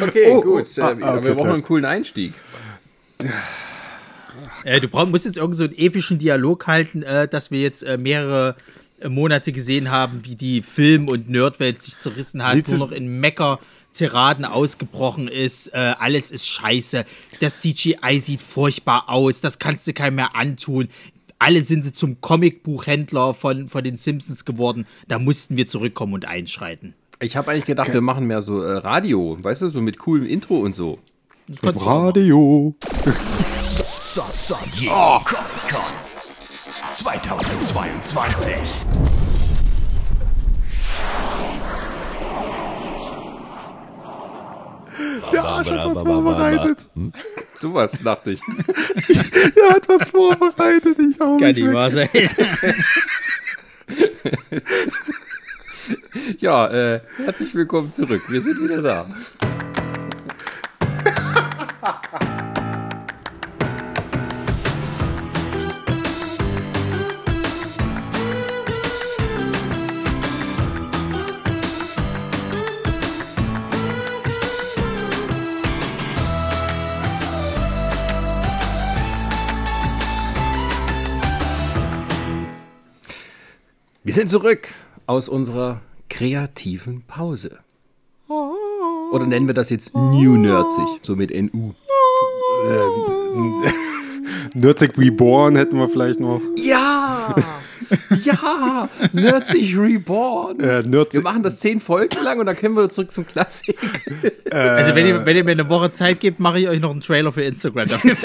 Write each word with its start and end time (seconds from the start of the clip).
Okay, 0.00 0.32
oh, 0.32 0.40
gut. 0.42 0.66
Oh, 0.76 0.82
ah, 0.82 0.88
aber 0.88 1.24
wir 1.24 1.34
brauchen 1.34 1.50
einen 1.50 1.62
coolen 1.62 1.84
Einstieg. 1.84 2.32
Äh, 4.64 4.80
du 4.80 4.88
brauch, 4.88 5.06
musst 5.06 5.24
jetzt 5.24 5.36
irgend 5.36 5.56
so 5.56 5.64
einen 5.64 5.76
epischen 5.76 6.18
Dialog 6.18 6.66
halten, 6.66 7.02
äh, 7.02 7.28
dass 7.28 7.50
wir 7.50 7.60
jetzt 7.60 7.82
äh, 7.82 7.98
mehrere 7.98 8.56
äh, 9.00 9.08
Monate 9.08 9.52
gesehen 9.52 9.90
haben, 9.90 10.22
wie 10.24 10.36
die 10.36 10.62
Film- 10.62 11.08
und 11.08 11.28
Nerdwelt 11.28 11.80
sich 11.80 11.96
zerrissen 11.98 12.44
hat, 12.44 12.68
nur 12.68 12.78
noch 12.78 12.92
in 12.92 13.20
Mecker. 13.20 13.58
Tiraden 13.92 14.44
ausgebrochen 14.44 15.26
ist, 15.26 15.74
äh, 15.74 15.94
alles 15.98 16.30
ist 16.30 16.46
scheiße, 16.46 17.04
das 17.40 17.60
CGI 17.60 18.20
sieht 18.20 18.40
furchtbar 18.40 19.08
aus, 19.08 19.40
das 19.40 19.58
kannst 19.58 19.88
du 19.88 19.92
keinem 19.92 20.14
mehr 20.14 20.36
antun. 20.36 20.88
Alle 21.40 21.62
sind 21.62 21.82
sie 21.82 21.92
zum 21.92 22.20
Comicbuchhändler 22.20 23.34
von, 23.34 23.68
von 23.68 23.82
den 23.82 23.96
Simpsons 23.96 24.44
geworden. 24.44 24.86
Da 25.08 25.18
mussten 25.18 25.56
wir 25.56 25.66
zurückkommen 25.66 26.12
und 26.12 26.24
einschreiten. 26.26 26.94
Ich 27.22 27.36
habe 27.36 27.50
eigentlich 27.50 27.66
gedacht, 27.66 27.88
okay. 27.88 27.96
wir 27.96 28.00
machen 28.00 28.26
mehr 28.26 28.40
so 28.40 28.62
äh, 28.62 28.78
Radio, 28.78 29.36
weißt 29.42 29.60
du, 29.62 29.68
so 29.68 29.82
mit 29.82 29.98
coolem 29.98 30.24
Intro 30.24 30.56
und 30.56 30.74
so. 30.74 30.98
Radio. 31.62 32.74
San 33.62 34.56
Diego 34.78 35.20
Comic 35.22 35.68
Con 35.68 35.82
2022. 36.90 38.54
Der 45.30 45.44
Arsch 45.44 45.68
hat 45.68 45.94
was 45.94 46.02
vorbereitet. 46.02 46.88
Hm? 46.94 47.12
Du 47.60 47.74
was, 47.74 47.92
dachte 48.02 48.30
ich. 48.30 48.40
er 49.56 49.74
hat 49.74 49.86
was 49.88 50.08
vorbereitet. 50.08 50.98
Ich 50.98 51.18
das 51.18 51.26
kann 51.38 51.52
nicht 51.52 51.70
wahr 51.70 51.90
sein. 51.90 52.08
ja, 56.38 56.66
äh, 56.68 57.00
herzlich 57.24 57.54
willkommen 57.54 57.92
zurück. 57.92 58.22
Wir 58.28 58.40
sind 58.40 58.62
wieder 58.62 58.82
da. 58.82 59.06
Wir 84.02 84.14
sind 84.14 84.28
zurück 84.28 84.68
aus 85.10 85.28
unserer 85.28 85.80
kreativen 86.08 87.02
Pause. 87.02 87.58
Oder 89.10 89.26
nennen 89.26 89.48
wir 89.48 89.54
das 89.54 89.68
jetzt 89.70 89.92
New 89.92 90.36
Nerdsig, 90.36 91.00
so 91.02 91.16
mit 91.16 91.30
NU. 91.30 91.72
Ähm, 92.68 93.64
Nerdsig 94.54 94.96
Reborn 94.96 95.56
hätten 95.56 95.78
wir 95.78 95.88
vielleicht 95.88 96.20
noch. 96.20 96.40
Ja! 96.56 97.34
Ja, 98.22 98.88
Nerdsig 99.12 99.76
Reborn. 99.76 100.60
Äh, 100.60 100.82
Nerdsig. 100.82 101.24
Wir 101.24 101.28
machen 101.28 101.42
das 101.42 101.58
zehn 101.58 101.80
Folgen 101.80 102.22
lang 102.22 102.38
und 102.38 102.46
dann 102.46 102.54
können 102.54 102.76
wir 102.76 102.88
zurück 102.88 103.10
zum 103.10 103.26
Klassik. 103.26 103.76
Äh, 104.44 104.54
also 104.54 104.94
wenn 104.94 105.06
ihr, 105.06 105.26
wenn 105.26 105.36
ihr 105.36 105.44
mir 105.44 105.52
eine 105.52 105.68
Woche 105.68 105.90
Zeit 105.90 106.20
gebt, 106.20 106.38
mache 106.38 106.60
ich 106.60 106.68
euch 106.68 106.80
noch 106.80 106.90
einen 106.92 107.00
Trailer 107.00 107.32
für 107.32 107.42
Instagram 107.42 107.88
dafür 107.88 108.16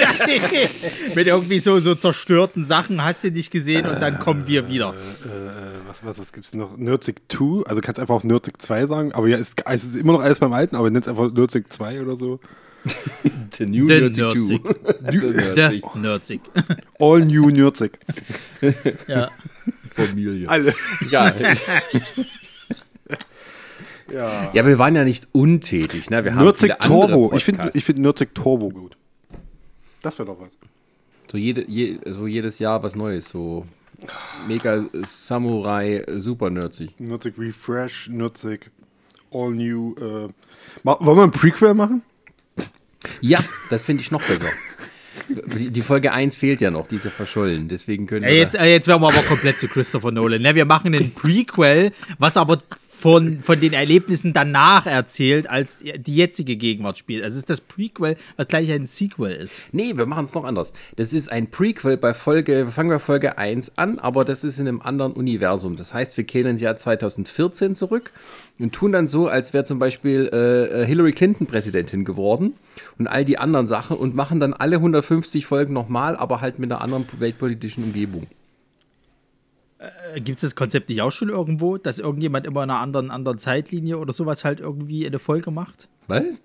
Mit 1.15 1.25
irgendwie 1.25 1.59
so, 1.59 1.79
so 1.79 1.95
zerstörten 1.95 2.63
Sachen 2.63 3.03
hast 3.03 3.23
du 3.23 3.31
nicht 3.31 3.49
gesehen 3.49 3.87
und 3.87 4.01
dann 4.01 4.19
kommen 4.19 4.43
wir 4.45 4.67
wieder. 4.67 4.93
Äh, 5.23 5.27
äh, 5.27 5.74
was, 6.03 6.05
was, 6.05 6.19
was 6.19 6.33
gibt 6.33 6.47
es 6.47 6.53
noch? 6.53 6.77
Nerdsig 6.77 7.21
2, 7.29 7.65
also 7.65 7.81
kannst 7.81 7.99
einfach 7.99 8.15
auch 8.15 8.23
Nerdsig 8.23 8.61
2 8.61 8.85
sagen, 8.87 9.11
aber 9.13 9.27
ja, 9.27 9.37
es, 9.37 9.53
es 9.65 9.83
ist 9.83 9.97
immer 9.97 10.13
noch 10.13 10.21
alles 10.21 10.39
beim 10.39 10.53
Alten, 10.53 10.75
aber 10.75 10.89
nennt 10.89 11.05
es 11.05 11.07
einfach 11.07 11.31
Nerdsig 11.31 11.71
2 11.71 12.01
oder 12.01 12.15
so. 12.15 12.39
The 13.57 13.65
New 13.65 13.87
The 13.87 14.09
Nerdsig. 14.09 14.61
The 15.11 15.81
Nerdsig. 15.95 16.41
All 16.99 17.25
New 17.25 17.49
Nerdsig. 17.49 17.97
ja. 19.07 19.31
Familie. 19.91 20.49
Alle. 20.49 20.73
Ja. 21.09 21.33
ja. 24.11 24.51
ja, 24.53 24.65
wir 24.67 24.77
waren 24.77 24.95
ja 24.95 25.03
nicht 25.03 25.27
untätig. 25.31 26.09
Ne? 26.09 26.23
Wir 26.23 26.35
haben 26.35 26.43
Nerdsig 26.43 26.73
Turbo. 26.81 27.33
Ich 27.35 27.43
finde 27.43 27.71
ich 27.73 27.83
find 27.85 27.99
Nerdsig 27.99 28.35
Turbo 28.35 28.69
gut. 28.69 28.97
Das 30.01 30.19
wäre 30.19 30.27
doch 30.27 30.39
was. 30.39 30.51
So, 31.31 31.37
jede, 31.37 31.65
je, 31.67 31.97
so 32.05 32.27
jedes 32.27 32.59
Jahr 32.59 32.83
was 32.83 32.95
Neues. 32.95 33.29
So 33.29 33.65
mega 34.47 34.85
Samurai, 34.93 36.03
super 36.07 36.49
nerdsig. 36.49 36.91
Nerdsig 36.99 37.37
Refresh, 37.37 38.09
nerdsig 38.09 38.71
All 39.31 39.51
New. 39.51 39.95
Äh. 39.97 40.29
Wollen 40.83 41.17
wir 41.17 41.23
ein 41.23 41.31
Prequel 41.31 41.73
machen? 41.73 42.01
Ja, 43.21 43.39
das 43.69 43.83
finde 43.83 44.01
ich 44.01 44.11
noch 44.11 44.21
besser. 44.21 44.49
Die 45.27 45.81
Folge 45.81 46.11
1 46.11 46.35
fehlt 46.35 46.61
ja 46.61 46.71
noch, 46.71 46.87
diese 46.87 47.09
verschollen. 47.09 47.67
Deswegen 47.67 48.05
können 48.05 48.25
wir. 48.25 48.31
Äh, 48.31 48.37
jetzt, 48.37 48.55
äh, 48.55 48.65
jetzt 48.65 48.87
werden 48.87 49.01
wir 49.01 49.07
aber 49.07 49.23
komplett 49.23 49.57
zu 49.57 49.67
Christopher 49.67 50.11
Nolan. 50.11 50.41
Ne? 50.41 50.55
Wir 50.55 50.65
machen 50.65 50.93
einen 50.93 51.13
Prequel, 51.13 51.91
was 52.19 52.37
aber 52.37 52.61
von, 52.97 53.41
von 53.41 53.59
den 53.59 53.73
Erlebnissen 53.73 54.33
danach 54.33 54.85
erzählt, 54.85 55.49
als 55.49 55.79
die 55.79 56.15
jetzige 56.15 56.55
Gegenwart 56.55 56.97
spielt. 56.97 57.23
Also 57.23 57.35
es 57.35 57.39
ist 57.39 57.49
das 57.49 57.61
Prequel, 57.61 58.15
was 58.37 58.47
gleich 58.47 58.71
ein 58.71 58.85
Sequel 58.85 59.31
ist. 59.31 59.63
Nee, 59.71 59.95
wir 59.95 60.05
machen 60.05 60.25
es 60.25 60.33
noch 60.33 60.45
anders. 60.45 60.73
Das 60.95 61.13
ist 61.13 61.31
ein 61.31 61.51
Prequel 61.51 61.97
bei 61.97 62.13
Folge, 62.13 62.67
fangen 62.71 62.89
wir 62.89 62.99
Folge 62.99 63.37
1 63.37 63.77
an, 63.77 63.99
aber 63.99 64.23
das 64.25 64.43
ist 64.43 64.59
in 64.59 64.67
einem 64.67 64.81
anderen 64.81 65.11
Universum. 65.13 65.75
Das 65.75 65.93
heißt, 65.93 66.15
wir 66.17 66.23
kehren 66.23 66.51
ins 66.51 66.61
Jahr 66.61 66.77
2014 66.77 67.75
zurück 67.75 68.11
und 68.59 68.73
tun 68.73 68.93
dann 68.93 69.07
so, 69.07 69.27
als 69.27 69.53
wäre 69.53 69.65
zum 69.65 69.77
Beispiel 69.77 70.29
äh, 70.31 70.83
äh, 70.83 70.85
Hillary 70.85 71.11
Clinton 71.11 71.47
Präsidentin 71.47 72.05
geworden 72.05 72.53
und 72.97 73.07
all 73.07 73.25
die 73.25 73.37
anderen 73.37 73.67
Sachen 73.67 73.97
und 73.97 74.15
machen 74.15 74.39
dann 74.39 74.53
alle 74.53 74.77
150 74.77 75.45
Folgen 75.45 75.73
nochmal, 75.73 76.15
aber 76.15 76.41
halt 76.41 76.59
mit 76.59 76.71
einer 76.71 76.81
anderen 76.81 77.05
weltpolitischen 77.19 77.83
Umgebung. 77.83 78.27
Äh, 79.77 80.21
Gibt 80.21 80.37
es 80.37 80.41
das 80.41 80.55
Konzept 80.55 80.89
nicht 80.89 81.01
auch 81.01 81.11
schon 81.11 81.29
irgendwo, 81.29 81.77
dass 81.77 81.99
irgendjemand 81.99 82.45
immer 82.45 82.63
in 82.63 82.69
einer 82.69 82.79
anderen, 82.79 83.11
anderen 83.11 83.37
Zeitlinie 83.37 83.97
oder 83.97 84.13
sowas 84.13 84.45
halt 84.45 84.59
irgendwie 84.59 85.05
eine 85.05 85.19
Folge 85.19 85.51
macht? 85.51 85.87
Was? 86.07 86.41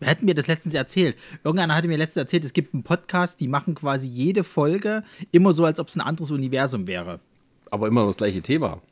Wir 0.00 0.08
hätten 0.08 0.24
mir 0.24 0.34
das 0.34 0.48
letztens 0.48 0.74
erzählt. 0.74 1.16
Irgendeiner 1.44 1.74
hatte 1.74 1.88
mir 1.88 1.96
letztens 1.96 2.24
erzählt, 2.24 2.44
es 2.44 2.52
gibt 2.52 2.74
einen 2.74 2.82
Podcast, 2.82 3.40
die 3.40 3.48
machen 3.48 3.74
quasi 3.74 4.08
jede 4.08 4.44
Folge 4.44 5.04
immer 5.30 5.52
so, 5.52 5.64
als 5.64 5.78
ob 5.78 5.88
es 5.88 5.96
ein 5.96 6.00
anderes 6.00 6.30
Universum 6.30 6.86
wäre. 6.86 7.20
Aber 7.70 7.86
immer 7.86 8.04
das 8.06 8.16
gleiche 8.16 8.42
Thema. 8.42 8.82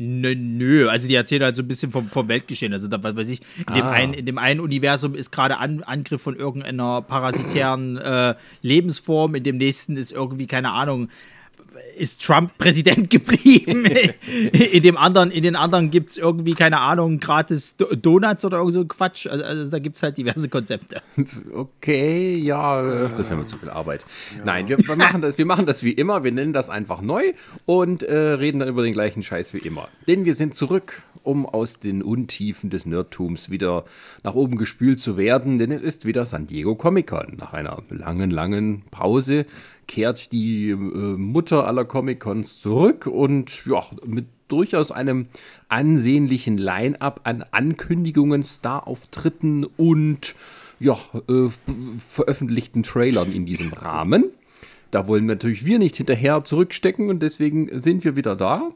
Nö, 0.00 0.34
nö, 0.36 0.88
also 0.88 1.08
die 1.08 1.14
erzählen 1.16 1.42
halt 1.42 1.56
so 1.56 1.62
ein 1.62 1.66
bisschen 1.66 1.90
vom, 1.90 2.08
vom 2.08 2.28
Weltgeschehen. 2.28 2.72
Also, 2.72 2.86
da, 2.86 3.02
was 3.02 3.16
weiß 3.16 3.30
ich, 3.30 3.40
in, 3.40 3.64
ah. 3.66 3.74
dem 3.74 3.86
einen, 3.86 4.14
in 4.14 4.26
dem 4.26 4.38
einen 4.38 4.60
Universum 4.60 5.16
ist 5.16 5.32
gerade 5.32 5.58
An 5.58 5.82
Angriff 5.82 6.22
von 6.22 6.36
irgendeiner 6.36 7.02
parasitären 7.02 7.96
äh, 7.96 8.36
Lebensform, 8.62 9.34
in 9.34 9.42
dem 9.42 9.56
nächsten 9.56 9.96
ist 9.96 10.12
irgendwie, 10.12 10.46
keine 10.46 10.70
Ahnung, 10.70 11.08
ist 11.96 12.24
Trump 12.24 12.56
Präsident 12.58 13.10
geblieben. 13.10 13.84
in 14.52 14.82
dem 14.82 14.96
anderen, 14.96 15.30
in 15.30 15.42
den 15.42 15.56
anderen 15.56 15.90
gibt 15.90 16.10
es 16.10 16.18
irgendwie, 16.18 16.54
keine 16.54 16.80
Ahnung, 16.80 17.18
gratis 17.20 17.76
Donuts 17.76 18.44
oder 18.44 18.58
irgend 18.58 18.72
so 18.72 18.84
Quatsch. 18.84 19.26
Also, 19.26 19.44
also 19.44 19.70
da 19.70 19.78
gibt 19.78 19.96
es 19.96 20.02
halt 20.02 20.16
diverse 20.16 20.48
Konzepte. 20.48 21.02
Okay, 21.52 22.36
ja, 22.36 22.82
das 22.82 23.18
wäre 23.18 23.36
mir 23.36 23.46
zu 23.46 23.58
viel 23.58 23.70
Arbeit. 23.70 24.04
Ja. 24.36 24.44
Nein, 24.44 24.68
wir, 24.68 24.78
wir, 24.78 24.96
machen 24.96 25.22
das, 25.22 25.38
wir 25.38 25.46
machen 25.46 25.66
das 25.66 25.82
wie 25.82 25.92
immer, 25.92 26.24
wir 26.24 26.32
nennen 26.32 26.52
das 26.52 26.70
einfach 26.70 27.00
neu 27.00 27.32
und 27.66 28.02
äh, 28.02 28.14
reden 28.14 28.60
dann 28.60 28.68
über 28.68 28.82
den 28.82 28.92
gleichen 28.92 29.22
Scheiß 29.22 29.54
wie 29.54 29.58
immer. 29.58 29.88
Denn 30.06 30.24
wir 30.24 30.34
sind 30.34 30.54
zurück, 30.54 31.02
um 31.22 31.46
aus 31.46 31.78
den 31.78 32.02
Untiefen 32.02 32.70
des 32.70 32.86
Nerdtums 32.86 33.50
wieder 33.50 33.84
nach 34.22 34.34
oben 34.34 34.56
gespült 34.56 35.00
zu 35.00 35.16
werden, 35.16 35.58
denn 35.58 35.70
es 35.70 35.82
ist 35.82 36.04
wieder 36.04 36.24
San 36.26 36.46
Diego 36.46 36.74
Comic 36.74 37.08
Con. 37.08 37.36
Nach 37.36 37.52
einer 37.52 37.82
langen, 37.90 38.30
langen 38.30 38.82
Pause 38.90 39.46
kehrt 39.88 40.30
die 40.30 40.70
äh, 40.70 40.76
Mutter 40.76 41.66
aller 41.66 41.84
Comic-Cons 41.84 42.60
zurück 42.60 43.06
und 43.06 43.66
ja, 43.66 43.84
mit 44.06 44.26
durchaus 44.46 44.92
einem 44.92 45.26
ansehnlichen 45.68 46.56
Line-up 46.56 47.20
an 47.24 47.44
Ankündigungen, 47.50 48.44
Star-Auftritten 48.44 49.64
und 49.64 50.36
ja, 50.78 50.98
äh, 51.28 51.48
veröffentlichten 52.08 52.84
Trailern 52.84 53.32
in 53.32 53.46
diesem 53.46 53.72
Rahmen. 53.72 54.24
Da 54.90 55.06
wollen 55.06 55.26
natürlich 55.26 55.64
wir 55.64 55.78
nicht 55.78 55.96
hinterher 55.96 56.44
zurückstecken 56.44 57.10
und 57.10 57.20
deswegen 57.20 57.68
sind 57.78 58.04
wir 58.04 58.16
wieder 58.16 58.36
da. 58.36 58.70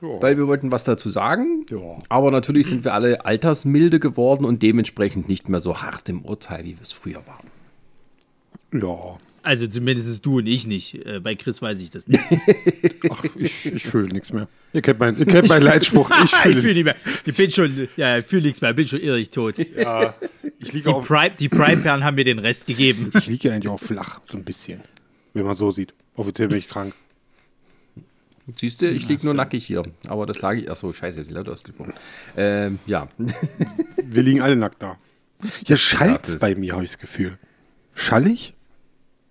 Ja. 0.00 0.20
Weil 0.20 0.36
wir 0.36 0.48
wollten 0.48 0.72
was 0.72 0.84
dazu 0.84 1.10
sagen. 1.10 1.64
Ja. 1.70 1.96
Aber 2.08 2.30
natürlich 2.30 2.66
sind 2.66 2.84
wir 2.84 2.92
alle 2.92 3.24
altersmilde 3.24 4.00
geworden 4.00 4.44
und 4.44 4.62
dementsprechend 4.62 5.28
nicht 5.28 5.48
mehr 5.48 5.60
so 5.60 5.80
hart 5.80 6.08
im 6.08 6.22
Urteil, 6.22 6.64
wie 6.64 6.76
wir 6.76 6.82
es 6.82 6.92
früher 6.92 7.22
waren. 7.26 7.46
Ja. 8.80 9.18
Also 9.42 9.66
zumindest 9.66 10.24
du 10.24 10.38
und 10.38 10.46
ich 10.46 10.66
nicht. 10.66 11.04
Äh, 11.04 11.18
bei 11.20 11.34
Chris 11.34 11.60
weiß 11.60 11.80
ich 11.80 11.90
das 11.90 12.06
nicht. 12.06 12.22
Ach, 13.10 13.24
ich, 13.36 13.66
ich 13.66 13.82
fühle 13.82 14.08
nichts 14.08 14.32
mehr. 14.32 14.46
Ihr 14.72 14.82
kennt, 14.82 15.00
mein, 15.00 15.18
ihr 15.18 15.26
kennt 15.26 15.48
meinen 15.48 15.62
Leitspruch. 15.64 16.10
Ich 16.24 16.30
fühle 16.42 16.62
fühl 16.62 16.74
nicht 16.74 16.84
mehr. 16.84 16.96
Ich 17.24 17.34
bin 17.34 17.50
schon, 17.50 17.88
ja, 17.96 18.18
ich 18.18 18.26
fühle 18.26 18.42
nichts 18.42 18.60
mehr. 18.60 18.70
Ich 18.70 18.76
bin 18.76 18.86
schon 18.86 19.00
irrig 19.00 19.30
tot. 19.30 19.58
Ja, 19.58 20.14
ich 20.60 20.72
liege 20.72 20.94
die, 20.94 21.06
Prime, 21.06 21.32
die 21.38 21.48
Prime-Perlen 21.48 22.04
haben 22.04 22.14
mir 22.14 22.24
den 22.24 22.38
Rest 22.38 22.66
gegeben. 22.66 23.10
Ich 23.14 23.26
liege 23.26 23.48
ja 23.48 23.54
eigentlich 23.54 23.68
auch 23.68 23.80
flach, 23.80 24.20
so 24.30 24.38
ein 24.38 24.44
bisschen. 24.44 24.80
Wenn 25.34 25.44
man 25.44 25.56
so 25.56 25.70
sieht. 25.70 25.92
Offiziell 26.14 26.48
bin 26.48 26.58
ich 26.58 26.68
krank. 26.68 26.94
Siehst 28.58 28.82
du, 28.82 28.90
ich 28.90 29.08
lieg 29.08 29.24
nur 29.24 29.34
nackig 29.34 29.64
hier. 29.66 29.82
Aber 30.08 30.26
das 30.26 30.38
sage 30.38 30.60
ich. 30.60 30.70
Achso, 30.70 30.92
scheiße, 30.92 31.22
ich 31.22 31.30
laut 31.30 31.48
ausgesprochen. 31.48 31.94
Ähm, 32.36 32.78
ja. 32.86 33.08
Wir 34.02 34.22
liegen 34.22 34.40
alle 34.42 34.56
nackt 34.56 34.82
da. 34.82 34.98
Hier 35.64 35.76
schallt's 35.76 36.34
Ja, 36.34 36.38
bei 36.38 36.54
mir, 36.54 36.74
habe 36.74 36.84
ich 36.84 36.90
das 36.90 36.98
Gefühl. 36.98 37.38
Schallig? 37.94 38.54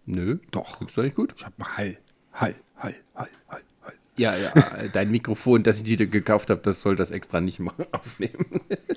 Nö. 0.05 0.37
Doch. 0.51 0.81
Ist 0.81 0.97
doch 0.97 1.03
nicht 1.03 1.15
gut? 1.15 1.33
Ich 1.37 1.45
hab 1.45 1.57
mal 1.59 1.77
Hall. 1.77 1.97
Hall, 2.33 2.55
Hall, 2.77 2.95
Hall, 3.15 3.27
Hall, 3.49 3.61
Hall. 3.83 3.93
Ja, 4.17 4.35
ja. 4.35 4.49
äh, 4.77 4.89
Dein 4.93 5.11
Mikrofon, 5.11 5.63
das 5.63 5.77
ich 5.77 5.83
dir 5.83 6.07
gekauft 6.07 6.49
habe, 6.49 6.61
das 6.61 6.81
soll 6.81 6.95
das 6.95 7.11
extra 7.11 7.41
nicht 7.41 7.59
mal 7.59 7.73
aufnehmen. 7.91 8.45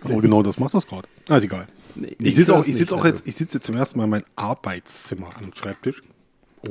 Aber 0.03 0.21
genau 0.21 0.43
das 0.43 0.59
macht 0.59 0.75
das 0.75 0.87
gerade. 0.87 1.09
Ah, 1.29 1.37
ist 1.37 1.45
egal. 1.45 1.67
Nee, 1.95 2.17
Ich 2.21 2.35
sitze 2.37 2.55
auch, 2.55 2.61
ich 2.63 2.69
nicht, 2.69 2.79
sitz 2.79 2.93
auch 2.93 2.99
also. 2.99 3.09
jetzt, 3.09 3.29
ich 3.29 3.37
sitze 3.37 3.59
jetzt 3.59 3.67
zum 3.67 3.77
ersten 3.77 3.99
Mal 3.99 4.05
in 4.05 4.11
meinem 4.11 4.25
Arbeitszimmer 4.37 5.29
am 5.37 5.53
Schreibtisch. 5.55 6.03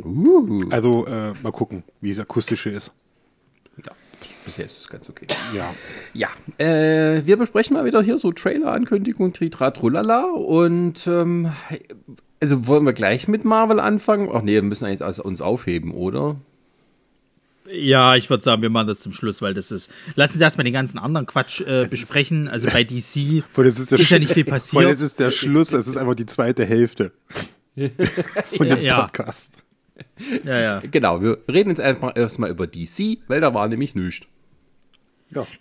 Uh. 0.03 0.63
Also 0.71 1.05
äh, 1.05 1.33
mal 1.43 1.51
gucken, 1.51 1.83
wie 2.01 2.09
es 2.09 2.19
akustische 2.19 2.69
ist. 2.71 2.91
Ja, 3.77 3.91
bisher 4.45 4.65
ist 4.65 4.77
das 4.79 4.87
ganz 4.87 5.09
okay. 5.09 5.27
Ja. 5.55 5.73
Ja, 6.13 6.29
äh, 6.63 7.25
wir 7.25 7.37
besprechen 7.37 7.75
mal 7.75 7.85
wieder 7.85 8.01
hier 8.01 8.17
so 8.17 8.31
Trailer-Ankündigung, 8.31 9.33
Tritra, 9.33 9.71
Trulala 9.71 10.25
und 10.31 11.05
ähm, 11.07 11.51
also 12.43 12.67
wollen 12.67 12.83
wir 12.83 12.91
gleich 12.93 13.29
mit 13.29 13.45
Marvel 13.45 13.79
anfangen? 13.79 14.29
Ach 14.33 14.41
nee, 14.41 14.53
wir 14.55 14.61
müssen 14.61 14.83
eigentlich 14.85 15.01
also 15.01 15.23
uns 15.23 15.39
aufheben, 15.39 15.91
oder? 15.91 16.35
Ja, 17.71 18.17
ich 18.17 18.29
würde 18.29 18.43
sagen, 18.43 18.61
wir 18.61 18.69
machen 18.69 18.87
das 18.87 18.99
zum 18.99 19.13
Schluss, 19.13 19.41
weil 19.41 19.53
das 19.53 19.71
ist. 19.71 19.89
Lassen 20.15 20.37
Sie 20.37 20.43
erstmal 20.43 20.65
den 20.65 20.73
ganzen 20.73 20.99
anderen 20.99 21.25
Quatsch 21.25 21.61
äh, 21.61 21.87
besprechen. 21.89 22.49
Also 22.49 22.67
bei 22.69 22.83
DC 22.83 23.43
Vor 23.51 23.63
jetzt 23.63 23.79
ist, 23.79 23.91
der 23.91 23.99
ist 23.99 24.09
ja 24.09 24.19
nicht 24.19 24.33
viel 24.33 24.43
Vor 24.43 24.51
passiert. 24.53 24.83
jetzt 24.89 24.99
ist 24.99 25.19
der 25.19 25.31
Schluss, 25.31 25.71
es 25.71 25.87
ist 25.87 25.95
einfach 25.95 26.15
die 26.15 26.25
zweite 26.25 26.65
Hälfte 26.65 27.11
von 28.57 28.67
dem 28.67 28.81
Ja. 28.81 29.03
Podcast. 29.03 29.63
Ja, 30.43 30.59
ja. 30.59 30.81
Genau, 30.91 31.21
wir 31.21 31.37
reden 31.49 31.69
jetzt 31.69 31.79
einfach 31.79 32.17
erstmal 32.17 32.49
über 32.49 32.67
DC, 32.67 33.19
weil 33.27 33.39
da 33.39 33.53
war 33.53 33.67
nämlich 33.69 33.95
nichts. 33.95 34.27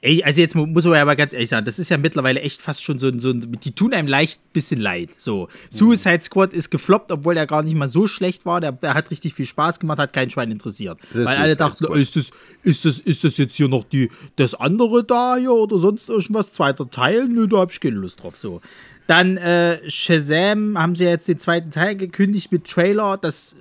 Ey, 0.02 0.22
also 0.22 0.40
jetzt 0.40 0.54
mu- 0.54 0.66
muss 0.66 0.84
man 0.84 0.94
ja 0.94 1.04
mal 1.06 1.14
ganz 1.16 1.32
ehrlich 1.32 1.48
sagen, 1.48 1.64
das 1.64 1.78
ist 1.78 1.88
ja 1.88 1.96
mittlerweile 1.96 2.40
echt 2.40 2.60
fast 2.60 2.82
schon 2.84 2.98
so 2.98 3.08
ein, 3.08 3.20
so 3.20 3.30
ein 3.30 3.40
die 3.64 3.72
tun 3.72 3.94
einem 3.94 4.06
leicht 4.06 4.52
bisschen 4.52 4.80
leid. 4.80 5.10
So, 5.18 5.48
Suicide 5.70 6.20
Squad 6.20 6.52
ist 6.52 6.68
gefloppt, 6.70 7.10
obwohl 7.10 7.36
er 7.38 7.46
gar 7.46 7.62
nicht 7.62 7.74
mal 7.74 7.88
so 7.88 8.06
schlecht 8.06 8.44
war. 8.44 8.60
Der, 8.60 8.72
der 8.72 8.92
hat 8.92 9.10
richtig 9.10 9.32
viel 9.34 9.46
Spaß 9.46 9.80
gemacht, 9.80 9.98
hat 9.98 10.12
kein 10.12 10.28
Schwein 10.28 10.50
interessiert. 10.50 10.98
Das 11.14 11.24
Weil 11.24 11.36
alle 11.38 11.56
dachten, 11.56 11.74
Squad. 11.84 11.96
ist 11.96 12.16
das, 12.16 12.30
ist, 12.62 12.84
das, 12.84 13.00
ist 13.00 13.24
das 13.24 13.38
jetzt 13.38 13.56
hier 13.56 13.68
noch 13.68 13.84
die, 13.84 14.10
das 14.36 14.54
andere 14.54 15.04
da 15.04 15.36
hier 15.36 15.52
oder 15.52 15.78
sonst 15.78 16.08
irgendwas? 16.10 16.52
Zweiter 16.52 16.90
Teil? 16.90 17.26
Nö, 17.28 17.46
da 17.48 17.58
hab 17.58 17.72
ich 17.72 17.80
keine 17.80 17.96
Lust 17.96 18.22
drauf. 18.22 18.36
So. 18.36 18.60
Dann 19.06 19.36
äh, 19.38 19.78
Shazam 19.90 20.78
haben 20.78 20.94
sie 20.96 21.04
jetzt 21.04 21.28
den 21.28 21.38
zweiten 21.38 21.70
Teil 21.70 21.96
gekündigt 21.96 22.52
mit 22.52 22.66
Trailer. 22.66 23.16
Das 23.20 23.56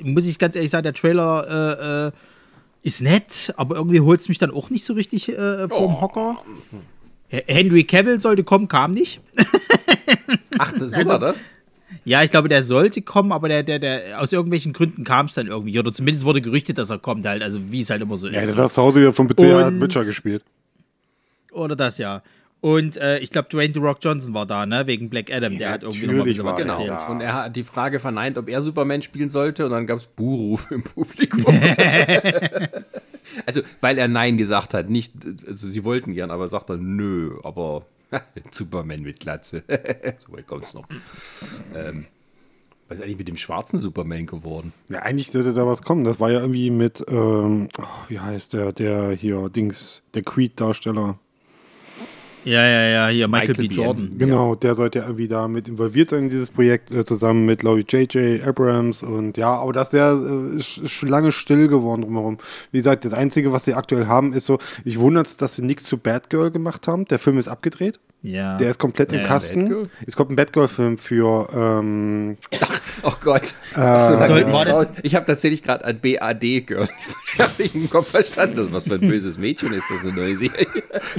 äh, 0.00 0.04
muss 0.08 0.26
ich 0.26 0.38
ganz 0.38 0.54
ehrlich 0.54 0.70
sagen, 0.70 0.84
der 0.84 0.94
Trailer 0.94 2.06
äh, 2.06 2.06
äh, 2.08 2.12
ist 2.86 3.02
nett, 3.02 3.52
aber 3.56 3.76
irgendwie 3.76 4.00
holt 4.00 4.20
es 4.20 4.28
mich 4.28 4.38
dann 4.38 4.50
auch 4.50 4.70
nicht 4.70 4.84
so 4.84 4.92
richtig 4.94 5.28
äh, 5.28 5.68
vom 5.68 6.00
Hocker. 6.00 6.38
H- 7.32 7.42
Henry 7.48 7.84
Cavill 7.84 8.20
sollte 8.20 8.44
kommen, 8.44 8.68
kam 8.68 8.92
nicht. 8.92 9.20
Ach, 10.58 10.72
das, 10.78 10.92
so 10.92 10.96
Also- 10.96 11.08
war 11.10 11.18
das? 11.18 11.42
Ja, 12.04 12.22
ich 12.22 12.30
glaube, 12.30 12.48
der 12.48 12.62
sollte 12.64 13.00
kommen, 13.02 13.30
aber 13.32 13.48
der, 13.48 13.62
der, 13.62 13.78
der, 13.78 14.20
aus 14.20 14.32
irgendwelchen 14.32 14.72
Gründen 14.72 15.04
kam 15.04 15.26
es 15.26 15.34
dann 15.34 15.46
irgendwie. 15.46 15.78
Oder 15.78 15.92
zumindest 15.92 16.24
wurde 16.24 16.40
gerüchtet, 16.40 16.78
dass 16.78 16.90
er 16.90 16.98
kommt 16.98 17.24
halt, 17.26 17.42
also 17.42 17.70
wie 17.70 17.80
es 17.80 17.90
halt 17.90 18.02
immer 18.02 18.16
so 18.16 18.28
Ja, 18.28 18.40
ist. 18.40 18.56
der 18.56 18.64
hat 18.64 18.72
zu 18.72 18.82
Hause 18.82 19.00
wieder 19.00 19.12
vom 19.12 19.28
PC 19.28 19.42
hat 19.54 19.66
Und- 19.68 19.80
Witcher 19.80 20.04
gespielt. 20.04 20.42
Oder 21.52 21.74
das 21.76 21.98
ja. 21.98 22.22
Und 22.66 22.96
äh, 22.96 23.20
ich 23.20 23.30
glaube, 23.30 23.48
Dwayne 23.48 23.72
The 23.72 23.78
Rock 23.78 23.98
Johnson 24.00 24.34
war 24.34 24.44
da, 24.44 24.66
ne? 24.66 24.88
Wegen 24.88 25.08
Black 25.08 25.32
Adam. 25.32 25.56
Der 25.56 25.70
hat 25.70 25.84
irgendwie 25.84 26.06
noch 26.08 26.14
mal 26.14 26.18
natürlich 26.18 26.38
wieder 26.38 26.44
war 26.46 26.58
er 26.58 26.64
Genau. 26.64 26.80
erzählt. 26.80 27.10
Und 27.10 27.20
er 27.20 27.34
hat 27.34 27.54
die 27.54 27.62
Frage 27.62 28.00
verneint, 28.00 28.36
ob 28.38 28.48
er 28.48 28.60
Superman 28.60 29.02
spielen 29.02 29.28
sollte 29.28 29.66
und 29.66 29.70
dann 29.70 29.86
gab 29.86 29.98
es 29.98 30.06
Buhruf 30.06 30.68
im 30.72 30.82
Publikum. 30.82 31.44
also, 33.46 33.60
weil 33.80 33.98
er 33.98 34.08
Nein 34.08 34.36
gesagt 34.36 34.74
hat. 34.74 34.90
Nicht, 34.90 35.12
also 35.46 35.68
sie 35.68 35.84
wollten 35.84 36.12
gern, 36.12 36.32
aber 36.32 36.48
sagt 36.48 36.68
er 36.70 36.76
nö, 36.76 37.36
aber 37.44 37.86
Superman 38.50 39.02
mit 39.02 39.20
Glatze. 39.20 39.62
so 40.18 40.32
weit 40.32 40.48
kommt 40.48 40.64
es 40.64 40.74
noch. 40.74 40.88
Ähm, 41.72 42.06
was 42.88 42.98
ist 42.98 43.04
eigentlich 43.04 43.18
mit 43.18 43.28
dem 43.28 43.36
schwarzen 43.36 43.78
Superman 43.78 44.26
geworden? 44.26 44.72
Ja, 44.88 45.02
eigentlich 45.02 45.30
sollte 45.30 45.54
da 45.54 45.64
was 45.68 45.82
kommen. 45.82 46.02
Das 46.02 46.18
war 46.18 46.32
ja 46.32 46.40
irgendwie 46.40 46.70
mit, 46.70 47.04
ähm, 47.06 47.68
oh, 47.80 47.84
wie 48.08 48.18
heißt 48.18 48.54
der, 48.54 48.72
der 48.72 49.12
hier, 49.12 49.48
Dings, 49.50 50.02
der 50.14 50.24
Creed-Darsteller. 50.24 51.20
Ja, 52.46 52.64
ja, 52.64 52.82
ja, 52.88 53.08
hier 53.08 53.26
Michael, 53.26 53.48
Michael 53.48 53.68
B. 53.68 53.68
B. 53.68 53.74
Jordan. 53.74 54.18
Genau, 54.18 54.54
der 54.54 54.76
sollte 54.76 55.00
ja 55.00 55.04
irgendwie 55.06 55.26
da 55.26 55.48
mit 55.48 55.66
involviert 55.66 56.10
sein 56.10 56.24
in 56.24 56.28
dieses 56.30 56.48
Projekt, 56.48 56.92
äh, 56.92 57.04
zusammen 57.04 57.44
mit, 57.44 57.58
glaube 57.58 57.80
ich, 57.80 57.92
J.J. 57.92 58.46
Abrams 58.46 59.02
und 59.02 59.36
ja, 59.36 59.52
aber 59.52 59.72
das 59.72 59.90
der 59.90 60.12
äh, 60.12 60.56
ist, 60.56 60.78
ist 60.78 60.92
schon 60.92 61.08
lange 61.08 61.32
still 61.32 61.66
geworden 61.66 62.02
drumherum. 62.02 62.38
Wie 62.70 62.78
gesagt, 62.78 63.04
das 63.04 63.14
Einzige, 63.14 63.52
was 63.52 63.64
sie 63.64 63.74
aktuell 63.74 64.06
haben, 64.06 64.32
ist 64.32 64.46
so, 64.46 64.58
ich 64.84 65.00
wundere 65.00 65.24
es, 65.24 65.36
dass 65.36 65.56
sie 65.56 65.62
nichts 65.62 65.84
zu 65.84 65.98
Batgirl 65.98 66.52
gemacht 66.52 66.86
haben. 66.86 67.04
Der 67.06 67.18
Film 67.18 67.38
ist 67.38 67.48
abgedreht. 67.48 67.98
Ja. 68.26 68.56
Der 68.56 68.70
ist 68.70 68.78
komplett 68.78 69.12
im 69.12 69.20
Ja, 69.20 69.26
Kasten. 69.26 69.88
Es 70.06 70.16
kommt 70.16 70.30
ein 70.32 70.36
Batgirl-Film 70.36 70.98
für, 70.98 71.48
ähm, 71.54 72.36
Oh 73.02 73.12
Gott. 73.22 73.54
Äh, 73.76 74.26
So, 74.26 74.36
ich 74.36 74.46
das- 74.64 74.92
ich 75.02 75.14
habe 75.14 75.26
tatsächlich 75.26 75.62
gerade 75.62 75.84
an 75.84 76.00
BAD 76.00 76.66
gehört. 76.66 76.90
Ich 77.34 77.40
habe 77.40 77.52
nicht 77.62 77.74
im 77.74 77.88
Kopf 77.88 78.08
verstanden. 78.10 78.68
Was 78.72 78.84
für 78.84 78.94
ein 78.94 79.00
böses 79.08 79.38
Mädchen 79.38 79.72
ist 79.72 79.84
das 79.90 80.00
eine 80.02 80.12
neue 80.12 80.36
Serie? 80.36 80.66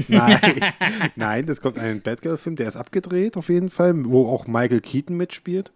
nein, 0.08 0.40
nein, 1.16 1.48
es 1.48 1.62
kommt 1.62 1.80
ein 1.80 2.02
Batgirl-Film, 2.02 2.56
der 2.58 2.68
ist 2.68 2.76
abgedreht 2.76 3.38
auf 3.38 3.50
jeden 3.50 3.70
Fall, 3.70 3.94
wo 4.06 4.28
auch 4.28 4.48
Michael 4.48 4.82
Keaton 4.82 5.16
mitspielt. 5.16 5.72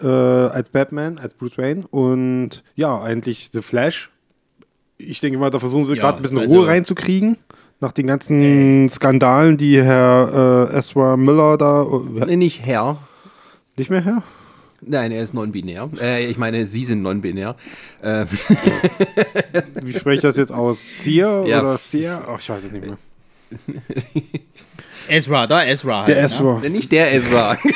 Äh, 0.00 0.06
als 0.06 0.68
Batman, 0.70 1.18
als 1.18 1.34
Bruce 1.34 1.58
Wayne. 1.58 1.86
Und 1.88 2.62
ja, 2.74 3.00
eigentlich 3.00 3.50
The 3.52 3.62
Flash. 3.62 4.10
Ich 4.96 5.20
denke 5.20 5.38
mal, 5.38 5.50
da 5.50 5.58
versuchen 5.60 5.84
sie 5.84 5.94
Ja, 5.94 6.00
gerade 6.02 6.18
ein 6.18 6.22
bisschen 6.22 6.38
also- 6.38 6.54
Ruhe 6.56 6.66
reinzukriegen. 6.66 7.36
Nach 7.80 7.92
den 7.92 8.06
ganzen 8.08 8.88
Skandalen, 8.88 9.56
die 9.56 9.80
Herr 9.82 10.68
äh, 10.72 10.76
Ezra 10.78 11.16
Miller 11.16 11.56
da. 11.56 11.82
äh, 11.82 12.26
Nee, 12.26 12.36
nicht 12.36 12.66
Herr. 12.66 12.98
nicht 13.76 13.88
mehr 13.90 14.04
Herr? 14.04 14.22
Nein, 14.80 15.10
er 15.12 15.22
ist 15.22 15.32
non-binär. 15.34 15.88
Äh, 16.00 16.26
ich 16.26 16.38
meine, 16.38 16.66
sie 16.66 16.84
sind 16.84 17.02
non-binär. 17.02 17.54
Äh, 18.02 18.26
Wie 19.82 19.92
spreche 19.92 20.16
ich 20.16 20.22
das 20.22 20.36
jetzt 20.36 20.52
aus? 20.52 20.80
Seer 21.02 21.44
Ja. 21.46 21.60
oder 21.60 21.76
Seer? 21.78 22.22
Ach, 22.28 22.38
ich 22.40 22.48
weiß 22.48 22.64
es 22.64 22.72
nicht 22.72 22.84
mehr. 22.84 22.96
Ezra, 25.08 25.46
da 25.48 25.64
Ezra. 25.64 26.04
Der 26.04 26.16
halt, 26.16 26.24
Ezra. 26.26 26.60
nicht 26.68 26.90
der 26.92 27.14
Ezra. 27.14 27.56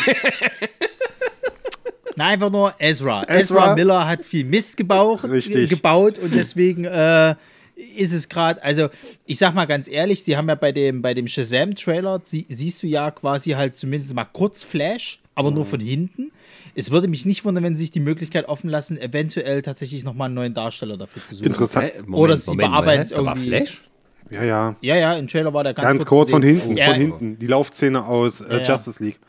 Nein, 2.17 2.35
einfach 2.35 2.51
nur 2.51 2.75
Ezra. 2.79 3.23
Ezra. 3.29 3.37
Ezra 3.39 3.75
Miller 3.75 4.07
hat 4.07 4.25
viel 4.25 4.45
Mist 4.45 4.77
gebaucht, 4.77 5.25
Richtig. 5.29 5.71
gebaut 5.71 6.19
und 6.19 6.33
deswegen 6.35 6.85
äh, 6.85 7.35
ist 7.77 8.13
es 8.13 8.29
gerade, 8.29 8.63
also 8.63 8.89
ich 9.27 9.39
sag 9.39 9.55
mal 9.55 9.65
ganz 9.67 9.89
ehrlich, 9.89 10.23
sie 10.25 10.37
haben 10.37 10.49
ja 10.49 10.55
bei 10.55 10.73
dem, 10.73 11.03
bei 11.03 11.15
dem 11.15 11.27
Shazam-Trailer, 11.27 12.21
sie, 12.25 12.47
siehst 12.49 12.83
du 12.83 12.87
ja 12.87 13.11
quasi 13.11 13.51
halt 13.53 13.77
zumindest 13.77 14.15
mal 14.15 14.25
kurz 14.25 14.63
Flash, 14.63 15.21
aber 15.35 15.51
Mhm. 15.51 15.57
nur 15.57 15.65
von 15.67 15.81
hinten. 15.81 16.33
Es 16.75 16.91
würde 16.91 17.07
mich 17.09 17.27
nicht 17.27 17.45
wundern, 17.45 17.65
wenn 17.65 17.75
sie 17.77 17.83
sich 17.83 17.91
die 17.91 18.01
Möglichkeit 18.01 18.49
offen 18.49 18.71
lassen, 18.71 18.97
eventuell 18.99 19.63
tatsächlich 19.63 20.05
nochmal 20.05 20.27
einen 20.27 20.35
neuen 20.35 20.55
Darsteller 20.55 20.97
dafür 20.97 21.23
zu 21.23 21.35
suchen. 21.35 21.47
Interessant. 21.49 21.93
Moment, 22.07 22.15
Oder 22.17 22.37
sie 22.39 22.51
Moment 22.53 22.71
bearbeiten 22.71 23.03
es 23.03 23.11
irgendwie. 23.11 23.49
Flash? 23.49 23.83
Ja, 24.31 24.45
ja. 24.45 24.77
Ja, 24.81 24.97
ja, 24.97 25.15
im 25.15 25.27
Trailer 25.27 25.53
war 25.53 25.65
der 25.65 25.75
ganz, 25.75 25.87
Ganz 25.89 26.07
kurz 26.07 26.31
zu 26.31 26.37
von 26.37 26.43
hinten, 26.43 26.77
Ja, 26.77 26.87
von 26.87 26.95
hinten. 26.95 27.39
Die 27.39 27.47
Laufszene 27.47 28.05
aus 28.05 28.41
äh, 28.41 28.51
Ja, 28.55 28.59
ja. 28.63 28.65
Justice 28.73 29.03
League. 29.05 29.21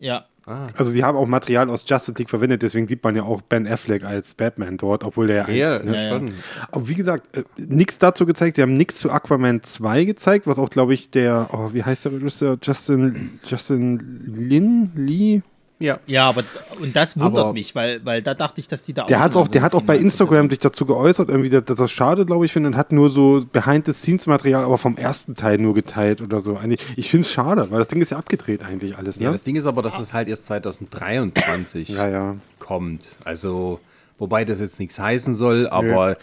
Ja. 0.00 0.26
Also 0.46 0.90
sie 0.90 1.04
haben 1.04 1.16
auch 1.16 1.26
Material 1.26 1.68
aus 1.70 1.84
Justice 1.86 2.14
League 2.18 2.30
verwendet, 2.30 2.62
deswegen 2.62 2.86
sieht 2.86 3.04
man 3.04 3.14
ja 3.16 3.22
auch 3.22 3.42
Ben 3.42 3.66
Affleck 3.66 4.04
als 4.04 4.34
Batman 4.34 4.76
dort, 4.76 5.04
obwohl 5.04 5.26
der 5.26 5.48
ja, 5.48 5.54
Ja, 5.54 5.80
ein, 5.80 5.86
ne? 5.86 6.04
ja. 6.04 6.08
schon. 6.10 6.34
Aber 6.70 6.88
wie 6.88 6.94
gesagt, 6.94 7.36
äh, 7.36 7.44
nichts 7.56 7.98
dazu 7.98 8.26
gezeigt. 8.26 8.56
Sie 8.56 8.62
haben 8.62 8.76
nichts 8.76 8.98
zu 8.98 9.10
Aquaman 9.10 9.62
2 9.62 10.04
gezeigt, 10.04 10.46
was 10.46 10.58
auch, 10.58 10.70
glaube 10.70 10.94
ich, 10.94 11.10
der, 11.10 11.48
oh, 11.52 11.70
wie 11.72 11.84
heißt 11.84 12.04
der 12.04 12.12
Regisseur? 12.12 12.58
Justin, 12.62 13.38
Justin 13.44 14.22
Lin, 14.26 14.90
Lee? 14.94 15.42
Ja. 15.80 15.98
Ja, 16.06 16.28
aber 16.28 16.44
und 16.80 16.94
das 16.94 17.18
wundert 17.18 17.44
Aber- 17.44 17.52
mich, 17.54 17.74
weil, 17.74 18.04
weil 18.04 18.20
da 18.22 18.34
dachte 18.34 18.60
ich, 18.60 18.68
dass 18.68 18.82
die 18.82 18.92
da 18.92 19.04
Der 19.06 19.18
auch, 19.34 19.48
der 19.48 19.60
so 19.60 19.64
hat 19.64 19.74
auch 19.74 19.80
bei 19.82 19.96
Instagram 19.96 20.48
sich 20.50 20.58
dazu 20.58 20.84
geäußert, 20.86 21.30
irgendwie, 21.30 21.48
dass 21.48 21.78
er 21.78 21.88
schade, 21.88 22.26
glaube 22.26 22.44
ich, 22.44 22.52
findet 22.52 22.74
und 22.74 22.78
hat 22.78 22.92
nur 22.92 23.08
so 23.08 23.42
Behind-the-Scenes-Material, 23.50 24.62
aber 24.64 24.76
vom 24.78 24.96
ersten 24.98 25.34
Teil 25.34 25.56
nur 25.58 25.72
geteilt 25.74 26.20
oder 26.20 26.40
so. 26.40 26.58
Ich 26.96 27.10
finde 27.10 27.26
es 27.26 27.32
schade, 27.32 27.66
weil 27.70 27.78
das 27.78 27.88
Ding 27.88 28.00
ist 28.02 28.10
ja 28.10 28.18
abgedreht 28.18 28.62
eigentlich 28.62 28.96
alles, 28.98 29.18
ne? 29.18 29.24
Ja, 29.24 29.32
das 29.32 29.42
Ding 29.42 29.56
ist 29.56 29.66
aber, 29.66 29.80
dass 29.82 29.98
es 29.98 30.12
halt 30.12 30.28
erst 30.28 30.46
2023 30.46 31.88
ja, 31.96 32.08
ja. 32.08 32.36
kommt. 32.58 33.16
Also, 33.24 33.80
wobei 34.18 34.44
das 34.44 34.60
jetzt 34.60 34.78
nichts 34.80 34.98
heißen 34.98 35.34
soll, 35.34 35.66
aber 35.68 36.16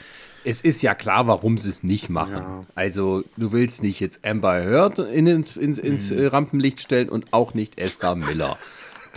es 0.44 0.62
ist 0.62 0.82
ja 0.82 0.94
klar, 0.96 1.28
warum 1.28 1.58
sie 1.58 1.70
es 1.70 1.84
nicht 1.84 2.10
machen. 2.10 2.34
Ja. 2.38 2.64
Also, 2.76 3.24
du 3.38 3.52
willst 3.52 3.82
nicht 3.84 4.00
jetzt 4.00 4.24
Amber 4.24 4.64
Heard 4.64 5.00
in, 5.00 5.28
ins, 5.28 5.58
ins, 5.58 5.78
ins 5.80 6.12
Mhm. 6.12 6.18
äh, 6.20 6.26
Rampenlicht 6.28 6.80
stellen 6.80 7.10
und 7.10 7.26
auch 7.34 7.54
nicht 7.54 7.80
Ezra 7.80 8.16
Miller. 8.16 8.56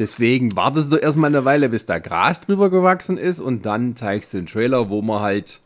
Deswegen 0.00 0.56
wartest 0.56 0.90
du 0.90 0.96
erstmal 0.96 1.28
eine 1.30 1.44
Weile, 1.44 1.68
bis 1.68 1.86
da 1.86 2.00
Gras 2.00 2.40
drüber 2.40 2.70
gewachsen 2.70 3.16
ist 3.18 3.38
und 3.38 3.64
dann 3.66 3.94
zeigst 3.94 4.34
du 4.34 4.38
den 4.38 4.46
Trailer, 4.46 4.88
wo 4.88 5.00
man 5.02 5.20
halt 5.20 5.60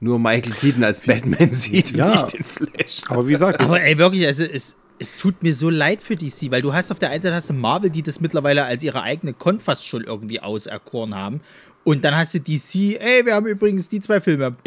nur 0.00 0.18
Michael 0.18 0.52
Keaton 0.54 0.82
als 0.84 1.00
Batman 1.02 1.50
sieht 1.52 1.92
Mhm. 1.92 1.98
Ja. 1.98 2.06
und 2.06 2.14
nicht 2.22 2.32
den 2.34 2.44
Flash. 2.44 3.00
Aber 3.08 3.26
wie 3.28 3.32
gesagt, 3.32 3.60
das, 3.60 3.68
Aber 3.68 3.80
ey, 3.80 3.96
wirklich, 3.96 4.26
also 4.26 4.44
es, 4.44 4.74
es 4.98 5.16
tut 5.16 5.42
mir 5.42 5.54
so 5.54 5.70
leid 5.70 6.02
für 6.02 6.16
DC, 6.16 6.50
weil 6.50 6.62
du 6.62 6.72
hast 6.74 6.90
auf 6.90 6.98
der 6.98 7.10
einen 7.10 7.22
Seite 7.22 7.34
hast 7.34 7.50
du 7.50 7.54
Marvel, 7.54 7.90
die 7.90 8.02
das 8.02 8.20
mittlerweile 8.20 8.64
als 8.64 8.82
ihre 8.82 9.02
eigene 9.02 9.32
Con 9.32 9.58
fast 9.60 9.86
schon 9.86 10.04
irgendwie 10.04 10.40
auserkoren 10.40 11.14
haben. 11.14 11.40
Und 11.84 12.02
dann 12.04 12.16
hast 12.16 12.34
du 12.34 12.40
DC, 12.40 12.98
ey, 13.00 13.24
wir 13.24 13.34
haben 13.34 13.46
übrigens 13.46 13.88
die 13.88 14.00
zwei 14.00 14.20
Filme. 14.20 14.54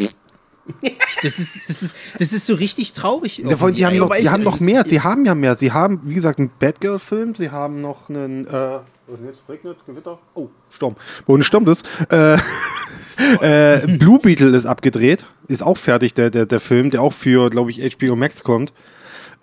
Das 1.22 1.38
ist, 1.38 1.60
das 1.68 1.80
ist, 1.82 1.94
das 2.18 2.32
ist 2.32 2.44
so 2.46 2.54
richtig 2.54 2.92
traurig. 2.92 3.38
Ja, 3.38 3.56
vor 3.56 3.68
allem, 3.68 3.76
die 3.76 3.86
haben, 3.86 3.96
noch, 3.96 4.08
irgendwie. 4.10 4.22
die 4.22 4.30
haben 4.30 4.42
noch 4.42 4.58
mehr. 4.60 4.84
Sie 4.86 5.00
haben 5.00 5.24
ja 5.24 5.34
mehr. 5.36 5.54
Sie 5.54 5.70
haben, 5.72 6.00
wie 6.04 6.14
gesagt, 6.14 6.40
einen 6.40 6.50
Batgirl-Film. 6.58 7.34
Sie 7.36 7.50
haben 7.50 7.80
noch 7.80 8.08
einen. 8.10 8.46
Äh, 8.48 8.80
was 9.06 9.14
ist 9.14 9.20
denn 9.20 9.28
jetzt? 9.28 9.42
Regnet? 9.48 9.76
Gewitter? 9.86 10.18
Oh, 10.34 10.48
Sturm. 10.70 10.96
Wo 11.26 11.36
ein 11.36 11.42
Sturm 11.42 11.68
ist. 11.68 11.84
Äh, 12.10 12.38
äh, 13.40 13.86
Blue 13.98 14.18
Beetle 14.18 14.56
ist 14.56 14.66
abgedreht. 14.66 15.26
Ist 15.48 15.62
auch 15.62 15.78
fertig, 15.78 16.14
der, 16.14 16.30
der, 16.30 16.46
der 16.46 16.60
Film, 16.60 16.90
der 16.90 17.02
auch 17.02 17.12
für, 17.12 17.50
glaube 17.50 17.70
ich, 17.70 17.96
HBO 17.96 18.16
Max 18.16 18.42
kommt. 18.42 18.72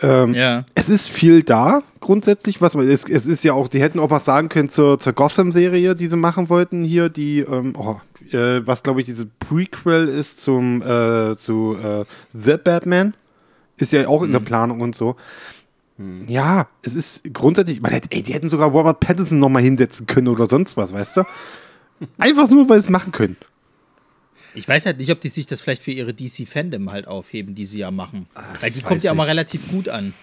Ähm, 0.02 0.34
Ja. 0.34 0.66
Es 0.76 0.90
ist 0.90 1.10
viel 1.10 1.44
da, 1.44 1.82
grundsätzlich. 2.02 2.62
Was 2.62 2.76
man, 2.76 2.90
es, 2.90 3.06
es 3.06 3.26
ist 3.26 3.44
ja 3.44 3.54
auch, 3.54 3.68
die 3.68 3.82
hätten 3.82 4.00
auch 4.00 4.10
was 4.10 4.26
sagen 4.26 4.50
können 4.50 4.70
zur, 4.70 5.00
zur 5.00 5.14
Gotham-Serie, 5.14 5.96
die 5.96 6.08
sie 6.08 6.18
machen 6.18 6.50
wollten 6.50 6.84
hier, 6.84 7.10
die, 7.10 7.40
ähm, 7.40 7.74
oh, 7.78 8.02
äh, 8.36 8.66
was 8.66 8.84
glaube 8.84 9.00
ich, 9.00 9.06
diese 9.06 9.26
Prequel 9.26 10.10
ist 10.10 10.42
zum, 10.42 10.82
äh, 10.82 11.36
zu 11.36 11.78
äh, 11.82 12.04
The 12.32 12.58
Batman. 12.58 13.14
Ist 13.78 13.92
ja 13.92 14.08
auch 14.08 14.24
in 14.24 14.32
der 14.32 14.40
Planung 14.40 14.82
und 14.82 14.96
so. 14.96 15.16
Ja, 16.28 16.68
es 16.82 16.96
ist 16.96 17.24
grundsätzlich, 17.34 17.82
man 17.82 17.92
hätte, 17.92 18.10
ey, 18.12 18.24
die 18.24 18.34
hätten 18.34 18.50
sogar 18.50 18.70
Robert 18.70 19.00
Pattinson 19.00 19.40
nochmal 19.40 19.62
hinsetzen 19.62 20.08
können 20.08 20.28
oder 20.28 20.48
sonst 20.48 20.76
was, 20.76 20.92
weißt 20.92 21.18
du? 21.18 21.24
Einfach 22.18 22.50
nur, 22.50 22.68
weil 22.68 22.80
sie 22.80 22.88
es 22.88 22.90
machen 22.90 23.12
können. 23.12 23.38
Ich 24.56 24.68
weiß 24.68 24.86
halt 24.86 24.98
nicht, 24.98 25.12
ob 25.12 25.22
die 25.22 25.30
sich 25.30 25.46
das 25.46 25.62
vielleicht 25.62 25.82
für 25.82 25.92
ihre 25.92 26.14
DC-Fandom 26.14 26.92
halt 26.92 27.08
aufheben, 27.08 27.56
die 27.56 27.66
sie 27.66 27.80
ja 27.80 27.92
machen. 27.92 28.28
Weil 28.62 28.72
die 28.72 28.82
kommt 28.82 29.04
ja 29.04 29.12
immer 29.12 29.24
nicht. 29.24 29.32
relativ 29.32 29.68
gut 29.70 29.90
an. 29.90 30.14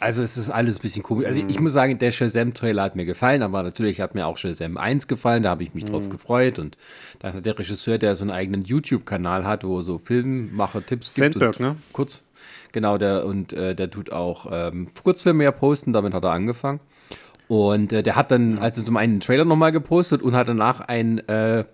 Also 0.00 0.22
es 0.22 0.36
ist 0.36 0.48
alles 0.48 0.78
ein 0.78 0.82
bisschen 0.82 1.02
komisch. 1.02 1.26
Also 1.26 1.42
ich 1.46 1.58
muss 1.58 1.72
sagen, 1.72 1.98
der 1.98 2.12
Shazam-Trailer 2.12 2.82
hat 2.82 2.94
mir 2.94 3.04
gefallen, 3.04 3.42
aber 3.42 3.62
natürlich 3.64 4.00
hat 4.00 4.14
mir 4.14 4.26
auch 4.26 4.38
Shazam 4.38 4.76
1 4.76 5.08
gefallen, 5.08 5.42
da 5.42 5.50
habe 5.50 5.64
ich 5.64 5.74
mich 5.74 5.84
drauf 5.84 6.08
gefreut. 6.08 6.58
Und 6.58 6.78
dann 7.18 7.34
hat 7.34 7.46
der 7.46 7.58
Regisseur, 7.58 7.98
der 7.98 8.14
so 8.14 8.22
einen 8.22 8.30
eigenen 8.30 8.62
YouTube-Kanal 8.64 9.44
hat, 9.44 9.64
wo 9.64 9.80
so 9.82 9.98
Filmmacher-Tipps 9.98 11.14
gibt. 11.14 11.34
Sandberg, 11.34 11.58
und 11.58 11.66
ne? 11.66 11.76
Kurz, 11.92 12.22
genau, 12.72 12.98
der 12.98 13.24
und 13.26 13.52
äh, 13.52 13.74
der 13.74 13.90
tut 13.90 14.12
auch 14.12 14.46
ähm, 14.50 14.88
Kurzfilme 15.02 15.44
ja 15.44 15.52
posten, 15.52 15.92
damit 15.92 16.14
hat 16.14 16.24
er 16.24 16.30
angefangen. 16.30 16.80
Und 17.48 17.92
äh, 17.92 18.02
der 18.02 18.16
hat 18.16 18.30
dann 18.30 18.58
also 18.58 18.82
zum 18.82 18.96
einen 18.96 19.14
den 19.14 19.20
Trailer 19.20 19.44
nochmal 19.44 19.72
gepostet 19.72 20.20
und 20.22 20.34
hat 20.34 20.48
danach 20.48 20.80
ein 20.80 21.26
äh, 21.28 21.64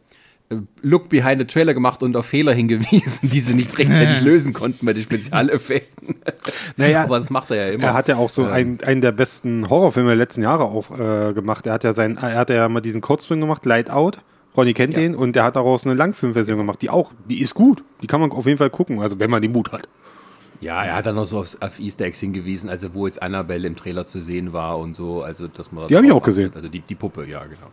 Look 0.82 1.08
behind 1.08 1.40
the 1.40 1.46
Trailer 1.46 1.74
gemacht 1.74 2.02
und 2.02 2.16
auf 2.16 2.26
Fehler 2.26 2.52
hingewiesen, 2.52 3.28
die 3.32 3.40
sie 3.40 3.54
nicht 3.54 3.76
rechtzeitig 3.78 4.20
lösen 4.22 4.52
konnten 4.52 4.86
bei 4.86 4.92
den 4.92 5.02
Spezialeffekten. 5.02 6.16
Naja, 6.76 7.02
aber 7.02 7.18
das 7.18 7.30
macht 7.30 7.50
er 7.50 7.56
ja 7.56 7.72
immer. 7.72 7.84
Er 7.84 7.94
hat 7.94 8.08
ja 8.08 8.16
auch 8.16 8.28
so 8.30 8.44
einen, 8.44 8.80
einen 8.82 9.00
der 9.00 9.12
besten 9.12 9.68
Horrorfilme 9.68 10.10
der 10.10 10.16
letzten 10.16 10.42
Jahre 10.42 10.64
auch 10.64 10.90
äh, 10.92 11.32
gemacht. 11.32 11.66
Er 11.66 11.72
hat 11.72 11.82
ja 11.82 11.92
sein, 11.92 12.18
er 12.18 12.36
hat 12.36 12.50
ja 12.50 12.68
mal 12.68 12.80
diesen 12.80 13.00
Kurzfilm 13.00 13.40
gemacht, 13.40 13.64
Light 13.66 13.90
Out. 13.90 14.18
Ronny 14.56 14.74
kennt 14.74 14.94
Ja. 14.94 15.02
den 15.02 15.16
und 15.16 15.34
der 15.34 15.42
hat 15.42 15.56
daraus 15.56 15.84
eine 15.84 15.94
Langfilmversion 15.96 16.58
gemacht, 16.58 16.80
die 16.82 16.90
auch, 16.90 17.12
die 17.28 17.40
ist 17.40 17.54
gut. 17.54 17.82
Die 18.02 18.06
kann 18.06 18.20
man 18.20 18.30
auf 18.30 18.46
jeden 18.46 18.58
Fall 18.58 18.70
gucken, 18.70 19.00
also 19.00 19.18
wenn 19.18 19.30
man 19.30 19.42
den 19.42 19.50
Mut 19.50 19.72
hat. 19.72 19.88
Ja, 20.60 20.82
er 20.84 20.94
hat 20.94 21.06
dann 21.06 21.14
noch 21.16 21.26
so 21.26 21.38
aufs, 21.40 21.60
auf 21.60 21.78
Easter 21.78 22.04
Eggs 22.06 22.20
hingewiesen, 22.20 22.70
also 22.70 22.94
wo 22.94 23.06
jetzt 23.06 23.20
Annabelle 23.22 23.66
im 23.66 23.76
Trailer 23.76 24.06
zu 24.06 24.20
sehen 24.20 24.52
war 24.52 24.78
und 24.78 24.94
so, 24.94 25.22
also 25.22 25.46
dass 25.48 25.72
man 25.72 25.88
Die 25.88 25.96
hab 25.96 26.04
ich 26.04 26.12
auch 26.12 26.22
gesehen. 26.22 26.52
Also 26.54 26.68
die, 26.68 26.80
die 26.80 26.94
Puppe, 26.94 27.26
ja, 27.28 27.44
genau. 27.44 27.66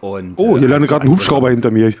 Und, 0.00 0.34
Oh, 0.36 0.56
äh, 0.56 0.60
hier 0.60 0.68
landet 0.68 0.90
hat 0.90 0.98
gerade 1.00 1.06
ein 1.06 1.12
Hubschrauber 1.12 1.50
hinter 1.50 1.70
mir. 1.70 1.94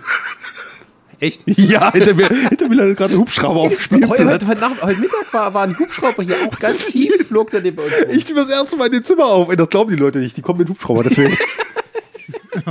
Echt? 1.20 1.44
ja, 1.46 1.90
hinter 1.92 2.12
mir, 2.14 2.28
hinter 2.28 2.68
mir 2.68 2.74
landet 2.74 2.98
gerade 2.98 3.14
ein 3.14 3.20
Hubschrauber 3.20 3.60
auf 3.60 3.88
dem 3.88 4.08
Heute, 4.08 4.08
heute, 4.08 4.44
Spielplatz. 4.44 4.48
heute, 4.48 4.60
Nach- 4.60 4.82
heute 4.82 5.00
Mittag 5.00 5.32
war, 5.32 5.54
war 5.54 5.62
ein 5.62 5.78
Hubschrauber 5.78 6.22
hier 6.22 6.36
auch 6.46 6.58
ganz 6.60 6.86
tief, 6.86 7.26
flog 7.28 7.48
der 7.50 7.62
neben 7.62 7.78
uns 7.78 7.92
rum. 7.92 8.08
Ich 8.10 8.24
tue 8.26 8.34
das 8.36 8.50
erste 8.50 8.76
Mal 8.76 8.86
in 8.86 8.92
den 8.92 9.02
Zimmer 9.04 9.24
auf. 9.26 9.48
Ey, 9.48 9.56
Das 9.56 9.70
glauben 9.70 9.90
die 9.90 9.96
Leute 9.96 10.18
nicht. 10.18 10.36
Die 10.36 10.42
kommen 10.42 10.58
mit 10.58 10.68
Hubschrauber, 10.68 11.04
deswegen. 11.04 11.38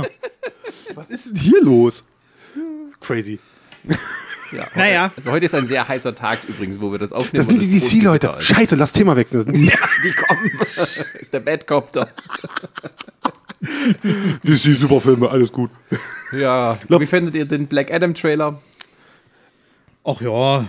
Was 0.94 1.08
ist 1.08 1.26
denn 1.30 1.36
hier 1.36 1.60
los? 1.62 2.04
Crazy. 3.00 3.40
Ja, 4.54 4.66
heute, 4.66 4.78
Naja. 4.78 5.12
Also 5.16 5.30
heute 5.32 5.46
ist 5.46 5.54
ein 5.54 5.66
sehr 5.66 5.86
heißer 5.86 6.14
Tag 6.14 6.38
übrigens, 6.48 6.80
wo 6.80 6.92
wir 6.92 6.98
das 6.98 7.12
aufnehmen. 7.12 7.36
Das 7.36 7.46
sind 7.46 7.60
die 7.60 7.78
DC-Leute. 7.78 8.34
Scheiße, 8.38 8.76
lass 8.76 8.92
Thema 8.92 9.16
wechseln. 9.16 9.38
Das 9.38 9.44
sind 9.46 9.56
die 9.56 9.66
Ja, 9.70 9.78
die 10.04 10.12
kommen. 10.12 10.50
das 10.58 10.96
ist 11.20 11.32
der 11.32 11.40
Badcopter. 11.40 12.08
DC-Superfilme, 14.44 15.28
alles 15.30 15.50
gut. 15.50 15.70
Ja, 16.32 16.78
wie 16.88 17.06
findet 17.06 17.34
ihr 17.34 17.44
den 17.46 17.66
Black 17.66 17.92
Adam 17.92 18.14
Trailer? 18.14 18.60
Ach 20.04 20.20
ja. 20.20 20.68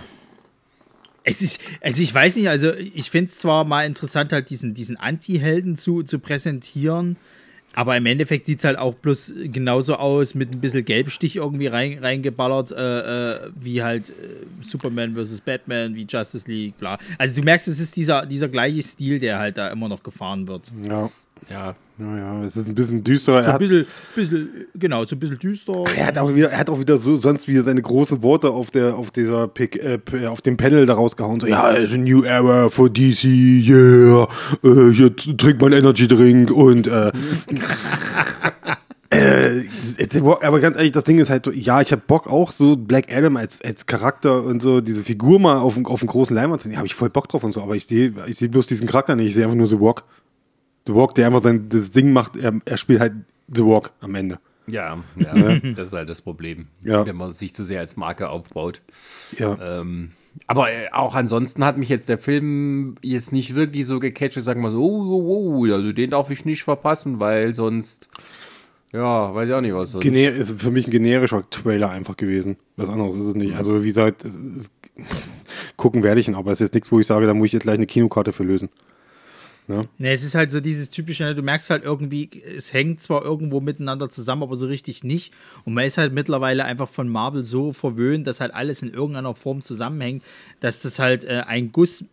Es 1.22 1.42
ist, 1.42 1.60
also 1.80 2.02
ich 2.02 2.14
weiß 2.14 2.36
nicht, 2.36 2.48
also 2.48 2.72
ich 2.72 3.10
finde 3.10 3.30
es 3.30 3.38
zwar 3.38 3.64
mal 3.64 3.84
interessant, 3.84 4.32
halt 4.32 4.48
diesen, 4.48 4.74
diesen 4.74 4.96
Anti-Helden 4.96 5.76
zu, 5.76 6.04
zu 6.04 6.20
präsentieren, 6.20 7.16
aber 7.76 7.94
im 7.96 8.06
Endeffekt 8.06 8.46
sieht 8.46 8.60
es 8.60 8.64
halt 8.64 8.78
auch 8.78 8.94
bloß 8.94 9.34
genauso 9.52 9.96
aus, 9.96 10.34
mit 10.34 10.50
ein 10.52 10.60
bisschen 10.60 10.84
Gelbstich 10.84 11.36
irgendwie 11.36 11.66
rein, 11.66 11.98
reingeballert, 11.98 12.70
äh, 12.72 13.34
äh, 13.34 13.50
wie 13.54 13.82
halt 13.82 14.08
äh, 14.08 14.12
Superman 14.62 15.14
vs. 15.14 15.42
Batman, 15.42 15.94
wie 15.94 16.06
Justice 16.08 16.50
League, 16.50 16.78
bla. 16.78 16.98
Also 17.18 17.36
du 17.36 17.42
merkst, 17.42 17.68
es 17.68 17.78
ist 17.78 17.94
dieser, 17.94 18.24
dieser 18.24 18.48
gleiche 18.48 18.82
Stil, 18.82 19.20
der 19.20 19.38
halt 19.38 19.58
da 19.58 19.68
immer 19.68 19.88
noch 19.88 20.02
gefahren 20.02 20.48
wird. 20.48 20.72
Ja, 20.88 21.10
Ja, 21.48 21.76
naja, 21.96 22.42
es 22.42 22.56
ist 22.56 22.66
ein 22.66 22.74
bisschen 22.74 23.04
düsterer. 23.04 23.44
So 23.44 23.50
ein 23.52 23.58
bisschen, 23.58 23.86
bisschen, 24.16 24.48
genau, 24.74 25.04
so 25.04 25.14
ein 25.14 25.20
bisschen 25.20 25.38
düster. 25.38 25.84
er 25.96 26.06
hat 26.06 26.18
auch 26.18 26.34
wieder, 26.34 26.50
er 26.50 26.58
hat 26.58 26.68
auch 26.68 26.80
wieder 26.80 26.96
so 26.96 27.16
sonst 27.16 27.46
wieder 27.46 27.62
seine 27.62 27.80
großen 27.82 28.20
Worte 28.22 28.50
auf 28.50 28.70
der 28.72 28.96
auf 28.96 29.12
dieser 29.12 29.46
Pick, 29.46 29.76
äh, 29.76 30.00
auf 30.26 30.42
dem 30.42 30.56
Panel 30.56 30.86
da 30.86 30.94
rausgehauen. 30.94 31.38
So, 31.40 31.46
ja, 31.46 31.72
es 31.72 31.90
ist 31.90 31.94
a 31.94 31.98
new 31.98 32.24
era 32.24 32.68
for 32.68 32.90
DC, 32.90 33.24
yeah. 33.24 34.26
Äh, 34.64 34.90
hier 34.92 35.14
trinkt 35.14 35.60
man 35.60 35.72
Energy 35.72 36.08
Drink 36.08 36.50
und 36.50 36.88
äh, 36.88 37.12
äh, 39.10 39.62
aber 40.42 40.60
ganz 40.60 40.76
ehrlich, 40.76 40.92
das 40.92 41.04
Ding 41.04 41.18
ist 41.18 41.30
halt 41.30 41.44
so, 41.44 41.52
ja, 41.52 41.80
ich 41.80 41.92
hab 41.92 42.06
Bock 42.08 42.26
auch 42.26 42.50
so 42.50 42.76
Black 42.76 43.06
Adam 43.14 43.36
als, 43.36 43.62
als 43.62 43.86
Charakter 43.86 44.42
und 44.42 44.60
so 44.60 44.80
diese 44.80 45.04
Figur 45.04 45.38
mal 45.38 45.58
auf, 45.58 45.74
dem- 45.74 45.86
auf 45.86 46.00
dem 46.00 46.08
großen 46.08 46.34
Leinwand 46.34 46.60
zu 46.60 46.68
sehen. 46.68 46.76
habe 46.76 46.88
ich 46.88 46.94
voll 46.94 47.10
Bock 47.10 47.28
drauf 47.28 47.44
und 47.44 47.52
so, 47.52 47.62
aber 47.62 47.76
ich 47.76 47.86
sehe 47.86 48.12
ich 48.26 48.36
sehe 48.36 48.48
bloß 48.48 48.66
diesen 48.66 48.86
Charakter 48.88 49.14
nicht, 49.14 49.28
ich 49.28 49.34
sehe 49.36 49.44
einfach 49.44 49.56
nur 49.56 49.68
The 49.68 49.80
Walk. 49.80 50.02
The 50.86 50.94
Walk, 50.94 51.14
der 51.14 51.26
einfach 51.26 51.40
sein 51.40 51.68
das 51.68 51.90
Ding 51.90 52.12
macht, 52.12 52.36
er, 52.36 52.54
er 52.64 52.76
spielt 52.76 53.00
halt 53.00 53.12
The 53.52 53.64
Walk 53.64 53.92
am 54.00 54.14
Ende. 54.14 54.38
ja, 54.66 54.98
ja 55.16 55.58
das 55.74 55.86
ist 55.86 55.92
halt 55.92 56.08
das 56.08 56.22
Problem, 56.22 56.66
Ja. 56.82 57.06
wenn 57.06 57.16
man 57.16 57.32
sich 57.32 57.54
zu 57.54 57.64
sehr 57.64 57.80
als 57.80 57.96
Marke 57.96 58.28
aufbaut. 58.28 58.80
Ja. 59.38 59.80
Ähm, 59.80 60.12
aber 60.46 60.70
äh, 60.70 60.88
auch 60.92 61.14
ansonsten 61.14 61.64
hat 61.64 61.78
mich 61.78 61.88
jetzt 61.88 62.08
der 62.08 62.18
Film 62.18 62.96
jetzt 63.02 63.32
nicht 63.32 63.54
wirklich 63.54 63.86
so 63.86 63.98
gecatcht, 64.00 64.40
sagen 64.42 64.60
wir 64.62 64.70
so, 64.70 64.82
oh, 64.84 65.04
oh, 65.06 65.64
oh, 65.66 65.72
also 65.72 65.92
den 65.92 66.10
darf 66.10 66.30
ich 66.30 66.44
nicht 66.44 66.62
verpassen, 66.62 67.20
weil 67.20 67.54
sonst, 67.54 68.08
ja, 68.92 69.34
weiß 69.34 69.48
ich 69.48 69.54
auch 69.54 69.60
nicht 69.62 69.74
was. 69.74 69.92
Sonst. 69.92 70.02
Gener 70.02 70.32
ist 70.32 70.60
für 70.60 70.70
mich 70.70 70.86
ein 70.86 70.90
generischer 70.90 71.48
Trailer 71.48 71.90
einfach 71.90 72.16
gewesen. 72.16 72.56
Was 72.76 72.90
anderes 72.90 73.16
ist 73.16 73.28
es 73.28 73.34
nicht. 73.34 73.54
Also 73.56 73.82
wie 73.82 73.88
gesagt, 73.88 74.24
es 74.24 74.36
ist, 74.36 74.72
gucken 75.76 76.02
werde 76.02 76.20
ich 76.20 76.28
ihn, 76.28 76.34
aber 76.34 76.52
es 76.52 76.60
ist 76.60 76.66
jetzt 76.68 76.74
nichts, 76.74 76.92
wo 76.92 77.00
ich 77.00 77.06
sage, 77.06 77.26
da 77.26 77.34
muss 77.34 77.46
ich 77.46 77.52
jetzt 77.54 77.62
gleich 77.62 77.76
eine 77.78 77.86
Kinokarte 77.86 78.32
für 78.32 78.44
lösen. 78.44 78.68
Ne, 79.98 80.12
es 80.12 80.22
ist 80.22 80.34
halt 80.34 80.50
so 80.50 80.60
dieses 80.60 80.90
typische, 80.90 81.24
ne, 81.24 81.34
du 81.34 81.42
merkst 81.42 81.70
halt 81.70 81.82
irgendwie, 81.84 82.30
es 82.56 82.72
hängt 82.72 83.00
zwar 83.02 83.22
irgendwo 83.24 83.60
miteinander 83.60 84.08
zusammen, 84.08 84.42
aber 84.44 84.56
so 84.56 84.66
richtig 84.66 85.02
nicht. 85.04 85.32
Und 85.64 85.74
man 85.74 85.84
ist 85.84 85.98
halt 85.98 86.12
mittlerweile 86.12 86.64
einfach 86.64 86.88
von 86.88 87.08
Marvel 87.08 87.42
so 87.44 87.72
verwöhnt, 87.72 88.26
dass 88.26 88.40
halt 88.40 88.54
alles 88.54 88.82
in 88.82 88.92
irgendeiner 88.92 89.34
Form 89.34 89.62
zusammenhängt, 89.62 90.22
dass 90.60 90.82
das 90.82 90.98
halt 90.98 91.24
äh, 91.24 91.42
ein 91.46 91.72
Guss, 91.72 92.04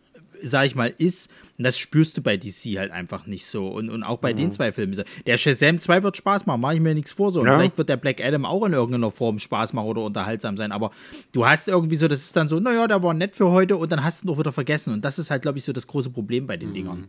sag 0.42 0.66
ich 0.66 0.74
mal, 0.74 0.92
ist. 0.98 1.30
Und 1.56 1.62
das 1.62 1.78
spürst 1.78 2.16
du 2.16 2.22
bei 2.22 2.36
DC 2.36 2.76
halt 2.78 2.90
einfach 2.90 3.26
nicht 3.28 3.46
so. 3.46 3.68
Und, 3.68 3.88
und 3.88 4.02
auch 4.02 4.18
bei 4.18 4.32
den 4.32 4.50
zwei 4.50 4.72
Filmen. 4.72 5.00
Der 5.24 5.36
Shazam 5.36 5.78
2 5.78 6.02
wird 6.02 6.16
Spaß 6.16 6.46
machen, 6.46 6.60
mache 6.60 6.74
ich 6.74 6.80
mir 6.80 6.94
nichts 6.94 7.12
vor 7.12 7.30
so. 7.30 7.40
Und 7.42 7.46
Ja. 7.46 7.52
vielleicht 7.54 7.78
wird 7.78 7.88
der 7.88 7.96
Black 7.96 8.20
Adam 8.20 8.44
auch 8.44 8.64
in 8.66 8.72
irgendeiner 8.72 9.12
Form 9.12 9.38
Spaß 9.38 9.72
machen 9.72 9.86
oder 9.86 10.02
unterhaltsam 10.02 10.56
sein. 10.56 10.72
Aber 10.72 10.90
du 11.30 11.46
hast 11.46 11.68
irgendwie 11.68 11.94
so, 11.94 12.08
das 12.08 12.22
ist 12.22 12.34
dann 12.34 12.48
so, 12.48 12.58
naja, 12.58 12.88
der 12.88 13.00
war 13.04 13.14
nett 13.14 13.36
für 13.36 13.52
heute 13.52 13.76
und 13.76 13.92
dann 13.92 14.02
hast 14.02 14.22
du 14.22 14.26
ihn 14.26 14.28
doch 14.32 14.38
wieder 14.40 14.50
vergessen. 14.52 14.92
Und 14.92 15.04
das 15.04 15.20
ist 15.20 15.30
halt, 15.30 15.42
glaube 15.42 15.58
ich, 15.58 15.64
so 15.64 15.72
das 15.72 15.86
große 15.86 16.10
Problem 16.10 16.48
bei 16.48 16.56
den 16.56 16.74
Dingern. 16.74 17.06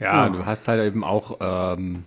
Ja, 0.00 0.28
du 0.28 0.46
hast 0.46 0.68
halt 0.68 0.86
eben 0.86 1.04
auch 1.04 1.38
ähm, 1.40 2.04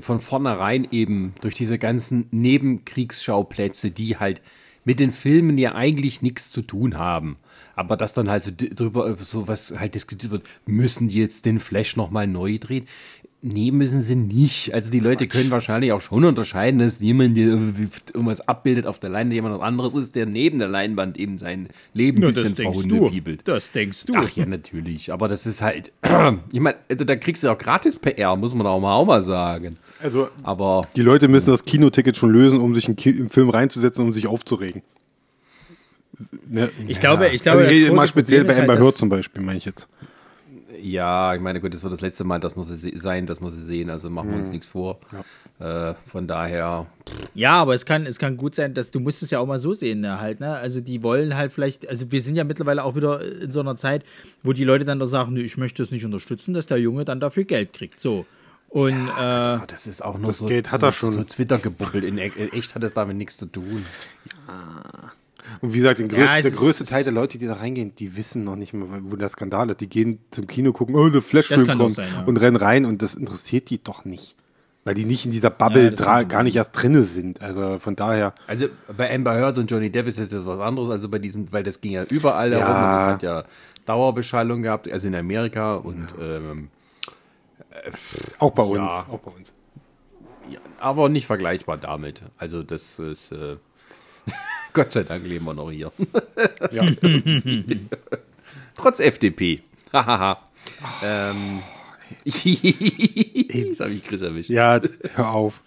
von 0.00 0.20
vornherein 0.20 0.88
eben 0.90 1.34
durch 1.40 1.54
diese 1.54 1.78
ganzen 1.78 2.26
Nebenkriegsschauplätze, 2.30 3.90
die 3.90 4.16
halt 4.16 4.42
mit 4.84 4.98
den 4.98 5.10
Filmen 5.10 5.58
ja 5.58 5.74
eigentlich 5.74 6.22
nichts 6.22 6.50
zu 6.50 6.62
tun 6.62 6.98
haben. 6.98 7.36
Aber 7.76 7.96
dass 7.96 8.14
dann 8.14 8.28
halt 8.28 8.44
so 8.44 8.50
drüber 8.54 9.16
so 9.16 9.48
was 9.48 9.74
halt 9.78 9.94
diskutiert 9.94 10.32
wird, 10.32 10.46
müssen 10.66 11.08
die 11.08 11.18
jetzt 11.18 11.46
den 11.46 11.60
Flash 11.60 11.96
nochmal 11.96 12.26
neu 12.26 12.58
drehen? 12.58 12.86
Nee, 13.44 13.72
müssen 13.72 14.02
sie 14.02 14.14
nicht. 14.14 14.72
Also 14.72 14.92
die 14.92 15.00
Leute 15.00 15.26
können 15.26 15.50
wahrscheinlich 15.50 15.90
auch 15.90 16.00
schon 16.00 16.24
unterscheiden, 16.24 16.78
dass 16.78 17.00
jemand, 17.00 17.36
der 17.36 17.46
irgendwas 18.14 18.40
abbildet 18.40 18.86
auf 18.86 19.00
der 19.00 19.10
Leinwand, 19.10 19.34
jemand 19.34 19.60
anderes 19.60 19.96
ist, 19.96 20.14
der 20.14 20.26
neben 20.26 20.60
der 20.60 20.68
Leinwand 20.68 21.18
eben 21.18 21.38
sein 21.38 21.68
Leben 21.92 22.22
ein 22.22 22.32
bisschen 22.32 22.54
verhundepiebelt. 22.54 23.40
Das 23.44 23.72
denkst 23.72 24.06
du. 24.06 24.14
Ach 24.16 24.30
ja, 24.30 24.46
natürlich. 24.46 25.12
Aber 25.12 25.26
das 25.26 25.44
ist 25.46 25.60
halt, 25.60 25.90
ich 26.52 26.60
meine, 26.60 26.76
also 26.88 27.04
da 27.04 27.16
kriegst 27.16 27.42
du 27.42 27.50
auch 27.50 27.58
gratis 27.58 27.96
PR, 27.96 28.36
muss 28.36 28.54
man 28.54 28.64
auch 28.64 28.78
mal, 28.78 28.94
auch 28.94 29.06
mal 29.06 29.22
sagen. 29.22 29.76
Also 30.00 30.28
Aber 30.44 30.86
die 30.94 31.02
Leute 31.02 31.26
müssen 31.26 31.50
das 31.50 31.64
Kinoticket 31.64 32.16
schon 32.16 32.30
lösen, 32.30 32.60
um 32.60 32.76
sich 32.76 32.88
im 32.88 33.28
Film 33.28 33.50
reinzusetzen, 33.50 34.04
um 34.04 34.12
sich 34.12 34.28
aufzuregen. 34.28 34.82
Ne? 36.48 36.70
Ich 36.86 37.00
glaube, 37.00 37.28
ich 37.30 37.42
glaube, 37.42 37.62
Also 37.62 37.74
ich 37.74 37.82
rede 37.82 37.92
mal 37.92 38.06
speziell 38.06 38.44
bei 38.44 38.56
Amber 38.56 38.74
halt, 38.74 38.82
Heard 38.82 38.98
zum 38.98 39.08
Beispiel, 39.08 39.42
meine 39.42 39.58
ich 39.58 39.64
jetzt. 39.64 39.88
Ja, 40.82 41.34
ich 41.34 41.40
meine, 41.40 41.60
gut, 41.60 41.72
das 41.72 41.82
wird 41.82 41.92
das 41.92 42.00
letzte 42.00 42.24
Mal, 42.24 42.40
das 42.40 42.56
muss 42.56 42.66
sein, 42.68 43.26
das 43.26 43.40
muss 43.40 43.54
es 43.54 43.66
sehen, 43.66 43.88
also 43.88 44.10
machen 44.10 44.30
wir 44.30 44.36
uns 44.38 44.48
Mhm. 44.48 44.52
nichts 44.54 44.66
vor. 44.66 44.98
Äh, 45.60 45.94
von 46.10 46.26
daher, 46.26 46.86
Ja, 47.34 47.52
aber 47.62 47.74
es 47.74 47.86
kann, 47.86 48.04
es 48.04 48.18
kann 48.18 48.36
gut 48.36 48.54
sein, 48.56 48.74
dass 48.74 48.90
du 48.90 48.98
musst 48.98 49.22
es 49.22 49.30
ja 49.30 49.38
auch 49.38 49.46
mal 49.46 49.58
so 49.60 49.74
sehen, 49.74 50.00
ne, 50.00 50.18
halt, 50.20 50.40
ne? 50.40 50.56
Also 50.56 50.80
die 50.80 51.02
wollen 51.02 51.36
halt 51.36 51.52
vielleicht, 51.52 51.88
also 51.88 52.10
wir 52.10 52.20
sind 52.20 52.34
ja 52.34 52.42
mittlerweile 52.44 52.82
auch 52.82 52.96
wieder 52.96 53.20
in 53.42 53.52
so 53.52 53.60
einer 53.60 53.76
Zeit, 53.76 54.04
wo 54.42 54.52
die 54.52 54.64
Leute 54.64 54.84
dann 54.84 54.98
doch 54.98 55.06
sagen, 55.06 55.34
nee, 55.34 55.40
ich 55.42 55.56
möchte 55.56 55.82
es 55.82 55.90
nicht 55.92 56.04
unterstützen, 56.04 56.52
dass 56.52 56.66
der 56.66 56.78
Junge 56.78 57.04
dann 57.04 57.20
dafür 57.20 57.44
Geld 57.44 57.72
kriegt. 57.72 58.00
So. 58.00 58.26
Und 58.68 58.94
äh, 59.06 59.10
ah, 59.20 59.64
das 59.66 59.86
ist 59.86 60.02
auch 60.02 60.16
nur 60.18 60.28
Das 60.28 60.38
so, 60.38 60.46
geht, 60.46 60.70
hat 60.72 60.80
so, 60.80 60.86
er 60.86 60.92
schon. 60.92 61.12
so 61.12 61.22
Twitter 61.24 61.58
gebubbelt. 61.58 62.02
In, 62.04 62.16
in 62.18 62.52
echt 62.52 62.74
hat 62.74 62.82
es 62.82 62.94
damit 62.94 63.16
nichts 63.18 63.36
zu 63.36 63.46
tun. 63.46 63.84
Und 65.60 65.74
wie 65.74 65.78
gesagt, 65.78 65.98
den 65.98 66.10
Ja, 66.10 66.16
größten, 66.16 66.42
der 66.42 66.50
größte 66.52 66.84
Teil 66.84 67.04
der 67.04 67.12
Leute, 67.12 67.38
die 67.38 67.46
da 67.46 67.54
reingehen, 67.54 67.94
die 67.94 68.16
wissen 68.16 68.44
noch 68.44 68.56
nicht 68.56 68.72
mal, 68.72 68.86
wo 69.02 69.16
der 69.16 69.28
Skandal 69.28 69.70
ist. 69.70 69.80
Die 69.80 69.88
gehen 69.88 70.18
zum 70.30 70.46
Kino, 70.46 70.72
gucken, 70.72 70.94
oh, 70.94 71.08
der 71.08 71.22
Flashfilm 71.22 71.66
Das 71.66 71.78
kommt 71.78 71.92
sein, 71.92 72.08
ja. 72.14 72.22
und 72.24 72.36
rennen 72.38 72.56
rein 72.56 72.84
und 72.84 73.02
das 73.02 73.14
interessiert 73.14 73.70
die 73.70 73.82
doch 73.82 74.04
nicht. 74.04 74.36
Weil 74.84 74.94
die 74.94 75.04
nicht 75.04 75.24
in 75.24 75.30
dieser 75.30 75.50
Bubble 75.50 75.84
Ja, 75.84 75.90
das 75.90 76.28
gar 76.28 76.42
nicht 76.42 76.56
erst 76.56 76.72
drinne 76.72 77.04
sind. 77.04 77.40
Also 77.40 77.78
von 77.78 77.94
daher. 77.94 78.34
Also 78.48 78.66
bei 78.96 79.14
Amber 79.14 79.34
Heard 79.34 79.58
und 79.58 79.70
Johnny 79.70 79.90
Depp 79.90 80.08
ist 80.08 80.18
das 80.18 80.32
jetzt 80.32 80.44
was 80.44 80.58
anderes, 80.58 80.90
also 80.90 81.08
bei 81.08 81.20
diesem, 81.20 81.52
weil 81.52 81.62
das 81.62 81.80
ging 81.80 81.92
ja 81.92 82.02
überall 82.04 82.50
herum 82.50 82.66
und 82.66 83.06
es 83.06 83.12
hat 83.12 83.22
ja 83.22 83.44
Dauerbeschallung 83.86 84.62
gehabt, 84.62 84.90
also 84.90 85.06
in 85.06 85.14
Amerika 85.14 85.74
und 85.76 86.06
ähm, 86.20 86.68
Auch 88.38 88.50
bei 88.52 88.62
uns. 88.62 88.92
Ja. 88.92 89.06
Auch 89.12 89.18
bei 89.20 89.30
uns. 89.30 89.54
ja, 90.50 90.58
aber 90.80 91.08
nicht 91.08 91.26
vergleichbar 91.26 91.78
damit. 91.78 92.22
Also 92.36 92.62
das 92.62 92.98
ist 92.98 93.32
äh, 93.32 93.56
Gott 94.74 94.92
sei 94.92 95.02
Dank 95.02 95.26
leben 95.26 95.44
wir 95.44 95.54
noch 95.54 95.70
hier. 95.70 95.92
Ja. 96.72 96.84
Trotz 98.76 99.00
FDP. 99.00 99.60
Hahaha. 99.92 100.38
ähm, 101.02 101.62
Jetzt 102.24 103.80
habe 103.80 103.92
ich 103.92 104.04
Chris 104.04 104.22
erwischt. 104.22 104.50
ja, 104.50 104.80
hör 105.14 105.30
auf. 105.30 105.62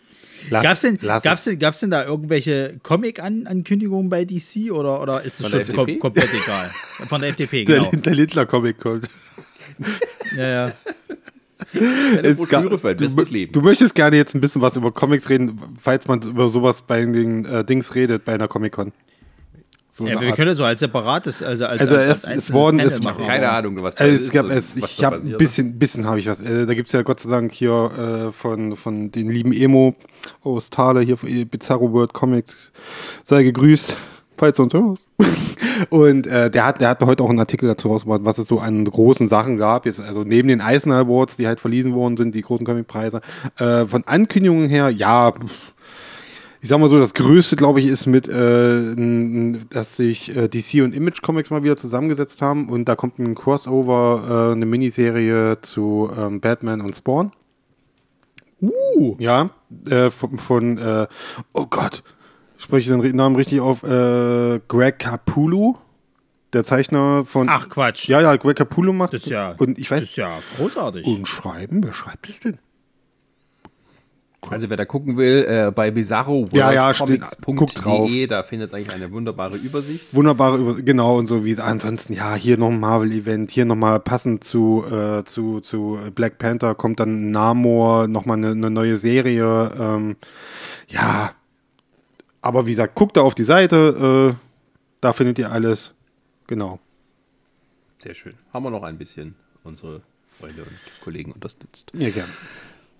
Lass, 0.49 0.63
gab's 0.63 0.81
denn, 0.81 0.97
gab's 0.99 1.25
es. 1.25 1.43
denn, 1.45 1.59
gab's 1.59 1.79
denn 1.79 1.91
da 1.91 2.03
irgendwelche 2.05 2.79
Comic-Ankündigungen 2.83 4.09
bei 4.09 4.25
DC 4.25 4.71
oder, 4.71 5.01
oder 5.01 5.21
ist 5.23 5.39
es 5.39 5.47
Von 5.47 5.51
schon 5.51 5.65
der 5.65 5.75
kom 5.75 5.99
komplett 5.99 6.29
egal? 6.33 6.71
Von 7.07 7.21
der 7.21 7.31
FDP, 7.31 7.65
Der, 7.65 7.79
genau. 7.79 7.91
der 7.91 8.13
Lindler-Comic 8.13 8.79
kommt. 8.79 9.07
Ja, 10.37 10.47
ja. 10.67 10.73
Eine 11.79 12.33
Broschüre 12.35 12.79
für 12.79 12.89
ein 12.89 12.97
du, 12.97 13.03
besseres 13.05 13.29
Leben. 13.29 13.51
du 13.53 13.61
möchtest 13.61 13.95
gerne 13.95 14.15
jetzt 14.17 14.33
ein 14.35 14.41
bisschen 14.41 14.61
was 14.61 14.75
über 14.75 14.91
Comics 14.91 15.29
reden, 15.29 15.59
falls 15.79 16.07
man 16.07 16.21
über 16.21 16.47
sowas 16.47 16.81
bei 16.81 17.03
den 17.05 17.45
äh, 17.45 17.63
Dings 17.65 17.95
redet, 17.95 18.25
bei 18.25 18.33
einer 18.33 18.47
Comic-Con. 18.47 18.91
So 19.91 20.05
ja 20.05 20.19
wir 20.19 20.27
Art. 20.27 20.35
können 20.35 20.53
so 20.55 20.65
als 20.65 20.81
separates, 20.81 21.41
also 21.41 21.65
als, 21.67 21.79
Also 21.79 21.95
als, 21.95 22.07
es- 22.07 22.25
als 22.25 22.37
es 22.43 22.51
worden 22.53 22.79
ist- 22.81 23.01
machen. 23.01 23.25
Keine 23.25 23.49
Ahnung, 23.49 23.81
was 23.81 23.95
da 23.95 24.03
Also 24.03 24.15
ist. 24.17 24.23
es 24.23 24.31
gab 24.31 24.45
es, 24.49 24.81
was 24.81 24.91
ich 24.91 24.97
da 24.97 25.05
habe 25.05 25.15
ein 25.17 25.37
bisschen, 25.37 25.79
bisschen 25.79 26.05
habe 26.05 26.19
ich 26.19 26.27
was. 26.27 26.41
Äh, 26.41 26.65
da 26.65 26.73
gibt 26.73 26.87
es 26.87 26.91
ja 26.93 27.01
Gott 27.01 27.21
sei 27.21 27.29
Dank 27.29 27.53
hier 27.53 28.25
äh, 28.27 28.31
von, 28.33 28.75
von 28.75 29.09
den 29.11 29.29
lieben 29.29 29.53
Emo 29.53 29.95
aus 30.43 30.69
Thale, 30.69 30.99
hier 30.99 31.15
von 31.15 31.29
äh, 31.29 31.45
Bizarro 31.45 31.93
World 31.93 32.11
Comics. 32.11 32.73
Sei 33.23 33.43
gegrüßt, 33.43 33.95
falls 34.37 34.59
uns 34.59 34.73
hörst. 34.73 35.03
Und 35.89 36.27
äh, 36.27 36.49
der 36.49 36.65
hat, 36.65 36.81
der 36.81 36.89
hat 36.89 37.03
heute 37.03 37.23
auch 37.23 37.29
einen 37.29 37.39
Artikel 37.39 37.67
dazu 37.67 37.89
rausgebracht, 37.89 38.21
was 38.23 38.37
es 38.37 38.47
so 38.47 38.59
an 38.59 38.85
großen 38.85 39.27
Sachen 39.27 39.57
gab. 39.57 39.85
Jetzt, 39.85 39.99
also 39.99 40.23
neben 40.23 40.47
den 40.47 40.61
Eisner 40.61 40.95
Awards, 40.95 41.35
die 41.35 41.47
halt 41.47 41.59
verliehen 41.59 41.93
worden 41.93 42.17
sind, 42.17 42.33
die 42.33 42.41
großen 42.41 42.65
Comicpreise. 42.65 43.21
Äh, 43.57 43.85
von 43.85 44.03
Ankündigungen 44.05 44.69
her, 44.69 44.89
ja, 44.89 45.33
ich 46.65 46.69
sag 46.69 46.79
mal 46.79 46.89
so, 46.89 46.97
das 46.97 47.13
Größte, 47.13 47.57
glaube 47.57 47.79
ich, 47.79 47.85
ist 47.85 48.07
mit, 48.07 48.27
äh, 48.27 48.95
dass 49.69 49.97
sich 49.97 50.35
äh, 50.35 50.47
DC 50.47 50.83
und 50.83 50.95
Image 50.95 51.21
Comics 51.21 51.51
mal 51.51 51.61
wieder 51.61 51.75
zusammengesetzt 51.75 52.41
haben 52.41 52.69
und 52.69 52.85
da 52.85 52.95
kommt 52.95 53.19
ein 53.19 53.35
Crossover, 53.35 54.49
äh, 54.49 54.53
eine 54.53 54.65
Miniserie 54.65 55.59
zu 55.61 56.09
ähm, 56.17 56.41
Batman 56.41 56.81
und 56.81 56.95
Spawn. 56.95 57.33
Uh. 58.61 59.15
Ja, 59.19 59.51
äh, 59.91 60.09
von, 60.09 60.39
von 60.39 61.07
oh 61.53 61.67
Gott, 61.69 62.01
spreche 62.57 62.95
ich 62.95 63.01
den 63.01 63.15
Namen 63.15 63.35
richtig 63.35 63.59
auf, 63.59 63.83
äh, 63.83 64.59
Greg 64.67 64.99
Capullo, 64.99 65.77
der 66.53 66.63
Zeichner 66.63 67.25
von. 67.25 67.49
Ach 67.49 67.69
Quatsch. 67.69 68.07
Ja, 68.07 68.21
ja, 68.21 68.35
Greg 68.35 68.57
Capullo 68.57 68.93
macht. 68.93 69.13
Das 69.13 69.23
ist 69.23 69.29
ja, 69.29 69.55
Und 69.57 69.77
ich 69.77 69.89
weiß. 69.91 69.99
das 70.01 70.09
ist 70.09 70.15
ja 70.17 70.39
großartig. 70.57 71.05
und 71.05 71.27
schreiben, 71.27 71.83
wer 71.83 71.93
schreibt 71.93 72.29
das 72.29 72.39
denn? 72.39 72.59
Also 74.49 74.69
wer 74.69 74.77
da 74.77 74.85
gucken 74.85 75.17
will, 75.17 75.45
äh, 75.47 75.71
bei 75.71 75.91
bizarro 75.91 76.47
Ja, 76.51 76.71
ja, 76.71 76.93
drauf. 76.93 78.09
da 78.29 78.43
findet 78.43 78.73
eigentlich 78.73 78.93
eine 78.93 79.11
wunderbare 79.11 79.57
Übersicht. 79.57 80.13
Wunderbare, 80.13 80.57
Über 80.57 80.73
genau, 80.75 81.17
und 81.17 81.27
so 81.27 81.45
wie 81.45 81.57
ansonsten, 81.59 82.13
ja, 82.13 82.35
hier 82.35 82.57
noch 82.57 82.69
ein 82.69 82.79
Marvel-Event, 82.79 83.51
hier 83.51 83.65
nochmal 83.65 83.99
passend 83.99 84.43
zu, 84.43 84.85
äh, 84.89 85.23
zu, 85.25 85.61
zu 85.61 85.97
Black 86.13 86.37
Panther 86.37 86.75
kommt 86.75 86.99
dann 86.99 87.31
Namor, 87.31 88.07
nochmal 88.07 88.37
eine, 88.37 88.51
eine 88.51 88.69
neue 88.69 88.97
Serie. 88.97 89.71
Ähm, 89.79 90.15
ja, 90.87 91.31
aber 92.45 92.67
wie 92.67 92.71
gesagt, 92.71 92.93
guckt 92.93 93.17
da 93.17 93.21
auf 93.21 93.33
die 93.33 93.43
Seite, 93.43 94.35
äh, 94.35 94.45
da 95.01 95.13
findet 95.13 95.39
ihr 95.39 95.51
alles. 95.51 95.95
Genau. 96.45 96.79
Sehr 97.97 98.13
schön. 98.13 98.35
Haben 98.53 98.65
wir 98.65 98.69
noch 98.69 98.83
ein 98.83 98.99
bisschen 98.99 99.33
unsere 99.63 100.01
Freunde 100.39 100.61
und 100.61 100.77
Kollegen 101.03 101.31
unterstützt. 101.31 101.91
Ja, 101.93 102.11
gern. 102.11 102.29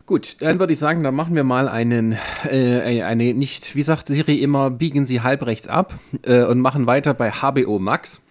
Gut, 0.07 0.41
dann 0.41 0.57
würde 0.57 0.73
ich 0.73 0.79
sagen, 0.79 1.03
dann 1.03 1.13
machen 1.13 1.35
wir 1.35 1.43
mal 1.43 1.67
einen, 1.67 2.17
äh, 2.49 3.03
eine 3.03 3.35
nicht, 3.35 3.75
wie 3.75 3.83
sagt 3.83 4.07
Siri 4.07 4.37
immer, 4.41 4.71
biegen 4.71 5.05
Sie 5.05 5.21
halb 5.21 5.45
rechts 5.45 5.67
ab 5.67 5.93
äh, 6.23 6.43
und 6.43 6.59
machen 6.59 6.87
weiter 6.87 7.13
bei 7.13 7.31
HBO 7.31 7.77
Max. 7.77 8.21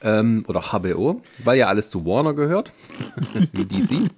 Ähm, 0.00 0.44
oder 0.48 0.62
HBO, 0.72 1.22
weil 1.42 1.58
ja 1.58 1.68
alles 1.68 1.90
zu 1.90 2.04
Warner 2.04 2.34
gehört. 2.34 2.72
wie 3.52 3.64
DC. 3.64 4.10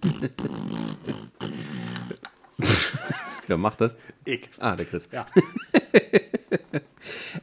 Wer 3.47 3.57
macht 3.59 3.81
das? 3.81 3.97
Ich. 4.25 4.49
Ah, 4.59 4.77
der 4.77 4.87
Chris. 4.87 5.09
Ja. 5.13 5.27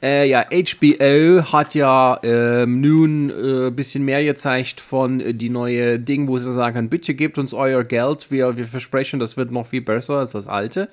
äh, 0.02 0.28
ja, 0.30 0.46
HBO 0.50 1.52
hat 1.52 1.76
ja 1.76 2.20
ähm, 2.24 2.82
nun 2.82 3.30
ein 3.30 3.68
äh, 3.68 3.72
bisschen 3.72 4.06
mehr 4.06 4.24
gezeigt 4.24 4.82
von 4.82 5.20
äh, 5.20 5.34
die 5.34 5.50
neue 5.50 6.00
Ding, 6.00 6.28
wo 6.28 6.38
sie 6.38 6.54
sagen 6.54 6.90
bitte 6.90 7.14
gebt 7.14 7.38
uns 7.38 7.54
euer 7.54 7.84
Geld, 7.84 8.30
wir, 8.30 8.58
wir 8.58 8.66
versprechen, 8.66 9.20
das 9.20 9.38
wird 9.38 9.52
noch 9.52 9.68
viel 9.68 9.82
besser 9.82 10.16
als 10.16 10.32
das 10.32 10.48
alte. 10.48 10.90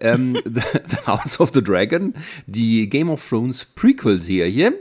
Ähm, 0.00 0.38
the, 0.44 0.60
the 0.88 1.06
House 1.06 1.40
of 1.40 1.50
the 1.54 1.62
Dragon, 1.62 2.14
die 2.46 2.88
Game 2.88 3.10
of 3.10 3.26
Thrones 3.26 3.64
Prequel-Serie 3.64 4.74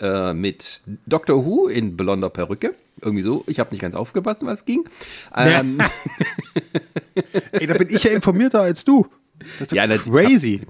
äh, 0.00 0.34
mit 0.34 0.82
Doctor 1.06 1.44
Who 1.44 1.68
in 1.68 1.96
blonder 1.96 2.30
Perücke. 2.30 2.74
Irgendwie 3.00 3.22
so, 3.22 3.44
ich 3.46 3.60
habe 3.60 3.70
nicht 3.70 3.80
ganz 3.80 3.94
aufgepasst, 3.94 4.44
was 4.46 4.64
ging. 4.64 4.84
Ähm, 5.36 5.78
Ey, 7.52 7.66
da 7.66 7.74
bin 7.74 7.88
ich 7.90 8.02
ja 8.04 8.12
informierter 8.12 8.60
als 8.60 8.84
du. 8.84 9.06
Das 9.58 9.68
ist 9.68 9.72
Ja, 9.72 9.86
crazy. 9.98 10.60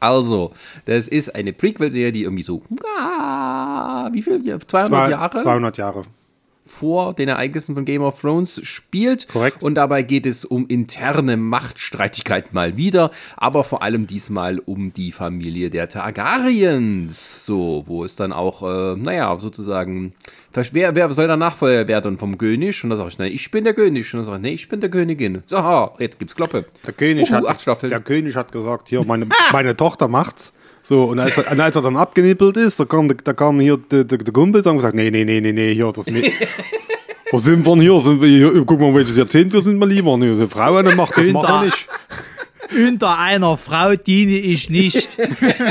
Also, 0.00 0.52
das 0.86 1.08
ist 1.08 1.34
eine 1.34 1.52
Prequel-Serie, 1.52 2.10
die 2.12 2.22
irgendwie 2.24 2.42
so, 2.42 2.62
ah, 2.98 4.08
wie 4.12 4.22
viel? 4.22 4.42
200 4.42 4.68
Zwei- 4.68 5.10
Jahre 5.10 5.30
200 5.30 5.76
Jahre. 5.78 6.02
Vor 6.80 7.12
den 7.12 7.28
Ereignissen 7.28 7.74
von 7.74 7.84
Game 7.84 8.00
of 8.00 8.18
Thrones 8.18 8.58
spielt. 8.64 9.28
Korrekt. 9.28 9.62
Und 9.62 9.74
dabei 9.74 10.02
geht 10.02 10.24
es 10.24 10.46
um 10.46 10.66
interne 10.66 11.36
Machtstreitigkeiten 11.36 12.54
mal 12.54 12.78
wieder, 12.78 13.10
aber 13.36 13.64
vor 13.64 13.82
allem 13.82 14.06
diesmal 14.06 14.58
um 14.60 14.94
die 14.94 15.12
Familie 15.12 15.68
der 15.68 15.90
Targaryens. 15.90 17.44
So, 17.44 17.84
wo 17.86 18.02
es 18.02 18.16
dann 18.16 18.32
auch, 18.32 18.62
äh, 18.62 18.96
naja, 18.96 19.38
sozusagen, 19.38 20.14
wer, 20.54 20.94
wer 20.94 21.12
soll 21.12 21.26
der 21.26 21.36
Nachfolger 21.36 21.86
werden 21.86 22.16
vom 22.16 22.38
König? 22.38 22.82
Und 22.82 22.88
dann 22.88 22.96
sage 22.96 23.10
ich, 23.10 23.18
nein, 23.18 23.32
ich 23.32 23.50
bin 23.50 23.64
der 23.64 23.74
König. 23.74 24.12
Und 24.14 24.20
dann 24.20 24.24
sage 24.24 24.36
ich, 24.38 24.42
nee, 24.42 24.54
ich 24.54 24.68
bin 24.70 24.80
der 24.80 24.90
Königin. 24.90 25.42
So, 25.44 25.90
jetzt 25.98 26.18
gibt's 26.18 26.34
Kloppe. 26.34 26.64
Der 26.86 26.94
König, 26.94 27.30
Uhu, 27.30 27.46
hat, 27.46 27.82
der 27.82 28.00
König 28.00 28.36
hat 28.36 28.52
gesagt, 28.52 28.88
hier, 28.88 29.04
meine, 29.04 29.26
meine 29.52 29.76
Tochter 29.76 30.08
macht's. 30.08 30.54
So, 30.82 31.04
und 31.04 31.18
als 31.18 31.36
er, 31.38 31.50
und 31.50 31.60
als 31.60 31.76
er 31.76 31.82
dann 31.82 31.96
abgenippelt 31.96 32.56
ist, 32.56 32.80
da 32.80 32.84
kam, 32.84 33.08
da 33.08 33.32
kam 33.32 33.60
hier 33.60 33.76
der, 33.76 34.04
der, 34.04 34.18
der 34.18 34.32
Kumpel 34.32 34.66
und 34.66 34.76
gesagt, 34.76 34.94
nee, 34.94 35.10
nee, 35.10 35.24
nee, 35.24 35.40
nee, 35.40 35.52
nee, 35.52 35.74
hier, 35.74 35.92
das 35.92 36.06
mit. 36.06 36.32
Wo 37.32 37.38
sind 37.38 37.64
wir 37.64 37.74
denn 37.74 37.82
hier? 37.82 38.00
Sind 38.00 38.20
wir 38.20 38.28
hier? 38.28 38.64
Guck 38.64 38.80
mal, 38.80 38.94
welches 38.94 39.16
Jahrzehnt 39.16 39.52
wir 39.52 39.62
sind 39.62 39.78
mal 39.78 39.88
lieber. 39.88 40.16
Nee, 40.16 40.34
so 40.34 40.46
Frauen 40.48 40.96
macht 40.96 41.16
das 41.16 41.26
macht 41.28 41.48
er 41.48 41.64
nicht. 41.64 41.88
Unter 42.88 43.18
einer 43.18 43.56
Frau 43.56 43.94
diene 43.94 44.32
ich 44.32 44.70
nicht. 44.70 45.16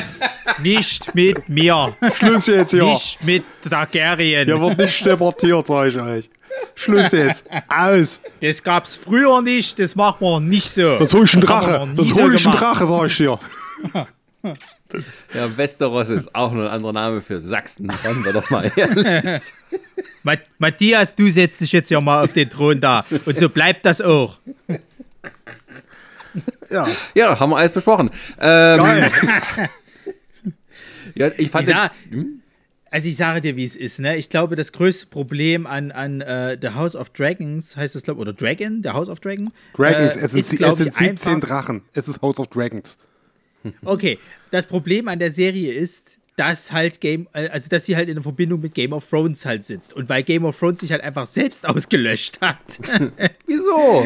nicht 0.62 1.16
mit 1.16 1.48
mir. 1.48 1.96
Schluss 2.18 2.48
jetzt 2.48 2.72
hier. 2.72 2.84
Nicht 2.84 3.24
mit 3.24 3.44
Targaryen. 3.70 4.46
Hier 4.46 4.62
wird 4.62 4.78
nicht 4.78 5.06
debattiert, 5.06 5.68
sag 5.68 5.88
ich 5.88 5.98
euch. 5.98 6.30
Schluss 6.76 7.12
jetzt. 7.12 7.46
Aus. 7.68 8.22
Das 8.42 8.64
gab's 8.64 8.96
früher 8.96 9.42
nicht, 9.42 9.80
das 9.80 9.96
machen 9.96 10.18
wir 10.22 10.40
nicht 10.40 10.70
so. 10.70 10.98
Sonst 10.98 11.14
hol 11.14 11.24
ich 11.26 11.34
einen 11.34 11.42
Das 11.42 11.50
Drache. 11.50 11.88
Sonst 11.94 12.10
so 12.10 12.16
hol 12.16 12.36
ich 12.36 12.46
einen 12.46 12.56
gemacht. 12.56 12.80
Drache, 12.80 12.88
sag 12.88 13.06
ich 13.06 13.18
dir. 13.18 13.40
Ja, 15.34 15.56
Westeros 15.58 16.10
ist 16.10 16.34
auch 16.34 16.52
nur 16.52 16.66
ein 16.66 16.72
anderer 16.72 16.94
Name 16.94 17.22
für 17.22 17.40
Sachsen. 17.42 17.88
Wollen 18.04 18.26
wir 18.26 18.34
doch 18.34 18.50
mal 18.50 18.72
ehrlich. 18.76 19.42
Ma 20.24 20.34
Matthias, 20.58 21.14
du 21.16 21.30
setzt 21.30 21.62
dich 21.62 21.72
jetzt 21.72 21.92
ja 21.92 22.02
mal 22.02 22.24
auf 22.24 22.34
den 22.34 22.50
Thron 22.50 22.80
da. 22.80 23.06
Und 23.26 23.38
so 23.40 23.50
bleibt 23.50 23.86
das 23.86 24.02
auch. 24.02 24.40
Ja. 26.70 26.88
Ja, 27.16 27.40
haben 27.40 27.50
wir 27.52 27.58
alles 27.58 27.72
besprochen. 27.72 28.10
Ähm, 28.40 28.78
Geil. 28.80 29.12
ja, 31.16 31.32
ich 31.38 31.50
fand 31.50 31.68
Ich 31.68 31.74
sag, 31.74 31.92
Also 32.92 33.10
ich 33.10 33.16
sage 33.18 33.42
dir, 33.42 33.56
wie 33.56 33.64
es 33.64 33.76
ist, 33.76 34.00
ne? 34.00 34.18
Ich 34.18 34.30
glaube, 34.30 34.56
das 34.56 34.72
größte 34.72 35.08
Problem 35.08 35.66
an, 35.66 35.92
an 35.92 36.22
äh, 36.22 36.58
The 36.62 36.70
House 36.70 36.96
of 36.96 37.10
Dragons 37.12 37.76
heißt 37.76 37.96
es, 37.96 38.04
glaube 38.04 38.20
oder 38.22 38.34
Dragon, 38.34 38.82
The 38.84 38.90
House 38.90 39.10
of 39.10 39.20
Dragon. 39.20 39.52
Dragons, 39.76 40.16
äh, 40.16 40.22
es 40.22 40.32
sind, 40.32 40.40
ist, 40.40 40.54
es 40.62 40.78
sind 40.78 40.88
ich, 40.88 40.94
17 40.96 41.34
einfach- 41.36 41.48
Drachen. 41.48 41.82
Es 41.94 42.08
ist 42.08 42.22
House 42.22 42.40
of 42.40 42.48
Dragons. 42.48 42.98
Okay, 43.84 44.20
das 44.52 44.66
Problem 44.68 45.08
an 45.08 45.20
der 45.20 45.32
Serie 45.32 45.74
ist, 45.74 46.18
dass 46.36 46.72
halt 46.72 47.02
Game, 47.02 47.28
äh, 47.34 47.50
also 47.50 47.68
dass 47.68 47.86
sie 47.86 47.98
halt 47.98 48.08
in 48.08 48.16
der 48.16 48.24
Verbindung 48.24 48.62
mit 48.62 48.74
Game 48.74 48.94
of 48.94 49.08
Thrones 49.10 49.46
halt 49.46 49.66
sitzt. 49.66 49.94
Und 49.94 50.08
weil 50.08 50.24
Game 50.24 50.46
of 50.46 50.58
Thrones 50.58 50.80
sich 50.80 50.92
halt 50.94 51.04
einfach 51.04 51.28
selbst 51.28 51.66
ausgelöscht 51.68 52.40
hat. 52.40 52.58
Wieso? 53.46 54.06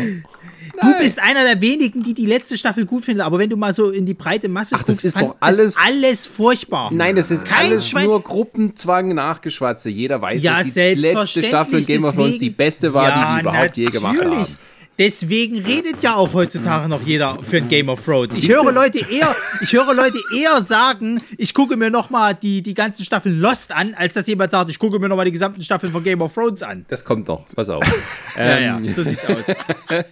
Du 0.81 0.97
bist 0.97 1.19
einer 1.19 1.43
der 1.43 1.61
wenigen, 1.61 2.01
die 2.01 2.15
die 2.15 2.25
letzte 2.25 2.57
Staffel 2.57 2.87
gut 2.87 3.05
finden, 3.05 3.21
aber 3.21 3.37
wenn 3.37 3.49
du 3.51 3.55
mal 3.57 3.71
so 3.73 3.91
in 3.91 4.07
die 4.07 4.15
breite 4.15 4.49
Masse 4.49 4.73
Ach, 4.73 4.79
das 4.79 4.95
guckst, 4.95 5.05
ist 5.05 5.13
fand 5.13 5.29
doch 5.29 5.35
alles- 5.39 5.75
das 5.75 5.77
alles 5.77 6.25
furchtbar. 6.25 6.91
Nein, 6.91 7.15
das 7.15 7.29
ist 7.29 7.45
Kein 7.45 7.67
alles 7.71 7.87
Schwein- 7.87 8.05
nur 8.05 8.23
Gruppenzwang 8.23 9.13
nachgeschwatze. 9.13 9.89
Jeder 9.91 10.19
weiß, 10.19 10.41
Ja, 10.41 10.57
dass 10.63 10.73
die 10.73 10.95
letzte. 10.95 11.43
Staffel 11.43 11.83
Game 11.83 12.03
of 12.05 12.15
Thrones 12.15 12.39
die 12.39 12.49
beste 12.49 12.91
war, 12.95 13.11
die 13.11 13.19
Ja, 13.19 13.35
die 13.35 13.41
überhaupt 13.41 13.77
je 13.77 13.85
gemacht 13.85 14.15
natürlich. 14.17 14.37
haben. 14.39 14.57
Deswegen 14.99 15.57
redet 15.57 16.03
ja 16.03 16.15
auch 16.15 16.33
heutzutage 16.33 16.87
noch 16.87 17.01
jeder 17.01 17.39
für 17.41 17.57
ein 17.57 17.67
Game 17.67 17.89
of 17.89 18.03
Thrones. 18.05 18.35
Ich 18.35 18.47
höre 18.47 18.71
Leute 18.71 18.99
eher, 18.99 19.35
ich 19.61 19.73
höre 19.73 19.91
Leute 19.93 20.19
eher 20.37 20.61
sagen, 20.63 21.19
ich 21.37 21.55
gucke 21.55 21.77
mir 21.77 21.89
noch 21.89 22.11
mal 22.11 22.35
die, 22.35 22.61
die 22.61 22.75
ganzen 22.75 23.03
Staffeln 23.03 23.39
Lost 23.39 23.71
an, 23.71 23.95
als 23.95 24.13
dass 24.13 24.27
jemand 24.27 24.51
sagt, 24.51 24.69
ich 24.69 24.77
gucke 24.77 24.99
mir 24.99 25.09
noch 25.09 25.15
mal 25.15 25.25
die 25.25 25.31
gesamten 25.31 25.63
Staffeln 25.63 25.91
von 25.91 26.03
Game 26.03 26.21
of 26.21 26.31
Thrones 26.33 26.61
an. 26.61 26.85
Das 26.89 27.03
kommt 27.03 27.27
noch, 27.27 27.45
pass 27.55 27.69
auf. 27.69 27.83
Ja, 28.37 28.57
Ähm, 28.57 28.85
ja, 28.85 28.93
so 28.93 29.03
sieht's 29.03 29.23
aus. 29.25 29.45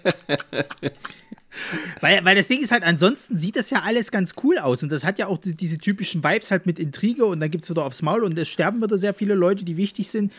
weil, 2.02 2.24
weil 2.24 2.36
das 2.36 2.48
Ding 2.48 2.62
ist 2.62 2.72
halt, 2.72 2.84
ansonsten 2.84 3.38
sieht 3.38 3.56
das 3.56 3.70
ja 3.70 3.82
alles 3.82 4.12
ganz 4.12 4.34
cool 4.44 4.58
aus. 4.58 4.84
Und 4.84 4.92
das 4.92 5.04
hat 5.04 5.20
ja 5.20 5.28
auch 5.28 5.38
die, 5.38 5.56
diese 5.56 5.78
typischen 5.78 6.24
Vibes 6.24 6.52
halt 6.52 6.66
mit 6.66 6.80
Intrige 6.80 7.26
und 7.26 7.40
dann 7.40 7.52
gibt's 7.52 7.70
wieder 7.70 7.86
aufs 7.86 8.02
Maul 8.02 8.24
und 8.24 8.38
es 8.38 8.50
sterben 8.50 8.82
wieder 8.82 8.98
sehr 8.98 9.14
viele 9.14 9.34
Leute, 9.34 9.66
die 9.66 9.78
wichtig 9.78 10.10
sind. 10.10 10.32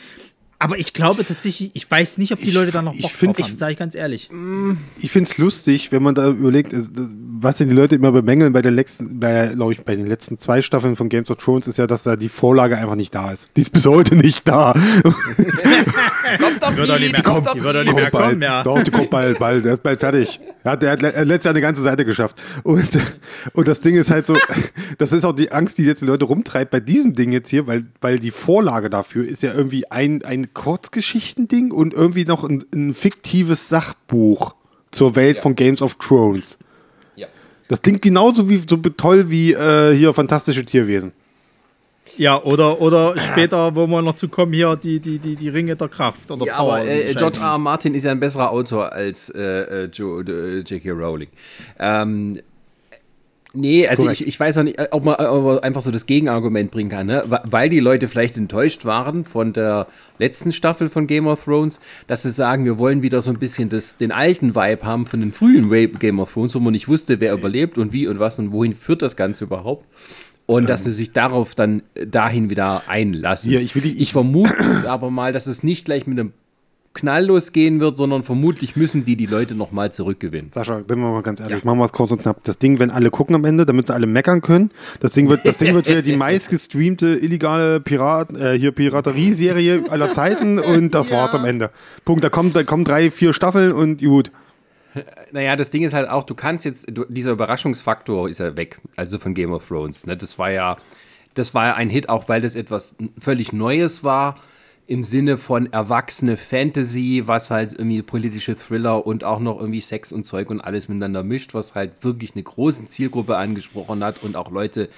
Aber 0.62 0.78
ich 0.78 0.92
glaube 0.92 1.26
tatsächlich, 1.26 1.72
ich 1.74 1.90
weiß 1.90 2.18
nicht, 2.18 2.32
ob 2.32 2.38
die 2.38 2.46
Ich- 2.48 2.54
Leute 2.54 2.70
da 2.70 2.82
noch 2.82 2.94
ich 2.94 3.02
Bock 3.02 3.10
drauf 3.10 3.20
haben, 3.38 3.52
ich- 3.54 3.58
sage 3.58 3.72
ich 3.72 3.78
ganz 3.78 3.96
ehrlich. 3.96 4.30
Ich 5.00 5.10
finde 5.10 5.28
es 5.28 5.36
lustig, 5.36 5.90
wenn 5.90 6.04
man 6.04 6.14
da 6.14 6.28
überlegt, 6.30 6.72
es- 6.72 6.88
was 7.42 7.58
denn 7.58 7.68
die 7.68 7.74
Leute 7.74 7.96
immer 7.96 8.12
bemängeln 8.12 8.52
bei 8.52 8.62
den 8.62 8.74
letzten, 8.74 9.20
bei, 9.20 9.48
glaube 9.54 9.72
ich, 9.72 9.80
bei 9.82 9.96
den 9.96 10.06
letzten 10.06 10.38
zwei 10.38 10.62
Staffeln 10.62 10.96
von 10.96 11.08
Games 11.08 11.30
of 11.30 11.38
Thrones 11.38 11.66
ist 11.66 11.78
ja, 11.78 11.86
dass 11.86 12.02
da 12.02 12.16
die 12.16 12.28
Vorlage 12.28 12.76
einfach 12.76 12.94
nicht 12.94 13.14
da 13.14 13.32
ist. 13.32 13.48
Die 13.56 13.60
ist 13.60 13.72
bis 13.72 13.86
heute 13.86 14.16
nicht 14.16 14.46
da. 14.48 14.72
kommt 14.72 16.62
doch 16.62 16.76
Wird 16.76 16.88
doch 16.88 16.98
nicht 16.98 17.12
mehr 17.12 17.22
kommen. 17.22 17.46
Die 17.54 17.62
wird 17.62 17.76
doch 17.76 17.84
nicht 17.84 17.94
mehr 17.94 18.10
bald. 18.10 18.30
kommen, 18.30 18.42
ja. 18.42 18.62
Doch, 18.62 18.82
die 18.82 18.90
kommt 18.90 19.10
bald, 19.10 19.38
bald. 19.38 19.64
Der 19.64 19.74
ist 19.74 19.82
bald 19.82 20.00
fertig. 20.00 20.40
Ja, 20.64 20.76
der 20.76 20.92
hat 20.92 21.02
äh, 21.02 21.24
letztes 21.24 21.44
Jahr 21.44 21.54
eine 21.54 21.60
ganze 21.60 21.82
Seite 21.82 22.04
geschafft. 22.04 22.36
Und, 22.62 22.88
und 23.54 23.68
das 23.68 23.80
Ding 23.80 23.96
ist 23.96 24.10
halt 24.10 24.26
so, 24.26 24.36
das 24.98 25.12
ist 25.12 25.24
auch 25.24 25.32
die 25.32 25.50
Angst, 25.52 25.78
die 25.78 25.84
jetzt 25.84 26.02
die 26.02 26.06
Leute 26.06 26.24
rumtreibt 26.24 26.70
bei 26.70 26.80
diesem 26.80 27.14
Ding 27.14 27.32
jetzt 27.32 27.48
hier, 27.48 27.66
weil, 27.66 27.86
weil 28.00 28.18
die 28.18 28.30
Vorlage 28.30 28.90
dafür 28.90 29.26
ist 29.26 29.42
ja 29.42 29.52
irgendwie 29.52 29.90
ein, 29.90 30.24
ein 30.24 30.54
Kurzgeschichtending 30.54 31.70
und 31.72 31.94
irgendwie 31.94 32.24
noch 32.24 32.44
ein, 32.44 32.64
ein 32.74 32.94
fiktives 32.94 33.68
Sachbuch 33.68 34.54
zur 34.90 35.16
Welt 35.16 35.38
von 35.38 35.54
Games 35.56 35.82
of 35.82 35.96
Thrones. 35.96 36.58
Das 37.68 37.80
klingt 37.82 38.02
genauso 38.02 38.48
wie 38.48 38.58
so 38.58 38.76
toll 38.76 39.30
wie 39.30 39.52
äh, 39.52 39.94
hier 39.94 40.12
fantastische 40.12 40.64
Tierwesen. 40.64 41.12
Ja, 42.16 42.42
oder, 42.42 42.80
oder 42.80 43.18
später, 43.18 43.74
wo 43.74 43.86
wir 43.86 44.02
noch 44.02 44.14
zu 44.14 44.28
kommen, 44.28 44.52
hier 44.52 44.76
die, 44.76 45.00
die, 45.00 45.18
die, 45.18 45.34
die 45.36 45.48
Ringe 45.48 45.76
der 45.76 45.88
Kraft. 45.88 46.30
Oder 46.30 46.44
Ja, 46.44 46.56
Power 46.58 46.74
aber 46.74 46.86
äh. 46.86 47.14
George 47.14 47.38
R. 47.38 47.52
R. 47.52 47.58
Martin 47.58 47.94
ist 47.94 48.04
ja 48.04 48.10
ein 48.10 48.20
besserer 48.20 48.50
Autor 48.50 48.92
als 48.92 49.30
äh, 49.30 49.40
äh, 49.40 49.84
Joe, 49.86 50.22
äh, 50.22 50.58
J.K. 50.60 50.90
Rowling. 50.90 51.28
Ähm, 51.78 52.38
nee, 53.54 53.86
also 53.86 54.04
Korrekt. 54.04 54.20
ich, 54.22 54.26
ich 54.28 54.40
weiß 54.40 54.58
auch 54.58 54.62
nicht, 54.62 54.78
äh, 54.78 54.88
ob 54.90 55.04
man, 55.04 55.14
ob 55.16 55.44
man 55.44 55.58
einfach 55.60 55.82
so 55.82 55.90
das 55.90 56.06
Gegenargument 56.06 56.70
bringen 56.70 56.90
kann, 56.90 57.06
ne? 57.06 57.24
Weil 57.44 57.68
die 57.68 57.80
Leute 57.80 58.08
vielleicht 58.08 58.36
enttäuscht 58.36 58.84
waren 58.84 59.24
von 59.24 59.52
der 59.52 59.86
letzten 60.18 60.52
Staffel 60.52 60.88
von 60.88 61.06
Game 61.06 61.26
of 61.26 61.44
Thrones, 61.44 61.80
dass 62.06 62.22
sie 62.22 62.32
sagen, 62.32 62.64
wir 62.64 62.78
wollen 62.78 63.02
wieder 63.02 63.20
so 63.22 63.30
ein 63.30 63.38
bisschen 63.38 63.68
das, 63.68 63.96
den 63.96 64.12
alten 64.12 64.54
Vibe 64.54 64.84
haben 64.84 65.06
von 65.06 65.20
den 65.20 65.32
frühen 65.32 65.70
Game 65.98 66.20
of 66.20 66.32
Thrones, 66.32 66.54
wo 66.54 66.60
man 66.60 66.72
nicht 66.72 66.88
wusste, 66.88 67.20
wer 67.20 67.34
überlebt 67.34 67.78
und 67.78 67.92
wie 67.92 68.06
und 68.06 68.18
was 68.18 68.38
und 68.38 68.52
wohin 68.52 68.74
führt 68.74 69.02
das 69.02 69.16
Ganze 69.16 69.44
überhaupt. 69.44 69.86
Und 70.46 70.68
dass 70.68 70.82
sie 70.84 70.90
sich 70.90 71.12
darauf 71.12 71.54
dann 71.54 71.82
äh, 71.94 72.06
dahin 72.06 72.50
wieder 72.50 72.82
einlassen. 72.88 73.50
Ja, 73.50 73.60
ich 73.60 73.74
will 73.74 73.82
die- 73.82 74.02
ich 74.02 74.12
vermute 74.12 74.84
aber 74.88 75.08
mal, 75.10 75.32
dass 75.32 75.46
es 75.46 75.62
nicht 75.62 75.84
gleich 75.84 76.06
mit 76.06 76.18
einem 76.18 76.32
Knall 76.94 77.26
losgehen 77.26 77.80
wird, 77.80 77.96
sondern 77.96 78.22
vermutlich 78.22 78.76
müssen 78.76 79.04
die 79.04 79.16
die 79.16 79.26
Leute 79.26 79.54
nochmal 79.54 79.92
zurückgewinnen. 79.92 80.50
Sascha, 80.50 80.78
sind 80.78 80.88
wir 80.88 81.10
mal 81.10 81.22
ganz 81.22 81.40
ehrlich, 81.40 81.64
machen 81.64 81.78
wir 81.78 81.84
es 81.84 81.92
kurz 81.92 82.10
und 82.10 82.22
knapp. 82.22 82.42
Das 82.44 82.58
Ding, 82.58 82.78
wenn 82.78 82.90
alle 82.90 83.10
gucken 83.10 83.34
am 83.34 83.44
Ende, 83.44 83.64
damit 83.64 83.86
sie 83.86 83.94
alle 83.94 84.06
meckern 84.06 84.42
können. 84.42 84.70
Das 85.00 85.12
Ding 85.12 85.28
wird, 85.28 85.46
das 85.46 85.58
Ding 85.58 85.74
wird 85.74 85.88
wieder 85.88 86.02
die 86.02 86.16
meistgestreamte 86.16 87.16
illegale 87.16 87.80
Pirat, 87.80 88.36
äh, 88.36 88.58
hier 88.58 88.72
Piraterie-Serie 88.72 89.84
aller 89.88 90.12
Zeiten 90.12 90.58
und 90.58 90.90
das 90.90 91.10
war's 91.10 91.34
am 91.34 91.44
Ende. 91.44 91.70
Punkt. 92.04 92.22
Da 92.22 92.28
kommt, 92.28 92.54
da 92.54 92.62
kommen 92.62 92.84
drei, 92.84 93.10
vier 93.10 93.32
Staffeln 93.32 93.72
und 93.72 94.02
gut. 94.02 94.30
Naja, 95.30 95.56
das 95.56 95.70
Ding 95.70 95.82
ist 95.82 95.94
halt 95.94 96.08
auch, 96.08 96.24
du 96.24 96.34
kannst 96.34 96.64
jetzt, 96.64 96.86
du, 96.90 97.06
dieser 97.08 97.32
Überraschungsfaktor 97.32 98.28
ist 98.28 98.38
ja 98.38 98.56
weg, 98.56 98.78
also 98.96 99.18
von 99.18 99.32
Game 99.32 99.52
of 99.52 99.66
Thrones. 99.66 100.04
Ne? 100.06 100.16
Das 100.16 100.38
war 100.38 100.50
ja, 100.50 100.76
das 101.34 101.54
war 101.54 101.68
ja 101.68 101.74
ein 101.74 101.88
Hit, 101.88 102.08
auch 102.08 102.28
weil 102.28 102.42
das 102.42 102.54
etwas 102.54 102.94
völlig 103.18 103.52
Neues 103.52 104.04
war, 104.04 104.36
im 104.86 105.04
Sinne 105.04 105.38
von 105.38 105.72
erwachsene 105.72 106.36
Fantasy, 106.36 107.22
was 107.26 107.50
halt 107.50 107.72
irgendwie 107.72 108.02
politische 108.02 108.56
Thriller 108.56 109.06
und 109.06 109.24
auch 109.24 109.38
noch 109.38 109.60
irgendwie 109.60 109.80
Sex 109.80 110.12
und 110.12 110.24
Zeug 110.24 110.50
und 110.50 110.60
alles 110.60 110.88
miteinander 110.88 111.22
mischt, 111.22 111.54
was 111.54 111.74
halt 111.74 111.92
wirklich 112.02 112.34
eine 112.34 112.42
große 112.42 112.86
Zielgruppe 112.86 113.36
angesprochen 113.36 114.02
hat 114.02 114.22
und 114.22 114.36
auch 114.36 114.50
Leute 114.50 114.88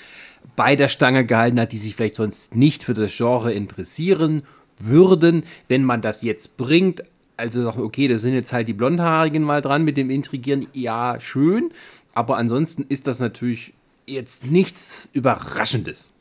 bei 0.57 0.77
der 0.77 0.89
Stange 0.89 1.25
gehalten 1.25 1.61
hat, 1.61 1.73
die 1.73 1.79
sich 1.79 1.97
vielleicht 1.97 2.17
sonst 2.17 2.55
nicht 2.55 2.83
für 2.83 2.95
das 2.95 3.15
Genre 3.17 3.53
interessieren 3.53 4.43
würden, 4.79 5.45
wenn 5.69 5.85
man 5.85 6.03
das 6.03 6.23
jetzt 6.23 6.57
bringt. 6.57 7.05
Also 7.37 7.63
sagt, 7.63 7.79
okay, 7.79 8.09
da 8.09 8.19
sind 8.19 8.35
jetzt 8.35 8.53
halt 8.53 8.69
die 8.69 8.75
Blondhaarigen 8.75 9.43
mal 9.43 9.61
dran 9.61 9.85
mit 9.85 9.97
dem 9.97 10.11
Intrigieren. 10.11 10.67
Ja, 10.73 11.21
schön. 11.21 11.73
Aber 12.15 12.37
ansonsten 12.37 12.85
ist 12.89 13.07
das 13.07 13.19
natürlich 13.19 13.75
jetzt 14.07 14.47
nichts 14.47 15.09
Überraschendes. 15.13 16.13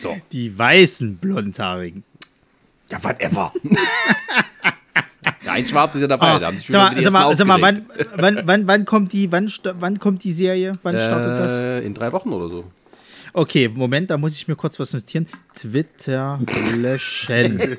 So. 0.00 0.16
Die 0.32 0.56
weißen 0.56 1.16
Blondhaarigen. 1.16 2.04
Ja, 2.90 3.02
whatever. 3.04 3.52
ja, 5.44 5.52
ein 5.52 5.66
Schwarz 5.66 5.94
ist 5.94 6.00
ja 6.00 6.06
dabei. 6.06 6.26
Ah, 6.26 6.38
da 6.38 6.46
haben 6.46 6.58
sag 6.58 6.94
mal, 6.94 7.02
sag 7.02 7.12
mal, 7.12 7.34
sag 7.34 7.46
mal 7.46 7.60
wann, 7.60 7.86
wann, 8.16 8.40
wann, 8.44 8.66
wann, 8.66 8.84
kommt 8.84 9.12
die, 9.12 9.30
wann, 9.30 9.50
wann 9.78 9.98
kommt 9.98 10.24
die 10.24 10.32
Serie? 10.32 10.72
Wann 10.82 10.94
startet 10.96 11.38
das? 11.38 11.58
Äh, 11.58 11.80
in 11.80 11.94
drei 11.94 12.12
Wochen 12.12 12.32
oder 12.32 12.48
so. 12.48 12.64
Okay, 13.34 13.68
Moment, 13.68 14.10
da 14.10 14.16
muss 14.16 14.34
ich 14.36 14.48
mir 14.48 14.56
kurz 14.56 14.80
was 14.80 14.92
notieren. 14.92 15.26
Twitter 15.54 16.40
löschen. 16.76 17.60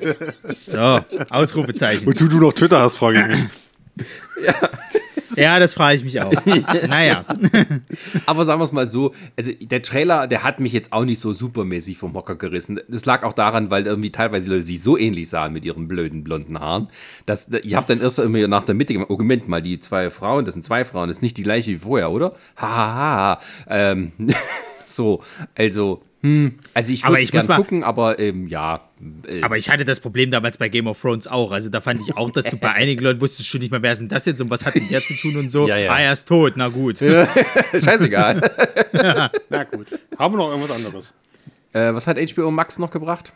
So, 0.48 1.00
Ausrufezeichen. 1.30 2.06
Wozu 2.06 2.28
du 2.28 2.38
noch 2.38 2.52
Twitter 2.52 2.80
hast, 2.80 2.96
frage 2.98 3.20
ich 3.20 3.26
mich. 3.26 4.06
Ja, 4.46 4.54
das 5.58 5.74
frage 5.74 5.96
ich 5.96 6.04
mich 6.04 6.20
auch. 6.20 6.32
Naja. 6.88 7.24
Aber 8.26 8.44
sagen 8.44 8.60
wir 8.60 8.64
es 8.64 8.72
mal 8.72 8.86
so, 8.86 9.14
also 9.36 9.52
der 9.52 9.82
Trailer, 9.82 10.26
der 10.26 10.42
hat 10.42 10.60
mich 10.60 10.72
jetzt 10.72 10.92
auch 10.92 11.04
nicht 11.04 11.20
so 11.20 11.32
supermäßig 11.32 11.98
vom 11.98 12.14
Hocker 12.14 12.36
gerissen. 12.36 12.80
Das 12.88 13.04
lag 13.04 13.22
auch 13.22 13.32
daran, 13.32 13.70
weil 13.70 13.86
irgendwie 13.86 14.10
teilweise 14.10 14.50
Leute 14.50 14.62
sich 14.62 14.82
so 14.82 14.96
ähnlich 14.96 15.28
sahen 15.28 15.52
mit 15.52 15.64
ihren 15.64 15.88
blöden 15.88 16.24
blonden 16.24 16.58
Haaren, 16.58 16.88
dass 17.26 17.48
ich 17.62 17.74
habe 17.74 17.86
dann 17.86 18.00
erst 18.00 18.18
irgendwie 18.18 18.46
nach 18.46 18.64
der 18.64 18.74
Mitte 18.74 18.92
gemacht, 18.92 19.10
oh 19.10 19.16
Moment 19.16 19.48
mal, 19.48 19.62
die 19.62 19.78
zwei 19.78 20.10
Frauen, 20.10 20.44
das 20.44 20.54
sind 20.54 20.62
zwei 20.62 20.84
Frauen, 20.84 21.08
das 21.08 21.18
ist 21.18 21.22
nicht 21.22 21.36
die 21.36 21.42
gleiche 21.42 21.70
wie 21.72 21.78
vorher, 21.78 22.10
oder? 22.10 22.34
Hahaha. 22.56 22.80
Ha, 22.80 23.38
ha. 23.38 23.40
ähm, 23.68 24.12
so, 24.86 25.22
also, 25.54 26.02
hm, 26.22 26.58
also 26.74 26.92
ich 26.92 27.06
würde 27.06 27.22
es 27.22 27.30
gern 27.30 27.42
muss 27.42 27.48
mal- 27.48 27.56
gucken, 27.56 27.82
aber 27.82 28.18
ähm, 28.18 28.46
ja. 28.46 28.88
Äh, 29.26 29.40
Aber 29.42 29.56
ich 29.56 29.70
hatte 29.70 29.86
das 29.86 30.00
Problem 30.00 30.30
damals 30.30 30.58
bei 30.58 30.68
Game 30.68 30.86
of 30.86 31.00
Thrones 31.00 31.26
auch. 31.26 31.50
Also 31.52 31.70
da 31.70 31.80
fand 31.80 32.00
ich 32.06 32.14
auch, 32.16 32.30
dass 32.30 32.44
du 32.44 32.56
bei 32.58 32.72
einigen 32.72 33.02
Leuten 33.02 33.20
wusstest 33.22 33.48
schon 33.48 33.60
nicht 33.60 33.70
mehr, 33.70 33.80
wer 33.80 33.92
ist 33.94 34.00
denn 34.00 34.08
das 34.10 34.26
jetzt 34.26 34.40
und 34.42 34.50
was 34.50 34.66
hat 34.66 34.74
denn 34.74 34.86
der 34.88 35.00
zu 35.00 35.14
tun 35.14 35.36
und 35.38 35.50
so. 35.50 35.66
Ja, 35.66 35.78
ja. 35.78 35.90
Ah, 35.92 36.00
er 36.00 36.12
ist 36.12 36.28
tot, 36.28 36.52
na 36.56 36.68
gut. 36.68 36.98
scheißegal. 37.72 38.50
Na 39.48 39.64
gut. 39.64 39.86
Haben 40.18 40.34
wir 40.34 40.38
noch 40.38 40.50
irgendwas 40.50 40.70
anderes? 40.76 41.14
äh, 41.72 41.94
was 41.94 42.06
hat 42.06 42.18
HBO 42.18 42.50
Max 42.50 42.78
noch 42.78 42.90
gebracht? 42.90 43.32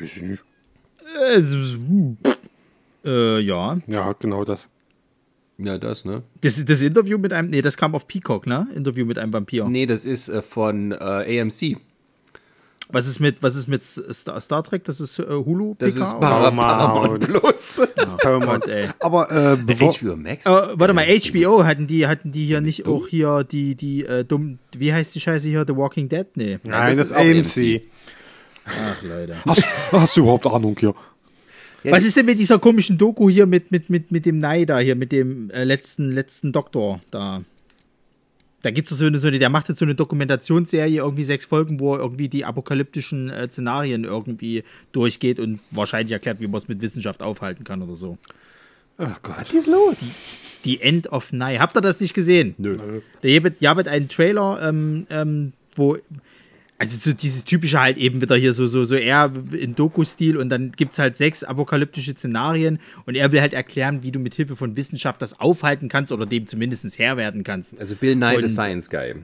Weiß 0.00 0.16
ich 0.16 0.22
nicht. 0.22 0.42
Äh, 3.04 3.08
äh, 3.08 3.40
ja. 3.40 3.78
Ja, 3.86 4.12
genau 4.18 4.44
das. 4.44 4.68
Ja, 5.58 5.78
das, 5.78 6.04
ne? 6.04 6.22
Das, 6.40 6.64
das 6.64 6.82
Interview 6.82 7.16
mit 7.18 7.32
einem, 7.32 7.48
nee, 7.48 7.62
das 7.62 7.76
kam 7.76 7.94
auf 7.94 8.08
Peacock, 8.08 8.46
ne? 8.48 8.66
Interview 8.74 9.06
mit 9.06 9.18
einem 9.18 9.32
Vampir. 9.32 9.68
Nee, 9.68 9.86
das 9.86 10.04
ist 10.04 10.28
äh, 10.28 10.42
von 10.42 10.90
äh, 10.92 11.40
AMC. 11.40 11.76
Was 12.94 13.08
ist 13.08 13.18
mit, 13.18 13.42
was 13.42 13.56
ist 13.56 13.66
mit 13.66 13.82
Star, 13.84 14.40
Star 14.40 14.62
Trek? 14.62 14.84
Das 14.84 15.00
ist 15.00 15.18
äh, 15.18 15.24
Hulu? 15.24 15.74
Das 15.78 15.94
PK, 15.94 16.04
ist? 16.04 16.20
Paramount, 16.20 16.56
Paramount. 16.56 17.20
Plus. 17.28 17.80
Paramount. 18.22 18.62
Gott, 18.62 18.68
ey. 18.68 18.88
Aber 19.00 19.32
äh, 19.32 19.56
bevor, 19.56 19.92
HBO 19.92 20.14
Max? 20.14 20.46
Äh, 20.46 20.50
warte 20.50 20.94
mal, 20.94 21.04
HBO 21.04 21.64
hatten 21.64 21.88
die, 21.88 22.06
hatten 22.06 22.30
die 22.30 22.46
hier 22.46 22.60
nicht 22.60 22.86
auch 22.86 23.08
hier 23.08 23.42
die, 23.42 23.74
die, 23.74 24.04
äh, 24.04 24.24
dumm, 24.24 24.60
wie 24.76 24.92
heißt 24.92 25.12
die 25.12 25.18
Scheiße 25.18 25.48
hier, 25.48 25.64
The 25.66 25.74
Walking 25.74 26.08
Dead? 26.08 26.26
Nee. 26.36 26.60
Nein, 26.62 26.96
das 26.96 27.08
das, 27.08 27.10
ist 27.10 27.16
auch 27.16 27.20
AMC. 27.20 27.82
Ach, 28.64 29.02
Leute. 29.02 29.36
Hast, 29.44 29.64
hast 29.90 30.16
du 30.16 30.20
überhaupt 30.20 30.46
Ahnung 30.46 30.76
hier? 30.78 30.94
Was 31.82 32.04
ist 32.04 32.16
denn 32.16 32.26
mit 32.26 32.38
dieser 32.38 32.60
komischen 32.60 32.96
Doku 32.96 33.28
hier 33.28 33.46
mit, 33.46 33.72
mit, 33.72 33.90
mit, 33.90 34.12
mit 34.12 34.24
dem 34.24 34.38
Nei 34.38 34.66
da 34.66 34.78
hier, 34.78 34.94
mit 34.94 35.10
dem 35.10 35.50
äh, 35.50 35.64
letzten, 35.64 36.12
letzten 36.12 36.52
Doktor 36.52 37.00
da? 37.10 37.42
Da 38.64 38.70
gibt 38.70 38.90
es 38.90 38.96
so 38.96 39.04
eine, 39.04 39.18
so 39.18 39.28
eine, 39.28 39.38
der 39.38 39.50
macht 39.50 39.68
jetzt 39.68 39.78
so 39.78 39.84
eine 39.84 39.94
Dokumentationsserie, 39.94 40.96
irgendwie 40.96 41.22
sechs 41.24 41.44
Folgen, 41.44 41.80
wo 41.80 41.92
er 41.92 42.00
irgendwie 42.00 42.30
die 42.30 42.46
apokalyptischen 42.46 43.28
äh, 43.28 43.46
Szenarien 43.50 44.04
irgendwie 44.04 44.64
durchgeht 44.92 45.38
und 45.38 45.60
wahrscheinlich 45.70 46.12
erklärt, 46.12 46.40
wie 46.40 46.46
man 46.46 46.56
es 46.56 46.66
mit 46.66 46.80
Wissenschaft 46.80 47.22
aufhalten 47.22 47.64
kann 47.64 47.82
oder 47.82 47.94
so. 47.94 48.16
Ach 48.96 49.20
Gott. 49.20 49.34
Was 49.40 49.52
ist 49.52 49.66
los? 49.66 50.06
Die 50.64 50.80
End 50.80 51.12
of 51.12 51.30
Night. 51.34 51.60
Habt 51.60 51.76
ihr 51.76 51.82
das 51.82 52.00
nicht 52.00 52.14
gesehen? 52.14 52.54
Nö. 52.56 53.02
Da 53.20 53.28
gibt 53.28 53.60
es 53.60 53.86
einen 53.86 54.08
Trailer, 54.08 54.66
ähm, 54.66 55.06
ähm, 55.10 55.52
wo. 55.74 55.98
Also 56.92 57.10
so 57.10 57.16
dieses 57.16 57.44
typische 57.44 57.80
halt 57.80 57.96
eben 57.96 58.20
wieder 58.20 58.36
hier 58.36 58.52
so, 58.52 58.66
so, 58.66 58.84
so 58.84 58.96
eher 58.96 59.32
in 59.52 59.74
Doku-Stil 59.74 60.36
und 60.36 60.48
dann 60.48 60.72
gibt 60.72 60.92
es 60.92 60.98
halt 60.98 61.16
sechs 61.16 61.44
apokalyptische 61.44 62.12
Szenarien 62.12 62.78
und 63.06 63.14
er 63.14 63.32
will 63.32 63.40
halt 63.40 63.52
erklären, 63.52 64.02
wie 64.02 64.12
du 64.12 64.18
mit 64.18 64.34
Hilfe 64.34 64.56
von 64.56 64.76
Wissenschaft 64.76 65.22
das 65.22 65.38
aufhalten 65.40 65.88
kannst 65.88 66.12
oder 66.12 66.26
dem 66.26 66.46
zumindest 66.46 66.98
Herr 66.98 67.16
werden 67.16 67.44
kannst. 67.44 67.80
Also 67.80 67.96
Bill 67.96 68.16
Nye, 68.16 68.36
the 68.38 68.42
Und- 68.44 68.48
Science 68.48 68.90
Guy. 68.90 69.14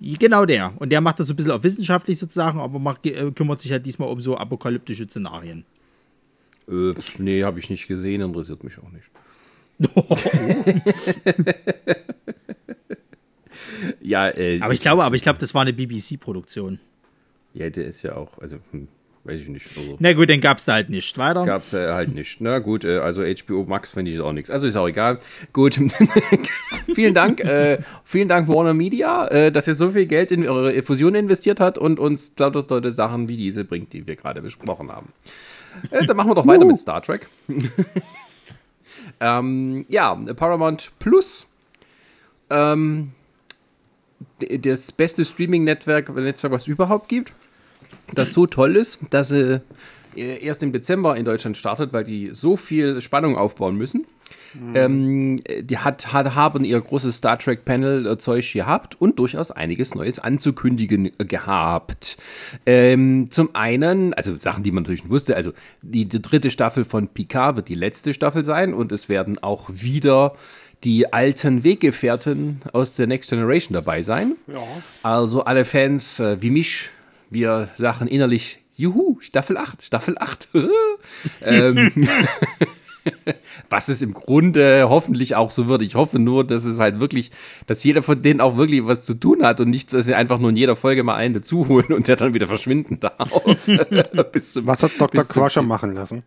Genau 0.00 0.46
der. 0.46 0.72
Und 0.78 0.90
der 0.90 1.00
macht 1.00 1.18
das 1.18 1.26
so 1.26 1.32
ein 1.32 1.36
bisschen 1.36 1.50
auf 1.50 1.64
wissenschaftlich 1.64 2.18
sozusagen, 2.18 2.60
aber 2.60 2.78
macht, 2.78 3.04
äh, 3.04 3.32
kümmert 3.32 3.60
sich 3.60 3.72
halt 3.72 3.84
diesmal 3.84 4.08
um 4.08 4.20
so 4.20 4.36
apokalyptische 4.36 5.06
Szenarien. 5.06 5.64
Äh, 6.70 6.94
nee, 7.18 7.42
habe 7.42 7.58
ich 7.58 7.68
nicht 7.68 7.88
gesehen, 7.88 8.20
interessiert 8.20 8.62
mich 8.62 8.78
auch 8.78 8.90
nicht. 8.92 9.10
ja, 14.00 14.28
äh, 14.28 14.60
Aber 14.60 14.72
ich 14.72 14.80
glaube, 14.80 15.04
aber 15.04 15.16
ich 15.16 15.22
glaube, 15.22 15.38
das 15.38 15.54
war 15.54 15.62
eine 15.62 15.72
BBC-Produktion. 15.72 16.80
Ja, 17.54 17.70
der 17.70 17.86
ist 17.86 18.02
ja 18.02 18.14
auch, 18.16 18.38
also, 18.38 18.58
hm, 18.70 18.88
weiß 19.24 19.40
ich 19.40 19.48
nicht. 19.48 19.68
Also, 19.76 19.96
Na 19.98 20.12
gut, 20.12 20.28
dann 20.30 20.40
gab 20.40 20.58
es 20.58 20.64
da 20.64 20.74
halt 20.74 20.90
nicht. 20.90 21.16
Weiter. 21.18 21.44
Gab 21.44 21.64
es 21.64 21.72
äh, 21.72 21.92
halt 21.92 22.14
nicht. 22.14 22.40
Na 22.40 22.58
gut, 22.58 22.84
äh, 22.84 22.98
also 22.98 23.22
HBO 23.22 23.64
Max 23.64 23.90
finde 23.90 24.10
ich 24.10 24.20
auch 24.20 24.32
nichts. 24.32 24.50
Also 24.50 24.66
ist 24.66 24.76
auch 24.76 24.88
egal. 24.88 25.18
Gut. 25.52 25.78
vielen 26.94 27.14
Dank. 27.14 27.40
Äh, 27.40 27.78
vielen 28.04 28.28
Dank 28.28 28.48
Warner 28.48 28.74
Media, 28.74 29.26
äh, 29.28 29.52
dass 29.52 29.66
ihr 29.66 29.74
so 29.74 29.90
viel 29.90 30.06
Geld 30.06 30.32
in 30.32 30.46
eure 30.48 30.82
Fusion 30.82 31.14
investiert 31.14 31.60
hat 31.60 31.78
und 31.78 31.98
uns 31.98 32.32
lauter 32.38 32.66
tolle 32.66 32.92
Sachen 32.92 33.28
wie 33.28 33.36
diese 33.36 33.64
bringt, 33.64 33.92
die 33.92 34.06
wir 34.06 34.16
gerade 34.16 34.40
besprochen 34.40 34.90
haben. 34.90 35.12
Äh, 35.90 36.06
dann 36.06 36.16
machen 36.16 36.30
wir 36.30 36.34
doch 36.34 36.46
weiter 36.46 36.64
mit 36.64 36.78
Star 36.78 37.02
Trek. 37.02 37.28
ähm, 39.20 39.84
ja, 39.88 40.14
Paramount 40.14 40.92
Plus. 40.98 41.46
Ähm, 42.50 43.12
das 44.40 44.92
beste 44.92 45.24
Streaming-Netzwerk, 45.24 46.14
Netzwerk, 46.14 46.52
was 46.52 46.62
es 46.62 46.68
überhaupt 46.68 47.08
gibt 47.08 47.32
das 48.14 48.32
so 48.32 48.46
toll 48.46 48.76
ist, 48.76 49.00
dass 49.10 49.28
sie 49.28 49.60
äh, 50.16 50.44
erst 50.44 50.62
im 50.62 50.72
Dezember 50.72 51.16
in 51.16 51.24
Deutschland 51.24 51.56
startet, 51.56 51.92
weil 51.92 52.04
die 52.04 52.30
so 52.32 52.56
viel 52.56 53.00
Spannung 53.00 53.36
aufbauen 53.36 53.76
müssen. 53.76 54.06
Ähm, 54.74 55.40
die 55.60 55.78
hat, 55.78 56.12
hat, 56.12 56.34
haben 56.34 56.64
ihr 56.64 56.80
großes 56.80 57.16
Star 57.16 57.38
Trek 57.38 57.64
Panel 57.64 58.06
äh, 58.06 58.18
Zeug 58.18 58.50
gehabt 58.52 59.00
und 59.00 59.18
durchaus 59.18 59.50
einiges 59.50 59.94
Neues 59.94 60.18
anzukündigen 60.18 61.12
äh, 61.18 61.24
gehabt. 61.24 62.16
Ähm, 62.64 63.30
zum 63.30 63.54
einen, 63.54 64.14
also 64.14 64.36
Sachen, 64.38 64.62
die 64.62 64.70
man 64.70 64.84
natürlich 64.84 65.00
schon 65.00 65.10
wusste, 65.10 65.36
also 65.36 65.52
die, 65.82 66.06
die 66.06 66.22
dritte 66.22 66.50
Staffel 66.50 66.84
von 66.84 67.08
Picard 67.08 67.56
wird 67.56 67.68
die 67.68 67.74
letzte 67.74 68.14
Staffel 68.14 68.42
sein 68.42 68.72
und 68.72 68.90
es 68.90 69.08
werden 69.08 69.38
auch 69.42 69.68
wieder 69.70 70.34
die 70.84 71.12
alten 71.12 71.64
Weggefährten 71.64 72.60
aus 72.72 72.94
der 72.94 73.06
Next 73.06 73.30
Generation 73.30 73.74
dabei 73.74 74.02
sein. 74.02 74.36
Also 75.02 75.44
alle 75.44 75.64
Fans 75.64 76.20
äh, 76.20 76.40
wie 76.40 76.50
mich, 76.50 76.90
wir 77.30 77.68
sagen 77.76 78.06
innerlich, 78.06 78.60
juhu, 78.76 79.18
Staffel 79.20 79.56
8, 79.56 79.82
Staffel 79.82 80.16
8. 80.18 80.48
ähm, 81.42 81.92
was 83.68 83.88
es 83.88 84.02
im 84.02 84.14
Grunde 84.14 84.86
hoffentlich 84.88 85.34
auch 85.34 85.50
so 85.50 85.66
wird. 85.68 85.82
Ich 85.82 85.94
hoffe 85.94 86.18
nur, 86.18 86.46
dass 86.46 86.64
es 86.64 86.78
halt 86.78 87.00
wirklich, 87.00 87.30
dass 87.66 87.82
jeder 87.84 88.02
von 88.02 88.20
denen 88.22 88.40
auch 88.40 88.56
wirklich 88.56 88.84
was 88.86 89.04
zu 89.04 89.14
tun 89.14 89.44
hat 89.44 89.60
und 89.60 89.70
nicht, 89.70 89.92
dass 89.92 90.06
sie 90.06 90.14
einfach 90.14 90.38
nur 90.38 90.50
in 90.50 90.56
jeder 90.56 90.76
Folge 90.76 91.02
mal 91.02 91.16
einen 91.16 91.34
dazuholen 91.34 91.92
und 91.92 92.08
der 92.08 92.16
dann 92.16 92.34
wieder 92.34 92.46
verschwinden 92.46 93.00
darf. 93.00 93.30
Bis 94.32 94.52
zum, 94.52 94.66
Was 94.66 94.82
hat 94.82 94.92
Dr. 94.98 95.24
Crusher 95.24 95.62
machen 95.62 95.94
lassen? 95.94 96.22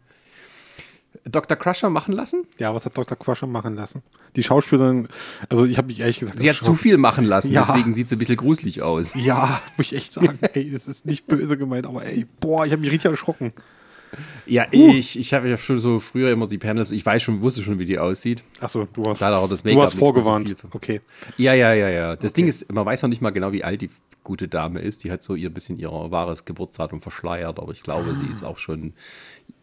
Dr. 1.26 1.58
Crusher 1.58 1.90
machen 1.90 2.14
lassen? 2.14 2.46
Ja, 2.58 2.74
was 2.74 2.86
hat 2.86 2.98
Dr. 2.98 3.18
Crusher 3.18 3.48
machen 3.48 3.76
lassen? 3.76 4.02
Die 4.36 4.44
Schauspielerin, 4.44 5.08
also 5.50 5.66
ich 5.66 5.78
habe 5.78 5.88
mich 5.88 6.00
ehrlich 6.00 6.20
gesagt. 6.20 6.40
Sie 6.40 6.50
hat 6.50 6.58
zu 6.58 6.74
viel 6.76 6.98
machen 6.98 7.26
lassen, 7.26 7.52
Ja. 7.52 7.66
deswegen 7.68 7.94
sieht 7.94 8.10
sie 8.10 8.16
ein 8.16 8.20
bisschen 8.20 8.38
gruselig 8.38 8.82
aus. 8.82 9.12
Ja, 9.16 9.62
muss 9.78 9.88
ich 9.92 9.96
echt 9.98 10.14
sagen. 10.14 10.40
ey, 10.54 10.70
es 10.74 10.88
ist 10.88 11.06
nicht 11.06 11.28
böse 11.28 11.58
gemeint, 11.58 11.86
aber 11.86 12.06
ey, 12.06 12.26
boah, 12.40 12.66
ich 12.66 12.72
habe 12.72 12.82
mich 12.82 12.92
richtig 12.92 13.12
erschrocken. 13.12 13.52
Ja, 14.46 14.66
ich, 14.72 15.18
ich 15.18 15.34
habe 15.34 15.48
ja 15.48 15.56
schon 15.56 15.80
so 15.80 16.00
früher 16.02 16.32
immer 16.32 16.48
die 16.48 16.58
Panels, 16.58 16.92
ich 16.92 17.06
weiß 17.06 17.22
schon, 17.24 17.42
wusste 17.42 17.62
schon, 17.62 17.80
wie 17.80 17.86
die 17.86 17.98
aussieht. 18.00 18.44
Achso, 18.60 18.86
du 18.92 19.04
hast, 19.06 19.22
Da 19.22 19.28
hat 19.28 19.34
auch 19.36 19.48
das 19.50 19.64
du 19.64 19.70
Make-up 19.70 19.86
hast 19.86 19.94
so 19.94 20.00
vorgewarnt. 20.00 20.48
viel. 20.50 20.58
okay. 20.72 21.02
Ja, 21.38 21.54
ja, 21.54 21.74
ja, 21.74 21.90
ja. 21.90 22.16
Das 22.18 22.34
Ding 22.34 22.48
ist, 22.48 22.70
man 22.74 22.86
weiß 22.86 23.02
noch 23.04 23.10
nicht 23.10 23.22
mal 23.22 23.30
genau, 23.30 23.54
wie 23.54 23.64
alt 23.64 23.82
die 23.82 23.90
gute 24.24 24.50
Dame 24.50 24.80
ist. 24.82 25.04
Die 25.06 25.12
hat 25.12 25.24
so 25.24 25.36
ihr 25.36 25.50
bisschen 25.50 25.80
ihr 25.80 25.90
wahres 25.92 26.44
Geburtsdatum 26.44 27.02
verschleiert, 27.02 27.58
aber 27.60 27.72
ich 27.72 27.84
glaube, 27.84 28.14
sie 28.16 28.30
ist 28.30 28.44
auch 28.44 28.58
schon, 28.58 28.94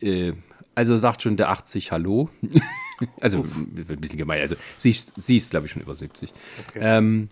äh, 0.01 0.33
also 0.79 0.97
sagt 0.97 1.23
schon 1.23 1.37
der 1.37 1.51
80 1.51 1.91
Hallo. 1.91 2.29
also 3.21 3.39
ein 3.39 3.85
bisschen 4.01 4.17
gemein. 4.17 4.41
Also 4.41 4.55
sie, 4.77 4.91
ist- 4.91 5.13
sie 5.21 5.37
ist, 5.37 5.51
glaube 5.51 5.67
ich, 5.67 5.73
schon 5.73 5.83
über 5.83 5.97
70. 5.97 6.33
Ähm, 6.77 7.29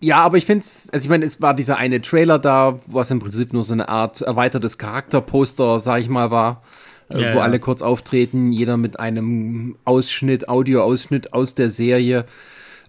ja, 0.00 0.18
aber 0.18 0.36
ich 0.36 0.44
finde 0.44 0.64
es, 0.64 0.88
also 0.92 1.04
ich 1.04 1.08
meine, 1.08 1.24
es 1.24 1.40
war 1.40 1.54
dieser 1.54 1.76
eine 1.76 2.02
Trailer 2.02 2.38
da, 2.40 2.80
was 2.86 3.10
im 3.12 3.20
Prinzip 3.20 3.52
nur 3.52 3.62
so 3.62 3.72
eine 3.72 3.88
Art 3.88 4.20
erweitertes 4.22 4.76
Charakterposter, 4.76 5.78
sag 5.78 6.00
ich 6.00 6.08
mal, 6.08 6.30
war, 6.32 6.62
äh, 7.10 7.22
Ja, 7.22 7.32
wo 7.32 7.38
ja. 7.38 7.44
alle 7.44 7.60
kurz 7.60 7.80
auftreten, 7.80 8.50
jeder 8.52 8.76
mit 8.76 8.98
einem 8.98 9.76
Ausschnitt, 9.84 10.48
Audioausschnitt 10.48 11.32
aus 11.32 11.54
der 11.54 11.70
Serie. 11.70 12.26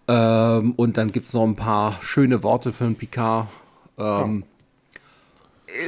Ähm, 0.08 0.74
und 0.78 0.98
dann 0.98 1.12
gibt 1.12 1.28
es 1.28 1.34
noch 1.34 1.44
ein 1.46 1.56
paar 1.56 2.00
schöne 2.02 2.42
Worte 2.42 2.72
den 2.72 2.96
Picard. 2.96 3.48
Ähm, 4.00 4.44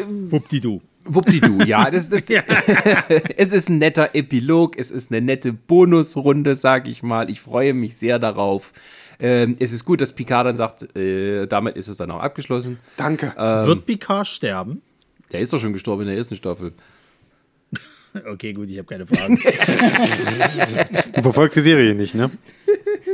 Wuppdidu. 0.07 0.81
Wuppdidu, 1.05 1.63
ja, 1.63 1.89
das, 1.91 2.09
das, 2.09 2.23
es 3.37 3.53
ist 3.53 3.69
ein 3.69 3.77
netter 3.77 4.13
Epilog, 4.13 4.77
es 4.77 4.91
ist 4.91 5.11
eine 5.11 5.21
nette 5.21 5.53
Bonusrunde, 5.53 6.55
sag 6.55 6.87
ich 6.87 7.03
mal. 7.03 7.29
Ich 7.29 7.41
freue 7.41 7.73
mich 7.73 7.97
sehr 7.97 8.19
darauf. 8.19 8.73
Ähm, 9.19 9.57
es 9.59 9.73
ist 9.73 9.85
gut, 9.85 10.01
dass 10.01 10.13
Picard 10.13 10.47
dann 10.47 10.57
sagt, 10.57 10.95
äh, 10.95 11.45
damit 11.47 11.75
ist 11.75 11.87
es 11.87 11.97
dann 11.97 12.11
auch 12.11 12.21
abgeschlossen. 12.21 12.79
Danke. 12.95 13.33
Wird 13.35 13.85
Picard 13.85 14.27
sterben? 14.27 14.81
Der 15.31 15.41
ist 15.41 15.53
doch 15.53 15.59
schon 15.59 15.73
gestorben 15.73 16.03
in 16.03 16.07
der 16.07 16.17
ersten 16.17 16.35
Staffel. 16.35 16.73
Okay, 18.25 18.53
gut, 18.53 18.67
ich 18.71 18.77
habe 18.79 18.87
keine 18.87 19.05
Fragen. 19.05 19.39
Du 21.13 21.21
verfolgst 21.21 21.57
die 21.57 21.61
Serie 21.61 21.93
nicht, 21.93 22.15
ne? 22.15 22.31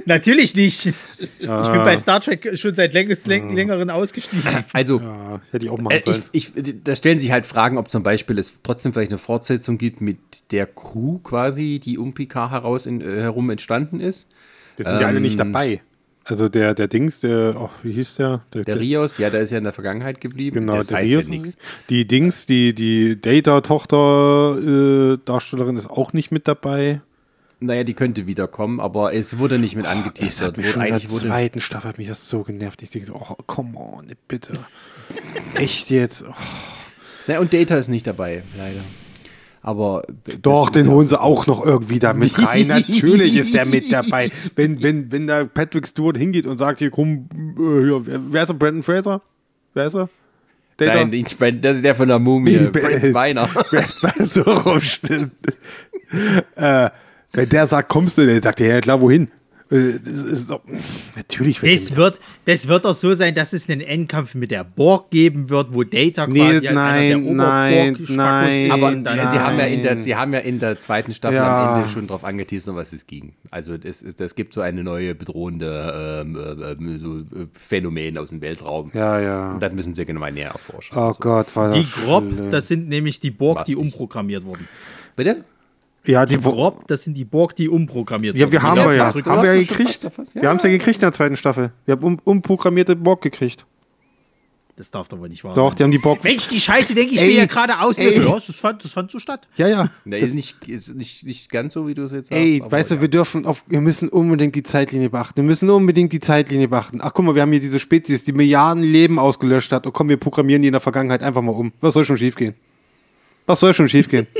Natürlich 0.05 0.55
nicht. 0.55 0.87
Ich 0.87 0.93
bin 1.39 1.47
bei 1.47 1.97
Star 1.97 2.19
Trek 2.19 2.57
schon 2.57 2.75
seit 2.75 2.93
längst, 2.93 3.27
läng 3.27 3.55
längeren 3.55 3.89
ausgestiegen. 3.89 4.43
Also, 4.73 4.99
Ja, 4.99 5.39
das 5.39 5.53
hätte 5.53 5.65
ich 5.65 5.71
auch 5.71 5.79
machen 5.79 5.97
äh, 5.97 6.01
sollen. 6.01 6.23
ich, 6.31 6.55
ich, 6.55 6.75
da 6.83 6.95
stellen 6.95 7.19
sich 7.19 7.31
halt 7.31 7.45
Fragen, 7.45 7.77
ob 7.77 7.89
zum 7.89 8.03
Beispiel 8.03 8.37
es 8.37 8.53
trotzdem 8.63 8.93
vielleicht 8.93 9.11
eine 9.11 9.17
Fortsetzung 9.17 9.77
gibt 9.77 10.01
mit 10.01 10.17
der 10.51 10.67
Crew 10.67 11.19
quasi, 11.19 11.79
die 11.83 11.97
um 11.97 12.13
Picard 12.13 12.51
heraus 12.51 12.85
in, 12.85 13.01
äh, 13.01 13.21
herum 13.21 13.49
entstanden 13.49 13.99
ist. 13.99 14.27
Das 14.77 14.87
sind 14.87 14.99
ja 14.99 15.07
alle 15.07 15.21
nicht 15.21 15.39
ähm, 15.39 15.53
dabei. 15.53 15.81
Also 16.27 16.49
der, 16.49 16.73
der 16.73 16.87
Dings, 16.87 17.19
der, 17.19 17.53
oh, 17.55 17.69
wie 17.83 17.91
hieß 17.93 18.15
der? 18.15 18.41
Der 18.51 18.79
Rios, 18.79 19.19
ja, 19.19 19.29
der 19.29 19.41
ist 19.41 19.51
ja 19.51 19.59
in 19.59 19.63
der 19.63 19.73
Vergangenheit 19.73 20.19
geblieben. 20.19 20.61
Genau, 20.61 20.77
das 20.77 20.87
der 20.87 20.97
heißt 20.97 21.07
Rios. 21.07 21.25
ja 21.25 21.29
nichts. 21.29 21.55
Die 21.89 22.07
Dings, 22.07 22.47
die, 22.47 22.73
die 22.73 23.21
Data-Tochter-Darstellerin 23.21 25.77
ist 25.77 25.87
auch 25.87 26.13
nicht 26.13 26.31
mit 26.31 26.47
dabei. 26.47 27.01
Naja, 27.59 27.83
die 27.83 27.93
könnte 27.93 28.27
wiederkommen, 28.27 28.79
aber 28.79 29.13
es 29.13 29.37
wurde 29.37 29.57
nicht 29.59 29.75
mit 29.75 29.85
Das 29.85 29.91
angeteasert. 29.93 30.57
mich 30.57 30.65
Wurde- 30.67 30.73
schon 30.73 30.81
in 30.85 30.99
der 30.99 31.05
zweiten 31.07 31.59
Staffel 31.61 31.89
hat 31.89 31.97
mich 31.97 32.07
das 32.07 32.29
so 32.29 32.43
genervt. 32.43 32.81
Ich 32.81 32.89
denke 32.91 33.07
so, 33.07 33.15
oh, 33.15 33.35
come 33.47 33.77
on, 33.77 34.07
bitte. 34.27 34.59
Echt 35.55 35.89
jetzt? 35.89 36.25
Oh. 36.27 36.33
Na, 37.27 37.39
und 37.39 37.53
Data 37.53 37.75
ist 37.77 37.87
nicht 37.87 38.05
dabei, 38.05 38.43
leider. 38.57 38.81
Aber 39.61 40.03
Doch, 40.43 40.69
den 40.69 40.89
holen 40.89 41.07
sie 41.07 41.19
auch 41.19 41.47
noch 41.47 41.65
irgendwie 41.65 41.97
da 41.97 42.13
mit 42.13 42.37
rein. 42.45 42.67
Natürlich 42.67 43.35
ist 43.35 43.55
der 43.55 43.65
mit 43.65 43.91
dabei. 43.91 44.29
Wenn, 44.55 44.83
wenn, 44.83 45.11
wenn 45.11 45.25
da 45.25 45.43
Patrick 45.45 45.87
Stewart 45.87 46.17
hingeht 46.17 46.45
und 46.45 46.59
sagt, 46.59 46.79
hier 46.79 46.91
komm, 46.91 47.27
äh, 47.33 47.83
hier, 47.83 48.05
wer- 48.31 48.43
ist 48.43 48.49
er? 48.49 48.53
Brandon 48.53 48.83
Fraser? 48.83 49.21
Wer 49.73 49.85
ist 49.87 49.95
er? 49.95 50.09
Data? 50.77 51.05
Nein, 51.05 51.25
Brand- 51.39 51.65
das 51.65 51.77
ist 51.77 51.85
der 51.85 51.95
von 51.95 52.07
der 52.09 52.19
Mumie, 52.19 52.57
Brent 52.67 53.11
bei 53.13 53.33
so 54.25 54.41
rumstimmt? 54.41 55.31
äh, 56.57 56.89
wenn 57.35 57.49
der 57.49 57.67
sagt, 57.67 57.89
kommst 57.89 58.17
du, 58.17 58.25
der 58.25 58.41
sagt, 58.41 58.59
ja 58.59 58.81
klar, 58.81 59.01
wohin? 59.01 59.29
Äh, 59.71 59.93
Das 60.03 60.13
ist 60.21 60.51
doch, 60.51 60.61
natürlich 61.15 61.59
wird 61.63 61.73
Das 61.73 61.95
wird, 61.95 62.19
das 62.45 62.67
wird 62.67 62.85
doch 62.85 62.93
so 62.93 63.15
sein, 63.15 63.33
dass 63.33 63.51
es 63.51 63.67
einen 63.67 63.81
Endkampf 63.81 64.35
mit 64.35 64.51
der 64.51 64.63
Borg 64.63 65.09
geben 65.09 65.49
wird, 65.49 65.73
wo 65.73 65.83
Data 65.83 66.27
Nee, 66.27 66.39
quasi 66.59 66.65
nein, 66.71 66.77
einer 66.77 67.07
der 67.25 67.33
nein, 67.33 67.97
nein, 68.09 68.65
ist 68.67 68.71
Aber 68.71 68.95
dann 68.95 69.17
äh, 69.17 69.27
sie, 69.31 69.39
haben 69.39 69.57
ja 69.57 69.65
in 69.65 69.81
der, 69.81 69.95
Nein. 69.95 70.03
sie 70.03 70.15
haben 70.15 70.33
ja 70.33 70.39
in 70.39 70.59
der 70.59 70.79
zweiten 70.81 71.13
Staffel 71.15 71.37
Ja. 71.37 71.73
am 71.73 71.79
Ende 71.81 71.89
schon 71.91 72.05
drauf 72.05 72.23
angeteasert, 72.23 72.69
um 72.69 72.75
was 72.75 72.93
es 72.93 73.07
ging. 73.07 73.33
Also 73.49 73.75
das, 73.79 74.05
das 74.15 74.35
gibt 74.35 74.53
so 74.53 74.61
eine 74.61 74.83
neue 74.83 75.15
bedrohende 75.15 76.21
ähm, 76.23 76.35
äh, 76.35 76.71
ähm, 76.73 76.99
so, 76.99 77.17
äh, 77.35 77.47
Phänomen 77.55 78.19
aus 78.19 78.29
dem 78.29 78.41
Weltraum. 78.41 78.91
Ja, 78.93 79.19
ja. 79.19 79.53
Und 79.53 79.63
das 79.63 79.73
müssen 79.73 79.95
sie 79.95 80.05
genau 80.05 80.19
mal 80.19 80.31
näher 80.31 80.51
erforschen. 80.51 80.95
Oh 80.95 81.15
Gott, 81.19 81.55
war 81.55 81.69
das 81.69 81.77
Die 81.79 82.01
Grob, 82.03 82.23
schlimm. 82.31 82.51
das 82.51 82.67
sind 82.67 82.87
nämlich 82.87 83.19
die 83.19 83.31
Borg, 83.31 83.57
Was 83.57 83.65
die 83.65 83.73
nicht. 83.73 83.81
umprogrammiert 83.83 84.45
wurden. 84.45 84.67
Bitte? 85.15 85.43
Ja, 86.07 86.25
die 86.25 86.43
Wo 86.43 86.51
Grob, 86.51 86.87
das 86.87 87.03
sind 87.03 87.15
die 87.15 87.25
Borg, 87.25 87.55
die 87.55 87.69
umprogrammiert 87.69 88.37
Ja, 88.37 88.51
wir 88.51 88.61
haben 88.61 88.77
Ja, 88.77 88.89
wir 88.89 88.95
ja. 88.95 89.13
Haben 89.13 89.43
wir 89.43 89.53
ja 89.53 89.59
gekriegt. 89.59 90.09
fast, 90.13 90.35
ja. 90.35 90.41
Wir 90.41 90.49
haben 90.49 90.57
es 90.57 90.63
ja 90.63 90.69
gekriegt 90.69 90.97
in 90.97 91.01
der 91.01 91.11
zweiten 91.11 91.35
Staffel. 91.35 91.71
Wir 91.85 91.93
haben 91.93 92.03
um, 92.03 92.19
umprogrammierte 92.23 92.95
Borg 92.95 93.21
gekriegt. 93.21 93.65
Das 94.77 94.91
darf 94.91 95.07
doch 95.07 95.17
wohl 95.19 95.29
nicht 95.29 95.41
wahr 95.45 95.53
Doch, 95.53 95.69
sein. 95.69 95.75
die 95.77 95.83
haben 95.83 95.91
die 95.91 95.97
Borg. 95.99 96.21
Mensch, 96.21 96.49
die 96.49 96.59
Scheiße 96.59 96.95
denke 96.95 97.15
ich 97.15 97.21
Ey, 97.21 97.27
mir 97.27 97.35
ja 97.35 97.45
gerade 97.45 97.79
aus. 97.79 97.97
ey. 97.97 98.19
Ja, 98.21 98.33
das 98.33 98.59
fand, 98.59 98.83
das 98.83 98.91
fand 98.91 99.09
so 99.09 99.19
statt. 99.19 99.47
Ja, 99.55 99.69
ja. 99.69 99.89
Nee, 100.03 100.19
ist 100.19 100.33
nicht, 100.35 100.67
ist 100.67 100.93
nicht, 100.93 101.23
nicht 101.25 101.49
ganz 101.49 101.71
so, 101.71 101.87
wie 101.87 101.93
du 101.93 102.03
es 102.03 102.11
jetzt 102.11 102.27
sagst. 102.27 102.41
Ey, 102.43 102.61
weißt 102.61 102.91
du, 102.91 102.95
ja. 102.95 103.01
wir 103.01 103.07
dürfen 103.07 103.45
auf, 103.45 103.63
wir 103.67 103.79
müssen 103.79 104.09
unbedingt 104.09 104.53
die 104.53 104.63
Zeitlinie 104.63 105.09
beachten. 105.09 105.37
Wir 105.37 105.43
müssen 105.45 105.69
unbedingt 105.69 106.11
die 106.11 106.19
Zeitlinie 106.19 106.67
beachten. 106.67 106.99
Ach, 107.01 107.13
guck 107.13 107.23
mal, 107.23 107.35
wir 107.35 107.43
haben 107.43 107.51
hier 107.53 107.61
diese 107.61 107.79
Spezies, 107.79 108.25
die 108.25 108.33
Milliarden 108.33 108.83
Leben 108.83 109.17
ausgelöscht 109.17 109.71
hat. 109.71 109.85
Und 109.87 109.93
komm, 109.93 110.09
wir 110.09 110.17
programmieren 110.17 110.61
die 110.61 110.67
in 110.67 110.73
der 110.73 110.81
Vergangenheit 110.81 111.23
einfach 111.23 111.41
mal 111.41 111.53
um. 111.53 111.71
Was 111.79 111.93
soll 111.93 112.03
schon 112.03 112.17
schiefgehen? 112.17 112.53
Was 113.45 113.61
soll 113.61 113.73
schon 113.73 113.87
schiefgehen? 113.87 114.27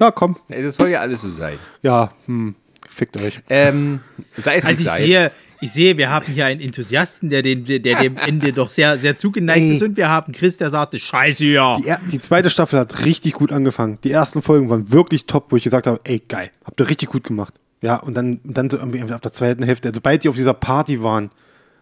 ja, 0.00 0.10
komm. 0.10 0.36
Das 0.48 0.76
soll 0.76 0.90
ja 0.90 1.00
alles 1.00 1.20
so 1.20 1.30
sein. 1.30 1.58
Ja, 1.82 2.10
hm, 2.26 2.54
fickt 2.88 3.16
euch. 3.18 3.40
Ähm, 3.48 4.00
sei 4.36 4.56
es 4.56 4.64
Also 4.66 4.80
ich 4.80 4.88
sei. 4.88 4.96
sehe, 4.98 5.30
ich 5.60 5.72
sehe, 5.72 5.96
wir 5.98 6.10
haben 6.10 6.26
hier 6.26 6.46
einen 6.46 6.60
Enthusiasten, 6.60 7.28
der, 7.28 7.42
dem, 7.42 7.64
der 7.64 7.78
dem 7.78 8.16
Ende 8.16 8.52
doch 8.52 8.70
sehr, 8.70 8.98
sehr 8.98 9.18
zugeneigt 9.18 9.60
Ey. 9.60 9.74
ist. 9.74 9.82
Und 9.82 9.96
wir 9.96 10.08
haben 10.08 10.32
Chris, 10.32 10.56
der 10.56 10.70
sagte, 10.70 10.98
scheiße, 10.98 11.44
ja. 11.44 11.76
Die, 11.76 11.94
die 12.12 12.18
zweite 12.18 12.48
Staffel 12.48 12.78
hat 12.78 13.04
richtig 13.04 13.34
gut 13.34 13.52
angefangen. 13.52 13.98
Die 14.02 14.10
ersten 14.10 14.40
Folgen 14.40 14.70
waren 14.70 14.90
wirklich 14.90 15.26
top, 15.26 15.52
wo 15.52 15.56
ich 15.56 15.64
gesagt 15.64 15.86
habe, 15.86 16.00
ey, 16.04 16.22
geil, 16.26 16.50
habt 16.64 16.80
ihr 16.80 16.88
richtig 16.88 17.10
gut 17.10 17.24
gemacht. 17.24 17.54
Ja, 17.82 17.96
und 17.96 18.14
dann, 18.14 18.40
dann 18.44 18.70
so 18.70 18.78
irgendwie 18.78 19.02
ab 19.12 19.22
der 19.22 19.32
zweiten 19.32 19.62
Hälfte, 19.62 19.92
sobald 19.92 20.24
die 20.24 20.28
auf 20.28 20.34
dieser 20.34 20.54
Party 20.54 21.02
waren, 21.02 21.30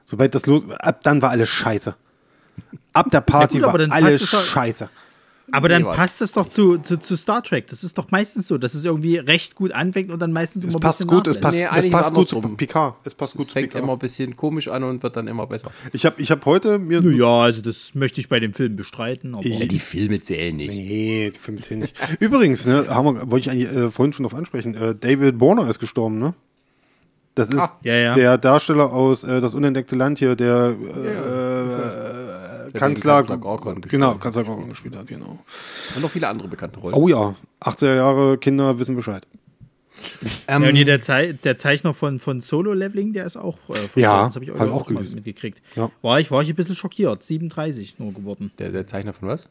sobald 0.04 0.34
das 0.34 0.46
los, 0.46 0.62
ab 0.78 1.00
dann 1.02 1.22
war 1.22 1.30
alles 1.30 1.48
scheiße. 1.48 1.94
Ab 2.92 3.10
der 3.10 3.20
Party 3.20 3.58
Ja 3.58 3.66
gut, 3.66 3.74
aber 3.74 3.88
war 3.88 3.96
alles 3.96 4.28
scheiße. 4.28 4.88
Aber 5.52 5.68
dann 5.68 5.82
Nee, 5.82 5.88
passt 5.94 6.20
es 6.20 6.32
doch 6.32 6.48
zu, 6.48 6.78
zu, 6.78 6.98
zu 6.98 7.16
Star 7.16 7.42
Trek. 7.42 7.66
Das 7.68 7.82
ist 7.82 7.96
doch 7.96 8.10
meistens 8.10 8.46
so, 8.48 8.58
dass 8.58 8.74
es 8.74 8.84
irgendwie 8.84 9.16
recht 9.16 9.54
gut 9.54 9.72
anfängt 9.72 10.10
und 10.10 10.20
dann 10.20 10.32
meistens 10.32 10.62
Es 10.64 10.68
immer 10.70 10.78
ein 10.78 10.80
passt 10.80 10.98
bisschen 10.98 11.10
gut, 11.10 11.26
es 11.26 11.40
nachlässt. 11.40 11.68
passt, 11.70 11.84
Nee, 11.84 11.88
es 11.88 11.92
passt 11.92 12.14
gut 12.14 12.28
zu. 12.28 12.40
Picard. 12.40 12.94
Es 13.04 13.14
passt 13.14 13.32
gut 13.34 13.42
Es 13.42 13.48
zu 13.48 13.52
fängt 13.54 13.68
Picard. 13.70 13.84
immer 13.84 13.92
ein 13.94 13.98
bisschen 13.98 14.36
komisch 14.36 14.68
an 14.68 14.84
und 14.84 15.02
wird 15.02 15.16
dann 15.16 15.26
immer 15.26 15.46
besser. 15.46 15.70
Ich 15.92 16.04
habe 16.06 16.20
ich 16.20 16.30
hab 16.30 16.44
heute 16.46 16.78
mir. 16.78 17.00
Ja, 17.02 17.38
also 17.40 17.62
das 17.62 17.94
möchte 17.94 18.20
ich 18.20 18.28
bei 18.28 18.40
dem 18.40 18.52
Film 18.52 18.76
bestreiten. 18.76 19.34
Aber 19.34 19.46
Ja, 19.46 19.64
die 19.66 19.78
Filme 19.78 20.20
zählen 20.20 20.56
nicht. 20.56 20.70
Nee, 20.74 21.30
die 21.32 21.38
Filme 21.38 21.60
zählen 21.62 21.80
nicht. 21.80 21.96
Übrigens, 22.20 22.66
ne, 22.66 22.86
haben 22.88 23.14
wir, 23.16 23.30
wollte 23.30 23.48
ich 23.48 23.50
eigentlich 23.50 23.72
äh, 23.72 23.90
vorhin 23.90 24.12
schon 24.12 24.24
drauf 24.24 24.34
ansprechen. 24.34 24.74
Äh, 24.74 24.94
David 24.94 25.38
Borner 25.38 25.68
ist 25.68 25.78
gestorben, 25.78 26.18
ne? 26.18 26.34
Das 27.34 27.50
ist 27.50 27.74
ja, 27.84 27.94
ja. 27.94 28.12
der 28.14 28.36
Darsteller 28.36 28.92
aus 28.92 29.22
äh, 29.22 29.40
Das 29.40 29.54
unentdeckte 29.54 29.94
Land 29.94 30.18
hier, 30.18 30.34
der 30.34 30.74
äh, 30.74 32.27
Kanzler, 32.72 33.16
Kanzler 33.16 33.36
Gorkon 33.38 33.74
gespielt 33.76 33.90
genau, 33.90 34.14
hat. 34.14 34.20
Kanzler 34.20 34.44
Gorkon 34.44 34.68
gespielt 34.68 34.96
hat, 34.96 35.06
genau. 35.06 35.38
Und 35.94 36.02
noch 36.02 36.10
viele 36.10 36.28
andere 36.28 36.48
bekannte 36.48 36.78
Rollen. 36.80 36.94
Oh 36.94 37.08
ja, 37.08 37.34
80er 37.60 37.94
Jahre 37.96 38.38
Kinder 38.38 38.78
wissen 38.78 38.96
Bescheid. 38.96 39.26
ähm, 40.46 40.62
Ja, 40.62 40.68
und 40.68 40.76
hier 40.76 40.84
der, 40.84 41.00
Zei 41.00 41.32
der 41.32 41.56
Zeichner 41.56 41.94
von, 41.94 42.18
von 42.20 42.40
Solo-Leveling, 42.40 43.12
der 43.12 43.24
ist 43.26 43.36
auch 43.36 43.58
äh, 43.68 43.72
verstorben. 43.74 44.02
Ja, 44.02 44.26
das 44.26 44.34
habe 44.36 44.44
ich 44.44 44.50
hab 44.50 44.60
auch, 44.60 44.82
auch 44.82 44.86
gelesen. 44.86 45.16
mitgekriegt. 45.16 45.60
Ja. 45.76 45.90
War, 46.02 46.20
ich, 46.20 46.30
war 46.30 46.42
ich 46.42 46.48
ein 46.48 46.54
bisschen 46.56 46.76
schockiert. 46.76 47.22
37 47.22 47.98
nur 47.98 48.12
geworden. 48.12 48.52
der, 48.58 48.70
der 48.70 48.86
Zeichner 48.86 49.12
von 49.12 49.28
was? 49.28 49.48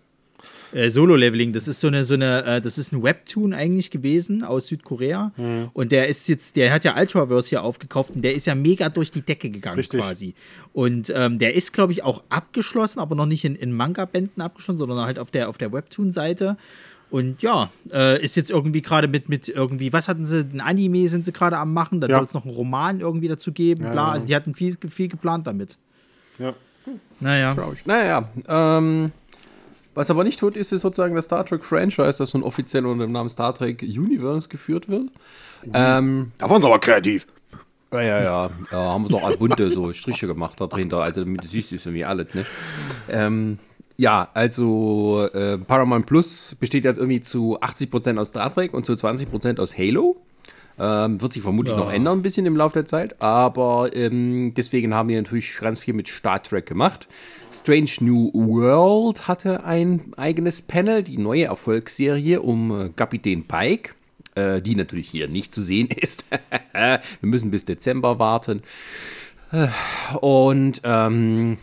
Äh, 0.74 0.90
Solo-Leveling, 0.90 1.54
das 1.54 1.68
ist 1.68 1.80
so 1.80 1.88
eine, 1.88 2.04
so 2.04 2.14
eine, 2.16 2.44
äh, 2.46 2.62
das 2.62 2.78
ist 2.78 2.92
ein 2.92 3.02
Webtoon 3.04 3.54
eigentlich 3.54 3.90
gewesen 3.92 4.44
aus 4.44 4.68
Südkorea. 4.68 5.32
Mhm. 5.38 5.70
Und 5.74 5.92
der 5.92 6.08
ist 6.08 6.28
jetzt, 6.28 6.56
der 6.56 6.72
hat 6.74 6.84
ja 6.84 6.98
Ultraverse 7.00 7.50
hier 7.50 7.64
aufgekauft 7.64 8.12
und 8.16 8.22
der 8.22 8.34
ist 8.36 8.48
ja 8.48 8.56
mega 8.56 8.90
durch 8.90 9.12
die 9.12 9.22
Decke 9.22 9.50
gegangen 9.50 9.78
Richtig. 9.78 10.00
quasi. 10.02 10.34
Und 10.74 11.12
ähm, 11.16 11.40
der 11.40 11.54
ist, 11.56 11.74
glaube 11.74 11.94
ich, 11.94 12.04
auch 12.04 12.24
abgeschlossen, 12.30 13.00
aber 13.00 13.16
noch 13.16 13.26
nicht 13.26 13.46
in, 13.46 13.56
in 13.56 13.72
Manga-Bänden 13.72 14.42
abgeschlossen, 14.42 14.78
sondern 14.80 15.00
halt 15.06 15.20
auf 15.20 15.32
der, 15.32 15.50
auf 15.50 15.58
der 15.58 15.72
Webtoon-Seite. 15.72 16.58
Und 17.10 17.42
ja, 17.42 17.72
äh, 17.94 18.22
ist 18.22 18.36
jetzt 18.36 18.52
irgendwie 18.52 18.82
gerade 18.82 19.08
mit, 19.08 19.30
mit 19.30 19.48
irgendwie, 19.48 19.94
was 19.94 20.10
hatten 20.10 20.26
sie, 20.26 20.40
ein 20.40 20.60
Anime 20.60 21.08
sind 21.08 21.24
sie 21.24 21.32
gerade 21.32 21.58
am 21.58 21.72
machen, 21.74 22.02
dann 22.02 22.10
Ja. 22.10 22.18
soll 22.18 22.26
es 22.26 22.34
noch 22.34 22.44
einen 22.44 22.54
Roman 22.54 23.00
irgendwie 23.00 23.30
dazu 23.30 23.54
geben, 23.54 23.86
Ja, 23.86 23.92
bla. 23.94 24.08
ja. 24.08 24.12
Also 24.12 24.28
die 24.28 24.36
hatten 24.36 24.54
viel, 24.54 24.76
viel 24.90 25.08
geplant 25.08 25.48
damit. 25.48 25.78
Ja. 26.38 26.54
Naja. 27.22 27.54
Traurig. 27.56 27.86
Naja, 27.86 28.30
ähm, 28.50 29.12
was 29.98 30.12
aber 30.12 30.24
nicht 30.24 30.40
tut, 30.40 30.56
ist, 30.56 30.72
ist 30.72 30.82
sozusagen 30.82 31.16
das 31.16 31.26
Star 31.26 31.44
Trek 31.44 31.66
Franchise, 31.66 32.20
das 32.20 32.34
nun 32.36 32.44
offiziell 32.44 32.86
unter 32.86 33.06
dem 33.06 33.12
Namen 33.12 33.30
Star 33.30 33.54
Trek 33.56 33.82
Universe 33.82 34.48
geführt 34.48 34.88
wird. 34.88 35.10
Ähm, 35.74 36.32
Da 36.38 36.50
waren 36.50 36.62
sie 36.62 36.68
aber 36.68 36.80
kreativ. 36.80 37.26
ja, 37.92 38.02
ja, 38.02 38.22
ja, 38.22 38.50
ja, 38.72 38.78
haben 38.78 39.10
wir 39.10 39.10
doch 39.10 39.38
bunte 39.38 39.72
so 39.72 39.92
Striche 39.94 40.28
gemacht 40.28 40.62
da 40.62 40.68
drin, 40.68 40.90
da, 40.90 41.00
also 41.00 41.24
damit 41.24 41.50
siehst, 41.50 41.72
ist 41.72 41.88
irgendwie 41.88 42.06
alles, 42.06 42.34
ne? 42.36 42.46
Ähm, 43.10 43.58
ja, 43.98 44.30
also 44.36 45.28
äh, 45.34 45.58
Paramount 45.58 46.06
Plus 46.06 46.56
besteht 46.60 46.84
jetzt 46.84 46.98
irgendwie 46.98 47.22
zu 47.22 47.60
80% 47.60 48.20
aus 48.20 48.30
Star 48.30 48.54
Trek 48.54 48.76
und 48.76 48.86
zu 48.86 48.94
20% 48.94 49.60
aus 49.60 49.76
Halo. 49.76 50.18
Ähm, 50.80 51.20
wird 51.22 51.34
sich 51.34 51.42
vermutlich 51.42 51.76
noch 51.76 51.92
ändern 51.92 52.20
ein 52.20 52.22
bisschen 52.22 52.46
im 52.46 52.56
Laufe 52.56 52.74
der 52.74 52.86
Zeit, 52.86 53.20
aber 53.20 53.96
ähm, 53.96 54.54
deswegen 54.56 54.94
haben 54.94 55.10
wir 55.10 55.18
natürlich 55.18 55.58
ganz 55.58 55.80
viel 55.80 55.96
mit 55.96 56.08
Star 56.08 56.42
Trek 56.44 56.68
gemacht. 56.68 57.08
Strange 57.52 57.90
New 58.02 58.32
World 58.34 59.28
hatte 59.28 59.64
ein 59.64 60.14
eigenes 60.18 60.62
Panel, 60.62 61.02
die 61.02 61.18
neue 61.18 61.46
Erfolgsserie 61.46 62.42
um 62.42 62.80
äh, 62.80 62.90
Kapitän 62.90 63.48
Pike, 63.48 63.96
äh, 64.36 64.62
die 64.62 64.76
natürlich 64.76 65.10
hier 65.10 65.28
nicht 65.28 65.52
zu 65.52 65.64
sehen 65.64 65.88
ist. 65.96 66.26
wir 66.74 67.00
müssen 67.22 67.50
bis 67.50 67.66
Dezember 67.66 68.20
warten. 68.20 68.62
Äh, 69.52 69.68
Und 70.22 70.82
ähm, 70.84 71.58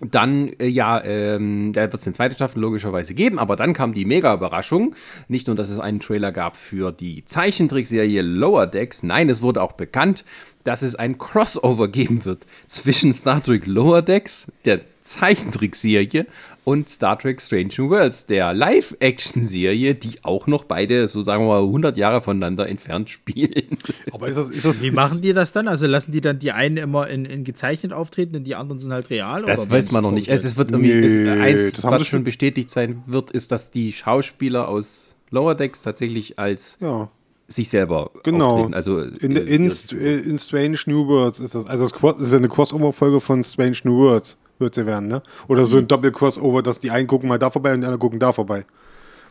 dann, 0.00 0.50
äh, 0.58 0.66
ja, 0.66 1.02
ähm, 1.04 1.72
da 1.72 1.82
wird 1.82 1.94
es 1.94 2.06
eine 2.06 2.14
zweite 2.14 2.34
Staffel 2.34 2.60
logischerweise 2.60 3.14
geben, 3.14 3.38
aber 3.38 3.56
dann 3.56 3.72
kam 3.72 3.94
die 3.94 4.04
Mega-Überraschung. 4.04 4.94
Nicht 5.28 5.46
nur, 5.46 5.56
dass 5.56 5.70
es 5.70 5.78
einen 5.78 6.00
Trailer 6.00 6.32
gab 6.32 6.56
für 6.56 6.92
die 6.92 7.24
Zeichentrickserie 7.24 8.22
Lower 8.22 8.66
Decks, 8.66 9.02
nein, 9.02 9.28
es 9.28 9.42
wurde 9.42 9.62
auch 9.62 9.72
bekannt, 9.72 10.24
dass 10.64 10.82
es 10.82 10.96
ein 10.96 11.16
Crossover 11.18 11.88
geben 11.88 12.24
wird 12.24 12.46
zwischen 12.66 13.12
Star 13.12 13.42
Trek 13.42 13.66
Lower 13.66 14.02
Decks, 14.02 14.52
der 14.64 14.80
Zeichentrickserie, 15.02 16.26
und 16.66 16.88
Star 16.88 17.16
Trek 17.16 17.40
Strange 17.40 17.68
New 17.78 17.90
Worlds, 17.90 18.26
der 18.26 18.52
Live-Action-Serie, 18.52 19.94
die 19.94 20.24
auch 20.24 20.48
noch 20.48 20.64
beide, 20.64 21.06
so 21.06 21.22
sagen 21.22 21.44
wir 21.44 21.60
mal, 21.60 21.62
100 21.62 21.96
Jahre 21.96 22.20
voneinander 22.20 22.68
entfernt 22.68 23.08
spielen. 23.08 23.78
Aber 24.12 24.26
ist 24.26 24.36
das, 24.36 24.50
ist 24.50 24.64
das, 24.64 24.82
Wie 24.82 24.88
ist, 24.88 24.96
machen 24.96 25.22
die 25.22 25.32
das 25.32 25.52
dann? 25.52 25.68
Also 25.68 25.86
lassen 25.86 26.10
die 26.10 26.20
dann 26.20 26.40
die 26.40 26.50
einen 26.50 26.76
immer 26.76 27.08
in, 27.08 27.24
in 27.24 27.44
gezeichnet 27.44 27.92
auftreten 27.92 28.34
und 28.34 28.42
die 28.42 28.56
anderen 28.56 28.80
sind 28.80 28.92
halt 28.92 29.10
real? 29.10 29.42
Das 29.42 29.60
oder 29.60 29.70
weiß 29.70 29.92
man 29.92 30.02
noch 30.02 30.10
nicht. 30.10 30.26
Es, 30.26 30.44
es 30.44 30.56
wird 30.56 30.72
irgendwie, 30.72 30.92
Nee, 30.92 31.06
es, 31.06 31.40
eins, 31.40 31.76
das 31.76 31.84
was 31.84 32.04
schon 32.04 32.24
bestätigt 32.24 32.68
sein 32.68 33.04
wird, 33.06 33.30
ist, 33.30 33.52
dass 33.52 33.70
die 33.70 33.92
Schauspieler 33.92 34.66
aus 34.66 35.14
Lower 35.30 35.54
Decks 35.54 35.82
tatsächlich 35.82 36.36
als 36.36 36.78
Ja, 36.80 37.08
sich 37.46 37.68
selber 37.68 38.10
genau. 38.24 38.48
auftreten. 38.48 38.74
Also 38.74 39.02
in, 39.02 39.36
äh, 39.36 39.40
in, 39.42 39.70
äh, 39.70 40.16
in 40.16 40.36
Strange 40.36 40.78
New 40.86 41.06
Worlds 41.06 41.38
ist 41.38 41.54
das. 41.54 41.66
Also 41.68 41.86
das 41.86 42.18
ist 42.18 42.34
eine 42.34 42.48
Crossover-Folge 42.48 43.20
von 43.20 43.44
Strange 43.44 43.76
New 43.84 43.98
Worlds, 43.98 44.36
wird 44.58 44.74
sie 44.74 44.86
werden, 44.86 45.08
ne? 45.08 45.22
Oder 45.48 45.64
so 45.64 45.78
ein 45.78 45.88
Doppel-Crossover, 45.88 46.62
dass 46.62 46.80
die 46.80 46.90
einen 46.90 47.06
gucken 47.06 47.28
mal 47.28 47.38
da 47.38 47.50
vorbei 47.50 47.74
und 47.74 47.80
die 47.80 47.86
anderen 47.86 48.00
gucken 48.00 48.18
da 48.18 48.32
vorbei. 48.32 48.64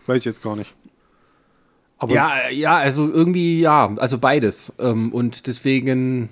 Weiß 0.05 0.19
ich 0.19 0.25
jetzt 0.25 0.43
gar 0.43 0.55
nicht. 0.55 0.75
Aber 1.97 2.13
ja, 2.13 2.49
ja, 2.49 2.75
also 2.77 3.09
irgendwie, 3.09 3.59
ja, 3.59 3.93
also 3.97 4.17
beides. 4.17 4.73
Ähm, 4.79 5.13
und 5.13 5.47
deswegen, 5.47 6.29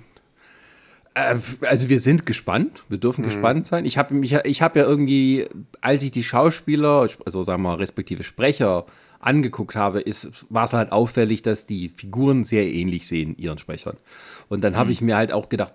äh, 1.14 1.36
also 1.62 1.88
wir 1.88 2.00
sind 2.00 2.26
gespannt, 2.26 2.84
wir 2.88 2.98
dürfen 2.98 3.24
gespannt 3.24 3.66
sein. 3.66 3.86
Ich 3.86 3.96
habe 3.96 4.14
mich, 4.14 4.32
ich 4.44 4.62
habe 4.62 4.78
ja 4.78 4.84
irgendwie, 4.84 5.48
als 5.80 6.02
ich 6.02 6.10
die 6.10 6.24
Schauspieler, 6.24 7.08
also 7.24 7.42
sagen 7.42 7.62
wir 7.62 7.70
mal, 7.70 7.76
respektive 7.76 8.22
Sprecher 8.22 8.84
angeguckt 9.20 9.74
habe, 9.74 10.00
ist, 10.00 10.44
war 10.50 10.66
es 10.66 10.74
halt 10.74 10.92
auffällig, 10.92 11.40
dass 11.40 11.64
die 11.64 11.88
Figuren 11.88 12.44
sehr 12.44 12.66
ähnlich 12.70 13.08
sehen, 13.08 13.34
ihren 13.38 13.56
Sprechern. 13.56 13.96
Und 14.50 14.62
dann 14.62 14.76
habe 14.76 14.92
ich 14.92 15.00
mir 15.00 15.16
halt 15.16 15.32
auch 15.32 15.48
gedacht, 15.48 15.72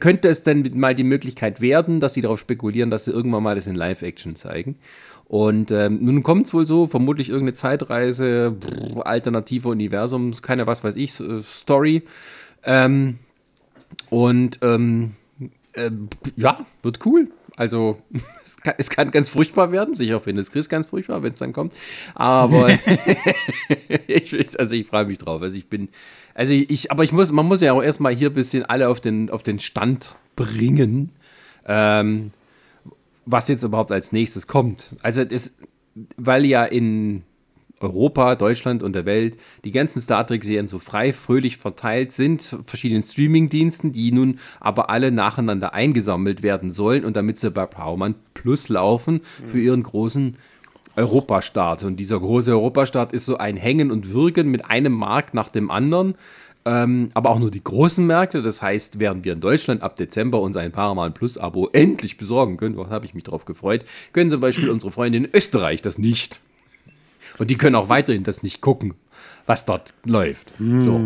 könnte 0.00 0.28
es 0.28 0.42
denn 0.42 0.70
mal 0.74 0.94
die 0.94 1.04
Möglichkeit 1.04 1.60
werden, 1.60 2.00
dass 2.00 2.14
sie 2.14 2.20
darauf 2.20 2.40
spekulieren, 2.40 2.90
dass 2.90 3.06
sie 3.06 3.12
irgendwann 3.12 3.42
mal 3.42 3.54
das 3.54 3.66
in 3.66 3.74
Live-Action 3.74 4.36
zeigen? 4.36 4.76
Und 5.26 5.70
ähm, 5.70 5.98
nun 6.02 6.22
kommt 6.22 6.46
es 6.46 6.54
wohl 6.54 6.66
so, 6.66 6.88
vermutlich 6.88 7.28
irgendeine 7.28 7.54
Zeitreise, 7.54 8.56
alternative 9.04 9.68
Universum, 9.68 10.32
keine 10.42 10.66
was 10.66 10.82
weiß 10.82 10.96
ich, 10.96 11.20
äh, 11.20 11.40
Story. 11.42 12.02
Ähm, 12.64 13.20
und 14.08 14.58
ähm, 14.62 15.12
äh, 15.74 15.90
ja, 16.36 16.66
wird 16.82 17.06
cool. 17.06 17.28
Also 17.56 17.98
es 18.44 18.56
kann, 18.56 18.74
es 18.78 18.90
kann 18.90 19.10
ganz 19.10 19.28
furchtbar 19.28 19.70
werden. 19.70 19.94
Sicher 19.94 20.18
findet 20.18 20.46
es 20.46 20.52
Chris 20.52 20.68
ganz 20.68 20.86
furchtbar, 20.86 21.22
wenn 21.22 21.32
es 21.32 21.38
dann 21.38 21.52
kommt. 21.52 21.74
Aber 22.14 22.70
ich, 24.06 24.58
also 24.58 24.74
ich 24.74 24.86
freue 24.86 25.04
mich 25.04 25.18
drauf. 25.18 25.42
Also 25.42 25.56
ich 25.56 25.68
bin, 25.68 25.90
also 26.34 26.52
ich, 26.52 26.90
aber 26.90 27.04
ich 27.04 27.12
muss, 27.12 27.32
man 27.32 27.46
muss 27.46 27.60
ja 27.60 27.72
auch 27.72 27.82
erstmal 27.82 28.14
hier 28.14 28.30
ein 28.30 28.34
bisschen 28.34 28.64
alle 28.64 28.88
auf 28.88 29.00
den, 29.00 29.30
auf 29.30 29.42
den 29.42 29.58
Stand 29.58 30.16
bringen, 30.36 31.10
ähm, 31.66 32.30
was 33.26 33.48
jetzt 33.48 33.62
überhaupt 33.62 33.92
als 33.92 34.12
nächstes 34.12 34.46
kommt. 34.46 34.96
Also 35.02 35.24
das, 35.24 35.54
weil 36.16 36.44
ja 36.44 36.64
in 36.64 37.22
Europa, 37.80 38.36
Deutschland 38.36 38.82
und 38.82 38.92
der 38.94 39.06
Welt 39.06 39.38
die 39.64 39.72
ganzen 39.72 40.00
Star 40.00 40.26
Trek-Serien 40.26 40.66
so 40.66 40.78
frei, 40.78 41.12
fröhlich 41.12 41.56
verteilt 41.56 42.12
sind, 42.12 42.58
verschiedenen 42.66 43.02
Streaming-Diensten, 43.02 43.92
die 43.92 44.12
nun 44.12 44.38
aber 44.60 44.90
alle 44.90 45.10
nacheinander 45.10 45.72
eingesammelt 45.72 46.42
werden 46.42 46.70
sollen 46.70 47.04
und 47.04 47.16
damit 47.16 47.38
sie 47.38 47.50
bei 47.50 47.66
Paramount 47.66 48.16
Plus 48.34 48.68
laufen 48.68 49.22
für 49.46 49.60
ihren 49.60 49.82
großen 49.82 50.36
Europastart. 50.96 51.84
Und 51.84 51.96
dieser 51.96 52.18
große 52.18 52.52
Europastart 52.52 53.12
ist 53.12 53.26
so 53.26 53.36
ein 53.36 53.56
Hängen 53.56 53.90
und 53.90 54.12
Würgen 54.12 54.50
mit 54.50 54.64
einem 54.66 54.92
Markt 54.92 55.34
nach 55.34 55.48
dem 55.48 55.70
anderen. 55.70 56.14
Ähm, 56.64 57.08
aber 57.14 57.30
auch 57.30 57.38
nur 57.38 57.50
die 57.50 57.64
großen 57.64 58.06
Märkte. 58.06 58.42
Das 58.42 58.60
heißt, 58.60 58.98
während 58.98 59.24
wir 59.24 59.32
in 59.32 59.40
Deutschland 59.40 59.82
ab 59.82 59.96
Dezember 59.96 60.40
uns 60.40 60.56
ein 60.56 60.72
Paramount 60.72 61.14
Plus 61.14 61.38
Abo 61.38 61.68
endlich 61.72 62.18
besorgen 62.18 62.58
können, 62.58 62.76
was 62.76 62.90
habe 62.90 63.06
ich 63.06 63.14
mich 63.14 63.24
drauf 63.24 63.46
gefreut, 63.46 63.84
können 64.12 64.30
zum 64.30 64.40
Beispiel 64.40 64.68
unsere 64.68 64.92
Freunde 64.92 65.18
in 65.18 65.28
Österreich 65.32 65.80
das 65.80 65.96
nicht. 65.96 66.40
Und 67.38 67.50
die 67.50 67.56
können 67.56 67.76
auch 67.76 67.88
weiterhin 67.88 68.24
das 68.24 68.42
nicht 68.42 68.60
gucken, 68.60 68.94
was 69.46 69.64
dort 69.64 69.94
läuft. 70.04 70.52
So. 70.58 71.00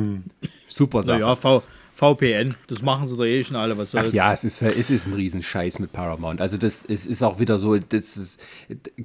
Super 0.67 1.05
Sache. 1.05 1.21
Naja, 1.21 1.37
v 1.37 1.63
VPN, 1.95 2.57
das 2.67 2.83
machen 2.83 3.07
sie 3.07 3.17
doch 3.17 3.25
eh 3.25 3.45
schon 3.45 3.57
alle, 3.57 3.79
was 3.79 3.93
soll's. 3.93 4.09
Ach 4.09 4.13
ja, 4.13 4.33
es 4.33 4.43
ist, 4.43 4.61
es 4.63 4.91
ist 4.91 5.07
ein 5.07 5.15
Riesenscheiß 5.15 5.79
mit 5.79 5.93
Paramount. 5.93 6.41
Also 6.41 6.57
das 6.57 6.85
es 6.85 7.07
ist 7.07 7.23
auch 7.23 7.39
wieder 7.39 7.57
so, 7.59 7.79
das 7.79 8.17
ist, 8.17 8.41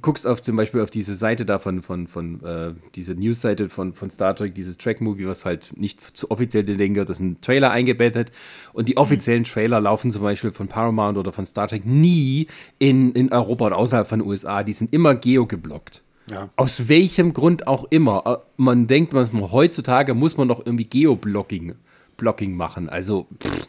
guckst 0.02 0.26
auf 0.26 0.42
zum 0.42 0.56
Beispiel 0.56 0.80
auf 0.80 0.90
diese 0.90 1.14
Seite 1.14 1.44
da 1.44 1.60
von, 1.60 1.82
von, 1.82 2.08
von 2.08 2.44
äh, 2.44 2.72
diese 2.96 3.14
News-Seite 3.14 3.68
von, 3.68 3.94
von 3.94 4.10
Star 4.10 4.34
Trek, 4.34 4.56
dieses 4.56 4.76
Track-Movie, 4.76 5.28
was 5.28 5.44
halt 5.44 5.70
nicht 5.76 6.00
zu 6.00 6.32
offiziell 6.32 6.64
den 6.64 6.94
gehört, 6.94 7.08
das 7.08 7.18
ist 7.18 7.22
ein 7.22 7.40
Trailer 7.40 7.70
eingebettet 7.70 8.32
und 8.72 8.88
die 8.88 8.96
offiziellen 8.96 9.44
Trailer 9.44 9.80
laufen 9.80 10.10
zum 10.10 10.22
Beispiel 10.22 10.50
von 10.50 10.66
Paramount 10.66 11.16
oder 11.16 11.30
von 11.30 11.46
Star 11.46 11.68
Trek 11.68 11.86
nie 11.86 12.48
in, 12.80 13.12
in 13.12 13.32
Europa 13.32 13.66
oder 13.66 13.76
außerhalb 13.76 14.08
von 14.08 14.18
den 14.18 14.28
USA, 14.28 14.64
die 14.64 14.72
sind 14.72 14.92
immer 14.92 15.14
geo-geblockt. 15.14 16.02
Ja. 16.28 16.48
Aus 16.56 16.88
welchem 16.88 17.34
Grund 17.34 17.66
auch 17.66 17.86
immer. 17.90 18.22
Äh, 18.26 18.36
Man 18.56 18.86
denkt, 18.86 19.12
man, 19.12 19.28
heutzutage 19.52 20.14
muss 20.14 20.36
man 20.36 20.48
doch 20.48 20.64
irgendwie 20.64 20.84
Geoblocking 20.84 21.74
Blocking 22.20 22.54
machen. 22.54 22.88
Also, 22.88 23.26
pff, 23.42 23.68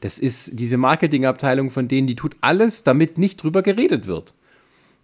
das 0.00 0.18
ist 0.18 0.50
diese 0.52 0.76
Marketingabteilung 0.76 1.70
von 1.70 1.88
denen, 1.88 2.06
die 2.06 2.16
tut 2.16 2.36
alles, 2.40 2.84
damit 2.84 3.18
nicht 3.18 3.42
drüber 3.42 3.62
geredet 3.62 4.06
wird. 4.06 4.34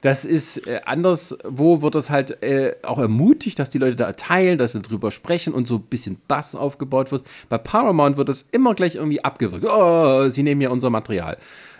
Das 0.02 0.24
ist 0.24 0.66
äh, 0.66 0.80
anderswo 0.84 1.80
wird 1.80 1.94
das 1.94 2.10
halt 2.10 2.42
äh, 2.42 2.74
auch 2.82 2.98
ermutigt, 2.98 3.58
dass 3.58 3.70
die 3.70 3.78
Leute 3.78 3.94
da 3.94 4.12
teilen, 4.12 4.58
dass 4.58 4.72
sie 4.72 4.82
drüber 4.82 5.12
sprechen 5.12 5.54
und 5.54 5.68
so 5.68 5.76
ein 5.76 5.82
bisschen 5.82 6.20
Bass 6.26 6.56
aufgebaut 6.56 7.12
wird. 7.12 7.24
Bei 7.48 7.56
Paramount 7.56 8.16
wird 8.16 8.28
das 8.28 8.42
immer 8.50 8.74
gleich 8.74 8.96
irgendwie 8.96 9.24
abgewirkt. 9.24 9.64
Oh, 9.64 10.28
sie 10.28 10.42
nehmen 10.42 10.60
ja 10.60 10.70
unser 10.70 10.90
Material. 10.90 11.38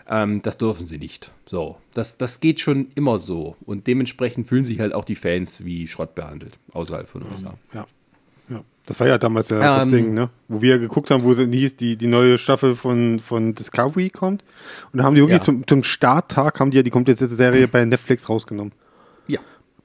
Ähm, 0.09 0.41
das 0.43 0.57
dürfen 0.57 0.87
sie 0.87 0.99
nicht. 0.99 1.33
So, 1.47 1.79
das, 1.95 2.17
das 2.17 2.39
geht 2.39 2.61
schon 2.61 2.93
immer 2.95 3.19
so. 3.19 3.57
Und 3.67 3.89
dementsprechend 3.89 4.47
fühlen 4.47 4.65
sich 4.65 4.79
halt 4.79 4.95
auch 4.95 5.05
die 5.05 5.17
Fans 5.17 5.65
wie 5.65 5.89
Schrott 5.89 6.15
behandelt, 6.15 6.59
außerhalb 6.73 7.09
von 7.09 7.25
USA. 7.29 7.55
Ja. 7.75 7.87
Ja. 8.53 8.65
Das 8.85 8.99
war 8.99 9.07
ja 9.07 9.17
damals 9.17 9.49
ja 9.51 9.61
das 9.61 9.87
Ähm. 9.87 9.93
Ding, 9.93 10.15
ne? 10.15 10.29
Wo 10.49 10.61
wir 10.61 10.79
geguckt 10.81 11.11
haben, 11.13 11.23
wo 11.23 11.33
sie 11.33 11.47
hieß, 11.47 11.77
die, 11.77 11.97
die 11.97 12.09
neue 12.09 12.37
Staffel 12.37 12.75
von, 12.75 13.21
von 13.21 13.55
Discovery 13.55 14.11
kommt. 14.11 14.43
Und 14.93 14.99
da 14.99 15.05
haben 15.05 15.15
die 15.15 15.21
wirklich 15.21 15.39
Ja. 15.39 15.45
zum, 15.45 15.65
zum 15.69 15.85
Starttag 15.85 16.59
haben 16.59 16.73
die 16.73 16.79
ja 16.79 16.83
die 16.83 16.91
komplette 16.91 17.27
Serie 17.29 17.69
bei 17.69 17.85
Netflix 17.85 18.29
rausgenommen. 18.29 18.73
Ja. 19.29 19.39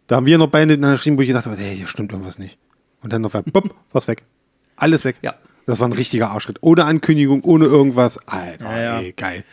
Da 0.07 0.15
haben 0.15 0.25
wir 0.25 0.37
noch 0.39 0.47
beide 0.47 0.71
miteinander 0.73 0.95
geschrieben, 0.97 1.17
wo 1.17 1.21
ich 1.21 1.27
gedacht 1.27 1.45
habe, 1.45 1.55
hey, 1.57 1.75
hier 1.77 1.85
stimmt 1.87 2.11
irgendwas 2.11 2.39
nicht. 2.39 2.57
Und 3.03 3.13
dann 3.13 3.23
auf 3.23 3.35
einmal, 3.35 3.51
bupp, 3.51 3.75
was 3.91 4.07
weg. 4.07 4.23
Alles 4.75 5.05
weg. 5.05 5.17
Ja. 5.21 5.35
Das 5.67 5.79
war 5.79 5.87
ein 5.87 5.93
richtiger 5.93 6.31
Arschschritt. 6.31 6.57
Ohne 6.61 6.85
Ankündigung, 6.85 7.43
ohne 7.43 7.65
irgendwas. 7.65 8.17
Alter, 8.27 8.65
Ja, 8.81 8.99
ey, 8.99 9.13
geil. 9.13 9.43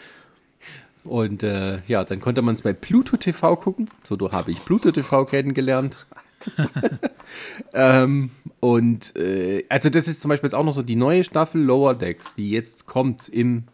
Und 1.04 1.42
äh, 1.42 1.80
ja, 1.86 2.04
dann 2.04 2.20
konnte 2.20 2.40
man 2.40 2.54
es 2.54 2.62
bei 2.62 2.72
Pluto 2.72 3.18
TV 3.18 3.56
gucken. 3.56 3.90
So 4.04 4.16
du 4.16 4.32
habe 4.32 4.50
ich 4.52 4.64
Pluto 4.64 4.90
TV 4.90 5.26
kennengelernt. 5.26 6.06
ähm, 7.74 8.30
und 8.60 9.14
äh, 9.16 9.64
also 9.68 9.90
das 9.90 10.08
ist 10.08 10.20
zum 10.20 10.28
Beispiel 10.30 10.48
jetzt 10.48 10.54
auch 10.54 10.64
noch 10.64 10.72
so 10.74 10.82
die 10.82 10.96
neue 10.96 11.24
Staffel 11.24 11.60
Lower 11.62 11.94
Decks, 11.94 12.34
die 12.34 12.50
jetzt 12.50 12.86
kommt 12.86 13.28
im 13.28 13.64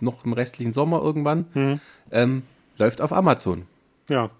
noch 0.00 0.24
im 0.24 0.32
restlichen 0.32 0.72
Sommer 0.72 1.00
irgendwann, 1.02 1.80
ähm, 2.10 2.42
läuft 2.78 3.00
auf 3.00 3.12
Amazon. 3.12 3.62
Ja, 4.08 4.30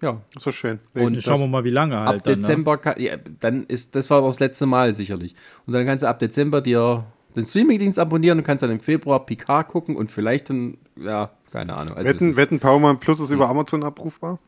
Ja. 0.00 0.20
das 0.32 0.46
ist 0.46 0.54
schön. 0.54 0.78
Und 0.94 1.22
Schauen 1.22 1.40
wir 1.40 1.46
mal, 1.48 1.64
wie 1.64 1.70
lange 1.70 1.98
halt. 1.98 2.20
ab 2.20 2.22
dann, 2.24 2.32
ne? 2.34 2.36
Dezember, 2.38 2.78
kann, 2.78 2.98
ja, 2.98 3.16
dann 3.40 3.64
ist, 3.66 3.94
das 3.94 4.08
war 4.08 4.22
das 4.22 4.40
letzte 4.40 4.64
Mal 4.64 4.94
sicherlich. 4.94 5.34
Und 5.66 5.74
dann 5.74 5.84
kannst 5.84 6.04
du 6.04 6.08
ab 6.08 6.18
Dezember 6.20 6.62
dir 6.62 7.04
den 7.36 7.44
Streamingdienst 7.44 7.98
abonnieren 7.98 8.38
und 8.38 8.44
kannst 8.44 8.62
dann 8.62 8.70
im 8.70 8.80
Februar 8.80 9.26
Picard 9.26 9.68
gucken 9.68 9.94
und 9.96 10.10
vielleicht 10.10 10.48
dann, 10.48 10.78
ja, 10.96 11.30
keine 11.50 11.74
Ahnung. 11.74 11.94
Also 11.96 12.08
Wetten, 12.08 12.30
ist- 12.30 12.36
Wetten 12.36 12.58
Powerman 12.58 12.98
Plus 12.98 13.20
ist 13.20 13.30
über 13.30 13.48
Amazon 13.50 13.82
abrufbar? 13.82 14.38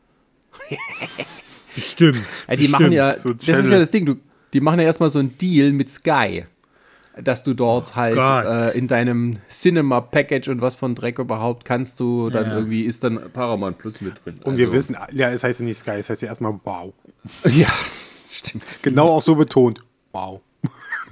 Stimmt. 1.77 2.17
Ja, 2.47 2.55
die 2.55 2.57
Stimmt, 2.67 2.71
machen 2.71 2.91
ja, 2.91 3.13
so 3.15 3.33
das 3.33 3.47
ist 3.47 3.69
ja 3.71 3.79
das 3.79 3.91
Ding, 3.91 4.05
du, 4.05 4.15
die 4.53 4.61
machen 4.61 4.79
ja 4.79 4.85
erstmal 4.85 5.09
so 5.09 5.19
einen 5.19 5.37
Deal 5.37 5.71
mit 5.71 5.89
Sky, 5.89 6.45
dass 7.21 7.43
du 7.43 7.53
dort 7.53 7.95
halt 7.95 8.15
Gott. 8.15 8.45
äh, 8.45 8.77
in 8.77 8.87
deinem 8.87 9.37
Cinema-Package 9.49 10.49
und 10.49 10.61
was 10.61 10.75
von 10.75 10.95
Dreck 10.95 11.19
überhaupt 11.19 11.65
kannst 11.65 11.99
du, 11.99 12.29
dann 12.29 12.47
Ja. 12.47 12.55
irgendwie 12.55 12.81
ist 12.83 13.03
dann 13.03 13.31
Paramount 13.31 13.77
Plus 13.77 14.01
mit 14.01 14.23
drin. 14.25 14.39
Und 14.43 14.57
wir 14.57 14.65
Also- 14.67 14.77
wissen, 14.77 14.97
ja, 15.11 15.29
es 15.31 15.43
heißt 15.43 15.59
ja 15.61 15.65
nicht 15.65 15.77
Sky, 15.79 15.91
es 15.91 16.09
heißt 16.09 16.21
ja 16.21 16.27
erstmal 16.29 16.53
Wow. 16.63 16.93
Ja, 17.45 17.67
stimmt. 18.31 18.79
Genau 18.81 19.09
auch 19.09 19.21
so 19.21 19.35
betont. 19.35 19.81
Wow. 20.11 20.41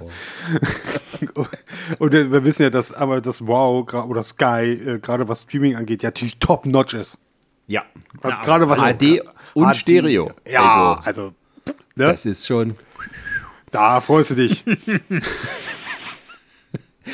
Und 1.98 2.14
äh, 2.14 2.30
wir 2.32 2.44
wissen 2.44 2.62
ja, 2.62 2.70
dass 2.70 2.92
aber 2.92 3.20
das 3.20 3.46
Wow 3.46 3.92
oder 4.08 4.22
Sky, 4.22 4.72
äh, 4.72 4.98
gerade 4.98 5.28
was 5.28 5.42
Streaming 5.42 5.76
angeht, 5.76 6.02
ja 6.02 6.08
natürlich 6.08 6.38
top-notch 6.38 6.94
ist. 6.94 7.18
Ja, 7.66 7.82
Was- 8.20 8.40
gerade 8.42 8.68
was 8.68 8.78
HD 8.78 9.22
und 9.54 9.64
HD. 9.72 9.76
Stereo. 9.76 10.30
Ja, 10.46 11.00
Also, 11.02 11.22
also, 11.22 11.34
ne? 11.66 11.74
das 11.96 12.26
ist 12.26 12.46
schon. 12.46 12.74
da 13.70 14.00
freust 14.00 14.30
du 14.30 14.34
dich. 14.34 14.64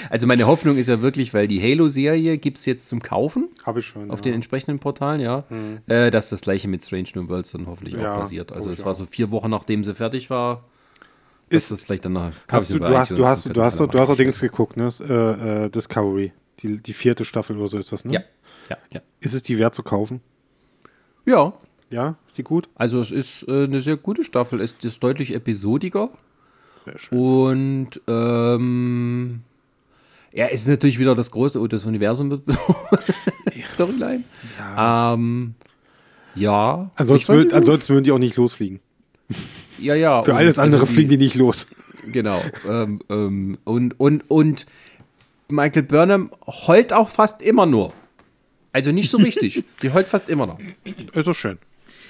Also 0.08 0.28
meine 0.28 0.46
Hoffnung 0.46 0.76
ist 0.76 0.86
ja 0.88 1.02
wirklich, 1.02 1.34
weil 1.34 1.48
die 1.48 1.60
Halo-Serie 1.60 2.38
gibt 2.38 2.58
es 2.58 2.64
jetzt 2.66 2.88
zum 2.88 3.02
Kaufen 3.02 3.48
Habe 3.64 3.80
ich 3.80 3.86
schon. 3.86 4.08
auf 4.12 4.20
ja. 4.20 4.22
den 4.24 4.34
entsprechenden 4.34 4.78
Portalen, 4.78 5.20
ja. 5.20 5.44
Äh, 5.88 6.12
dass 6.12 6.30
das 6.30 6.42
gleiche 6.42 6.68
mit 6.68 6.84
Strange 6.84 7.08
New 7.16 7.28
Worlds 7.28 7.50
dann 7.52 7.66
hoffentlich 7.66 7.94
Ja, 7.94 8.12
auch 8.14 8.20
passiert. 8.20 8.52
Also 8.52 8.70
es 8.70 8.84
war 8.84 8.92
auch. 8.92 8.96
so 8.96 9.06
vier 9.06 9.32
Wochen, 9.32 9.50
nachdem 9.50 9.82
sie 9.82 9.92
fertig 9.94 10.30
war. 10.30 10.62
Ist 11.48 11.72
das 11.72 11.82
vielleicht 11.82 12.04
danach? 12.04 12.32
Hast 12.48 12.70
du, 12.70 12.78
du 12.78 12.96
hast, 12.96 13.10
du 13.10 13.26
hast, 13.26 13.46
du 13.56 13.62
hast, 13.62 13.80
doch- 13.80 13.88
du 13.88 13.98
hast 13.98 14.08
auch 14.10 14.16
Dings 14.16 14.40
geguckt, 14.40 14.76
ne? 14.76 14.92
Äh, 15.00 15.64
äh, 15.64 15.70
Discovery. 15.70 16.32
Die, 16.62 16.76
die 16.80 16.92
vierte 16.92 17.24
Staffel 17.24 17.56
oder 17.58 17.68
so 17.68 17.78
ist 17.78 17.90
das, 17.90 18.04
ne? 18.04 18.12
Ja, 18.14 18.20
ja, 18.68 18.76
ja. 18.92 19.00
Ist 19.18 19.34
es 19.34 19.42
die 19.42 19.58
wert 19.58 19.74
zu 19.74 19.82
kaufen? 19.82 20.20
Ja, 21.26 21.52
Ja? 21.90 22.16
Ist 22.28 22.38
die 22.38 22.42
gut? 22.42 22.68
also 22.74 23.00
es 23.00 23.10
ist 23.10 23.46
äh, 23.48 23.64
eine 23.64 23.80
sehr 23.82 23.96
gute 23.96 24.24
Staffel. 24.24 24.60
Es 24.60 24.74
ist 24.82 25.02
deutlich 25.02 25.34
episodiger 25.34 26.10
Sehr 26.84 26.98
schön. 26.98 27.18
und 27.18 28.00
ähm, 28.06 29.40
ja, 30.32 30.46
ist 30.46 30.68
natürlich 30.68 30.98
wieder 30.98 31.14
das 31.14 31.30
große, 31.30 31.60
oh, 31.60 31.66
das 31.66 31.84
Universum 31.84 32.40
Storyline. 33.68 34.24
Ja. 34.58 35.14
Ähm, 35.14 35.54
ja. 36.34 36.90
Ansonsten, 36.96 37.32
würd, 37.34 37.52
ansonsten 37.52 37.94
würden 37.94 38.04
die 38.04 38.12
auch 38.12 38.18
nicht 38.18 38.36
losfliegen. 38.36 38.80
ja, 39.78 39.94
ja. 39.94 40.22
Für 40.22 40.34
alles 40.34 40.58
andere 40.58 40.82
also 40.82 40.90
die- 40.90 40.94
fliegen 40.94 41.10
die 41.10 41.16
nicht 41.18 41.34
los. 41.34 41.66
Genau. 42.12 42.40
ähm, 42.68 43.00
ähm, 43.10 43.58
und, 43.64 43.98
und, 44.00 44.30
und 44.30 44.66
Michael 45.48 45.82
Burnham 45.82 46.30
heult 46.46 46.92
auch 46.92 47.08
fast 47.10 47.42
immer 47.42 47.66
nur. 47.66 47.92
Also 48.72 48.92
nicht 48.92 49.10
so 49.10 49.18
richtig. 49.18 49.64
Sie 49.80 49.92
heult 49.92 50.08
fast 50.08 50.28
immer 50.30 50.46
noch. 50.46 50.58
Ist 51.14 51.26
doch 51.26 51.34
schön. 51.34 51.58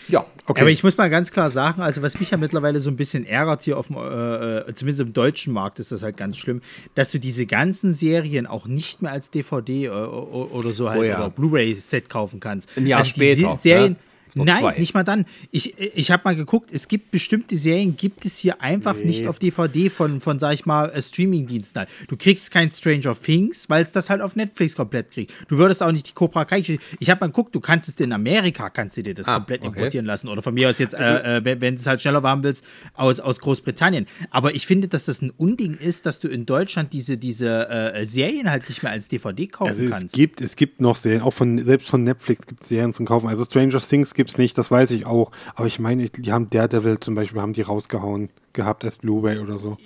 Ja. 0.08 0.26
Okay. 0.46 0.62
Aber 0.62 0.70
ich 0.70 0.82
muss 0.82 0.96
mal 0.96 1.08
ganz 1.08 1.30
klar 1.30 1.50
sagen, 1.52 1.82
also 1.82 2.02
was 2.02 2.18
mich 2.18 2.32
ja 2.32 2.36
mittlerweile 2.36 2.80
so 2.80 2.90
ein 2.90 2.96
bisschen 2.96 3.24
ärgert 3.24 3.62
hier 3.62 3.78
auf 3.78 3.86
dem, 3.86 3.96
äh, 3.96 4.58
äh, 4.68 4.74
zumindest 4.74 5.00
im 5.02 5.12
deutschen 5.12 5.52
Markt 5.52 5.78
ist 5.78 5.92
das 5.92 6.02
halt 6.02 6.16
ganz 6.16 6.36
schlimm, 6.36 6.62
dass 6.96 7.12
du 7.12 7.20
diese 7.20 7.46
ganzen 7.46 7.92
Serien 7.92 8.46
auch 8.48 8.66
nicht 8.66 9.02
mehr 9.02 9.12
als 9.12 9.30
DVD 9.30 9.84
äh, 9.86 9.88
oder 9.90 10.72
so 10.72 10.90
halt 10.90 11.00
Oh 11.00 11.04
ja. 11.04 11.16
oder 11.18 11.30
Blu-ray-Set 11.30 12.08
kaufen 12.10 12.40
kannst. 12.40 12.68
Ein 12.76 12.88
Jahr 12.88 13.00
also 13.00 13.12
die 13.12 13.20
später, 13.20 13.54
Se- 13.56 13.62
Serien, 13.62 13.92
ne? 13.92 13.96
Oder 14.36 14.44
Nein, 14.44 14.60
zwei. 14.62 14.78
nicht 14.78 14.94
mal 14.94 15.02
dann. 15.04 15.26
Ich, 15.50 15.78
ich 15.78 16.10
habe 16.10 16.22
mal 16.24 16.36
geguckt, 16.36 16.70
es 16.72 16.88
gibt 16.88 17.10
bestimmte 17.10 17.56
Serien, 17.56 17.96
gibt 17.96 18.24
es 18.24 18.38
hier 18.38 18.60
einfach 18.62 18.94
nicht 18.96 19.26
auf 19.26 19.38
DVD 19.38 19.90
von, 19.90 20.20
von 20.20 20.38
sag 20.38 20.52
ich 20.54 20.66
mal, 20.66 20.90
äh, 20.90 21.02
Streaming-Diensten. 21.02 21.80
halt. 21.80 21.88
Du 22.08 22.16
kriegst 22.16 22.50
kein 22.50 22.70
Stranger 22.70 23.14
Things, 23.20 23.68
weil 23.68 23.82
es 23.82 23.92
das 23.92 24.10
halt 24.10 24.20
auf 24.20 24.36
Netflix 24.36 24.76
komplett 24.76 25.10
kriegt. 25.10 25.32
Du 25.48 25.58
würdest 25.58 25.82
auch 25.82 25.92
nicht 25.92 26.08
die 26.08 26.12
Cobra 26.12 26.44
Kai. 26.44 26.60
Ich 26.98 27.10
habe 27.10 27.20
mal 27.20 27.26
geguckt, 27.28 27.54
du 27.54 27.60
kannst 27.60 27.88
es 27.88 27.96
in 28.00 28.12
Amerika, 28.12 28.70
kannst 28.70 28.96
du 28.96 29.02
dir 29.02 29.14
das 29.14 29.26
Ah, 29.28 29.36
komplett 29.36 29.60
okay. 29.62 29.68
importieren 29.68 30.06
lassen. 30.06 30.28
Oder 30.28 30.42
von 30.42 30.54
mir 30.54 30.68
aus 30.68 30.78
jetzt, 30.78 30.94
Also 30.94 31.14
äh, 31.24 31.36
äh, 31.38 31.44
wenn, 31.60 31.74
du 31.74 31.80
es 31.80 31.86
halt 31.86 32.00
schneller 32.00 32.22
haben 32.22 32.42
willst, 32.42 32.64
aus, 32.94 33.20
aus 33.20 33.40
Großbritannien. 33.40 34.06
Aber 34.30 34.54
ich 34.54 34.66
finde, 34.66 34.88
dass 34.88 35.06
das 35.06 35.22
ein 35.22 35.30
Unding 35.30 35.74
ist, 35.78 36.06
dass 36.06 36.20
du 36.20 36.28
in 36.28 36.46
Deutschland 36.46 36.92
diese, 36.92 37.16
diese 37.16 37.68
äh, 37.68 38.04
Serien 38.04 38.50
halt 38.50 38.68
nicht 38.68 38.82
mehr 38.82 38.92
als 38.92 39.08
DVD 39.08 39.46
kaufen 39.46 39.68
Also 39.70 39.84
es 39.84 39.90
kannst. 39.90 40.14
gibt, 40.14 40.40
es 40.40 40.56
gibt 40.56 40.80
noch 40.80 40.96
Serien, 40.96 41.22
auch 41.22 41.32
von, 41.32 41.58
selbst 41.64 41.88
von 41.88 42.02
Netflix 42.04 42.46
gibt 42.46 42.62
es 42.62 42.68
Serien 42.68 42.92
zum 42.92 43.06
Kaufen. 43.06 43.28
Also 43.28 43.44
Stranger 43.44 43.78
Things 43.78 44.12
gibt 44.12 44.19
es 44.28 44.38
nicht, 44.38 44.58
das 44.58 44.70
weiß 44.70 44.90
ich 44.90 45.06
auch. 45.06 45.30
Aber 45.54 45.66
ich 45.66 45.78
meine, 45.78 46.04
die 46.08 46.32
haben 46.32 46.50
Daredevil 46.50 47.00
zum 47.00 47.14
Beispiel, 47.14 47.40
haben 47.40 47.52
die 47.52 47.62
rausgehauen 47.62 48.28
gehabt 48.52 48.84
als 48.84 48.98
Blu-ray 48.98 49.38
oder 49.38 49.58
so. 49.58 49.78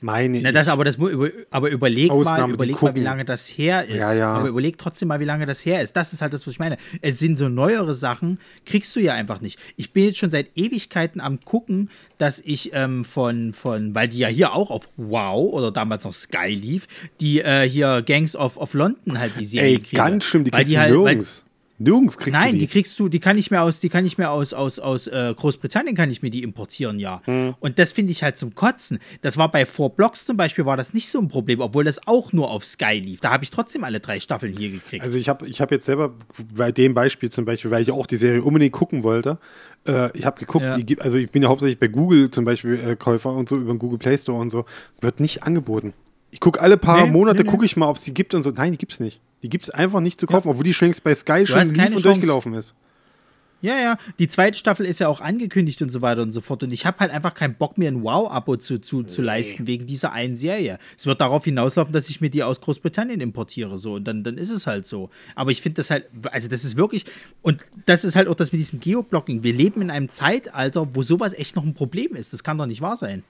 Meine 0.00 0.40
Na, 0.40 0.52
das, 0.52 0.68
ich. 0.68 0.72
aber, 0.72 0.84
das, 0.84 0.96
aber 1.50 1.70
überleg 1.70 2.12
Ausnahme, 2.12 2.42
mal, 2.48 2.54
überleg 2.54 2.80
mal, 2.80 2.94
wie 2.94 3.00
lange 3.00 3.24
das 3.24 3.48
her 3.48 3.84
ist. 3.86 3.98
Ja, 3.98 4.12
ja. 4.12 4.34
Aber 4.34 4.48
überleg 4.48 4.78
trotzdem 4.78 5.08
mal, 5.08 5.18
wie 5.18 5.24
lange 5.24 5.46
das 5.46 5.66
her 5.66 5.82
ist. 5.82 5.96
Das 5.96 6.12
ist 6.12 6.22
halt 6.22 6.32
das, 6.32 6.46
was 6.46 6.52
ich 6.52 6.58
meine. 6.60 6.76
Es 7.00 7.18
sind 7.18 7.36
so 7.36 7.48
neuere 7.48 7.94
Sachen, 7.96 8.38
kriegst 8.64 8.94
du 8.94 9.00
ja 9.00 9.14
einfach 9.14 9.40
nicht. 9.40 9.58
Ich 9.76 9.92
bin 9.92 10.04
jetzt 10.04 10.18
schon 10.18 10.30
seit 10.30 10.56
Ewigkeiten 10.56 11.20
am 11.20 11.40
gucken, 11.40 11.90
dass 12.18 12.38
ich 12.38 12.70
ähm, 12.72 13.04
von, 13.04 13.52
von, 13.52 13.96
weil 13.96 14.08
die 14.08 14.18
ja 14.18 14.28
hier 14.28 14.52
auch 14.52 14.70
auf 14.70 14.88
Wow 14.96 15.52
oder 15.52 15.72
damals 15.72 16.04
noch 16.04 16.14
Sky 16.14 16.50
lief, 16.50 16.86
die 17.20 17.40
äh, 17.40 17.68
hier 17.68 18.02
Gangs 18.02 18.36
of, 18.36 18.58
of 18.58 18.74
London 18.74 19.18
halt 19.18 19.32
die 19.40 19.44
Serie 19.44 19.78
Ey, 19.78 19.84
ganz 19.92 20.24
schlimm, 20.24 20.44
die 20.44 20.52
kriegst 20.52 20.72
du 20.72 20.78
halt, 20.78 20.92
weil- 20.94 20.98
nirgends. 20.98 21.44
Nirgends 21.80 22.18
kriegst 22.18 22.38
Nein, 22.40 22.48
du 22.48 22.52
die. 22.54 22.58
die. 22.60 22.66
kriegst 22.66 22.98
du, 22.98 23.08
die 23.08 23.20
kann 23.20 23.38
ich 23.38 23.50
mir 23.52 23.62
aus, 23.62 23.78
die 23.78 23.88
kann 23.88 24.04
ich 24.04 24.18
mir 24.18 24.30
aus, 24.30 24.52
aus, 24.52 24.78
aus 24.80 25.06
äh, 25.06 25.32
Großbritannien 25.36 25.94
kann 25.94 26.10
ich 26.10 26.22
mir 26.22 26.30
die 26.30 26.42
importieren, 26.42 26.98
ja. 26.98 27.22
Hm. 27.24 27.54
Und 27.60 27.78
das 27.78 27.92
finde 27.92 28.10
ich 28.10 28.22
halt 28.24 28.36
zum 28.36 28.54
Kotzen. 28.56 28.98
Das 29.22 29.36
war 29.38 29.50
bei 29.50 29.64
Four 29.64 29.90
Blocks 29.94 30.24
zum 30.24 30.36
Beispiel, 30.36 30.66
war 30.66 30.76
das 30.76 30.92
nicht 30.92 31.08
so 31.08 31.20
ein 31.20 31.28
Problem, 31.28 31.60
obwohl 31.60 31.84
das 31.84 32.06
auch 32.08 32.32
nur 32.32 32.50
auf 32.50 32.64
Sky 32.64 32.98
lief. 32.98 33.20
Da 33.20 33.30
habe 33.30 33.44
ich 33.44 33.50
trotzdem 33.50 33.84
alle 33.84 34.00
drei 34.00 34.18
Staffeln 34.18 34.56
hier 34.56 34.70
gekriegt. 34.70 35.04
Also 35.04 35.18
ich 35.18 35.28
habe 35.28 35.46
ich 35.46 35.60
hab 35.60 35.70
jetzt 35.70 35.86
selber 35.86 36.14
bei 36.54 36.72
dem 36.72 36.94
Beispiel 36.94 37.30
zum 37.30 37.44
Beispiel, 37.44 37.70
weil 37.70 37.82
ich 37.82 37.92
auch 37.92 38.06
die 38.06 38.16
Serie 38.16 38.42
unbedingt 38.42 38.72
gucken 38.72 39.04
wollte, 39.04 39.38
äh, 39.86 40.10
ich 40.18 40.26
habe 40.26 40.40
geguckt, 40.40 40.64
Ja. 40.64 40.76
die 40.76 40.84
gibt, 40.84 41.02
also 41.02 41.16
ich 41.16 41.30
bin 41.30 41.42
ja 41.42 41.48
hauptsächlich 41.48 41.78
bei 41.78 41.86
Google 41.88 42.30
zum 42.30 42.44
Beispiel 42.44 42.74
äh, 42.74 42.96
Käufer 42.96 43.32
und 43.32 43.48
so, 43.48 43.56
über 43.56 43.72
den 43.72 43.78
Google 43.78 43.98
Play 43.98 44.18
Store 44.18 44.38
und 44.40 44.50
so, 44.50 44.64
wird 45.00 45.20
nicht 45.20 45.44
angeboten. 45.44 45.92
Ich 46.30 46.40
gucke 46.40 46.60
alle 46.60 46.76
paar 46.76 47.04
Nee, 47.06 47.10
Monate, 47.12 47.38
nee, 47.38 47.44
nee. 47.44 47.50
gucke 47.50 47.64
ich 47.64 47.76
mal, 47.76 47.86
ob 47.88 47.96
es 47.96 48.02
die 48.04 48.12
gibt 48.12 48.34
und 48.34 48.42
so. 48.42 48.50
Nein, 48.50 48.72
die 48.72 48.78
gibt's 48.78 49.00
nicht. 49.00 49.20
Die 49.42 49.48
gibt's 49.48 49.70
einfach 49.70 50.00
nicht 50.00 50.20
zu 50.20 50.26
kaufen, 50.26 50.48
obwohl 50.48 50.64
die 50.64 50.74
schon 50.74 50.88
längst 50.88 51.04
bei 51.04 51.14
Sky 51.14 51.46
schon 51.46 51.60
hast 51.60 51.70
lief 51.70 51.78
und 51.78 51.92
Chance. 51.92 52.02
durchgelaufen 52.02 52.54
ist. 52.54 52.74
Ja, 53.60 53.76
ja. 53.78 53.98
Die 54.20 54.28
zweite 54.28 54.56
Staffel 54.56 54.86
ist 54.86 55.00
ja 55.00 55.08
auch 55.08 55.20
angekündigt 55.20 55.82
und 55.82 55.90
so 55.90 56.00
weiter 56.00 56.22
und 56.22 56.30
so 56.30 56.40
fort. 56.40 56.62
Und 56.62 56.72
ich 56.72 56.86
habe 56.86 56.98
halt 57.00 57.10
einfach 57.10 57.34
keinen 57.34 57.56
Bock, 57.56 57.76
mir 57.76 57.88
ein 57.88 58.04
Wow-Abo 58.04 58.56
zu, 58.56 58.78
zu, 58.78 59.02
zu 59.02 59.20
leisten 59.20 59.66
wegen 59.66 59.86
dieser 59.86 60.12
einen 60.12 60.36
Serie. 60.36 60.78
Es 60.96 61.06
wird 61.06 61.20
darauf 61.20 61.44
hinauslaufen, 61.44 61.92
dass 61.92 62.08
ich 62.08 62.20
mir 62.20 62.30
die 62.30 62.44
aus 62.44 62.60
Großbritannien 62.60 63.20
importiere. 63.20 63.76
So. 63.76 63.94
Und 63.94 64.04
dann, 64.04 64.22
dann 64.22 64.38
ist 64.38 64.50
es 64.50 64.68
halt 64.68 64.86
so. 64.86 65.10
Aber 65.34 65.50
ich 65.50 65.60
finde 65.60 65.76
das 65.76 65.90
halt, 65.90 66.06
also 66.30 66.48
das 66.48 66.64
ist 66.64 66.76
wirklich, 66.76 67.04
und 67.42 67.64
das 67.86 68.04
ist 68.04 68.14
halt 68.14 68.28
auch 68.28 68.36
das 68.36 68.52
mit 68.52 68.60
diesem 68.60 68.78
Geoblocking. 68.78 69.42
Wir 69.42 69.52
leben 69.52 69.82
in 69.82 69.90
einem 69.90 70.08
Zeitalter, 70.08 70.94
wo 70.94 71.02
sowas 71.02 71.32
echt 71.32 71.56
noch 71.56 71.64
ein 71.64 71.74
Problem 71.74 72.14
ist. 72.14 72.32
Das 72.32 72.44
kann 72.44 72.58
doch 72.58 72.66
nicht 72.66 72.80
wahr 72.80 72.96
sein. 72.96 73.24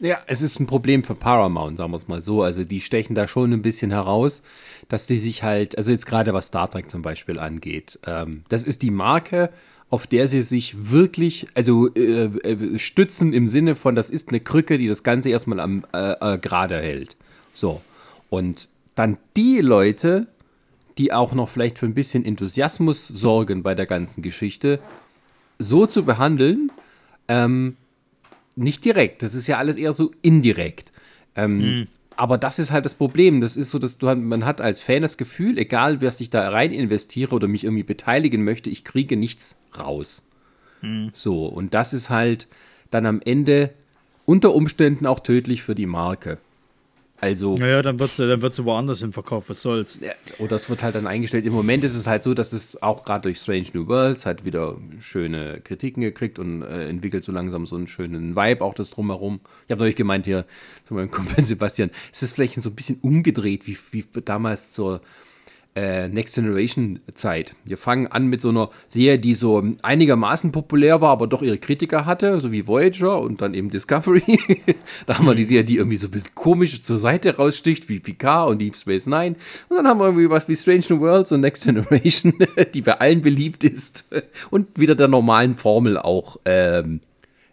Ja, 0.00 0.18
es 0.26 0.42
ist 0.42 0.60
ein 0.60 0.66
Problem 0.66 1.04
für 1.04 1.14
Paramount, 1.14 1.78
sagen 1.78 1.92
wir 1.92 1.96
es 1.96 2.08
mal 2.08 2.20
so. 2.20 2.42
Also 2.42 2.64
die 2.64 2.80
stechen 2.80 3.14
da 3.14 3.28
schon 3.28 3.52
ein 3.52 3.62
bisschen 3.62 3.90
heraus, 3.90 4.42
dass 4.88 5.06
die 5.06 5.16
sich 5.16 5.42
halt, 5.42 5.78
also 5.78 5.90
jetzt 5.90 6.06
gerade 6.06 6.34
was 6.34 6.48
Star 6.48 6.68
Trek 6.68 6.88
zum 6.90 7.02
Beispiel 7.02 7.38
angeht, 7.38 7.98
ähm, 8.06 8.42
das 8.48 8.64
ist 8.64 8.82
die 8.82 8.90
Marke, 8.90 9.50
auf 9.90 10.06
der 10.06 10.28
sie 10.28 10.42
sich 10.42 10.90
wirklich, 10.90 11.46
also 11.54 11.88
äh, 11.94 12.24
äh, 12.24 12.78
stützen 12.78 13.32
im 13.32 13.46
Sinne 13.46 13.76
von, 13.76 13.94
das 13.94 14.10
ist 14.10 14.30
eine 14.30 14.40
Krücke, 14.40 14.78
die 14.78 14.88
das 14.88 15.04
Ganze 15.04 15.30
erstmal 15.30 15.60
am 15.60 15.84
äh, 15.92 16.34
äh, 16.34 16.38
gerade 16.38 16.80
hält. 16.80 17.16
So. 17.52 17.80
Und 18.28 18.68
dann 18.96 19.18
die 19.36 19.60
Leute, 19.60 20.26
die 20.98 21.12
auch 21.12 21.32
noch 21.32 21.48
vielleicht 21.48 21.78
für 21.78 21.86
ein 21.86 21.94
bisschen 21.94 22.24
Enthusiasmus 22.24 23.06
sorgen 23.06 23.62
bei 23.62 23.74
der 23.74 23.86
ganzen 23.86 24.22
Geschichte, 24.22 24.80
so 25.58 25.86
zu 25.86 26.04
behandeln, 26.04 26.72
ähm, 27.28 27.76
nicht 28.56 28.84
direkt, 28.84 29.22
das 29.22 29.34
ist 29.34 29.46
ja 29.46 29.58
alles 29.58 29.76
eher 29.76 29.92
so 29.92 30.12
indirekt. 30.22 30.92
Ähm, 31.36 31.60
Aber 32.16 32.38
das 32.38 32.60
ist 32.60 32.70
halt 32.70 32.84
das 32.84 32.94
Problem. 32.94 33.40
Das 33.40 33.56
ist 33.56 33.70
so, 33.70 33.80
dass 33.80 33.98
du, 33.98 34.06
man 34.14 34.44
hat 34.44 34.60
als 34.60 34.80
Fan 34.80 35.02
das 35.02 35.16
Gefühl, 35.16 35.58
egal 35.58 36.00
wer 36.00 36.12
sich 36.12 36.30
da 36.30 36.48
rein 36.48 36.70
investiere 36.70 37.34
oder 37.34 37.48
mich 37.48 37.64
irgendwie 37.64 37.82
beteiligen 37.82 38.44
möchte, 38.44 38.70
ich 38.70 38.84
kriege 38.84 39.16
nichts 39.16 39.56
raus. 39.76 40.22
So, 41.12 41.46
und 41.46 41.74
das 41.74 41.92
ist 41.92 42.10
halt 42.10 42.46
dann 42.90 43.06
am 43.06 43.20
Ende 43.24 43.70
unter 44.26 44.54
Umständen 44.54 45.06
auch 45.06 45.20
tödlich 45.20 45.62
für 45.62 45.74
die 45.74 45.86
Marke. 45.86 46.38
Also, 47.24 47.56
Naja, 47.56 47.80
dann 47.80 47.98
wird 47.98 48.14
sie, 48.14 48.28
dann 48.28 48.42
wird 48.42 48.54
sie 48.54 48.64
woanders 48.66 49.00
im 49.00 49.12
Verkauf, 49.14 49.48
was 49.48 49.62
soll's. 49.62 49.98
ja, 50.00 50.12
oder 50.38 50.56
es 50.56 50.68
wird 50.68 50.82
halt 50.82 50.94
dann 50.94 51.06
eingestellt. 51.06 51.46
Im 51.46 51.54
Moment 51.54 51.82
ist 51.82 51.94
es 51.94 52.06
halt 52.06 52.22
so, 52.22 52.34
dass 52.34 52.52
es 52.52 52.82
auch 52.82 53.04
gerade 53.04 53.22
durch 53.22 53.38
Strange 53.38 53.66
New 53.72 53.86
Worlds 53.88 54.26
halt 54.26 54.44
wieder 54.44 54.76
schöne 55.00 55.60
Kritiken 55.64 56.02
gekriegt 56.02 56.38
und 56.38 56.62
äh, 56.62 56.86
entwickelt 56.86 57.24
so 57.24 57.32
langsam 57.32 57.64
so 57.64 57.76
einen 57.76 57.86
schönen 57.86 58.36
Vibe, 58.36 58.62
auch 58.62 58.74
das 58.74 58.90
drumherum. 58.90 59.40
Ich 59.64 59.70
habe 59.70 59.80
neulich 59.80 59.96
gemeint 59.96 60.26
hier 60.26 60.44
zu 60.86 60.92
meinem 60.92 61.10
Kumpel 61.12 61.42
Sebastian, 61.42 61.90
es 62.12 62.22
ist 62.22 62.34
vielleicht 62.34 62.60
so 62.60 62.68
ein 62.68 62.74
bisschen 62.74 62.98
umgedreht, 63.00 63.66
wie, 63.66 63.78
wie 63.92 64.04
damals 64.22 64.72
zur 64.72 65.00
äh, 65.76 66.08
Next 66.08 66.36
Generation 66.36 67.00
Zeit. 67.14 67.54
Wir 67.64 67.76
fangen 67.76 68.06
an 68.06 68.28
mit 68.28 68.40
so 68.40 68.50
einer 68.50 68.70
Serie, 68.88 69.18
die 69.18 69.34
so 69.34 69.62
einigermaßen 69.82 70.52
populär 70.52 71.00
war, 71.00 71.10
aber 71.10 71.26
doch 71.26 71.42
ihre 71.42 71.58
Kritiker 71.58 72.06
hatte, 72.06 72.38
so 72.40 72.52
wie 72.52 72.66
Voyager 72.66 73.20
und 73.20 73.40
dann 73.40 73.54
eben 73.54 73.70
Discovery. 73.70 74.38
da 75.06 75.18
haben 75.18 75.26
wir 75.26 75.34
die 75.34 75.44
Serie, 75.44 75.64
die 75.64 75.76
irgendwie 75.78 75.96
so 75.96 76.06
ein 76.06 76.12
bisschen 76.12 76.34
komisch 76.34 76.82
zur 76.82 76.98
Seite 76.98 77.36
raussticht, 77.36 77.88
wie 77.88 77.98
Picard 77.98 78.50
und 78.50 78.60
Deep 78.60 78.76
Space 78.76 79.06
Nine. 79.06 79.34
Und 79.68 79.76
dann 79.76 79.88
haben 79.88 79.98
wir 79.98 80.06
irgendwie 80.06 80.30
was 80.30 80.46
wie 80.48 80.56
Strange 80.56 80.84
New 80.90 81.00
Worlds 81.00 81.32
und 81.32 81.40
Next 81.40 81.64
Generation, 81.64 82.34
die 82.74 82.82
bei 82.82 83.00
allen 83.00 83.22
beliebt 83.22 83.64
ist 83.64 84.06
und 84.50 84.78
wieder 84.78 84.94
der 84.94 85.08
normalen 85.08 85.54
Formel 85.56 85.98
auch 85.98 86.38
ähm, 86.44 87.00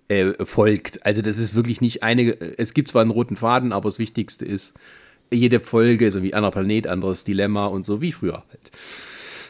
äh, 0.10 0.34
folgt. 0.46 1.04
Also 1.06 1.24
das 1.24 1.40
ist 1.40 1.56
wirklich 1.56 1.82
nicht 1.82 2.04
eine, 2.04 2.40
es 2.60 2.76
gibt 2.76 2.90
zwar 2.90 3.02
einen 3.02 3.12
roten 3.12 3.36
Faden, 3.36 3.72
aber 3.72 3.90
das 3.90 3.98
Wichtigste 3.98 4.46
ist, 4.46 4.76
jede 5.32 5.60
Folge, 5.60 6.12
so 6.12 6.22
wie 6.24 6.34
anderer 6.34 6.52
Planet, 6.52 6.88
anderes 6.88 7.24
Dilemma 7.24 7.66
und 7.68 7.86
so, 7.86 8.02
wie 8.02 8.12
früher 8.12 8.44
halt. 8.50 8.72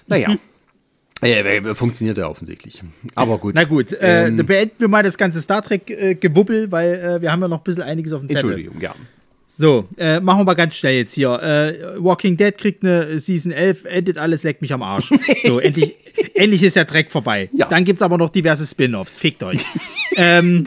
Naja. 0.07 0.35
Äh, 1.23 1.57
äh, 1.57 1.75
funktioniert 1.75 2.17
ja 2.17 2.27
offensichtlich. 2.27 2.81
Aber 3.13 3.37
gut. 3.37 3.53
Na 3.53 3.63
gut, 3.63 3.93
äh, 3.93 4.27
Ähm, 4.27 4.37
beenden 4.37 4.79
wir 4.79 4.87
mal 4.87 5.03
das 5.03 5.17
ganze 5.17 5.39
Star 5.41 5.61
Trek-Gewubbel, 5.61 6.71
weil 6.71 6.93
äh, 6.95 7.21
wir 7.21 7.31
haben 7.31 7.41
ja 7.41 7.47
noch 7.47 7.59
ein 7.59 7.63
bisschen 7.63 7.83
einiges 7.83 8.11
auf 8.11 8.21
dem 8.21 8.29
Zettel. 8.29 8.51
Entschuldigung, 8.51 8.81
ja. 8.81 8.95
So, 9.53 9.87
äh, 9.97 10.21
machen 10.21 10.39
wir 10.39 10.43
mal 10.45 10.53
ganz 10.53 10.77
schnell 10.77 10.95
jetzt 10.95 11.13
hier. 11.13 11.31
Äh, 11.41 12.01
Walking 12.01 12.37
Dead 12.37 12.57
kriegt 12.57 12.83
eine 12.83 13.19
Season 13.19 13.51
11, 13.51 13.83
endet 13.85 14.17
alles, 14.17 14.43
leckt 14.43 14.61
mich 14.61 14.73
am 14.73 14.81
Arsch. 14.81 15.11
So, 15.43 15.59
endlich, 15.59 15.93
endlich 16.35 16.63
ist 16.63 16.75
der 16.75 16.85
Dreck 16.85 17.11
vorbei. 17.11 17.49
Ja. 17.51 17.67
Dann 17.67 17.83
gibt's 17.83 18.01
aber 18.01 18.17
noch 18.17 18.29
diverse 18.29 18.65
Spin-Offs. 18.65 19.17
Fickt 19.17 19.43
euch. 19.43 19.63
ähm, 20.15 20.63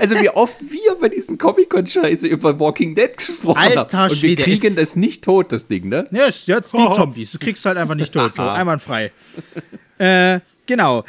Also 0.00 0.20
wie 0.20 0.30
oft 0.30 0.58
wir 0.60 0.96
bei 1.00 1.08
diesen 1.08 1.38
Comic-Con-Scheiße 1.38 2.26
über 2.26 2.58
Walking 2.58 2.94
Dead 2.94 3.16
gesprochen 3.16 3.58
Alter 3.58 3.88
haben. 3.96 4.10
Und 4.10 4.22
wir 4.22 4.30
Schwede, 4.30 4.42
kriegen 4.42 4.76
das 4.76 4.96
nicht 4.96 5.22
tot, 5.22 5.52
das 5.52 5.66
Ding, 5.68 5.88
ne? 5.88 6.06
ja, 6.10 6.24
ist 6.24 6.48
jetzt 6.48 6.72
die 6.72 6.76
Zombies. 6.96 7.32
Du 7.32 7.38
kriegst 7.38 7.64
halt 7.64 7.76
einfach 7.76 7.94
nicht 7.94 8.12
tot. 8.12 8.34
So, 8.34 8.42
einwandfrei. 8.42 9.12
äh, 9.98 10.40
genau. 10.66 11.04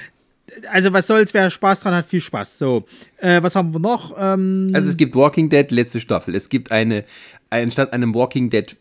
Also, 0.72 0.94
was 0.94 1.08
soll's, 1.08 1.34
wer 1.34 1.50
Spaß 1.50 1.82
dran 1.82 1.94
hat, 1.94 2.06
viel 2.06 2.22
Spaß. 2.22 2.60
So, 2.60 2.86
äh, 3.18 3.42
was 3.42 3.56
haben 3.56 3.74
wir 3.74 3.80
noch? 3.80 4.16
Ähm, 4.20 4.72
Also 4.74 4.90
es 4.90 4.98
gibt 4.98 5.16
Walking 5.16 5.50
Dead 5.50 5.70
letzte 5.72 6.00
Staffel. 6.00 6.36
Es 6.36 6.50
gibt 6.50 6.72
eine, 6.72 7.04
anstatt 7.50 7.94
einem 7.94 8.14
Walking 8.14 8.50
Dead 8.50 8.76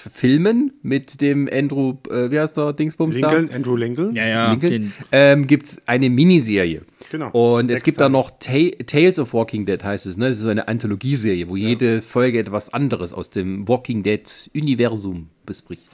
Filmen 0.00 0.72
mit 0.82 1.20
dem 1.20 1.48
Andrew, 1.52 1.94
äh, 2.10 2.30
wie 2.30 2.38
heißt 2.38 2.56
der, 2.56 2.72
Dingsbums 2.72 3.18
da? 3.20 3.32
Lincoln, 3.32 3.54
Andrew 3.54 3.76
Lincoln. 3.76 4.14
ja, 4.14 4.26
ja, 4.28 4.50
Lincoln, 4.52 4.70
den, 4.70 4.92
ähm, 5.12 5.46
gibt 5.46 5.66
es 5.66 5.82
eine 5.88 6.08
Miniserie. 6.08 6.82
Genau. 7.10 7.30
Und 7.30 7.70
es 7.70 7.82
gibt 7.82 8.00
da 8.00 8.08
noch 8.08 8.30
Ta 8.38 8.52
Tales 8.86 9.18
of 9.18 9.32
Walking 9.32 9.66
Dead, 9.66 9.82
heißt 9.82 10.06
es. 10.06 10.16
Ne? 10.16 10.28
Das 10.28 10.36
ist 10.36 10.42
so 10.42 10.48
eine 10.48 10.68
Anthologieserie, 10.68 11.48
wo 11.48 11.56
jede 11.56 12.02
Folge 12.02 12.38
etwas 12.38 12.72
anderes 12.72 13.12
aus 13.12 13.30
dem 13.30 13.66
Walking 13.66 14.02
Dead-Universum 14.02 15.28
bespricht. 15.46 15.84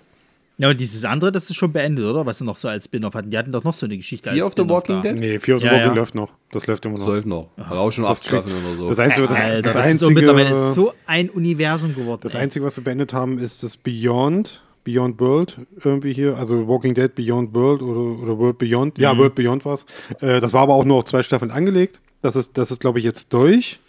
Ja, 0.57 0.71
und 0.71 0.79
dieses 0.79 1.05
andere, 1.05 1.33
das 1.33 1.51
ist 1.51 1.57
schon 1.57 1.73
beendet, 1.73 2.05
oder? 2.05 2.27
Was 2.27 2.39
sie 2.39 2.45
noch 2.45 2.57
so 2.57 2.69
als 2.69 2.85
Spin-off 2.85 3.15
hatten. 3.15 3.31
Die 3.31 3.37
hatten 3.37 3.51
doch 3.51 3.65
noch 3.65 3.75
so 3.75 3.87
eine 3.87 3.97
Geschichte 3.97 4.31
Fear 4.31 4.45
als 4.45 4.57
of 4.57 4.65
the 4.65 4.71
Walking. 4.71 5.03
Dead? 5.03 5.15
Nee, 5.17 5.39
Fear 5.41 5.57
of 5.57 5.63
the 5.63 5.67
Ja, 5.67 5.73
Walking 5.73 5.89
ja. 5.89 5.95
läuft 5.95 6.15
noch. 6.15 6.33
Das 6.53 6.67
läuft 6.69 6.85
immer 6.87 6.99
noch. 6.99 7.09
Läuft 7.09 7.27
noch. 7.27 7.49
Rausch 7.59 7.97
schon 7.97 8.05
acht 8.05 8.21
Das, 8.21 8.27
Staffeln 8.27 8.55
oder 8.55 8.77
so. 8.77 8.89
das 8.89 8.99
Einzige, 9.01 9.27
das, 9.27 9.41
Alter, 9.41 9.63
das, 9.63 9.65
das, 9.65 9.75
ist 9.75 9.83
so 9.83 9.89
einzige, 10.07 10.15
mittlerweile 10.15 10.51
ist 10.53 10.75
so 10.75 10.93
ein 11.07 11.29
Universum 11.31 11.95
geworden. 11.95 12.21
das 12.23 12.35
ey. 12.35 12.43
Einzige, 12.43 12.65
was 12.65 12.77
sie 12.77 12.83
beendet 12.83 13.13
haben, 13.13 13.39
ist 13.39 13.65
das 13.65 13.77
Beyond, 13.77 14.63
Beyond 14.85 15.19
World 15.21 15.59
irgendwie 15.83 16.13
hier, 16.13 16.37
also 16.37 16.69
Walking 16.69 16.95
Dead 16.95 17.13
Beyond 17.13 17.53
World 17.55 17.83
oder, 17.83 18.23
oder 18.23 18.39
World 18.39 18.59
Beyond. 18.59 18.97
Mhm. 18.97 19.03
Ja, 19.03 19.19
World 19.19 19.35
Beyond 19.35 19.65
war's. 19.65 19.87
Äh, 20.21 20.41
das 20.41 20.53
war 20.53 20.63
aber 20.63 20.75
auch 20.75 20.85
nur 20.85 20.99
auf 20.99 21.05
zwei 21.07 21.23
Staffeln 21.25 21.51
angelegt. 21.51 22.01
Das 22.23 22.37
ist, 22.37 22.57
das 22.57 22.71
ist, 22.71 22.81
glaube 22.81 23.01
ich, 23.01 23.05
jetzt 23.05 23.33
durch, 23.33 23.81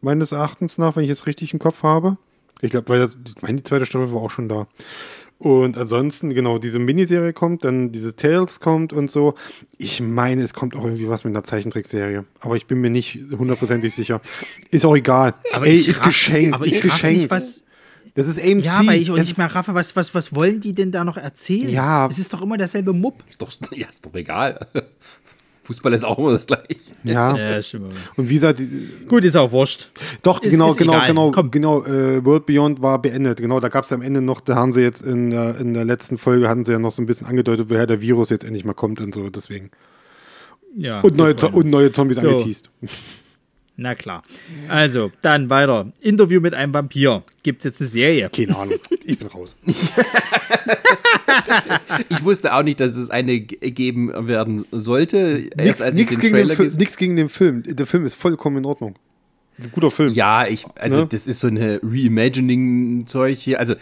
meines 0.00 0.32
Erachtens 0.32 0.78
nach, 0.78 0.96
wenn 0.96 1.04
ich 1.04 1.10
es 1.10 1.26
richtig 1.26 1.52
im 1.52 1.58
Kopf 1.60 1.82
habe. 1.84 2.16
Ich 2.60 2.70
glaube, 2.70 2.88
weil 2.88 2.98
das, 2.98 3.16
ich 3.36 3.40
meine, 3.40 3.58
die 3.58 3.62
zweite 3.62 3.86
Staffel 3.86 4.12
war 4.12 4.20
auch 4.20 4.30
schon 4.30 4.48
da. 4.48 4.66
Und 5.38 5.78
ansonsten, 5.78 6.30
genau, 6.34 6.58
diese 6.58 6.80
Miniserie 6.80 7.32
kommt, 7.32 7.62
dann 7.64 7.92
diese 7.92 8.16
Tales 8.16 8.58
kommt 8.58 8.92
und 8.92 9.08
so. 9.08 9.34
Ich 9.76 10.00
meine, 10.00 10.42
es 10.42 10.52
kommt 10.52 10.74
auch 10.74 10.84
irgendwie 10.84 11.08
was 11.08 11.22
mit 11.22 11.32
einer 11.32 11.44
Zeichentrickserie. 11.44 12.24
Aber 12.40 12.56
ich 12.56 12.66
bin 12.66 12.80
mir 12.80 12.90
nicht 12.90 13.20
hundertprozentig 13.30 13.94
sicher. 13.94 14.20
Ist 14.72 14.84
auch 14.84 14.96
egal. 14.96 15.34
Aber 15.52 15.66
Ey, 15.66 15.76
ich 15.76 15.86
ist 15.88 16.00
raff- 16.00 16.06
geschenkt, 16.06 16.54
aber 16.54 16.66
ist 16.66 16.82
geschenkt. 16.82 17.20
nicht, 17.22 17.30
was- 17.30 17.62
das 18.14 18.26
ist 18.26 18.40
AMC. 18.42 18.64
Ja, 18.64 18.80
weil 18.84 19.00
ich 19.00 19.10
auch 19.12 19.16
nicht 19.16 19.38
mehr 19.38 19.54
raffe, 19.54 19.74
was, 19.74 19.94
was, 19.94 20.12
was 20.12 20.34
wollen 20.34 20.58
die 20.58 20.74
denn 20.74 20.90
da 20.90 21.04
noch 21.04 21.16
erzählen? 21.16 21.68
Ja. 21.68 22.08
Es 22.08 22.18
ist 22.18 22.32
doch 22.32 22.42
immer 22.42 22.56
derselbe 22.58 22.92
Mupp. 22.92 23.22
Ist 23.28 23.40
doch, 23.40 23.52
ja, 23.76 23.86
ist 23.88 24.04
doch 24.04 24.14
egal. 24.14 24.58
Fußball 25.68 25.92
ist 25.92 26.02
auch 26.04 26.18
immer 26.18 26.32
das 26.32 26.46
gleiche. 26.46 26.66
Ja. 27.04 27.36
Ja, 27.36 27.60
stimmt. 27.62 27.92
Und 28.16 28.28
wie 28.30 28.34
gesagt, 28.34 28.60
Gut, 29.06 29.22
ist 29.24 29.36
auch 29.36 29.52
wurscht. 29.52 29.90
doch, 30.22 30.42
Ist- 30.42 30.50
genau, 30.50 30.70
ist 30.70 30.78
genau, 30.78 30.94
egal. 30.94 31.06
genau, 31.08 31.30
Komm. 31.30 31.50
genau, 31.50 31.84
äh, 31.84 32.24
World 32.24 32.46
Beyond 32.46 32.80
war 32.82 33.00
beendet. 33.02 33.38
Genau, 33.40 33.60
da 33.60 33.68
gab 33.68 33.84
es 33.84 33.92
am 33.92 34.00
Ende 34.02 34.22
noch, 34.22 34.40
da 34.40 34.54
haben 34.56 34.72
sie 34.72 34.80
jetzt 34.80 35.02
in, 35.02 35.30
äh, 35.30 35.52
in 35.60 35.74
der 35.74 35.84
letzten 35.84 36.16
Folge 36.16 36.48
hatten 36.48 36.64
sie 36.64 36.72
ja 36.72 36.78
noch 36.78 36.90
so 36.92 37.02
ein 37.02 37.06
bisschen 37.06 37.26
angedeutet, 37.26 37.68
woher 37.68 37.86
der 37.86 38.00
Virus 38.00 38.30
jetzt 38.30 38.44
endlich 38.44 38.64
mal 38.64 38.72
kommt 38.72 39.00
und 39.02 39.14
so, 39.14 39.28
deswegen. 39.28 39.70
Ja, 40.76 41.00
Und 41.02 41.16
neue, 41.16 41.34
und 41.52 41.70
neue 41.70 41.92
Zombies 41.92 42.18
So. 42.18 42.28
angeteased. 42.28 42.70
Na 43.80 43.94
klar. 43.94 44.24
Also, 44.68 45.12
dann 45.22 45.50
weiter. 45.50 45.92
Interview 46.00 46.40
mit 46.40 46.52
einem 46.52 46.74
Vampir. 46.74 47.22
Gibt's 47.44 47.64
jetzt 47.64 47.80
eine 47.80 47.88
Serie? 47.88 48.28
Keine 48.28 48.56
Ahnung. 48.56 48.78
Ich 49.04 49.18
bin 49.18 49.28
raus. 49.28 49.56
Ich 52.08 52.24
wusste 52.24 52.54
auch 52.54 52.62
nicht, 52.62 52.80
dass 52.80 52.96
es 52.96 53.10
eine 53.10 53.40
geben 53.40 54.12
werden 54.28 54.64
sollte. 54.70 55.42
Den 55.42 55.74
gegen 55.94 56.86
gegen 56.96 57.16
den 57.16 57.28
Film. 57.28 57.62
Der 57.64 57.86
Film 57.86 58.04
ist 58.04 58.14
vollkommen 58.16 58.58
in 58.58 58.64
Ordnung. 58.64 58.96
Ein 59.58 59.70
guter 59.72 59.90
Film. 59.90 60.12
Ja, 60.12 60.46
ich, 60.46 60.66
also 60.78 61.00
Ne? 61.00 61.06
das 61.10 61.26
ist 61.26 61.40
so 61.40 61.46
eine 61.48 61.80
Reimagining-Zeug 61.82 63.36
hier. 63.38 63.58
Also 63.58 63.74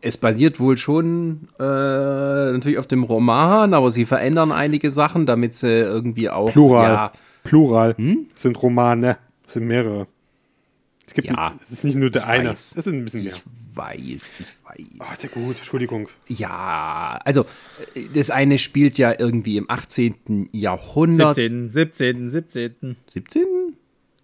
es 0.00 0.16
basiert 0.16 0.58
wohl 0.60 0.76
schon 0.76 1.48
äh, 1.58 1.62
natürlich 1.62 2.78
auf 2.78 2.86
dem 2.86 3.02
Roman, 3.04 3.74
aber 3.74 3.90
sie 3.90 4.04
verändern 4.06 4.52
einige 4.52 4.90
Sachen, 4.90 5.26
damit 5.26 5.54
sie 5.54 5.68
irgendwie 5.68 6.28
auch. 6.30 6.52
Plural. 6.52 6.90
Ja, 6.92 7.12
Plural. 7.46 7.94
Sind 8.34 8.62
Romane. 8.62 9.18
Es 9.46 9.54
sind 9.54 9.66
mehrere. 9.66 10.06
Es 11.06 11.14
gibt 11.14 11.28
Ja. 11.28 11.54
es 11.62 11.70
ist 11.70 11.84
nicht 11.84 11.94
nur 11.96 12.10
der 12.10 12.26
eine. 12.26 12.50
weiß. 12.50 12.74
Es 12.76 12.84
sind 12.84 12.96
ein 12.96 13.04
bisschen 13.04 13.22
mehr. 13.24 13.32
ich 13.34 13.42
weiß, 13.76 14.34
ich 14.40 14.46
weiß. 14.64 14.86
Ah, 14.98 15.14
sehr 15.16 15.30
gut. 15.30 15.56
Entschuldigung. 15.58 16.08
Ja, 16.26 17.20
also 17.24 17.46
das 18.14 18.30
eine 18.30 18.58
spielt 18.58 18.98
ja 18.98 19.14
irgendwie 19.18 19.56
im 19.56 19.70
18. 19.70 20.48
Jahrhundert. 20.52 21.36
17, 21.36 21.68
17, 21.70 22.28
17. 22.28 22.96
17? 23.08 23.44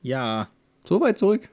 Ja. 0.03 0.49
So 0.85 1.01
weit 1.01 1.19
zurück? 1.19 1.49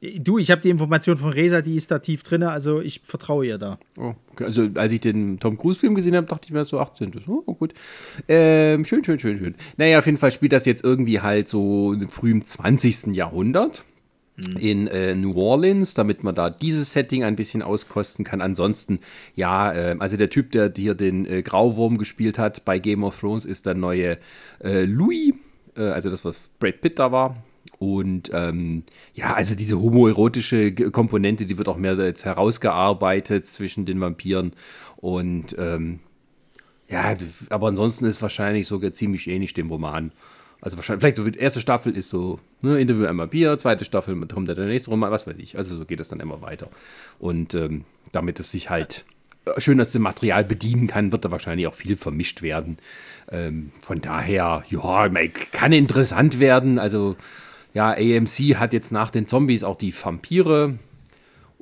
Du, 0.00 0.38
ich 0.38 0.50
habe 0.52 0.60
die 0.60 0.70
Information 0.70 1.16
von 1.16 1.32
Resa, 1.32 1.60
die 1.60 1.74
ist 1.74 1.90
da 1.90 1.98
tief 1.98 2.22
drin, 2.22 2.44
also 2.44 2.80
ich 2.80 3.00
vertraue 3.02 3.46
ihr 3.46 3.58
da. 3.58 3.78
Oh, 3.96 4.14
okay. 4.30 4.44
Also 4.44 4.68
als 4.74 4.92
ich 4.92 5.00
den 5.00 5.40
Tom 5.40 5.58
Cruise-Film 5.58 5.96
gesehen 5.96 6.14
habe, 6.14 6.26
dachte 6.26 6.46
ich 6.46 6.52
mir 6.52 6.64
so 6.64 6.78
18. 6.78 7.12
Oh, 7.26 7.54
gut. 7.54 7.74
Ähm, 8.28 8.84
schön, 8.84 9.02
schön, 9.02 9.18
schön, 9.18 9.38
schön. 9.38 9.54
Naja, 9.76 9.98
auf 9.98 10.06
jeden 10.06 10.18
Fall 10.18 10.30
spielt 10.30 10.52
das 10.52 10.66
jetzt 10.66 10.84
irgendwie 10.84 11.20
halt 11.20 11.48
so 11.48 11.92
im 11.92 12.08
frühen 12.08 12.44
20. 12.44 13.14
Jahrhundert 13.14 13.84
in 14.60 14.86
äh, 14.86 15.14
New 15.16 15.32
Orleans, 15.34 15.94
damit 15.94 16.22
man 16.22 16.34
da 16.34 16.48
dieses 16.48 16.92
Setting 16.92 17.24
ein 17.24 17.34
bisschen 17.34 17.62
auskosten 17.62 18.24
kann. 18.24 18.40
Ansonsten, 18.40 19.00
ja, 19.34 19.72
äh, 19.72 19.96
also 19.98 20.16
der 20.16 20.30
Typ, 20.30 20.52
der 20.52 20.72
hier 20.76 20.94
den 20.94 21.26
äh, 21.26 21.42
Grauwurm 21.42 21.98
gespielt 21.98 22.38
hat 22.38 22.64
bei 22.64 22.78
Game 22.78 23.02
of 23.02 23.18
Thrones, 23.18 23.44
ist 23.44 23.66
der 23.66 23.74
neue 23.74 24.18
äh, 24.62 24.84
Louis, 24.84 25.34
äh, 25.76 25.82
also 25.82 26.08
das, 26.08 26.24
was 26.24 26.38
Brad 26.60 26.80
Pitt 26.80 27.00
da 27.00 27.10
war. 27.10 27.42
Und 27.78 28.30
ähm, 28.32 28.82
ja, 29.14 29.34
also 29.34 29.54
diese 29.54 29.80
homoerotische 29.80 30.72
Komponente, 30.72 31.46
die 31.46 31.58
wird 31.58 31.68
auch 31.68 31.76
mehr 31.76 31.94
jetzt 31.94 32.24
herausgearbeitet 32.24 33.46
zwischen 33.46 33.86
den 33.86 34.00
Vampiren. 34.00 34.52
Und 34.96 35.54
ähm, 35.58 36.00
ja, 36.88 37.16
aber 37.50 37.68
ansonsten 37.68 38.06
ist 38.06 38.22
wahrscheinlich 38.22 38.66
sogar 38.66 38.92
ziemlich 38.92 39.28
ähnlich 39.28 39.54
dem 39.54 39.70
Roman. 39.70 40.10
Also 40.60 40.76
wahrscheinlich, 40.76 41.02
vielleicht 41.02 41.16
so 41.18 41.24
die 41.24 41.38
erste 41.38 41.60
Staffel 41.60 41.96
ist 41.96 42.10
so, 42.10 42.40
ne, 42.62 42.80
Interview 42.80 43.06
ein 43.06 43.16
Vampir, 43.16 43.56
zweite 43.58 43.84
Staffel 43.84 44.16
kommt 44.26 44.48
dann 44.48 44.56
der 44.56 44.66
nächste 44.66 44.90
Roman, 44.90 45.12
was 45.12 45.26
weiß 45.26 45.36
ich. 45.38 45.56
Also 45.56 45.76
so 45.76 45.84
geht 45.84 46.00
es 46.00 46.08
dann 46.08 46.18
immer 46.18 46.42
weiter. 46.42 46.68
Und 47.20 47.54
ähm, 47.54 47.84
damit 48.10 48.40
es 48.40 48.50
sich 48.50 48.70
halt 48.70 49.04
äh, 49.44 49.60
schön 49.60 49.80
aus 49.80 49.92
dem 49.92 50.02
Material 50.02 50.44
bedienen 50.44 50.88
kann, 50.88 51.12
wird 51.12 51.24
da 51.24 51.30
wahrscheinlich 51.30 51.68
auch 51.68 51.74
viel 51.74 51.96
vermischt 51.96 52.42
werden. 52.42 52.78
Ähm, 53.30 53.70
von 53.82 54.00
daher, 54.00 54.64
ja, 54.68 55.08
kann 55.52 55.72
interessant 55.72 56.40
werden. 56.40 56.80
Also 56.80 57.14
ja, 57.74 57.90
AMC 57.92 58.56
hat 58.56 58.72
jetzt 58.72 58.92
nach 58.92 59.10
den 59.10 59.26
Zombies 59.26 59.64
auch 59.64 59.76
die 59.76 59.94
Vampire. 59.94 60.78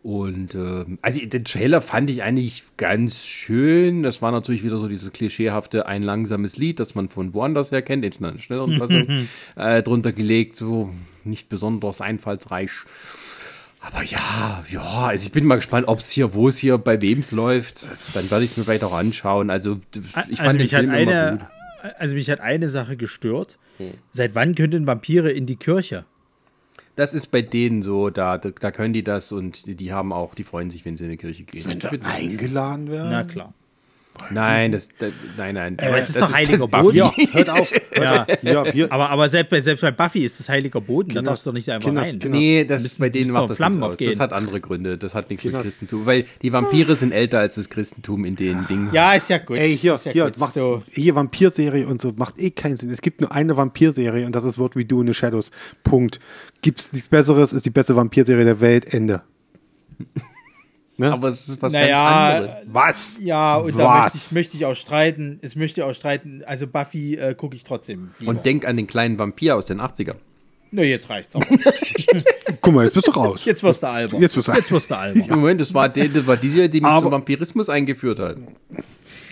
Und 0.03 0.55
ähm, 0.55 0.99
also 1.03 1.21
den 1.21 1.45
Trailer 1.45 1.83
fand 1.83 2.09
ich 2.11 2.23
eigentlich 2.23 2.63
ganz 2.77 3.25
schön. 3.25 4.05
Das 4.05 4.23
war 4.23 4.31
natürlich 4.31 4.63
wieder 4.63 4.77
so 4.77 4.87
dieses 4.87 5.13
klischeehafte 5.13 5.87
ein 5.87 6.05
langsames 6.05 6.57
Lied, 6.57 6.79
das 6.79 6.95
man 6.95 7.09
von 7.09 7.35
woanders 7.35 7.73
her 7.73 7.83
kennt, 7.83 8.05
in 8.05 8.25
einer 8.25 8.39
schnelleren 8.39 8.77
Fassung 8.79 9.27
äh, 9.57 9.83
drunter 9.83 10.13
gelegt, 10.13 10.55
so 10.55 10.93
nicht 11.25 11.49
besonders 11.49 12.01
einfallsreich. 12.01 12.71
Aber 13.81 14.05
ja, 14.05 14.65
ja, 14.71 15.07
also 15.07 15.27
ich 15.27 15.33
bin 15.33 15.45
mal 15.45 15.57
gespannt, 15.57 15.89
ob 15.89 15.99
es 15.99 16.11
hier, 16.11 16.35
wo 16.35 16.49
es 16.49 16.57
hier, 16.57 16.79
bei 16.79 17.01
wem 17.03 17.19
es 17.19 17.33
läuft. 17.33 17.87
Dann 18.15 18.31
werde 18.31 18.45
ich 18.45 18.53
es 18.53 18.57
mir 18.57 18.63
vielleicht 18.63 18.85
auch 18.85 18.95
anschauen. 18.95 19.51
Also 19.51 19.81
ich 19.93 20.17
also 20.17 20.37
fand 20.37 20.55
den 20.55 20.63
mich 20.63 20.75
hat 20.75 20.81
Film 20.83 20.95
immer 20.95 21.13
eine, 21.13 21.39
gut. 21.39 21.91
also 21.99 22.15
mich 22.15 22.31
hat 22.31 22.41
eine 22.41 22.71
Sache 22.71 22.97
gestört. 22.97 23.59
Seit 24.13 24.35
wann 24.35 24.55
können 24.55 24.87
Vampire 24.87 25.31
in 25.31 25.47
die 25.47 25.57
Kirche? 25.57 26.05
Das 26.95 27.13
ist 27.13 27.31
bei 27.31 27.43
denen 27.43 27.83
so, 27.83 28.09
da, 28.11 28.39
da, 28.39 28.51
da 28.51 28.71
können 28.71 28.95
die 28.95 29.03
das 29.03 29.31
und 29.31 29.67
die, 29.81 29.93
haben 29.93 30.13
auch, 30.13 30.35
die 30.35 30.45
freuen 30.45 30.71
sich, 30.71 30.85
wenn 30.85 30.97
sie 30.97 31.05
in 31.05 31.11
die 31.11 31.17
Kirche 31.19 31.45
gehen. 31.45 31.61
Ich 31.61 31.67
find 31.67 31.85
das- 31.85 31.93
Eingeladen 32.03 32.91
werden? 32.91 33.11
Na 33.11 33.25
klar. 33.25 33.53
Nein, 34.31 34.73
das, 34.73 34.89
das 34.99 35.13
nein, 35.37 35.55
nein. 35.55 35.77
Aber 35.81 35.99
es 35.99 36.09
ist 36.11 36.21
doch 36.21 36.33
heiliger. 36.33 36.67
Boden. 36.67 37.11
Hier, 37.15 37.33
hört 37.33 37.49
auf. 37.51 37.71
Hört 37.71 37.83
Ja. 37.97 38.23
auf. 38.23 38.41
Hier, 38.41 38.73
hier. 38.73 38.93
Aber, 38.93 39.11
aber 39.11 39.29
selbst, 39.29 39.51
bei, 39.51 39.61
selbst 39.61 39.81
bei 39.83 39.91
Buffy 39.91 40.25
ist 40.25 40.39
das 40.41 40.49
heiliger 40.49 40.81
Boden, 40.81 41.11
da 41.11 41.15
Kinder- 41.17 41.31
darfst 41.31 41.47
du 41.47 41.51
doch 41.51 41.55
nicht 41.55 41.69
einfach 41.71 41.87
Kinder- 41.89 42.03
rein. 42.03 42.19
Kinder- 42.19 42.37
Nee, 42.39 42.65
das 42.65 42.83
Müssen- 42.83 43.01
bei 43.01 43.09
denen 43.09 43.31
macht 43.31 43.51
das 43.51 43.57
Flammen 43.57 43.83
aufgehen. 43.83 44.11
Das 44.11 44.21
hat 44.21 44.33
andere 44.33 44.61
Gründe. 44.61 44.99
Das 44.99 45.15
hat 45.15 45.31
nichts 45.31 45.45
mit 45.45 45.55
Christentum. 45.55 46.07
Weil 46.07 46.25
die 46.43 46.53
Vampire 46.53 46.97
sind 46.97 47.13
älter 47.13 47.39
als 47.39 47.55
das 47.57 47.69
Christentum 47.71 48.25
in 48.25 48.37
den 48.37 48.67
Dingen. 48.67 48.91
Ja, 48.93 49.15
ist 49.15 49.31
ja 49.31 49.39
gut. 49.39 49.57
Ey, 49.59 49.77
hier, 49.77 49.95
ist 49.95 50.07
ja 50.07 50.13
hier, 50.13 50.25
gut. 50.25 50.39
macht, 50.39 50.55
so. 50.55 50.83
hier 50.89 51.15
Vampirserie 51.15 51.87
und 51.87 52.01
so, 52.01 52.13
macht 52.17 52.41
eh 52.41 52.51
keinen 52.51 52.77
Sinn. 52.77 52.91
Es 52.91 53.03
gibt 53.03 53.21
nur 53.21 53.33
eine 53.33 53.57
Vampirserie 53.57 54.27
und 54.27 54.35
das 54.35 54.45
ist 54.45 54.59
What 54.59 54.77
We 54.77 54.85
Do 54.85 55.01
in 55.01 55.07
the 55.07 55.15
Shadows. 55.15 55.51
Punkt. 55.85 56.19
Gibt's 56.63 56.93
nichts 56.93 57.09
Besseres, 57.09 57.53
ist 57.53 57.65
die 57.67 57.71
beste 57.71 57.95
Vampirserie 57.97 58.45
der 58.45 58.61
Welt. 58.61 58.93
Ende. 58.93 59.23
Aber 60.99 61.29
es 61.29 61.49
ist 61.49 61.61
was 61.61 61.73
Naja, 61.73 62.39
ganz 62.41 62.53
anderes. 62.53 62.67
Was? 62.73 63.19
Ja, 63.23 63.57
und 63.57 63.79
da 63.79 63.85
Was? 63.85 64.15
möchte 64.15 64.19
ich, 64.29 64.33
möchte 64.35 64.57
ich 64.57 64.65
auch 64.65 64.75
streiten. 64.77 65.39
Es 65.43 65.55
möchte 65.57 65.81
ich 65.81 65.85
auch 65.87 65.95
streiten. 65.95 66.43
Also 66.47 66.67
Buffy 66.67 67.17
äh, 67.17 67.35
gucke 67.35 67.55
ich 67.57 67.65
trotzdem. 67.65 68.11
Lieber. 68.19 68.31
Und 68.31 68.45
denk 68.47 68.67
an 68.67 68.77
den 68.77 68.87
kleinen 68.87 69.19
Vampir 69.19 69.57
aus 69.57 69.67
den 69.67 69.81
80ern. 69.81 70.15
Nö, 70.71 70.83
jetzt 70.83 71.09
reicht's 71.11 71.35
auch. 71.37 71.43
Guck 72.61 72.75
mal, 72.75 72.85
jetzt 72.85 72.95
bist 72.95 73.07
du 73.07 73.13
raus. 73.13 73.45
Jetzt 73.45 73.63
wirst 73.63 73.83
du 73.83 73.89
albern. 73.89 74.21
Jetzt 74.21 74.37
wirst 74.37 74.49
du- 74.49 74.53
jetzt 74.53 74.71
wirst 74.73 74.91
du 74.91 74.97
albern. 74.97 75.25
Moment, 75.41 75.61
das 75.61 75.73
war, 75.73 75.89
die, 75.89 76.09
das 76.13 76.27
war 76.27 76.37
diese, 76.37 76.69
die 76.69 76.81
mich 76.81 76.91
Aber- 76.91 77.03
zum 77.03 77.13
Vampirismus 77.13 77.69
eingeführt 77.69 78.19
hat. 78.19 78.37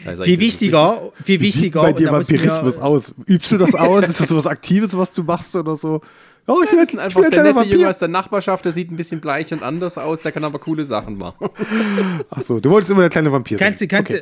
Also 0.07 0.23
Viel 0.25 0.35
ich- 0.35 0.41
wichtiger, 0.41 1.13
viel 1.23 1.41
Wie 1.41 1.47
sieht 1.47 1.55
wichtiger. 1.57 1.81
bei 1.83 1.93
dir 1.95 2.07
da 2.09 2.13
Vampirismus 2.13 2.77
aus? 2.77 3.15
Übst 3.27 3.51
du 3.51 3.57
das 3.59 3.75
aus? 3.75 4.07
Ist 4.07 4.21
das 4.21 4.29
so 4.29 4.37
was 4.37 4.47
Aktives, 4.47 4.97
was 4.97 5.13
du 5.15 5.23
machst 5.25 5.57
oder 5.57 5.77
so? 5.77 6.03
Oh, 6.47 6.61
ich 6.63 6.71
jetzt 6.73 6.99
einfach 6.99 7.23
ich 7.23 7.31
der 7.31 7.43
nette 7.43 7.59
Junge 7.61 7.71
Vampir. 7.71 7.89
aus 7.91 7.99
der 8.01 8.09
Nachbarschaft, 8.09 8.67
der 8.67 8.73
sieht 8.73 8.91
ein 8.91 8.97
bisschen 8.97 9.19
bleich 9.21 9.51
und 9.53 9.63
anders 9.63 9.97
aus, 9.97 10.21
der 10.21 10.31
kann 10.31 10.45
aber 10.45 10.59
coole 10.59 10.85
Sachen 10.85 11.17
machen. 11.17 11.49
Achso, 12.29 12.61
du 12.61 12.69
wolltest 12.69 12.91
immer 12.91 13.01
der 13.01 13.09
kleine 13.09 13.33
Vampir 13.33 13.57
Kannst 13.57 13.81
du, 13.81 13.85
sein. 13.89 14.05
kannst 14.05 14.13
du, 14.13 14.21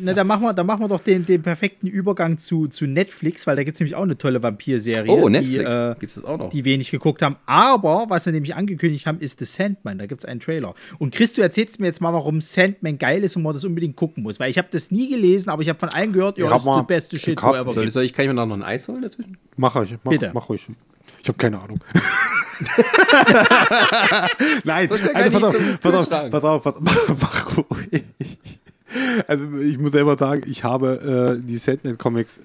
na, 0.00 0.12
da 0.14 0.22
machen 0.22 0.42
wir, 0.42 0.52
da 0.52 0.62
machen 0.62 0.80
wir 0.82 0.88
doch 0.88 1.00
den, 1.00 1.26
den 1.26 1.42
perfekten 1.42 1.88
Übergang 1.88 2.38
zu, 2.38 2.68
zu 2.68 2.86
Netflix, 2.86 3.48
weil 3.48 3.56
da 3.56 3.64
gibt 3.64 3.74
es 3.74 3.80
nämlich 3.80 3.96
auch 3.96 4.02
eine 4.04 4.16
tolle 4.16 4.40
Vampirserie, 4.42 5.10
Oh, 5.10 5.26
die, 5.28 5.32
Netflix. 5.32 5.64
äh, 5.68 5.94
Gibt's 5.98 6.14
das 6.14 6.24
auch 6.24 6.38
noch? 6.38 6.50
die 6.50 6.64
wenig 6.64 6.92
geguckt 6.92 7.20
haben. 7.20 7.34
Aber 7.46 8.06
was 8.08 8.22
sie 8.24 8.30
nämlich 8.32 8.54
angekündigt 8.54 9.06
haben, 9.06 9.18
ist 9.18 9.40
The 9.40 9.44
Sandman. 9.44 9.98
Da 9.98 10.06
gibt 10.06 10.20
es 10.20 10.24
einen 10.26 10.38
Trailer. 10.38 10.74
Und 11.00 11.12
Chris, 11.12 11.32
du 11.32 11.42
erzählst 11.42 11.80
mir 11.80 11.86
jetzt 11.86 12.00
mal, 12.00 12.12
warum 12.12 12.40
Sandman 12.40 12.96
geil 12.96 13.24
ist 13.24 13.34
und 13.36 13.42
man 13.42 13.54
das 13.54 13.64
unbedingt 13.64 13.96
gucken 13.96 14.22
muss. 14.22 14.38
Weil 14.38 14.50
ich 14.50 14.58
habe 14.58 14.68
das 14.70 14.92
nie 14.92 15.08
gelesen, 15.10 15.50
aber 15.50 15.62
ich 15.62 15.68
habe 15.68 15.80
von 15.80 15.88
allen 15.88 16.12
gehört, 16.12 16.38
ja, 16.38 16.54
ist 16.54 16.64
der 16.64 16.82
beste 16.84 17.16
ich 17.16 17.22
Shit, 17.22 17.42
hab- 17.42 17.54
wo 17.54 17.56
ever 17.56 17.74
Soll, 17.74 17.82
gibt. 17.84 17.92
soll 17.94 18.04
ich, 18.04 18.12
kann 18.12 18.24
ich 18.24 18.28
mir 18.32 18.34
noch 18.46 18.54
ein 18.54 18.62
Eis 18.62 18.86
holen 18.86 19.02
dazwischen? 19.02 19.36
Mach 19.56 19.74
euch, 19.74 19.96
mach, 20.04 20.12
Bitte. 20.12 20.30
mach 20.32 20.48
ruhig. 20.48 20.68
Ich 21.22 21.28
habe 21.28 21.38
keine 21.38 21.60
Ahnung. 21.60 21.80
Nein, 24.64 24.88
ja 24.88 24.96
also 25.14 25.40
pass 25.40 25.44
auf, 25.44 25.80
pass 25.80 25.94
auf, 25.94 26.08
pass 26.30 26.44
auf, 26.44 26.62
pass 26.62 26.74
auf. 26.74 26.86
Also 29.28 29.44
ich 29.58 29.78
muss 29.78 29.92
selber 29.92 30.18
sagen, 30.18 30.42
ich 30.46 30.64
habe 30.64 31.38
äh, 31.40 31.46
die 31.46 31.58
Sandman 31.58 31.96
Comics 31.96 32.40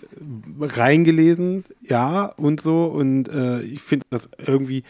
reingelesen, 0.59 1.65
ja 1.81 2.25
und 2.37 2.61
so 2.61 2.85
und 2.85 3.27
äh, 3.29 3.61
ich 3.61 3.81
finde 3.81 4.05
das 4.11 4.29
irgendwie 4.37 4.83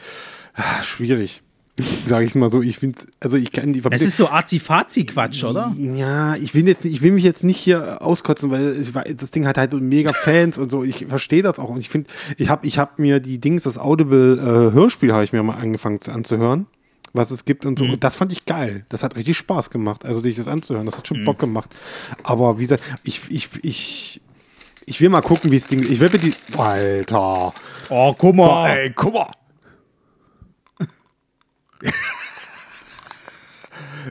ah, 0.54 0.84
schwierig, 0.84 1.42
sage 2.06 2.26
ich 2.26 2.36
mal 2.36 2.50
so. 2.50 2.62
Ich 2.62 2.80
finde, 2.80 3.00
also 3.20 3.36
ich 3.36 3.52
kann 3.52 3.74
die 3.74 3.82
Das 3.82 4.02
ist 4.02 4.16
so 4.16 4.30
Arzi-Fazi-Quatsch, 4.30 5.44
oder? 5.44 5.74
ja, 5.78 6.36
ich 6.36 6.54
will, 6.56 6.68
jetzt, 6.68 6.86
ich 6.86 7.02
will 7.02 7.12
mich 7.12 7.24
jetzt 7.24 7.44
nicht 7.44 7.58
hier 7.58 8.02
auskotzen, 8.02 8.50
weil 8.50 8.80
ich 8.80 8.92
das 8.94 9.32
Ding 9.32 9.46
hat 9.46 9.58
halt 9.58 9.74
mega 9.74 10.14
Fans 10.14 10.58
und 10.58 10.72
so. 10.72 10.84
Ich 10.84 11.06
verstehe 11.08 11.44
das 11.44 11.60
auch. 11.60 11.70
Und 11.70 11.80
ich 11.80 11.90
finde, 11.90 12.10
ich 12.38 12.50
habe 12.50 12.66
ich 12.66 12.78
hab 12.78 12.98
mir 12.98 13.20
die 13.20 13.40
Dings, 13.40 13.64
das 13.64 13.78
Audible-Hörspiel 13.78 15.12
habe 15.12 15.26
ich 15.26 15.34
mir 15.34 15.44
mal 15.44 15.56
angefangen 15.56 16.00
zu, 16.00 16.14
anzuhören, 16.14 16.68
was 17.12 17.30
es 17.32 17.44
gibt 17.44 17.66
und 17.66 17.78
so. 17.78 17.86
Und 17.86 18.04
das 18.06 18.16
fand 18.16 18.32
ich 18.32 18.46
geil. 18.46 18.86
Das 18.88 19.04
hat 19.04 19.18
richtig 19.18 19.38
Spaß 19.38 19.70
gemacht. 19.70 20.06
Also, 20.06 20.22
dich 20.22 20.36
das 20.36 20.48
anzuhören, 20.48 20.86
das 20.86 20.98
hat 20.98 21.08
schon 21.08 21.26
Bock 21.26 21.40
gemacht. 21.40 21.76
Aber 22.24 22.58
wie 22.58 22.64
gesagt, 22.64 22.84
ich, 23.04 23.22
ich, 23.30 23.50
ich, 23.64 24.22
ich 24.86 25.02
will 25.02 25.10
mal 25.10 25.22
gucken, 25.22 25.52
wie 25.52 25.58
es 25.58 25.68
Ding. 25.68 25.84
Ich 25.84 26.00
will 26.00 26.10
mir 26.10 26.20
die. 26.20 26.34
Alter. 26.58 27.54
Oh, 27.90 28.16
guck 28.18 28.36
mal. 28.36 28.70
Ey, 28.70 28.92
guck 28.96 29.14
mal. 29.14 29.32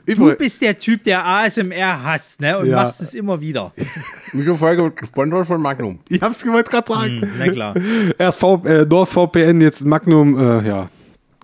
Du 0.05 0.35
bist 0.35 0.61
der 0.61 0.77
Typ, 0.77 1.03
der 1.05 1.25
ASMR 1.25 2.03
hasst, 2.03 2.41
ne? 2.41 2.57
Und 2.59 2.67
Ja. 2.67 2.83
machst 2.83 2.99
es 3.01 3.13
immer 3.13 3.39
wieder. 3.39 3.71
Diese 4.33 4.53
Folge 4.55 4.83
wird 4.83 4.97
gesponsert 4.97 5.47
von 5.47 5.61
Magnum. 5.61 5.99
ich 6.09 6.21
hab's 6.21 6.43
gewollt 6.43 6.69
gerade 6.69 6.91
sagen. 6.91 7.31
Na 7.39 7.47
klar. 7.47 7.75
Erst 8.19 8.41
v, 8.41 8.61
äh, 8.65 8.85
NordVPN, 8.85 9.61
jetzt 9.61 9.85
Magnum, 9.85 10.37
äh, 10.37 10.67
ja. 10.67 10.89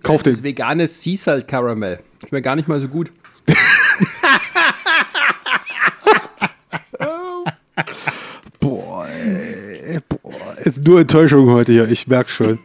Kauf 0.03 0.21
den. 0.23 0.33
Das 0.33 0.43
vegane 0.43 0.85
Sea 0.87 1.15
Salt 1.17 1.47
Caramel. 1.47 1.99
Schmeckt 2.27 2.43
gar 2.43 2.55
nicht 2.57 2.67
mal 2.67 2.79
so 2.81 2.89
gut. 2.89 3.09
Boah, 8.59 9.07
ey, 9.07 9.99
boah, 10.07 10.57
ist 10.63 10.85
nur 10.85 10.99
Enttäuschung 11.01 11.49
heute 11.49 11.71
hier, 11.71 11.89
ich 11.89 12.07
merke 12.07 12.29
schon. 12.29 12.59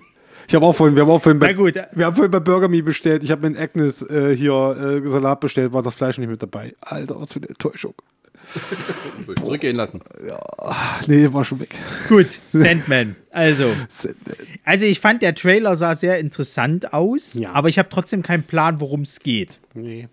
Ich 0.48 0.54
habe 0.54 0.64
auch 0.66 0.72
vorhin, 0.74 0.94
wir 0.96 1.02
haben 1.02 1.10
auch 1.10 1.20
vorhin 1.22 1.38
bei, 1.38 1.56
wir 1.56 2.06
haben 2.06 2.14
vorhin 2.14 2.30
bei 2.30 2.40
Burger 2.40 2.68
Me 2.68 2.82
bestellt. 2.82 3.24
Ich 3.24 3.30
habe 3.30 3.48
mit 3.48 3.58
Agnes 3.58 4.02
äh, 4.02 4.36
hier 4.36 5.02
äh, 5.04 5.08
Salat 5.10 5.40
bestellt, 5.40 5.72
war 5.72 5.82
das 5.82 5.94
Fleisch 5.94 6.18
nicht 6.18 6.28
mit 6.28 6.42
dabei. 6.42 6.74
Alter, 6.80 7.20
was 7.20 7.32
für 7.32 7.40
eine 7.40 7.48
Enttäuschung. 7.48 7.94
Zurückgehen 9.42 9.74
lassen. 9.74 10.00
Nee, 11.08 11.32
war 11.32 11.44
schon 11.44 11.58
weg. 11.58 11.74
Gut, 12.08 12.26
Sandman. 12.48 13.16
Also, 13.32 13.72
also 14.64 14.86
ich 14.86 15.00
fand, 15.00 15.22
der 15.22 15.34
Trailer 15.34 15.74
sah 15.74 15.96
sehr 15.96 16.20
interessant 16.20 16.92
aus, 16.92 17.34
Ja. 17.34 17.52
aber 17.54 17.68
ich 17.68 17.78
habe 17.78 17.88
trotzdem 17.88 18.22
keinen 18.22 18.44
Plan, 18.44 18.80
worum 18.80 19.00
es 19.02 19.18
geht. 19.18 19.58
Nee. 19.74 20.08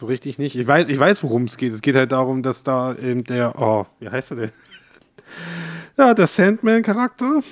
so 0.00 0.06
richtig 0.06 0.38
nicht. 0.38 0.56
Ich 0.56 0.66
weiß, 0.66 0.88
ich 0.88 0.98
weiß, 0.98 1.22
worum 1.22 1.44
es 1.44 1.58
geht. 1.58 1.74
Es 1.74 1.82
geht 1.82 1.94
halt 1.94 2.10
darum, 2.12 2.42
dass 2.42 2.64
da 2.64 2.94
eben 2.96 3.22
der, 3.24 3.60
oh, 3.60 3.84
wie 4.00 4.08
heißt 4.08 4.30
er 4.32 4.36
denn? 4.38 4.50
Ja, 5.98 6.14
der 6.14 6.26
Sandman-Charakter, 6.26 7.42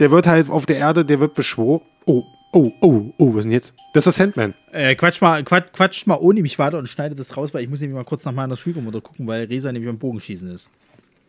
der 0.00 0.10
wird 0.10 0.26
halt 0.26 0.50
auf 0.50 0.66
der 0.66 0.78
Erde, 0.78 1.04
der 1.04 1.20
wird 1.20 1.34
beschworen. 1.34 1.82
Oh, 2.06 2.24
oh, 2.52 2.72
oh, 2.80 3.12
oh, 3.18 3.34
was 3.34 3.40
ist 3.40 3.44
denn 3.44 3.52
jetzt? 3.52 3.74
Das 3.92 4.06
ist 4.06 4.18
der 4.18 4.24
Sandman. 4.24 4.54
Äh, 4.72 4.96
quatsch 4.96 5.20
mal, 5.20 5.44
quatsch, 5.44 5.72
quatsch 5.72 6.06
mal 6.06 6.18
ohne 6.20 6.42
mich 6.42 6.58
weiter 6.58 6.78
und 6.78 6.88
schneide 6.88 7.14
das 7.14 7.36
raus, 7.36 7.54
weil 7.54 7.62
ich 7.62 7.68
muss 7.68 7.80
nämlich 7.80 7.96
mal 7.96 8.04
kurz 8.04 8.24
nach 8.24 8.32
meiner 8.32 8.56
Schwiegermutter 8.56 9.00
gucken, 9.00 9.28
weil 9.28 9.44
Resa 9.44 9.70
nämlich 9.70 9.88
beim 9.88 9.98
Bogenschießen 9.98 10.50
ist. 10.50 10.68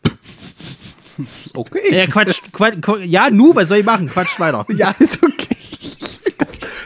Okay. 1.54 1.94
Ja, 1.94 2.08
quatsch, 2.08 2.42
quatsch, 2.52 2.82
quatsch 2.82 3.04
ja, 3.06 3.30
nu, 3.30 3.54
was 3.54 3.68
soll 3.68 3.80
ich 3.80 3.86
machen? 3.86 4.08
Quatsch 4.08 4.40
weiter. 4.40 4.66
Ja, 4.76 4.96
ist 4.98 5.22
okay. 5.22 5.56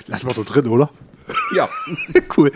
Lass 0.07 0.23
mal 0.23 0.33
so 0.33 0.43
drin, 0.43 0.67
oder? 0.67 0.89
Ja. 1.55 1.69
cool. 2.35 2.51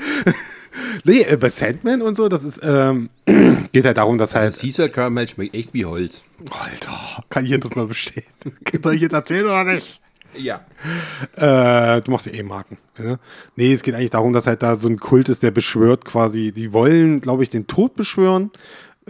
Nee, 1.04 1.22
äh, 1.22 1.38
bei 1.38 1.50
Sandman 1.50 2.02
und 2.02 2.16
so, 2.16 2.30
das 2.30 2.44
ist, 2.44 2.60
ähm, 2.64 3.10
geht 3.72 3.86
halt 3.86 3.98
darum, 3.98 4.18
dass 4.18 4.36
halt. 4.36 4.58
Caesar 4.58 4.90
Caramel 4.90 5.28
schmeckt 5.28 5.56
echt 5.56 5.74
wie 5.74 5.86
Holz. 5.86 6.22
Alter, 6.50 7.24
kann 7.30 7.46
ich 7.46 7.52
jetzt 7.52 7.76
mal 7.76 7.88
bestehen? 7.88 8.24
Soll 8.84 8.96
ich 8.96 9.02
jetzt 9.02 9.14
erzählen 9.14 9.46
oder 9.46 9.64
nicht? 9.64 10.02
Ja. 10.36 10.62
Äh, 11.36 12.02
du 12.02 12.12
machst 12.12 12.28
ja 12.28 12.34
eh 12.34 12.44
Marken. 12.44 12.78
Ne? 12.98 13.20
Nee, 13.56 13.74
es 13.74 13.82
geht 13.82 13.96
eigentlich 13.96 14.12
darum, 14.12 14.34
dass 14.34 14.46
halt 14.46 14.62
da 14.62 14.76
so 14.76 14.88
ein 14.88 15.00
Kult 15.00 15.28
ist, 15.28 15.42
der 15.42 15.52
beschwört 15.52 16.06
quasi, 16.06 16.52
die 16.52 16.72
wollen, 16.72 17.20
glaube 17.20 17.44
ich, 17.44 17.50
den 17.50 17.66
Tod 17.68 17.96
beschwören 17.96 18.52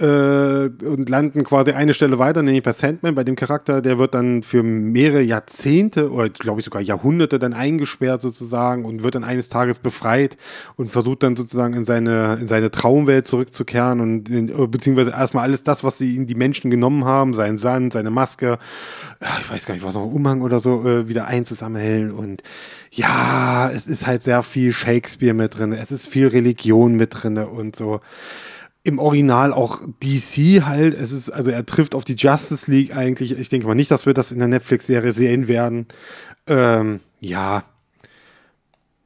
und 0.02 1.10
landen 1.10 1.44
quasi 1.44 1.72
eine 1.72 1.94
Stelle 1.94 2.20
weiter, 2.20 2.42
nämlich 2.42 2.64
bei 2.64 2.72
Sandman, 2.72 3.16
bei 3.16 3.24
dem 3.24 3.36
Charakter, 3.36 3.82
der 3.82 4.00
wird 4.00 4.14
dann 4.14 4.44
für 4.44 4.64
mehrere 4.64 5.22
Jahrzehnte 5.22 6.12
oder 6.12 6.30
glaube 6.30 6.60
ich 6.60 6.66
sogar 6.66 6.82
Jahrhunderte 6.82 7.40
dann 7.40 7.54
eingesperrt 7.54 8.22
sozusagen 8.22 8.86
und 8.86 9.04
wird 9.04 9.16
dann 9.16 9.24
eines 9.24 9.50
Tages 9.50 9.80
befreit 9.80 10.38
und 10.76 10.90
versucht 10.90 11.24
dann 11.24 11.36
sozusagen 11.36 11.74
in 11.74 11.86
seine, 11.86 12.38
in 12.40 12.48
seine 12.48 12.72
Traumwelt 12.72 13.28
zurückzukehren 13.28 14.00
und 14.00 14.30
in, 14.30 14.72
beziehungsweise 14.72 15.12
erstmal 15.12 15.44
alles 15.44 15.64
das, 15.64 15.84
was 15.84 15.98
sie 15.98 16.16
in 16.16 16.28
die 16.28 16.36
Menschen 16.36 16.72
genommen 16.72 17.06
haben, 17.06 17.34
seinen 17.34 17.58
Sand, 17.58 17.94
seine 17.94 18.10
Maske, 18.10 18.58
ich 19.42 19.52
weiß 19.52 19.66
gar 19.66 19.74
nicht, 19.74 19.84
was 19.84 19.96
noch, 19.96 20.06
Umhang 20.06 20.42
oder 20.42 20.60
so, 20.60 20.86
äh, 20.88 21.08
wieder 21.08 21.28
einzusammeln 21.28 22.12
und 22.12 22.42
ja, 22.92 23.70
es 23.70 23.88
ist 23.88 24.08
halt 24.08 24.24
sehr 24.24 24.44
viel 24.44 24.72
Shakespeare 24.72 25.34
mit 25.34 25.58
drin, 25.58 25.74
es 25.74 25.92
ist 25.92 26.08
viel 26.08 26.28
Religion 26.28 26.96
mit 26.96 27.22
drin 27.22 27.38
und 27.38 27.76
so 27.76 28.00
im 28.90 29.00
Original 29.00 29.54
auch 29.54 29.82
DC 30.04 30.66
halt. 30.66 30.94
Es 30.94 31.12
ist, 31.12 31.30
also 31.30 31.52
er 31.52 31.66
trifft 31.66 31.96
auf 31.96 32.04
die 32.04 32.16
Justice 32.16 32.70
League 32.70 32.96
eigentlich. 32.96 33.38
Ich 33.38 33.50
denke 33.50 33.68
mal 33.68 33.76
nicht, 33.76 33.92
dass 33.92 34.06
wir 34.06 34.14
das 34.14 34.32
in 34.32 34.40
der 34.40 34.48
Netflix-Serie 34.48 35.14
sehen 35.14 35.48
werden. 35.48 35.88
Ähm, 36.48 37.00
ja. 37.20 37.64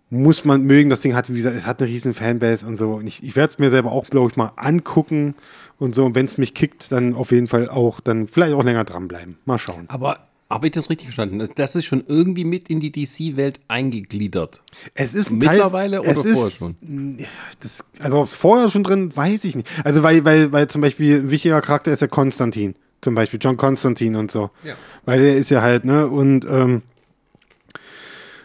Muss 0.10 0.46
man 0.46 0.64
mögen. 0.64 0.90
Das 0.90 1.02
Ding 1.02 1.16
hat, 1.16 1.30
wie 1.30 1.36
gesagt, 1.36 1.56
es 1.56 1.66
hat 1.66 1.82
eine 1.82 1.90
riesen 1.90 2.14
Fanbase 2.14 2.66
und 2.66 2.76
so. 2.76 2.94
Und 2.94 3.08
ich, 3.08 3.24
ich 3.24 3.36
werde 3.36 3.52
es 3.52 3.60
mir 3.60 3.70
selber 3.70 3.92
auch, 3.92 4.10
glaube 4.10 4.32
ich, 4.32 4.38
mal 4.38 4.54
angucken 4.56 5.36
und 5.80 5.94
so. 5.94 6.06
Und 6.06 6.16
wenn 6.16 6.26
es 6.26 6.38
mich 6.38 6.54
kickt, 6.54 6.92
dann 6.92 7.14
auf 7.14 7.32
jeden 7.32 7.48
Fall 7.48 7.70
auch, 7.70 8.00
dann 8.00 8.28
vielleicht 8.28 8.54
auch 8.54 8.64
länger 8.64 8.86
dranbleiben. 8.86 9.38
Mal 9.46 9.58
schauen. 9.58 9.86
Aber 9.90 10.20
habe 10.54 10.68
ich 10.68 10.74
das 10.74 10.90
richtig 10.90 11.08
verstanden? 11.08 11.50
Das 11.56 11.76
ist 11.76 11.86
schon 11.86 12.04
irgendwie 12.08 12.46
mit 12.46 12.70
in 12.70 12.80
die 12.80 12.92
DC-Welt 12.92 13.60
eingegliedert. 13.68 14.62
Es 14.94 15.16
ist 15.16 15.32
Mittlerweile 15.32 16.02
Teil, 16.02 16.12
oder 16.12 16.22
vorher 16.22 16.32
ist, 16.32 16.58
schon? 16.58 17.26
Das, 17.60 17.84
also 18.00 18.20
ob 18.20 18.28
es 18.28 18.36
vorher 18.36 18.70
schon 18.70 18.84
drin, 18.84 19.16
weiß 19.16 19.46
ich 19.46 19.56
nicht. 19.56 19.68
Also 19.84 20.04
weil, 20.04 20.24
weil, 20.26 20.52
weil 20.52 20.68
zum 20.68 20.82
Beispiel 20.82 21.22
ein 21.22 21.32
wichtiger 21.32 21.60
Charakter 21.62 21.92
ist 21.92 22.02
ja 22.02 22.08
Konstantin. 22.08 22.76
Zum 23.02 23.16
Beispiel 23.16 23.40
John 23.42 23.58
Konstantin 23.58 24.16
und 24.16 24.30
so. 24.30 24.52
Ja. 24.64 24.76
Weil 25.06 25.22
der 25.22 25.38
ist 25.38 25.50
ja 25.50 25.64
halt, 25.64 25.86
ne, 25.86 26.08
und 26.08 26.46
ähm, 26.46 26.84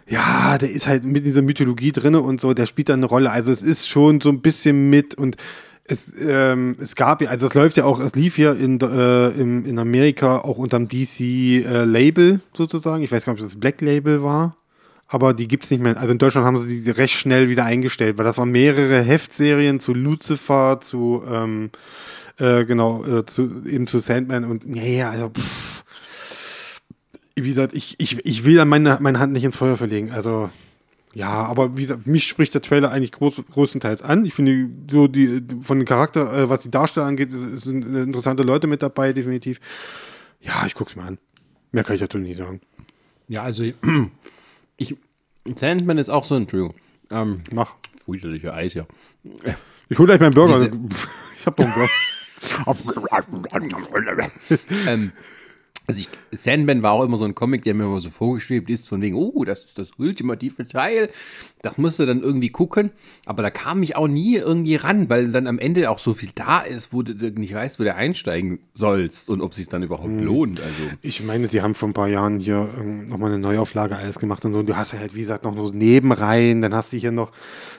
ja, 0.09 0.57
der 0.57 0.71
ist 0.71 0.89
halt 0.89 1.05
mit 1.05 1.27
dieser 1.27 1.43
Mythologie 1.43 1.93
drinne 1.93 2.21
und 2.21 2.41
so, 2.41 2.55
der 2.55 2.65
spielt 2.65 2.89
da 2.89 2.95
eine 2.95 3.07
Rolle. 3.07 3.31
Also 3.31 3.53
es 3.53 3.63
ist 3.63 3.87
schon 3.87 4.23
so 4.23 4.31
ein 4.31 4.41
bisschen 4.41 4.89
mit 4.89 5.15
und 5.15 5.37
es, 5.89 6.13
ähm, 6.21 6.77
es 6.81 6.95
gab 6.95 7.23
ja, 7.23 7.31
also 7.31 7.47
es 7.47 7.55
läuft 7.55 7.77
ja 7.77 7.85
auch, 7.85 8.01
es 8.01 8.15
lief 8.15 8.39
ja 8.39 8.53
in, 8.53 8.81
äh, 8.81 9.29
im, 9.31 9.65
in 9.65 9.79
Amerika 9.79 10.39
auch 10.39 10.59
unterm 10.59 10.89
DC 10.89 11.21
äh, 11.21 11.85
Label 11.85 12.41
sozusagen. 12.55 13.03
Ich 13.03 13.11
weiß 13.11 13.25
gar 13.25 13.33
nicht, 13.33 13.43
ob 13.43 13.49
das 13.49 13.59
Black 13.59 13.81
Label 13.81 14.23
war, 14.23 14.57
aber 15.07 15.33
die 15.33 15.49
gibt's 15.49 15.71
nicht 15.71 15.83
mehr. 15.83 15.97
Also 15.97 16.13
in 16.13 16.19
Deutschland 16.19 16.47
haben 16.47 16.59
sie 16.59 16.83
die 16.83 16.91
recht 16.91 17.15
schnell 17.15 17.49
wieder 17.49 17.65
eingestellt, 17.65 18.19
weil 18.19 18.25
das 18.25 18.37
waren 18.39 18.51
mehrere 18.51 19.03
Heftserien 19.03 19.81
zu 19.81 19.95
Lucifer, 19.95 20.79
zu 20.81 21.23
ähm, 21.27 21.71
äh, 22.39 22.65
genau, 22.65 23.05
äh, 23.05 23.27
zu, 23.27 23.65
eben 23.67 23.87
zu 23.87 23.99
Sandman 23.99 24.45
und 24.45 24.69
nee, 24.69 25.03
also 25.03 25.31
pff. 25.31 25.85
wie 27.35 27.49
gesagt, 27.49 27.73
ich, 27.73 27.97
ich, 27.99 28.25
ich 28.25 28.45
will 28.45 28.57
da 28.57 28.65
meine, 28.65 28.99
meine 29.01 29.19
Hand 29.19 29.33
nicht 29.33 29.45
ins 29.45 29.57
Feuer 29.57 29.77
verlegen. 29.77 30.13
Also 30.13 30.51
ja, 31.19 31.31
aber 31.47 31.77
wie 31.77 31.81
gesagt, 31.81 32.07
mich 32.07 32.29
spricht 32.29 32.55
der 32.55 32.63
Trailer 32.63 32.93
eigentlich 32.93 33.11
groß, 33.11 33.43
größtenteils 33.51 34.03
an. 34.03 34.25
Ich 34.25 34.35
finde, 34.35 34.69
so 34.89 35.09
die 35.09 35.43
von 35.61 35.81
dem 35.81 35.85
Charakter, 35.85 36.33
äh, 36.33 36.49
was 36.49 36.61
die 36.61 36.71
Darsteller 36.71 37.07
angeht, 37.07 37.33
sind 37.33 37.83
interessante 37.85 38.45
Leute 38.45 38.69
mit 38.69 38.83
dabei, 38.83 39.13
definitiv. 39.13 39.59
Ja, 40.41 40.65
ich 40.65 40.75
guck's 40.75 40.95
mir 40.95 41.03
an. 41.03 41.19
Mehr 41.73 41.83
kann 41.83 41.97
ich 41.97 42.01
dazu 42.01 42.19
nicht 42.19 42.39
sagen. 42.39 42.61
Ja, 43.27 43.43
also 43.43 43.65
ich, 44.77 44.97
Sandman 45.57 45.99
ist 45.99 46.09
auch 46.09 46.23
so 46.23 46.37
ein, 46.37 46.43
Entschuldigung, 46.43 46.77
ähm, 47.11 47.41
Mach. 47.51 47.75
fürchterliche 48.05 48.55
Eis, 48.55 48.75
ja. 48.75 48.87
Ich 49.89 49.99
hol 49.99 50.07
gleich 50.07 50.21
meinen 50.21 50.35
Burger. 50.35 50.61
Diese- 50.71 50.79
ich 51.41 51.47
hab 51.47 51.59
noch 51.59 51.65
einen 51.65 51.75
Burger. 51.75 51.91
ähm, 54.87 55.11
also 55.89 56.01
ich, 56.01 56.09
Sandman 56.33 56.83
war 56.83 56.93
auch 56.93 57.05
immer 57.05 57.17
so 57.17 57.25
ein 57.25 57.35
Comic, 57.35 57.65
der 57.65 57.75
mir 57.75 57.85
immer 57.85 58.01
so 58.01 58.11
vorgeschwebt 58.11 58.71
ist, 58.71 58.89
von 58.89 59.01
wegen, 59.01 59.17
oh, 59.17 59.45
das 59.45 59.65
ist 59.65 59.79
das 59.79 59.91
ultimative 59.99 60.67
Teil. 60.67 61.11
Das 61.63 61.77
musst 61.77 61.99
du 61.99 62.07
dann 62.07 62.23
irgendwie 62.23 62.51
gucken. 62.51 62.91
Aber 63.27 63.43
da 63.43 63.51
kam 63.51 63.83
ich 63.83 63.97
auch 63.97 64.07
nie 64.07 64.37
irgendwie 64.37 64.77
ran, 64.77 65.09
weil 65.09 65.33
dann 65.33 65.47
am 65.47 65.59
Ende 65.59 65.91
auch 65.91 65.99
so 65.99 66.15
viel 66.15 66.31
da 66.35 66.61
ist, 66.61 66.93
wo 66.93 67.03
du 67.03 67.13
nicht 67.33 67.55
weißt, 67.55 67.81
wo 67.81 67.85
du 67.85 67.95
einsteigen 67.95 68.61
sollst 68.75 69.29
und 69.29 69.41
ob 69.41 69.53
es 69.53 69.57
sich 69.57 69.69
dann 69.69 69.83
überhaupt 69.83 70.21
lohnt. 70.21 70.61
Also. 70.61 70.83
Ich 71.03 71.23
meine, 71.25 71.49
sie 71.49 71.63
haben 71.63 71.75
vor 71.75 71.89
ein 71.89 71.95
paar 71.95 72.09
Jahren 72.09 72.39
hier 72.39 72.69
ähm, 72.79 73.09
nochmal 73.09 73.31
eine 73.31 73.41
Neuauflage 73.41 73.97
alles 73.97 74.19
gemacht 74.19 74.45
und 74.45 74.53
so. 74.53 74.61
Und 74.61 74.69
du 74.69 74.77
hast 74.77 74.93
ja 74.93 75.01
halt, 75.01 75.15
wie 75.15 75.21
gesagt, 75.21 75.45
noch 75.45 75.57
so 75.57 75.73
Nebenreihen. 75.73 76.63
Dann 76.63 76.75
hast 76.75 76.93
du 76.93 76.97
hier 76.97 77.13
noch, 77.13 77.33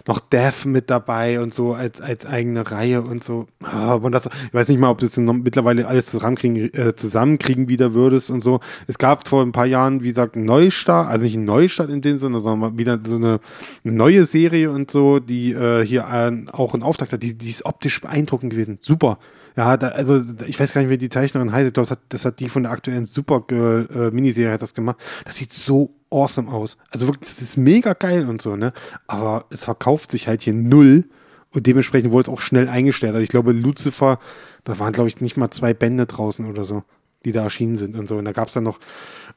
noch 0.08 0.20
Death 0.20 0.66
mit 0.66 0.90
dabei 0.90 1.40
und 1.40 1.54
so 1.54 1.74
als, 1.74 2.02
als 2.02 2.26
eigene 2.26 2.70
Reihe 2.70 3.02
und 3.02 3.24
so. 3.24 3.48
Ah, 3.64 3.94
Aber 3.94 4.10
das, 4.10 4.26
ich 4.26 4.54
weiß 4.54 4.68
nicht 4.70 4.80
mal, 4.80 4.90
ob 4.90 5.00
du 5.00 5.06
das 5.06 5.18
mittlerweile 5.18 5.88
alles 5.88 6.08
zusammenkriegen, 6.08 6.74
äh, 6.74 6.96
zusammenkriegen 6.96 7.70
wieder 7.70 7.94
würdest 7.94 8.30
und 8.30 8.39
so. 8.42 8.60
Es 8.88 8.98
gab 8.98 9.28
vor 9.28 9.44
ein 9.44 9.52
paar 9.52 9.66
Jahren, 9.66 10.04
wie 10.04 10.10
gesagt, 10.10 10.36
einen 10.36 10.46
Neustart, 10.46 11.10
also 11.10 11.26
nicht 11.26 11.36
einen 11.36 11.46
Neustart 11.46 11.90
in 11.90 12.02
dem 12.02 12.18
Sinne, 12.18 12.40
sondern 12.42 12.78
wieder 12.78 13.00
so 13.04 13.16
eine, 13.16 13.40
neue 13.84 14.26
Serie 14.26 14.72
und 14.72 14.92
so, 14.92 15.20
die 15.20 15.52
äh, 15.52 15.86
hier 15.86 16.06
äh, 16.12 16.52
auch 16.52 16.74
einen 16.74 16.84
Auftakt 16.84 17.14
hat. 17.14 17.24
Die, 17.24 17.38
die 17.38 17.50
ist 17.50 17.66
optisch 17.66 18.02
beeindruckend 18.02 18.52
gewesen. 18.52 18.78
Super. 18.82 19.20
Ja, 19.56 19.76
da, 19.78 19.90
also 19.90 20.22
ich 20.46 20.60
weiß 20.60 20.74
gar 20.74 20.82
nicht, 20.82 20.90
wie 20.90 20.98
die 20.98 21.10
Zeichnerin 21.10 21.52
heißt. 21.52 21.68
Ich 21.68 21.74
glaube, 21.74 21.88
das 21.90 21.92
hat, 21.92 22.00
das 22.10 22.26
hat 22.26 22.40
die 22.40 22.50
von 22.50 22.64
der 22.64 22.72
aktuellen 22.72 23.06
Supergirl-Miniserie 23.06 24.58
das 24.58 24.74
gemacht. 24.74 24.98
Das 25.26 25.36
sieht 25.36 25.52
so 25.52 25.96
awesome 26.10 26.50
aus. 26.50 26.78
Also 26.92 27.08
wirklich, 27.08 27.30
das 27.30 27.42
ist 27.42 27.58
mega 27.58 27.94
geil 27.94 28.28
und 28.28 28.42
so, 28.42 28.56
ne? 28.56 28.74
Aber 29.08 29.46
es 29.50 29.66
verkauft 29.66 30.12
sich 30.12 30.28
halt 30.28 30.42
hier 30.42 30.54
null 30.54 31.06
und 31.52 31.66
dementsprechend 31.66 32.12
wurde 32.12 32.30
es 32.30 32.34
auch 32.34 32.42
schnell 32.42 32.68
eingestellt. 32.68 33.14
Also 33.14 33.24
ich 33.24 33.30
glaube, 33.30 33.52
Lucifer, 33.52 34.20
da 34.64 34.78
waren, 34.80 34.94
glaube 34.94 35.10
ich, 35.10 35.20
nicht 35.20 35.38
mal 35.38 35.52
zwei 35.52 35.74
Bände 35.74 36.06
draußen 36.06 36.46
oder 36.46 36.64
so, 36.64 36.84
die 37.26 37.32
da 37.32 37.44
erschienen 37.44 37.78
sind 37.78 37.96
und 37.96 38.08
so. 38.08 38.16
Und 38.18 38.26
da 38.26 38.32
gab 38.32 38.48
es 38.48 38.54
dann 38.54 38.64
noch, 38.64 38.80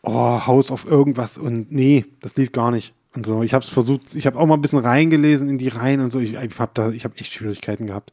oh, 0.02 0.46
House 0.46 0.70
of 0.70 0.84
irgendwas 0.84 1.38
und 1.38 1.72
nee, 1.72 2.04
das 2.20 2.36
lief 2.36 2.52
gar 2.52 2.70
nicht. 2.70 2.94
Und 3.14 3.26
so, 3.26 3.42
ich 3.42 3.52
habe 3.52 3.64
es 3.64 3.70
versucht, 3.70 4.14
ich 4.14 4.26
habe 4.26 4.38
auch 4.38 4.46
mal 4.46 4.54
ein 4.54 4.62
bisschen 4.62 4.78
reingelesen 4.78 5.48
in 5.48 5.58
die 5.58 5.68
Reihen 5.68 6.00
und 6.00 6.10
so. 6.10 6.18
Ich, 6.18 6.32
ich 6.34 6.58
habe 6.58 6.70
da, 6.74 6.90
ich 6.90 7.04
habe 7.04 7.16
echt 7.18 7.32
Schwierigkeiten 7.32 7.86
gehabt. 7.86 8.12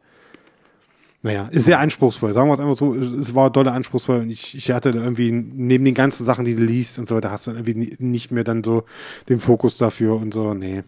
Naja, 1.21 1.49
ist 1.51 1.65
sehr 1.65 1.79
anspruchsvoll. 1.79 2.33
Sagen 2.33 2.49
wir 2.49 2.53
es 2.53 2.59
einfach 2.59 2.77
so, 2.77 2.95
es 2.95 3.35
war 3.35 3.49
dolle 3.49 3.73
anspruchsvoll 3.73 4.21
und 4.21 4.29
ich, 4.29 4.55
ich 4.55 4.71
hatte 4.71 4.91
da 4.91 5.03
irgendwie 5.03 5.31
neben 5.31 5.83
den 5.83 5.93
ganzen 5.93 6.23
Sachen, 6.23 6.45
die 6.45 6.55
du 6.55 6.63
liest 6.63 6.97
und 6.97 7.07
so, 7.07 7.19
da 7.19 7.31
hast 7.31 7.47
du 7.47 7.51
irgendwie 7.51 7.75
ni- 7.75 7.95
nicht 7.99 8.31
mehr 8.31 8.45
dann 8.45 8.63
so 8.63 8.83
den 9.27 9.39
Fokus 9.39 9.77
dafür 9.77 10.15
und 10.15 10.33
so, 10.33 10.53
nee. 10.53 10.83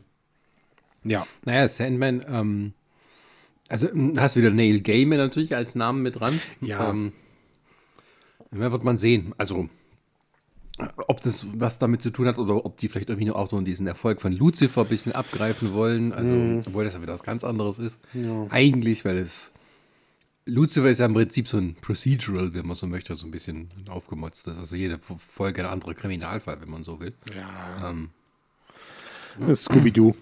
Ja. 1.03 1.25
Naja, 1.43 1.67
Sandman, 1.67 2.23
ähm, 2.29 2.73
also 3.67 3.89
m, 3.89 4.19
hast 4.19 4.37
wieder 4.37 4.51
Neil 4.51 4.81
Gaiman 4.81 5.17
natürlich 5.17 5.55
als 5.55 5.75
Namen 5.75 6.01
mit 6.01 6.19
dran. 6.19 6.39
Ja. 6.61 6.89
Ähm, 6.91 7.11
ja, 8.53 8.71
wird 8.71 8.83
man 8.83 8.97
sehen. 8.97 9.33
Also, 9.37 9.69
ob 11.07 11.21
das 11.21 11.45
was 11.53 11.79
damit 11.79 12.01
zu 12.01 12.09
tun 12.09 12.27
hat 12.27 12.37
oder 12.37 12.65
ob 12.65 12.77
die 12.77 12.89
vielleicht 12.89 13.09
irgendwie 13.09 13.31
auch 13.31 13.49
so 13.49 13.59
diesen 13.61 13.87
Erfolg 13.87 14.21
von 14.21 14.33
Lucifer 14.33 14.81
ein 14.81 14.87
bisschen 14.87 15.11
abgreifen 15.11 15.73
wollen. 15.73 16.11
Also, 16.13 16.63
obwohl 16.67 16.85
das 16.85 16.93
ja 16.93 17.01
wieder 17.01 17.13
was 17.13 17.23
ganz 17.23 17.43
anderes 17.43 17.79
ist. 17.79 17.99
Eigentlich, 18.49 19.05
weil 19.05 19.17
es. 19.17 19.51
Lucifer 20.45 20.89
ist 20.89 20.99
ja 20.99 21.05
im 21.05 21.13
Prinzip 21.13 21.47
so 21.47 21.57
ein 21.57 21.75
Procedural, 21.75 22.53
wenn 22.55 22.65
man 22.65 22.75
so 22.75 22.87
möchte, 22.87 23.15
so 23.15 23.27
ein 23.27 23.31
bisschen 23.31 23.69
aufgemotzt 23.87 24.47
ist. 24.47 24.57
Also 24.57 24.75
jede 24.75 24.99
Folge 24.99 25.61
ein 25.61 25.71
anderer 25.71 25.93
Kriminalfall, 25.93 26.59
wenn 26.61 26.69
man 26.69 26.83
so 26.83 26.99
will. 26.99 27.13
Ja. 27.35 27.91
Ähm, 27.91 28.09
Scooby-Doo. 29.55 30.15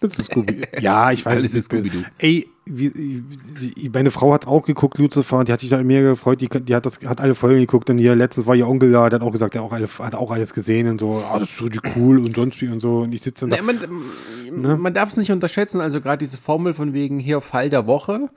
Das 0.00 0.18
ist 0.18 0.26
Scooby. 0.26 0.62
Ja, 0.80 1.10
ich 1.10 1.24
weiß, 1.24 1.42
es 1.42 1.54
ist 1.54 1.66
Scooby-Doo. 1.66 2.02
Ey, 2.18 2.46
wie, 2.66 2.92
wie, 2.94 3.88
meine 3.90 4.10
Frau 4.10 4.32
hat 4.32 4.46
auch 4.46 4.62
geguckt, 4.64 4.98
Lucifer, 4.98 5.44
die 5.44 5.52
hat 5.52 5.60
sich 5.60 5.70
da 5.70 5.82
mega 5.82 6.10
gefreut, 6.10 6.40
die, 6.40 6.48
die 6.48 6.74
hat, 6.74 6.84
das, 6.84 6.98
hat 7.06 7.20
alle 7.20 7.34
Folgen 7.34 7.60
geguckt 7.60 7.88
und 7.90 7.98
hier 7.98 8.14
letztens 8.16 8.46
war 8.46 8.56
ihr 8.56 8.68
Onkel 8.68 8.90
da, 8.90 9.08
der 9.08 9.20
hat 9.20 9.26
auch 9.26 9.30
gesagt, 9.30 9.54
der 9.54 9.62
auch 9.62 9.72
alle, 9.72 9.88
hat 10.00 10.14
auch 10.16 10.32
alles 10.32 10.52
gesehen 10.52 10.88
und 10.88 11.00
so, 11.00 11.22
ah, 11.30 11.38
das 11.38 11.50
ist 11.50 11.62
richtig 11.62 11.82
cool 11.96 12.18
und 12.18 12.34
sonst 12.34 12.60
wie 12.60 12.68
und 12.68 12.80
so 12.80 12.98
und 12.98 13.12
ich 13.12 13.22
sitze 13.22 13.46
dann 13.46 13.64
da. 13.64 13.72
Nee, 13.72 14.50
man 14.50 14.80
man 14.80 14.94
darf 14.94 15.10
es 15.10 15.16
nicht 15.16 15.30
unterschätzen, 15.30 15.80
also 15.80 16.00
gerade 16.00 16.18
diese 16.18 16.38
Formel 16.38 16.74
von 16.74 16.92
wegen 16.92 17.20
hier 17.20 17.40
Fall 17.40 17.70
der 17.70 17.86
Woche, 17.86 18.30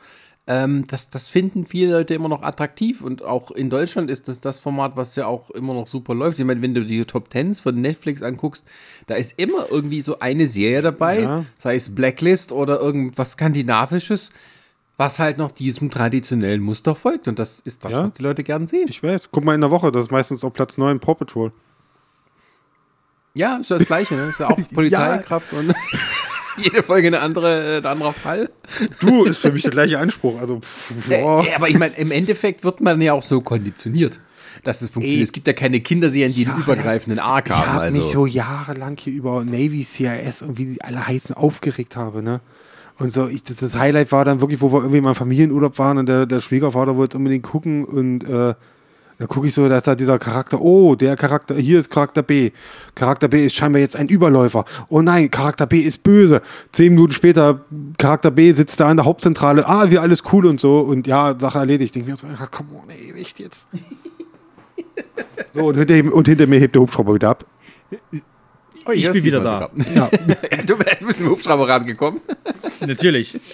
ähm, 0.49 0.83
das, 0.87 1.11
das 1.11 1.29
finden 1.29 1.63
viele 1.63 1.91
Leute 1.91 2.15
immer 2.15 2.27
noch 2.27 2.41
attraktiv 2.41 3.01
und 3.01 3.23
auch 3.23 3.51
in 3.51 3.69
Deutschland 3.69 4.09
ist 4.09 4.27
das 4.27 4.41
das 4.41 4.57
Format, 4.57 4.97
was 4.97 5.15
ja 5.15 5.27
auch 5.27 5.51
immer 5.51 5.75
noch 5.75 5.85
super 5.85 6.15
läuft. 6.15 6.39
Ich 6.39 6.45
meine, 6.45 6.63
wenn 6.63 6.73
du 6.73 6.83
die 6.83 7.05
Top 7.05 7.29
Tens 7.29 7.59
von 7.59 7.79
Netflix 7.79 8.23
anguckst, 8.23 8.65
da 9.09 9.15
ist 9.15 9.33
immer 9.37 9.67
irgendwie 9.69 10.01
so 10.01 10.19
eine 10.19 10.47
Serie 10.47 10.81
dabei, 10.81 11.21
Ja. 11.21 11.45
sei 11.57 11.75
es 11.75 11.93
Blacklist 11.95 12.51
oder 12.51 12.79
irgendwas 12.79 13.31
Skandinavisches, 13.33 14.29
was 14.97 15.19
halt 15.19 15.37
noch 15.37 15.51
diesem 15.51 15.89
traditionellen 15.89 16.61
Muster 16.61 16.93
folgt 16.93 17.27
und 17.27 17.39
das 17.39 17.59
ist 17.59 17.85
das, 17.85 17.93
Ja. 17.93 18.03
was 18.03 18.11
die 18.13 18.23
Leute 18.23 18.43
gern 18.43 18.67
sehen. 18.67 18.87
Ich 18.89 19.01
weiß, 19.01 19.29
guck 19.31 19.43
mal 19.45 19.55
in 19.55 19.61
der 19.61 19.71
Woche, 19.71 19.91
das 19.91 20.05
ist 20.05 20.11
meistens 20.11 20.43
auf 20.43 20.53
Platz 20.53 20.77
9 20.77 20.99
Paw 20.99 21.15
Patrol. 21.15 21.51
Ja, 23.35 23.57
ist 23.57 23.69
ja 23.69 23.77
das 23.77 23.87
Gleiche, 23.87 24.15
ne? 24.15 24.25
Ist 24.29 24.39
ja 24.39 24.47
auch 24.49 24.57
Polizeikraft 24.73 25.53
und 25.53 25.73
jede 26.57 26.83
Folge 26.83 27.07
eine 27.07 27.19
andere, 27.21 27.75
äh, 27.75 27.77
ein 27.77 27.85
anderer 27.85 28.11
Fall. 28.13 28.49
Du, 28.99 29.23
ist 29.25 29.37
für 29.39 29.51
mich 29.51 29.61
der 29.63 29.71
gleiche 29.71 29.99
Anspruch. 29.99 30.39
Also, 30.39 30.59
pff, 30.59 31.09
Äh, 31.09 31.21
ja. 31.21 31.43
äh, 31.43 31.53
aber 31.55 31.69
ich 31.69 31.77
meine, 31.77 31.95
im 31.95 32.11
Endeffekt 32.11 32.63
wird 32.63 32.81
man 32.81 32.99
ja 33.01 33.13
auch 33.13 33.23
so 33.23 33.39
konditioniert, 33.41 34.19
dass 34.63 34.81
es 34.81 34.89
funktioniert. 34.89 35.19
Ey. 35.19 35.23
es 35.23 35.31
gibt 35.31 35.47
ja 35.47 35.53
keine 35.53 35.79
Kinderserien, 35.81 36.33
die 36.33 36.45
einen 36.47 36.61
übergreifenden 36.61 37.19
Arc 37.19 37.49
Ich 37.49 37.55
haben. 37.55 37.67
habe 37.73 37.81
Also. 37.81 37.97
mich 37.97 38.11
so 38.11 38.25
jahrelang 38.25 38.97
hier 38.99 39.13
über 39.13 39.43
Navy, 39.43 39.83
CIS 39.83 40.41
und 40.41 40.57
wie 40.57 40.65
sie 40.65 40.81
alle 40.81 41.07
heißen 41.07 41.35
aufgeregt 41.35 41.95
habe, 41.95 42.21
ne? 42.21 42.41
Und 42.97 43.13
so, 43.13 43.27
ich, 43.27 43.43
das, 43.43 43.57
das 43.57 43.77
Highlight 43.77 44.11
war 44.11 44.25
dann 44.25 44.41
wirklich, 44.41 44.59
wo 44.59 44.73
wir 44.73 44.79
irgendwie 44.79 44.99
mal 44.99 45.11
im 45.11 45.15
Familienurlaub 45.15 45.79
waren 45.79 45.97
und 45.99 46.09
der, 46.09 46.25
der 46.25 46.41
Schwiegervater 46.41 46.97
wollte 46.97 47.17
unbedingt 47.17 47.43
gucken 47.43 47.85
und 47.85 48.25
äh, 48.25 48.53
da 49.19 49.27
gucke 49.27 49.47
ich 49.47 49.53
so, 49.53 49.67
da 49.67 49.77
ist 49.77 49.85
da 49.87 49.95
dieser 49.95 50.17
Charakter, 50.17 50.61
oh, 50.61 50.95
der 50.95 51.17
Charakter, 51.17 51.55
hier 51.55 51.77
ist 51.79 51.89
Charakter 51.89 52.23
B. 52.23 52.51
Charakter 52.95 53.27
B 53.27 53.45
ist 53.45 53.53
scheinbar 53.53 53.81
jetzt 53.81 53.97
ein 53.97 54.07
Überläufer. 54.07 54.63
Oh 54.87 55.01
nein, 55.01 55.29
Charakter 55.29 55.65
B 55.67 55.79
ist 55.81 56.03
böse. 56.03 56.41
Zehn 56.71 56.93
Minuten 56.93 57.11
später, 57.11 57.65
Charakter 57.97 58.31
B 58.31 58.51
sitzt 58.53 58.79
da 58.79 58.89
in 58.89 58.95
der 58.95 59.05
Hauptzentrale, 59.05 59.67
ah, 59.67 59.89
wir 59.91 60.01
alles 60.01 60.23
cool 60.31 60.45
und 60.45 60.59
so 60.61 60.79
und 60.79 61.05
ja, 61.05 61.35
Sache 61.37 61.59
erledigt. 61.59 61.89
Ich 61.89 61.91
denke 62.05 62.11
mir 62.11 62.15
so, 62.17 62.27
ah, 62.27 62.47
komm 62.49 62.67
on, 62.75 62.89
ey, 62.89 63.13
echt 63.19 63.39
jetzt. 63.39 63.67
So, 65.53 65.65
und 65.67 65.77
hinter, 65.77 65.95
ihm- 65.95 66.11
und 66.11 66.27
hinter 66.27 66.47
mir 66.47 66.59
hebt 66.59 66.75
der 66.75 66.81
Hubschrauber 66.81 67.13
wieder 67.15 67.29
ab. 67.29 67.45
Oh, 68.85 68.91
Ich 68.91 69.11
bin 69.11 69.23
wieder 69.23 69.39
da. 69.41 69.69
sogar. 69.75 70.09
du 70.65 70.77
bist 70.77 71.01
mit 71.01 71.19
dem 71.19 71.29
Hubschrauber 71.29 71.67
rangekommen. 71.67 72.21
Natürlich. 72.81 73.39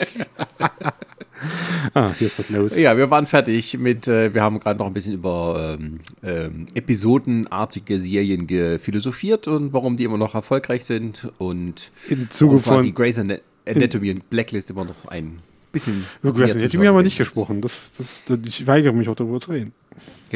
Ah, 1.93 2.11
hier 2.17 2.27
ist 2.27 2.39
was 2.39 2.49
los. 2.49 2.75
Ja, 2.75 2.97
wir 2.97 3.09
waren 3.11 3.25
fertig 3.27 3.77
mit, 3.77 4.07
äh, 4.07 4.33
wir 4.33 4.41
haben 4.41 4.59
gerade 4.59 4.79
noch 4.79 4.87
ein 4.87 4.93
bisschen 4.93 5.13
über 5.13 5.77
ähm, 5.79 5.99
ähm, 6.23 6.65
episodenartige 6.73 7.99
Serien 7.99 8.47
philosophiert 8.79 9.47
und 9.47 9.71
warum 9.71 9.95
die 9.95 10.05
immer 10.05 10.17
noch 10.17 10.33
erfolgreich 10.33 10.85
sind 10.85 11.31
und 11.37 11.91
Im 12.09 12.29
Zuge 12.31 12.57
quasi 12.57 12.87
von 12.87 12.95
Grey's 12.95 13.19
Ana- 13.19 13.37
Anatomy 13.67 14.11
und 14.11 14.29
Blacklist 14.29 14.71
immer 14.71 14.85
noch 14.85 15.05
ein 15.07 15.37
bisschen. 15.71 16.05
Grey's 16.23 16.55
Anatomy 16.55 16.85
haben 16.87 16.95
wir 16.95 17.03
nicht 17.03 17.17
gesprochen. 17.17 17.61
Das, 17.61 17.91
das, 17.95 18.23
das, 18.25 18.39
ich 18.45 18.65
weigere 18.65 18.93
mich 18.93 19.07
auch 19.07 19.15
darüber 19.15 19.39
zu 19.39 19.51
reden. 19.51 19.73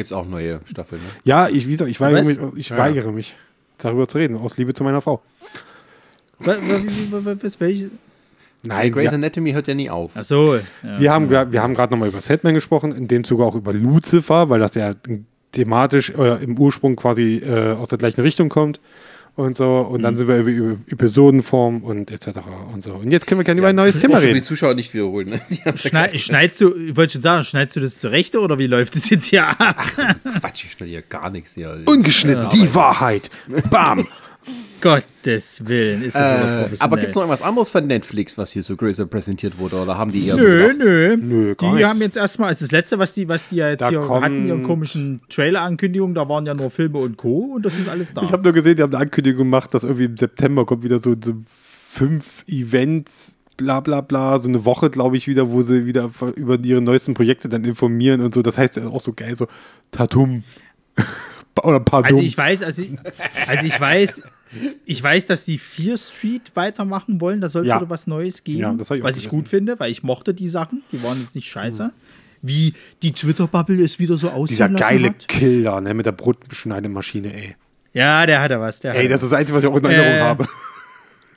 Gibt 0.00 0.10
es 0.10 0.12
auch 0.12 0.26
neue 0.26 0.60
Staffeln, 0.64 1.02
ne? 1.02 1.08
Ja, 1.24 1.48
ich, 1.48 1.66
wie 1.66 1.72
gesagt, 1.72 1.90
ich 1.90 2.00
weigere 2.00 2.24
mich, 2.24 2.38
ich 2.56 2.70
weigere 2.70 3.12
mich 3.12 3.36
darüber 3.78 4.08
zu 4.08 4.18
reden, 4.18 4.38
aus 4.38 4.56
Liebe 4.56 4.74
zu 4.74 4.82
meiner 4.82 5.00
Frau. 5.00 5.22
Was, 6.38 6.56
was, 6.56 7.42
was, 7.42 7.60
welche? 7.60 7.90
Nein, 8.62 8.92
Grey's 8.92 9.12
Anatomy 9.12 9.52
hört 9.52 9.68
ja 9.68 9.74
nie 9.74 9.90
auf. 9.90 10.12
Ach 10.14 10.24
so. 10.24 10.56
Ja. 10.56 10.62
wir 11.00 11.12
haben, 11.12 11.30
wir, 11.30 11.52
wir 11.52 11.62
haben 11.62 11.74
gerade 11.74 11.92
nochmal 11.92 12.08
über 12.08 12.20
Sandman 12.20 12.54
gesprochen, 12.54 12.92
in 12.92 13.08
dem 13.08 13.24
Zuge 13.24 13.44
auch 13.44 13.54
über 13.54 13.72
Lucifer, 13.72 14.48
weil 14.48 14.60
das 14.60 14.74
ja 14.74 14.94
thematisch 15.52 16.10
äh, 16.10 16.42
im 16.42 16.58
Ursprung 16.58 16.96
quasi 16.96 17.36
äh, 17.36 17.72
aus 17.72 17.88
der 17.88 17.98
gleichen 17.98 18.20
Richtung 18.20 18.48
kommt 18.48 18.80
und 19.36 19.56
so. 19.56 19.78
Und 19.78 19.98
Mhm. 19.98 20.02
dann 20.02 20.16
sind 20.16 20.28
wir 20.28 20.36
über, 20.38 20.50
über 20.50 20.76
Episodenform 20.88 21.82
und 21.82 22.10
etc. 22.10 22.28
und 22.72 22.82
so. 22.82 22.92
Und 22.94 23.10
jetzt 23.10 23.26
können 23.26 23.40
wir 23.40 23.44
gerne 23.44 23.58
über 23.60 23.68
ein 23.68 23.76
neues 23.76 24.00
Thema 24.00 24.18
reden. 24.18 24.34
die 24.34 24.42
Zuschauer 24.42 24.74
nicht 24.74 24.92
wiederholen. 24.94 25.30
Ne? 25.30 25.40
Ja 25.64 25.76
Schneid, 25.76 26.20
schneidest 26.20 26.60
du, 26.60 26.74
ich 26.76 26.96
wollte 26.96 27.14
schon 27.14 27.22
sagen, 27.22 27.44
schneidest 27.44 27.76
du 27.76 27.80
das 27.80 27.98
zurecht 27.98 28.36
oder 28.36 28.58
wie 28.58 28.66
läuft 28.66 28.96
es 28.96 29.08
jetzt 29.10 29.26
hier 29.26 29.46
ab? 29.48 29.76
Quatsch, 30.40 30.64
ich 30.64 30.72
stelle 30.72 30.90
hier 30.90 31.02
gar 31.02 31.30
nichts 31.30 31.54
hier. 31.54 31.82
Ungeschnitten, 31.86 32.48
die 32.50 32.74
Wahrheit. 32.74 33.30
Bam. 33.70 34.06
Gottes 34.80 35.66
Willen, 35.66 36.02
ist 36.02 36.14
das 36.14 36.22
wieder 36.22 36.36
Äh, 36.40 36.62
professionell. 36.62 36.78
aber 36.80 36.96
gibt 36.96 37.10
es 37.10 37.14
noch 37.14 37.22
irgendwas 37.22 37.42
anderes 37.42 37.68
von 37.70 37.86
Netflix, 37.86 38.38
was 38.38 38.50
hier 38.52 38.62
so 38.62 38.76
größer 38.76 39.06
präsentiert 39.06 39.58
wurde? 39.58 39.76
Oder 39.76 39.98
haben 39.98 40.12
die 40.12 40.26
eher 40.26 40.36
so 40.38 40.44
Nö, 40.44 40.62
gedacht, 40.68 40.78
nö. 40.78 41.16
Nö, 41.16 41.54
gar 41.54 41.70
die 41.70 41.76
nichts. 41.76 41.90
haben 41.90 42.00
jetzt 42.00 42.16
erstmal, 42.16 42.48
also 42.48 42.64
das 42.64 42.72
letzte, 42.72 42.98
was 42.98 43.14
die, 43.14 43.28
was 43.28 43.48
die 43.48 43.56
ja 43.56 43.68
jetzt 43.70 43.80
Da 43.82 43.88
hier 43.90 44.08
hatten, 44.08 44.46
ihren 44.46 44.62
komischen 44.62 45.20
Trailer-Ankündigungen, 45.28 46.14
da 46.14 46.28
waren 46.28 46.46
ja 46.46 46.54
nur 46.54 46.70
Filme 46.70 46.98
und 46.98 47.16
Co. 47.16 47.52
und 47.56 47.64
das 47.66 47.78
ist 47.78 47.88
alles 47.88 48.14
da. 48.14 48.22
Ich 48.22 48.32
habe 48.32 48.42
nur 48.42 48.52
gesehen, 48.52 48.76
die 48.76 48.82
haben 48.82 48.94
eine 48.94 49.02
Ankündigung 49.02 49.44
gemacht, 49.44 49.74
dass 49.74 49.84
irgendwie 49.84 50.04
im 50.04 50.16
September 50.16 50.64
kommt 50.66 50.82
wieder 50.82 50.98
so, 50.98 51.14
so 51.22 51.34
fünf 51.46 52.44
Events, 52.48 53.36
bla 53.56 53.80
bla 53.80 54.00
bla, 54.00 54.38
so 54.38 54.48
eine 54.48 54.64
Woche, 54.64 54.88
glaube 54.90 55.16
ich, 55.18 55.28
wieder, 55.28 55.50
wo 55.50 55.60
sie 55.62 55.84
wieder 55.86 56.10
über 56.36 56.58
ihre 56.62 56.80
neuesten 56.80 57.14
Projekte 57.14 57.48
dann 57.48 57.64
informieren 57.64 58.20
und 58.22 58.32
so. 58.32 58.40
Das 58.42 58.56
heißt 58.56 58.76
ja 58.76 58.86
auch 58.86 59.00
so 59.00 59.12
geil, 59.12 59.36
so 59.36 59.46
Tatum. 59.90 60.44
Oder 61.62 61.80
Pardon. 61.80 62.10
Also 62.12 62.22
ich 62.22 62.38
weiß, 62.38 62.62
also 62.62 62.80
ich, 62.82 62.92
also 63.46 63.66
ich 63.66 63.78
weiß, 63.78 64.22
ich 64.84 65.02
weiß, 65.02 65.26
dass 65.26 65.44
die 65.44 65.58
Fear 65.58 65.96
Street 65.98 66.50
weitermachen 66.54 67.20
wollen. 67.20 67.40
Da 67.40 67.48
soll 67.48 67.62
es 67.62 67.68
Ja. 67.68 67.76
wieder 67.80 67.90
was 67.90 68.06
Neues 68.06 68.42
geben, 68.44 68.58
Ja, 68.60 68.72
ich 68.72 68.78
was 68.80 68.90
ich 68.90 69.00
gelesen. 69.02 69.28
gut 69.30 69.48
finde, 69.48 69.78
weil 69.78 69.90
ich 69.90 70.02
mochte 70.02 70.34
die 70.34 70.48
Sachen. 70.48 70.82
Die 70.92 71.02
waren 71.02 71.18
jetzt 71.20 71.34
nicht 71.34 71.48
scheiße. 71.48 71.92
Wie 72.42 72.72
die 73.02 73.12
Twitter-Bubble 73.12 73.84
es 73.84 73.98
wieder 73.98 74.16
so 74.16 74.28
aussehen 74.30 74.48
Dieser 74.56 74.68
geile 74.70 75.08
hat. 75.08 75.28
Killer, 75.28 75.80
ne, 75.80 75.92
mit 75.94 76.06
der 76.06 76.12
Brotschneidemaschine, 76.12 77.32
ey. 77.34 77.56
Ja, 77.92 78.24
der 78.24 78.40
hatte 78.40 78.58
was. 78.60 78.80
Der 78.80 78.94
Ey, 78.94 79.08
das 79.08 79.22
ist 79.22 79.30
das 79.32 79.38
Einzige, 79.38 79.56
was 79.58 79.64
ich 79.64 79.70
auch 79.70 79.76
in 79.76 79.84
Erinnerung 79.84 80.12
Äh, 80.12 80.20
habe. 80.20 80.48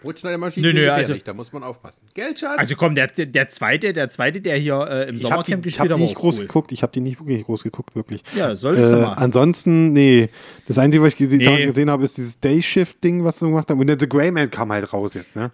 Brotschneidermaschine 0.04 0.68
Nö, 0.68 0.74
nö, 0.82 0.90
also- 0.92 1.16
da 1.24 1.34
muss 1.34 1.52
man 1.54 1.64
aufpassen. 1.64 2.02
Geldschatz? 2.14 2.60
Also 2.60 2.76
komm, 2.76 2.94
der, 2.94 3.08
der, 3.08 3.50
zweite, 3.50 3.94
der 3.94 4.10
zweite, 4.10 4.42
der 4.42 4.58
hier 4.58 4.76
äh, 4.88 5.10
im 5.10 5.16
Ich 5.16 5.24
habe 5.32 5.44
die, 5.44 5.52
Sommercamp 5.52 5.66
ich 5.66 5.80
hab 5.80 5.84
gespielt 5.88 5.96
die 5.98 6.04
nicht 6.04 6.16
groß 6.16 6.36
cool. 6.40 6.46
geguckt. 6.46 6.72
Ich 6.74 6.84
habe 6.84 6.92
die 6.92 7.00
nicht 7.00 7.20
wirklich 7.20 7.44
groß 7.46 7.64
geguckt, 7.64 7.96
wirklich. 7.96 8.22
Ja, 8.36 8.56
solltest 8.56 8.92
du 8.92 8.98
Äh, 8.98 9.02
mal. 9.02 9.14
ansonsten, 9.14 9.94
nee. 9.94 10.30
Das 10.68 10.78
Einzige, 10.78 11.04
was 11.04 11.14
ich 11.14 11.20
Nee. 11.30 11.66
gesehen 11.66 11.90
habe, 11.90 12.04
ist 12.04 12.18
dieses 12.18 12.40
Day-Shift-Ding, 12.40 13.24
was 13.24 13.40
sie 13.40 13.48
gemacht 13.48 13.70
haben. 13.70 13.80
Und 13.80 13.88
der 13.88 13.98
The 14.00 14.08
Grey 14.08 14.30
Man 14.32 14.52
kam 14.52 14.72
halt 14.72 14.92
raus 14.94 15.14
jetzt, 15.16 15.36
ne? 15.36 15.52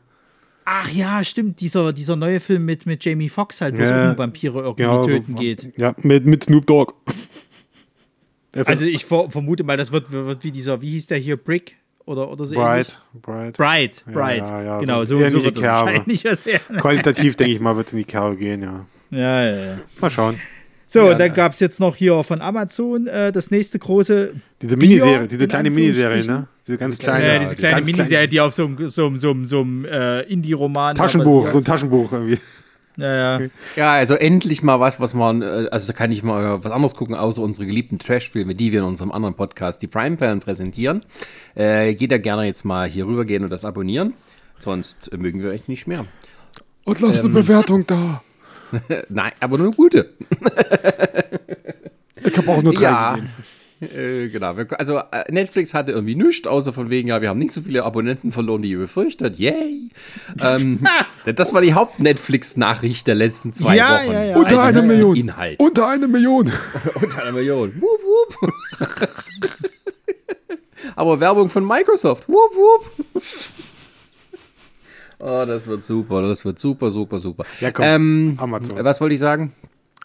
Ach 0.66 0.90
ja, 0.92 1.24
stimmt, 1.24 1.62
dieser, 1.62 1.94
dieser 1.94 2.16
neue 2.16 2.40
Film 2.40 2.66
mit, 2.66 2.86
mit 2.86 3.04
Jamie 3.04 3.30
Foxx 3.30 3.62
halt, 3.62 3.76
wo 3.78 3.82
es 3.82 3.90
Ja, 3.90 4.12
um 4.12 4.18
Vampire 4.18 4.60
irgendwie 4.60 4.84
Genau, 4.84 5.06
töten 5.06 5.34
so, 5.34 5.40
geht. 5.40 5.74
Ja, 5.78 5.96
mit, 6.02 6.26
mit 6.26 6.44
Snoop 6.44 6.68
Dogg. 6.68 6.94
Also 8.54 8.86
ich 8.86 9.06
ver 9.06 9.30
vermute 9.30 9.64
mal, 9.64 9.78
das 9.78 9.92
wird, 9.92 10.12
wird 10.12 10.44
wie 10.44 10.52
dieser, 10.52 10.82
wie 10.82 10.92
hieß 10.92 11.08
der 11.08 11.18
hier, 11.20 11.38
Brick 11.38 11.76
oder, 12.10 12.30
oder 12.32 12.46
so 12.46 12.56
ähnlich? 12.56 12.96
Bright, 13.22 13.54
Bright. 13.54 14.04
Bright, 14.04 14.04
Bright. 14.14 14.48
ja, 14.50 14.62
ja, 14.62 14.80
genau, 14.80 15.06
so 15.06 15.18
so, 15.20 15.30
so 15.30 15.44
wird 15.44 15.62
wahrscheinlich 15.62 16.26
was 16.26 16.46
her. 16.46 16.60
Qualitativ, 16.78 17.36
denke 17.36 17.54
ich 17.54 17.60
mal, 17.60 17.76
wird 17.78 17.88
es 17.88 17.94
in 17.94 18.00
die 18.00 18.06
Kerbe 18.06 18.36
gehen, 18.36 18.62
ja. 18.62 18.86
Ja, 19.12 19.44
ja, 19.46 19.66
ja. 19.66 19.78
Mal 20.00 20.10
schauen. 20.12 20.40
So, 20.86 21.10
Ja, 21.10 21.14
dann 21.16 21.34
gab 21.34 21.54
es 21.54 21.60
jetzt 21.60 21.80
noch 21.80 21.96
hier 21.96 22.24
von 22.24 22.42
Amazon 22.42 23.06
äh, 23.08 23.32
das 23.32 23.52
nächste 23.52 23.78
große. 23.78 24.34
Diese 24.62 24.76
Bier, 24.76 24.90
Miniserie, 24.90 25.28
diese 25.28 25.44
in 25.44 25.50
kleine 25.50 25.70
Miniserie, 25.70 26.26
ne? 26.26 26.48
Diese 26.68 26.78
ganz 26.78 26.98
Diese 26.98 27.06
kleine- 27.12 27.24
kleine. 27.26 27.36
äh, 27.38 27.40
diese 27.44 27.56
kleine 27.56 27.76
ganz 27.76 27.86
Miniserie, 27.88 28.28
die 28.28 28.42
auf 28.42 28.54
so 28.56 28.66
einem 28.66 28.90
so, 28.90 29.16
so, 29.16 29.44
so, 29.44 29.62
einem, 29.62 29.86
äh, 29.86 30.22
Indie-Roman. 30.22 30.96
Taschenbuch, 30.96 31.48
so 31.50 31.60
ein. 31.60 31.64
Taschenbuch 31.64 32.12
irgendwie. 32.12 32.40
Ja, 33.00 33.40
ja. 33.40 33.48
Ja, 33.76 33.92
also 33.94 34.14
endlich 34.16 34.62
mal 34.64 34.80
was, 34.80 35.00
was 35.00 35.14
man, 35.14 35.42
äh, 35.42 35.68
also 35.72 35.88
da 35.88 35.94
kann 35.94 36.12
ich 36.12 36.24
mal 36.24 36.64
was 36.64 36.72
anderes 36.72 36.96
gucken, 36.96 37.16
außer 37.16 37.42
unsere 37.42 37.66
geliebten 37.66 38.00
Trash-Filme, 38.00 38.56
die 38.56 38.72
wir 38.72 38.80
in 38.80 38.86
unserem 38.86 39.12
anderen 39.12 39.36
Podcast, 39.36 39.82
die 39.82 39.88
Prime-Perlen, 39.88 40.40
präsentieren. 40.40 41.02
Äh, 41.58 41.90
jeder 41.92 42.20
gerne 42.20 42.46
jetzt 42.46 42.66
mal 42.66 42.88
hier 42.88 43.06
rübergehen 43.08 43.44
und 43.44 43.50
das 43.52 43.66
abonnieren. 43.66 44.14
Sonst 44.58 45.16
mögen 45.18 45.42
wir 45.42 45.52
euch 45.52 45.68
nicht 45.68 45.88
mehr. 45.88 46.06
Und 46.84 47.00
lass 47.02 47.20
Ähm. 47.24 47.26
eine 47.32 47.34
Bewertung 47.44 47.88
da. 47.88 48.22
Nein, 49.10 49.32
aber 49.40 49.58
nur 49.58 49.68
eine 49.68 49.76
gute. 49.76 50.10
Ich 52.24 52.38
habe 52.38 52.52
auch 52.52 52.62
nur 52.62 52.74
drei 52.74 52.82
Ja. 52.84 53.12
gegeben. 53.16 53.30
Äh, 53.82 54.28
genau. 54.28 54.56
Also 54.78 54.98
äh, 54.98 55.32
Netflix 55.32 55.74
hatte 55.74 55.94
irgendwie 55.94 56.16
nichts, 56.16 56.46
außer 56.48 56.74
von 56.74 56.90
wegen, 56.90 57.08
ja, 57.08 57.22
wir 57.22 57.30
haben 57.30 57.40
nicht 57.40 57.54
so 57.54 57.62
viele 57.62 57.84
Abonnenten 57.86 58.32
verloren, 58.34 58.62
wie 58.64 58.72
ihr 58.72 58.78
befürchtet. 58.78 59.38
Yay! 59.40 59.90
ähm, 60.42 60.86
das 61.36 61.54
war 61.54 61.62
die 61.62 61.74
Haupt-Netflix-Nachricht 61.74 63.08
der 63.08 63.16
letzten 63.16 63.54
zwei 63.54 63.78
Ja, 63.78 64.00
Wochen. 64.04 64.12
ja, 64.12 64.24
ja. 64.26 64.36
Unter 64.36 64.60
Also 64.62 64.80
eine 64.80 64.88
Million. 64.88 65.16
Inhalt. 65.16 65.60
Unter 65.60 65.88
eine 65.88 66.08
Million. 66.08 66.52
Unter 67.02 67.22
einer 67.24 67.32
Million. 67.32 67.74
Wup, 67.82 68.42
wup. 68.42 68.54
Aber 70.96 71.20
Werbung 71.20 71.50
von 71.50 71.66
Microsoft. 71.66 72.28
Wup, 72.28 72.52
wup. 72.56 73.22
Oh, 75.20 75.44
das 75.46 75.68
wird 75.68 75.84
super, 75.84 76.22
das 76.22 76.46
wird 76.46 76.60
super, 76.60 76.92
super, 76.92 77.20
super. 77.20 77.44
Ja, 77.60 77.72
komm, 77.72 77.86
ähm, 77.86 78.34
Amazon. 78.38 78.84
Was 78.84 79.02
wollte 79.02 79.16
ich 79.16 79.20
sagen? 79.20 79.54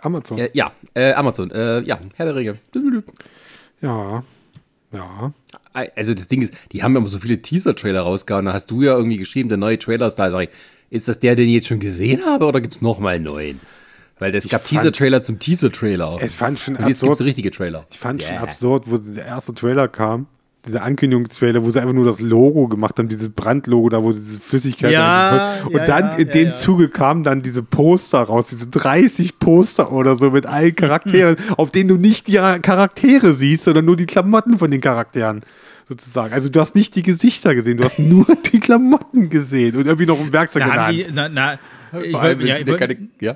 Amazon. 0.00 0.38
Äh, 0.38 0.50
ja, 0.54 0.72
äh, 0.94 1.12
Amazon. 1.12 1.50
Äh, 1.52 1.80
ja, 1.82 1.98
Herr 2.14 2.26
der 2.26 2.34
Ringe. 2.34 2.58
Ja. 3.84 4.22
Ja. 4.92 5.32
Also 5.72 6.14
das 6.14 6.28
Ding 6.28 6.42
ist, 6.42 6.54
die 6.72 6.82
haben 6.82 6.92
ja 6.94 6.98
immer 7.00 7.08
so 7.08 7.18
viele 7.18 7.42
Teaser-Trailer 7.42 8.00
rausgehauen. 8.02 8.46
Da 8.46 8.52
hast 8.52 8.70
du 8.70 8.82
ja 8.82 8.96
irgendwie 8.96 9.16
geschrieben, 9.16 9.48
der 9.48 9.58
neue 9.58 9.78
Trailer 9.78 10.06
ist 10.06 10.16
da. 10.16 10.30
Sag 10.30 10.44
ich, 10.44 10.50
ist 10.90 11.08
das 11.08 11.18
der, 11.18 11.34
den 11.34 11.48
ich 11.48 11.54
jetzt 11.54 11.66
schon 11.66 11.80
gesehen 11.80 12.24
habe, 12.24 12.44
oder 12.46 12.60
gibt's 12.60 12.80
noch 12.80 13.00
mal 13.00 13.16
einen 13.16 13.24
neuen? 13.24 13.60
Weil 14.20 14.32
es 14.36 14.48
gab 14.48 14.64
Teaser-Trailer 14.64 15.22
zum 15.24 15.40
Teaser-Trailer. 15.40 16.18
Es 16.20 16.36
fand 16.36 16.60
schon 16.60 16.76
Und 16.76 16.86
jetzt 16.86 16.98
absurd. 17.02 17.18
gibt's 17.18 17.26
richtige 17.28 17.50
Trailer. 17.50 17.86
Ich 17.90 17.98
fand 17.98 18.22
schon 18.22 18.34
Yeah. 18.34 18.44
absurd, 18.44 18.84
wo 18.88 18.96
der 18.96 19.26
erste 19.26 19.52
Trailer 19.54 19.88
kam. 19.88 20.26
Dieser 20.66 20.82
Ankündigungstrailer, 20.82 21.62
wo 21.62 21.70
sie 21.70 21.80
einfach 21.80 21.92
nur 21.94 22.06
das 22.06 22.20
Logo 22.20 22.68
gemacht 22.68 22.98
haben, 22.98 23.08
dieses 23.08 23.28
Brandlogo 23.28 23.90
da, 23.90 24.02
wo 24.02 24.12
sie 24.12 24.20
diese 24.20 24.40
Flüssigkeit 24.40 24.92
Ja, 24.92 25.56
und, 25.64 25.72
ja, 25.72 25.80
und 25.80 25.88
dann 25.88 26.10
ja, 26.12 26.16
in 26.16 26.26
ja, 26.28 26.32
dem 26.32 26.46
ja. 26.48 26.52
Zuge 26.54 26.88
kamen 26.88 27.22
dann 27.22 27.42
diese 27.42 27.62
Poster 27.62 28.20
raus, 28.20 28.46
diese 28.46 28.68
30 28.68 29.38
Poster 29.38 29.92
oder 29.92 30.16
so 30.16 30.30
mit 30.30 30.46
allen 30.46 30.74
Charakteren, 30.74 31.36
auf 31.56 31.70
denen 31.70 31.88
du 31.88 31.96
nicht 31.96 32.28
die 32.28 32.34
Charaktere 32.34 33.34
siehst, 33.34 33.64
sondern 33.64 33.84
nur 33.84 33.96
die 33.96 34.06
Klamotten 34.06 34.58
von 34.58 34.70
den 34.70 34.80
Charakteren. 34.80 35.42
Sozusagen. 35.86 36.32
Also 36.32 36.48
du 36.48 36.60
hast 36.60 36.74
nicht 36.74 36.96
die 36.96 37.02
Gesichter 37.02 37.54
gesehen, 37.54 37.76
du 37.76 37.84
hast 37.84 37.98
nur 37.98 38.26
die 38.50 38.58
Klamotten 38.58 39.28
gesehen 39.28 39.76
und 39.76 39.84
irgendwie 39.84 40.06
noch 40.06 40.18
ein 40.18 40.32
Werkzeug 40.32 40.62
in 40.62 40.68
Da 40.70 40.74
der 40.74 40.82
haben 40.86 40.96
Hand. 40.96 41.06
die, 41.08 41.12
na, 41.12 41.28
na, 41.28 41.58
ich 42.02 42.12
wollt, 42.14 42.40
ja, 42.40 42.54
ich 42.56 42.60
ja 42.62 42.66
wollt, 42.66 42.78
keine, 42.78 42.96
ja. 43.20 43.34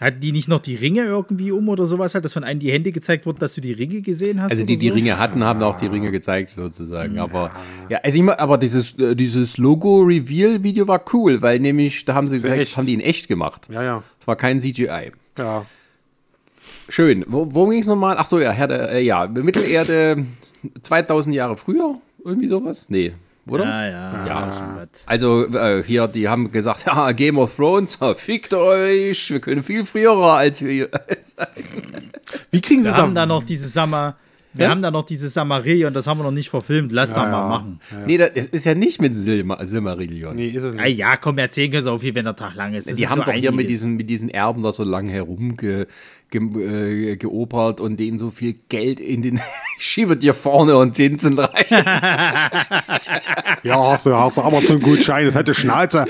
Hatten 0.00 0.20
die 0.20 0.32
nicht 0.32 0.48
noch 0.48 0.60
die 0.60 0.76
Ringe 0.76 1.02
irgendwie 1.02 1.50
um 1.50 1.68
oder 1.68 1.86
sowas 1.86 2.14
halt, 2.14 2.24
dass 2.24 2.32
von 2.32 2.44
einem 2.44 2.60
die 2.60 2.70
Hände 2.70 2.92
gezeigt 2.92 3.26
wurden, 3.26 3.38
dass 3.40 3.54
du 3.54 3.60
die 3.60 3.72
Ringe 3.72 4.00
gesehen 4.00 4.40
hast? 4.40 4.52
Also 4.52 4.64
die, 4.64 4.74
oder 4.74 4.80
die 4.80 4.88
so? 4.88 4.94
Ringe 4.94 5.18
hatten, 5.18 5.44
haben 5.44 5.62
auch 5.62 5.76
die 5.76 5.86
Ringe 5.86 6.10
gezeigt 6.10 6.50
sozusagen. 6.50 7.18
Aber 7.18 7.50
ja, 7.88 7.98
also 8.02 8.16
ich 8.16 8.22
mal, 8.22 8.36
aber 8.36 8.58
dieses 8.58 8.96
äh, 8.98 9.16
dieses 9.16 9.58
Logo-Reveal-Video 9.58 10.86
war 10.86 11.04
cool, 11.12 11.42
weil 11.42 11.58
nämlich 11.58 12.04
da 12.04 12.14
haben 12.14 12.28
sie 12.28 12.46
echt? 12.48 12.76
haben 12.76 12.86
die 12.86 12.94
in 12.94 13.00
echt 13.00 13.28
gemacht. 13.28 13.68
Ja, 13.70 13.82
ja. 13.82 14.02
Es 14.20 14.26
war 14.26 14.36
kein 14.36 14.60
CGI. 14.60 15.12
Ja. 15.36 15.66
Schön. 16.88 17.24
Wo, 17.28 17.48
worum 17.52 17.70
ging 17.70 17.80
es 17.80 17.86
nochmal? 17.86 18.16
Ach 18.18 18.26
so, 18.26 18.40
ja, 18.40 18.50
Herr 18.50 18.68
der, 18.68 18.92
äh, 18.92 19.02
ja, 19.02 19.26
Mittelerde 19.26 20.24
2000 20.82 21.34
Jahre 21.34 21.56
früher, 21.56 21.96
irgendwie 22.24 22.48
sowas? 22.48 22.86
Nee, 22.88 23.12
oder? 23.50 23.64
Ja, 23.64 23.88
ja. 23.88 24.26
Ja. 24.26 24.52
schon 24.52 24.76
was. 24.76 24.88
Also 25.06 25.46
äh, 25.46 25.82
hier, 25.84 26.08
die 26.08 26.28
haben 26.28 26.50
gesagt, 26.50 26.84
ja, 26.86 27.12
Game 27.12 27.38
of 27.38 27.54
Thrones, 27.56 27.98
ja, 28.00 28.14
fickt 28.16 28.54
euch, 28.54 29.30
wir 29.30 29.40
können 29.40 29.62
viel 29.62 29.84
früher 29.84 30.16
als 30.16 30.62
wir. 30.62 30.88
Wie 32.50 32.60
kriegen 32.60 32.80
sie 32.82 32.88
Wir 32.88 32.92
da, 32.92 33.02
haben 33.02 33.14
da 33.14 33.26
noch 33.26 33.42
diese 33.42 33.68
Samar, 33.68 34.16
wir 34.54 34.64
Ja? 34.64 34.70
haben 34.70 34.82
da 34.82 34.90
noch 34.90 35.04
diese 35.04 35.28
Samarie 35.28 35.84
und 35.84 35.94
das 35.94 36.06
haben 36.06 36.18
wir 36.18 36.24
noch 36.24 36.30
nicht 36.30 36.48
verfilmt. 36.48 36.90
Lass 36.92 37.12
da 37.12 37.24
mal 37.24 37.30
ja. 37.30 37.48
machen. 37.48 37.80
Nee, 38.06 38.18
das 38.18 38.30
ist 38.46 38.64
ja 38.64 38.74
nicht 38.74 39.00
mit 39.00 39.16
Silma 39.16 39.64
Silmarillion. 39.64 40.34
Nee, 40.34 40.48
ist 40.48 40.62
es 40.62 40.74
Na 40.74 40.84
nicht. 40.84 40.96
ja, 40.98 41.16
komm, 41.16 41.38
erzählen 41.38 41.70
können 41.70 41.82
sie 41.84 41.90
auch 41.92 41.98
viel, 41.98 42.14
wenn 42.14 42.24
der 42.24 42.34
Tag 42.36 42.54
lang 42.54 42.74
ist. 42.74 42.88
Das 42.88 42.96
Die 42.96 43.04
ist 43.04 43.10
haben 43.10 43.18
so 43.18 43.24
doch 43.24 43.32
hier 43.32 43.52
mit 43.52 43.68
diesen, 43.68 43.96
mit 43.96 44.08
diesen 44.10 44.30
Erben 44.30 44.62
da 44.62 44.72
so 44.72 44.84
lang 44.84 45.08
herumge 45.08 45.86
ge, 46.30 47.12
äh, 47.12 47.16
geopert 47.16 47.80
und 47.80 47.98
denen 47.98 48.18
so 48.18 48.30
viel 48.30 48.54
Geld 48.68 49.00
in 49.00 49.22
den 49.22 49.40
schiebe 49.78 50.16
dir 50.16 50.34
vorne 50.34 50.76
und 50.76 50.94
Zinsen 50.94 51.38
rein. 51.38 51.64
Ja, 53.64 53.90
hast 53.90 54.06
du, 54.06 54.14
hast 54.14 54.36
du 54.36 54.42
Amazon-Gutschein, 54.42 55.26
das 55.26 55.34
hätte 55.34 55.52
Schnauze. 55.52 56.06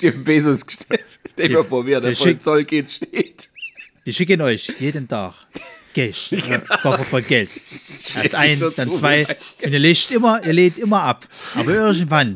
Jeff 0.00 0.24
Bezos, 0.24 0.64
stell 1.30 1.50
mal 1.50 1.64
vor, 1.64 1.86
wie 1.86 1.92
er 1.92 2.00
da 2.00 2.12
Zoll 2.12 2.64
geht 2.64 2.90
steht. 2.90 3.50
Wir 4.02 4.12
schicken 4.12 4.40
euch 4.40 4.72
jeden 4.78 5.06
Tag 5.08 5.34
Cash, 5.96 6.32
äh, 6.32 6.60
Koffer 6.82 7.04
voll 7.04 7.22
Geld. 7.22 7.48
Erst 8.14 8.34
ein, 8.34 8.62
dann 8.76 8.92
zwei. 8.92 9.26
Und 9.64 9.72
ihr 9.72 9.78
legt 9.78 10.10
immer, 10.10 10.44
ihr 10.44 10.52
lädt 10.52 10.76
immer 10.76 11.02
ab. 11.02 11.26
Aber 11.54 11.72
irgendwann, 11.72 12.34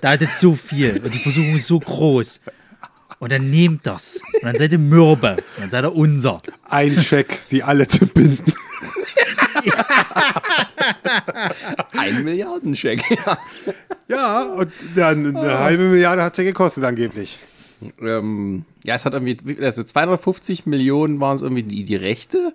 da 0.00 0.10
hattet 0.10 0.34
so 0.34 0.54
viel 0.54 1.00
und 1.04 1.14
die 1.14 1.18
Versuchung 1.20 1.54
ist 1.54 1.68
so 1.68 1.78
groß. 1.78 2.40
Und 3.18 3.32
dann 3.32 3.50
nehmt 3.50 3.86
das. 3.86 4.20
Und 4.34 4.44
dann 4.44 4.56
seid 4.56 4.72
ihr 4.72 4.78
mürbe. 4.78 5.36
Und 5.56 5.58
dann 5.58 5.70
seid 5.70 5.84
ihr 5.84 5.94
unser. 5.94 6.38
Ein 6.68 6.98
Check, 6.98 7.38
sie 7.48 7.62
alle 7.62 7.88
zu 7.88 8.06
binden. 8.06 8.52
Ein 11.92 12.24
Milliardenscheck. 12.24 13.02
Ja. 13.10 13.38
Ja, 14.08 14.42
und 14.42 14.70
dann 14.94 15.36
eine 15.36 15.58
halbe 15.58 15.84
Milliarde 15.88 16.22
hat 16.22 16.36
sie 16.36 16.44
gekostet 16.44 16.84
angeblich. 16.84 17.40
ähm, 18.00 18.64
ja, 18.84 18.94
es 18.94 19.04
hat 19.04 19.14
irgendwie, 19.14 19.36
also 19.60 19.82
250 19.82 20.66
Millionen 20.66 21.18
waren 21.18 21.36
es 21.36 21.42
irgendwie 21.42 21.64
die, 21.64 21.84
die 21.84 21.96
Rechte. 21.96 22.54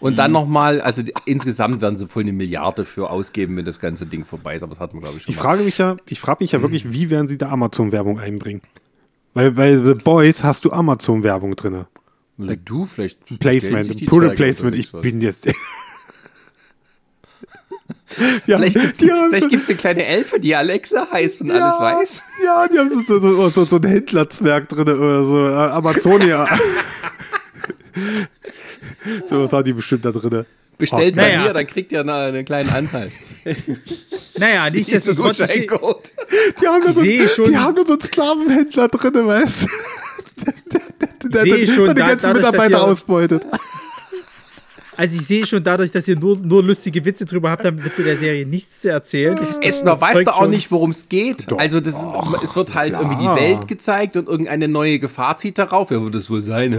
Und 0.00 0.16
dann 0.16 0.32
nochmal, 0.32 0.80
also 0.82 1.02
die, 1.02 1.14
insgesamt 1.24 1.80
werden 1.80 1.96
sie 1.96 2.06
voll 2.06 2.22
eine 2.22 2.32
Milliarde 2.32 2.84
für 2.84 3.10
ausgeben, 3.10 3.56
wenn 3.56 3.64
das 3.64 3.80
ganze 3.80 4.06
Ding 4.06 4.24
vorbei 4.24 4.56
ist. 4.56 4.62
Aber 4.62 4.74
das 4.74 4.80
hatten 4.80 4.98
wir, 4.98 5.00
glaube 5.00 5.16
ich, 5.16 5.24
schon 5.24 5.32
Ich 5.32 5.38
frage 5.38 5.62
mich 5.62 5.78
ja, 5.78 5.96
ich 6.06 6.20
frage 6.20 6.44
mich 6.44 6.52
ja 6.52 6.60
wirklich, 6.60 6.92
wie 6.92 7.08
werden 7.10 7.26
sie 7.26 7.38
da 7.38 7.48
Amazon-Werbung 7.48 8.20
einbringen? 8.20 8.60
Weil 9.34 9.52
bei 9.52 9.76
The 9.76 9.94
Boys 9.94 10.44
hast 10.44 10.64
du 10.64 10.72
Amazon-Werbung 10.72 11.56
drin. 11.56 11.86
mal. 12.36 12.56
Du, 12.64 12.86
vielleicht. 12.86 13.18
Placement, 13.38 14.06
Product 14.06 14.26
Zweige 14.26 14.36
Placement. 14.36 14.76
Ich 14.76 14.92
bin 14.92 15.20
jetzt. 15.20 15.46
ja, 18.46 18.58
Vielleicht 18.58 18.76
haben 18.76 19.40
so, 19.40 19.48
gibt's 19.48 19.68
eine 19.68 19.78
kleine 19.78 20.04
Elfe, 20.04 20.38
die 20.38 20.54
Alexa 20.54 21.08
heißt 21.10 21.40
und 21.42 21.50
alles 21.50 21.78
weiß. 21.78 22.22
Ja, 22.44 22.68
die 22.68 22.78
haben 22.78 22.90
so, 22.90 23.00
so, 23.00 23.18
so, 23.18 23.48
so, 23.48 23.64
so 23.64 23.76
einen 23.76 23.90
Händlerzwerg 23.90 24.68
drin 24.68 24.88
oder 24.88 25.24
so. 25.24 25.48
Äh, 25.48 25.70
Amazonia. 25.70 26.46
so 29.26 29.44
was 29.44 29.52
hat 29.52 29.66
die 29.66 29.72
bestimmt 29.72 30.04
da 30.04 30.12
drin. 30.12 30.44
Bestellt 30.82 31.14
Oh, 31.14 31.16
bei 31.16 31.28
naja. 31.28 31.44
mir, 31.44 31.52
dann 31.52 31.66
kriegt 31.66 31.92
ihr 31.92 32.00
eine, 32.00 32.12
einen 32.14 32.44
kleinen 32.44 32.70
Anteil. 32.70 33.08
Naja, 34.38 34.68
nichtsdestotrotz. 34.70 35.36
Die 35.38 36.66
haben 36.66 36.82
da 36.84 36.92
so, 36.92 37.02
die 37.02 37.56
haben 37.56 37.76
da 37.76 37.84
so 37.84 37.92
einen 37.92 38.00
Sklavenhändler 38.00 38.88
drin, 38.88 39.26
weißt 39.26 39.64
du? 39.64 39.68
Der, 41.24 41.44
der, 41.44 41.56
sehe 41.56 41.66
der, 41.66 41.72
schon 41.74 41.84
der 41.84 41.94
die 41.94 42.00
da- 42.00 42.06
ganzen 42.08 42.26
dadurch, 42.26 42.42
dass 42.42 42.52
Mitarbeiter 42.52 42.78
ihr- 42.78 42.82
ausbeutet. 42.84 43.46
Also 44.96 45.18
ich 45.18 45.26
sehe 45.26 45.46
schon 45.46 45.64
dadurch, 45.64 45.90
dass 45.90 46.06
ihr 46.06 46.16
nur, 46.18 46.36
nur 46.38 46.62
lustige 46.62 47.04
Witze 47.04 47.24
drüber 47.24 47.50
habt, 47.50 47.64
haben 47.64 47.82
Witze 47.82 48.02
der 48.02 48.16
Serie 48.16 48.44
nichts 48.46 48.80
zu 48.82 48.90
erzählen. 48.90 49.34
Das- 49.36 49.58
Es 49.62 49.76
das 49.78 49.84
noch 49.84 50.00
weißt 50.00 50.26
du 50.26 50.30
auch 50.34 50.38
schon- 50.40 50.50
nicht, 50.50 50.70
worum 50.70 50.90
es 50.90 51.08
geht. 51.08 51.50
also 51.52 51.80
das 51.80 51.94
ist, 51.94 52.04
es 52.44 52.54
wird 52.56 52.74
halt 52.74 52.92
irgendwie 52.94 53.16
die 53.16 53.34
Welt 53.34 53.68
gezeigt 53.68 54.16
und 54.16 54.28
irgendeine 54.28 54.68
neue 54.68 54.98
Gefahr 54.98 55.38
zieht 55.38 55.56
darauf. 55.58 55.90
Wer 55.90 56.02
wird 56.02 56.14
es 56.14 56.28
wohl 56.30 56.42
sein? 56.42 56.72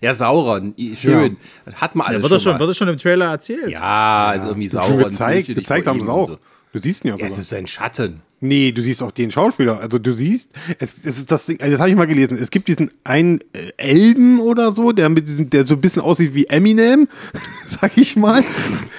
Ja, 0.00 0.14
Sauron. 0.14 0.74
Schön. 0.94 1.36
Hat 1.74 1.94
man 1.94 2.06
alles 2.06 2.18
Ja, 2.18 2.22
wird 2.22 2.32
das 2.32 2.42
schon, 2.42 2.52
mal. 2.52 2.58
wird 2.60 2.70
das 2.70 2.76
schon 2.76 2.88
im 2.88 2.98
Trailer 2.98 3.26
erzählt? 3.30 3.70
Ja, 3.70 4.26
also 4.28 4.48
irgendwie 4.48 4.68
Sauron. 4.68 4.90
Schon 4.90 5.04
gezeigt, 5.04 5.46
gezeigt 5.54 5.86
haben 5.86 6.00
sie 6.00 6.08
auch. 6.08 6.28
so. 6.28 6.38
Du 6.72 6.78
siehst 6.80 7.04
ihn 7.04 7.08
ja 7.08 7.14
Ja, 7.14 7.18
sogar. 7.20 7.32
es 7.32 7.38
ist 7.38 7.54
ein 7.54 7.66
Schatten. 7.66 8.16
Nee, 8.40 8.72
du 8.72 8.82
siehst 8.82 9.02
auch 9.02 9.10
den 9.10 9.30
Schauspieler. 9.30 9.80
Also 9.80 9.98
du 9.98 10.12
siehst, 10.12 10.52
es, 10.78 10.98
es 10.98 11.18
ist 11.18 11.30
das 11.30 11.46
Ding, 11.46 11.60
also 11.60 11.72
das 11.72 11.80
habe 11.80 11.90
ich 11.90 11.96
mal 11.96 12.06
gelesen. 12.06 12.38
Es 12.38 12.50
gibt 12.50 12.68
diesen 12.68 12.90
einen 13.04 13.40
äh, 13.52 13.72
Elben 13.76 14.38
oder 14.40 14.70
so, 14.70 14.92
der 14.92 15.08
mit 15.08 15.28
diesem, 15.28 15.50
der 15.50 15.64
so 15.64 15.74
ein 15.74 15.80
bisschen 15.80 16.02
aussieht 16.02 16.34
wie 16.34 16.46
Eminem, 16.46 17.08
sag 17.80 17.96
ich 17.96 18.16
mal. 18.16 18.44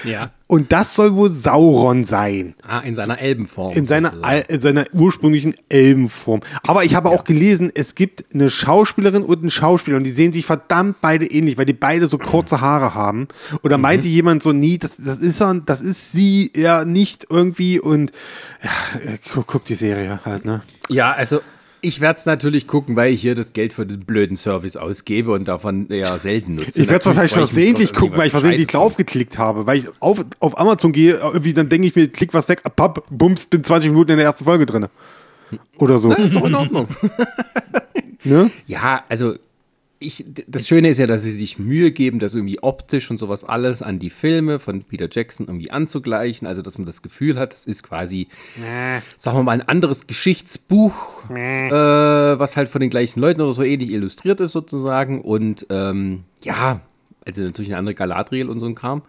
Ja. 0.03 0.31
Und 0.51 0.71
das 0.71 0.95
soll 0.95 1.15
wohl 1.15 1.29
Sauron 1.29 2.03
sein. 2.03 2.55
Ah, 2.67 2.79
in 2.79 2.95
seiner 2.95 3.19
Elbenform. 3.19 3.75
In 3.77 3.85
seiner, 3.85 4.13
in 4.49 4.59
seiner 4.61 4.85
ursprünglichen 4.93 5.53
Elbenform. 5.69 6.39
Aber 6.63 6.83
ich 6.83 6.95
habe 6.95 7.09
auch 7.09 7.23
gelesen, 7.23 7.71
es 7.75 7.93
gibt 7.93 8.25
eine 8.33 8.49
Schauspielerin 8.49 9.21
und 9.21 9.41
einen 9.41 9.51
Schauspieler 9.51 9.97
und 9.97 10.05
die 10.05 10.11
sehen 10.11 10.33
sich 10.33 10.47
verdammt 10.47 11.01
beide 11.01 11.27
ähnlich, 11.27 11.55
weil 11.59 11.65
die 11.65 11.73
beide 11.73 12.07
so 12.07 12.17
kurze 12.17 12.61
Haare 12.61 12.95
haben. 12.95 13.27
Oder 13.61 13.77
Mhm. 13.77 13.83
meinte 13.83 14.07
jemand 14.07 14.41
so, 14.41 14.51
nee, 14.51 14.79
das, 14.79 14.97
das 14.97 15.19
ist 15.19 15.39
er, 15.39 15.53
das 15.53 15.81
ist 15.81 16.13
sie 16.13 16.51
ja 16.55 16.83
nicht 16.83 17.27
irgendwie 17.29 17.79
und 17.79 18.11
ja, 18.63 19.11
äh, 19.13 19.17
guck, 19.31 19.45
guck 19.45 19.65
die 19.65 19.75
Serie 19.75 20.19
halt, 20.25 20.45
ne? 20.45 20.63
Ja, 20.89 21.11
also 21.11 21.41
ich 21.81 22.01
werde 22.01 22.19
es 22.19 22.25
natürlich 22.25 22.67
gucken, 22.67 22.95
weil 22.95 23.13
ich 23.13 23.21
hier 23.21 23.35
das 23.35 23.53
Geld 23.53 23.73
für 23.73 23.85
den 23.85 24.01
blöden 24.01 24.35
Service 24.35 24.75
ausgebe 24.75 25.31
und 25.31 25.47
davon 25.47 25.89
eher 25.89 26.17
selten 26.19 26.55
nutze. 26.55 26.81
Ich 26.81 26.87
werde 26.87 26.99
es 26.99 27.05
wahrscheinlich 27.05 27.33
versehentlich 27.33 27.93
gucken, 27.93 28.17
weil 28.17 28.27
ich 28.27 28.31
versehentlich 28.31 28.67
draufgeklickt 28.67 29.37
habe. 29.37 29.67
Weil 29.67 29.77
ich 29.77 29.87
auf, 29.99 30.23
auf 30.39 30.59
Amazon 30.59 30.91
gehe, 30.91 31.15
irgendwie 31.15 31.53
dann 31.53 31.69
denke 31.69 31.87
ich 31.87 31.95
mir, 31.95 32.07
klick 32.07 32.33
was 32.33 32.49
weg, 32.49 32.63
papp, 32.75 33.05
bums, 33.09 33.45
bin 33.45 33.63
20 33.63 33.91
Minuten 33.91 34.11
in 34.11 34.17
der 34.17 34.25
ersten 34.25 34.45
Folge 34.45 34.65
drin. 34.65 34.87
Oder 35.77 35.97
so. 35.97 36.09
kommt. 36.09 36.19
Ist 36.19 36.35
doch 36.35 36.45
in 36.45 36.55
Ordnung. 36.55 36.87
ne? 38.23 38.51
Ja, 38.65 39.03
also 39.09 39.35
ich, 40.01 40.23
das 40.47 40.65
Schöne 40.67 40.87
ist 40.89 40.97
ja, 40.97 41.07
dass 41.07 41.23
sie 41.23 41.31
sich 41.31 41.59
Mühe 41.59 41.91
geben, 41.91 42.19
das 42.19 42.33
irgendwie 42.33 42.59
optisch 42.63 43.11
und 43.11 43.17
sowas 43.17 43.43
alles 43.43 43.81
an 43.81 43.99
die 43.99 44.09
Filme 44.09 44.59
von 44.59 44.81
Peter 44.83 45.09
Jackson 45.11 45.47
irgendwie 45.47 45.71
anzugleichen. 45.71 46.47
Also, 46.47 46.61
dass 46.61 46.77
man 46.77 46.85
das 46.87 47.01
Gefühl 47.01 47.37
hat, 47.37 47.51
das 47.53 47.65
ist 47.67 47.83
quasi, 47.83 48.27
sagen 49.17 49.37
wir 49.37 49.43
mal, 49.43 49.51
ein 49.51 49.61
anderes 49.67 50.07
Geschichtsbuch, 50.07 51.29
äh, 51.29 51.71
was 52.39 52.55
halt 52.55 52.69
von 52.69 52.79
den 52.81 52.89
gleichen 52.89 53.19
Leuten 53.19 53.41
oder 53.41 53.53
so 53.53 53.61
ähnlich 53.63 53.91
illustriert 53.91 54.39
ist 54.39 54.53
sozusagen. 54.53 55.21
Und 55.21 55.65
ähm, 55.69 56.23
ja, 56.43 56.79
also 57.25 57.41
natürlich 57.41 57.71
eine 57.71 57.79
andere 57.79 57.95
Galadriel 57.95 58.49
und 58.49 58.59
so 58.61 58.65
ein 58.67 58.75
Kram. 58.75 59.01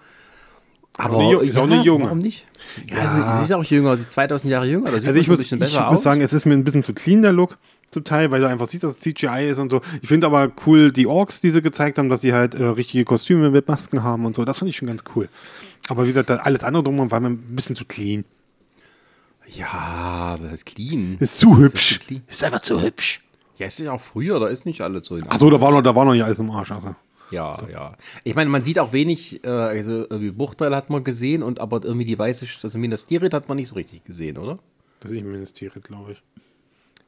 Aber 0.99 1.19
eine 1.21 1.33
Ju- 1.33 1.41
ist 1.41 1.57
auch 1.57 1.63
eine 1.65 1.83
Junge. 1.83 2.05
Warum 2.07 2.19
nicht? 2.19 2.47
Ja, 2.91 2.99
Also, 2.99 3.39
sie 3.39 3.45
ist 3.45 3.53
auch 3.53 3.65
jünger, 3.65 3.97
sie 3.97 4.03
ist 4.03 4.11
2000 4.11 4.51
Jahre 4.51 4.67
jünger. 4.67 4.89
Also 4.89 5.07
ich 5.21 5.29
muss, 5.29 5.39
ich 5.41 5.51
muss 5.93 6.03
sagen, 6.03 6.21
es 6.21 6.33
ist 6.33 6.45
mir 6.47 6.55
ein 6.55 6.65
bisschen 6.65 6.83
zu 6.83 6.93
clean, 6.93 7.23
der 7.23 7.33
Look 7.33 7.57
zum 7.91 8.05
Teil, 8.05 8.31
weil 8.31 8.41
du 8.41 8.49
einfach 8.49 8.69
siehst, 8.69 8.85
dass 8.85 8.93
es 8.93 9.01
CGI 9.01 9.49
ist 9.51 9.59
und 9.59 9.71
so. 9.71 9.81
Ich 10.01 10.09
finde 10.09 10.27
aber 10.27 10.51
cool 10.67 10.93
die 10.93 11.07
Orks, 11.07 11.41
die 11.41 11.51
sie 11.51 11.63
gezeigt 11.63 11.99
haben, 11.99 12.09
dass 12.09 12.21
sie 12.21 12.33
halt 12.33 12.55
äh, 12.55 12.65
richtige 12.65 13.05
Kostüme 13.05 13.51
mit 13.51 13.67
Masken 13.69 14.03
haben 14.03 14.25
und 14.27 14.37
so. 14.37 14.45
Das 14.45 14.59
fand 14.59 14.69
ich 14.69 14.77
schon 14.77 14.89
ganz 14.89 15.03
cool. 15.15 15.29
Aber 15.89 16.05
wie 16.05 16.09
gesagt, 16.09 16.31
alles 16.31 16.63
andere 16.63 16.85
drum 16.85 17.11
war 17.11 17.21
mir 17.21 17.31
ein 17.31 17.57
bisschen 17.57 17.75
zu 17.75 17.85
clean. 17.85 18.25
Ja, 19.47 20.39
das 20.41 20.53
ist 20.53 20.67
clean. 20.67 21.17
Ist 21.19 21.39
zu 21.39 21.59
hübsch. 21.59 21.99
clean. 22.01 22.23
Ist 22.29 22.45
einfach 22.45 22.63
zu 22.63 22.81
hübsch. 22.81 23.23
Ja, 23.57 23.67
ist 23.67 23.79
ja 23.79 23.93
auch 23.93 24.01
früher, 24.01 24.39
da 24.41 24.47
ist 24.47 24.65
nicht 24.65 24.81
alles 24.81 25.07
so 25.07 25.17
in 25.17 25.27
Achso, 25.29 25.51
da 25.51 25.61
war 25.61 25.73
noch, 25.73 25.83
da 25.83 25.95
war 25.95 26.05
noch 26.05 26.13
nicht 26.13 26.25
alles 26.25 26.39
im 26.39 26.51
Arsch. 26.51 26.71
Also. 26.71 26.95
Ja, 27.31 27.59
ja. 27.71 27.97
Ich 28.25 28.35
meine, 28.35 28.51
man 28.51 28.63
sieht 28.63 28.79
auch 28.79 28.93
wenig, 28.93 29.45
äh, 29.45 29.49
also 29.49 30.07
irgendwie 30.09 30.31
Bruchteil 30.31 30.75
hat 30.75 30.91
man 30.91 31.05
gesehen, 31.05 31.43
und 31.43 31.61
aber 31.61 31.85
irgendwie 31.85 32.07
die 32.07 32.19
weiße, 32.19 32.47
also 32.63 32.79
Minas 32.79 33.07
Tirith 33.07 33.35
hat 33.35 33.49
man 33.49 33.57
nicht 33.57 33.69
so 33.69 33.75
richtig 33.75 34.05
gesehen, 34.05 34.39
oder? 34.39 34.59
Das 35.01 35.11
ist 35.11 35.17
nicht 35.17 35.27
Minas 35.27 35.53
Tirith, 35.53 35.85
glaube 35.85 36.13
ich. 36.13 36.23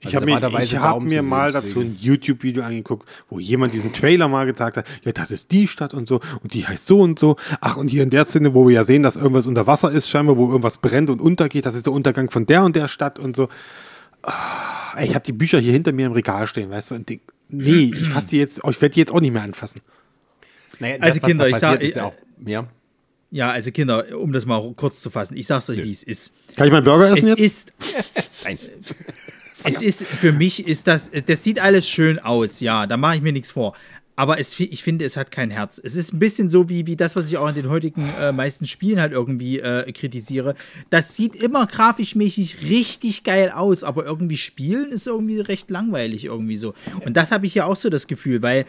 Ich 0.05 0.07
Also 0.17 0.17
habe 0.17 0.27
da 0.41 0.53
war 0.53 0.59
mir, 0.59 0.65
ich 0.65 0.77
hab 0.77 1.01
mir 1.01 1.23
mal 1.23 1.53
dazu 1.53 1.81
ein 1.81 1.97
YouTube-Video 1.99 2.65
angeguckt, 2.65 3.09
wo 3.31 3.39
jemand 3.39 3.73
diesen 3.73 3.93
Trailer 3.93 4.27
mal 4.27 4.47
gezeigt 4.47 4.77
hat, 4.77 4.85
ja, 5.05 5.13
das 5.13 5.31
ist 5.31 5.53
die 5.53 5.69
Stadt 5.69 5.95
und 5.95 6.09
so 6.09 6.19
und 6.43 6.55
die 6.55 6.67
heißt 6.67 6.85
so 6.87 7.01
und 7.01 7.21
so. 7.21 7.37
Ach, 7.61 7.77
und 7.77 7.87
hier 7.87 8.03
in 8.03 8.11
der 8.11 8.25
Szene, 8.25 8.53
wo 8.53 8.67
wir 8.67 8.75
ja 8.75 8.83
sehen, 8.85 9.05
dass 9.05 9.15
irgendwas 9.15 9.47
unter 9.47 9.69
Wasser 9.69 9.93
ist, 9.93 10.09
scheinbar, 10.09 10.37
wo 10.37 10.49
irgendwas 10.49 10.79
brennt 10.79 11.09
und 11.09 11.21
untergeht, 11.21 11.67
das 11.67 11.77
ist 11.77 11.87
der 11.87 11.93
Untergang 11.93 12.31
von 12.31 12.47
der 12.47 12.65
und 12.65 12.75
der 12.75 12.89
Stadt 12.89 13.21
und 13.21 13.37
so. 13.37 13.49
Ey, 14.97 15.07
ich 15.07 15.15
habe 15.15 15.25
die 15.25 15.33
Bücher 15.33 15.61
hier 15.61 15.73
hinter 15.73 15.93
mir 15.93 16.07
im 16.07 16.13
Regal 16.13 16.49
stehen, 16.49 16.71
weißt 16.71 16.91
du, 16.91 16.95
und 16.97 17.09
denk, 17.09 17.23
nee, 17.49 17.93
ich 17.97 18.09
fasse 18.09 18.31
die 18.31 18.39
jetzt, 18.39 18.59
ich 18.69 18.81
werde 18.83 18.95
die 18.95 19.01
jetzt 19.01 19.13
auch 19.13 19.21
nicht 19.21 19.33
mehr 19.33 19.43
anfassen. 19.43 19.83
Naja, 20.81 20.97
Also 21.01 21.21
Kinder, 21.21 21.47
ich 21.47 21.53
passiert, 21.53 21.73
sag- 21.75 21.83
ist 21.83 21.95
ja 21.97 22.05
auch, 22.07 22.15
ja. 22.45 22.67
Ja, 23.31 23.51
also 23.51 23.71
Kinder, 23.71 24.19
um 24.19 24.33
das 24.33 24.45
mal 24.47 24.61
kurz 24.75 25.01
zu 25.01 25.11
fassen, 25.11 25.37
ich 25.37 25.47
sag's 25.47 25.71
euch, 25.71 25.83
wie 25.83 25.91
es 25.93 26.03
ist. 26.03 26.33
Kann 26.57 26.67
ich 26.67 26.73
meinen 26.73 26.85
Burger 26.85 27.13
essen 27.13 27.29
Es 27.33 27.39
jetzt? 27.39 27.41
ist, 27.41 27.73
Nein. 28.45 28.59
es 29.65 29.83
ist, 29.83 30.05
für 30.05 30.33
mich 30.33 30.67
ist 30.67 30.87
das, 30.87 31.11
das 31.27 31.45
sieht 31.45 31.61
alles 31.61 31.89
schön 31.89 32.19
aus, 32.19 32.61
ja, 32.61 32.87
da 32.87 32.97
mache 32.97 33.17
ich 33.17 33.23
mir 33.23 33.33
nichts 33.33 33.53
vor. 33.53 33.75
Aber 34.15 34.39
es, 34.39 34.61
ich 34.61 34.83
finde, 34.83 35.07
es 35.07 35.17
hat 35.17 35.31
kein 35.31 35.51
Herz. 35.51 35.81
Es 35.83 35.97
ist 35.97 36.13
ein 36.13 36.19
bisschen 36.19 36.51
so 36.51 36.69
wie, 36.69 36.87
wie 36.87 36.97
das, 36.97 37.17
was 37.17 37.29
ich 37.29 37.39
auch 37.39 37.49
in 37.49 37.55
den 37.55 37.71
heutigen 37.71 38.11
äh, 38.21 38.31
meisten 38.31 38.67
Spielen 38.67 39.01
halt 39.01 39.13
irgendwie 39.13 39.59
äh, 39.59 39.91
kritisiere. 39.91 40.55
Das 40.91 41.17
sieht 41.17 41.35
immer 41.35 41.67
grafischmäßig 41.67 42.63
richtig 42.69 43.25
geil 43.25 43.51
aus, 43.51 43.83
aber 43.83 44.05
irgendwie 44.05 44.37
spielen 44.37 44.91
ist 44.93 45.07
irgendwie 45.07 45.41
recht 45.41 45.71
langweilig 45.71 46.27
irgendwie 46.27 46.59
so. 46.59 46.75
Und 47.07 47.17
das 47.17 47.33
habe 47.33 47.47
ich 47.47 47.55
ja 47.55 47.65
auch 47.65 47.77
so 47.77 47.89
das 47.89 48.07
Gefühl, 48.07 48.43
weil 48.43 48.67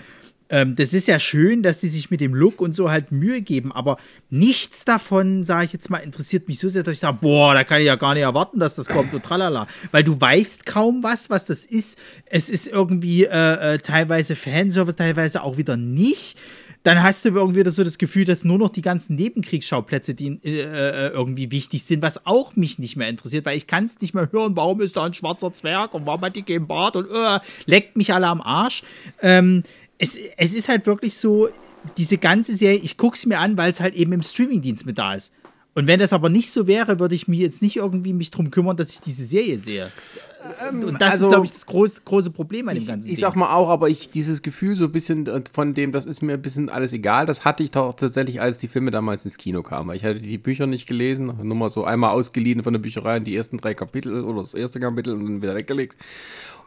ähm, 0.54 0.76
das 0.76 0.94
ist 0.94 1.08
ja 1.08 1.20
schön, 1.20 1.64
dass 1.64 1.80
die 1.80 1.88
sich 1.88 2.12
mit 2.12 2.22
dem 2.22 2.36
Look 2.36 2.62
und 2.62 2.76
so 2.76 2.92
halt 2.92 3.12
Mühe 3.12 3.42
geben, 3.42 3.72
aber 3.72 3.98
nichts 4.30 4.86
davon, 4.86 5.44
sage 5.44 5.66
ich 5.66 5.74
jetzt 5.74 5.90
mal, 5.90 5.98
interessiert 5.98 6.48
mich 6.48 6.60
so 6.60 6.70
sehr, 6.70 6.84
dass 6.84 6.94
ich 6.94 7.00
sage, 7.00 7.18
boah, 7.22 7.56
da 7.56 7.64
kann 7.64 7.80
ich 7.80 7.88
ja 7.88 7.96
gar 7.96 8.14
nicht 8.14 8.22
erwarten, 8.22 8.60
dass 8.60 8.76
das 8.76 8.88
kommt 8.88 9.16
und 9.16 9.24
tralala. 9.26 9.66
Weil 9.92 10.04
du 10.04 10.22
weißt 10.22 10.68
kaum 10.68 11.02
was, 11.02 11.32
was 11.32 11.48
das 11.48 11.66
ist. 11.66 11.98
Es 12.28 12.52
ist 12.52 12.68
irgendwie 12.68 13.24
äh, 13.24 13.74
äh, 13.74 13.80
teilweise 13.80 14.36
Fanservice, 14.36 14.96
teilweise 14.96 15.42
auch 15.42 15.58
wieder 15.58 15.76
nicht. 15.76 16.38
Dann 16.84 17.02
hast 17.02 17.26
du 17.26 17.30
irgendwie 17.30 17.68
so 17.72 17.84
das 17.84 17.98
Gefühl, 17.98 18.26
dass 18.26 18.44
nur 18.44 18.60
noch 18.60 18.70
die 18.70 18.82
ganzen 18.82 19.16
Nebenkriegsschauplätze, 19.16 20.14
die 20.14 20.40
äh, 20.44 20.62
äh, 20.62 21.08
irgendwie 21.08 21.50
wichtig 21.50 21.84
sind, 21.84 22.04
was 22.04 22.28
auch 22.28 22.56
mich 22.56 22.78
nicht 22.78 22.98
mehr 22.98 23.08
interessiert, 23.08 23.46
weil 23.46 23.58
ich 23.58 23.66
kann 23.66 23.86
es 23.86 24.02
nicht 24.02 24.14
mehr 24.14 24.30
hören, 24.32 24.56
warum 24.56 24.82
ist 24.82 24.98
da 24.98 25.06
ein 25.06 25.14
schwarzer 25.14 25.52
Zwerg 25.54 25.94
und 25.94 26.06
warum 26.06 26.22
hat 26.22 26.36
die 26.36 26.44
keinen 26.44 26.68
Bart 26.68 26.96
und 26.96 27.10
äh, 27.10 27.40
leckt 27.66 27.96
mich 27.96 28.14
alle 28.14 28.28
am 28.28 28.42
Arsch. 28.42 28.84
Ähm, 29.22 29.64
es, 30.04 30.18
es 30.38 30.54
ist 30.54 30.70
halt 30.70 30.86
wirklich 30.86 31.18
so, 31.18 31.50
diese 31.98 32.18
ganze 32.18 32.56
Serie, 32.56 32.80
ich 32.80 32.98
gucke 32.98 33.16
es 33.16 33.26
mir 33.26 33.40
an, 33.40 33.58
weil 33.58 33.72
es 33.72 33.80
halt 33.80 33.94
eben 33.96 34.14
im 34.14 34.22
Streamingdienst 34.22 34.86
mit 34.86 34.98
da 34.98 35.16
ist. 35.16 35.34
Und 35.76 35.88
wenn 35.88 36.00
das 36.00 36.14
aber 36.14 36.30
nicht 36.30 36.52
so 36.52 36.68
wäre, 36.68 37.00
würde 37.00 37.16
ich 37.16 37.28
mich 37.28 37.40
jetzt 37.40 37.62
nicht 37.64 37.78
irgendwie 37.78 38.14
mich 38.14 38.30
drum 38.30 38.52
kümmern, 38.52 38.78
dass 38.78 38.92
ich 38.92 39.02
diese 39.02 39.26
Serie 39.26 39.58
sehe. 39.58 39.92
Und 40.72 41.02
das 41.02 41.14
also- 41.14 41.26
ist, 41.28 41.32
glaube 41.32 41.46
ich, 41.46 41.52
das 41.54 41.66
groß, 41.66 42.06
große 42.06 42.30
Problem 42.30 42.68
an 42.68 42.76
dem 42.76 42.82
Ich, 42.84 42.88
ganzen 42.88 43.08
ich 43.10 43.16
Ding. 43.16 43.22
sag 43.22 43.36
mal 43.36 43.54
auch, 43.54 43.70
aber 43.70 43.90
ich 43.90 44.10
dieses 44.12 44.42
Gefühl 44.42 44.76
so 44.76 44.86
ein 44.86 44.92
bisschen 44.92 45.28
von 45.52 45.74
dem, 45.74 45.92
das 45.92 46.06
ist 46.06 46.22
mir 46.22 46.34
ein 46.34 46.42
bisschen 46.42 46.70
alles 46.70 46.94
egal, 46.94 47.26
das 47.26 47.44
hatte 47.46 47.64
ich 47.64 47.72
doch 47.72 47.96
tatsächlich, 47.96 48.40
als 48.42 48.58
die 48.60 48.68
Filme 48.68 48.92
damals 48.92 49.26
ins 49.26 49.38
Kino 49.38 49.64
kamen. 49.64 49.96
Ich 49.96 50.04
hatte 50.04 50.20
die 50.20 50.38
Bücher 50.38 50.68
nicht 50.68 50.86
gelesen, 50.86 51.34
nur 51.42 51.56
mal 51.58 51.70
so 51.70 51.86
einmal 51.86 52.12
ausgeliehen 52.12 52.62
von 52.62 52.74
der 52.74 52.80
Bücherei 52.80 53.20
die 53.20 53.36
ersten 53.36 53.58
drei 53.58 53.74
Kapitel 53.74 54.24
oder 54.24 54.42
das 54.42 54.54
erste 54.54 54.80
Kapitel 54.80 55.14
und 55.14 55.26
dann 55.26 55.42
wieder 55.42 55.56
weggelegt. 55.56 55.96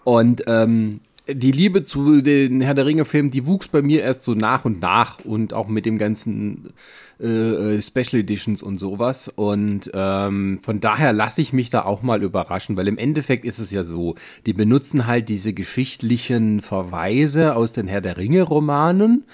Und 0.05 0.43
ähm, 0.47 1.01
die 1.29 1.53
Liebe 1.53 1.83
zu 1.83 2.21
den 2.21 2.61
Herr 2.61 2.75
der 2.75 2.87
Ringe-Filmen, 2.87 3.31
die 3.31 3.47
wuchs 3.47 3.69
bei 3.69 3.83
mir 3.83 4.03
erst 4.03 4.23
so 4.23 4.35
nach 4.35 4.65
und 4.65 4.81
nach 4.81 5.25
und 5.25 5.55
auch 5.55 5.69
mit 5.69 5.85
dem 5.85 5.99
ganzen 5.99 6.73
äh, 7.19 7.81
Special 7.81 8.21
Editions 8.21 8.63
und 8.63 8.79
sowas. 8.79 9.29
Und 9.35 9.91
ähm, 9.95 10.61
von 10.63 10.81
daher 10.81 11.13
lasse 11.13 11.41
ich 11.41 11.53
mich 11.53 11.71
da 11.71 11.85
auch 11.85 12.03
mal 12.03 12.23
überraschen, 12.23 12.77
weil 12.77 12.89
im 12.89 12.99
Endeffekt 12.99 13.45
ist 13.45 13.59
es 13.59 13.71
ja 13.71 13.83
so, 13.83 14.15
die 14.45 14.53
benutzen 14.53 15.07
halt 15.07 15.29
diese 15.29 15.53
geschichtlichen 15.53 16.61
Verweise 16.61 17.57
aus 17.57 17.73
den 17.73 17.89
Herr 17.89 18.01
der 18.01 18.17
Ringe-Romanen 18.17 19.25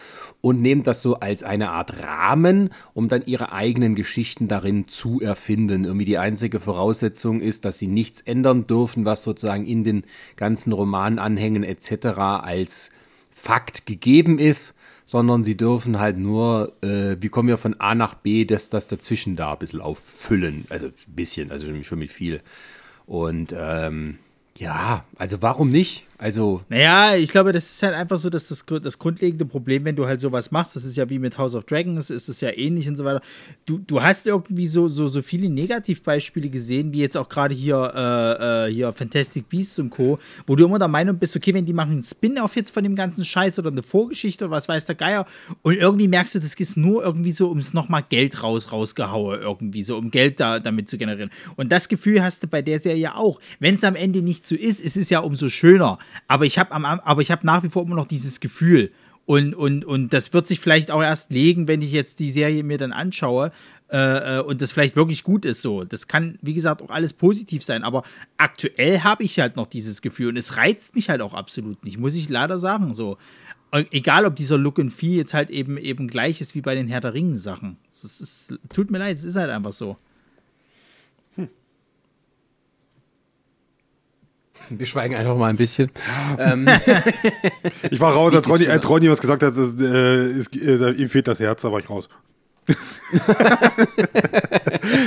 und 0.40 0.60
nehmen 0.60 0.82
das 0.82 1.02
so 1.02 1.16
als 1.16 1.42
eine 1.42 1.70
Art 1.70 2.02
Rahmen, 2.02 2.70
um 2.94 3.08
dann 3.08 3.24
ihre 3.26 3.52
eigenen 3.52 3.94
Geschichten 3.94 4.48
darin 4.48 4.88
zu 4.88 5.20
erfinden. 5.20 5.84
Irgendwie 5.84 6.04
die 6.04 6.18
einzige 6.18 6.60
Voraussetzung 6.60 7.40
ist, 7.40 7.64
dass 7.64 7.78
sie 7.78 7.86
nichts 7.86 8.20
ändern 8.20 8.66
dürfen, 8.66 9.04
was 9.04 9.22
sozusagen 9.22 9.66
in 9.66 9.84
den 9.84 10.04
ganzen 10.36 10.72
Romananhängen 10.72 11.62
etc. 11.62 12.06
als 12.42 12.90
Fakt 13.30 13.86
gegeben 13.86 14.38
ist, 14.38 14.74
sondern 15.04 15.44
sie 15.44 15.56
dürfen 15.56 15.98
halt 15.98 16.18
nur, 16.18 16.72
äh, 16.82 17.16
wie 17.20 17.28
kommen 17.28 17.48
wir 17.48 17.58
von 17.58 17.78
A 17.80 17.94
nach 17.94 18.14
B, 18.14 18.44
dass 18.44 18.68
das 18.70 18.86
dazwischen 18.86 19.36
da 19.36 19.52
ein 19.52 19.58
bisschen 19.58 19.80
auffüllen. 19.80 20.64
Also 20.68 20.86
ein 20.86 20.94
bisschen, 21.06 21.50
also 21.50 21.66
schon 21.82 21.98
mit 21.98 22.10
viel. 22.10 22.42
Und 23.06 23.54
ähm, 23.56 24.18
ja, 24.56 25.04
also 25.16 25.42
warum 25.42 25.70
nicht? 25.70 26.06
Also 26.22 26.62
Naja, 26.68 27.16
ich 27.16 27.32
glaube, 27.32 27.50
das 27.50 27.68
ist 27.68 27.82
halt 27.82 27.94
einfach 27.94 28.16
so, 28.16 28.30
dass 28.30 28.46
das, 28.46 28.64
das 28.64 28.96
grundlegende 29.00 29.44
Problem, 29.44 29.84
wenn 29.84 29.96
du 29.96 30.06
halt 30.06 30.20
sowas 30.20 30.52
machst, 30.52 30.76
das 30.76 30.84
ist 30.84 30.96
ja 30.96 31.10
wie 31.10 31.18
mit 31.18 31.36
House 31.36 31.56
of 31.56 31.64
Dragons, 31.64 32.10
ist 32.10 32.28
es 32.28 32.40
ja 32.40 32.56
ähnlich 32.56 32.88
und 32.88 32.94
so 32.94 33.04
weiter. 33.04 33.20
Du, 33.66 33.78
du 33.78 34.00
hast 34.00 34.28
irgendwie 34.28 34.68
so, 34.68 34.86
so, 34.86 35.08
so 35.08 35.20
viele 35.20 35.48
Negativbeispiele 35.48 36.48
gesehen, 36.48 36.92
wie 36.92 37.00
jetzt 37.00 37.16
auch 37.16 37.28
gerade 37.28 37.56
hier, 37.56 37.92
äh, 37.96 38.68
äh, 38.68 38.72
hier 38.72 38.92
Fantastic 38.92 39.48
Beasts 39.48 39.80
und 39.80 39.90
Co., 39.90 40.20
wo 40.46 40.54
du 40.54 40.64
immer 40.64 40.78
der 40.78 40.86
Meinung 40.86 41.18
bist, 41.18 41.34
okay, 41.34 41.52
wenn 41.54 41.66
die 41.66 41.72
machen 41.72 41.90
einen 41.90 42.02
Spin-off 42.04 42.54
jetzt 42.54 42.70
von 42.70 42.84
dem 42.84 42.94
ganzen 42.94 43.24
Scheiß 43.24 43.58
oder 43.58 43.72
eine 43.72 43.82
Vorgeschichte 43.82 44.44
oder 44.44 44.52
was 44.52 44.68
weiß 44.68 44.86
der 44.86 44.94
Geier 44.94 45.26
und 45.62 45.74
irgendwie 45.74 46.06
merkst 46.06 46.36
du, 46.36 46.38
das 46.38 46.54
ist 46.54 46.76
nur 46.76 47.02
irgendwie 47.02 47.32
so, 47.32 47.50
um 47.50 47.58
es 47.58 47.74
nochmal 47.74 48.04
Geld 48.08 48.44
raus, 48.44 48.70
rausgehauen 48.70 49.40
irgendwie, 49.40 49.82
so 49.82 49.98
um 49.98 50.12
Geld 50.12 50.38
da 50.38 50.60
damit 50.60 50.88
zu 50.88 50.98
generieren. 50.98 51.30
Und 51.56 51.72
das 51.72 51.88
Gefühl 51.88 52.22
hast 52.22 52.44
du 52.44 52.46
bei 52.46 52.62
der 52.62 52.78
Serie 52.78 53.16
auch. 53.16 53.40
Wenn 53.58 53.74
es 53.74 53.82
am 53.82 53.96
Ende 53.96 54.22
nicht 54.22 54.46
so 54.46 54.54
ist, 54.54 54.80
ist 54.80 54.96
es 54.96 55.10
ja 55.10 55.18
umso 55.18 55.48
schöner. 55.48 55.98
Aber 56.28 56.44
ich 56.44 56.58
habe 56.58 56.72
aber 56.72 57.22
nach 57.42 57.62
wie 57.62 57.68
vor 57.68 57.82
immer 57.82 57.96
noch 57.96 58.06
dieses 58.06 58.40
Gefühl. 58.40 58.92
Und, 59.24 59.54
und, 59.54 59.84
und 59.84 60.12
das 60.12 60.32
wird 60.32 60.48
sich 60.48 60.58
vielleicht 60.58 60.90
auch 60.90 61.02
erst 61.02 61.30
legen, 61.30 61.68
wenn 61.68 61.80
ich 61.80 61.92
jetzt 61.92 62.18
die 62.18 62.30
Serie 62.30 62.64
mir 62.64 62.78
dann 62.78 62.92
anschaue 62.92 63.52
äh, 63.88 64.38
äh, 64.38 64.42
und 64.42 64.60
das 64.60 64.72
vielleicht 64.72 64.96
wirklich 64.96 65.22
gut 65.22 65.44
ist 65.44 65.62
so. 65.62 65.84
Das 65.84 66.08
kann, 66.08 66.38
wie 66.42 66.54
gesagt, 66.54 66.82
auch 66.82 66.90
alles 66.90 67.12
positiv 67.12 67.62
sein. 67.62 67.84
Aber 67.84 68.02
aktuell 68.36 69.00
habe 69.00 69.22
ich 69.22 69.38
halt 69.38 69.54
noch 69.54 69.66
dieses 69.66 70.02
Gefühl 70.02 70.28
und 70.28 70.36
es 70.36 70.56
reizt 70.56 70.94
mich 70.96 71.08
halt 71.08 71.20
auch 71.20 71.34
absolut 71.34 71.84
nicht, 71.84 71.98
muss 71.98 72.14
ich 72.14 72.28
leider 72.28 72.58
sagen. 72.58 72.94
So. 72.94 73.16
Äh, 73.70 73.84
Egal, 73.92 74.26
ob 74.26 74.34
dieser 74.34 74.58
Look 74.58 74.80
and 74.80 74.92
Feel 74.92 75.18
jetzt 75.18 75.34
halt 75.34 75.50
eben 75.50 75.78
eben 75.78 76.08
gleich 76.08 76.40
ist 76.40 76.54
wie 76.54 76.60
bei 76.60 76.74
den 76.74 76.88
Herr 76.88 77.00
der 77.00 77.14
Ringen 77.14 77.38
Sachen. 77.38 77.76
Es 77.90 78.52
tut 78.70 78.90
mir 78.90 78.98
leid, 78.98 79.16
es 79.16 79.24
ist 79.24 79.36
halt 79.36 79.50
einfach 79.50 79.72
so. 79.72 79.96
Wir 84.78 84.86
schweigen 84.86 85.14
einfach 85.14 85.36
mal 85.36 85.50
ein 85.50 85.56
bisschen. 85.56 85.90
Ich 87.90 88.00
war 88.00 88.12
raus, 88.12 88.34
als 88.34 88.48
Ronny, 88.48 88.66
als 88.68 88.88
Ronny 88.88 89.10
was 89.10 89.20
gesagt 89.20 89.42
hat, 89.42 89.56
es, 89.56 89.80
äh, 89.80 89.86
es, 89.86 90.48
äh, 90.48 90.90
ihm 90.92 91.08
fehlt 91.08 91.28
das 91.28 91.40
Herz, 91.40 91.62
da 91.62 91.72
war 91.72 91.80
ich 91.80 91.88
raus. 91.90 92.08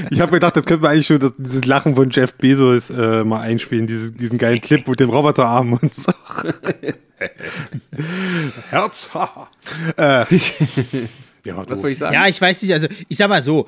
ich 0.09 0.20
habe 0.20 0.32
gedacht, 0.32 0.57
das 0.57 0.66
könnte 0.66 0.84
man 0.84 0.91
eigentlich 0.91 1.07
schon 1.07 1.20
das, 1.20 1.34
dieses 1.38 1.66
Lachen 1.66 1.95
von 1.95 2.09
Jeff 2.09 2.34
Bezos 2.36 2.89
äh, 2.89 3.24
mal 3.24 3.39
einspielen, 3.41 3.88
diese, 3.88 4.11
diesen 4.11 4.38
geilen 4.38 4.59
Clip 4.66 4.86
mit 4.88 4.99
dem 4.99 5.09
Roboterarm 5.09 5.74
und 5.74 5.93
so. 5.93 6.11
Herz, 8.70 9.09
haha. 9.13 9.49
äh, 9.97 10.26
ja, 11.45 11.63
Was 11.70 11.80
soll 11.80 11.91
ich 11.91 11.97
sagen? 11.97 12.13
Ja, 12.13 12.28
ich 12.28 12.41
weiß 12.41 12.61
nicht, 12.63 12.74
also 12.74 12.88
ich 13.07 13.18
sag 13.18 13.30
mal 13.30 13.41
so, 13.41 13.68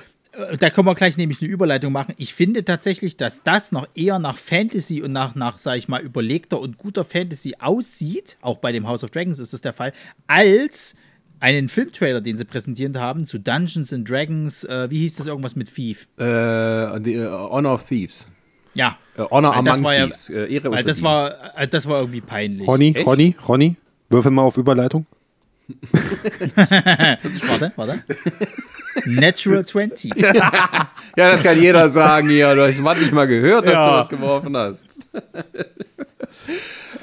da 0.60 0.70
können 0.70 0.88
wir 0.88 0.96
gleich 0.96 1.18
nämlich 1.18 1.42
eine 1.42 1.50
Überleitung 1.50 1.92
machen. 1.92 2.14
Ich 2.18 2.34
finde 2.34 2.64
tatsächlich, 2.64 3.18
dass 3.18 3.44
das 3.44 3.72
noch 3.72 3.88
eher 3.96 4.20
nach 4.20 4.38
Fantasy 4.38 5.02
und 5.02 5.12
nach, 5.12 5.36
nach 5.36 5.58
sag 5.58 5.78
ich 5.78 5.88
mal, 5.88 6.02
überlegter 6.02 6.60
und 6.60 6.78
guter 6.78 7.04
Fantasy 7.04 7.56
aussieht, 7.60 8.38
auch 8.42 8.58
bei 8.58 8.72
dem 8.72 8.88
House 8.88 9.04
of 9.04 9.10
Dragons 9.12 9.40
ist 9.40 9.54
das 9.54 9.62
der 9.62 9.74
Fall, 9.74 9.94
als 10.28 10.96
einen 11.40 11.70
Filmtrailer, 11.70 12.22
den 12.22 12.36
sie 12.38 12.46
präsentiert 12.46 12.96
haben 12.96 13.26
zu 13.26 13.40
Dungeons 13.40 13.94
and 13.94 14.10
Dragons, 14.10 14.64
äh, 14.64 14.90
wie 14.90 15.00
hieß 15.00 15.16
das 15.18 15.28
irgendwas 15.28 15.56
mit 15.56 15.74
Thief? 15.74 16.08
Äh, 16.18 16.24
the, 17.04 17.14
äh, 17.14 17.28
Honor 17.30 17.74
of 17.76 17.88
Thieves. 17.88 18.30
Ja. 18.74 18.98
Äh, 19.18 19.24
Honor 19.24 19.56
Weil 19.56 19.64
das 19.64 19.74
Among 19.74 19.84
war 19.86 19.96
ja- 19.96 20.06
Thieves. 20.06 20.30
äh, 20.30 20.54
Ehre 20.54 20.72
Weil 20.72 20.84
das 20.84 21.02
war, 21.04 21.58
äh, 21.60 21.68
das 21.68 21.88
war 21.88 22.00
irgendwie 22.00 22.22
peinlich. 22.22 22.68
Ronny, 22.68 22.94
Echt? 22.96 23.06
Ronny, 23.08 23.36
Ronny, 23.48 23.76
würfel 24.10 24.32
mal 24.32 24.44
auf 24.44 24.58
Überleitung. 24.58 25.06
Warte, 26.56 27.72
warte. 27.76 28.04
Natural 29.06 29.66
20. 29.66 30.12
Ja, 31.18 31.30
das 31.32 31.42
kann 31.42 31.60
jeder 31.60 31.90
sagen 31.90 32.30
hier. 32.30 32.54
Du 32.54 32.68
hast 32.68 32.78
manchmal 32.80 33.12
mal 33.12 33.28
gehört, 33.28 33.66
dass 33.66 33.74
Ja. 33.74 33.90
du 33.90 34.00
was 34.02 34.10
geworfen 34.10 34.56
hast. 34.56 34.86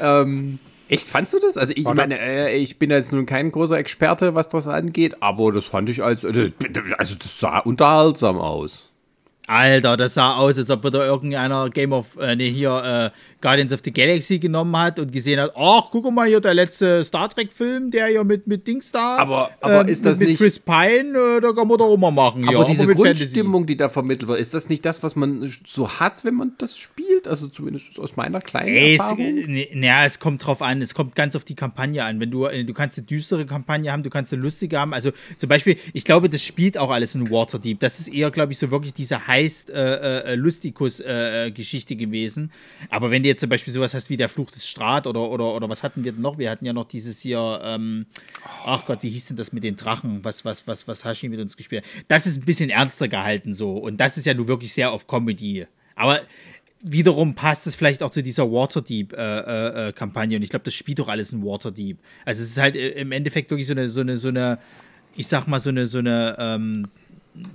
ähm, 0.01 0.59
echt, 0.89 1.09
fandst 1.09 1.33
du 1.35 1.41
das? 1.41 1.57
Also 1.57 1.73
ich 1.77 1.85
Warte. 1.85 1.97
meine, 1.97 2.21
äh, 2.21 2.57
ich 2.57 2.79
bin 2.79 2.91
jetzt 2.91 3.13
nun 3.13 3.27
kein 3.27 3.51
großer 3.51 3.77
Experte, 3.79 4.35
was 4.37 4.49
das 4.49 4.69
angeht, 4.69 5.17
aber 5.21 5.51
das 5.53 5.65
fand 5.65 5.89
ich 5.91 6.03
als, 6.03 6.23
äh, 6.25 6.53
also 6.99 7.15
das 7.17 7.39
sah 7.41 7.59
unterhaltsam 7.59 8.39
aus. 8.39 8.91
Alter, 9.47 9.97
das 9.97 10.15
sah 10.15 10.37
aus, 10.37 10.57
als 10.59 10.71
ob 10.71 10.85
wieder 10.85 11.05
irgendeiner 11.05 11.69
Game 11.71 11.93
of, 11.93 12.17
äh, 12.19 12.35
nee, 12.37 12.51
hier, 12.51 13.13
äh, 13.13 13.34
Guardians 13.45 13.73
of 13.75 13.81
the 13.85 13.93
Galaxy 13.93 14.39
genommen 14.39 14.75
hat 14.77 14.99
und 14.99 15.13
gesehen 15.13 15.39
hat, 15.39 15.53
ach, 15.55 15.83
guck 15.91 16.11
mal 16.11 16.27
hier, 16.27 16.41
der 16.41 16.55
letzte 16.55 17.05
Star 17.05 17.29
Trek-Film, 17.29 17.91
der 17.91 18.09
ja 18.09 18.25
mit, 18.25 18.47
mit 18.47 18.67
Dings 18.67 18.91
da. 18.91 19.19
Aber- 19.19 19.51
aber 19.61 19.87
ist 19.87 20.07
das 20.07 20.19
mit, 20.19 20.29
nicht- 20.31 20.41
Mit 20.41 20.51
Chris 20.51 20.59
Pine, 20.59 21.17
äh, 21.37 21.41
da 21.43 21.53
kann 21.53 21.69
man 21.69 21.77
doch 21.77 21.87
auch 21.89 21.97
mal 21.99 22.11
machen. 22.11 22.43
ja, 22.51 22.59
Aber 22.59 22.65
diese 22.65 22.87
mit 22.87 22.97
Fantasy. 22.97 23.19
Grundstimmung, 23.25 23.67
die 23.67 23.77
da 23.77 23.91
vermittelt 23.91 24.29
wird, 24.29 24.41
ist 24.41 24.55
das 24.55 24.71
nicht 24.71 24.83
das, 24.87 25.03
was 25.03 25.15
man 25.15 25.53
so 25.67 25.91
hat, 26.01 26.25
wenn 26.25 26.35
man 26.35 26.53
das 26.57 26.79
spielt? 26.79 27.29
Also 27.29 27.49
zumindest 27.49 27.99
aus 28.01 28.17
meiner 28.17 28.41
kleinen 28.41 28.75
es, 28.75 28.99
Erfahrung. 28.99 29.19
äh, 29.49 29.69
naja, 29.75 30.07
es 30.07 30.19
kommt 30.21 30.45
drauf 30.47 30.63
an, 30.63 30.81
es 30.81 30.95
kommt 30.95 31.15
ganz 31.15 31.37
auf 31.37 31.45
die 31.45 31.55
Kampagne 31.55 32.03
an. 32.03 32.21
Wenn 32.21 32.31
du, 32.31 32.47
äh, 32.47 32.65
du 32.65 32.73
kannst 32.73 32.97
eine 32.99 33.07
düstere 33.07 33.45
Kampagne 33.45 33.93
haben, 33.93 34.03
du 34.03 34.11
kannst 34.11 34.33
eine 34.33 34.41
lustige 34.43 34.79
haben. 34.79 34.95
Also 34.95 35.11
zum 35.37 35.49
Beispiel, 35.51 35.77
ich 35.93 36.05
glaube, 36.05 36.31
das 36.31 36.43
spielt 36.43 36.79
auch 36.79 36.91
alles 36.91 37.15
in 37.15 37.31
Waterdeep. 37.31 37.79
Das 37.81 38.01
ist 38.01 38.09
eher, 38.09 38.31
glaube 38.31 38.53
ich, 38.53 38.59
so 38.59 38.71
wirklich 38.71 38.95
diese 38.95 39.27
heißt 39.27 39.69
äh, 39.71 40.33
äh, 40.33 40.37
gewesen. 41.97 42.51
Aber 42.91 43.11
wenn 43.11 43.23
du 43.23 43.29
jetzt 43.35 43.41
zum 43.41 43.51
Beispiel 43.51 43.73
sowas 43.73 43.95
hast 43.95 44.11
wie 44.11 44.17
der 44.17 44.29
Fluch 44.29 44.51
des 44.51 44.67
Strat 44.67 45.07
oder, 45.07 45.29
oder, 45.29 45.55
oder 45.55 45.69
was 45.69 45.83
hatten 45.83 46.05
wir 46.05 46.13
denn 46.13 46.23
noch? 46.23 46.39
Wir 46.39 46.51
hatten 46.51 46.65
ja 46.65 46.73
noch 46.73 46.87
dieses 46.87 47.21
hier, 47.21 47.61
ähm, 47.63 48.07
ach 48.65 48.87
Gott, 48.87 49.03
wie 49.03 49.11
hieß 49.11 49.27
denn 49.27 49.37
das 49.37 49.53
mit 49.53 49.65
den 49.65 49.77
Drachen? 49.77 50.25
Was, 50.25 50.45
was, 50.45 50.67
was, 50.67 50.89
was 50.89 51.05
Hashi 51.05 51.29
mit 51.29 51.41
uns 51.41 51.57
gespielt 51.57 51.85
hat? 51.85 51.91
Das 52.09 52.27
ist 52.27 52.39
ein 52.39 52.45
bisschen 52.45 52.71
ernster 52.71 53.09
gehalten 53.09 53.53
so. 53.53 53.77
Und 53.77 53.99
das 53.99 54.17
ist 54.17 54.27
ja 54.27 54.35
nun 54.35 54.49
wirklich 54.49 54.73
sehr 54.73 54.91
auf 54.93 55.07
Comedy. 55.07 55.67
Aber 55.97 56.23
wiederum 56.81 57.35
passt 57.35 57.67
es 57.67 57.75
vielleicht 57.75 58.03
auch 58.03 58.11
zu 58.11 58.23
dieser 58.23 58.51
Waterdeep-Kampagne. 58.51 59.85
Äh, 59.85 59.89
äh, 59.89 59.93
Kampagne. 59.93 60.37
und 60.37 60.43
ich 60.43 60.51
glaube, 60.51 60.65
das 60.65 60.75
spielt 60.75 60.99
doch 60.99 61.09
alles 61.09 61.33
in 61.33 61.43
Waterdeep. 61.43 61.99
Also 62.25 62.43
es 62.43 62.51
ist 62.51 62.59
halt 62.59 62.77
äh, 62.77 62.91
im 62.91 63.11
Endeffekt 63.11 63.51
wirklich 63.51 63.67
so 63.67 63.73
eine, 63.73 63.89
so 63.89 64.01
eine, 64.01 64.17
so 64.17 64.29
eine, 64.29 64.59
ich 65.17 65.27
sag 65.27 65.47
mal, 65.47 65.61
so 65.61 65.71
eine, 65.71 65.87
so 65.87 65.99
eine, 65.99 66.37
ähm, 66.39 66.89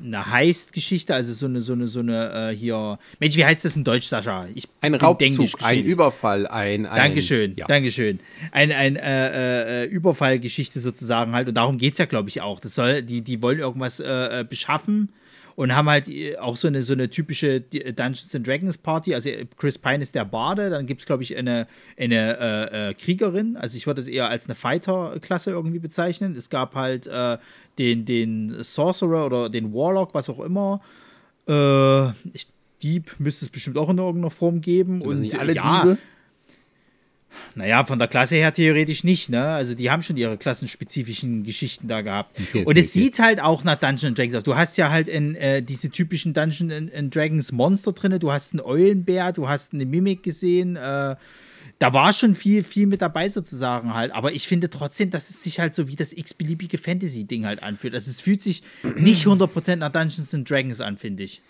eine 0.04 0.32
Heist-Geschichte, 0.32 1.14
also 1.14 1.34
so 1.34 1.46
eine, 1.46 1.62
so 1.62 1.74
eine, 1.74 1.88
so 1.88 2.00
eine, 2.00 2.52
äh, 2.52 2.56
hier. 2.56 3.00
Mensch, 3.20 3.36
wie 3.38 3.46
heißt 3.46 3.64
das 3.64 3.76
in 3.76 3.84
Deutsch, 3.84 4.08
Sascha? 4.08 4.48
Ich 4.54 4.68
Ein 4.82 4.96
Raubzug, 4.96 5.64
ein. 5.64 5.84
Überfall, 5.84 6.48
ein. 6.48 6.86
ein 6.86 6.98
Dankeschön, 6.98 7.56
Ja. 7.56 7.66
Dankeschön. 7.68 8.20
Ein, 8.52 8.72
ein 8.72 8.96
äh, 8.98 9.84
äh, 9.84 9.86
Überfallgeschichte 9.86 10.80
sozusagen 10.80 11.34
halt. 11.34 11.48
Und 11.48 11.56
darum 11.56 11.78
geht's 11.78 11.98
ja, 11.98 12.06
glaube 12.06 12.30
ich, 12.30 12.42
auch. 12.42 12.60
Das 12.60 12.76
soll, 12.76 13.04
die, 13.04 13.22
die 13.22 13.42
wollen 13.42 13.60
irgendwas 13.60 14.00
äh, 14.00 14.42
äh, 14.42 14.44
beschaffen 14.44 15.10
und 15.60 15.76
haben 15.76 15.90
halt 15.90 16.08
äh, 16.08 16.38
auch 16.38 16.56
so 16.56 16.70
eine, 16.70 16.84
so 16.84 16.94
eine 16.94 17.10
typische 17.10 17.60
Dungeons 17.60 18.34
and 18.34 18.48
Dragons 18.48 18.78
Party. 18.78 19.14
Also 19.14 19.28
äh, 19.28 19.46
Chris 19.58 19.78
Pine 19.78 20.02
ist 20.02 20.16
der 20.16 20.24
Barde, 20.24 20.70
dann 20.70 20.86
gibt's 20.86 21.06
glaube 21.06 21.24
ich, 21.24 21.36
eine, 21.36 21.68
eine 21.98 22.38
äh, 22.40 22.90
äh, 22.90 22.94
Kriegerin. 22.94 23.58
Also 23.58 23.76
ich 23.76 23.86
würde 23.86 24.00
es 24.00 24.08
eher 24.08 24.30
als 24.30 24.46
eine 24.46 24.56
Fighter-Klasse 24.56 25.52
irgendwie 25.52 25.80
bezeichnen. 25.80 26.34
Es 26.38 26.50
gab 26.50 26.76
halt 26.76 27.08
äh, 27.08 27.38
den, 27.80 28.06
den 28.06 28.62
Sorcerer 28.62 29.26
oder 29.26 29.50
den 29.50 29.74
Warlock, 29.74 30.14
was 30.14 30.30
auch 30.30 30.40
immer. 30.42 30.82
Äh, 31.48 32.10
ich, 32.34 32.48
Dieb 32.82 33.16
müsste 33.20 33.46
es 33.46 33.52
bestimmt 33.52 33.78
auch 33.78 33.90
in 33.90 33.98
irgendeiner 33.98 34.30
Form 34.30 34.62
geben. 34.62 35.02
Sind 35.02 35.10
und 35.10 35.22
nicht 35.22 35.40
alle 35.40 35.56
ja, 35.56 35.82
Diebe? 35.82 35.98
naja, 37.56 37.86
von 37.86 38.00
der 38.00 38.08
Klasse 38.08 38.36
her 38.36 38.54
theoretisch 38.54 39.04
nicht, 39.04 39.30
ne? 39.30 39.44
Also 39.44 39.76
die 39.76 39.90
haben 39.90 40.04
schon 40.04 40.18
ihre 40.18 40.38
klassenspezifischen 40.38 41.44
Geschichten 41.44 41.88
da 41.88 42.02
gehabt. 42.02 42.40
Okay, 42.40 42.60
und 42.60 42.68
okay, 42.68 42.80
es 42.80 42.94
sieht 42.94 43.20
halt 43.20 43.42
auch 43.42 43.64
nach 43.64 43.76
Dungeons 43.76 44.16
Dragons 44.16 44.36
aus. 44.36 44.44
Du 44.44 44.56
hast 44.56 44.78
ja 44.78 44.90
halt 44.90 45.08
in, 45.08 45.36
äh, 45.36 45.62
diese 45.62 45.90
typischen 45.90 46.34
Dungeons 46.34 46.92
Dragons 47.10 47.52
Monster 47.52 47.92
drin. 47.92 48.18
Du 48.20 48.32
hast 48.32 48.54
einen 48.54 48.62
Eulenbär, 48.62 49.32
du 49.34 49.48
hast 49.48 49.74
eine 49.74 49.86
Mimik 49.86 50.24
gesehen. 50.24 50.76
Äh, 50.76 51.16
da 51.80 51.94
war 51.94 52.12
schon 52.14 52.36
viel, 52.36 52.64
viel 52.64 52.88
mit 52.88 53.02
dabei 53.02 53.30
sozusagen 53.30 53.94
halt. 53.94 54.12
Aber 54.12 54.34
ich 54.34 54.48
finde 54.48 54.70
trotzdem, 54.70 55.12
dass 55.12 55.30
es 55.30 55.44
sich 55.44 55.60
halt 55.60 55.74
so 55.74 55.88
wie 55.88 55.96
das 55.96 56.14
x-beliebige 56.14 56.78
Fantasy-Ding 56.78 57.46
halt 57.46 57.64
anfühlt. 57.64 57.94
Also 57.94 58.12
es 58.12 58.22
fühlt 58.22 58.42
sich 58.42 58.64
nicht 58.98 59.26
100% 59.26 59.78
nach 59.78 59.92
Dungeons 59.92 60.34
and 60.34 60.50
Dragons 60.50 60.82
an, 60.82 60.98
finde 60.98 61.24
ich. 61.24 61.42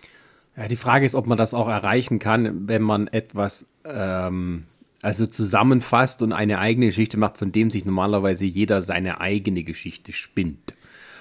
Ja, 0.56 0.68
die 0.68 0.76
Frage 0.76 1.06
ist, 1.06 1.15
ob 1.15 1.26
man 1.26 1.38
das 1.38 1.53
auch 1.53 1.68
erreichen 1.68 2.19
kann, 2.19 2.68
wenn 2.68 2.81
man 2.81 3.07
etwas 3.07 3.68
ähm, 3.86 4.65
also 5.02 5.26
zusammenfasst 5.26 6.22
und 6.22 6.34
eine 6.34 6.60
eigene 6.60 6.88
Geschichte 6.88 7.18
macht, 7.18 7.38
von 7.38 7.52
dem 7.52 7.72
sich 7.72 7.86
normalerweise 7.86 8.45
jeder 8.45 8.81
seine 8.81 9.22
eigene 9.22 9.64
Geschichte 9.64 10.11
spinnt. 10.11 10.73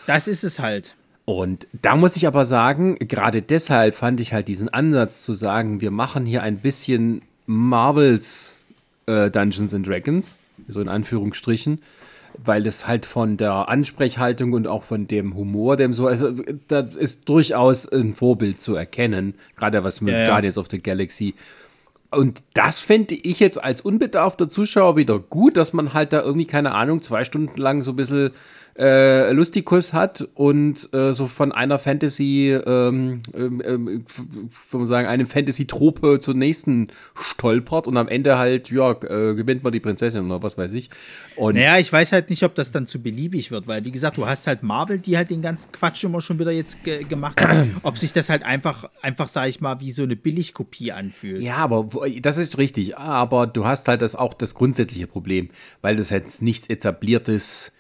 Das 0.07 0.29
ist 0.29 0.45
es 0.45 0.59
halt. 0.59 0.95
Und 1.25 1.69
da 1.83 1.95
muss 1.95 2.17
ich 2.17 2.27
aber 2.27 2.47
sagen, 2.47 2.97
gerade 2.99 3.43
deshalb 3.43 3.95
fand 3.95 4.21
ich 4.21 4.33
halt 4.33 4.49
diesen 4.49 4.71
Ansatz 4.71 5.23
zu 5.23 5.35
sagen, 5.35 5.81
wir 5.81 5.91
machen 5.91 6.25
hier 6.25 6.43
ein 6.43 6.59
bisschen 6.59 7.23
Marvels 7.47 8.55
äh, 9.09 9.31
Dungeons 9.31 9.75
and 9.75 9.87
Dragons, 9.87 10.37
so 10.69 10.81
in 10.81 10.89
Anführungsstrichen, 10.89 11.81
weil 12.45 12.67
es 12.67 12.87
halt 12.87 13.07
von 13.07 13.37
der 13.37 13.69
Ansprechhaltung 13.69 14.53
und 14.53 14.67
auch 14.67 14.83
von 14.83 15.09
dem 15.09 15.35
Humor, 15.35 15.77
dem 15.77 15.93
so, 15.93 16.07
also 16.07 16.31
da 16.69 16.81
ist 16.81 17.29
durchaus 17.29 17.91
ein 17.91 18.13
Vorbild 18.13 18.61
zu 18.61 18.77
erkennen, 18.77 19.35
gerade 19.57 19.83
was 19.83 20.01
mit 20.01 20.15
Ja, 20.15 20.21
ja. 20.21 20.27
Guardians 20.27 20.59
of 20.59 20.69
the 20.71 20.81
Galaxy. 20.81 21.35
Und 22.11 22.43
das 22.55 22.81
fände 22.81 23.15
ich 23.15 23.41
jetzt 23.41 23.63
als 23.63 23.81
unbedarfter 23.81 24.49
Zuschauer 24.49 24.97
wieder 24.97 25.19
gut, 25.19 25.57
dass 25.57 25.73
man 25.73 25.93
halt 25.93 26.13
da 26.13 26.23
irgendwie, 26.23 26.47
keine 26.47 26.73
Ahnung, 26.75 27.03
zwei 27.03 27.25
Stunden 27.25 27.61
lang 27.61 27.83
so 27.83 27.93
ein 27.93 27.97
bisschen 27.97 28.31
äh, 28.79 29.33
Lustikus 29.33 29.93
hat 29.93 30.29
und 30.35 30.89
äh, 30.95 31.13
so 31.13 31.27
von 31.27 31.51
einer 31.51 31.79
Fantasy, 31.81 32.57
ähm, 32.65 33.23
ähm, 33.35 34.05
man 34.73 34.87
sagen, 34.87 35.09
eine 35.09 35.27
Fantasy-Trope 35.27 36.21
zur 36.21 36.35
nächsten 36.35 36.89
stolpert 37.21 37.89
und 37.89 37.97
am 37.97 38.07
Ende 38.07 38.39
halt, 38.39 38.71
ja, 38.71 38.93
äh, 38.93 39.35
gewinnt 39.35 39.65
man 39.65 39.73
die 39.73 39.81
Prinzessin 39.81 40.27
oder 40.27 40.43
was 40.43 40.57
weiß 40.57 40.73
ich. 40.75 40.91
Und 41.35 41.57
Naja, 41.57 41.79
ich 41.79 41.93
weiß 41.93 42.13
halt 42.13 42.31
nicht, 42.31 42.45
ob 42.45 42.55
das 42.55 42.71
dann 42.71 42.87
zu 42.87 43.03
beliebig 43.03 43.51
wird, 43.51 43.67
weil, 43.67 43.85
wie 43.85 43.91
gesagt, 43.91 44.17
du 44.17 44.27
hast 44.27 44.47
halt 44.47 44.63
Marvel, 44.63 44.99
die 44.99 45.17
halt 45.17 45.31
den 45.31 45.43
ganzen 45.43 45.73
Quatsch 45.73 46.05
immer 46.05 46.21
schon 46.21 46.39
wieder 46.39 46.53
jetzt 46.53 46.85
ge 46.85 47.03
gemacht 47.03 47.41
haben. 47.41 47.77
ob 47.83 47.99
sich 47.99 48.13
das 48.13 48.29
halt 48.29 48.45
einfach, 48.45 48.89
einfach, 49.03 49.29
sag 49.29 49.49
ich 49.49 49.61
mal, 49.61 49.81
wie 49.81 49.91
so 49.91 50.05
eine 50.05 50.15
Billigkopie 50.15 50.93
anfühlt. 50.93 51.43
Ja, 51.43 51.57
aber 51.57 51.89
das 52.21 52.39
ist 52.39 52.59
richtig. 52.59 52.97
Aber 52.97 53.49
du 53.49 53.65
hast 53.65 53.89
halt 53.89 54.03
das 54.03 54.15
auch 54.15 54.35
das 54.35 54.55
grundsätzliche 54.55 55.09
Problem, 55.09 55.51
weil 55.83 55.97
das 55.97 56.11
jetzt 56.11 56.43
nichts 56.43 56.69
etabliertes, 56.69 57.69
äh, 57.69 57.78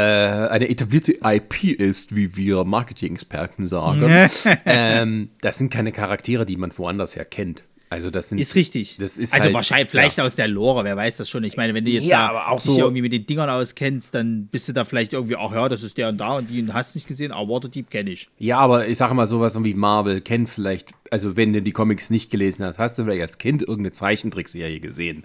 eine 0.00 0.68
etablierte 0.68 1.18
IP 1.22 1.64
ist, 1.64 2.14
wie 2.14 2.36
wir 2.36 2.64
Marketing-Experten 2.64 3.66
sagen. 3.66 4.28
ähm, 4.66 5.30
das 5.40 5.58
sind 5.58 5.72
keine 5.72 5.92
Charaktere, 5.92 6.46
die 6.46 6.56
man 6.56 6.76
woanders 6.76 7.16
her 7.16 7.24
kennt. 7.24 7.64
Also 7.88 8.10
das 8.10 8.28
sind 8.30 8.38
Ist 8.38 8.56
richtig. 8.56 8.96
Das 8.98 9.16
ist 9.16 9.32
also 9.32 9.44
halt, 9.44 9.54
wahrscheinlich 9.54 9.90
vielleicht 9.90 10.18
aus 10.20 10.34
der 10.34 10.48
Lore, 10.48 10.82
wer 10.82 10.96
weiß 10.96 11.18
das 11.18 11.30
schon. 11.30 11.44
Ich 11.44 11.56
meine, 11.56 11.72
wenn 11.72 11.84
du 11.84 11.92
jetzt 11.92 12.06
Ja, 12.06 12.32
da 12.32 12.52
dich 12.52 12.62
so- 12.62 12.80
irgendwie 12.80 13.02
mit 13.02 13.12
den 13.12 13.26
Dingern 13.26 13.48
auskennst, 13.48 14.12
dann 14.14 14.48
bist 14.50 14.68
du 14.68 14.72
da 14.72 14.84
vielleicht 14.84 15.12
irgendwie, 15.12 15.36
ach 15.36 15.52
ja, 15.52 15.68
das 15.68 15.84
ist 15.84 15.96
der 15.96 16.08
und 16.08 16.18
da 16.18 16.36
und 16.36 16.50
die 16.50 16.66
hast 16.72 16.96
nicht 16.96 17.06
gesehen, 17.06 17.30
aber 17.30 17.48
Waterdeep 17.48 17.90
kenne 17.90 18.10
ich. 18.10 18.28
Ja, 18.38 18.58
aber 18.58 18.88
ich 18.88 18.98
sage 18.98 19.14
mal 19.14 19.28
sowas 19.28 19.56
wie 19.62 19.74
Marvel 19.74 20.20
kennt 20.20 20.48
vielleicht, 20.48 20.94
also 21.12 21.36
wenn 21.36 21.52
du 21.52 21.62
die 21.62 21.72
Comics 21.72 22.10
nicht 22.10 22.30
gelesen 22.30 22.64
hast, 22.64 22.78
hast 22.78 22.98
du 22.98 23.04
vielleicht 23.04 23.22
als 23.22 23.38
Kind 23.38 23.62
irgendeine 23.62 23.92
Zeichentrickserie 23.92 24.80
gesehen. 24.80 25.24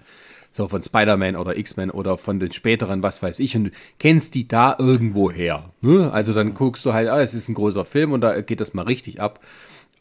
So 0.52 0.68
von 0.68 0.82
Spider-Man 0.82 1.36
oder 1.36 1.56
X-Men 1.56 1.90
oder 1.90 2.18
von 2.18 2.38
den 2.38 2.52
späteren, 2.52 3.02
was 3.02 3.22
weiß 3.22 3.40
ich, 3.40 3.56
und 3.56 3.64
du 3.64 3.70
kennst 3.98 4.34
die 4.34 4.46
da 4.46 4.76
irgendwo 4.78 5.30
her. 5.30 5.70
Ne? 5.80 6.12
Also 6.12 6.34
dann 6.34 6.54
guckst 6.54 6.84
du 6.84 6.92
halt, 6.92 7.08
ah, 7.08 7.20
es 7.20 7.32
ist 7.34 7.48
ein 7.48 7.54
großer 7.54 7.84
Film 7.84 8.12
und 8.12 8.20
da 8.20 8.40
geht 8.42 8.60
das 8.60 8.74
mal 8.74 8.84
richtig 8.84 9.20
ab. 9.20 9.40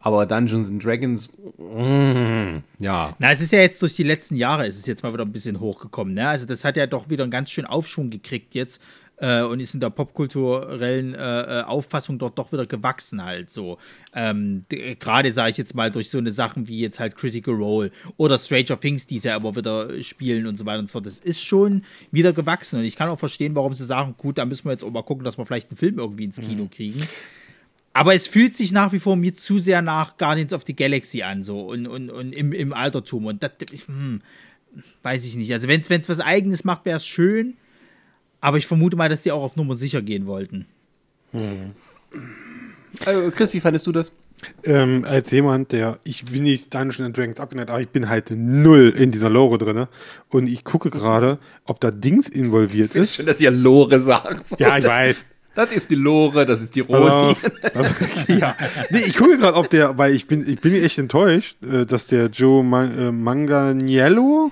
Aber 0.03 0.25
Dungeons 0.25 0.67
and 0.67 0.83
Dragons, 0.83 1.29
mm, 1.57 2.63
ja. 2.79 3.15
Na, 3.19 3.31
es 3.31 3.39
ist 3.39 3.51
ja 3.51 3.59
jetzt 3.59 3.81
durch 3.83 3.95
die 3.95 4.03
letzten 4.03 4.35
Jahre, 4.35 4.65
ist 4.65 4.77
es 4.77 4.87
jetzt 4.87 5.03
mal 5.03 5.13
wieder 5.13 5.25
ein 5.25 5.31
bisschen 5.31 5.59
hochgekommen. 5.59 6.15
Ne? 6.15 6.27
Also 6.27 6.47
das 6.47 6.65
hat 6.65 6.75
ja 6.75 6.87
doch 6.87 7.09
wieder 7.09 7.23
einen 7.23 7.31
ganz 7.31 7.51
schön 7.51 7.65
Aufschwung 7.67 8.09
gekriegt 8.09 8.55
jetzt 8.55 8.81
äh, 9.21 9.43
und 9.43 9.59
ist 9.59 9.73
in 9.73 9.79
der 9.79 9.91
popkulturellen 9.91 11.13
äh, 11.13 11.17
äh, 11.59 11.63
Auffassung 11.63 12.17
dort 12.17 12.37
doch 12.37 12.51
wieder 12.51 12.65
gewachsen 12.65 13.23
halt 13.23 13.49
so. 13.49 13.77
Ähm, 14.13 14.65
Gerade 14.99 15.31
sage 15.31 15.51
ich 15.51 15.57
jetzt 15.57 15.75
mal 15.75 15.91
durch 15.91 16.09
so 16.09 16.17
eine 16.17 16.31
Sachen 16.31 16.67
wie 16.67 16.79
jetzt 16.79 16.99
halt 16.99 17.15
Critical 17.15 17.53
Role 17.53 17.91
oder 18.17 18.39
Stranger 18.39 18.79
Things, 18.79 19.05
die 19.05 19.19
sie 19.19 19.27
ja 19.27 19.37
immer 19.37 19.55
wieder 19.55 20.01
spielen 20.03 20.47
und 20.47 20.57
so 20.57 20.65
weiter 20.65 20.79
und 20.79 20.87
so 20.87 20.93
fort. 20.93 21.05
Das 21.05 21.19
ist 21.19 21.43
schon 21.43 21.83
wieder 22.11 22.33
gewachsen 22.33 22.79
und 22.79 22.85
ich 22.85 22.95
kann 22.95 23.09
auch 23.09 23.19
verstehen, 23.19 23.55
warum 23.55 23.73
sie 23.73 23.85
sagen, 23.85 24.15
gut, 24.17 24.39
da 24.39 24.45
müssen 24.45 24.65
wir 24.65 24.71
jetzt 24.71 24.83
auch 24.83 24.91
mal 24.91 25.03
gucken, 25.03 25.23
dass 25.23 25.37
wir 25.37 25.45
vielleicht 25.45 25.69
einen 25.69 25.77
Film 25.77 25.99
irgendwie 25.99 26.25
ins 26.25 26.37
Kino 26.37 26.67
kriegen. 26.69 27.07
Aber 27.93 28.15
es 28.15 28.27
fühlt 28.27 28.55
sich 28.55 28.71
nach 28.71 28.93
wie 28.93 28.99
vor 28.99 29.17
mir 29.17 29.33
zu 29.33 29.59
sehr 29.59 29.81
nach 29.81 30.17
Guardians 30.17 30.53
of 30.53 30.63
the 30.65 30.75
Galaxy 30.75 31.23
an, 31.23 31.43
so 31.43 31.61
und, 31.61 31.87
und, 31.87 32.09
und 32.09 32.31
im, 32.37 32.53
im 32.53 32.73
Altertum. 32.73 33.25
Und 33.25 33.43
das, 33.43 33.51
hm, 33.85 34.21
weiß 35.03 35.25
ich 35.25 35.35
nicht. 35.35 35.51
Also, 35.51 35.67
wenn 35.67 35.81
es 35.81 36.09
was 36.09 36.21
Eigenes 36.21 36.63
macht, 36.63 36.85
wäre 36.85 36.97
es 36.97 37.05
schön. 37.05 37.57
Aber 38.41 38.57
ich 38.57 38.67
vermute 38.67 38.97
mal, 38.97 39.07
dass 39.07 39.23
die 39.23 39.31
auch 39.31 39.43
auf 39.43 39.55
Nummer 39.55 39.75
sicher 39.75 40.01
gehen 40.01 40.25
wollten. 40.25 40.65
Äh, 41.33 43.31
Chris, 43.31 43.53
wie 43.53 43.59
fandest 43.59 43.87
du 43.87 43.91
das? 43.91 44.11
Ähm, 44.63 45.05
als 45.07 45.29
jemand, 45.31 45.71
der, 45.71 45.99
ich 46.03 46.25
bin 46.25 46.43
nicht 46.43 46.73
Dungeons 46.73 46.99
and 46.99 47.15
Dragons 47.15 47.39
abgeneigt, 47.39 47.69
aber 47.69 47.79
ich 47.79 47.89
bin 47.89 48.09
halt 48.09 48.31
null 48.31 48.93
in 48.97 49.11
dieser 49.11 49.29
Lore 49.29 49.59
drin. 49.59 49.87
Und 50.29 50.47
ich 50.47 50.63
gucke 50.63 50.89
gerade, 50.89 51.37
ob 51.65 51.79
da 51.79 51.91
Dings 51.91 52.27
involviert 52.27 52.95
ist. 52.95 53.15
Schön, 53.15 53.27
dass 53.27 53.39
ihr 53.39 53.51
Lore 53.51 53.99
sagt. 53.99 54.59
Ja, 54.59 54.77
ich 54.77 54.85
weiß. 54.85 55.25
Das 55.53 55.73
ist 55.73 55.91
die 55.91 55.95
Lore, 55.95 56.45
das 56.45 56.61
ist 56.61 56.75
die 56.75 56.79
Rosi. 56.79 57.35
also, 57.73 57.93
ja. 58.29 58.55
Nee, 58.89 59.01
ich 59.05 59.15
gucke 59.15 59.37
gerade, 59.37 59.57
ob 59.57 59.69
der, 59.69 59.97
weil 59.97 60.15
ich 60.15 60.25
bin, 60.25 60.47
ich 60.47 60.61
bin 60.61 60.73
echt 60.73 60.97
enttäuscht, 60.97 61.57
äh, 61.61 61.85
dass 61.85 62.07
der 62.07 62.27
Joe 62.27 62.63
Man 62.63 62.97
äh, 62.97 63.11
Manganiello, 63.11 64.51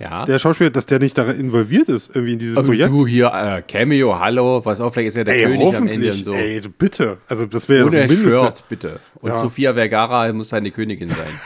Ja. 0.00 0.24
der 0.24 0.38
Schauspieler, 0.38 0.70
dass 0.70 0.86
der 0.86 1.00
nicht 1.00 1.18
daran 1.18 1.38
involviert 1.40 1.88
ist, 1.88 2.10
irgendwie 2.14 2.34
in 2.34 2.38
dieses 2.38 2.56
Aber 2.56 2.68
Projekt. 2.68 2.90
du 2.90 3.06
hier, 3.06 3.32
äh, 3.34 3.62
Cameo, 3.62 4.18
hallo, 4.20 4.60
pass 4.60 4.80
auf, 4.80 4.94
vielleicht 4.94 5.08
ist 5.08 5.16
er 5.16 5.24
der 5.24 5.34
Ey, 5.36 5.42
König 5.44 5.60
am 5.60 5.74
Ende 5.74 5.76
hoffentlich. 5.88 6.16
und 6.18 6.24
so. 6.24 6.32
Ey, 6.34 6.60
so 6.60 6.68
bitte. 6.70 7.18
Also, 7.28 7.46
das 7.46 7.68
wäre 7.68 7.86
Ohne 7.86 7.96
das 8.06 8.10
Mindeste. 8.10 8.38
Shirt, 8.40 8.64
bitte. 8.68 9.00
Und 9.16 9.30
Ja. 9.30 9.36
Sofia 9.40 9.74
Vergara 9.74 10.32
muss 10.32 10.50
seine 10.50 10.70
Königin 10.70 11.10
sein. 11.10 11.40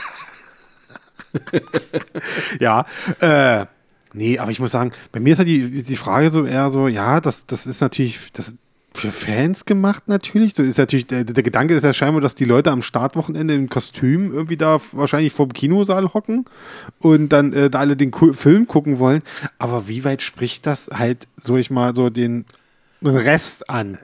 ja, 2.59 2.85
äh, 3.19 3.65
nee, 4.13 4.37
aber 4.37 4.51
ich 4.51 4.59
muss 4.59 4.71
sagen, 4.71 4.91
bei 5.11 5.19
mir 5.19 5.33
ist 5.33 5.39
ja 5.39 5.45
die, 5.45 5.83
die 5.83 5.95
Frage 5.95 6.29
so 6.29 6.45
eher 6.45 6.69
so, 6.69 6.87
ja, 6.87 7.21
das, 7.21 7.45
das 7.47 7.65
ist 7.65 7.81
natürlich, 7.81 8.19
das 8.33 8.55
für 8.97 9.11
Fans 9.11 9.65
gemacht 9.65 10.03
natürlich. 10.07 10.53
So 10.55 10.63
ist 10.63 10.77
natürlich, 10.77 11.07
der, 11.07 11.23
der 11.23 11.43
Gedanke 11.43 11.73
ist 11.75 11.83
ja 11.83 11.93
scheinbar, 11.93 12.21
dass 12.21 12.35
die 12.35 12.45
Leute 12.45 12.71
am 12.71 12.81
Startwochenende 12.81 13.53
im 13.53 13.69
Kostüm 13.69 14.31
irgendwie 14.31 14.57
da 14.57 14.79
wahrscheinlich 14.91 15.33
vor 15.33 15.47
dem 15.47 15.53
Kinosaal 15.53 16.13
hocken 16.13 16.45
und 16.99 17.29
dann 17.29 17.53
äh, 17.53 17.69
da 17.69 17.79
alle 17.79 17.95
den 17.97 18.11
Ku- 18.11 18.33
Film 18.33 18.67
gucken 18.67 18.99
wollen. 18.99 19.21
Aber 19.59 19.87
wie 19.87 20.03
weit 20.03 20.21
spricht 20.21 20.65
das 20.65 20.89
halt, 20.93 21.27
so 21.41 21.57
ich 21.57 21.69
mal, 21.71 21.95
so 21.95 22.09
den, 22.09 22.45
Rest 23.03 23.69
an? 23.69 23.97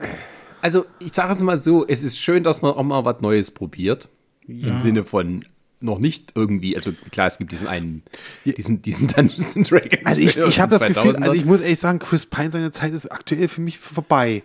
Also, 0.60 0.84
ich 0.98 1.12
sage 1.14 1.32
es 1.32 1.40
mal 1.40 1.58
so, 1.60 1.86
es 1.86 2.02
ist 2.02 2.18
schön, 2.18 2.42
dass 2.44 2.60
man 2.60 2.72
auch 2.74 2.82
mal 2.82 3.04
was 3.06 3.20
Neues 3.22 3.50
probiert. 3.50 4.08
Im 4.46 4.80
Sinne 4.80 5.04
von 5.04 5.44
noch 5.80 5.98
nicht 5.98 6.32
irgendwie, 6.34 6.76
also 6.76 6.92
klar, 7.10 7.28
es 7.28 7.38
gibt 7.38 7.52
diesen 7.52 7.66
einen, 7.66 8.02
diesen, 8.44 8.82
diesen 8.82 9.06
Dungeons 9.16 9.56
and 9.56 9.70
Dragons. 9.70 10.02
Also 10.04 10.20
ich, 10.20 10.36
ich 10.36 10.60
habe 10.60 10.76
das 10.76 10.86
Gefühl, 10.86 11.12
2000ern. 11.12 11.22
also 11.22 11.32
ich 11.32 11.44
muss 11.46 11.60
ehrlich 11.62 11.78
sagen, 11.78 11.98
Chris 12.00 12.26
Pine, 12.26 12.50
seine 12.50 12.70
Zeit 12.72 12.92
ist 12.92 13.10
aktuell 13.10 13.48
für 13.48 13.62
mich 13.62 13.78
vorbei. 13.78 14.42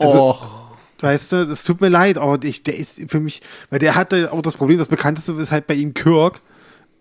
Also, 0.00 0.18
Och, 0.30 0.60
Weißt 1.02 1.32
du, 1.32 1.46
das 1.46 1.64
tut 1.64 1.80
mir 1.80 1.88
leid, 1.88 2.18
aber 2.18 2.44
ich, 2.44 2.62
der 2.62 2.76
ist 2.76 3.00
für 3.10 3.20
mich, 3.20 3.40
weil 3.70 3.78
der 3.78 3.94
hatte 3.94 4.32
auch 4.32 4.42
das 4.42 4.54
Problem, 4.54 4.76
das 4.78 4.88
bekannteste 4.88 5.32
ist 5.34 5.50
halt 5.50 5.66
bei 5.66 5.72
ihm 5.74 5.94
Kirk, 5.94 6.42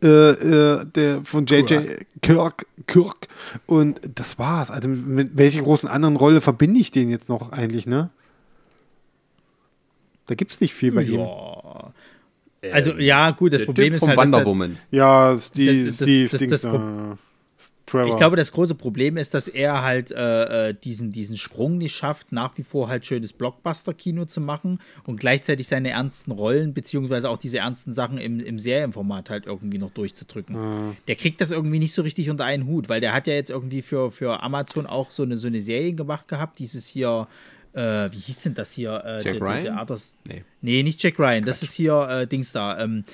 äh, 0.02 0.08
äh, 0.08 0.86
der 0.86 1.22
von 1.26 1.46
JJ 1.46 1.98
Kirk, 2.22 2.66
Kirk. 2.88 3.28
Und 3.66 4.00
das 4.16 4.40
war's. 4.40 4.72
Also 4.72 4.88
mit 4.88 5.32
welcher 5.38 5.62
großen 5.62 5.90
anderen 5.90 6.16
Rolle 6.16 6.40
verbinde 6.40 6.80
ich 6.80 6.92
den 6.92 7.10
jetzt 7.10 7.28
noch 7.28 7.52
eigentlich, 7.52 7.88
ne? 7.88 8.10
Da 10.28 10.36
gibt's 10.36 10.62
nicht 10.62 10.74
viel 10.74 10.92
bei 10.94 11.04
ihm. 11.04 11.20
Ja. 11.20 11.92
Also, 12.72 12.94
ja, 12.98 13.32
gut, 13.32 13.52
das 13.54 13.60
der 13.60 13.66
Problem 13.66 13.88
Typ 13.94 14.02
ist 14.02 14.08
halt, 14.08 14.18
Wonder 14.18 14.38
der- 14.40 14.46
Woman. 14.46 14.78
Ja, 14.92 15.36
Steve, 15.40 15.86
Das- 15.88 15.98
das- 15.98 16.08
Steve, 16.08 16.30
das- 16.30 16.40
Dings, 16.40 16.52
das 16.52 16.64
äh, 16.66 16.70
Pro- 16.70 17.18
Trevor. 17.90 18.10
Ich 18.10 18.18
glaube, 18.18 18.36
das 18.36 18.52
große 18.52 18.76
Problem 18.76 19.18
ist, 19.18 19.34
dass 19.34 19.48
er 19.48 19.82
halt 19.82 20.12
äh, 20.12 20.70
äh, 20.70 20.74
diesen, 20.74 21.12
diesen 21.12 21.38
Sprung 21.38 21.78
nicht 21.78 21.96
schafft, 21.96 22.32
nach 22.32 22.58
wie 22.58 22.64
vor 22.64 22.88
halt 22.88 23.06
schönes 23.06 23.34
Blockbuster-Kino 23.34 24.26
zu 24.26 24.42
machen 24.42 24.80
und 25.06 25.20
gleichzeitig 25.20 25.68
seine 25.68 25.90
ernsten 25.90 26.32
Rollen, 26.32 26.74
beziehungsweise 26.74 27.30
auch 27.30 27.38
diese 27.38 27.60
ernsten 27.60 27.94
Sachen 27.94 28.18
im, 28.18 28.40
im 28.40 28.60
Serienformat 28.60 29.30
halt 29.30 29.46
irgendwie 29.48 29.78
noch 29.78 29.92
durchzudrücken. 29.92 30.96
Der 31.08 31.16
kriegt 31.16 31.42
das 31.42 31.52
irgendwie 31.52 31.80
nicht 31.80 31.94
so 31.94 32.02
richtig 32.02 32.30
unter 32.30 32.46
einen 32.46 32.68
Hut, 32.68 32.90
weil 32.90 33.02
der 33.02 33.14
hat 33.14 33.28
ja 33.28 33.34
jetzt 33.34 33.50
irgendwie 33.50 33.82
für, 33.82 34.12
für 34.12 34.44
Amazon 34.44 34.86
auch 34.86 35.12
so 35.12 35.24
eine, 35.24 35.38
so 35.38 35.48
eine 35.48 35.62
Serie 35.62 35.94
gemacht 35.94 36.28
gehabt, 36.28 36.60
dieses 36.60 36.88
hier, 36.88 37.28
äh, 37.74 38.10
wie 38.12 38.20
hieß 38.20 38.44
denn 38.44 38.54
das 38.54 38.72
hier? 38.72 39.02
Äh, 39.06 39.24
Jack 39.24 39.42
Ryan? 39.42 39.80
Others, 39.80 40.14
Nee. 40.26 40.44
Nee, 40.62 40.84
nicht 40.84 41.02
Jack 41.02 41.18
Ryan. 41.20 41.44
Das 41.44 41.64
ist 41.64 41.74
hier 41.74 42.08
äh, 42.10 42.28
Dings 42.28 42.52
da. 42.52 42.80
Ähm, 42.80 43.06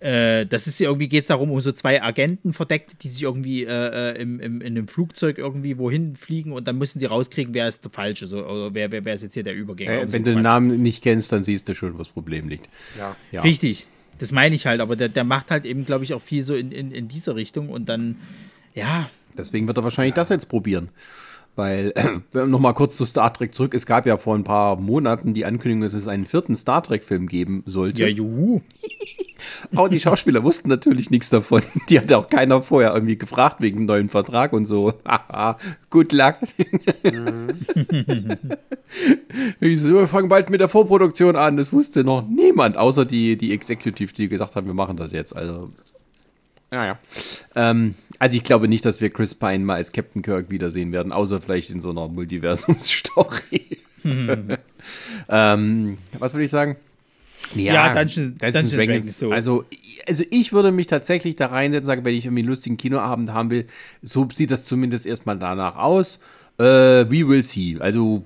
äh, 0.00 0.46
das 0.46 0.66
ist 0.66 0.80
irgendwie, 0.80 1.08
geht 1.08 1.22
es 1.22 1.28
darum, 1.28 1.50
um 1.50 1.60
so 1.60 1.72
zwei 1.72 2.02
Agenten 2.02 2.52
verdeckt, 2.52 3.02
die 3.02 3.08
sich 3.08 3.22
irgendwie 3.22 3.64
äh, 3.64 4.12
äh, 4.12 4.20
im, 4.20 4.40
im, 4.40 4.60
in 4.60 4.66
einem 4.66 4.88
Flugzeug 4.88 5.38
irgendwie 5.38 5.78
wohin 5.78 6.16
fliegen 6.16 6.52
und 6.52 6.66
dann 6.66 6.78
müssen 6.78 6.98
sie 6.98 7.06
rauskriegen, 7.06 7.54
wer 7.54 7.68
ist 7.68 7.84
der 7.84 7.90
Falsche, 7.90 8.26
so, 8.26 8.44
oder 8.44 8.74
wer, 8.74 8.90
wer, 8.90 9.04
wer 9.04 9.14
ist 9.14 9.22
jetzt 9.22 9.34
hier 9.34 9.42
der 9.42 9.54
Übergänger. 9.54 10.02
Äh, 10.02 10.12
wenn 10.12 10.24
du 10.24 10.32
den. 10.32 10.42
Namen 10.42 10.80
nicht 10.82 11.02
kennst, 11.02 11.32
dann 11.32 11.42
siehst 11.42 11.68
du 11.68 11.74
schon, 11.74 11.94
wo 11.94 11.98
das 11.98 12.08
Problem 12.08 12.48
liegt. 12.48 12.68
Ja. 12.98 13.14
Ja. 13.30 13.42
Richtig, 13.42 13.86
das 14.18 14.32
meine 14.32 14.54
ich 14.54 14.66
halt, 14.66 14.80
aber 14.80 14.96
der, 14.96 15.10
der 15.10 15.24
macht 15.24 15.50
halt 15.50 15.66
eben, 15.66 15.84
glaube 15.84 16.04
ich, 16.04 16.14
auch 16.14 16.22
viel 16.22 16.44
so 16.44 16.54
in, 16.54 16.72
in, 16.72 16.92
in 16.92 17.08
dieser 17.08 17.36
Richtung 17.36 17.68
und 17.68 17.88
dann, 17.88 18.16
ja, 18.74 19.10
Deswegen 19.36 19.66
wird 19.66 19.76
er 19.76 19.84
wahrscheinlich 19.84 20.14
das 20.14 20.28
jetzt 20.28 20.48
probieren. 20.48 20.88
Weil, 21.56 21.92
äh, 22.34 22.46
nochmal 22.46 22.74
kurz 22.74 22.96
zu 22.96 23.04
Star 23.04 23.32
Trek 23.32 23.54
zurück. 23.54 23.74
Es 23.74 23.86
gab 23.86 24.06
ja 24.06 24.16
vor 24.16 24.34
ein 24.34 24.44
paar 24.44 24.76
Monaten 24.76 25.34
die 25.34 25.44
Ankündigung, 25.44 25.82
dass 25.82 25.92
es 25.92 26.08
einen 26.08 26.26
vierten 26.26 26.56
Star 26.56 26.82
Trek-Film 26.82 27.26
geben 27.26 27.62
sollte. 27.66 28.02
ja, 28.02 28.08
juhu. 28.08 28.60
Aber 29.74 29.88
die 29.88 30.00
Schauspieler 30.00 30.42
wussten 30.42 30.68
natürlich 30.68 31.10
nichts 31.10 31.30
davon. 31.30 31.62
Die 31.88 31.98
hatte 31.98 32.18
auch 32.18 32.28
keiner 32.28 32.62
vorher 32.62 32.92
irgendwie 32.94 33.16
gefragt 33.16 33.60
wegen 33.60 33.84
neuen 33.84 34.08
Vertrag 34.08 34.52
und 34.52 34.66
so. 34.66 34.94
Haha, 35.06 35.58
good 35.90 36.12
luck. 36.12 36.36
So, 39.60 39.94
wir 39.94 40.08
fangen 40.08 40.28
bald 40.28 40.50
mit 40.50 40.60
der 40.60 40.68
Vorproduktion 40.68 41.36
an. 41.36 41.56
Das 41.56 41.72
wusste 41.72 42.04
noch 42.04 42.26
niemand, 42.26 42.76
außer 42.76 43.04
die, 43.04 43.36
die 43.36 43.52
Executive, 43.52 44.12
die 44.12 44.28
gesagt 44.28 44.56
haben, 44.56 44.66
wir 44.66 44.74
machen 44.74 44.96
das 44.96 45.12
jetzt. 45.12 45.34
Also, 45.34 45.70
naja. 46.70 46.98
Ähm, 47.54 47.94
also 48.20 48.36
ich 48.36 48.44
glaube 48.44 48.68
nicht, 48.68 48.84
dass 48.84 49.00
wir 49.00 49.10
Chris 49.10 49.34
Pine 49.34 49.58
mal 49.64 49.74
als 49.76 49.90
Captain 49.90 50.22
Kirk 50.22 50.50
wiedersehen 50.50 50.92
werden, 50.92 51.10
außer 51.10 51.40
vielleicht 51.40 51.70
in 51.70 51.80
so 51.80 51.90
einer 51.90 52.06
Multiversums-Story. 52.06 53.78
ähm, 55.28 55.98
was 56.18 56.34
würde 56.34 56.44
ich 56.44 56.50
sagen? 56.50 56.76
Ja, 57.54 57.92
Dungeon- 57.92 58.38
Dungeons 58.38 58.72
and 58.72 58.72
Dragons, 58.72 59.18
so. 59.18 59.32
Also, 59.32 59.64
also 60.06 60.22
ich 60.30 60.52
würde 60.52 60.70
mich 60.70 60.86
tatsächlich 60.86 61.34
da 61.36 61.46
reinsetzen, 61.46 61.86
sagen, 61.86 62.04
wenn 62.04 62.14
ich 62.14 62.26
irgendwie 62.26 62.42
einen 62.42 62.48
lustigen 62.48 62.76
Kinoabend 62.76 63.32
haben 63.32 63.50
will, 63.50 63.66
so 64.02 64.28
sieht 64.32 64.50
das 64.50 64.64
zumindest 64.66 65.06
erstmal 65.06 65.38
danach 65.38 65.76
aus. 65.76 66.20
Äh, 66.58 66.62
we 67.10 67.26
will 67.26 67.42
see. 67.42 67.76
Also, 67.80 68.22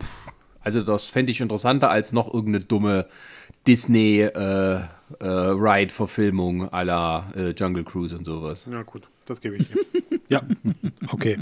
also 0.61 0.83
das 0.83 1.05
fände 1.07 1.33
ich 1.33 1.41
interessanter 1.41 1.91
als 1.91 2.12
noch 2.12 2.33
irgendeine 2.35 2.65
dumme 2.65 3.07
Disney 3.66 4.21
äh, 4.21 4.31
äh, 4.75 4.81
Ride-Verfilmung 5.21 6.69
à 6.71 6.83
la 6.83 7.33
äh, 7.37 7.51
Jungle 7.57 7.85
Cruise 7.85 8.16
und 8.19 8.25
sowas. 8.25 8.66
Ja, 8.71 8.83
gut, 8.83 9.03
das 9.27 9.41
gebe 9.41 9.57
ich 9.57 9.69
dir. 9.69 9.77
ja, 10.29 10.43
okay. 11.11 11.39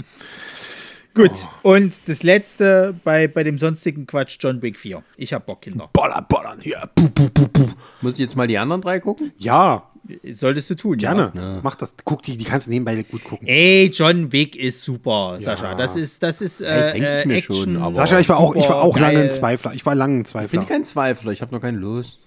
Gut, 1.15 1.31
und 1.61 1.93
das 2.07 2.23
letzte 2.23 2.95
bei, 3.03 3.27
bei 3.27 3.43
dem 3.43 3.59
sonstigen 3.59 4.07
Quatsch, 4.07 4.37
John 4.39 4.61
Wick 4.63 4.79
4. 4.79 5.03
Ich 5.15 5.31
hab 5.33 5.45
Bock, 5.45 5.61
Kinder. 5.61 5.87
Bollern, 5.93 6.25
bollern, 6.27 6.59
hier. 6.59 6.89
Puh, 6.95 7.07
puh, 7.09 7.29
puh, 7.29 7.47
puh. 7.49 7.69
Muss 8.01 8.13
ich 8.13 8.19
jetzt 8.19 8.35
mal 8.35 8.47
die 8.47 8.57
anderen 8.57 8.81
drei 8.81 8.99
gucken? 8.99 9.31
Ja, 9.37 9.89
Solltest 10.31 10.69
du 10.69 10.75
tun, 10.75 10.97
gerne. 10.97 11.31
Ja. 11.33 11.59
Mach 11.63 11.75
das. 11.75 11.95
Guck 12.03 12.23
die, 12.23 12.35
die 12.35 12.43
kannst 12.43 12.67
du 12.67 12.71
nebenbei 12.71 13.01
gut 13.03 13.23
gucken. 13.23 13.47
Ey, 13.47 13.89
John 13.93 14.33
Wick 14.33 14.55
ist 14.57 14.81
super, 14.81 15.37
Sascha. 15.39 15.75
Das 15.75 15.95
ist, 15.95 16.21
das 16.21 16.41
ist 16.41 16.59
äh, 16.59 16.65
das 16.65 16.91
denk 16.93 17.05
ich 17.05 17.25
mir 17.25 17.35
Action, 17.35 17.55
schon, 17.55 17.77
aber- 17.77 17.95
Sascha, 17.95 18.19
ich 18.19 18.27
war 18.27 18.37
auch, 18.37 18.53
ich 18.53 18.67
war 18.67 18.81
auch 18.81 18.99
lange 18.99 19.19
ein. 19.19 19.31
Zweifler. 19.31 19.73
Ich 19.73 19.85
war 19.85 19.95
lange 19.95 20.15
ein 20.15 20.17
Bin 20.17 20.25
Zweifler. 20.25 20.61
ich 20.61 20.67
kein 20.67 20.83
Zweifler, 20.83 21.31
ich 21.31 21.41
habe 21.41 21.55
noch 21.55 21.61
keine 21.61 21.77
Lust. 21.77 22.19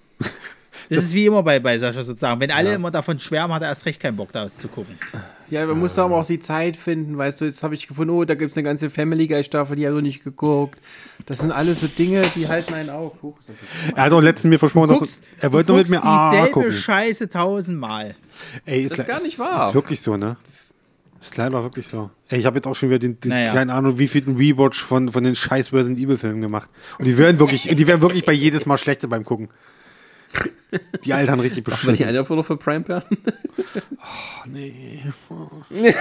Das 0.89 1.03
ist 1.03 1.13
wie 1.13 1.25
immer 1.27 1.43
bei, 1.43 1.59
bei 1.59 1.77
Sascha 1.77 2.01
sozusagen. 2.01 2.39
Wenn 2.39 2.49
alle 2.49 2.73
immer 2.73 2.89
davon 2.89 3.19
schwärmen, 3.19 3.53
hat 3.53 3.61
er 3.61 3.67
erst 3.69 3.85
recht 3.85 3.99
keinen 3.99 4.15
Bock, 4.17 4.31
da 4.31 4.49
zu 4.49 4.69
gucken. 4.69 4.97
Ja, 5.49 5.65
man 5.65 5.79
muss 5.79 5.93
da 5.95 6.03
aber 6.05 6.17
auch 6.17 6.25
die 6.25 6.39
Zeit 6.39 6.75
finden, 6.75 7.17
weißt 7.17 7.39
du, 7.39 7.45
jetzt 7.45 7.63
habe 7.63 7.73
ich 7.73 7.87
gefunden, 7.87 8.11
oh, 8.13 8.25
da 8.25 8.35
gibt 8.35 8.51
es 8.51 8.57
eine 8.57 8.63
ganze 8.65 8.89
Family 8.89 9.27
Guy 9.27 9.43
Staffel, 9.45 9.77
die 9.77 9.85
habe 9.85 9.95
ich 9.95 10.01
noch 10.01 10.07
nicht 10.07 10.23
geguckt. 10.23 10.77
Das 11.25 11.39
sind 11.39 11.51
alles 11.51 11.79
so 11.81 11.87
Dinge, 11.87 12.21
die 12.35 12.47
halten 12.49 12.73
einen 12.73 12.89
auf. 12.89 13.21
Huch, 13.23 13.37
ist 13.39 13.49
das- 13.49 13.95
Er 13.95 14.03
hat 14.03 14.11
auch 14.11 14.21
letztens 14.21 14.49
mir 14.49 14.59
versprochen, 14.59 14.89
dass 14.89 14.99
Guckst, 14.99 15.21
er 15.39 15.53
wollte 15.53 15.71
nur 15.71 15.77
mit 15.79 15.87
guckst 15.87 16.03
mir 16.03 16.09
A 16.09 16.31
dieselbe 16.31 16.51
gucken. 16.51 16.73
Scheiße 16.73 17.29
tausendmal. 17.29 18.15
Ey, 18.65 18.83
ist, 18.83 18.91
Das 18.91 18.99
ist 18.99 19.07
gar 19.07 19.21
nicht 19.21 19.33
ist, 19.33 19.39
wahr. 19.39 19.69
Ist 19.69 19.75
wirklich 19.75 20.01
so, 20.01 20.17
ne? 20.17 20.35
Ist 21.19 21.35
leider 21.37 21.63
wirklich 21.63 21.87
so. 21.87 22.11
Ey, 22.29 22.39
ich 22.39 22.45
habe 22.45 22.57
jetzt 22.57 22.67
auch 22.67 22.75
schon 22.75 22.89
wieder 22.89 22.99
den, 22.99 23.19
den 23.19 23.31
Naja. 23.31 23.53
keine 23.53 23.73
Ahnung, 23.73 23.97
wie 23.97 24.07
viel 24.07 24.23
Rewatch 24.27 24.83
von, 24.83 25.09
von 25.09 25.23
den 25.23 25.33
scheiß 25.33 25.73
Resident 25.73 25.97
Evil 25.99 26.17
Filmen 26.17 26.41
gemacht. 26.41 26.69
Und 26.99 27.05
die 27.05 27.17
werden 27.17 27.39
wirklich, 27.39 27.63
die 27.73 27.87
werden 27.87 28.01
wirklich 28.01 28.25
bei 28.25 28.33
jedes 28.33 28.65
Mal 28.65 28.77
schlechter 28.77 29.07
beim 29.07 29.23
Gucken. 29.23 29.49
Die 31.05 31.13
altern 31.13 31.39
richtig 31.39 31.65
War 31.67 31.75
die 31.77 31.85
beschissen. 31.87 32.05
eine 32.07 32.17
davon 32.17 32.37
noch 32.37 32.45
für 32.45 32.57
Prime 32.57 32.81
Perlen? 32.81 33.03
Nee. 34.45 35.01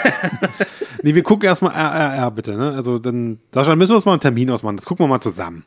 nee, 1.02 1.14
wir 1.14 1.22
gucken 1.22 1.46
erstmal 1.48 1.72
RRR 1.72 2.30
bitte, 2.32 2.56
ne? 2.56 2.72
Also 2.72 2.98
dann, 2.98 3.38
Sascha, 3.52 3.76
müssen 3.76 3.92
wir 3.92 3.96
uns 3.96 4.04
mal 4.04 4.12
einen 4.12 4.20
Termin 4.20 4.50
ausmachen. 4.50 4.76
Das 4.76 4.84
gucken 4.86 5.04
wir 5.04 5.08
mal 5.08 5.20
zusammen. 5.20 5.64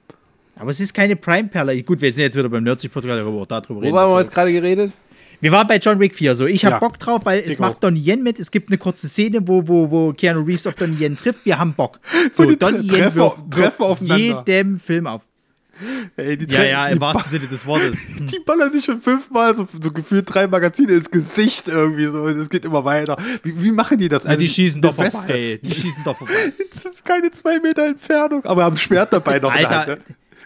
Aber 0.55 0.69
es 0.71 0.79
ist 0.81 0.93
keine 0.93 1.15
Prime-Perle. 1.15 1.81
Gut, 1.83 2.01
wir 2.01 2.11
sind 2.11 2.23
jetzt 2.23 2.35
wieder 2.35 2.49
beim 2.49 2.63
Nerdsy 2.63 2.89
Podcast, 2.89 3.19
darüber, 3.19 3.45
darüber 3.45 3.75
Wo 3.75 3.79
reden. 3.79 3.95
waren 3.95 4.09
wir 4.09 4.15
wir 4.15 4.21
jetzt 4.21 4.33
gerade 4.33 4.51
geredet? 4.51 4.91
Wir 5.41 5.53
waren 5.53 5.65
bei 5.69 5.77
John 5.77 5.97
Wick 6.01 6.13
4 6.13 6.35
so. 6.35 6.45
Ich 6.47 6.65
habe 6.65 6.73
Ja. 6.73 6.79
Bock 6.79 6.99
drauf, 6.99 7.21
weil 7.23 7.39
es 7.39 7.53
Ich 7.53 7.59
macht 7.59 7.75
auch. 7.77 7.79
Donnie 7.79 8.01
Yen 8.05 8.23
mit. 8.23 8.37
Es 8.39 8.51
gibt 8.51 8.69
eine 8.69 8.77
kurze 8.77 9.07
Szene, 9.07 9.47
wo, 9.47 9.65
wo, 9.69 9.89
wo 9.89 10.11
Keanu 10.11 10.41
Reeves 10.41 10.67
auf 10.67 10.75
Donnie 10.75 10.97
Yen 10.99 11.15
trifft. 11.15 11.45
Wir 11.45 11.57
haben 11.57 11.73
Bock. 11.73 12.01
So, 12.33 12.43
die 12.43 12.57
Donnie 12.59 12.79
tre- 12.79 12.97
Yen 12.97 13.03
treffen- 13.03 13.15
wirft, 13.15 13.37
treffen 13.51 13.61
wirft 13.61 13.79
aufeinander. 13.79 14.43
jedem 14.45 14.79
Film 14.79 15.07
auf. 15.07 15.25
Ey, 16.17 16.37
die 16.37 16.53
Ja, 16.53 16.63
ja, 16.63 16.87
im 16.87 16.99
wahrsten 16.99 17.31
Sinne 17.31 17.47
des 17.47 17.65
Wortes. 17.65 18.05
die 18.19 18.39
ballern 18.45 18.71
sich 18.71 18.85
schon 18.85 19.01
fünfmal 19.01 19.55
so, 19.55 19.67
so 19.81 19.91
gefühlt 19.91 20.33
drei 20.33 20.47
Magazine 20.47 20.93
ins 20.93 21.09
Gesicht 21.09 21.67
irgendwie 21.67 22.05
so. 22.05 22.27
Es 22.27 22.49
geht 22.49 22.65
immer 22.65 22.83
weiter. 22.85 23.17
Wie, 23.43 23.63
wie 23.63 23.71
machen 23.71 23.97
die 23.97 24.09
das? 24.09 24.23
Ja, 24.25 24.35
die 24.35 24.49
schießen 24.49 24.81
doch 24.81 24.97
Weste. 24.97 25.19
vorbei. 25.27 25.59
Die 25.63 25.71
schießen 25.75 26.03
doch 26.03 26.17
vorbei. 26.17 26.33
Keine 27.03 27.31
zwei 27.31 27.59
Meter 27.59 27.85
Entfernung, 27.85 28.43
aber 28.45 28.63
haben 28.63 28.77
Schwert 28.77 29.13
dabei 29.13 29.39
noch 29.39 29.53
Hand. 29.53 29.65
Alter, 29.65 29.95
ne? 29.95 30.01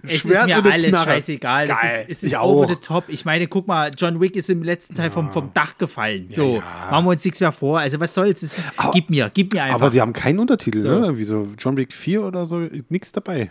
es 0.05 0.19
Schwert 0.19 0.49
ist 0.49 0.63
mir 0.63 0.71
alles 0.71 0.89
Knarre. 0.89 1.09
scheißegal. 1.11 1.67
Geil. 1.67 2.05
ist, 2.07 2.11
es 2.11 2.23
ist 2.23 2.35
over 2.37 2.65
auch. 2.65 2.69
the 2.69 2.75
top. 2.75 3.05
Ich 3.07 3.23
meine, 3.25 3.47
guck 3.47 3.67
mal, 3.67 3.89
John 3.97 4.19
Wick 4.19 4.35
ist 4.35 4.49
im 4.49 4.61
letzten 4.63 4.95
Teil 4.95 5.11
vom, 5.11 5.31
vom 5.31 5.51
Dach 5.53 5.77
gefallen. 5.77 6.27
So, 6.29 6.55
ja. 6.57 6.63
machen 6.91 7.05
wir 7.05 7.11
uns 7.11 7.23
nichts 7.23 7.39
mehr 7.39 7.51
vor. 7.53 7.79
Also, 7.79 7.99
was 7.99 8.13
soll's? 8.13 8.43
Es 8.43 8.57
ist, 8.57 8.71
gib 8.91 9.09
mir, 9.09 9.31
gib 9.33 9.53
mir 9.53 9.63
einfach. 9.63 9.75
Aber 9.75 9.91
sie 9.91 10.01
haben 10.01 10.13
keinen 10.13 10.39
Untertitel, 10.39 10.79
So. 10.81 10.89
ne? 10.89 10.95
Irgendwie 11.05 11.23
so 11.23 11.47
John 11.57 11.77
Wick 11.77 11.93
4 11.93 12.21
oder 12.23 12.45
so, 12.47 12.67
nix 12.89 13.11
dabei. 13.13 13.49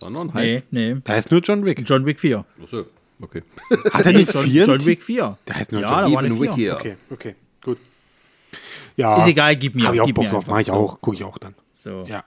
Sondern 0.00 0.28
nee, 0.28 0.32
halt. 0.54 0.64
nee. 0.72 0.96
Da 1.04 1.14
heißt 1.14 1.30
nur 1.30 1.40
John 1.40 1.64
Wick. 1.64 1.82
John 1.84 2.06
Wick 2.06 2.20
4. 2.20 2.44
Achso, 2.62 2.84
okay. 3.20 3.42
Hat 3.92 4.06
er 4.06 4.12
nicht 4.12 4.32
John, 4.32 4.44
vier? 4.44 4.64
John 4.64 4.84
Wick 4.84 5.02
4. 5.02 5.38
Der 5.48 5.56
heißt 5.56 5.72
nur 5.72 5.80
ja, 5.80 5.88
John 5.88 5.96
da 6.10 6.12
war 6.12 6.18
eine 6.20 6.28
Even 6.28 6.38
4. 6.38 6.40
Wick 6.48 6.54
hier. 6.54 6.74
Okay, 6.76 6.96
okay, 7.10 7.34
gut. 7.64 7.78
Ja. 8.96 9.16
Ist 9.18 9.26
egal, 9.28 9.56
gib 9.56 9.74
mir. 9.74 9.84
Hab 9.88 9.94
ich 9.94 10.00
auch 10.00 10.10
Bock 10.12 10.28
drauf, 10.30 10.46
mach 10.46 10.60
ich 10.60 10.70
auch, 10.70 10.98
guck 11.00 11.14
ich 11.14 11.24
auch 11.24 11.38
dann. 11.38 11.54
So. 11.72 12.04
Ja. 12.08 12.24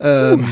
Ähm, 0.00 0.46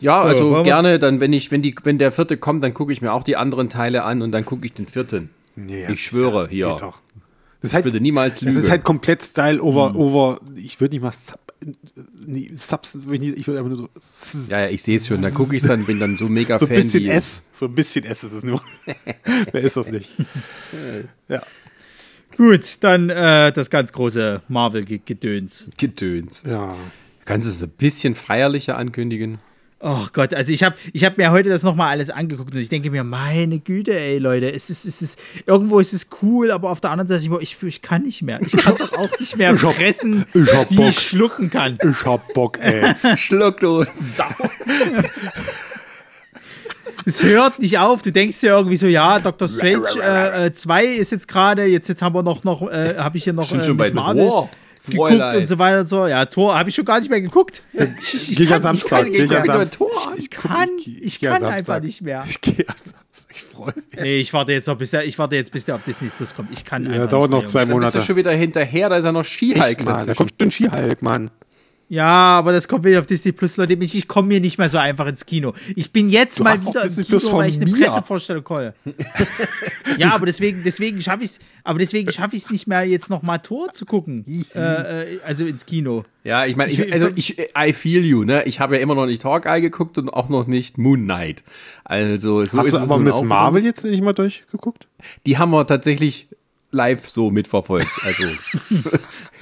ja, 0.00 0.18
So, 0.22 0.24
also 0.28 0.62
gerne, 0.62 0.98
dann, 0.98 1.20
wenn 1.20 1.32
ich, 1.32 1.50
wenn 1.50 1.62
die, 1.62 1.74
wenn 1.84 1.98
der 1.98 2.12
vierte 2.12 2.36
kommt, 2.36 2.62
dann 2.62 2.74
gucke 2.74 2.92
ich 2.92 3.00
mir 3.02 3.12
auch 3.12 3.22
die 3.22 3.36
anderen 3.36 3.68
Teile 3.70 4.04
an 4.04 4.22
und 4.22 4.32
dann 4.32 4.44
gucke 4.44 4.66
ich 4.66 4.72
den 4.72 4.86
vierten. 4.86 5.30
Nee, 5.56 5.86
Ich 5.90 6.02
schwöre, 6.02 6.48
hier. 6.48 6.68
Geht 6.70 6.82
doch. 6.82 7.00
Das 7.60 7.70
ist 7.70 7.74
halt, 7.74 7.84
würde 7.84 8.00
niemals 8.00 8.36
Es 8.36 8.40
lügen. 8.42 8.58
ist 8.58 8.70
halt 8.70 8.84
komplett 8.84 9.22
Style 9.22 9.62
over, 9.62 9.94
over, 9.94 10.40
ich 10.56 10.80
würde 10.80 10.94
nicht 10.94 11.02
mal 11.02 11.12
Sub, 11.12 11.38
nee, 12.26 12.50
Substance, 12.54 13.06
würde 13.06 13.14
ich 13.16 13.20
nicht- 13.20 13.38
ich 13.38 13.46
würde 13.46 13.60
einfach 13.60 13.76
nur 13.76 13.88
so, 13.94 14.50
ja, 14.50 14.60
ja, 14.62 14.68
ich 14.68 14.82
sehe 14.82 14.96
es 14.98 15.06
schon. 15.06 15.22
Da 15.22 15.30
gucke 15.30 15.56
ich 15.56 15.62
dann, 15.62 15.84
bin 15.84 15.98
dann 16.00 16.16
so 16.16 16.28
mega 16.28 16.58
so 16.58 16.64
ein 16.66 16.68
Fan. 16.68 16.76
bisschen 16.76 17.04
wie- 17.04 17.08
S. 17.08 17.46
So 17.52 17.66
ein 17.66 17.74
bisschen 17.74 18.04
S 18.04 18.24
ist 18.24 18.32
es 18.32 18.42
nur. 18.44 18.60
Wer 19.52 19.62
ist 19.62 19.76
das 19.76 19.90
nicht? 19.90 20.12
ja. 21.28 21.42
Gut, 22.36 22.78
dann 22.80 23.10
äh, 23.10 23.52
das 23.52 23.70
ganz 23.70 23.92
große 23.92 24.42
Marvel-Gedöns. 24.48 25.66
Gedöns. 25.78 26.42
Ja. 26.46 26.74
Kannst 27.24 27.46
du 27.46 27.50
es 27.52 27.62
ein 27.62 27.70
bisschen 27.70 28.14
feierlicher 28.16 28.76
ankündigen? 28.76 29.38
Oh 29.86 30.06
Gott, 30.14 30.32
also 30.32 30.50
ich 30.50 30.62
habe 30.62 30.76
ich 30.94 31.04
hab 31.04 31.18
mir 31.18 31.30
heute 31.30 31.50
das 31.50 31.62
nochmal 31.62 31.90
alles 31.90 32.08
angeguckt 32.08 32.54
und 32.54 32.58
ich 32.60 32.70
denke 32.70 32.90
mir, 32.90 33.04
meine 33.04 33.58
Güte, 33.58 33.92
ey 33.94 34.16
Leute, 34.16 34.50
es 34.50 34.70
ist, 34.70 34.86
es 34.86 35.02
ist, 35.02 35.18
irgendwo 35.44 35.78
ist 35.78 35.92
es 35.92 36.08
cool, 36.22 36.50
aber 36.50 36.70
auf 36.70 36.80
der 36.80 36.90
anderen 36.90 37.06
Seite, 37.08 37.38
ich, 37.42 37.62
ich 37.62 37.82
kann 37.82 38.02
nicht 38.04 38.22
mehr. 38.22 38.40
Ich 38.40 38.52
kann 38.56 38.76
doch 38.78 38.94
auch 38.94 39.20
nicht 39.20 39.36
mehr 39.36 39.50
hab- 39.62 39.74
fressen, 39.74 40.24
ich 40.32 40.54
hab 40.54 40.70
wie 40.70 40.76
Bock. 40.76 40.88
ich 40.88 40.98
schlucken 40.98 41.50
kann. 41.50 41.76
Ich 41.86 42.02
hab 42.06 42.32
Bock, 42.32 42.58
ey. 42.62 42.94
Schluck, 43.18 43.60
du 43.60 43.84
Sau. 43.84 44.24
Es 47.06 47.22
hört 47.22 47.58
nicht 47.58 47.76
auf. 47.78 48.00
Du 48.00 48.10
denkst 48.10 48.42
ja 48.42 48.56
irgendwie 48.56 48.78
so, 48.78 48.86
ja, 48.86 49.18
Dr. 49.18 49.46
Strange 49.46 50.52
2 50.52 50.84
ist 50.86 51.12
jetzt 51.12 51.28
gerade, 51.28 51.66
jetzt, 51.66 51.88
jetzt 51.88 52.00
haben 52.00 52.14
wir 52.14 52.22
noch, 52.22 52.44
noch 52.44 52.62
äh, 52.70 52.94
habe 52.96 53.18
ich 53.18 53.24
hier 53.24 53.34
noch 53.34 53.46
Sind 53.46 53.60
äh, 53.60 53.64
schon 53.64 53.76
bei 53.76 53.90
Marvel 53.92 54.48
Tor. 54.92 55.08
geguckt 55.08 55.20
Fräulein. 55.20 55.36
und 55.38 55.46
so 55.46 55.58
weiter 55.58 55.80
und 55.80 55.86
so. 55.88 56.06
Ja, 56.06 56.24
Tor 56.26 56.58
habe 56.58 56.68
ich 56.68 56.74
schon 56.74 56.84
gar 56.84 56.98
nicht 56.98 57.10
mehr 57.10 57.20
geguckt. 57.20 57.62
Ich, 57.98 58.30
ich 58.30 58.36
Geh 58.36 58.44
ja 58.44 58.50
kann- 58.50 58.62
Samstag. 58.62 59.06
Ich 59.06 59.12
Geh 59.12 59.26
kann, 59.26 59.30
ja 59.36 59.40
ich 59.40 59.46
Samstag. 59.70 59.78
Tor 59.78 60.12
ich 60.16 60.30
guck- 60.30 60.42
kann, 60.50 60.68
ich- 60.78 61.02
ich 61.02 61.20
kann 61.20 61.32
Samstag. 61.42 61.52
einfach 61.52 61.80
nicht 61.82 62.02
mehr. 62.02 62.24
Ich 62.28 62.40
gehe 62.40 62.64
am 62.68 62.74
Samstag. 62.76 62.94
Ich 63.36 63.42
freue 63.42 63.72
mich. 63.74 63.84
Nee, 64.00 64.16
ich 64.18 64.32
warte 64.32 64.52
jetzt 64.52 64.66
noch, 64.66 64.76
bis 64.76 64.90
der, 64.90 65.04
ich 65.04 65.18
warte 65.18 65.36
jetzt, 65.36 65.50
bis 65.52 65.64
der 65.64 65.74
auf 65.76 65.82
Disney 65.82 66.10
Plus 66.16 66.34
kommt. 66.34 66.50
Ich 66.52 66.64
kann 66.64 66.84
Ja, 66.84 66.92
einfach 66.92 67.08
dauert 67.08 67.30
nicht 67.30 67.36
noch 67.36 67.42
mehr, 67.42 67.48
zwei 67.48 67.58
Jungs. 67.60 67.68
Bist 67.70 67.74
Monate. 67.80 67.98
du 67.98 68.04
schon 68.04 68.16
wieder 68.16 68.32
hinterher? 68.32 68.88
Da 68.88 68.96
ist 68.96 69.04
ja 69.04 69.12
noch 69.12 69.24
Skihulk 69.24 69.84
da 69.84 70.14
kommt 70.14 70.32
schon 70.40 70.50
Skihulk, 70.50 71.02
Mann. 71.02 71.30
Ja, 71.88 72.06
aber 72.38 72.52
das 72.52 72.66
kommt 72.66 72.84
wieder 72.84 72.98
auf 73.00 73.06
Disney 73.06 73.32
Plus, 73.32 73.56
Leute. 73.56 73.74
Ich, 73.74 73.94
ich 73.94 74.08
komme 74.08 74.28
mir 74.28 74.40
nicht 74.40 74.56
mehr 74.58 74.68
so 74.68 74.78
einfach 74.78 75.06
ins 75.06 75.26
Kino. 75.26 75.52
Ich 75.76 75.92
bin 75.92 76.08
jetzt 76.08 76.38
Du 76.38 76.42
mal 76.44 76.58
wieder 76.60 76.82
im 76.82 76.88
Disney 76.88 77.04
Kino, 77.04 77.18
Plus 77.18 77.32
weil 77.32 77.50
ich 77.50 77.60
eine 77.60 77.70
mir. 77.70 77.84
Pressevorstellung 77.86 78.42
komme. 78.42 78.74
ja, 79.98 80.14
aber 80.14 80.26
deswegen, 80.26 80.62
deswegen 80.64 81.00
schaffe 81.00 81.24
ich 81.24 81.30
es, 81.32 81.38
aber 81.62 81.78
deswegen 81.78 82.10
schaffe 82.10 82.36
ich 82.36 82.42
es 82.44 82.50
nicht 82.50 82.66
mehr, 82.66 82.84
jetzt 82.84 83.10
noch 83.10 83.22
mal 83.22 83.38
Tor 83.38 83.70
zu 83.72 83.84
gucken. 83.86 84.24
äh, 84.54 84.58
äh, 84.58 85.20
also 85.24 85.44
ins 85.44 85.66
Kino. 85.66 86.04
Ja, 86.24 86.46
ich 86.46 86.56
meine, 86.56 86.72
Ich- 86.72 86.90
also 86.92 87.10
ich, 87.14 87.38
I 87.58 87.72
feel 87.74 88.02
you, 88.04 88.24
ne? 88.24 88.44
Ich 88.44 88.60
habe 88.60 88.76
ja 88.76 88.82
immer 88.82 88.94
noch 88.94 89.06
nicht 89.06 89.24
Hawkeye 89.24 89.60
geguckt 89.60 89.98
und 89.98 90.08
auch 90.08 90.28
noch 90.30 90.46
nicht 90.46 90.78
Moon 90.78 91.02
Knight. 91.04 91.44
Also 91.84 92.44
so 92.46 92.58
Hast 92.58 92.66
ist 92.68 92.72
du 92.72 92.78
es 92.78 92.82
aber 92.82 92.98
Miss. 92.98 93.20
Marvel 93.22 93.62
jetzt 93.62 93.84
nicht 93.84 94.02
mal 94.02 94.14
durchgeguckt? 94.14 94.88
Die 95.26 95.36
haben 95.38 95.50
wir 95.50 95.66
tatsächlich 95.66 96.28
live 96.74 97.08
so 97.08 97.30
mitverfolgt. 97.30 97.88
Also 98.04 98.24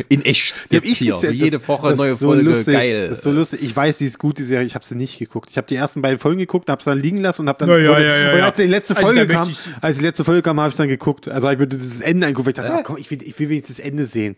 in 0.08 0.24
echt. 0.24 0.66
Die 0.70 0.76
hab 0.76 0.84
Jetzt 0.84 0.96
hier. 0.98 1.14
gesehen. 1.14 1.34
Jede 1.34 1.58
Das- 1.58 1.68
Woche 1.68 1.88
das 1.88 1.98
neue 1.98 2.14
so 2.14 2.26
Folge. 2.28 2.42
Lustig. 2.42 2.74
Geil. 2.74 3.08
Das 3.08 3.18
ist 3.18 3.24
so 3.24 3.32
lustig. 3.32 3.60
Ich 3.62 3.74
weiß, 3.74 3.98
sie 3.98 4.06
ist 4.06 4.18
gut, 4.18 4.38
die 4.38 4.42
Serie. 4.44 4.66
Ich 4.66 4.74
habe 4.74 4.84
sie 4.84 4.94
nicht 4.94 5.18
geguckt. 5.18 5.48
Ich 5.50 5.56
habe 5.56 5.66
die 5.66 5.76
ersten 5.76 6.02
beiden 6.02 6.18
Folgen 6.18 6.38
geguckt, 6.38 6.68
habe 6.70 6.78
es 6.78 6.84
dann 6.84 7.00
liegen 7.00 7.18
lassen 7.20 7.42
und 7.42 7.48
habe 7.48 7.58
dann. 7.58 7.68
Ja, 7.70 7.78
ja, 7.78 7.98
ja, 8.00 8.36
ja, 8.38 8.44
als 8.46 8.56
die 8.58 8.66
letzte 8.66 8.94
Also, 8.96 9.06
Folge 9.06 9.26
da 9.26 9.32
kam, 9.34 9.50
ich- 9.50 9.58
als 9.80 9.96
die 9.98 10.02
letzte 10.04 10.24
Folge 10.24 10.42
kam, 10.42 10.60
habe 10.60 10.68
ich 10.70 10.76
dann 10.76 10.88
geguckt. 10.88 11.26
Also 11.28 11.46
habe 11.48 11.54
ich 11.54 11.60
mir 11.60 11.66
dieses 11.66 12.00
Ende 12.00 12.26
angeguckt. 12.26 12.48
Ich 12.48 12.54
dachte, 12.54 12.72
ah, 12.74 12.82
komm, 12.82 12.96
ich 12.98 13.10
will, 13.10 13.22
ich 13.22 13.38
will 13.40 13.48
wenigstens 13.48 13.76
das 13.78 13.84
Ende 13.86 14.04
sehen. 14.06 14.36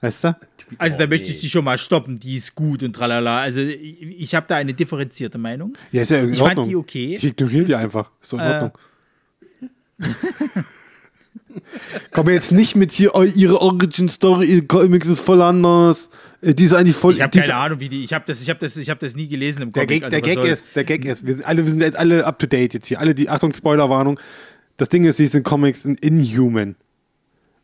Weißt 0.00 0.24
du? 0.24 0.36
Also 0.76 0.96
Oh, 0.96 0.98
da 0.98 1.06
möchte 1.06 1.30
ich 1.30 1.40
die 1.40 1.48
schon 1.48 1.64
mal 1.64 1.78
stoppen. 1.78 2.20
Die 2.20 2.36
ist 2.36 2.54
gut 2.54 2.82
und 2.82 2.92
tralala. 2.94 3.40
Also 3.40 3.60
ich, 3.60 4.02
ich 4.20 4.34
habe 4.34 4.44
da 4.48 4.56
eine 4.56 4.74
differenzierte 4.74 5.38
Meinung. 5.38 5.76
Ja, 5.92 6.02
ist 6.02 6.10
ja 6.10 6.18
in 6.18 6.32
Ich 6.34 6.38
fand 6.38 6.50
Ordnung. 6.50 6.68
die 6.68 6.76
okay. 6.76 7.16
Ich 7.16 7.24
ignoriere 7.24 7.64
die 7.64 7.74
einfach. 7.74 8.10
Ist 8.20 8.32
doch 8.32 8.38
in 8.38 8.44
Äh. 8.44 8.48
Ordnung. 8.52 8.72
Komm 12.12 12.28
jetzt 12.28 12.52
nicht 12.52 12.76
mit 12.76 12.92
hier, 12.92 13.14
oh, 13.14 13.22
ihre 13.22 13.60
Origin 13.60 14.08
Story, 14.08 14.46
ihr 14.46 14.66
Comics 14.66 15.06
ist 15.06 15.20
voll 15.20 15.40
anders. 15.42 16.10
Äh, 16.42 16.54
Die 16.54 16.64
ist 16.64 16.72
eigentlich 16.72 16.96
voll. 16.96 17.14
Ich 17.14 17.22
habe 17.22 17.36
ist- 17.38 17.46
keine 17.46 17.56
Ahnung, 17.58 17.80
wie 17.80 17.88
die. 17.88 18.04
Ich 18.04 18.12
habe 18.12 18.24
das, 18.26 18.42
ich 18.42 18.48
habe 18.50 18.60
das, 18.60 18.76
ich 18.76 18.90
habe 18.90 19.00
das 19.00 19.14
nie 19.16 19.28
gelesen 19.28 19.62
im 19.62 19.72
Der 19.72 19.86
Comic. 19.86 20.02
Gag, 20.02 20.04
also 20.04 20.10
der 20.16 20.20
Gag 20.22 20.34
soll- 20.42 20.46
ist, 20.52 20.76
der 20.76 20.84
Gag 20.84 21.04
ist, 21.04 21.26
wir 21.26 21.34
sind 21.34 21.44
alle, 21.46 21.64
wir 21.64 21.70
sind 21.70 21.80
jetzt 21.80 21.96
alle 21.96 22.24
up 22.26 22.38
to 22.38 22.46
date 22.46 22.74
jetzt 22.74 22.86
hier. 22.86 23.00
Alle 23.00 23.14
die, 23.14 23.28
Achtung, 23.28 23.52
Spoilerwarnung. 23.52 24.18
Das 24.76 24.88
Ding 24.88 25.04
ist, 25.04 25.16
sie 25.18 25.26
sind 25.26 25.42
Comics 25.44 25.84
in 25.84 25.94
Inhuman. 25.96 26.76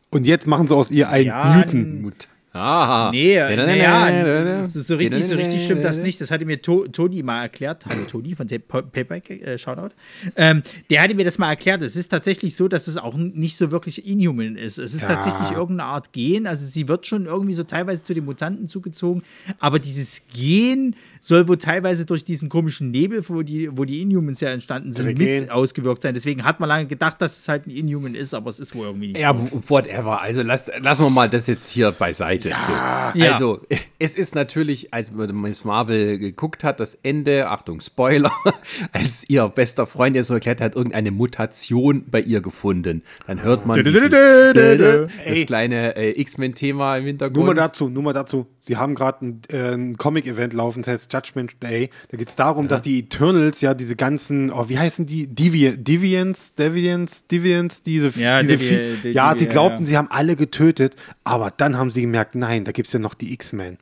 Und 0.09 0.25
jetzt 0.25 0.47
machen 0.47 0.67
sie 0.67 0.75
aus 0.75 0.91
ihr 0.91 1.09
einen 1.09 1.27
Ja, 1.27 1.55
Mutant. 1.55 2.27
Aha. 2.53 3.11
Nee, 3.11 3.35
da, 3.35 3.55
naja, 3.65 4.67
so, 4.67 4.95
richtig, 4.97 5.25
so 5.25 5.35
richtig 5.35 5.63
stimmt 5.63 5.85
das 5.85 5.99
nicht. 5.99 6.19
Das 6.19 6.31
hatte 6.31 6.43
mir 6.45 6.61
to 6.61 6.85
Toni 6.87 7.23
mal 7.23 7.43
erklärt. 7.43 7.85
Hallo 7.85 8.03
Toni 8.03 8.35
von 8.35 8.45
Pa- 8.67 8.81
Payback, 8.81 9.29
äh, 9.29 9.57
Shoutout. 9.57 9.95
Ähm, 10.35 10.61
der 10.89 11.01
hatte 11.01 11.15
mir 11.15 11.23
das 11.23 11.37
mal 11.37 11.49
erklärt. 11.49 11.81
Es 11.81 11.95
ist 11.95 12.09
tatsächlich 12.09 12.57
so, 12.57 12.67
dass 12.67 12.89
es 12.89 12.97
auch 12.97 13.15
nicht 13.15 13.55
so 13.55 13.71
wirklich 13.71 14.05
Inhuman 14.05 14.57
ist. 14.57 14.79
Es 14.79 14.93
ist 14.93 15.03
Ja. 15.03 15.07
tatsächlich 15.15 15.51
irgendeine 15.51 15.85
Art 15.89 16.11
Gen. 16.11 16.45
Also 16.45 16.65
sie 16.65 16.89
wird 16.89 17.07
schon 17.07 17.25
irgendwie 17.25 17.53
so 17.53 17.63
teilweise 17.63 18.03
zu 18.03 18.13
den 18.13 18.25
Mutanten 18.25 18.67
zugezogen. 18.67 19.23
Aber 19.59 19.79
dieses 19.79 20.23
Gen 20.33 20.95
soll 21.21 21.47
wohl 21.47 21.57
teilweise 21.57 22.05
durch 22.05 22.25
diesen 22.25 22.49
komischen 22.49 22.89
Nebel, 22.89 23.23
wo 23.29 23.43
die, 23.43 23.69
wo 23.77 23.85
die 23.85 24.01
Inhumans 24.01 24.41
ja 24.41 24.49
entstanden 24.49 24.91
sind, 24.91 25.17
mit 25.17 25.51
ausgewirkt 25.51 26.01
sein. 26.01 26.15
Deswegen 26.15 26.43
hat 26.43 26.59
man 26.59 26.67
lange 26.67 26.87
gedacht, 26.87 27.21
dass 27.21 27.37
es 27.37 27.47
halt 27.47 27.67
ein 27.67 27.69
Inhuman 27.69 28.15
ist, 28.15 28.33
aber 28.33 28.49
es 28.49 28.59
ist 28.59 28.73
wohl 28.75 28.87
irgendwie 28.87 29.09
nicht 29.09 29.19
Ja, 29.21 29.35
so. 29.35 29.61
whatever. 29.69 30.19
Also 30.19 30.41
lass, 30.41 30.71
lassen 30.79 31.03
wir 31.03 31.11
mal 31.11 31.29
das 31.29 31.45
jetzt 31.45 31.69
hier 31.69 31.91
beiseite. 31.91 32.49
So. 32.49 33.19
Ja. 33.19 33.33
Also, 33.33 33.61
es 33.99 34.15
ist 34.15 34.33
natürlich, 34.33 34.93
als 34.93 35.11
Miss 35.11 35.63
Marvel 35.63 36.17
geguckt 36.17 36.63
hat, 36.63 36.79
das 36.79 36.95
Ende, 36.95 37.49
Achtung, 37.49 37.81
Spoiler, 37.81 38.31
als 38.91 39.29
ihr 39.29 39.47
bester 39.47 39.85
Freund 39.85 40.15
ihr 40.15 40.23
so 40.23 40.33
erklärt 40.33 40.59
hat, 40.59 40.75
irgendeine 40.75 41.11
Mutation 41.11 42.03
bei 42.09 42.21
ihr 42.21 42.41
gefunden. 42.41 43.03
Dann 43.27 43.43
hört 43.43 43.67
man 43.67 43.83
dieses, 43.83 44.09
das 44.09 45.45
kleine 45.45 45.95
äh, 45.95 46.19
X-Men-Thema 46.19 46.97
im 46.97 47.05
Hintergrund. 47.05 47.35
Nur 47.37 47.45
mal 47.45 47.53
dazu, 47.53 47.89
nur 47.89 48.01
mal 48.01 48.13
dazu. 48.13 48.47
Sie 48.59 48.77
haben 48.77 48.95
gerade 48.95 49.25
ein, 49.25 49.41
äh, 49.49 49.73
ein 49.75 49.97
Comic-Event 49.97 50.53
laufen, 50.53 50.81
das 50.81 50.93
heißt 50.93 51.10
Judgment 51.11 51.61
Day. 51.61 51.89
Da 52.09 52.17
geht 52.17 52.27
es 52.29 52.35
darum, 52.35 52.67
dass 52.67 52.81
die 52.81 52.99
Eternals 52.99 53.61
ja 53.61 53.73
diese 53.73 53.95
ganzen, 53.95 54.51
oh, 54.51 54.69
wie 54.69 54.77
heißen 54.79 55.05
die? 55.05 55.27
Devi 55.27 55.75
Deviants, 55.77 56.55
Deviants, 56.55 57.27
Deviants, 57.27 57.81
diese, 57.83 58.11
Ja, 58.19 58.41
diese 58.41 58.53
Devi- 58.53 58.69
Vi- 58.69 59.09
Devi- 59.09 59.11
Ja, 59.13 59.35
sie 59.37 59.45
ja, 59.45 59.49
glaubten, 59.51 59.83
ja. 59.83 59.85
sie 59.85 59.97
haben 59.97 60.09
alle 60.11 60.35
getötet, 60.35 60.95
aber 61.23 61.51
dann 61.55 61.77
haben 61.77 61.91
sie 61.91 62.01
gemerkt, 62.01 62.35
nein, 62.35 62.63
da 62.63 62.71
gibt 62.71 62.87
es 62.87 62.93
ja 62.93 62.99
noch 62.99 63.13
die 63.13 63.33
X-Men. 63.33 63.77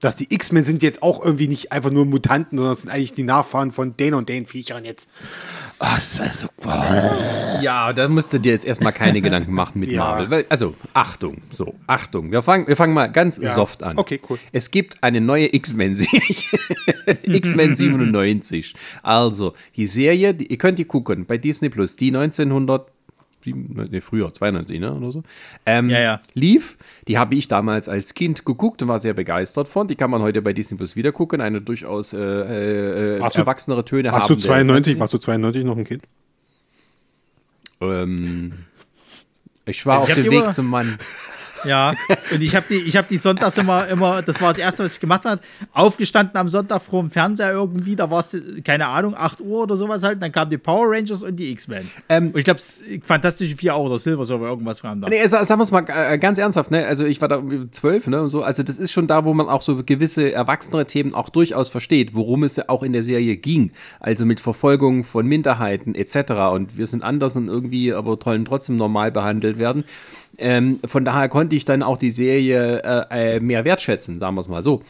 Dass 0.00 0.14
die 0.16 0.32
X-Men 0.32 0.62
sind 0.62 0.82
jetzt 0.82 1.02
auch 1.02 1.24
irgendwie 1.24 1.48
nicht 1.48 1.72
einfach 1.72 1.90
nur 1.90 2.04
Mutanten, 2.04 2.58
sondern 2.58 2.74
es 2.74 2.82
sind 2.82 2.90
eigentlich 2.90 3.14
die 3.14 3.22
Nachfahren 3.22 3.72
von 3.72 3.96
den 3.96 4.12
und 4.12 4.28
den 4.28 4.46
Viechern 4.46 4.84
jetzt. 4.84 5.08
Ah, 5.78 5.94
das 5.94 6.12
ist 6.12 6.20
also, 6.20 6.48
Ja, 7.62 7.92
da 7.94 8.06
musst 8.08 8.32
du 8.32 8.38
dir 8.38 8.52
jetzt 8.52 8.66
erstmal 8.66 8.92
keine 8.92 9.22
Gedanken 9.22 9.52
machen 9.52 9.80
mit 9.80 9.90
Ja. 9.90 10.00
Marvel. 10.04 10.30
Weil, 10.30 10.46
also, 10.50 10.74
Achtung, 10.92 11.38
so, 11.50 11.74
Achtung. 11.86 12.30
Wir 12.30 12.42
fangen, 12.42 12.66
wir 12.66 12.76
fangen 12.76 12.92
mal 12.92 13.06
ganz 13.06 13.36
soft 13.36 13.82
an. 13.82 13.96
Okay, 13.96 14.20
cool. 14.28 14.38
Es 14.52 14.70
gibt 14.70 15.02
eine 15.02 15.20
neue 15.22 15.54
X-Men-Serie. 15.54 16.20
X-Men 17.22 17.74
97. 17.74 18.74
Also, 19.02 19.54
die 19.76 19.86
Serie, 19.86 20.34
die, 20.34 20.46
ihr 20.46 20.58
könnt 20.58 20.78
die 20.78 20.84
gucken 20.84 21.24
bei 21.24 21.38
Disney 21.38 21.70
Plus, 21.70 21.96
die 21.96 22.08
1900 22.08 22.90
nee, 23.54 24.00
früher, 24.00 24.32
92, 24.32 24.80
ne, 24.80 24.94
oder 24.94 25.12
so, 25.12 25.22
ähm, 25.66 25.90
Ja, 25.90 26.00
ja. 26.00 26.20
lief. 26.34 26.76
Die 27.08 27.18
habe 27.18 27.34
ich 27.34 27.48
damals 27.48 27.88
als 27.88 28.14
Kind 28.14 28.44
geguckt 28.44 28.82
und 28.82 28.88
war 28.88 28.98
sehr 28.98 29.14
begeistert 29.14 29.68
von. 29.68 29.88
Die 29.88 29.94
kann 29.96 30.10
man 30.10 30.22
heute 30.22 30.42
bei 30.42 30.52
Disney 30.52 30.76
Plus 30.76 30.96
wieder 30.96 31.12
gucken. 31.12 31.40
Eine 31.40 31.60
durchaus 31.60 32.12
äh, 32.12 32.18
äh, 33.16 33.20
Warst 33.20 33.36
du- 33.36 33.40
erwachsenere 33.40 33.84
Töne 33.84 34.10
warst 34.12 34.28
du 34.30 34.34
habende- 34.34 34.46
92, 34.46 34.98
warst 34.98 35.14
du 35.14 35.18
92 35.18 35.64
noch 35.64 35.76
ein 35.76 35.84
Kind? 35.84 36.02
Ähm, 37.80 38.52
ich 39.66 39.84
war 39.86 39.98
Also 40.00 40.12
ich 40.12 40.18
auf 40.18 40.22
dem 40.24 40.30
Weg 40.32 40.52
zum 40.54 40.66
Mann. 40.66 40.98
Ja, 41.64 41.94
und 42.32 42.42
ich 42.42 42.54
habe 42.54 42.66
die, 42.68 42.76
ich 42.76 42.96
hab 42.96 43.08
die 43.08 43.16
sonntags 43.16 43.58
immer, 43.58 43.86
immer, 43.88 44.22
das 44.22 44.40
war 44.40 44.50
das 44.50 44.58
Erste, 44.58 44.84
was 44.84 44.94
ich 44.94 45.00
gemacht 45.00 45.24
habe, 45.24 45.40
aufgestanden 45.72 46.36
am 46.36 46.48
Sonntag 46.48 46.82
vor 46.82 47.02
dem 47.02 47.10
Fernseher 47.10 47.52
irgendwie, 47.52 47.96
da 47.96 48.10
war 48.10 48.20
es, 48.20 48.36
keine 48.64 48.86
Ahnung, 48.86 49.14
8 49.16 49.40
Uhr 49.40 49.62
oder 49.62 49.76
sowas 49.76 50.02
halt, 50.02 50.22
dann 50.22 50.32
kamen 50.32 50.50
die 50.50 50.58
Power 50.58 50.90
Rangers 50.90 51.22
und 51.22 51.36
die 51.36 51.50
X-Men. 51.50 51.90
Ähm, 52.08 52.28
und 52.28 52.38
ich 52.38 52.44
glaube, 52.44 52.60
Fantastische 53.02 53.56
Vier 53.56 53.74
auch, 53.74 53.86
oder 53.86 53.98
Silver 53.98 54.24
Surfer, 54.24 54.46
irgendwas 54.46 54.82
kam 54.82 55.00
da. 55.00 55.08
Nee, 55.08 55.26
sag, 55.26 55.46
sagen 55.46 55.60
wir 55.60 55.64
es 55.64 55.70
mal 55.70 55.84
äh, 55.88 56.18
ganz 56.18 56.38
ernsthaft, 56.38 56.70
ne? 56.70 56.86
Also 56.86 57.04
ich 57.04 57.20
war 57.20 57.28
da 57.28 57.42
zwölf, 57.70 58.06
ne? 58.06 58.22
Und 58.22 58.28
so. 58.28 58.42
Also 58.42 58.62
das 58.62 58.78
ist 58.78 58.92
schon 58.92 59.06
da, 59.06 59.24
wo 59.24 59.34
man 59.34 59.48
auch 59.48 59.62
so 59.62 59.82
gewisse 59.84 60.32
erwachsenere 60.32 60.86
Themen 60.86 61.14
auch 61.14 61.28
durchaus 61.28 61.68
versteht, 61.68 62.14
worum 62.14 62.44
es 62.44 62.56
ja 62.56 62.64
auch 62.68 62.82
in 62.82 62.92
der 62.92 63.02
Serie 63.02 63.36
ging. 63.36 63.72
Also 64.00 64.26
mit 64.26 64.40
Verfolgung 64.40 65.04
von 65.04 65.26
Minderheiten 65.26 65.94
etc. 65.94 66.32
Und 66.52 66.76
wir 66.76 66.86
sind 66.86 67.02
anders 67.02 67.36
und 67.36 67.48
irgendwie, 67.48 67.92
aber 67.92 68.18
wollen 68.24 68.44
trotzdem 68.44 68.76
normal 68.76 69.12
behandelt 69.12 69.58
werden. 69.58 69.84
Ähm, 70.38 70.80
von 70.84 71.04
daher 71.04 71.28
konnte 71.28 71.56
ich 71.56 71.64
dann 71.64 71.82
auch 71.82 71.98
die 71.98 72.10
Serie 72.10 72.82
äh, 72.82 73.36
äh, 73.36 73.40
mehr 73.40 73.64
wertschätzen, 73.64 74.18
sagen 74.18 74.36
wir 74.36 74.40
es 74.40 74.48
mal 74.48 74.62
so. 74.62 74.82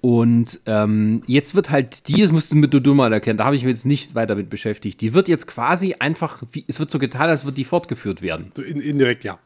Und 0.00 0.60
ähm, 0.66 1.22
jetzt 1.26 1.54
wird 1.56 1.70
halt 1.70 2.06
die, 2.06 2.22
das 2.22 2.30
musst 2.30 2.52
du 2.52 2.56
mit 2.56 2.72
mal 2.86 3.12
erkennen, 3.12 3.36
da 3.36 3.44
habe 3.44 3.56
ich 3.56 3.64
mich 3.64 3.72
jetzt 3.72 3.86
nicht 3.86 4.14
weiter 4.14 4.36
mit 4.36 4.48
beschäftigt. 4.48 5.00
Die 5.00 5.12
wird 5.12 5.26
jetzt 5.26 5.48
quasi 5.48 5.96
einfach, 5.98 6.42
wie, 6.52 6.64
es 6.68 6.78
wird 6.78 6.90
so 6.90 7.00
getan, 7.00 7.28
als 7.28 7.44
würde 7.44 7.56
die 7.56 7.64
fortgeführt 7.64 8.22
werden. 8.22 8.52
So 8.56 8.62
in, 8.62 8.80
indirekt, 8.80 9.24
ja. 9.24 9.38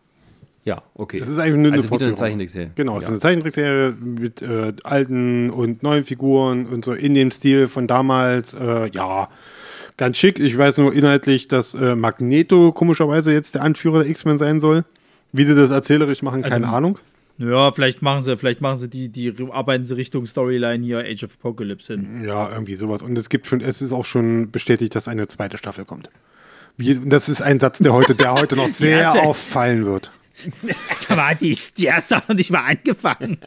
Ja, 0.64 0.82
okay. 0.94 1.18
Das 1.18 1.28
ist 1.28 1.38
eigentlich 1.38 1.56
nur 1.56 1.72
eine 1.72 1.76
also 1.78 1.86
wieder 1.86 1.88
eine 1.88 1.88
Fortführung. 1.88 2.16
Zeichentrickserie. 2.16 2.70
Genau, 2.76 2.98
es 2.98 3.04
ist 3.04 3.08
ja. 3.08 3.12
eine 3.12 3.20
Zeichentrickserie 3.20 3.94
mit 4.00 4.42
äh, 4.42 4.72
alten 4.84 5.50
und 5.50 5.82
neuen 5.82 6.04
Figuren 6.04 6.66
und 6.66 6.84
so 6.84 6.92
in 6.92 7.14
dem 7.14 7.30
Stil 7.30 7.66
von 7.66 7.88
damals. 7.88 8.54
Äh, 8.54 8.90
ja, 8.92 9.28
ganz 9.96 10.18
schick. 10.18 10.38
Ich 10.38 10.56
weiß 10.56 10.78
nur 10.78 10.92
inhaltlich, 10.92 11.48
dass 11.48 11.74
äh, 11.74 11.96
Magneto 11.96 12.70
komischerweise 12.72 13.32
jetzt 13.32 13.56
der 13.56 13.62
Anführer 13.62 14.02
der 14.02 14.10
X-Men 14.10 14.38
sein 14.38 14.60
soll. 14.60 14.84
Wie 15.32 15.44
sie 15.44 15.54
das 15.54 15.70
erzählerisch 15.70 16.22
machen, 16.22 16.42
keine 16.42 16.68
Ahnung. 16.68 16.98
Ja, 17.38 17.72
vielleicht 17.72 18.02
machen 18.02 18.22
sie, 18.22 18.36
vielleicht 18.36 18.60
machen 18.60 18.78
sie 18.78 18.88
die, 18.88 19.08
die 19.08 19.34
arbeiten 19.50 19.84
sie 19.84 19.96
Richtung 19.96 20.26
Storyline 20.26 20.84
hier 20.84 20.98
Age 20.98 21.24
of 21.24 21.34
Apocalypse 21.40 21.94
hin. 21.94 22.24
Ja, 22.24 22.50
irgendwie 22.50 22.74
sowas. 22.74 23.02
Und 23.02 23.16
es 23.16 23.28
gibt 23.28 23.46
schon, 23.46 23.60
es 23.60 23.82
ist 23.82 23.92
auch 23.92 24.04
schon 24.04 24.50
bestätigt, 24.50 24.94
dass 24.94 25.08
eine 25.08 25.26
zweite 25.28 25.58
Staffel 25.58 25.84
kommt. 25.84 26.10
Wie, 26.76 27.00
das 27.08 27.28
ist 27.28 27.42
ein 27.42 27.58
Satz, 27.58 27.78
der 27.78 27.92
heute, 27.92 28.14
der 28.14 28.34
heute 28.34 28.56
noch 28.56 28.68
sehr 28.68 29.12
auffallen 29.22 29.86
wird. 29.86 30.12
Sag 30.96 31.16
mal, 31.16 31.34
die, 31.34 31.56
die 31.76 31.84
du 31.84 32.16
auch 32.16 32.28
noch 32.28 32.34
nicht 32.34 32.50
mal 32.50 32.64
angefangen. 32.64 33.38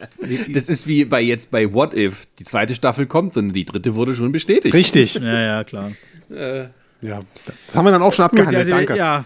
Das 0.52 0.68
ist 0.68 0.86
wie 0.86 1.04
bei 1.04 1.20
jetzt 1.20 1.50
bei 1.50 1.72
What 1.72 1.94
If. 1.94 2.26
Die 2.38 2.44
zweite 2.44 2.74
Staffel 2.74 3.06
kommt, 3.06 3.34
sondern 3.34 3.54
die 3.54 3.64
dritte 3.64 3.94
wurde 3.94 4.14
schon 4.14 4.30
bestätigt. 4.30 4.74
Richtig. 4.74 5.14
Ja, 5.14 5.40
ja, 5.40 5.64
klar. 5.64 5.92
Ja. 6.28 7.20
Das 7.66 7.76
haben 7.76 7.84
wir 7.84 7.92
dann 7.92 8.02
auch 8.02 8.12
schon 8.12 8.28
Gut, 8.28 8.40
abgehandelt. 8.40 8.72
also, 8.72 8.72
Danke. 8.72 8.96
ja. 8.96 9.24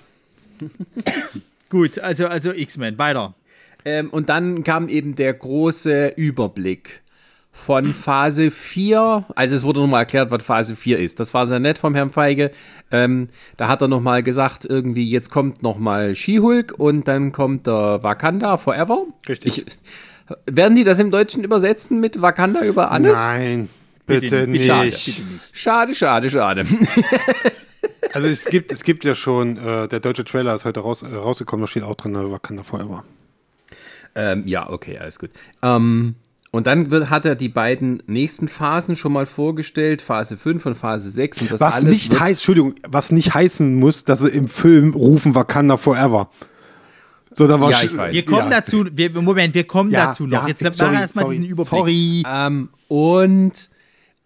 Gut, 1.71 1.99
also, 1.99 2.27
also 2.27 2.53
X-Men, 2.53 2.99
weiter. 2.99 3.35
Ähm, 3.85 4.11
und 4.11 4.29
dann 4.29 4.65
kam 4.65 4.89
eben 4.89 5.15
der 5.15 5.33
große 5.33 6.15
Überblick 6.17 7.01
von 7.53 7.95
Phase 7.95 8.51
4. 8.51 9.25
Also 9.35 9.55
es 9.55 9.65
wurde 9.65 9.81
nochmal 9.81 10.01
erklärt, 10.01 10.31
was 10.31 10.43
Phase 10.43 10.77
4 10.77 10.99
ist. 10.99 11.21
Das 11.21 11.35
war 11.35 11.47
sehr 11.47 11.61
nett 11.61 11.79
vom 11.79 11.95
Herrn 11.95 12.11
Feige. 12.11 12.51
Ähm, 12.91 13.29
da 13.57 13.69
hat 13.69 13.83
er 13.83 13.89
nochmal 13.89 14.23
gesagt, 14.23 14.65
irgendwie 14.69 15.09
jetzt 15.09 15.31
kommt 15.31 15.63
nochmal 15.63 16.15
She-Hulk 16.15 16.75
und 16.77 17.09
dann 17.09 17.33
kommt 17.33 17.67
der 17.67 18.03
Wakanda 18.03 18.57
Forever. 18.57 19.07
Richtig. 19.29 19.59
Ich, 19.59 19.67
werden 20.47 20.77
die 20.77 20.85
das 20.85 20.99
im 20.99 21.11
Deutschen 21.11 21.43
übersetzen 21.43 22.01
mit 22.01 22.21
Wakanda 22.23 22.63
über 22.63 22.91
alles? 22.91 23.15
Nein, 23.15 23.69
bitte, 24.07 24.47
nicht. 24.47 24.67
Schade. 24.67 24.93
Schade, 25.53 25.95
schade, 25.95 26.31
schade. 26.31 26.65
Also 28.12 28.27
es 28.28 28.44
gibt, 28.47 28.73
es 28.73 28.82
gibt 28.82 29.05
ja 29.05 29.15
schon, 29.15 29.57
äh, 29.57 29.86
der 29.89 30.01
deutsche 30.01 30.24
Trailer 30.24 30.55
ist 30.55 30.65
heute 30.65 30.81
raus, 30.81 31.02
äh, 31.02 31.15
rausgekommen, 31.15 31.62
da 31.62 31.66
steht 31.69 31.82
auch 31.85 31.94
drin, 31.94 32.15
Wakanda 32.15 32.62
Forever. 32.62 33.05
Ähm, 34.15 34.43
ja, 34.47 34.69
okay, 34.69 34.98
alles 34.98 35.19
gut. 35.19 35.31
Ähm, 35.62 36.16
und 36.51 36.66
dann 36.66 36.90
wird, 36.90 37.11
hat 37.11 37.24
er 37.24 37.36
die 37.36 37.48
beiden 37.48 38.02
nächsten 38.07 38.48
Phasen 38.48 38.97
schon 38.97 39.12
mal 39.12 39.27
vorgestellt, 39.27 40.02
Phase 40.02 40.36
5 40.36 40.66
und 40.66 40.74
Phase 40.74 41.11
6. 41.12 41.43
Und 41.43 41.52
das 41.52 41.61
Was 41.61 41.74
alles 41.74 41.93
nicht 41.94 42.19
heißt, 42.19 42.40
Entschuldigung, 42.40 42.74
was 42.89 43.12
nicht 43.12 43.32
heißen 43.35 43.77
muss, 43.77 44.05
dass 44.05 44.19
sie 44.20 44.28
im 44.31 44.48
Film 44.48 44.93
rufen 44.94 45.36
Wakanda 45.36 45.77
Forever. 45.77 46.28
So, 47.31 47.47
da 47.47 47.61
war 47.61 47.70
Ja, 47.70 47.82
ich 47.85 47.97
weiß. 47.97 48.12
Wir 48.12 48.24
kommen 48.24 48.51
ja. 48.51 48.61
dazu, 48.61 48.86
wir, 48.90 49.11
Moment, 49.23 49.55
wir 49.55 49.65
kommen 49.65 49.93
Ja, 49.93 50.07
dazu 50.07 50.27
noch. 50.27 50.43
ja, 50.43 50.48
Jetzt 50.48 50.65
machen 50.65 50.74
sorry, 50.74 50.93
wir 50.93 51.01
erstmal 51.01 51.24
sorry, 51.27 51.36
diesen 51.36 51.51
Überblick. 51.51 51.70
Sorry. 51.70 52.23
Ähm, 52.27 52.69
und 52.89 53.70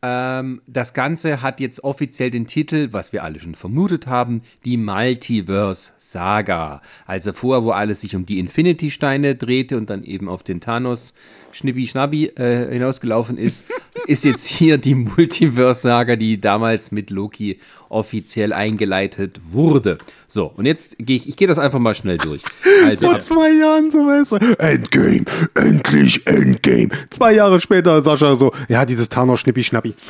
ähm, 0.06 0.60
das 0.66 0.93
Ganze 0.93 1.40
hat 1.40 1.60
jetzt 1.60 1.82
offiziell 1.82 2.31
den 2.31 2.47
Titel, 2.47 2.89
was 2.90 3.14
wir 3.14 3.24
alle 3.24 3.40
schon 3.40 3.55
vermutet 3.55 4.06
haben, 4.06 4.43
die 4.66 4.76
Multiverse 4.76 5.93
Saga. 5.98 6.82
Also 7.06 7.32
vorher, 7.32 7.64
wo 7.64 7.70
alles 7.70 8.02
sich 8.02 8.14
um 8.14 8.26
die 8.26 8.39
Infinity-Steine 8.39 9.35
drehte 9.35 9.78
und 9.78 9.89
dann 9.89 10.05
eben 10.05 10.28
auf 10.28 10.43
den 10.43 10.60
Thanos 10.60 11.14
Schnippi 11.55 11.86
Schnappi 11.86 12.26
äh, 12.36 12.72
hinausgelaufen 12.72 13.39
ist, 13.39 13.64
ist 14.06 14.24
jetzt 14.24 14.47
hier 14.47 14.76
die 14.76 14.94
Multiverse 14.94 15.82
Saga, 15.82 16.16
die 16.16 16.40
damals 16.40 16.90
mit 16.90 17.10
Loki 17.10 17.60
offiziell 17.89 18.52
eingeleitet 18.52 19.40
wurde. 19.51 19.98
So, 20.26 20.47
und 20.56 20.66
jetzt 20.66 20.97
gehe 20.98 21.16
ich, 21.16 21.28
ich 21.28 21.36
gehe 21.36 21.47
das 21.47 21.59
einfach 21.59 21.78
mal 21.78 21.94
schnell 21.94 22.18
durch. 22.18 22.43
Also, 22.85 23.06
Vor 23.06 23.20
zwei 23.20 23.51
Jahren 23.52 23.90
so, 23.90 23.98
weißt 23.98 24.32
du. 24.32 24.36
Endgame, 24.59 25.24
endlich 25.55 26.26
Endgame. 26.26 26.89
Zwei 27.10 27.35
Jahre 27.35 27.60
später 27.60 28.01
Sascha 28.02 28.35
so, 28.35 28.52
ja, 28.68 28.85
dieses 28.85 29.09
Thanos 29.09 29.40
Schnippi 29.40 29.62
Schnappi. 29.62 29.94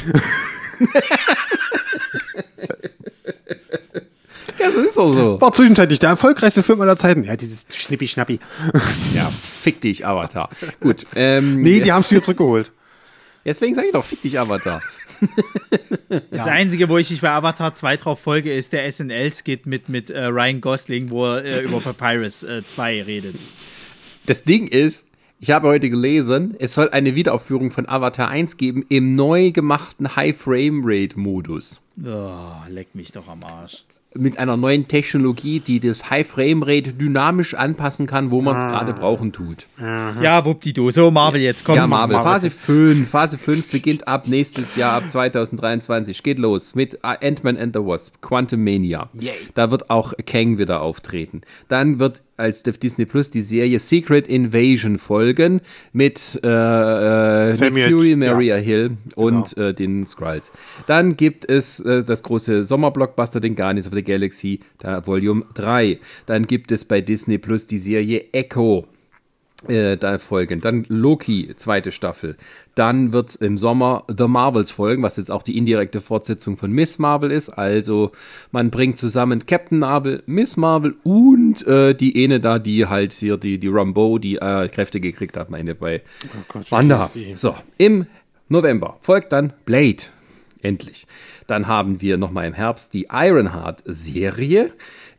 ja, 4.65 4.71
das 4.71 4.85
ist 4.87 4.97
doch 4.97 5.13
so. 5.13 5.41
War 5.41 5.53
zwischenzeitlich 5.53 5.99
der 5.99 6.11
erfolgreichste 6.11 6.63
Film 6.63 6.81
aller 6.81 6.97
Zeiten. 6.97 7.25
Ja, 7.25 7.37
dieses 7.37 7.67
Schnippi 7.71 8.09
Schnappi. 8.09 8.39
Ja, 9.15 9.31
fick 9.61 9.81
dich, 9.81 10.07
Avatar. 10.07 10.49
Gut, 10.81 11.07
ähm, 11.15 11.63
Nee, 11.63 11.81
die 11.81 11.93
haben 11.93 12.03
es 12.03 12.11
wieder 12.11 12.23
zurückgeholt. 12.23 12.73
Deswegen 13.45 13.75
sage 13.75 13.89
ich 13.89 13.93
doch, 13.93 14.05
fick 14.05 14.23
dich, 14.23 14.39
Avatar. 14.39 14.81
Das 16.31 16.47
Einzige, 16.47 16.89
wo 16.89 16.99
ich 16.99 17.11
mich 17.11 17.21
bei 17.21 17.31
Avatar 17.31 17.75
2 17.75 17.97
drauf 17.99 18.21
folge, 18.21 18.53
ist 18.53 18.73
der 18.73 18.91
SNL-Skit 18.91 19.67
mit, 19.67 19.89
mit 19.89 20.11
äh, 20.11 20.25
Ryan 20.25 20.61
Gosling, 20.61 21.11
wo 21.11 21.27
er 21.27 21.45
äh, 21.45 21.61
über 21.63 21.81
Papyrus 21.81 22.43
äh, 22.43 22.63
2 22.67 23.03
redet. 23.05 23.37
Das 24.27 24.45
Ding 24.45 24.67
ist, 24.67 25.07
ich 25.41 25.51
habe 25.51 25.69
heute 25.69 25.91
gelesen, 25.91 26.57
es 26.59 26.75
soll 26.75 26.91
eine 26.91 27.15
Wiederaufführung 27.15 27.71
von 27.71 27.87
Avatar 27.89 28.29
1 28.29 28.57
geben 28.57 28.85
im 28.89 29.15
neu 29.15 29.51
gemachten 29.53 30.17
High-Frame-Rate-Modus. 30.17 31.81
Oh, 32.05 32.41
leck 32.69 32.95
mich 32.95 33.13
doch 33.13 33.29
am 33.29 33.43
Arsch. 33.45 33.85
Mit 34.17 34.39
einer 34.39 34.57
neuen 34.57 34.87
Technologie, 34.87 35.61
die 35.61 35.81
das 35.81 36.09
High-Frame-Rate 36.09 36.93
dynamisch 36.93 37.55
anpassen 37.55 38.07
kann, 38.07 38.31
wo 38.31 38.41
man 38.41 38.57
es 38.57 38.63
gerade 38.63 38.93
brauchen 38.93 39.33
tut. 39.33 39.67
Ja, 39.79 40.45
wuppdido. 40.45 40.91
So, 40.93 41.11
Marvel 41.11 41.41
jetzt, 41.41 41.65
komm. 41.65 41.77
Ja, 41.77 41.87
Marvel. 41.87 42.17
Marvel. 42.17 42.33
Phase 42.33 42.51
5. 42.51 43.09
Phase 43.09 43.39
5 43.39 43.73
beginnt 43.73 44.07
ab 44.07 44.29
nächstes 44.29 44.77
Jahr, 44.77 44.93
ab 44.93 45.09
2023. 45.09 46.23
Geht 46.23 46.39
los 46.39 46.75
mit 46.75 47.05
Ant-Man 47.05 47.57
and 47.57 47.75
the 47.75 47.81
Wasp, 47.81 48.21
Quantum 48.21 48.63
Mania. 48.63 49.09
Da 49.55 49.71
wird 49.71 49.91
auch 49.91 50.13
Kang 50.27 50.59
wieder 50.59 50.81
auftreten. 50.81 51.43
Dann 51.69 51.99
wird 51.99 52.23
als 52.37 52.67
auf 52.69 52.79
Disney 52.79 53.05
Plus 53.07 53.31
die 53.31 53.43
Serie 53.43 53.79
Secret 53.79 54.27
Invasion 54.29 54.99
folgen 54.99 55.61
mit 55.93 56.41
äh, 56.43 56.49
äh, 56.49 57.55
Samuel- 57.57 57.91
Fury, 57.91 58.11
ja. 58.11 58.17
Maria 58.17 58.57
Hill 58.57 58.97
und 59.15 59.57
äh, 59.57 59.73
den 59.75 60.07
Skrulls. 60.07 60.51
Dann 60.87 61.17
gibt 61.17 61.49
es 61.49 61.81
äh, 61.81 62.03
das 62.05 62.23
große 62.23 62.65
Sommerblockbuster, 62.65 63.41
den 63.41 63.55
Guardians 63.55 63.87
of 63.87 63.95
the 63.95 64.03
Galaxy, 64.03 64.61
da 64.79 65.07
Volume 65.07 65.45
3. 65.55 65.99
Dann 66.27 66.47
gibt 66.47 66.73
es 66.73 66.85
bei 66.85 67.01
Disney 67.01 67.39
Plus 67.39 67.67
die 67.67 67.79
Serie 67.79 68.25
Echo 68.33 68.87
äh, 69.69 69.97
da 69.97 70.19
folgen. 70.19 70.61
Dann 70.61 70.85
Loki, 70.89 71.55
zweite 71.57 71.93
Staffel. 71.93 72.37
Dann 72.75 73.13
wird 73.13 73.37
im 73.37 73.59
Sommer 73.59 74.05
The 74.09 74.27
Marvels 74.27 74.71
folgen, 74.71 75.03
was 75.03 75.17
jetzt 75.17 75.31
auch 75.31 75.43
die 75.43 75.57
indirekte 75.57 76.01
Fortsetzung 76.01 76.57
von 76.57 76.73
Miss 76.73 76.99
Marvel 76.99 77.31
ist. 77.31 77.51
Also 77.51 78.13
man 78.51 78.71
bringt 78.71 78.99
zusammen 78.99 79.47
Captain 79.47 79.79
Marvel, 79.79 80.23
Miss 80.27 80.57
Marvel 80.57 80.95
und 81.03 81.67
äh, 81.67 81.95
die 81.95 82.25
eine 82.25 82.41
da, 82.41 82.59
die 82.59 82.87
halt 82.87 83.13
hier, 83.13 83.37
die, 83.37 83.59
die 83.59 83.69
Rambo, 83.69 84.19
die 84.19 84.37
äh, 84.37 84.69
Kräfte 84.69 85.01
gekriegt 85.01 85.37
hat, 85.37 85.51
meine 85.51 85.75
bei 85.75 86.03
Wanda. 86.71 87.11
So, 87.35 87.55
im 87.79 88.07
November 88.49 88.97
folgt 89.01 89.33
dann 89.33 89.53
Blade. 89.65 90.05
Endlich. 90.63 91.07
Dann 91.47 91.67
haben 91.67 92.01
wir 92.01 92.17
nochmal 92.17 92.47
im 92.47 92.55
Herbst 92.55 92.95
die 92.95 93.09
Ironheart-Serie. 93.11 94.73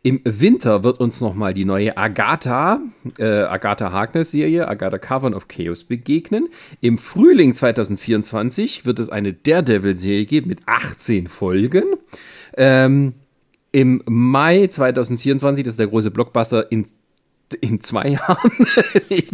Im 0.06 0.22
Winter 0.24 0.84
wird 0.84 1.00
uns 1.00 1.20
nochmal 1.20 1.56
die 1.56 1.66
neue 1.66 1.98
Agatha, 1.98 2.80
äh, 3.18 3.26
Agatha 3.26 3.92
Harkness-Serie, 3.92 4.68
Agatha 4.68 5.00
Cavern 5.00 5.34
of 5.34 5.48
Chaos 5.48 5.84
begegnen. 5.84 6.48
Im 6.80 7.00
Frühling 7.00 7.56
2024 7.56 8.86
wird 8.86 9.00
es 9.00 9.10
eine 9.10 9.34
Daredevil-Serie 9.34 10.28
geben 10.28 10.50
mit 10.50 10.60
18 10.68 11.26
Folgen. 11.26 11.86
Ähm, 12.56 13.14
Im 13.72 14.04
Mai 14.06 14.68
2024, 14.68 15.64
das 15.64 15.74
ist 15.74 15.80
der 15.80 15.88
große 15.88 16.12
Blockbuster, 16.12 16.72
in 16.72 16.86
in 17.62 17.80
zwei 17.82 18.08
Jahren 18.10 18.52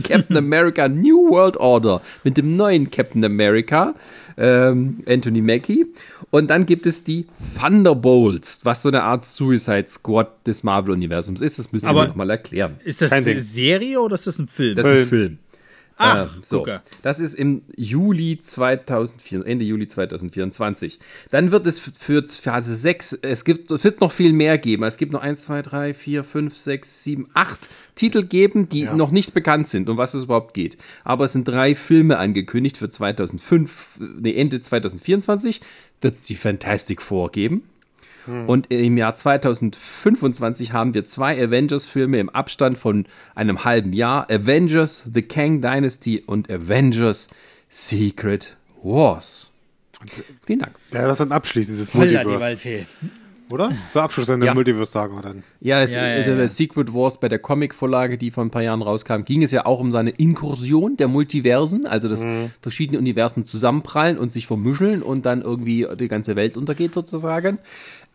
Captain 0.04 0.38
America 0.38 0.88
New 0.88 1.30
World 1.30 1.58
Order 1.58 2.02
mit 2.24 2.38
dem 2.38 2.56
neuen 2.56 2.90
Captain 2.92 3.24
America, 3.26 3.96
ähm, 4.38 5.00
Anthony 5.08 5.42
Mackie. 5.42 5.86
Und 6.30 6.50
dann 6.50 6.66
gibt 6.66 6.86
es 6.86 7.04
die 7.04 7.26
Thunderbolts, 7.60 8.62
was 8.64 8.82
so 8.84 8.90
eine 8.90 9.04
Art 9.04 9.26
Suicide 9.26 9.86
Squad 9.88 10.28
des 10.48 10.64
Marvel-Universums 10.64 11.42
ist. 11.42 11.60
Das 11.60 11.72
müssen 11.72 11.88
Aber- 11.88 12.04
wir 12.04 12.08
nochmal 12.10 12.30
erklären. 12.30 12.76
Ist 12.84 13.02
das 13.02 13.10
Kein 13.12 13.24
eine 13.24 13.34
Ding. 13.36 13.44
Serie 13.44 14.00
oder 14.00 14.16
ist 14.16 14.28
das 14.28 14.40
ein 14.40 14.48
Film? 14.48 14.76
Das 14.76 14.86
ist 14.86 14.92
ein 14.92 15.06
Film. 15.06 15.38
Ah, 15.98 16.24
Ähm, 16.24 16.30
so, 16.42 16.60
gucke. 16.60 16.82
das 17.02 17.20
ist 17.20 17.34
im 17.34 17.64
Juli 17.76 18.40
2004, 18.40 19.46
Ende 19.46 19.66
Juli 19.66 19.88
2024. 19.88 21.00
Dann 21.30 21.52
wird 21.52 21.66
es 21.66 21.80
für 21.80 22.24
Phase 22.24 22.76
6, 22.76 23.20
es 23.22 23.46
gibt, 23.46 23.72
es 23.72 23.84
wird 23.84 24.02
noch 24.02 24.12
viel 24.12 24.34
mehr 24.34 24.58
geben. 24.58 24.84
Es 24.84 24.98
gibt 24.98 25.12
noch 25.12 25.22
1, 25.22 25.44
2, 25.44 25.62
3, 25.62 25.94
4, 25.94 26.24
5, 26.24 26.56
6, 26.58 27.04
7, 27.04 27.28
8 27.34 27.70
Titel 27.96 28.24
geben, 28.24 28.70
die 28.70 28.86
noch 28.86 29.12
nicht 29.12 29.34
bekannt 29.34 29.68
sind, 29.68 29.90
um 29.90 29.98
was 29.98 30.14
es 30.14 30.24
überhaupt 30.24 30.54
geht. 30.54 30.78
Aber 31.04 31.26
es 31.26 31.34
sind 31.34 31.48
drei 31.48 31.76
Filme 31.76 32.18
angekündigt 32.18 32.78
für 32.78 32.90
2005, 32.90 34.00
nee, 34.22 34.34
Ende 34.34 34.62
2024 34.62 35.62
wird 36.02 36.16
es 36.16 36.24
die 36.24 36.36
Fantastic 36.36 37.02
Four 37.02 37.32
geben. 37.32 37.64
Und 38.48 38.72
im 38.72 38.98
Jahr 38.98 39.16
2025 39.16 40.74
haben 40.74 40.94
wir 40.94 41.06
zwei 41.06 41.42
Avengers-Filme 41.42 42.20
im 42.20 42.30
Abstand 42.30 42.78
von 42.78 43.06
einem 43.36 43.64
halben 43.64 43.94
Jahr. 43.94 44.30
Avengers 44.30 45.04
The 45.12 45.22
Kang 45.22 45.62
Dynasty 45.62 46.24
und 46.26 46.50
Avengers 46.50 47.30
Secret 47.70 48.58
Wars. 48.84 49.52
Vielen 50.46 50.60
Dank. 50.60 50.76
Ja, 50.92 51.08
das 51.08 51.20
ist 51.20 51.28
ein 51.28 51.32
Abschluss, 51.32 51.68
dieses 51.68 51.94
Multiverse. 51.94 52.86
Oder? 53.52 53.72
So 53.92 54.00
Abschluss 54.00 54.30
in 54.30 54.40
der 54.40 54.48
Ja. 54.48 54.54
Multiverse-Saga 54.54 55.22
dann. 55.22 55.44
Ja, 55.60 55.82
es, 55.82 55.94
Ja, 55.94 56.08
ja, 56.08 56.16
also 56.16 56.32
ja. 56.32 56.48
Secret 56.48 56.94
Wars 56.94 57.20
bei 57.20 57.28
der 57.28 57.40
Comic-Vorlage, 57.40 58.18
die 58.18 58.32
vor 58.32 58.46
ein 58.46 58.50
paar 58.50 58.62
Jahren 58.64 58.82
rauskam, 58.82 59.24
ging 59.26 59.44
es 59.44 59.52
ja 59.52 59.66
auch 59.66 59.80
um 59.80 59.92
seine 59.92 60.12
Inkursion 60.12 60.96
der 60.96 61.10
Multiversen, 61.10 61.86
also 61.86 62.08
dass 62.08 62.26
verschiedene 62.62 62.98
Universen 62.98 63.44
zusammenprallen 63.44 64.18
und 64.18 64.32
sich 64.32 64.48
vermischeln 64.48 65.02
und 65.04 65.26
dann 65.26 65.42
irgendwie 65.42 65.86
die 66.00 66.08
ganze 66.08 66.36
Welt 66.38 66.56
untergeht 66.56 66.94
sozusagen. 66.94 67.60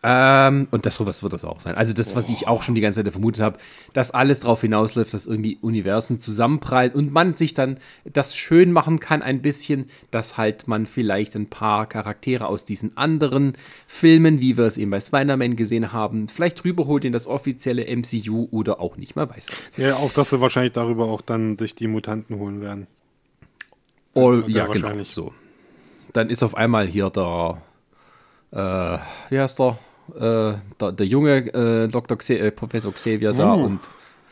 Ähm, 0.09 0.69
und 0.71 0.87
das 0.87 0.95
sowas 0.95 1.25
wird 1.25 1.33
das 1.33 1.45
auch 1.45 1.59
sein. 1.59 1.75
Also 1.75 1.93
das, 1.93 2.15
was 2.15 2.29
ich 2.29 2.47
auch 2.47 2.63
schon 2.63 2.77
die 2.77 2.81
ganze 2.81 3.03
Zeit 3.03 3.11
vermutet 3.11 3.43
habe, 3.43 3.59
dass 3.93 4.13
alles 4.13 4.39
darauf 4.39 4.61
hinausläuft, 4.61 5.13
dass 5.13 5.27
irgendwie 5.27 5.59
Universen 5.61 6.21
zusammenprallen 6.21 6.93
und 6.93 7.13
man 7.13 7.35
sich 7.35 7.55
dann 7.55 7.79
das 8.05 8.37
schön 8.37 8.71
machen 8.71 9.01
kann 9.01 9.21
ein 9.21 9.43
bisschen, 9.43 9.91
dass 10.13 10.37
halt 10.37 10.69
man 10.69 10.87
vielleicht 10.87 11.35
ein 11.35 11.49
paar 11.49 11.87
Charaktere 11.89 12.47
aus 12.47 12.65
diesen 12.65 12.97
anderen 12.97 13.55
Filmen, 13.89 14.41
wie 14.41 14.57
wir 14.57 14.67
es 14.67 14.77
eben 14.77 14.93
bei 14.93 15.01
Spider-Man 15.01 15.57
gesehen 15.57 15.93
haben, 15.93 16.29
vielleicht 16.29 16.65
rüberholt 16.65 17.05
in 17.05 17.13
das 17.13 17.27
offizielle 17.27 17.85
MCU 17.85 18.47
oder 18.53 18.79
auch 18.79 18.97
nicht 18.97 19.17
mehr 19.17 19.29
weiß. 19.29 19.47
Ja, 19.77 19.97
auch 19.97 20.13
dass 20.13 20.31
sie 20.31 20.41
wahrscheinlich 20.41 20.75
darüber 20.75 21.07
auch 21.07 21.21
dann 21.21 21.59
sich 21.59 21.75
die 21.75 21.89
Mutanten 21.89 22.39
holen 22.39 22.61
werden. 22.61 22.87
Oh, 24.15 24.37
Sehr 24.37 24.49
ja, 24.51 24.67
genau. 24.67 24.85
wahrscheinlich. 24.85 25.13
So. 25.13 25.35
Dann 26.13 26.31
ist 26.31 26.45
auf 26.45 26.55
einmal 26.55 26.87
hier 26.87 27.11
der, 27.11 27.61
äh, 28.53 28.99
wie 29.31 29.41
heißt 29.41 29.59
der? 29.59 29.81
Äh, 30.15 30.55
der, 30.81 30.93
der 30.93 31.07
junge 31.07 31.53
äh, 31.55 31.89
Dr. 31.89 32.17
Xe 32.19 32.39
äh, 32.39 32.51
Professor 32.51 32.93
Xavier 32.93 33.33
da 33.33 33.55
Uh, 33.55 33.65
und, 33.65 33.81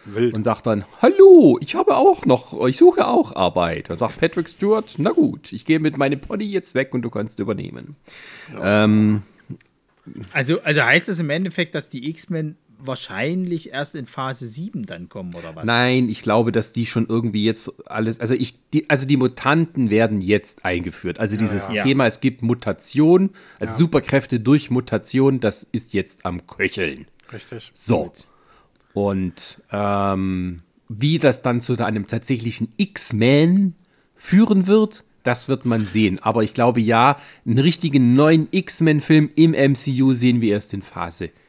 Wild. 0.07 0.35
und 0.35 0.45
sagt 0.45 0.67
dann, 0.67 0.85
hallo, 1.01 1.59
ich 1.61 1.75
habe 1.75 1.97
auch 1.97 2.27
noch, 2.27 2.67
ich 2.67 2.77
suche 2.77 3.07
auch 3.07 3.35
Arbeit. 3.35 3.89
Da 3.91 3.97
sagt 3.97 4.19
Patrick 4.21 4.49
Stewart, 4.49 4.95
na 4.99 5.11
gut, 5.11 5.53
ich 5.53 5.65
gehe 5.65 5.81
mit 5.81 5.97
meinem 5.97 6.21
Pony 6.21 6.45
jetzt 6.45 6.75
weg 6.75 6.93
und 6.95 7.03
du 7.03 7.11
kannst 7.11 7.39
übernehmen. 7.41 7.97
Ähm, 8.63 9.23
Also, 10.33 10.61
also 10.61 10.83
heißt 10.83 11.09
es 11.09 11.19
im 11.21 11.31
Endeffekt, 11.31 11.75
dass 11.75 11.89
die 11.89 12.11
X-Men 12.11 12.57
wahrscheinlich 12.79 13.71
erst 13.71 13.95
in 13.95 14.07
Phase 14.07 14.47
7 14.47 14.87
dann 14.87 15.09
kommen, 15.09 15.35
oder 15.35 15.55
was? 15.55 15.65
Nein, 15.65 16.09
ich 16.09 16.23
glaube, 16.23 16.53
dass 16.53 16.73
die 16.73 16.87
schon 16.87 17.07
irgendwie 17.09 17.45
jetzt 17.45 17.73
alles, 17.89 18.21
also 18.21 18.35
ich, 18.35 18.55
die, 18.71 18.89
also 18.91 19.07
die 19.07 19.17
Mutanten 19.17 19.91
werden 19.91 20.21
jetzt 20.21 20.65
eingeführt. 20.65 21.19
Also 21.19 21.37
dieses 21.37 21.69
ja. 21.69 21.83
Thema, 21.83 22.07
es 22.07 22.21
gibt 22.21 22.43
Mutation, 22.43 23.31
also 23.61 23.75
Superkräfte 23.75 24.41
durch 24.41 24.71
Mutation, 24.71 25.41
das 25.41 25.67
ist 25.73 25.95
jetzt 25.95 26.27
am 26.27 26.47
Köcheln. 26.47 27.07
Richtig. 27.33 27.71
So. 27.75 28.13
Und 28.93 29.63
ähm, 29.73 30.63
wie 30.89 31.19
das 31.19 31.43
dann 31.43 31.61
zu 31.61 31.77
einem 31.85 32.07
tatsächlichen 32.07 32.73
X-Men 32.77 33.75
führen 34.15 34.67
wird, 34.67 35.05
das 35.23 35.49
wird 35.49 35.65
man 35.65 35.87
sehen. 35.87 36.19
Aber 36.23 36.43
ich 36.43 36.55
glaube, 36.55 36.81
ja, 36.81 37.17
einen 37.47 37.59
richtigen 37.59 38.15
neuen 38.15 38.49
X-Men-Film 38.51 39.31
im 39.35 39.53
MCU 39.53 40.13
sehen 40.13 40.41
wir 40.41 40.53
erst 40.53 40.75
in 40.75 40.83
Phase 40.83 41.27
7. 41.27 41.44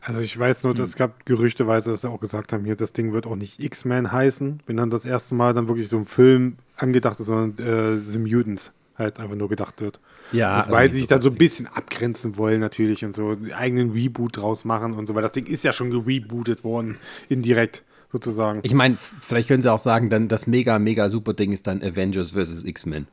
Also 0.00 0.20
ich 0.20 0.38
weiß 0.38 0.64
nur, 0.64 0.78
es 0.78 0.96
gab 0.96 1.26
gerüchteweise, 1.26 1.90
dass 1.90 2.02
sie 2.02 2.08
auch 2.08 2.20
gesagt 2.20 2.52
haben, 2.52 2.64
hier, 2.64 2.76
das 2.76 2.92
Ding 2.92 3.12
wird 3.12 3.26
auch 3.26 3.36
nicht 3.36 3.60
X-Men 3.60 4.10
heißen, 4.10 4.62
wenn 4.66 4.76
dann 4.76 4.90
das 4.90 5.04
erste 5.04 5.34
Mal 5.34 5.52
dann 5.52 5.68
wirklich 5.68 5.88
so 5.88 5.98
ein 5.98 6.06
Film 6.06 6.56
angedacht 6.76 7.20
ist, 7.20 7.26
sondern 7.26 7.66
äh, 7.66 7.98
The 7.98 8.18
Mutants 8.18 8.72
halt 8.96 9.18
einfach 9.18 9.36
nur 9.36 9.48
gedacht 9.48 9.80
wird. 9.80 10.00
Ja, 10.32 10.62
und 10.62 10.70
weil 10.70 10.90
sie 10.92 10.98
sich 10.98 11.08
dann 11.08 11.20
so 11.20 11.30
ein 11.30 11.36
bisschen 11.36 11.66
abgrenzen 11.66 12.36
wollen 12.36 12.60
natürlich 12.60 13.04
und 13.04 13.16
so 13.16 13.30
einen 13.30 13.52
eigenen 13.52 13.90
Reboot 13.90 14.36
draus 14.36 14.64
machen 14.64 14.94
und 14.94 15.06
so, 15.06 15.14
weil 15.14 15.22
das 15.22 15.32
Ding 15.32 15.46
ist 15.46 15.64
ja 15.64 15.72
schon 15.72 15.90
gerebootet 15.90 16.64
worden, 16.64 16.96
indirekt 17.28 17.82
sozusagen. 18.12 18.60
Ich 18.62 18.74
meine, 18.74 18.96
vielleicht 19.20 19.48
können 19.48 19.62
sie 19.62 19.72
auch 19.72 19.78
sagen, 19.78 20.10
dann 20.10 20.28
das 20.28 20.46
mega, 20.46 20.78
mega 20.78 21.10
super 21.10 21.34
Ding 21.34 21.52
ist 21.52 21.66
dann 21.66 21.82
Avengers 21.82 22.32
vs. 22.32 22.64
X-Men. 22.64 23.06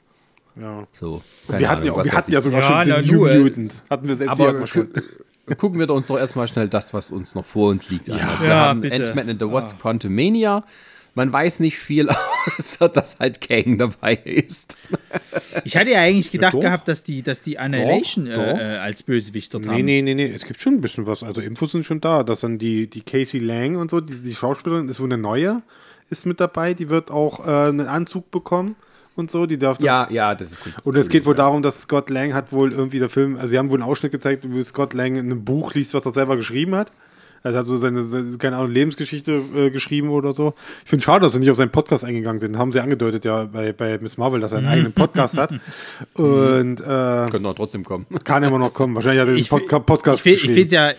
ja. 0.59 0.87
So. 0.91 1.21
wir 1.47 1.53
keine 1.55 1.69
hatten, 1.69 1.85
ja, 1.85 1.93
Ahnung, 1.93 2.05
wir 2.05 2.13
hatten 2.13 2.31
ja 2.31 2.41
sogar 2.41 2.61
Ja, 2.61 2.85
schon 2.85 3.03
die 3.03 3.11
New 3.11 3.25
Mutants. 3.25 3.83
Hatten 3.89 4.07
wir 4.07 4.15
selbst 4.15 4.31
Aber 4.39 4.67
schon. 4.67 4.89
Gu 5.47 5.55
gucken 5.55 5.79
wir 5.79 5.89
uns 5.89 6.07
doch 6.07 6.17
erstmal 6.17 6.47
schnell 6.47 6.67
das, 6.69 6.93
was 6.93 7.11
uns 7.11 7.33
noch 7.35 7.45
vor 7.45 7.69
uns 7.71 7.89
liegt. 7.89 8.09
an. 8.09 8.19
Also 8.19 8.43
wir 8.43 8.49
Ja, 8.49 8.55
haben 8.67 8.81
bitte. 8.81 8.95
Ant-Man 8.95 9.29
and 9.29 9.39
the 9.41 9.49
Wasp 9.51 9.79
Quantumania. 9.81 10.63
Man 11.15 11.33
weiß 11.33 11.61
nicht 11.61 11.79
viel, 11.79 12.09
außer 12.59 12.89
dass 12.89 13.17
halt 13.19 13.41
Kang 13.41 13.79
dabei 13.79 14.13
ist. 14.23 14.77
Ich 15.63 15.75
hatte 15.75 15.89
ja 15.91 16.01
eigentlich 16.01 16.29
gedacht 16.29 16.53
doch. 16.53 16.59
gehabt, 16.59 16.87
dass 16.87 17.03
die, 17.03 17.23
dass 17.23 17.41
die 17.41 17.57
Annihilation 17.57 18.25
Doch, 18.25 18.31
äh, 18.33 18.35
doch. 18.51 18.57
äh, 18.59 18.77
als 18.77 19.01
Bösewicht 19.01 19.51
dort 19.51 19.65
Nee, 19.65 19.71
haben. 19.71 19.85
nee, 19.85 20.01
nee, 20.03 20.13
nee, 20.13 20.31
es 20.31 20.45
gibt 20.45 20.61
schon 20.61 20.75
ein 20.75 20.81
bisschen 20.81 21.07
was. 21.07 21.23
Also 21.23 21.41
Infos 21.41 21.71
sind 21.71 21.85
schon 21.87 22.01
da. 22.01 22.21
Dass 22.23 22.41
dann 22.41 22.59
die, 22.59 22.87
die 22.87 23.01
Casey 23.01 23.39
Lang 23.39 23.77
und 23.77 23.89
so, 23.89 23.99
die, 23.99 24.19
die 24.19 24.35
Schauspielerin 24.35 24.89
ist 24.89 24.99
wohl 24.99 25.07
eine 25.07 25.17
neue, 25.17 25.63
ist 26.11 26.27
mit 26.27 26.39
dabei. 26.39 26.75
Die 26.75 26.89
wird 26.89 27.09
auch 27.09 27.47
äh, 27.47 27.69
einen 27.69 27.87
Anzug 27.87 28.29
bekommen 28.29 28.75
und 29.17 29.29
so. 29.31 29.45
Die 29.45 29.57
darf 29.57 29.79
Ja, 29.81 30.07
ja, 30.11 30.35
das 30.35 30.51
ist 30.51 30.65
richtig. 30.65 30.85
Und 30.85 30.95
es 30.95 31.09
geht 31.09 31.25
wohl 31.25 31.35
darum, 31.35 31.61
dass 31.61 31.81
Scott 31.81 32.09
Lang 32.09 32.33
hat 32.33 32.51
wohl 32.51 32.71
irgendwie 32.71 32.99
der 32.99 33.09
Film, 33.09 33.35
also 33.35 33.47
sie 33.49 33.57
haben 33.57 33.69
wohl 33.71 33.81
einen 33.81 33.89
Ausschnitt 33.89 34.11
gezeigt, 34.11 34.45
wie 34.47 34.63
Scott 34.63 34.93
Lang 34.93 35.15
in 35.15 35.25
einem 35.31 35.43
Buch 35.43 35.73
liest, 35.73 35.93
was 35.93 36.05
er 36.05 36.11
selber 36.11 36.35
geschrieben 36.35 36.75
hat. 36.75 36.91
Er 37.43 37.53
hat 37.53 37.65
so 37.65 37.77
seine, 37.77 38.03
keine 38.39 38.57
Ahnung, 38.57 38.71
Lebensgeschichte 38.71 39.41
äh, 39.55 39.69
geschrieben 39.69 40.09
oder 40.09 40.33
so. 40.33 40.53
Ich 40.83 40.89
finde 40.89 41.01
es 41.01 41.03
schade, 41.05 41.21
dass 41.21 41.33
sie 41.33 41.39
nicht 41.39 41.51
auf 41.51 41.55
seinen 41.55 41.69
Podcast 41.69 42.03
eingegangen 42.03 42.39
sind. 42.39 42.57
Haben 42.57 42.71
sie 42.71 42.81
angedeutet 42.81 43.25
ja 43.25 43.45
bei, 43.45 43.71
bei 43.73 43.97
Miss 43.99 44.17
Marvel, 44.17 44.41
dass 44.41 44.51
er 44.51 44.57
einen 44.57 44.67
eigenen 44.67 44.91
Podcast 44.91 45.37
hat. 45.37 45.51
Und 46.15 46.81
äh, 46.81 47.27
Könnte 47.29 47.47
auch 47.47 47.53
trotzdem 47.53 47.83
kommen. 47.85 48.05
kann 48.23 48.43
immer 48.43 48.57
noch 48.57 48.73
kommen. 48.73 48.95
Wahrscheinlich 48.95 49.21
hat 49.21 49.27
er 49.29 49.33
den 49.35 49.39
Ich 49.39 49.49
Podca 49.49 49.79
Podcast 49.79 50.25
ich 50.25 50.41
finde 50.41 50.65
geschrieben. 50.65 50.67
es 50.67 50.73
ja, 50.73 50.91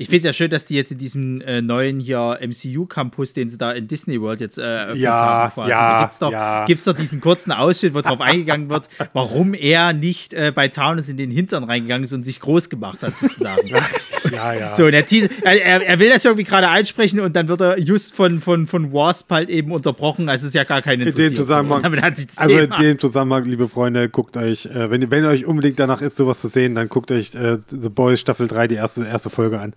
ich 0.00 0.08
find's 0.08 0.24
ja 0.24 0.32
schön, 0.32 0.48
dass 0.50 0.64
die 0.64 0.74
jetzt 0.76 0.92
in 0.92 0.98
diesem 0.98 1.40
äh, 1.40 1.60
neuen 1.60 1.98
hier 2.00 2.38
MCU-Campus, 2.40 3.32
den 3.32 3.48
sie 3.48 3.58
da 3.58 3.72
in 3.72 3.88
Disney 3.88 4.20
World 4.20 4.40
jetzt 4.40 4.56
äh, 4.56 4.62
eröffnet 4.62 5.02
Ja, 5.02 5.12
haben, 5.12 5.52
quasi. 5.52 5.70
ja, 5.70 5.90
da 5.92 6.00
gibt's 6.02 6.18
doch, 6.18 6.32
ja. 6.32 6.64
gibt's 6.66 6.84
doch 6.84 6.94
diesen 6.94 7.20
kurzen 7.20 7.52
Ausschnitt, 7.52 7.94
wo 7.94 8.00
drauf 8.00 8.20
eingegangen 8.20 8.70
wird, 8.70 8.88
warum 9.12 9.54
er 9.54 9.92
nicht 9.92 10.32
äh, 10.34 10.52
bei 10.54 10.68
Townes 10.68 11.08
in 11.08 11.16
den 11.16 11.30
Hintern 11.30 11.64
reingegangen 11.64 12.04
ist 12.04 12.12
und 12.12 12.22
sich 12.24 12.38
groß 12.40 12.68
gemacht 12.70 13.02
hat, 13.02 13.12
sozusagen. 13.20 13.68
ja, 14.32 14.52
ja. 14.52 14.74
So, 14.74 14.90
der 14.90 15.06
Teaser, 15.06 15.28
er, 15.42 15.62
er, 15.62 15.82
er 15.86 15.98
will 15.98 16.10
das 16.10 16.24
irgendwie 16.24 16.44
gerade 16.44 16.68
einsprechen 16.68 17.20
und 17.20 17.34
dann 17.36 17.48
wird 17.48 17.60
er 17.60 17.78
just 17.78 18.14
von, 18.14 18.40
von, 18.40 18.66
von 18.66 18.92
Wasp 18.92 19.30
halt 19.30 19.48
eben 19.48 19.72
unterbrochen. 19.72 20.28
Also 20.28 20.42
es 20.44 20.48
ist 20.48 20.54
ja 20.54 20.64
gar 20.64 20.82
kein 20.82 21.00
in 21.00 21.06
interessiert. 21.08 21.32
dem 21.32 21.36
Zusammenhang, 21.36 21.78
So, 21.78 21.82
damit 21.84 22.02
hat 22.02 22.16
sich 22.16 22.26
das 22.28 22.38
also 22.38 22.56
in 22.58 22.70
dem 22.70 22.98
Zusammenhang, 22.98 23.44
liebe 23.44 23.68
Freunde, 23.68 24.08
guckt 24.08 24.36
euch, 24.36 24.66
äh, 24.66 24.90
wenn, 24.90 25.10
wenn 25.10 25.24
euch 25.24 25.46
unbedingt 25.46 25.78
danach 25.78 26.00
ist, 26.00 26.16
sowas 26.16 26.40
zu 26.40 26.48
sehen, 26.48 26.74
dann 26.74 26.88
guckt 26.88 27.10
euch 27.12 27.34
äh, 27.34 27.56
The 27.68 27.88
Boys 27.88 28.20
Staffel 28.20 28.48
3, 28.48 28.68
die 28.68 28.74
erste, 28.76 29.06
erste 29.06 29.30
Folge 29.30 29.58
an. 29.58 29.72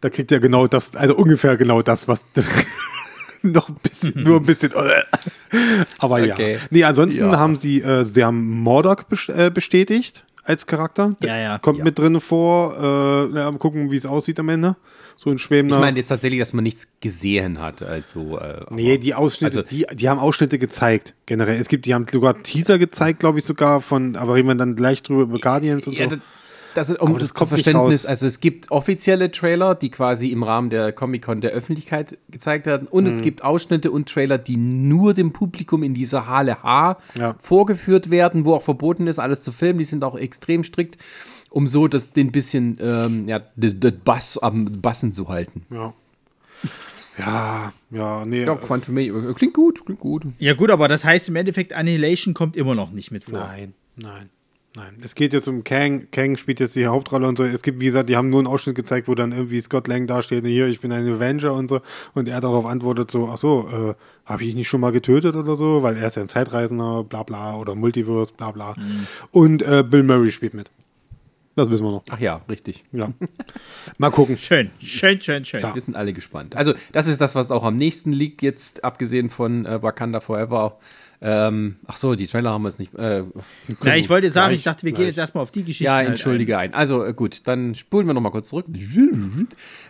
Da 0.00 0.08
kriegt 0.10 0.30
ihr 0.30 0.40
genau 0.40 0.66
das, 0.66 0.96
also 0.96 1.14
ungefähr 1.14 1.56
genau 1.56 1.82
das, 1.82 2.08
was 2.08 2.24
noch 3.42 3.68
ein 3.68 3.76
bisschen, 3.82 4.22
nur 4.22 4.36
ein 4.40 4.44
bisschen. 4.46 4.72
Aber 5.98 6.16
Okay. 6.16 6.54
ja. 6.54 6.58
Nee, 6.70 6.84
ansonsten 6.84 7.22
Ja. 7.24 7.38
haben 7.38 7.56
sie, 7.56 7.80
äh, 7.82 8.04
sie 8.04 8.24
haben 8.24 8.48
Mordok 8.60 9.06
äh, 9.28 9.50
bestätigt 9.50 10.24
als 10.50 10.66
Charakter. 10.66 11.14
Ja, 11.22 11.36
ja. 11.38 11.58
Kommt 11.58 11.78
Ja. 11.78 11.84
mit 11.84 11.98
drin 11.98 12.20
vor. 12.20 12.74
Äh, 12.76 13.36
ja, 13.36 13.50
mal 13.50 13.58
gucken, 13.58 13.90
wie 13.90 13.96
es 13.96 14.04
aussieht 14.06 14.38
am 14.40 14.48
Ende. 14.48 14.76
So 15.16 15.30
ein 15.30 15.38
schwebender. 15.38 15.76
Ich 15.76 15.80
meine 15.80 15.98
jetzt 15.98 16.08
tatsächlich, 16.08 16.40
dass 16.40 16.52
man 16.52 16.64
nichts 16.64 16.88
gesehen 17.00 17.58
hat. 17.60 17.82
Also, 17.82 18.38
äh, 18.38 18.64
Nee, 18.70 18.98
die 18.98 19.14
Ausschnitte, 19.14 19.58
Also- 19.58 19.68
die, 19.68 19.86
die 19.94 20.08
haben 20.08 20.18
Ausschnitte 20.18 20.58
gezeigt, 20.58 21.14
generell. 21.26 21.58
Es 21.60 21.68
gibt, 21.68 21.84
die 21.86 21.94
haben 21.94 22.06
sogar 22.10 22.42
Teaser 22.42 22.78
gezeigt, 22.78 23.20
glaube 23.20 23.38
ich 23.38 23.44
sogar, 23.44 23.80
von, 23.80 24.16
aber 24.16 24.34
reden 24.34 24.48
wir 24.48 24.54
dann 24.54 24.76
gleich 24.76 25.02
drüber 25.02 25.22
über 25.22 25.38
Guardians 25.38 25.86
und 25.86 25.98
Ja, 25.98 26.08
so. 26.08 26.16
Das, 26.74 26.90
ist, 26.90 27.00
um 27.00 27.08
Aber 27.10 27.18
das 27.18 27.28
das 27.28 27.34
kommt 27.34 27.52
nicht 27.52 27.64
Verständnis, 27.64 28.02
raus. 28.04 28.06
also 28.06 28.26
es 28.26 28.40
gibt 28.40 28.70
offizielle 28.70 29.30
Trailer, 29.30 29.74
die 29.74 29.90
quasi 29.90 30.28
im 30.28 30.42
Rahmen 30.42 30.70
der 30.70 30.92
Comic-Con 30.92 31.40
der 31.40 31.50
Öffentlichkeit 31.50 32.18
gezeigt 32.30 32.66
werden 32.66 32.86
und 32.88 33.04
Mhm. 33.04 33.10
es 33.10 33.20
gibt 33.20 33.42
Ausschnitte 33.42 33.90
und 33.90 34.08
Trailer, 34.08 34.38
die 34.38 34.56
nur 34.56 35.14
dem 35.14 35.32
Publikum 35.32 35.82
in 35.82 35.94
dieser 35.94 36.26
Halle 36.26 36.62
H 36.62 36.98
Ja. 37.18 37.34
vorgeführt 37.38 38.10
werden, 38.10 38.44
wo 38.44 38.54
auch 38.54 38.62
verboten 38.62 39.06
ist, 39.06 39.18
alles 39.18 39.42
zu 39.42 39.52
filmen, 39.52 39.78
die 39.78 39.84
sind 39.84 40.04
auch 40.04 40.16
extrem 40.16 40.64
strikt, 40.64 40.98
um 41.50 41.66
so 41.66 41.88
das, 41.88 42.12
den 42.12 42.30
bisschen, 42.32 42.78
ähm, 42.80 43.28
ja, 43.28 43.40
das, 43.56 43.74
das 43.78 43.92
Bass 44.04 44.38
am 44.38 44.66
Bassen 44.80 45.12
zu 45.12 45.28
halten. 45.28 45.66
Ja. 45.70 45.92
Ja, 47.18 47.72
ja, 47.90 48.24
nee. 48.24 48.44
Ja, 48.44 48.54
äh, 48.54 48.56
Quantum 48.56 48.94
Mania, 48.94 49.32
klingt 49.34 49.54
gut, 49.54 49.84
klingt 49.84 50.00
gut. 50.00 50.22
Ja 50.38 50.54
gut, 50.54 50.70
aber 50.70 50.88
das 50.88 51.04
heißt 51.04 51.28
im 51.28 51.36
Endeffekt, 51.36 51.72
Annihilation 51.72 52.32
kommt 52.34 52.56
immer 52.56 52.74
noch 52.74 52.92
nicht 52.92 53.10
mit 53.10 53.24
vor. 53.24 53.38
Nein, 53.38 53.74
nein, 53.96 54.30
nein. 54.74 54.98
Es 55.02 55.14
geht 55.14 55.32
jetzt 55.32 55.48
um 55.48 55.64
Kang. 55.64 56.08
Kang 56.10 56.36
spielt 56.36 56.60
jetzt 56.60 56.76
die 56.76 56.86
Hauptrolle 56.86 57.26
und 57.26 57.36
so. 57.36 57.44
Es 57.44 57.62
gibt, 57.62 57.80
wie 57.80 57.86
gesagt, 57.86 58.08
die 58.08 58.16
haben 58.16 58.30
nur 58.30 58.40
einen 58.40 58.46
Ausschnitt 58.46 58.76
gezeigt, 58.76 59.08
wo 59.08 59.14
dann 59.14 59.32
irgendwie 59.32 59.60
Scott 59.60 59.88
Lang 59.88 60.06
dasteht, 60.06 60.44
hier, 60.44 60.66
ich 60.66 60.80
bin 60.80 60.92
ein 60.92 61.06
Avenger 61.08 61.52
und 61.52 61.68
so. 61.68 61.80
Und 62.14 62.28
er 62.28 62.40
darauf 62.40 62.66
antwortet 62.66 63.10
so, 63.10 63.28
ach 63.28 63.38
so, 63.38 63.68
äh, 63.68 63.94
habe 64.24 64.44
ich 64.44 64.54
nicht 64.54 64.68
schon 64.68 64.80
mal 64.80 64.92
getötet 64.92 65.36
oder 65.36 65.56
so? 65.56 65.82
Weil 65.82 65.96
er 65.96 66.06
ist 66.06 66.16
ja 66.16 66.22
ein 66.22 66.28
Zeitreisender, 66.28 67.04
bla 67.04 67.22
bla, 67.22 67.56
oder 67.56 67.74
Multiverse, 67.74 68.32
bla 68.36 68.50
bla. 68.52 68.74
Und 69.30 69.62
äh, 69.62 69.82
Bill 69.82 70.02
Murray 70.02 70.30
spielt 70.30 70.54
mit. 70.54 70.70
Das 71.56 71.68
wissen 71.68 71.84
wir 71.84 71.90
noch. 71.90 72.04
Ach 72.10 72.20
ja, 72.20 72.40
richtig. 72.48 72.84
Ja. 72.92 73.12
Mal 73.98 74.10
gucken. 74.10 74.38
Schön, 74.38 74.70
schön, 74.80 75.20
schön, 75.20 75.44
schön. 75.44 75.60
Ja. 75.60 75.74
Wir 75.74 75.82
sind 75.82 75.96
alle 75.96 76.12
gespannt. 76.12 76.56
Also, 76.56 76.74
das 76.92 77.06
ist 77.06 77.20
das, 77.20 77.34
was 77.34 77.50
auch 77.50 77.64
am 77.64 77.76
nächsten 77.76 78.12
liegt, 78.12 78.40
jetzt 78.40 78.84
abgesehen 78.84 79.28
von 79.30 79.66
äh, 79.66 79.82
Wakanda 79.82 80.20
Forever. 80.20 80.78
Ähm, 81.22 81.76
ach 81.86 81.96
so, 81.98 82.14
die 82.14 82.26
Trailer 82.26 82.50
haben 82.50 82.62
wir 82.62 82.68
jetzt 82.70 82.78
nicht. 82.78 82.94
Äh, 82.94 83.24
Na, 83.82 83.96
ich 83.96 84.08
wollte 84.08 84.30
sagen, 84.30 84.48
Gleich, 84.48 84.58
ich 84.58 84.64
dachte, 84.64 84.82
wir 84.84 84.92
gehen 84.92 84.96
gleich. 85.00 85.08
jetzt 85.08 85.18
erstmal 85.18 85.42
auf 85.42 85.50
die 85.50 85.62
Geschichte. 85.64 85.84
ja, 85.84 86.00
entschuldige 86.00 86.56
ein. 86.56 86.72
Also, 86.72 87.04
äh, 87.04 87.12
gut, 87.12 87.42
dann 87.46 87.74
spulen 87.74 88.06
wir 88.06 88.14
nochmal 88.14 88.32
kurz 88.32 88.48
zurück. 88.48 88.64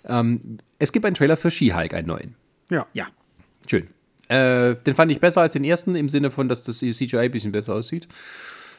Ähm, 0.04 0.58
es 0.78 0.92
gibt 0.92 1.04
einen 1.06 1.14
Trailer 1.14 1.36
für 1.36 1.50
She-Hulk, 1.50 1.94
einen 1.94 2.08
neuen. 2.08 2.34
Ja. 2.70 2.86
Ja. 2.94 3.06
Schön. 3.68 3.88
Äh, 4.28 4.76
den 4.86 4.94
fand 4.94 5.10
ich 5.12 5.20
besser 5.20 5.40
als 5.42 5.52
den 5.54 5.64
ersten, 5.64 5.94
im 5.94 6.08
Sinne 6.08 6.30
von, 6.30 6.48
dass 6.48 6.64
das 6.64 6.78
CGI 6.78 7.16
ein 7.18 7.30
bisschen 7.30 7.52
besser 7.52 7.74
aussieht. 7.74 8.08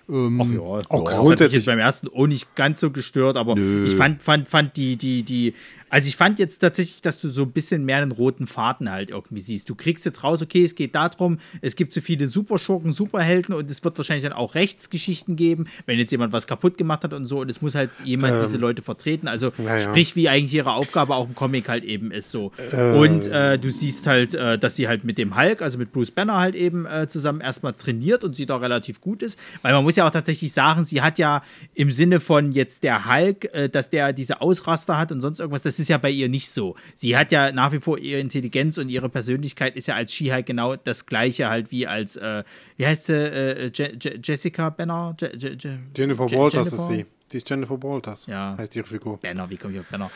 Ach 0.07 0.13
ja, 0.13 0.59
Auch 0.59 0.75
ja, 0.77 0.81
das 0.81 0.89
hat 0.89 0.91
mich 0.91 1.15
grundsätzlich- 1.15 1.55
jetzt 1.57 1.65
beim 1.67 1.79
ersten 1.79 2.07
auch 2.09 2.27
nicht 2.27 2.55
ganz 2.55 2.79
so 2.79 2.89
gestört, 2.91 3.37
aber 3.37 3.55
ich 3.57 3.95
fand, 3.95 4.21
fand, 4.23 4.47
fand 4.47 4.75
die, 4.75 4.97
die, 4.97 5.23
die 5.23 5.53
Also 5.91 6.07
ich 6.07 6.15
fand 6.15 6.39
jetzt 6.39 6.59
tatsächlich, 6.59 7.01
dass 7.01 7.19
du 7.19 7.29
so 7.29 7.43
ein 7.43 7.51
bisschen 7.51 7.83
mehr 7.83 7.97
einen 7.97 8.13
roten 8.13 8.47
Faden 8.47 8.89
halt 8.89 9.09
irgendwie 9.09 9.41
siehst. 9.41 9.69
Du 9.69 9.75
kriegst 9.75 10.05
jetzt 10.05 10.23
raus, 10.23 10.41
okay, 10.41 10.63
es 10.63 10.73
geht 10.75 10.95
darum, 10.95 11.37
es 11.59 11.75
gibt 11.75 11.91
so 11.91 11.99
viele 11.99 12.27
Superschurken, 12.27 12.93
Superhelden 12.93 13.53
und 13.53 13.69
es 13.69 13.83
wird 13.83 13.97
wahrscheinlich 13.97 14.23
dann 14.23 14.31
auch 14.31 14.55
Rechtsgeschichten 14.55 15.35
geben, 15.35 15.67
wenn 15.85 15.99
jetzt 15.99 16.11
jemand 16.11 16.31
was 16.31 16.47
kaputt 16.47 16.77
gemacht 16.77 17.03
hat 17.03 17.13
und 17.13 17.25
so 17.25 17.41
und 17.41 17.51
es 17.51 17.61
muss 17.61 17.75
halt 17.75 17.91
jemand 18.05 18.35
Ähm, 18.35 18.41
diese 18.41 18.57
Leute 18.57 18.81
vertreten. 18.81 19.27
Also 19.27 19.51
ja, 19.57 19.79
sprich, 19.79 20.15
wie 20.15 20.29
eigentlich 20.29 20.53
ihre 20.53 20.71
Aufgabe 20.71 21.13
auch 21.13 21.27
im 21.27 21.35
Comic 21.35 21.67
halt 21.67 21.83
eben 21.83 22.11
ist 22.11 22.31
so. 22.31 22.53
Äh. 22.71 22.97
und 22.97 23.27
äh, 23.27 23.59
du 23.59 23.69
siehst 23.69 24.07
halt, 24.07 24.33
äh, 24.33 24.57
dass 24.57 24.77
sie 24.77 24.87
halt 24.87 25.03
mit 25.03 25.17
dem 25.17 25.37
Hulk, 25.37 25.61
also 25.61 25.77
mit 25.77 25.91
Bruce 25.91 26.11
Banner 26.11 26.37
halt 26.37 26.55
eben 26.55 26.85
äh, 26.85 27.09
zusammen 27.09 27.41
erstmal 27.41 27.73
trainiert 27.73 28.23
und 28.23 28.33
sie 28.33 28.45
da 28.45 28.55
relativ 28.55 29.01
gut 29.01 29.21
ist. 29.21 29.37
Weil 29.61 29.73
man 29.73 29.83
muss 29.83 29.97
ja 29.97 30.07
auch 30.07 30.11
tatsächlich 30.11 30.53
sagen, 30.53 30.85
sie 30.85 31.01
hat 31.01 31.19
ja 31.19 31.43
im 31.73 31.91
Sinne 31.91 32.21
von 32.21 32.53
jetzt 32.53 32.83
der 32.83 33.05
Hulk, 33.05 33.53
äh, 33.53 33.67
dass 33.67 33.89
der 33.89 34.13
diese 34.13 34.39
Ausraster 34.39 34.97
hat 34.97 35.11
und 35.11 35.19
sonst 35.19 35.39
irgendwas, 35.39 35.63
das 35.63 35.80
ist 35.81 35.89
ja 35.89 35.97
bei 35.97 36.09
ihr 36.11 36.29
nicht 36.29 36.49
so. 36.49 36.75
Sie 36.95 37.17
hat 37.17 37.33
ja 37.33 37.51
nach 37.51 37.73
wie 37.73 37.79
vor 37.81 37.97
ihre 37.99 38.21
Intelligenz 38.21 38.77
und 38.77 38.87
ihre 38.87 39.09
Persönlichkeit 39.09 39.75
ist 39.75 39.87
ja 39.87 39.95
als 39.95 40.13
She-Hulk 40.13 40.45
genau 40.45 40.77
das 40.77 41.05
gleiche 41.05 41.49
halt 41.49 41.71
wie 41.71 41.87
als, 41.87 42.15
äh, 42.15 42.43
wie 42.77 42.85
heißt 42.85 43.07
sie, 43.07 43.13
äh, 43.13 43.71
Je 43.75 43.97
Je 44.01 44.19
Jessica 44.23 44.69
Banner? 44.69 45.15
Je 45.19 45.29
Je 45.37 45.49
Je 45.59 45.69
Jennifer 45.97 46.27
Je- 46.27 46.37
Walters 46.37 46.71
Jennifer? 46.71 46.83
ist 46.83 46.87
sie. 46.87 47.05
Die 47.31 47.37
ist 47.37 47.49
Jennifer 47.49 47.81
Walters. 47.83 48.27
Ja. 48.27 48.55
Heißt 48.57 48.75
ihre 48.75 48.85
Figur. 48.85 49.17
Banner, 49.19 49.49
wie 49.49 49.57
komme 49.57 49.73
ich 49.73 49.79
auf 49.79 49.87
Banner? 49.87 50.11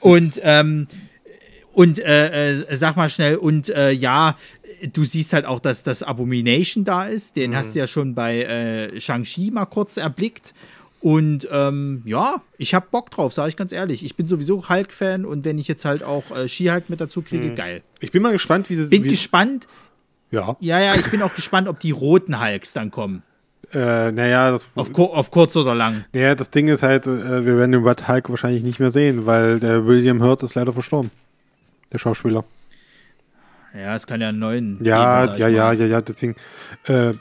Und, 0.00 0.40
ähm, 0.42 0.86
und 1.72 1.98
äh, 1.98 2.52
äh, 2.52 2.76
sag 2.76 2.96
mal 2.96 3.10
schnell, 3.10 3.36
und 3.36 3.68
äh, 3.68 3.90
ja, 3.90 4.38
du 4.92 5.04
siehst 5.04 5.32
halt 5.32 5.44
auch, 5.44 5.60
dass 5.60 5.82
das 5.82 6.02
Abomination 6.02 6.84
da 6.84 7.04
ist. 7.06 7.36
Den 7.36 7.54
hast 7.56 7.74
du 7.74 7.80
ja 7.80 7.86
schon 7.86 8.14
bei 8.14 8.42
äh, 8.44 9.00
Shang-Chi 9.00 9.50
mal 9.50 9.66
kurz 9.66 9.96
erblickt. 9.96 10.54
Und 11.04 11.46
ähm, 11.52 12.00
ja, 12.06 12.40
ich 12.56 12.72
hab 12.72 12.90
Bock 12.90 13.10
drauf, 13.10 13.34
sage 13.34 13.50
ich 13.50 13.58
ganz 13.58 13.72
ehrlich. 13.72 14.06
Ich 14.06 14.16
bin 14.16 14.26
sowieso 14.26 14.70
Hulk-Fan 14.70 15.26
und 15.26 15.44
wenn 15.44 15.58
ich 15.58 15.68
jetzt 15.68 15.84
halt 15.84 16.02
auch 16.02 16.34
äh, 16.34 16.48
She-Hulk 16.48 16.88
mit 16.88 16.98
dazu 16.98 17.20
kriege, 17.20 17.52
geil. 17.52 17.82
Ich 18.00 18.10
bin 18.10 18.22
mal 18.22 18.32
gespannt, 18.32 18.70
wie 18.70 18.76
sie 18.76 18.88
Bin 18.88 19.04
wie, 19.04 19.10
gespannt. 19.10 19.68
Ja. 20.30 20.56
Ja, 20.60 20.80
ja, 20.80 20.94
ich 20.94 21.10
bin 21.10 21.20
auch 21.20 21.34
gespannt, 21.34 21.68
ob 21.68 21.78
die 21.78 21.90
roten 21.90 22.40
Hulks 22.42 22.72
dann 22.72 22.90
kommen. 22.90 23.22
Äh, 23.74 24.12
naja, 24.12 24.50
das, 24.50 24.70
Auf, 24.76 24.94
kur 24.94 25.14
auf 25.14 25.30
kurz 25.30 25.54
oder 25.56 25.74
lang. 25.74 26.06
naja, 26.14 26.34
das 26.34 26.48
Ding 26.48 26.68
ist 26.68 26.82
halt, 26.82 27.06
äh, 27.06 27.44
wir 27.44 27.58
werden 27.58 27.72
den 27.72 27.86
Red 27.86 28.08
Hulk 28.08 28.30
wahrscheinlich 28.30 28.62
nicht 28.62 28.80
mehr 28.80 28.90
sehen, 28.90 29.26
weil 29.26 29.60
der 29.60 29.84
William 29.84 30.22
Hurt 30.22 30.42
ist 30.42 30.54
leider 30.54 30.72
verstorben. 30.72 31.10
Der 31.92 31.98
Schauspieler. 31.98 32.44
Ja, 33.74 33.94
es 33.94 34.06
kann 34.06 34.22
ja 34.22 34.30
einen 34.30 34.38
neuen. 34.38 34.82
Ja, 34.82 35.26
geben, 35.26 35.38
ja, 35.38 35.48
ja, 35.48 35.72
ja, 35.72 35.84
ja, 35.84 36.00
deswegen. 36.00 36.34
Äh, 36.84 37.12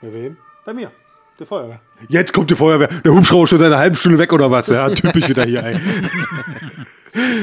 bei 0.00 0.12
wem? 0.12 0.36
Bei 0.64 0.72
mir. 0.72 0.92
Der 1.38 1.46
Feuerwehr. 1.46 1.80
Jetzt 2.08 2.32
kommt 2.32 2.50
die 2.50 2.54
Feuerwehr. 2.54 2.88
Der 3.04 3.12
Hubschrauber 3.12 3.44
ist 3.44 3.50
schon 3.50 3.58
seit 3.58 3.66
einer 3.68 3.78
halben 3.78 3.96
Stunde 3.96 4.18
weg 4.18 4.32
oder 4.32 4.50
was? 4.50 4.68
Ja, 4.68 4.88
typisch 4.90 5.28
wieder 5.28 5.44
hier, 5.44 5.62
ey. 5.64 5.76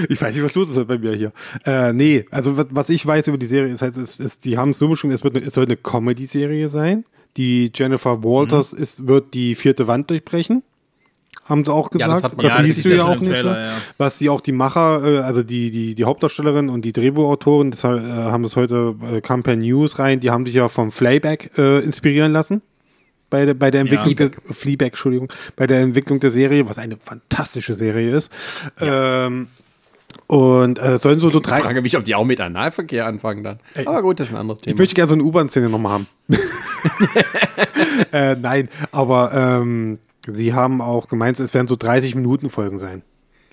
Ich 0.10 0.22
weiß 0.22 0.36
nicht, 0.36 0.44
was 0.44 0.54
los 0.54 0.70
ist 0.70 0.86
bei 0.86 0.98
mir 0.98 1.14
hier. 1.16 1.32
Äh, 1.66 1.94
nee, 1.94 2.26
also 2.30 2.58
was, 2.58 2.68
was 2.72 2.90
ich 2.90 3.06
weiß 3.06 3.28
über 3.30 3.38
die 3.38 3.46
Serie 3.46 3.74
ist 3.74 3.82
halt, 3.82 3.96
ist, 3.96 4.20
ist 4.20 4.44
die 4.44 4.58
haben 4.58 4.72
es 4.72 4.80
so 4.80 4.90
beschrieben, 4.90 5.14
es, 5.14 5.24
wird 5.24 5.38
eine, 5.38 5.46
es 5.46 5.54
soll 5.54 5.64
eine 5.64 5.78
Comedy-Serie 5.78 6.68
sein. 6.68 7.06
Die 7.38 7.72
Jennifer 7.74 8.22
Walters 8.22 8.74
ist, 8.74 9.08
wird 9.08 9.34
die 9.34 9.56
vierte 9.56 9.88
Wand 9.88 10.10
durchbrechen. 10.10 10.64
Haben 11.46 11.64
sie 11.64 11.72
auch 11.72 11.90
Ja, 11.94 12.08
gesagt. 12.08 12.12
das 12.12 12.24
hat 12.24 12.38
man- 12.38 12.44
das 12.44 12.52
Ja, 12.52 12.58
das 12.58 12.66
siehst 12.66 12.78
ist 12.80 12.86
du 12.86 12.90
ja 12.90 12.96
ja 12.98 13.04
auch 13.06 13.20
nicht. 13.22 13.32
Trailer, 13.32 13.54
ne? 13.54 13.66
ja. 13.68 13.72
Was 13.98 14.18
sie 14.18 14.28
auch 14.30 14.42
die 14.42 14.52
Macher, 14.52 15.04
äh, 15.06 15.18
also 15.20 15.42
die, 15.42 15.72
die, 15.72 15.96
die 15.96 16.04
Hauptdarstellerin 16.04 16.68
und 16.68 16.84
die 16.84 16.92
Drehbuchautorin, 16.92 17.72
das 17.72 17.86
äh, 17.86 17.88
haben 17.88 18.44
es 18.44 18.58
heute, 18.58 18.96
äh, 19.10 19.22
kam 19.22 19.42
per 19.42 19.56
News 19.56 20.00
rein, 20.00 20.20
die 20.20 20.32
haben 20.32 20.46
sich 20.46 20.56
ja 20.56 20.68
vom 20.68 20.92
Flayback 20.92 21.52
äh, 21.58 21.80
inspirieren 21.80 22.34
lassen. 22.34 22.62
Bei 23.32 23.46
der, 23.46 23.54
bei 23.56 23.72
der 23.72 23.82
Entwicklung 23.82 24.10
Ja. 24.10 24.28
der 24.28 24.54
Fleabag, 24.54 24.88
Entschuldigung, 24.90 25.32
bei 25.56 25.66
der 25.66 25.80
Entwicklung 25.80 26.20
der 26.20 26.30
Serie, 26.30 26.70
was 26.70 26.78
eine 26.78 26.98
fantastische 26.98 27.74
Serie 27.74 28.16
ist. 28.16 28.32
Ähm, 28.80 29.48
und 30.28 30.78
äh, 30.80 30.98
sollen 30.98 31.18
so, 31.18 31.30
so 31.30 31.40
Ich 31.40 31.44
drei. 31.48 31.62
frage 31.62 31.82
mich, 31.82 31.96
ob 31.98 32.04
die 32.04 32.14
auch 32.14 32.26
mit 32.26 32.40
Analverkehr 32.42 33.06
anfangen 33.06 33.42
dann. 33.44 33.60
Aber 33.86 34.02
gut, 34.02 34.20
das 34.20 34.28
ist 34.28 34.34
ein 34.34 34.40
anderes 34.40 34.62
Thema. 34.62 34.74
Ich 34.74 34.78
möchte 34.80 34.94
gerne 34.96 35.08
so 35.08 35.14
eine 35.16 35.24
U-Bahn-Szene 35.24 35.70
nochmal 35.70 35.94
haben. 35.94 36.08
äh, 38.12 38.36
nein, 38.36 38.70
aber 38.92 39.32
ähm, 39.34 40.00
sie 40.28 40.54
haben 40.54 40.82
auch 40.82 41.08
gemeint, 41.08 41.40
es 41.40 41.54
werden 41.54 41.68
so 41.68 41.76
30 41.76 42.16
Minuten 42.16 42.50
Folgen 42.50 42.78
sein. 42.80 43.02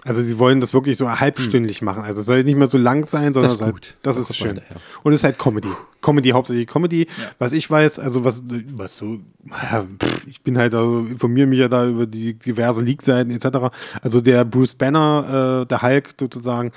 Also 0.09 0.23
sie 0.23 0.39
wollen 0.39 0.61
das 0.61 0.73
wirklich 0.73 0.97
so 0.97 1.09
halbstündlich 1.11 1.83
machen. 1.83 2.03
Also 2.03 2.21
es 2.21 2.27
soll 2.27 2.43
nicht 2.43 2.57
mehr 2.57 2.67
so 2.67 2.79
lang 2.79 3.05
sein, 3.05 3.35
sondern 3.35 3.51
Das 3.51 3.53
ist 3.53 3.61
es 3.61 3.65
halt- 3.65 3.75
gut. 3.75 3.97
das 4.03 4.17
Da 4.17 4.23
ist 4.23 4.37
schön. 4.37 4.47
hinterher. 4.49 4.77
Und 5.03 5.13
es 5.13 5.21
ist 5.21 5.25
halt 5.25 5.39
Comedy. 5.39 5.69
Comedy, 6.01 6.31
hauptsächlich 6.31 6.67
Comedy. 6.67 7.07
Was 7.39 7.53
ich 7.53 7.71
weiß, 7.71 7.99
also 7.99 8.25
was, 8.25 8.43
was 8.75 8.97
so, 8.97 9.19
ja, 9.51 9.85
pff, 10.03 10.27
ich 10.27 10.43
bin 10.43 10.57
halt, 10.57 10.75
also 10.75 11.01
informiere 11.01 11.47
mich 11.47 11.59
ja 11.59 11.69
da 11.69 11.87
über 11.87 12.07
die 12.07 12.35
diverse 12.35 12.81
Leak-Seiten 12.81 13.31
etc. 13.31 13.71
Also 14.01 14.21
der 14.21 14.45
Bruce 14.45 14.75
Banner, 14.75 15.63
äh, 15.63 15.67
der 15.67 15.83
Hulk 15.83 16.11
sozusagen, 16.19 16.73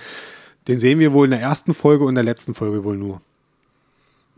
den 0.67 0.77
sehen 0.77 0.99
wir 0.99 1.13
wohl 1.13 1.25
in 1.25 1.31
der 1.31 1.41
ersten 1.41 1.73
Folge 1.73 2.03
und 2.03 2.09
in 2.09 2.15
der 2.15 2.23
letzten 2.23 2.53
Folge 2.53 2.83
wohl 2.83 2.97
nur. 2.97 3.21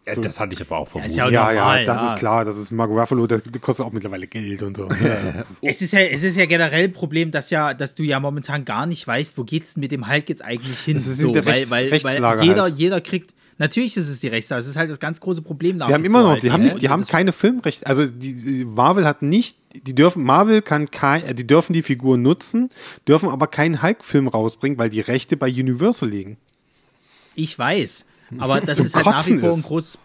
Ja, 0.06 0.16
das 0.16 0.40
hatte 0.40 0.54
ich 0.54 0.62
aber 0.62 0.78
auch 0.80 0.88
vermutet. 0.88 1.16
ja 1.16 1.30
Ja, 1.30 1.54
normal, 1.54 1.80
ja, 1.82 1.86
das 1.86 2.02
ja. 2.02 2.14
ist 2.14 2.20
klar. 2.20 2.44
Das 2.44 2.58
ist 2.58 2.72
Mark 2.72 2.90
Ruffalo, 2.90 3.26
das, 3.26 3.42
kostet 3.62 3.86
auch 3.86 3.92
mittlerweile 3.94 4.28
Geld 4.28 4.62
und 4.62 4.76
so. 4.76 4.90
Es 5.62 5.82
ist 5.82 5.94
ja, 5.94 6.00
es 6.00 6.24
ist 6.24 6.36
ja 6.36 6.46
generell 6.46 6.86
ein 6.86 6.94
Problem, 6.94 7.32
dass 7.32 7.50
ja, 7.50 7.74
dass 7.74 7.96
du 7.96 8.04
ja 8.04 8.20
momentan 8.20 8.66
gar 8.66 8.86
nicht 8.86 9.08
weißt, 9.08 9.38
wo 9.38 9.44
geht's 9.46 9.76
denn 9.76 9.82
mit 9.82 9.92
dem 9.92 10.10
Hulk 10.10 10.28
jetzt 10.28 10.44
eigentlich 10.44 10.80
hin? 10.80 10.96
Das 10.96 11.08
ist 11.08 11.20
so, 11.20 11.32
der 11.32 11.46
weil, 11.46 11.54
Rechts- 11.54 11.72
weil, 11.72 12.22
weil 12.22 12.44
jeder, 12.44 12.64
halt. 12.64 12.78
jeder 12.78 13.00
kriegt. 13.02 13.34
Natürlich 13.60 13.96
ist 13.96 14.10
es 14.10 14.20
die 14.20 14.28
Rechtslage. 14.28 14.60
Das 14.62 14.68
ist 14.68 14.76
halt 14.76 14.90
das 14.90 15.00
ganz 15.00 15.22
große 15.22 15.42
Problem. 15.42 15.80
Sie 15.80 15.94
haben 15.94 16.04
immer 16.04 16.24
noch, 16.24 16.32
halt, 16.32 16.44
die 16.44 16.52
haben 16.52 16.62
ne? 16.62 16.68
nicht, 16.70 16.82
die 16.82 16.90
haben 16.90 17.06
keine 17.06 17.32
Filmrechte. 17.32 17.86
Also 17.86 18.06
die, 18.08 18.34
die 18.36 18.66
Marvel 18.66 19.06
hat 19.06 19.22
nicht, 19.22 19.58
die 19.88 19.94
dürfen, 19.96 20.24
Marvel 20.24 20.62
kann 20.62 20.90
kein, 20.92 21.24
äh, 21.24 21.36
die 21.36 21.46
dürfen 21.48 21.72
die 21.72 21.84
Figur 21.84 22.18
nutzen, 22.18 22.70
dürfen 23.08 23.30
aber 23.30 23.48
keinen 23.48 23.82
Hulk-Film 23.82 24.28
rausbringen, 24.28 24.78
weil 24.78 24.90
die 24.90 25.02
Rechte 25.02 25.38
bei 25.38 25.48
Universal 25.48 26.10
liegen. 26.10 26.38
Ich 27.36 27.58
weiß. 27.58 28.06
Aber 28.40 28.62
das 28.66 28.80
ist 28.80 28.96
halt 28.96 29.06
nach 29.06 29.28
wie 29.28 29.38
vor 29.38 29.54
ein 29.54 29.62
großes. 29.62 30.00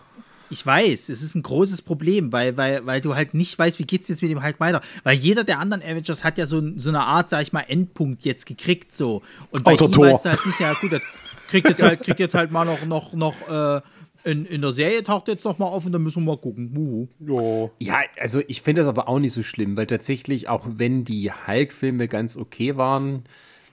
Ich 0.50 0.64
weiß, 0.64 1.10
es 1.10 1.22
ist 1.22 1.34
ein 1.34 1.42
großes 1.42 1.82
Problem, 1.82 2.32
weil, 2.32 2.56
weil, 2.56 2.86
weil 2.86 3.02
du 3.02 3.14
halt 3.14 3.34
nicht 3.34 3.58
weißt, 3.58 3.78
wie 3.80 3.84
geht's 3.84 4.08
jetzt 4.08 4.22
mit 4.22 4.30
dem 4.30 4.42
Hulk 4.42 4.58
weiter. 4.60 4.80
Weil 5.04 5.18
jeder 5.18 5.44
der 5.44 5.58
anderen 5.58 5.82
Avengers 5.82 6.24
hat 6.24 6.38
ja 6.38 6.46
so, 6.46 6.62
so 6.76 6.88
eine 6.88 7.00
Art, 7.00 7.28
sag 7.28 7.42
ich 7.42 7.52
mal, 7.52 7.60
Endpunkt 7.68 8.24
jetzt 8.24 8.46
gekriegt, 8.46 8.94
so. 8.94 9.20
Und 9.50 9.64
bei 9.64 9.72
Außer 9.74 9.84
ihm 9.84 9.92
Thor. 9.92 10.06
weißt 10.06 10.24
du 10.24 10.30
halt 10.30 10.46
nicht, 10.46 10.60
ja 10.60 10.72
gut, 10.72 11.02
kriegt 11.48 11.68
jetzt 11.68 11.82
halt, 11.82 12.00
kriegt 12.02 12.18
jetzt 12.18 12.34
halt 12.34 12.50
mal 12.50 12.64
noch, 12.64 12.86
noch, 12.86 13.12
noch, 13.12 13.34
äh, 13.46 13.82
in, 14.24 14.44
in 14.46 14.60
der 14.60 14.72
Serie 14.72 15.02
taucht 15.04 15.28
jetzt 15.28 15.44
noch 15.44 15.58
mal 15.58 15.66
auf 15.66 15.86
und 15.86 15.92
dann 15.92 16.02
müssen 16.02 16.22
wir 16.22 16.32
mal 16.32 16.38
gucken. 16.38 16.72
Uhu. 16.76 17.08
Ja. 17.20 17.70
Ja, 17.78 18.00
also 18.20 18.42
ich 18.46 18.62
finde 18.62 18.82
das 18.82 18.88
aber 18.88 19.08
auch 19.08 19.18
nicht 19.18 19.32
so 19.32 19.42
schlimm, 19.42 19.76
weil 19.76 19.86
tatsächlich, 19.86 20.48
auch 20.48 20.66
wenn 20.66 21.04
die 21.04 21.30
Hulk-Filme 21.30 22.08
ganz 22.08 22.36
okay 22.36 22.76
waren, 22.76 23.24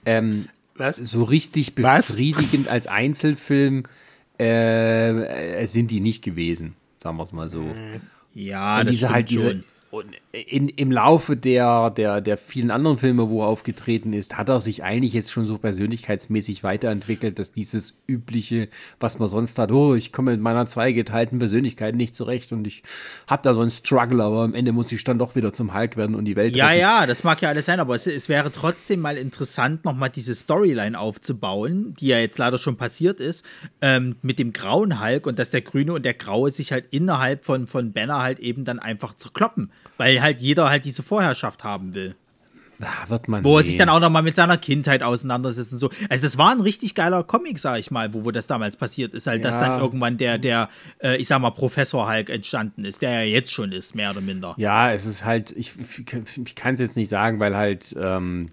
ähm, 0.04 0.48
Was? 0.76 0.96
so 0.96 1.24
richtig 1.24 1.72
Was? 1.78 2.08
befriedigend 2.08 2.68
als 2.68 2.86
Einzelfilm 2.86 3.84
äh, 4.38 5.62
äh, 5.62 5.66
sind 5.66 5.90
die 5.90 6.00
nicht 6.00 6.22
gewesen, 6.22 6.74
sagen 6.98 7.16
wir 7.16 7.22
es 7.22 7.32
mal 7.32 7.48
so. 7.48 7.64
Ja, 8.34 8.80
und 8.80 8.86
das 8.86 8.92
diese 8.92 9.10
halt 9.10 9.30
diese 9.30 9.50
schon. 9.50 9.64
und 9.90 10.16
in, 10.46 10.68
im 10.68 10.92
Laufe 10.92 11.36
der, 11.36 11.90
der, 11.90 12.20
der 12.20 12.36
vielen 12.36 12.70
anderen 12.70 12.98
Filme, 12.98 13.30
wo 13.30 13.42
er 13.42 13.46
aufgetreten 13.46 14.12
ist, 14.12 14.36
hat 14.36 14.48
er 14.48 14.60
sich 14.60 14.84
eigentlich 14.84 15.12
jetzt 15.14 15.30
schon 15.32 15.46
so 15.46 15.56
persönlichkeitsmäßig 15.56 16.62
weiterentwickelt, 16.62 17.38
dass 17.38 17.52
dieses 17.52 17.96
übliche, 18.06 18.68
was 19.00 19.18
man 19.18 19.28
sonst 19.28 19.58
hat, 19.58 19.72
oh, 19.72 19.94
ich 19.94 20.12
komme 20.12 20.32
mit 20.32 20.40
meiner 20.40 20.66
zweigeteilten 20.66 21.38
Persönlichkeit 21.38 21.94
nicht 21.94 22.14
zurecht 22.14 22.52
und 22.52 22.66
ich 22.66 22.82
habe 23.26 23.42
da 23.42 23.54
so 23.54 23.60
einen 23.60 23.70
Struggle, 23.70 24.22
aber 24.22 24.42
am 24.42 24.54
Ende 24.54 24.72
muss 24.72 24.92
ich 24.92 25.02
dann 25.04 25.18
doch 25.18 25.36
wieder 25.36 25.52
zum 25.52 25.72
Hulk 25.74 25.96
werden 25.96 26.14
und 26.14 26.26
die 26.26 26.36
Welt 26.36 26.54
Ja, 26.54 26.68
retten. 26.68 26.80
ja, 26.80 27.06
das 27.06 27.24
mag 27.24 27.40
ja 27.40 27.48
alles 27.48 27.64
sein, 27.66 27.80
aber 27.80 27.94
es, 27.94 28.06
es 28.06 28.28
wäre 28.28 28.52
trotzdem 28.52 29.00
mal 29.00 29.16
interessant, 29.16 29.84
nochmal 29.84 30.10
diese 30.10 30.34
Storyline 30.34 30.98
aufzubauen, 30.98 31.94
die 31.98 32.08
ja 32.08 32.18
jetzt 32.18 32.38
leider 32.38 32.58
schon 32.58 32.76
passiert 32.76 33.20
ist, 33.20 33.44
ähm, 33.80 34.16
mit 34.22 34.38
dem 34.38 34.52
grauen 34.52 35.00
Hulk 35.02 35.26
und 35.26 35.38
dass 35.38 35.50
der 35.50 35.62
Grüne 35.62 35.94
und 35.94 36.04
der 36.04 36.14
Graue 36.14 36.50
sich 36.50 36.72
halt 36.72 36.84
innerhalb 36.90 37.44
von, 37.44 37.66
von 37.66 37.92
Banner 37.92 38.18
halt 38.18 38.38
eben 38.38 38.64
dann 38.64 38.78
einfach 38.78 39.14
zerkloppen, 39.14 39.70
weil 39.96 40.20
halt 40.22 40.40
jeder 40.40 40.68
halt 40.70 40.84
diese 40.84 41.02
Vorherrschaft 41.02 41.64
haben 41.64 41.94
will. 41.94 42.14
Ah, 42.78 43.08
wird 43.08 43.26
man 43.26 43.42
Wo 43.42 43.56
er 43.56 43.64
sich 43.64 43.78
dann 43.78 43.88
auch 43.88 44.00
nochmal 44.00 44.22
mit 44.22 44.36
seiner 44.36 44.58
Kindheit 44.58 45.02
auseinandersetzt 45.02 45.72
und 45.72 45.78
so. 45.78 45.88
Also 46.10 46.24
das 46.24 46.36
war 46.36 46.50
ein 46.50 46.60
richtig 46.60 46.94
geiler 46.94 47.24
Comic, 47.24 47.58
sag 47.58 47.78
ich 47.78 47.90
mal, 47.90 48.12
wo, 48.12 48.26
wo 48.26 48.30
das 48.32 48.46
damals 48.48 48.76
passiert 48.76 49.14
ist, 49.14 49.26
halt, 49.26 49.46
dass 49.46 49.54
Ja. 49.54 49.68
dann 49.68 49.80
irgendwann 49.80 50.18
der, 50.18 50.36
der, 50.36 50.68
äh, 51.02 51.16
ich 51.16 51.26
sag 51.26 51.40
mal, 51.40 51.52
Professor 51.52 52.06
Hulk 52.06 52.28
entstanden 52.28 52.84
ist, 52.84 53.00
der 53.00 53.12
ja 53.12 53.20
jetzt 53.22 53.50
schon 53.50 53.72
ist, 53.72 53.94
mehr 53.94 54.10
oder 54.10 54.20
minder. 54.20 54.54
Ja, 54.58 54.92
es 54.92 55.06
ist 55.06 55.24
halt, 55.24 55.52
ich, 55.52 55.72
ich 56.44 56.54
kann 56.54 56.74
es 56.74 56.80
jetzt 56.80 56.96
nicht 56.98 57.08
sagen, 57.08 57.40
weil 57.40 57.56
halt, 57.56 57.96
ähm, 57.98 58.50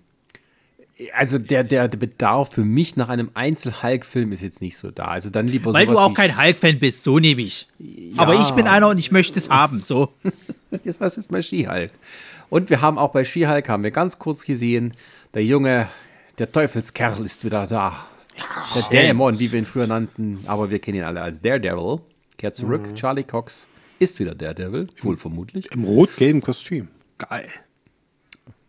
also 1.14 1.38
der, 1.38 1.66
der, 1.66 1.90
der 1.90 1.98
Bedarf 1.98 2.54
für 2.54 2.64
mich 2.64 2.96
nach 2.96 3.10
einem 3.10 3.30
Einzel-Hulk-Film 3.34 4.32
ist 4.32 4.42
jetzt 4.42 4.62
nicht 4.62 4.78
so 4.78 4.90
da. 4.90 5.06
Also 5.08 5.32
dann 5.32 5.50
lieber 5.50 5.74
Weil 5.74 5.88
du 5.88 5.98
auch 5.98 6.14
kein 6.14 6.38
Hulk-Fan 6.42 6.80
bist, 6.80 7.04
so 7.04 7.20
nehme 7.20 7.42
ich. 7.42 7.68
Aber 8.16 8.36
ich 8.36 8.52
bin 8.52 8.68
einer 8.68 8.88
und 8.88 9.00
ich 9.00 9.12
möchte 9.12 9.38
es 9.38 9.50
haben, 9.50 9.82
so. 9.82 10.14
Jetzt 10.84 11.00
was 11.02 11.18
ist 11.18 11.30
bei 11.30 11.42
She-Hulk? 11.42 11.92
Und 12.50 12.70
wir 12.70 12.82
haben 12.82 12.98
auch 12.98 13.12
bei 13.12 13.26
She-Hulk, 13.26 13.70
haben 13.70 13.84
wir 13.84 13.92
ganz 13.92 14.20
kurz 14.20 14.46
gesehen, 14.46 14.92
der 15.34 15.44
Junge, 15.44 15.88
der 16.40 16.50
Teufelskerl 16.50 17.24
ist 17.24 17.44
wieder 17.46 17.68
da. 17.68 18.08
der 18.76 18.84
Dämon, 18.92 19.40
wie 19.40 19.52
wir 19.52 19.60
ihn 19.60 19.66
früher 19.66 19.88
nannten, 19.88 20.40
aber 20.48 20.72
wir 20.72 20.80
kennen 20.80 20.98
ihn 21.00 21.04
alle 21.04 21.22
als 21.22 21.42
Daredevil. 21.42 22.00
Kehrt 22.38 22.56
zurück, 22.56 22.82
Mhm. 22.90 22.96
Charlie 22.96 23.24
Cox 23.24 23.68
ist 24.00 24.20
wieder 24.20 24.34
Daredevil, 24.36 24.88
wohl 25.02 25.18
vermutlich. 25.18 25.72
Im 25.72 25.84
rot-gelben 25.84 26.42
Kostüm. 26.42 26.88
Geil. 27.20 27.48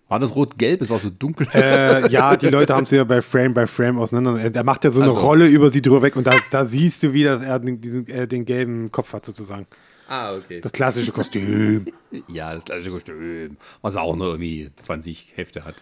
War 0.08 0.18
das 0.20 0.36
rot-gelb? 0.36 0.82
Es 0.82 0.90
war 0.90 0.98
so 0.98 1.08
dunkel. 1.10 1.48
Äh, 1.54 2.08
ja, 2.10 2.36
die 2.38 2.48
Leute 2.48 2.74
haben 2.74 2.84
sie 2.86 2.96
ja 2.96 3.04
bei 3.04 3.22
Frame 3.22 3.54
by 3.54 3.66
Frame 3.66 3.98
auseinander. 3.98 4.54
Er 4.54 4.64
macht 4.64 4.84
ja 4.84 4.90
so 4.90 5.00
eine 5.00 5.10
Also. 5.10 5.20
Rolle 5.22 5.46
über 5.46 5.70
sie 5.70 5.80
drüber 5.80 6.02
weg 6.02 6.14
und 6.16 6.26
da, 6.26 6.36
da 6.50 6.64
siehst 6.66 7.02
du 7.02 7.14
wieder, 7.14 7.32
dass 7.32 7.42
er 7.42 7.58
den, 7.58 7.80
diesen, 7.80 8.06
äh, 8.08 8.28
den 8.28 8.44
gelben 8.44 8.92
Kopf 8.92 9.14
hat, 9.14 9.24
sozusagen. 9.24 9.66
Ah, 10.08 10.34
okay. 10.34 10.60
Das 10.60 10.72
klassische 10.72 11.12
Kostüm. 11.12 11.86
ja, 12.28 12.54
das 12.54 12.64
gleiche 12.64 12.90
Kostüm, 12.90 13.56
was 13.82 13.96
auch 13.96 14.16
nur 14.16 14.28
irgendwie 14.28 14.70
20 14.82 15.32
Hefte 15.36 15.64
hat. 15.64 15.74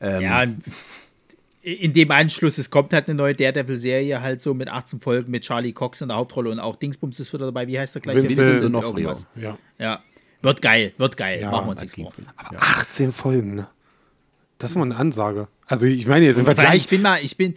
Ähm, 0.00 0.22
Ja, 0.22 0.44
in 1.62 1.92
dem 1.92 2.10
Anschluss, 2.10 2.56
es 2.56 2.70
kommt 2.70 2.92
halt 2.94 3.06
eine 3.08 3.14
neue 3.14 3.34
Daredevil-Serie, 3.34 4.22
halt 4.22 4.40
so 4.40 4.54
mit 4.54 4.68
18 4.68 5.00
Folgen 5.00 5.30
mit 5.30 5.42
Charlie 5.42 5.72
Cox 5.72 6.00
in 6.00 6.08
der 6.08 6.16
Hauptrolle 6.16 6.50
und 6.50 6.58
auch 6.58 6.76
Dingsbums 6.76 7.20
ist 7.20 7.32
wieder 7.34 7.46
dabei. 7.46 7.66
Wie 7.66 7.78
heißt 7.78 7.94
der 7.96 8.02
gleich? 8.02 8.16
Vincent 8.16 8.38
Vincent 8.38 8.74
Irgendwas. 8.74 9.26
D'Onofrio. 9.36 9.42
Ja. 9.42 9.58
Ja. 9.78 10.02
Wird 10.42 10.62
geil, 10.62 10.94
wird 10.96 11.18
geil. 11.18 11.40
Ja, 11.42 11.50
Machen 11.50 11.66
wir 11.66 11.70
uns 11.72 11.80
nichts 11.82 11.96
vor. 11.96 12.12
Gegenpol. 12.12 12.58
18 12.58 13.12
Folgen, 13.12 13.54
ne? 13.56 13.68
Das 14.56 14.70
ist 14.70 14.76
mal 14.76 14.84
eine 14.84 14.96
Ansage. 14.96 15.48
Also 15.66 15.86
ich 15.86 16.06
meine 16.06 16.24
jetzt 16.24 16.38
im 16.38 16.46
Vergleich. 16.46 16.76
ich 16.76 16.88
bin 16.88 17.02
mal, 17.02 17.22
ich 17.22 17.36
bin. 17.36 17.56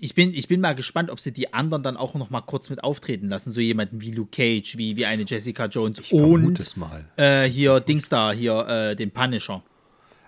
Ich 0.00 0.14
bin, 0.14 0.32
ich 0.32 0.46
bin 0.46 0.60
mal 0.60 0.76
gespannt, 0.76 1.10
ob 1.10 1.18
sie 1.18 1.32
die 1.32 1.52
anderen 1.52 1.82
dann 1.82 1.96
auch 1.96 2.14
noch 2.14 2.30
mal 2.30 2.40
kurz 2.40 2.70
mit 2.70 2.84
auftreten 2.84 3.28
lassen. 3.28 3.50
So 3.52 3.60
jemanden 3.60 4.00
wie 4.00 4.12
Luke 4.12 4.30
Cage, 4.30 4.76
wie, 4.78 4.96
wie 4.96 5.06
eine 5.06 5.24
Jessica 5.24 5.66
Jones 5.66 5.98
Ich 5.98 6.12
und 6.12 6.76
mal. 6.76 7.04
äh, 7.16 7.48
hier 7.48 7.80
Dings 7.80 8.08
da, 8.08 8.30
hier 8.32 8.66
äh, 8.68 8.94
den 8.96 9.10
Punisher. 9.10 9.62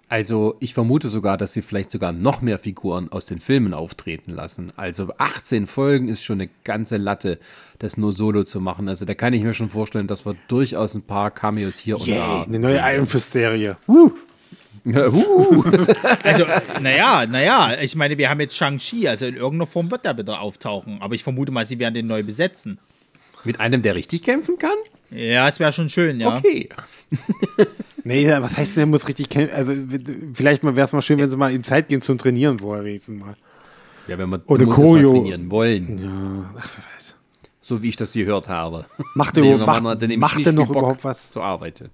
Also 0.08 0.56
ich 0.58 0.74
vermute 0.74 1.06
sogar, 1.08 1.36
dass 1.38 1.52
sie 1.52 1.62
vielleicht 1.62 1.92
sogar 1.92 2.10
noch 2.12 2.42
mehr 2.42 2.58
Figuren 2.58 3.12
aus 3.12 3.26
den 3.26 3.38
Filmen 3.38 3.72
auftreten 3.72 4.32
lassen. 4.32 4.72
Also 4.74 5.12
18 5.18 5.68
Folgen 5.68 6.08
ist 6.08 6.24
schon 6.24 6.40
eine 6.40 6.50
ganze 6.64 6.96
Latte, 6.96 7.38
das 7.78 7.96
nur 7.96 8.12
solo 8.12 8.42
zu 8.42 8.60
machen. 8.60 8.88
Also 8.88 9.04
da 9.04 9.14
kann 9.14 9.34
ich 9.34 9.44
mir 9.44 9.54
schon 9.54 9.70
vorstellen, 9.70 10.08
dass 10.08 10.26
wir 10.26 10.34
durchaus 10.48 10.96
ein 10.96 11.02
paar 11.02 11.30
Cameos 11.30 11.78
hier 11.78 11.96
und 11.96 12.08
Yay, 12.08 12.16
da. 12.16 12.42
eine 12.42 12.58
neue 12.58 12.80
Iron 12.82 13.06
Fist-Serie. 13.06 13.76
Ja, 13.86 14.10
huh. 14.84 15.64
Also, 16.22 16.44
naja, 16.80 17.26
naja, 17.26 17.76
ich 17.80 17.94
meine, 17.96 18.18
wir 18.18 18.30
haben 18.30 18.40
jetzt 18.40 18.56
Shang-Chi, 18.56 19.08
also 19.08 19.26
in 19.26 19.36
irgendeiner 19.36 19.66
Form 19.66 19.90
wird 19.90 20.04
der 20.04 20.16
wieder 20.16 20.40
auftauchen. 20.40 21.00
Aber 21.00 21.14
ich 21.14 21.22
vermute 21.22 21.52
mal, 21.52 21.66
sie 21.66 21.78
werden 21.78 21.94
den 21.94 22.06
neu 22.06 22.22
besetzen. 22.22 22.78
Mit 23.44 23.58
einem, 23.60 23.82
der 23.82 23.94
richtig 23.94 24.22
kämpfen 24.22 24.58
kann? 24.58 24.76
Ja, 25.10 25.48
es 25.48 25.58
wäre 25.60 25.72
schon 25.72 25.90
schön, 25.90 26.20
ja. 26.20 26.36
Okay. 26.36 26.68
Nee, 28.02 28.26
was 28.28 28.56
heißt 28.56 28.76
denn, 28.76 28.84
er 28.84 28.86
muss 28.86 29.06
richtig 29.08 29.28
kämpfen? 29.28 29.54
Also 29.54 29.74
vielleicht 30.32 30.64
wäre 30.64 30.80
es 30.80 30.92
mal 30.94 31.02
schön, 31.02 31.18
wenn 31.18 31.28
sie 31.28 31.36
mal 31.36 31.52
in 31.52 31.62
Zeit 31.64 31.88
gehen 31.88 32.00
zum 32.00 32.16
Trainieren 32.16 32.58
vorher 32.58 32.82
wenigstens 32.82 33.20
mal. 33.20 33.36
Ja, 34.08 34.16
wenn 34.16 34.30
wir 34.30 34.40
Oder 34.46 34.64
Choreo. 34.66 35.08
trainieren 35.08 35.50
wollen. 35.50 35.98
Ja, 35.98 36.50
ach, 36.58 36.68
wer 36.76 36.84
weiß. 36.94 37.14
So 37.60 37.82
wie 37.82 37.88
ich 37.90 37.96
das 37.96 38.14
gehört 38.14 38.48
habe. 38.48 38.86
Macht 39.14 39.36
junge 39.36 39.58
macht, 39.58 39.82
macht 39.82 40.36
viel 40.36 40.52
noch 40.52 40.66
Bock 40.66 40.76
überhaupt 40.78 41.04
was? 41.04 41.30
Zu 41.30 41.42
arbeiten. 41.42 41.90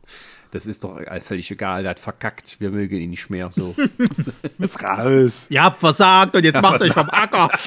Das 0.51 0.67
ist 0.67 0.85
doch 0.85 1.01
völlig 1.23 1.51
egal. 1.51 1.83
Der 1.83 1.91
hat 1.91 1.99
verkackt. 1.99 2.61
Wir 2.61 2.71
mögen 2.71 2.97
ihn 2.97 3.11
nicht 3.11 3.29
mehr. 3.31 3.51
So. 3.53 3.75
Ist 4.59 4.83
raus. 4.83 5.47
Ihr 5.51 5.63
habt 5.63 5.81
versagt 5.81 6.35
und 6.37 6.45
jetzt 6.45 6.63
macht 6.63 6.81
euch 6.81 6.93
vom 6.93 7.11
Acker. 7.11 7.51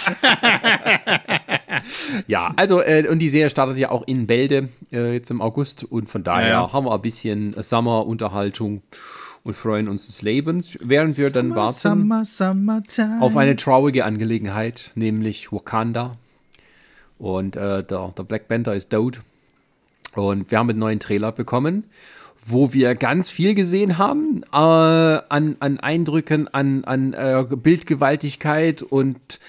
Ja, 2.28 2.52
also, 2.56 2.82
äh, 2.82 3.08
und 3.08 3.20
die 3.20 3.30
Serie 3.30 3.50
startet 3.50 3.78
ja 3.78 3.90
auch 3.90 4.06
in 4.08 4.28
Bälde 4.28 4.70
äh, 4.92 5.14
jetzt 5.14 5.32
im 5.32 5.42
August 5.42 5.84
und 5.86 6.10
von 6.10 6.24
daher 6.24 6.48
Ja, 6.48 6.54
ja. 6.64 6.74
haben 6.74 6.86
wir 6.86 6.94
ein 6.94 7.02
bisschen 7.02 7.56
Sommerunterhaltung 7.58 8.82
und 9.44 9.54
freuen 9.54 9.88
uns 9.88 10.08
des 10.08 10.22
Lebens, 10.22 10.78
während 10.82 11.18
wir 11.18 11.30
dann 11.32 11.56
warten 11.56 11.78
Summer, 11.78 12.26
summertime. 12.26 13.22
auf 13.22 13.38
eine 13.38 13.56
traurige 13.56 14.06
Angelegenheit, 14.06 14.92
nämlich 14.96 15.52
Wakanda. 15.52 16.12
Und 17.18 17.56
äh, 17.56 17.84
der, 17.84 18.14
der 18.18 18.24
Black 18.24 18.48
Panther 18.48 18.76
ist 18.76 18.90
tot. 18.90 19.22
Und 20.16 20.52
wir 20.52 20.58
haben 20.58 20.70
einen 20.70 20.80
neuen 20.80 21.00
Trailer 21.00 21.32
bekommen, 21.32 21.86
wo 22.46 22.74
wir 22.74 22.96
ganz 22.96 23.30
viel 23.30 23.54
gesehen 23.54 23.98
haben 23.98 24.44
äh, 24.52 24.56
an, 24.58 25.56
an 25.60 25.80
Eindrücken, 25.80 26.48
an, 26.48 26.84
an 26.84 27.14
äh, 27.14 27.46
Bildgewaltigkeit 27.56 28.82
und 28.82 29.40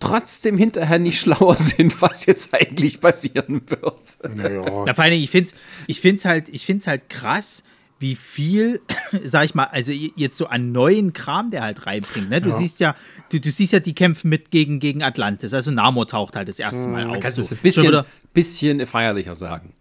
trotzdem 0.00 0.56
hinterher 0.58 0.98
nicht 0.98 1.20
schlauer 1.20 1.56
sind, 1.58 2.00
was 2.02 2.26
jetzt 2.26 2.54
eigentlich 2.54 3.00
passieren 3.00 3.62
wird. 3.66 4.36
Naja. 4.36 4.84
Na, 4.86 4.94
vor 4.94 5.04
allen 5.04 5.12
Dingen, 5.12 5.24
ich 5.24 5.30
finde 5.30 5.50
es 5.50 5.54
ich 5.86 6.00
find's 6.00 6.24
halt, 6.24 6.48
ich 6.48 6.64
find's 6.64 6.86
halt 6.86 7.08
krass, 7.08 7.62
wie 7.98 8.14
viel, 8.14 8.80
sag 9.24 9.46
ich 9.46 9.54
mal, 9.54 9.64
also 9.64 9.90
jetzt 9.92 10.36
so 10.36 10.46
an 10.46 10.70
neuen 10.70 11.14
Kram, 11.14 11.50
der 11.50 11.62
halt 11.62 11.86
reinbringt. 11.86 12.28
Ne? 12.28 12.40
Du 12.42 12.54
siehst 12.54 12.78
ja, 12.78 12.94
du, 13.30 13.40
du 13.40 13.50
siehst 13.50 13.72
ja 13.72 13.80
die 13.80 13.94
Kämpfe 13.94 14.28
mit 14.28 14.50
gegen, 14.50 14.80
gegen 14.80 15.02
Atlantis. 15.02 15.54
Also 15.54 15.70
Namor 15.70 16.06
taucht 16.06 16.36
halt 16.36 16.48
das 16.48 16.58
erste 16.58 16.88
Mal 16.88 17.06
auf. 17.06 17.20
Kannst 17.20 17.38
du 17.38 17.42
so. 17.42 17.54
es 17.54 17.58
ein 17.58 17.62
bisschen, 17.62 17.84
wieder- 17.84 18.06
bisschen 18.34 18.86
feierlicher 18.86 19.34
sagen? 19.34 19.72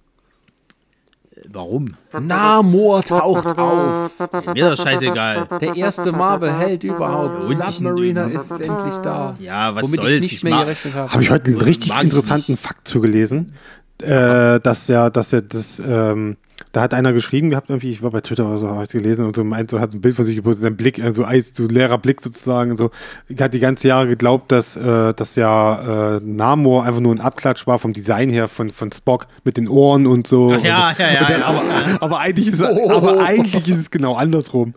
Warum? 1.52 1.96
Namor 2.20 3.04
taucht 3.04 3.58
auf. 3.58 4.12
Mir 4.54 4.70
doch 4.72 4.84
scheißegal. 4.84 5.48
Der 5.62 5.76
erste 5.76 6.12
Marvel-Held 6.12 6.84
überhaupt. 6.84 7.46
Und 7.46 7.64
Submariner 7.66 8.28
ist 8.32 8.52
endlich 8.52 8.96
da. 9.04 9.36
Ja, 9.40 9.76
was 9.76 9.84
Womit 9.84 10.00
soll's? 10.00 10.12
ich 10.12 10.22
nicht 10.22 10.34
Ich 10.34 10.44
mehr 10.44 10.60
gerechnet 10.60 10.94
habe. 10.96 11.12
Habe 11.12 11.24
ich 11.24 11.30
heute 11.30 11.52
einen 11.52 11.62
richtig 11.62 12.02
interessanten. 12.02 12.58
Fakt 12.58 12.88
zugelesen, 12.88 13.54
äh, 14.02 14.60
dass 14.60 14.88
ja, 14.88 15.10
dass 15.10 15.32
ja 15.32 15.42
das, 15.42 15.82
ähm, 15.86 16.38
da 16.76 16.82
hat 16.82 16.94
einer 16.94 17.14
geschrieben 17.14 17.52
gehabt, 17.52 17.70
irgendwie, 17.70 17.90
ich 17.90 18.04
war 18.04 18.12
bei 18.12 18.20
Twitter 18.20 18.46
oder 18.46 18.58
so, 18.58 18.68
habe 18.68 18.84
ich 18.84 18.90
gelesen 18.90 19.26
und 19.26 19.34
so 19.34 19.46
meint, 19.46 19.72
so 19.72 19.80
hat 19.80 19.94
ein 19.94 20.02
Bild 20.02 20.18
von 20.18 20.26
sich 20.26 20.36
gepostet, 20.36 20.64
sein 20.64 20.76
Blick, 20.76 21.02
also 21.02 21.24
Eis, 21.24 21.54
so 21.54 21.68
leerer 21.68 21.98
Blick 21.98 22.20
sozusagen, 22.20 22.76
so, 22.76 22.92
ich 23.30 23.40
hatte 23.40 23.52
die 23.52 23.60
ganze 23.62 23.88
Jahre 23.88 24.08
geglaubt, 24.08 24.52
dass, 24.52 24.76
äh, 24.76 25.14
dass 25.14 25.38
ja 25.38 26.18
äh, 26.18 26.20
Namor 26.22 26.84
einfach 26.84 27.00
nur 27.00 27.16
ein 27.16 27.22
Abklatsch 27.22 27.66
war 27.66 27.80
vom 27.80 27.94
Design 27.94 28.30
her 28.30 28.50
von, 28.50 28.70
von 28.72 28.92
Spock 28.92 29.28
mit 29.46 29.56
den 29.56 29.70
Ohren 29.70 30.06
und 30.06 30.28
so. 30.28 30.52
Ach 30.54 30.62
ja, 30.66 30.90
und, 30.90 31.00
ja, 31.00 31.14
ja, 31.14 31.22
und 31.22 31.30
dann, 31.30 31.40
ja. 31.40 31.46
aber, 31.46 31.62
aber 32.02 32.20
eigentlich 32.20 32.48
ist, 32.50 32.62
aber 32.90 33.24
eigentlich 33.24 33.70
ist 33.70 33.78
es 33.78 33.90
genau 33.90 34.16
andersrum. 34.16 34.74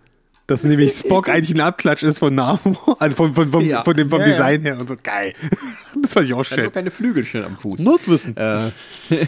Dass 0.49 0.65
nämlich 0.65 0.93
Spock 0.95 1.29
eigentlich 1.29 1.55
ein 1.55 1.61
Abklatsch 1.61 2.03
ist 2.03 2.19
von 2.19 2.35
Namor, 2.35 2.97
also 3.01 3.15
von, 3.17 3.35
von, 3.35 3.51
von, 3.53 3.65
Ja. 3.65 3.85
von 3.85 3.95
dem 3.97 4.09
vom 4.11 4.21
Ja, 4.21 4.27
ja. 4.27 4.33
Design 4.33 4.63
her 4.63 4.81
und 4.81 4.89
so 4.89 4.97
geil. 5.01 5.35
Das 6.01 6.13
fand 6.13 6.27
ich 6.27 6.33
auch 6.35 6.45
schön. 6.45 6.63
nur 6.63 6.73
keine 6.73 6.91
Flügelchen 6.93 7.45
am 7.45 7.57
Fuß. 7.59 7.81
Notwissen. 7.81 8.37
Äh, 8.37 8.71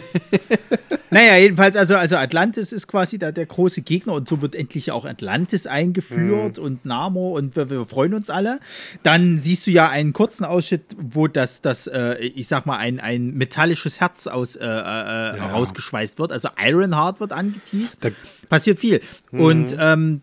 Naja, 1.13 1.35
jedenfalls, 1.35 1.75
also, 1.75 1.97
also 1.97 2.15
Atlantis 2.15 2.71
ist 2.71 2.87
quasi 2.87 3.19
da 3.19 3.33
der 3.33 3.45
große 3.45 3.81
Gegner 3.81 4.13
und 4.13 4.29
so 4.29 4.41
wird 4.41 4.55
endlich 4.55 4.91
auch 4.91 5.03
Atlantis 5.03 5.67
eingeführt 5.67 6.57
Mhm. 6.57 6.63
und 6.63 6.85
Namor 6.85 7.33
und 7.33 7.57
wir, 7.57 7.69
wir 7.69 7.85
freuen 7.85 8.13
uns 8.13 8.29
alle. 8.29 8.59
Dann 9.03 9.37
siehst 9.37 9.67
du 9.67 9.71
ja 9.71 9.89
einen 9.89 10.13
kurzen 10.13 10.45
Ausschnitt, 10.45 10.83
wo 10.97 11.27
das, 11.27 11.61
das 11.61 11.87
äh, 11.87 12.15
ich 12.19 12.47
sag 12.47 12.65
mal, 12.65 12.77
ein, 12.77 13.01
ein 13.01 13.33
metallisches 13.33 13.99
Herz 13.99 14.27
aus, 14.27 14.55
äh, 14.55 14.63
äh, 14.65 15.41
rausgeschweißt 15.41 16.17
wird. 16.19 16.31
Also 16.31 16.47
Ironheart 16.63 17.19
wird 17.19 17.33
angeteased. 17.33 18.05
Da- 18.05 18.09
Passiert 18.47 18.79
viel. 18.79 19.01
Mhm. 19.31 19.39
Und 19.41 19.75
ähm, 19.79 20.21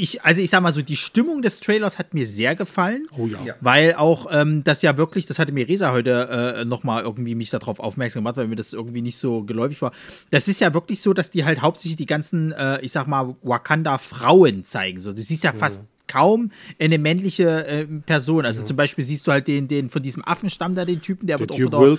ich, 0.00 0.22
also 0.22 0.40
ich 0.40 0.50
sag 0.50 0.62
mal 0.62 0.72
so, 0.72 0.82
die 0.82 0.96
Stimmung 0.96 1.42
des 1.42 1.60
Trailers 1.60 1.98
hat 1.98 2.14
mir 2.14 2.26
sehr 2.26 2.56
gefallen. 2.56 3.06
Oh 3.16 3.26
ja. 3.26 3.54
Weil 3.60 3.94
auch 3.94 4.28
ähm, 4.32 4.64
das 4.64 4.82
ja 4.82 4.96
wirklich, 4.96 5.26
das 5.26 5.38
hatte 5.38 5.52
mir 5.52 5.68
Resa 5.68 5.92
heute 5.92 6.56
äh, 6.56 6.64
nochmal 6.64 7.02
irgendwie 7.02 7.34
mich 7.34 7.50
darauf 7.50 7.78
aufmerksam 7.80 8.22
gemacht, 8.22 8.36
weil 8.36 8.46
mir 8.46 8.56
das 8.56 8.72
irgendwie 8.72 9.02
nicht 9.02 9.18
so 9.18 9.42
geläufig 9.42 9.82
war. 9.82 9.92
Das 10.30 10.48
ist 10.48 10.60
ja 10.60 10.72
wirklich 10.72 11.02
so, 11.02 11.12
dass 11.12 11.30
die 11.30 11.44
halt 11.44 11.60
hauptsächlich 11.60 11.96
die 11.96 12.06
ganzen, 12.06 12.52
äh, 12.52 12.80
ich 12.80 12.92
sag 12.92 13.06
mal, 13.06 13.36
Wakanda-Frauen 13.42 14.64
zeigen. 14.64 15.00
So, 15.00 15.12
du 15.12 15.22
siehst 15.22 15.44
ja 15.44 15.52
fast 15.52 15.84
kaum 16.08 16.50
eine 16.78 16.98
männliche 16.98 17.66
äh, 17.66 17.84
Person. 17.84 18.44
Also 18.44 18.64
zum 18.64 18.76
Beispiel 18.76 19.04
siehst 19.04 19.26
du 19.26 19.32
halt 19.32 19.46
den, 19.46 19.68
den 19.68 19.90
von 19.90 20.02
diesem 20.02 20.24
Affenstamm 20.24 20.74
da, 20.74 20.84
den 20.84 21.00
Typen, 21.00 21.26
der, 21.26 21.38
wird 21.38 21.52
auch 21.52 21.56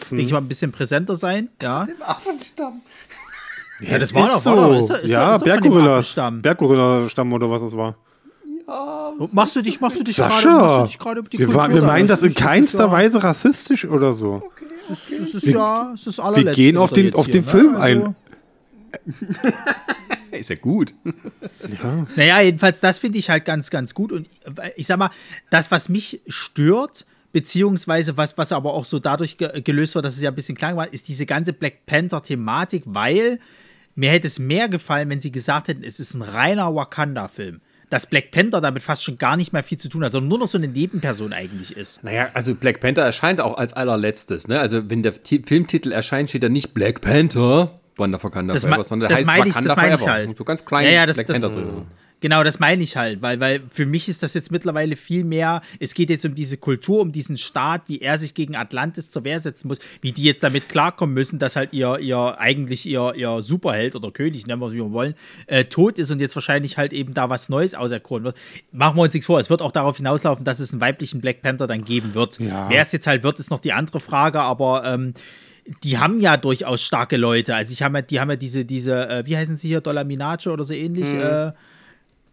denke 0.10 0.26
ich 0.26 0.32
mal, 0.32 0.40
ein 0.40 0.48
bisschen 0.48 0.72
präsenter 0.72 1.15
sein. 1.15 1.49
Ja. 1.61 1.88
Ja, 3.81 3.97
das 3.99 4.13
war 4.13 4.27
doch- 4.27 4.45
war 4.45 4.55
doch- 4.55 4.79
ist 4.79 4.89
doch- 4.89 4.95
ist 4.97 5.03
doch- 5.05 5.09
ja, 5.09 5.35
ist 5.35 5.43
Berggorillas. 5.43 6.19
Berggorilla-Stamm 6.41 7.33
oder 7.33 7.49
was 7.49 7.61
es 7.63 7.75
war. 7.75 7.95
Machst 9.33 9.55
du 9.57 9.61
dich, 9.61 9.81
machst 9.81 9.99
du 9.99 10.03
dich 10.03 10.17
machst 10.17 10.45
du 10.45 10.83
dich 10.85 10.97
gerade 10.99 11.19
über 11.19 11.29
die 11.29 11.39
wir, 11.39 11.45
Kultur 11.47 11.73
wir 11.73 11.81
meinen 11.83 12.07
das 12.07 12.21
in 12.21 12.29
ist- 12.29 12.37
ist 12.37 12.41
keinster 12.43 12.85
ja- 12.85 12.91
Weise 12.91 13.21
rassistisch 13.21 13.83
oder 13.85 14.13
so. 14.13 14.49
Das 14.87 15.09
ist 15.09 15.43
ja, 15.47 15.89
das 15.91 16.07
ist 16.07 16.19
allerletzte, 16.19 16.53
gehen 16.53 16.77
auf 16.77 16.91
den- 16.91 17.13
auf 17.13 17.25
hier, 17.25 17.33
den 17.33 17.43
ne? 17.43 17.47
Film 17.49 17.75
ein. 17.75 18.15
ist 20.31 20.49
ja 20.49 20.55
gut. 20.55 20.93
Naja, 22.15 22.41
jedenfalls, 22.41 22.79
das 22.79 22.99
finde 22.99 23.19
ich 23.19 23.29
halt 23.29 23.45
ganz, 23.45 23.69
ganz 23.69 23.93
gut. 23.93 24.11
Und 24.11 24.27
äh, 24.57 24.71
ich 24.75 24.87
sag 24.87 24.97
mal, 24.97 25.11
das, 25.49 25.69
was 25.71 25.89
mich 25.89 26.21
stört, 26.27 27.05
beziehungsweise 27.33 28.17
was, 28.17 28.37
was 28.37 28.51
aber 28.51 28.73
auch 28.73 28.85
so 28.85 28.99
dadurch 28.99 29.37
ge 29.37 29.61
gelöst 29.61 29.95
wird, 29.95 30.05
dass 30.05 30.15
es 30.15 30.21
ja 30.21 30.29
ein 30.31 30.35
bisschen 30.35 30.55
klang 30.57 30.75
war, 30.77 30.91
ist 30.91 31.07
diese 31.07 31.25
ganze 31.25 31.53
Black 31.53 31.85
Panther-Thematik, 31.85 32.83
weil 32.85 33.39
mir 33.95 34.11
hätte 34.11 34.27
es 34.27 34.39
mehr 34.39 34.69
gefallen, 34.69 35.09
wenn 35.09 35.19
sie 35.22 35.31
gesagt 35.31 35.68
hätten, 35.68 35.84
es 35.84 35.99
ist 35.99 36.13
ein 36.13 36.22
reiner 36.22 36.73
Wakanda-Film. 36.76 37.61
Dass 37.89 38.05
Black 38.05 38.31
Panther 38.31 38.61
damit 38.61 38.81
fast 38.84 39.03
schon 39.03 39.18
gar 39.18 39.35
nicht 39.35 39.51
mehr 39.51 39.63
viel 39.63 39.77
zu 39.77 39.89
tun 39.89 40.03
hat, 40.05 40.13
sondern 40.13 40.30
nur 40.30 40.39
noch 40.39 40.47
so 40.47 40.57
eine 40.57 40.69
Nebenperson 40.69 41.34
eigentlich 41.34 41.76
ist. 41.76 42.01
Naja, 42.05 42.30
also 42.34 42.55
Black 42.55 42.80
Panther 42.80 43.01
erscheint 43.03 43.41
auch 43.41 43.57
als 43.57 43.73
allerletztes. 43.73 44.47
Ne? 44.47 44.59
Also 44.61 44.89
wenn 44.89 45.03
der 45.03 45.22
Ti- 45.23 45.43
Filmtitel 45.45 45.91
erscheint, 45.91 46.30
steht 46.30 46.43
da 46.43 46.47
nicht 46.47 46.73
Black 46.73 47.01
Panther, 47.01 47.81
Wonder 47.97 48.23
Wakanda 48.23 48.53
Das, 48.53 48.63
Forever, 48.63 48.85
sondern 48.85 49.09
der 49.09 49.18
das 49.18 49.27
heißt 49.27 49.45
ich, 49.47 49.49
Wakanda 49.55 49.68
das 49.68 49.76
meine 49.76 49.93
ich 49.95 49.99
Forever. 49.99 50.13
halt. 50.13 50.30
Und 50.30 50.38
so 50.38 50.43
ganz 50.45 50.63
klein 50.63 50.85
ja, 50.85 50.91
ja, 50.91 51.05
das, 51.05 51.18
Black 51.18 51.27
das, 51.27 51.39
Panther 51.41 51.53
drüber. 51.59 51.85
Genau, 52.22 52.43
das 52.43 52.60
meine 52.60 52.84
ich 52.84 52.95
halt, 52.95 53.23
weil, 53.23 53.39
weil 53.39 53.64
für 53.69 53.88
mich 53.88 54.07
ist 54.07 54.22
das 54.22 54.35
jetzt 54.35 54.52
mittlerweile 54.52 54.95
viel 54.95 55.23
mehr, 55.23 55.61
es 55.80 55.95
geht 55.95 56.11
jetzt 56.11 56.23
um 56.23 56.35
diese 56.35 56.56
Kultur, 56.56 57.02
um 57.02 57.11
diesen 57.11 57.35
Staat, 57.35 57.81
wie 57.88 57.99
er 57.99 58.19
sich 58.19 58.35
gegen 58.35 58.56
Atlantis 58.56 59.10
zur 59.10 59.23
Wehr 59.23 59.39
setzen 59.39 59.68
muss, 59.68 59.80
wie 60.02 60.11
die 60.11 60.23
jetzt 60.23 60.43
damit 60.43 60.69
klarkommen 60.69 61.15
müssen, 61.15 61.39
dass 61.39 61.56
halt 61.56 61.73
ihr, 61.73 61.98
ihr 61.98 62.39
eigentlich 62.39 62.85
ihr, 62.85 63.14
ihr 63.15 63.41
Superheld 63.41 63.95
oder 63.95 64.11
König, 64.11 64.45
nennen 64.45 64.61
wir 64.61 64.68
es 64.68 64.73
wie 64.73 64.77
wir 64.77 64.91
wollen, 64.91 65.15
äh, 65.48 65.65
tot 65.65 65.98
ist 65.98 66.11
und 66.11 66.19
jetzt 66.19 66.35
wahrscheinlich 66.35 66.77
halt 66.77 66.93
eben 66.93 67.15
da 67.15 67.31
was 67.31 67.49
Neues 67.49 67.73
auserkoren 67.73 68.23
wird. 68.23 68.38
Machen 68.72 68.98
wir 68.98 69.02
uns 69.02 69.15
nichts 69.15 69.26
vor, 69.26 69.39
es 69.39 69.49
wird 69.49 69.64
auch 69.64 69.72
darauf 69.72 69.98
hinauslaufen, 69.98 70.45
dass 70.45 70.60
es 70.60 70.72
einen 70.72 70.81
weiblichen 70.81 71.22
Black 71.22 71.41
Panther 71.41 71.65
dann 71.65 71.84
geben 71.84 72.14
wird. 72.14 72.39
Ja. 72.39 72.69
Wer 72.69 72.84
es 72.84 72.91
jetzt 72.91 73.07
halt 73.07 73.23
wird, 73.23 73.39
ist 73.39 73.49
noch 73.49 73.60
die 73.60 73.73
andere 73.73 73.99
Frage, 73.99 74.41
aber 74.41 74.84
ähm, 74.85 75.15
die 75.84 75.98
haben 75.98 76.19
ja 76.19 76.38
durchaus 76.38 76.81
starke 76.81 77.18
Leute. 77.18 77.56
Also 77.56 77.73
ich 77.73 77.81
habe 77.81 77.98
ja, 77.98 78.02
die 78.02 78.19
haben 78.19 78.30
ja 78.30 78.35
diese, 78.35 78.65
diese, 78.65 79.10
äh, 79.10 79.26
wie 79.26 79.38
heißen 79.38 79.57
sie 79.57 79.68
hier, 79.68 79.81
Dollar 79.81 80.03
Minace 80.03 80.48
oder 80.48 80.64
so 80.64 80.73
ähnlich, 80.73 81.07
äh, 81.14 81.52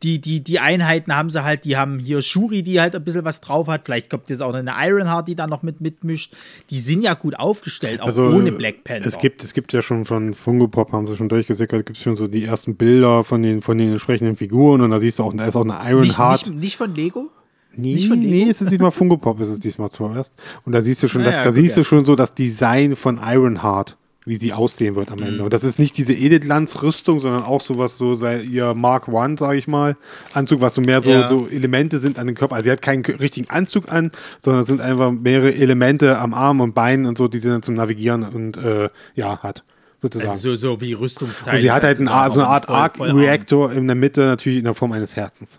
die, 0.03 0.21
die, 0.21 0.41
die 0.45 0.61
Einheiten 0.61 1.15
haben 1.15 1.29
sie 1.31 1.43
halt, 1.43 1.65
die 1.65 1.77
haben 1.77 1.99
hier 1.99 2.23
Shuri, 2.23 2.63
die 2.63 2.81
halt 2.81 2.95
ein 2.95 3.03
bisschen 3.03 3.25
was 3.25 3.41
drauf 3.41 3.67
hat. 3.69 3.83
Vielleicht 3.85 4.11
kommt 4.11 4.29
jetzt 4.31 4.41
auch 4.43 4.53
noch 4.53 4.59
eine 4.59 4.73
Ironheart, 4.79 5.27
die 5.29 5.35
da 5.35 5.47
noch 5.47 5.63
mit 5.63 5.81
mitmischt. 5.81 6.35
Die 6.71 6.79
sind 6.79 7.03
ja 7.03 7.15
gut 7.15 7.39
aufgestellt, 7.39 8.01
auch 8.01 8.07
Also, 8.07 8.27
ohne 8.27 8.53
Black 8.53 8.85
Panther. 8.85 9.07
Es 9.09 9.19
gibt, 9.19 9.43
es 9.43 9.55
gibt 9.55 9.73
ja 9.73 9.83
schon 9.83 10.05
von 10.05 10.35
Fungo 10.35 10.69
Pop, 10.69 10.93
haben 10.93 11.07
sie 11.07 11.17
schon 11.17 11.29
durchgesickert, 11.29 11.85
gibt 11.87 11.97
es 11.97 12.03
schon 12.05 12.17
so 12.17 12.27
die 12.29 12.45
ersten 12.45 12.77
Bilder 12.77 13.25
von 13.25 13.43
den, 13.43 13.61
von 13.61 13.77
den 13.79 13.91
entsprechenden 13.93 14.37
Figuren 14.37 14.81
und 14.83 14.91
da 14.91 15.01
siehst 15.01 15.19
du 15.19 15.25
auch, 15.25 15.33
da 15.35 15.45
ist 15.47 15.57
auch 15.57 15.63
eine 15.65 15.75
nicht, 15.75 15.89
Ironheart. 15.91 16.47
nicht, 16.49 16.61
nicht 16.61 16.77
von 16.77 16.95
Lego? 16.95 17.31
Nee, 17.75 17.95
Nicht 17.95 18.09
von 18.09 18.21
Lego? 18.21 18.31
nee, 18.45 18.51
es 18.51 18.61
ist 18.63 18.73
diesmal 18.73 18.91
Funko 18.91 19.17
Pop, 19.19 19.41
ist 19.41 19.49
es 19.49 19.61
diesmal 19.61 19.91
zuerst. 19.91 20.33
Und 20.65 20.73
da 20.73 20.81
siehst 20.81 21.03
du 21.03 21.09
schon, 21.09 21.23
Ah 21.23 21.27
das, 21.27 21.35
da 21.37 21.45
gut, 21.45 21.55
siehst 21.55 21.77
ja. 21.77 21.83
du 21.83 21.85
schon 21.89 22.05
so 22.05 22.15
das 22.17 22.35
Design 22.35 22.97
von 22.97 23.21
Ironheart, 23.25 23.97
wie 24.29 24.37
sie 24.37 24.53
aussehen 24.53 24.95
wird 24.95 25.11
am 25.11 25.19
Mhm. 25.19 25.27
Ende. 25.27 25.45
Und 25.45 25.53
das 25.53 25.65
ist 25.65 25.79
nicht 25.79 25.97
diese 25.97 26.13
Edith-Lanz-Rüstung, 26.13 27.19
sondern 27.21 27.43
auch 27.43 27.61
sowas 27.61 27.97
so, 27.99 28.15
sei 28.15 28.41
ihr 28.43 28.75
Mark 28.75 29.09
One, 29.09 29.37
sage 29.39 29.59
ich 29.59 29.67
mal, 29.67 29.97
Anzug, 30.35 30.61
was 30.61 30.75
so 30.75 30.81
mehr 30.83 31.01
so, 31.01 31.11
Ja. 31.11 31.27
so 31.27 31.49
Elemente 31.49 31.99
sind 31.99 32.19
an 32.19 32.27
den 32.27 32.37
Körper. 32.37 32.55
Also 32.57 32.65
sie 32.67 32.71
hat 32.73 32.83
keinen 32.83 33.05
richtigen 33.05 33.49
Anzug 33.51 33.91
an, 33.91 34.13
sondern 34.39 34.61
es 34.61 34.67
sind 34.69 34.81
einfach 34.81 35.11
mehrere 35.11 35.55
Elemente 35.55 36.19
am 36.19 36.35
Arm 36.35 36.61
und 36.61 36.75
Beinen 36.75 37.07
und 37.07 37.17
so, 37.19 37.27
die 37.27 37.39
sie 37.39 37.49
dann 37.49 37.63
zum 37.63 37.75
Navigieren 37.75 38.23
und 38.23 38.57
äh, 38.59 38.91
ja, 39.15 39.39
hat. 39.43 39.65
Sozusagen. 40.01 40.31
Also 40.31 40.51
so, 40.55 40.75
so 40.75 40.81
wie 40.81 40.93
Rüstungsteile. 40.93 41.57
und 41.57 41.61
sie 41.63 41.73
hat 41.73 41.83
halt 41.83 41.99
einen, 41.99 42.07
Ar- 42.09 42.31
so 42.31 42.41
eine 42.41 42.49
Art. 42.51 42.69
Arc-Reactor 42.69 43.73
in 43.73 43.87
der 43.89 43.97
Mitte, 43.97 44.27
natürlich 44.27 44.59
in 44.59 44.65
der 44.65 44.75
Form 44.75 44.93
eines 44.93 45.17
Herzens. 45.17 45.59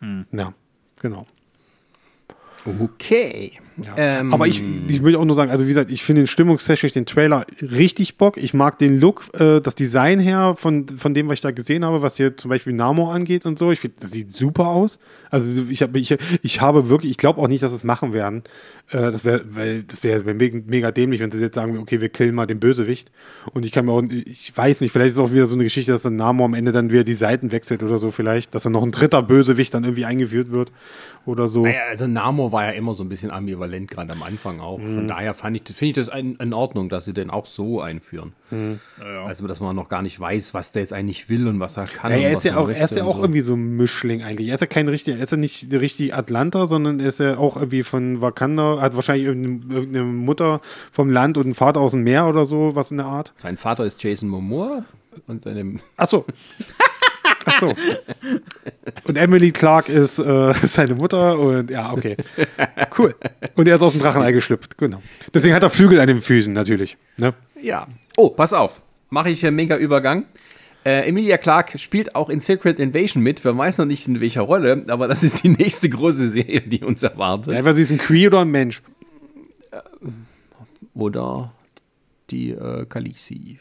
Hm. 0.00 0.24
Ja, 0.32 0.54
genau. 1.00 1.26
Okay. 2.64 3.52
Ähm, 3.96 4.32
Aber 4.32 4.46
ich, 4.46 4.62
ich 4.88 5.02
will 5.02 5.16
auch 5.16 5.24
nur 5.24 5.36
sagen, 5.36 5.50
also 5.50 5.64
wie 5.64 5.68
gesagt, 5.68 5.90
ich 5.90 6.02
finde 6.02 6.22
den 6.22 6.26
stimmungstechnisch 6.26 6.92
den 6.92 7.06
Trailer 7.06 7.46
richtig 7.60 8.16
Bock. 8.16 8.36
Ich 8.36 8.54
mag 8.54 8.78
den 8.78 8.98
Look, 8.98 9.28
äh, 9.38 9.60
das 9.60 9.74
Design 9.74 10.18
her 10.18 10.54
von, 10.56 10.88
von 10.88 11.14
dem, 11.14 11.28
was 11.28 11.34
ich 11.34 11.40
da 11.42 11.50
gesehen 11.50 11.84
habe, 11.84 12.02
was 12.02 12.16
hier 12.16 12.36
zum 12.36 12.48
Beispiel 12.48 12.72
Namor 12.72 13.12
angeht 13.12 13.44
und 13.44 13.58
so. 13.58 13.72
Ich 13.72 13.80
finde, 13.80 13.96
das 14.00 14.12
sieht 14.12 14.32
super 14.32 14.68
aus. 14.68 14.98
Also 15.30 15.62
ich 15.68 15.82
habe, 15.82 15.98
ich, 15.98 16.16
ich 16.42 16.60
habe 16.60 16.88
wirklich, 16.88 17.10
ich 17.10 17.18
glaube 17.18 17.40
auch 17.40 17.48
nicht, 17.48 17.62
dass 17.62 17.72
es 17.72 17.84
machen 17.84 18.12
werden. 18.12 18.42
Äh, 18.90 19.10
das 19.10 19.24
wäre, 19.24 19.42
weil 19.48 19.82
das 19.82 20.02
wäre 20.04 20.22
mega, 20.34 20.58
mega 20.64 20.90
dämlich, 20.92 21.20
wenn 21.20 21.30
sie 21.30 21.40
jetzt 21.40 21.56
sagen, 21.56 21.78
okay, 21.78 22.00
wir 22.00 22.08
killen 22.08 22.34
mal 22.34 22.46
den 22.46 22.60
Bösewicht. 22.60 23.10
Und 23.52 23.64
ich 23.66 23.72
kann 23.72 23.86
mir 23.86 23.92
auch, 23.92 24.02
ich 24.02 24.56
weiß 24.56 24.80
nicht, 24.80 24.92
vielleicht 24.92 25.08
ist 25.08 25.14
es 25.14 25.18
auch 25.18 25.32
wieder 25.32 25.46
so 25.46 25.54
eine 25.54 25.64
Geschichte, 25.64 25.92
dass 25.92 26.02
dann 26.02 26.16
Namor 26.16 26.46
am 26.46 26.54
Ende 26.54 26.72
dann 26.72 26.92
wieder 26.92 27.04
die 27.04 27.14
Seiten 27.14 27.50
wechselt 27.52 27.82
oder 27.82 27.98
so 27.98 28.10
vielleicht, 28.10 28.54
dass 28.54 28.62
dann 28.62 28.72
noch 28.72 28.82
ein 28.82 28.92
dritter 28.92 29.22
Bösewicht 29.22 29.74
dann 29.74 29.84
irgendwie 29.84 30.04
eingeführt 30.04 30.50
wird 30.50 30.70
oder 31.24 31.48
so. 31.48 31.62
Naja, 31.62 31.82
also 31.88 32.06
Namor 32.06 32.52
war 32.52 32.66
ja 32.66 32.72
immer 32.72 32.94
so 32.94 33.02
ein 33.02 33.08
bisschen 33.08 33.30
ambivalent, 33.30 33.90
gerade 33.90 34.12
am 34.12 34.22
Anfang 34.22 34.60
auch. 34.60 34.78
Mhm. 34.78 34.94
Von 34.94 35.08
daher 35.08 35.34
fand 35.34 35.56
ich, 35.56 35.74
finde 35.74 36.00
ich 36.00 36.06
das 36.06 36.16
in, 36.16 36.36
in 36.36 36.52
Ordnung, 36.52 36.88
dass 36.88 37.04
sie 37.04 37.12
den 37.12 37.30
auch 37.30 37.46
so 37.46 37.80
einführen. 37.80 38.34
Mhm. 38.50 38.80
Also, 39.26 39.46
dass 39.46 39.60
man 39.60 39.74
noch 39.74 39.88
gar 39.88 40.02
nicht 40.02 40.18
weiß, 40.18 40.54
was 40.54 40.72
der 40.72 40.82
jetzt 40.82 40.92
eigentlich 40.92 41.28
will 41.28 41.48
und 41.48 41.58
was 41.60 41.76
er 41.76 41.86
kann. 41.86 42.10
Ja, 42.10 42.18
und 42.18 42.22
er 42.22 42.30
was 42.30 42.38
ist 42.38 42.44
ja 42.44 42.56
auch, 42.56 42.68
er 42.68 42.84
ist 42.84 42.96
ja 42.96 43.04
auch 43.04 43.16
so. 43.16 43.22
irgendwie 43.22 43.40
so 43.40 43.54
ein 43.54 43.76
Mischling 43.76 44.22
eigentlich. 44.22 44.48
Er 44.48 44.54
ist 44.54 44.60
ja 44.60 44.66
kein 44.66 44.88
richtiger, 44.88 45.16
er 45.16 45.22
ist 45.22 45.32
ja 45.32 45.38
nicht 45.38 45.72
der 45.72 45.80
richtige 45.80 46.14
Atlanta, 46.14 46.66
sondern 46.66 47.00
er 47.00 47.08
ist 47.08 47.20
ja 47.20 47.38
auch 47.38 47.56
irgendwie 47.56 47.82
von 47.82 48.20
Wakanda, 48.20 48.80
hat 48.80 48.94
wahrscheinlich 48.94 49.26
irgendeine, 49.26 49.74
irgendeine 49.74 50.04
Mutter 50.04 50.60
vom 50.92 51.10
Land 51.10 51.38
und 51.38 51.44
einen 51.44 51.54
Vater 51.54 51.80
aus 51.80 51.92
dem 51.92 52.02
Meer 52.02 52.26
oder 52.26 52.44
so, 52.44 52.74
was 52.74 52.90
in 52.90 52.98
der 52.98 53.06
Art. 53.06 53.32
Sein 53.38 53.56
Vater 53.56 53.84
ist 53.84 54.02
Jason 54.02 54.28
Momoa 54.28 54.84
und 55.26 55.42
seine. 55.42 55.80
Ach 55.96 56.06
so. 56.06 56.24
Ach 57.46 57.60
so. 57.60 57.74
Und 59.04 59.16
Emily 59.16 59.52
Clark 59.52 59.88
ist 59.88 60.18
äh, 60.18 60.52
seine 60.62 60.94
Mutter 60.94 61.38
und 61.38 61.70
ja, 61.70 61.92
okay. 61.92 62.16
Cool. 62.96 63.14
Und 63.54 63.68
er 63.68 63.76
ist 63.76 63.82
aus 63.82 63.92
dem 63.92 64.00
Drachenei 64.00 64.32
geschlüpft, 64.32 64.76
genau. 64.76 65.00
Deswegen 65.32 65.54
hat 65.54 65.62
er 65.62 65.70
Flügel 65.70 66.00
an 66.00 66.08
den 66.08 66.20
Füßen, 66.20 66.52
natürlich. 66.52 66.96
Ne? 67.16 67.34
Ja. 67.62 67.86
Oh, 68.16 68.30
pass 68.30 68.52
auf. 68.52 68.82
Mache 69.10 69.30
ich 69.30 69.46
einen 69.46 69.56
mega 69.56 69.76
Übergang. 69.76 70.26
Äh, 70.84 71.08
Emilia 71.08 71.36
Clarke 71.36 71.78
spielt 71.78 72.14
auch 72.14 72.28
in 72.28 72.40
Secret 72.40 72.78
Invasion 72.78 73.22
mit. 73.22 73.44
Wer 73.44 73.56
weiß 73.56 73.78
noch 73.78 73.86
nicht 73.86 74.06
in 74.06 74.20
welcher 74.20 74.42
Rolle, 74.42 74.84
aber 74.88 75.08
das 75.08 75.22
ist 75.22 75.42
die 75.42 75.48
nächste 75.58 75.88
große 75.88 76.28
Serie, 76.28 76.60
die 76.62 76.84
uns 76.84 77.02
erwartet. 77.02 77.54
Einfach, 77.54 77.72
sie 77.72 77.82
ist 77.82 77.92
ein 77.92 77.98
Cree 77.98 78.26
oder 78.26 78.40
ein 78.40 78.50
Mensch. 78.50 78.82
Oder 80.94 81.52
die 82.30 82.50
äh, 82.50 82.86
Khaleesi. 82.86 83.58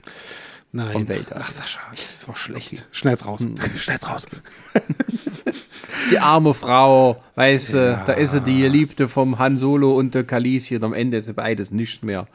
Nein. 0.76 0.92
Vom 0.92 1.08
Vader. 1.08 1.38
Ach, 1.40 1.50
Sascha, 1.50 1.80
das 1.90 2.28
war 2.28 2.36
schlecht. 2.36 2.86
Schneid's 2.92 3.26
raus. 3.26 3.40
Schneid's 3.80 4.06
raus. 4.10 4.28
Die 6.12 6.20
arme 6.20 6.54
Frau, 6.54 7.24
weißt 7.36 7.74
du, 7.76 8.04
da 8.06 8.12
ist 8.12 8.32
sie 8.32 8.42
die 8.42 8.60
Geliebte 8.60 9.08
vom 9.08 9.40
Han 9.40 9.58
Solo 9.58 9.96
und 9.96 10.14
der 10.14 10.26
Khaleesi 10.26 10.76
und 10.76 10.84
am 10.84 10.94
Ende 10.94 11.18
ist 11.18 11.28
sie 11.28 11.34
beides 11.34 11.72
nicht 11.72 12.04
mehr. 12.04 12.28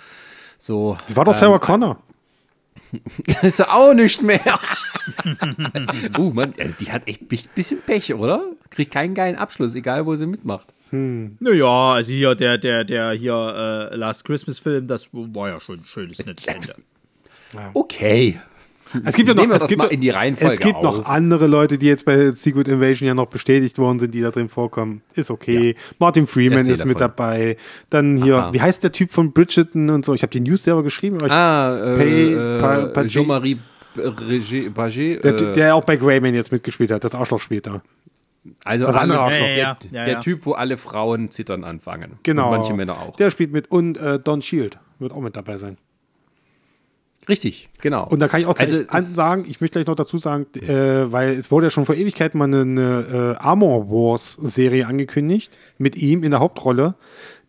So. 0.58 0.96
Sie 1.06 1.14
war 1.14 1.26
doch 1.26 1.34
Sarah 1.34 1.58
Connor. 1.58 2.02
ist 3.42 3.58
sie 3.58 3.70
auch 3.70 3.92
nicht 3.92 4.22
mehr. 4.22 4.40
uh, 6.18 6.30
Mann, 6.32 6.54
also 6.58 6.74
die 6.80 6.90
hat 6.90 7.06
echt 7.06 7.22
ein 7.22 7.28
bisschen 7.54 7.82
Pech, 7.82 8.14
oder? 8.14 8.44
Kriegt 8.70 8.92
keinen 8.92 9.14
geilen 9.14 9.36
Abschluss, 9.36 9.74
egal 9.74 10.06
wo 10.06 10.14
sie 10.14 10.26
mitmacht. 10.26 10.72
Naja, 10.90 11.92
also 11.92 12.10
hier 12.10 12.34
der, 12.34 12.56
der, 12.56 12.84
der 12.84 13.12
hier 13.12 13.90
äh, 13.92 13.96
Last 13.96 14.24
Christmas 14.24 14.58
Film, 14.58 14.88
das 14.88 15.10
war 15.12 15.50
ja 15.50 15.60
schon 15.60 15.80
ein 15.80 15.84
schönes, 15.84 16.24
nettes 16.24 16.46
Ende. 16.46 16.74
Okay. 17.74 18.38
Es 19.04 19.14
gibt 19.14 19.28
ja 19.28 19.34
noch, 19.34 19.48
es 19.48 19.66
gibt, 19.68 19.84
in 19.92 20.00
die 20.00 20.10
Reihenfolge 20.10 20.52
es 20.54 20.58
gibt 20.58 20.74
auf. 20.74 20.82
noch 20.82 21.06
andere 21.06 21.46
Leute, 21.46 21.78
die 21.78 21.86
jetzt 21.86 22.04
bei 22.04 22.32
Secret 22.32 22.66
Invasion 22.66 23.06
ja 23.06 23.14
noch 23.14 23.26
bestätigt 23.26 23.78
worden 23.78 24.00
sind, 24.00 24.12
die 24.12 24.20
da 24.20 24.30
drin 24.32 24.48
vorkommen. 24.48 25.02
Ist 25.14 25.30
okay. 25.30 25.76
Martin 26.00 26.26
Freeman 26.26 26.66
ist 26.66 26.84
mit 26.84 26.96
davon. 27.00 27.14
dabei. 27.16 27.56
Dann 27.88 28.20
hier, 28.20 28.36
Aha. 28.36 28.52
wie 28.52 28.60
heißt 28.60 28.82
der 28.82 28.90
Typ 28.90 29.12
von 29.12 29.32
Bridgerton 29.32 29.90
und 29.90 30.04
so? 30.04 30.12
Ich 30.12 30.22
habe 30.22 30.32
die 30.32 30.40
News 30.40 30.64
selber 30.64 30.82
geschrieben. 30.82 31.18
Aber 31.18 31.26
ich, 31.26 31.32
Ah, 31.32 31.76
äh, 31.78 31.96
Pay- 31.96 32.58
Pa- 32.58 32.78
äh, 32.80 32.86
Pa- 32.92 33.04
Jean-Marie 33.04 33.58
Baget, 33.94 34.74
Baget, 34.74 35.22
der, 35.24 35.34
äh, 35.40 35.52
der 35.52 35.74
auch 35.76 35.84
bei 35.84 35.94
Greyman 35.96 36.34
jetzt 36.34 36.50
mitgespielt 36.50 36.90
hat. 36.90 37.04
Das 37.04 37.14
Arschloch 37.14 37.40
spielt 37.40 37.66
da. 37.68 37.82
also 38.64 38.86
das 38.86 38.96
andere 38.96 39.20
Arschloch. 39.20 39.46
der, 39.46 39.56
Ja, 39.56 39.62
ja, 39.62 39.76
ja, 39.92 40.04
der 40.04 40.14
ja. 40.14 40.20
Typ, 40.20 40.46
wo 40.46 40.52
alle 40.54 40.76
Frauen 40.76 41.30
zittern 41.30 41.62
anfangen. 41.62 42.14
Genau. 42.24 42.46
Und 42.50 42.58
manche 42.58 42.74
Männer 42.74 42.94
auch. 42.94 43.14
Der 43.16 43.30
spielt 43.30 43.52
mit. 43.52 43.70
Und 43.70 43.98
äh, 43.98 44.18
Don 44.18 44.42
Shield 44.42 44.78
wird 44.98 45.12
auch 45.12 45.20
mit 45.20 45.36
dabei 45.36 45.58
sein. 45.58 45.76
Richtig, 47.30 47.68
genau. 47.80 48.06
Und 48.08 48.18
da 48.20 48.28
kann 48.28 48.40
ich 48.40 48.46
auch 48.46 48.54
gleich 48.54 48.72
Also, 48.72 48.88
an 48.88 48.98
es- 48.98 49.14
sagen, 49.14 49.44
ich 49.48 49.60
möchte 49.60 49.78
gleich 49.78 49.86
noch 49.86 49.94
dazu 49.96 50.18
sagen, 50.18 50.46
äh, 50.56 51.10
weil 51.12 51.30
es 51.38 51.50
wurde 51.50 51.66
ja 51.66 51.70
schon 51.70 51.86
vor 51.86 51.94
Ewigkeiten 51.94 52.38
mal 52.38 52.44
eine, 52.44 52.60
eine 52.62 53.36
äh, 53.40 53.42
Armor 53.42 53.88
Wars 53.88 54.34
Serie 54.42 54.86
angekündigt 54.86 55.56
mit 55.78 55.94
ihm 55.96 56.24
in 56.24 56.32
der 56.32 56.40
Hauptrolle. 56.40 56.94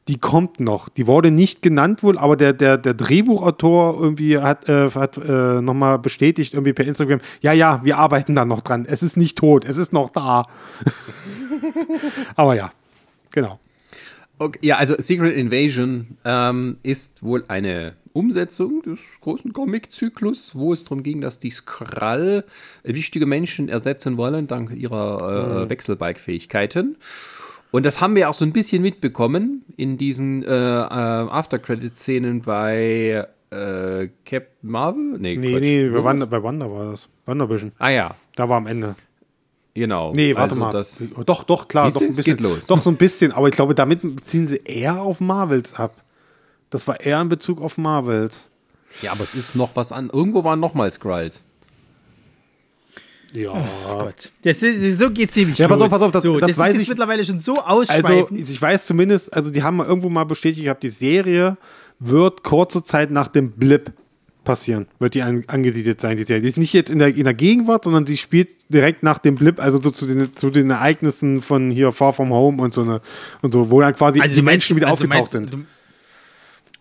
Die 0.08 0.18
kommt 0.18 0.60
noch. 0.60 0.90
Die 0.90 1.06
wurde 1.08 1.30
nicht 1.32 1.62
genannt 1.62 2.02
wohl, 2.04 2.18
aber 2.18 2.36
der, 2.36 2.54
der, 2.54 2.78
der 2.78 2.94
Drehbuchautor 2.94 4.00
irgendwie 4.02 4.38
hat, 4.40 4.68
äh, 4.70 4.90
hat 4.92 5.18
äh, 5.18 5.62
nochmal 5.62 6.00
bestätigt, 6.00 6.54
irgendwie 6.54 6.74
per 6.74 6.86
Instagram, 6.86 7.20
ja, 7.42 7.54
ja, 7.54 7.82
wir 7.84 7.98
arbeiten 7.98 8.36
da 8.36 8.46
noch 8.46 8.62
dran. 8.62 8.86
Es 8.88 9.04
ist 9.04 9.16
nicht 9.18 9.38
tot, 9.38 9.66
es 9.66 9.78
ist 9.78 9.94
noch 9.94 10.10
da. 10.10 10.46
aber 12.36 12.56
ja, 12.56 12.72
genau. 13.32 13.60
Okay, 14.42 14.58
ja, 14.64 14.78
also 14.78 14.96
Secret 14.98 15.36
Invasion 15.36 16.18
ähm, 16.26 16.78
ist 16.82 17.22
wohl 17.22 17.46
eine 17.48 17.94
Umsetzung 18.12 18.82
des 18.82 19.00
großen 19.22 19.54
Comic-Zyklus, 19.54 20.56
wo 20.56 20.74
es 20.74 20.84
darum 20.84 21.04
ging, 21.04 21.22
dass 21.22 21.38
die 21.38 21.52
Skrull 21.52 22.44
wichtige 22.82 23.28
Menschen 23.28 23.70
ersetzen 23.70 24.18
wollen, 24.18 24.48
dank 24.48 24.72
ihrer 24.74 25.66
äh, 25.66 25.70
Wechselbalg-Fähigkeiten. 25.70 26.98
Und 27.70 27.86
das 27.86 28.02
haben 28.02 28.16
wir 28.16 28.32
auch 28.32 28.34
so 28.34 28.44
ein 28.44 28.52
bisschen 28.52 28.82
mitbekommen 28.82 29.64
in 29.78 30.00
diesen 30.00 30.42
äh, 30.42 30.48
äh, 30.48 30.50
After-Credit-Szenen 30.50 32.42
bei 32.42 33.28
äh, 33.52 34.08
Captain 34.26 34.48
Marvel. 34.64 35.20
Nee, 35.20 35.38
nee, 35.38 35.88
Wo 35.92 35.98
bei? 35.98 36.04
Wanda, 36.04 36.26
bei 36.26 36.42
Wanda 36.42 36.72
war 36.72 36.90
das. 36.90 37.10
Wandervision. 37.28 37.74
Ah 37.78 37.90
ja, 37.90 38.16
Da 38.36 38.50
war 38.50 38.58
am 38.58 38.66
Ende. 38.66 38.96
Genau. 39.74 40.12
Nee, 40.14 40.36
warte 40.36 40.54
Also 40.54 40.56
mal. 40.56 40.72
Das, 40.72 41.02
doch, 41.26 41.44
doch, 41.44 41.68
klar, 41.68 41.86
Siehst 41.86 41.96
doch 41.98 42.02
ein 42.02 42.16
bisschen. 42.16 42.38
geht 42.38 42.42
los. 42.42 42.66
Doch 42.68 42.82
so 42.82 42.90
ein 42.90 42.98
bisschen, 42.98 43.32
aber 43.32 43.48
ich 43.50 43.56
glaube, 43.56 43.74
damit 43.76 44.02
ziehen 44.22 44.48
sie 44.48 44.62
eher 44.64 45.02
auf 45.02 45.20
Marvels 45.20 45.74
ab. 45.74 46.04
Das 46.70 46.88
war 46.88 47.00
eher 47.02 47.20
in 47.22 47.30
Bezug 47.30 47.62
auf 47.62 47.78
Marvels. 47.78 48.50
ja, 49.02 49.12
aber 49.12 49.24
es 49.24 49.36
ist 49.36 49.56
noch 49.56 49.76
was 49.76 49.92
an. 49.92 50.10
Irgendwo 50.12 50.44
waren 50.44 50.60
noch 50.60 50.74
mal 50.74 50.90
Skrulls. 50.92 51.44
Ja. 53.34 53.54
Gott. 53.88 54.30
Das 54.44 54.62
ist, 54.62 55.00
so 55.00 55.10
geht's 55.10 55.34
ziemlich 55.34 55.58
Ja, 55.58 55.68
pass 55.70 55.80
los. 55.80 55.86
auf, 55.86 55.92
pass 55.92 56.02
auf, 56.02 56.12
das- 56.12 56.24
so, 56.24 56.38
das 56.38 56.50
das 56.50 56.58
weiß 56.58 56.78
ich- 56.78 56.90
mittlerweile 56.90 57.24
schon 57.24 57.40
so 57.40 57.54
Also, 57.54 57.94
ausschweifend. 57.94 58.38
ich 58.38 58.62
weiß 58.62 58.86
zumindest, 58.86 59.34
also 59.34 59.50
die 59.50 59.64
haben 59.64 59.78
mal 59.78 59.88
irgendwo 59.88 60.10
mal 60.10 60.26
bestätigt 60.26 60.66
gehabt, 60.66 60.84
die 60.84 60.90
Serie 60.90 61.56
wird 62.00 62.44
kurze 62.44 62.84
Zeit 62.84 63.10
nach 63.10 63.30
dem 63.30 63.52
Blip 63.52 63.94
passieren, 64.52 64.88
wird 65.00 65.14
die 65.14 65.22
an, 65.22 65.44
angesiedelt 65.48 66.02
sein, 66.02 66.18
die 66.18 66.24
Serie. 66.24 66.42
Die 66.42 66.48
ist 66.50 66.58
nicht 66.58 66.74
jetzt 66.74 66.90
in 66.90 67.00
der, 67.00 67.16
in 67.16 67.24
der 67.24 67.34
Gegenwart, 67.34 67.84
sondern 67.86 68.06
sie 68.06 68.18
spielt 68.18 68.50
direkt 68.70 69.02
nach 69.04 69.18
dem 69.18 69.36
Blip, 69.36 69.60
also 69.60 69.82
so 69.82 69.92
zu 69.92 70.06
den, 70.06 70.34
zu 70.36 70.50
den 70.50 70.70
Ereignissen 70.70 71.42
von 71.42 71.72
hier 71.72 71.92
Far 71.92 72.12
From 72.14 72.32
Home 72.32 72.62
und 72.62 72.74
so, 72.74 72.82
eine, 72.82 73.02
und 73.42 73.52
so 73.54 73.70
wo 73.72 73.80
dann 73.80 73.96
quasi 73.96 74.20
Also 74.20 74.36
die 74.36 74.42
meinst- 74.42 74.54
Menschen 74.70 74.76
wieder 74.76 74.88
also 74.88 75.04
aufgetaucht 75.06 75.34
meinst- 75.34 75.52
sind. 75.52 75.54
Du, 75.54 75.58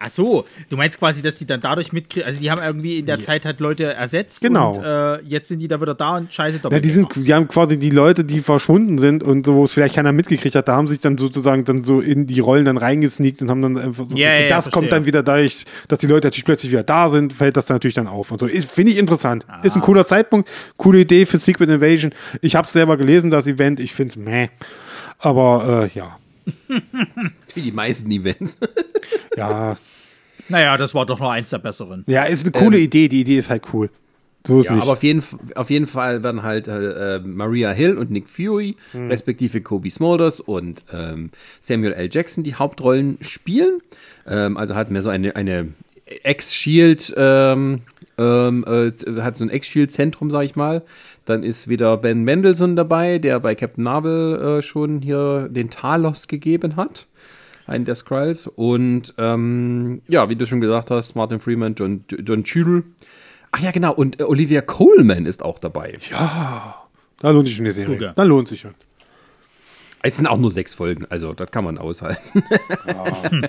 ach 0.02 0.10
so, 0.10 0.44
du 0.70 0.76
meinst 0.76 0.98
quasi, 0.98 1.20
dass 1.22 1.36
die 1.36 1.44
dann 1.46 1.60
dadurch 1.60 1.92
mitkriegen, 1.92 2.26
also 2.26 2.40
die 2.40 2.50
haben 2.50 2.60
irgendwie 2.62 2.98
in 2.98 3.06
der 3.06 3.20
Zeit 3.20 3.44
halt 3.44 3.60
Leute 3.60 3.84
ersetzt 3.84 4.40
Genau. 4.40 4.72
und 4.78 4.82
äh, 4.84 5.20
jetzt 5.22 5.48
sind 5.48 5.58
die 5.60 5.68
da 5.68 5.80
wieder 5.80 5.94
da 5.94 6.16
und 6.16 6.32
scheiße 6.32 6.56
Ja, 6.56 6.62
doppelt. 6.62 6.84
die, 6.84 6.88
sind, 6.88 7.08
die 7.14 7.34
haben 7.34 7.46
quasi 7.48 7.78
die 7.78 7.90
Leute, 7.90 8.24
die 8.24 8.40
verschwunden 8.40 8.96
sind 8.98 9.22
und 9.22 9.44
so, 9.44 9.54
wo 9.54 9.64
es 9.64 9.72
vielleicht 9.74 9.94
keiner 9.94 10.12
mitgekriegt 10.12 10.54
hat, 10.54 10.66
da 10.68 10.74
haben 10.76 10.86
sich 10.86 10.98
dann 11.00 11.18
sozusagen 11.18 11.64
dann 11.64 11.84
so 11.84 12.00
in 12.00 12.26
die 12.26 12.40
Rollen 12.40 12.64
dann 12.64 12.78
reingesneakt 12.78 13.42
und 13.42 13.50
haben 13.50 13.60
dann 13.62 13.76
einfach 13.76 14.06
so. 14.08 14.16
Ja, 14.16 14.32
ja, 14.34 14.42
und 14.44 14.48
das 14.50 14.64
verstehe. 14.64 14.72
kommt 14.72 14.92
dann 14.92 15.04
wieder 15.06 15.22
dadurch, 15.22 15.64
dass 15.88 15.98
die 15.98 16.06
Leute 16.06 16.28
natürlich 16.28 16.44
plötzlich 16.46 16.72
wieder 16.72 16.82
da 16.82 17.08
sind, 17.10 17.32
fällt 17.34 17.56
das 17.58 17.66
dann 17.66 17.74
natürlich 17.74 17.94
dann 17.94 18.06
auf 18.08 18.30
und 18.32 18.38
so. 18.40 18.46
Ist- 18.46 18.72
Finde 18.72 18.92
ich 18.92 18.98
interessant. 18.98 19.44
Ist 19.62 19.76
ein 19.76 19.82
cooler 19.82 20.04
Zeitpunkt, 20.06 20.48
coole 20.78 21.00
Idee 21.00 21.26
für 21.26 21.36
Secret 21.38 21.68
Invasion. 21.68 22.12
Ich 22.40 22.56
habe 22.56 22.64
es 22.66 22.72
selber 22.72 22.96
gelesen, 22.96 23.30
das 23.30 23.46
Event. 23.46 23.78
Ich 23.80 23.92
finde 23.92 24.10
es 24.12 24.16
meh. 24.16 24.48
Aber 25.18 25.90
äh, 25.94 25.98
ja. 25.98 26.16
Wie 27.54 27.60
die 27.62 27.72
meisten 27.72 28.10
Events. 28.10 28.58
Ja, 29.36 29.76
Naja, 30.50 30.76
das 30.76 30.94
war 30.94 31.06
doch 31.06 31.18
noch 31.20 31.30
eins 31.30 31.50
der 31.50 31.58
besseren. 31.58 32.04
ja, 32.06 32.24
ist 32.24 32.44
eine 32.44 32.52
coole 32.52 32.78
Idee. 32.78 33.08
Die 33.08 33.20
Idee 33.22 33.36
ist 33.38 33.50
halt 33.50 33.62
cool. 33.72 33.90
So 34.46 34.60
ist 34.60 34.66
Ja, 34.66 34.72
nicht. 34.74 34.82
aber 34.82 34.92
auf 34.92 35.02
jeden, 35.02 35.22
auf 35.54 35.68
jeden 35.68 35.86
Fall 35.86 36.22
werden 36.22 36.42
halt 36.42 36.66
äh, 36.66 37.20
Maria 37.22 37.72
Hill 37.72 37.98
und 37.98 38.10
Nick 38.10 38.26
Fury, 38.28 38.74
respektive 38.94 39.60
Kobe 39.60 39.90
Smulders 39.90 40.40
und 40.40 40.82
ähm, 40.92 41.30
Samuel 41.60 41.92
L. 41.92 42.08
Jackson 42.10 42.42
die 42.42 42.54
Hauptrollen 42.54 43.18
spielen. 43.20 43.80
Ähm, 44.26 44.56
also 44.56 44.74
hat 44.74 44.90
mehr 44.90 45.02
so 45.02 45.10
eine, 45.10 45.36
eine 45.36 45.68
Ex-Shield, 46.24 47.14
ähm, 47.16 47.82
ähm, 48.18 48.64
äh, 48.66 48.92
hat 49.20 49.36
so 49.36 49.44
ein 49.44 49.50
Ex-Shield-Zentrum, 49.50 50.30
sag 50.30 50.44
ich 50.44 50.56
mal. 50.56 50.82
Dann 51.26 51.42
ist 51.42 51.68
wieder 51.68 51.96
Ben 51.98 52.24
Mendelssohn 52.24 52.76
dabei, 52.76 53.18
der 53.18 53.40
bei 53.40 53.54
Captain 53.54 53.84
Marvel 53.84 54.58
äh, 54.58 54.62
schon 54.62 55.02
hier 55.02 55.48
den 55.50 55.70
Talos 55.70 56.28
gegeben 56.28 56.76
hat. 56.76 57.06
Einen 57.70 57.84
der 57.84 57.94
Skrulls. 57.94 58.48
Und 58.48 59.14
ähm, 59.16 60.02
ja, 60.08 60.28
wie 60.28 60.34
du 60.34 60.44
schon 60.44 60.60
gesagt 60.60 60.90
hast, 60.90 61.14
Martin 61.14 61.38
Freeman, 61.38 61.74
John, 61.76 62.04
John 62.08 62.42
Cheadle. 62.42 62.82
Ach 63.52 63.60
ja, 63.60 63.70
genau. 63.70 63.94
Und 63.94 64.20
äh, 64.20 64.24
Olivia 64.24 64.60
Coleman 64.60 65.24
ist 65.24 65.44
auch 65.44 65.60
dabei. 65.60 65.96
da 66.10 67.30
lohnt 67.30 67.46
sich 67.46 67.56
schon 67.56 67.66
die 67.66 67.70
Serie. 67.70 68.12
Da 68.16 68.22
lohnt 68.24 68.48
sich 68.48 68.60
schon. 68.60 68.74
Es 70.02 70.16
sind 70.16 70.26
auch 70.26 70.38
nur 70.38 70.50
sechs 70.50 70.74
Folgen, 70.74 71.04
also 71.10 71.34
das 71.34 71.50
kann 71.50 71.62
man 71.62 71.76
aushalten. 71.76 72.42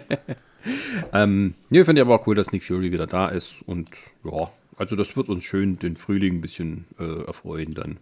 ähm, 1.14 1.54
nee, 1.70 1.84
finde 1.84 2.02
ich 2.02 2.06
aber 2.06 2.16
auch 2.16 2.28
cool, 2.28 2.36
dass 2.36 2.52
Nick 2.52 2.64
Fury 2.64 2.92
wieder 2.92 3.08
da 3.08 3.30
ist. 3.30 3.64
Und 3.66 3.90
ja, 4.24 4.52
also 4.76 4.96
das 4.96 5.16
wird 5.16 5.30
uns 5.30 5.46
schön 5.46 5.80
den 5.80 5.96
Frühling 5.96 6.36
ein 6.36 6.42
bisschen 6.42 6.86
äh, 7.00 7.26
erfreuen. 7.26 7.74
Dann 7.74 7.98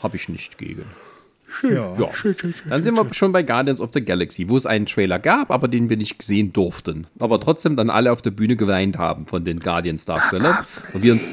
habe 0.00 0.16
ich 0.16 0.28
nicht 0.28 0.58
gegen. 0.58 0.84
Ja. 1.62 1.94
Ja. 1.98 2.10
Dann 2.68 2.82
sind 2.82 2.94
wir 2.96 3.12
schon 3.14 3.32
bei 3.32 3.42
Guardians 3.42 3.80
of 3.80 3.90
the 3.92 4.04
Galaxy, 4.04 4.48
wo 4.48 4.56
es 4.56 4.66
einen 4.66 4.86
Trailer 4.86 5.18
gab, 5.18 5.50
aber 5.50 5.68
den 5.68 5.88
wir 5.90 5.96
nicht 5.96 6.22
sehen 6.22 6.52
durften. 6.52 7.06
Aber 7.18 7.40
trotzdem 7.40 7.76
dann 7.76 7.90
alle 7.90 8.12
auf 8.12 8.22
der 8.22 8.30
Bühne 8.30 8.56
geweint 8.56 8.98
haben 8.98 9.26
von 9.26 9.44
den 9.44 9.60
Guardians-Darstellern. 9.60 10.56
Und 10.92 11.02
wir 11.02 11.12
uns. 11.12 11.24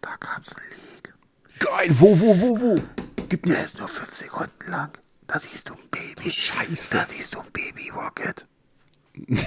Da 0.00 0.10
gab's 0.20 0.56
einen 0.56 0.66
Leak. 0.70 1.14
Geil, 1.58 1.88
wo, 1.90 2.18
wo, 2.20 2.40
wo, 2.40 2.60
wo? 2.60 2.76
Gib 3.28 3.46
mir. 3.46 3.54
Der 3.54 3.64
ist 3.64 3.78
nur 3.78 3.88
fünf 3.88 4.14
Sekunden 4.14 4.70
lang. 4.70 4.90
Da 5.26 5.38
siehst 5.38 5.68
du 5.68 5.74
ein 5.74 5.78
Baby. 5.90 6.30
Scheiße. 6.30 6.96
Da 6.96 7.04
siehst 7.04 7.34
du 7.34 7.40
ein 7.40 7.46
Baby 7.52 7.90
Rocket. 7.90 8.46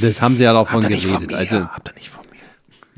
Das 0.00 0.20
haben 0.20 0.36
sie 0.36 0.44
ja 0.44 0.52
davon 0.52 0.80
geredet. 0.82 1.28
mir? 1.28 1.36
Also, 1.36 1.64
Habt 1.68 1.88
ihr 1.88 1.94
nicht 1.94 2.08
von 2.08 2.24
mir? 2.30 2.38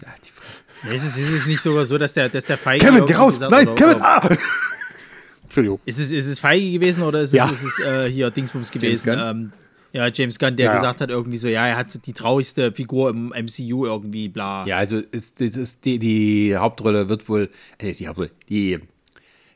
ja, 0.06 0.12
die 0.22 0.30
Fresse. 0.30 0.94
Ist 0.94 1.04
es, 1.04 1.16
ist 1.16 1.32
es 1.32 1.46
nicht 1.46 1.62
sogar 1.62 1.84
so, 1.86 1.96
dass 1.96 2.12
der, 2.12 2.28
dass 2.28 2.44
der 2.44 2.58
Feige. 2.58 2.84
Kevin, 2.84 3.06
geh 3.06 3.14
raus! 3.14 3.40
Nein, 3.40 3.74
Kevin! 3.74 3.96
Ah! 4.02 4.28
Entschuldigung. 5.50 5.80
Ist 5.84 5.98
es, 5.98 6.12
ist 6.12 6.26
es 6.26 6.38
Feige 6.38 6.70
gewesen 6.70 7.02
oder 7.02 7.22
ist 7.22 7.34
Ja. 7.34 7.50
es, 7.50 7.62
ist 7.64 7.78
es 7.80 7.84
äh, 7.84 8.08
hier 8.10 8.30
Dingsbums 8.30 8.70
gewesen? 8.70 9.04
Gunn? 9.10 9.18
Ähm, 9.20 9.52
ja, 9.92 10.06
James 10.06 10.38
Gunn, 10.38 10.54
der 10.56 10.66
Ja, 10.66 10.72
ja. 10.72 10.76
gesagt 10.80 11.00
hat 11.00 11.10
irgendwie 11.10 11.36
so, 11.36 11.48
ja, 11.48 11.66
er 11.66 11.76
hat 11.76 11.90
so 11.90 11.98
die 11.98 12.12
traurigste 12.12 12.70
Figur 12.72 13.10
im 13.10 13.26
MCU 13.30 13.86
irgendwie, 13.86 14.28
bla. 14.28 14.64
Ja, 14.66 14.76
also 14.76 14.98
ist, 14.98 15.40
das 15.40 15.56
ist 15.56 15.84
die, 15.84 15.98
die 15.98 16.56
Hauptrolle 16.56 17.08
wird 17.08 17.28
wohl, 17.28 17.50
äh, 17.78 17.92
die 17.92 18.06
Hauptrolle, 18.06 18.30
die, 18.48 18.78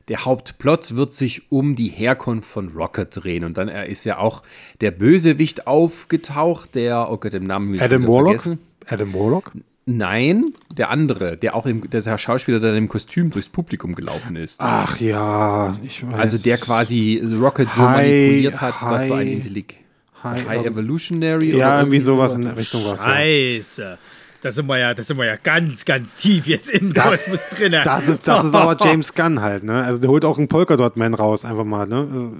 der 0.08 0.24
Hauptplot 0.24 0.96
wird 0.96 1.12
sich 1.14 1.50
um 1.52 1.76
die 1.76 1.88
Herkunft 1.88 2.50
von 2.50 2.68
Rocket 2.70 3.08
drehen. 3.14 3.44
Und 3.44 3.56
dann 3.56 3.68
ist 3.68 4.04
ja 4.04 4.18
auch 4.18 4.42
der 4.80 4.90
Bösewicht 4.90 5.66
aufgetaucht, 5.68 6.74
der, 6.74 7.10
oh 7.10 7.16
Gott, 7.16 7.32
den 7.32 7.44
Namen 7.44 7.78
Adam 7.80 8.02
wieder 8.02 8.12
Warlock? 8.12 8.40
vergessen. 8.42 8.58
Adam 8.86 9.14
Warlock? 9.14 9.52
Nein, 9.86 10.54
der 10.74 10.88
andere, 10.90 11.36
der 11.36 11.54
auch 11.54 11.66
im, 11.66 11.88
der 11.90 12.16
Schauspieler, 12.18 12.58
der 12.58 12.74
im 12.74 12.88
Kostüm 12.88 13.30
durchs 13.30 13.48
Publikum 13.50 13.94
gelaufen 13.94 14.34
ist. 14.36 14.56
Ach 14.60 14.98
ja, 14.98 15.76
ich 15.84 16.06
weiß. 16.06 16.14
also 16.14 16.38
der 16.38 16.56
quasi 16.56 17.22
Rocket 17.38 17.68
so 17.70 17.82
Hi- 17.82 17.96
manipuliert 17.96 18.60
hat, 18.62 18.74
dass 18.80 19.02
er 19.10 19.16
ein 19.16 19.26
Hi- 19.26 19.32
Intellig. 19.34 19.76
Hi- 20.22 20.40
High 20.48 20.64
Evolutionary 20.66 21.50
Ja, 21.50 21.56
oder 21.56 21.78
irgendwie 21.80 22.00
sowas 22.00 22.32
in 22.34 22.42
der 22.42 22.56
Richtung 22.56 22.82
was. 22.86 22.98
Ja. 23.00 23.10
Scheiße. 23.10 23.98
Da 24.40 24.50
sind 24.50 24.66
wir 24.66 24.78
ja, 24.78 24.94
da 24.94 25.02
sind 25.02 25.18
wir 25.18 25.26
ja 25.26 25.36
ganz, 25.36 25.84
ganz 25.84 26.14
tief 26.14 26.46
jetzt 26.46 26.70
im 26.70 26.94
Das- 26.94 27.04
Kosmos 27.26 27.40
drin. 27.54 27.72
Das 27.72 28.08
ist, 28.08 28.26
das 28.26 28.42
ist 28.44 28.54
aber 28.54 28.76
James 28.86 29.12
Gunn 29.14 29.40
halt, 29.42 29.64
ne? 29.64 29.82
Also 29.84 30.00
der 30.00 30.08
holt 30.08 30.24
auch 30.24 30.38
einen 30.38 30.48
Polka 30.48 30.76
Dot 30.78 30.96
Man 30.96 31.12
raus, 31.12 31.44
einfach 31.44 31.64
mal, 31.64 31.86
ne? 31.86 32.32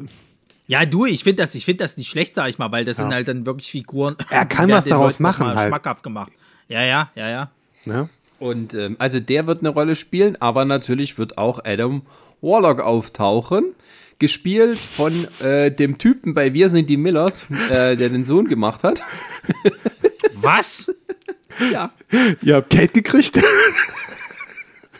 Ja, 0.67 0.87
du, 0.87 1.05
ich 1.05 1.25
finde 1.25 1.43
das, 1.43 1.55
ich 1.55 1.67
finde 1.67 1.85
das 1.85 1.99
nicht 1.99 2.09
schlecht, 2.09 2.35
sag 2.35 2.49
ich 2.49 2.57
mal, 2.57 2.73
weil 2.73 2.87
das 2.87 2.97
sind 2.97 3.13
halt 3.13 3.29
dann 3.29 3.45
wirklich 3.45 3.71
Figuren. 3.71 4.17
Er 4.31 4.47
kann 4.47 4.71
was 4.71 4.87
daraus 4.87 5.15
Leuten 5.19 5.23
machen 5.25 5.47
halt. 5.55 5.69
Schmackhaft 5.69 6.03
gemacht. 6.03 6.33
Ja, 6.69 6.83
ja, 6.83 7.11
ja, 7.15 7.29
ja. 7.29 7.51
ne? 7.85 8.09
Und 8.39 8.75
ähm, 8.75 8.97
also 8.99 9.21
der 9.21 9.47
wird 9.47 9.61
eine 9.61 9.71
Rolle 9.71 9.95
spielen, 9.95 10.37
aber 10.41 10.65
natürlich 10.65 11.19
wird 11.19 11.39
auch 11.39 11.65
Adam 11.65 12.03
Warlock 12.41 12.81
auftauchen. 12.81 13.75
Gespielt 14.19 14.79
von 14.79 15.13
äh, 15.41 15.71
dem 15.71 15.99
Typen 15.99 16.35
bei 16.35 16.53
Wir 16.53 16.71
sind 16.71 16.89
die 16.89 16.97
Millers, 16.97 17.49
äh, 17.69 17.97
der 17.97 18.09
den 18.09 18.25
Sohn 18.25 18.47
gemacht 18.47 18.85
hat. 18.85 19.03
Was? 20.35 20.93
Ja. 21.73 21.93
Ihr 22.43 22.57
habt 22.57 22.71
Kate 22.71 22.89
gekriegt? 22.89 23.41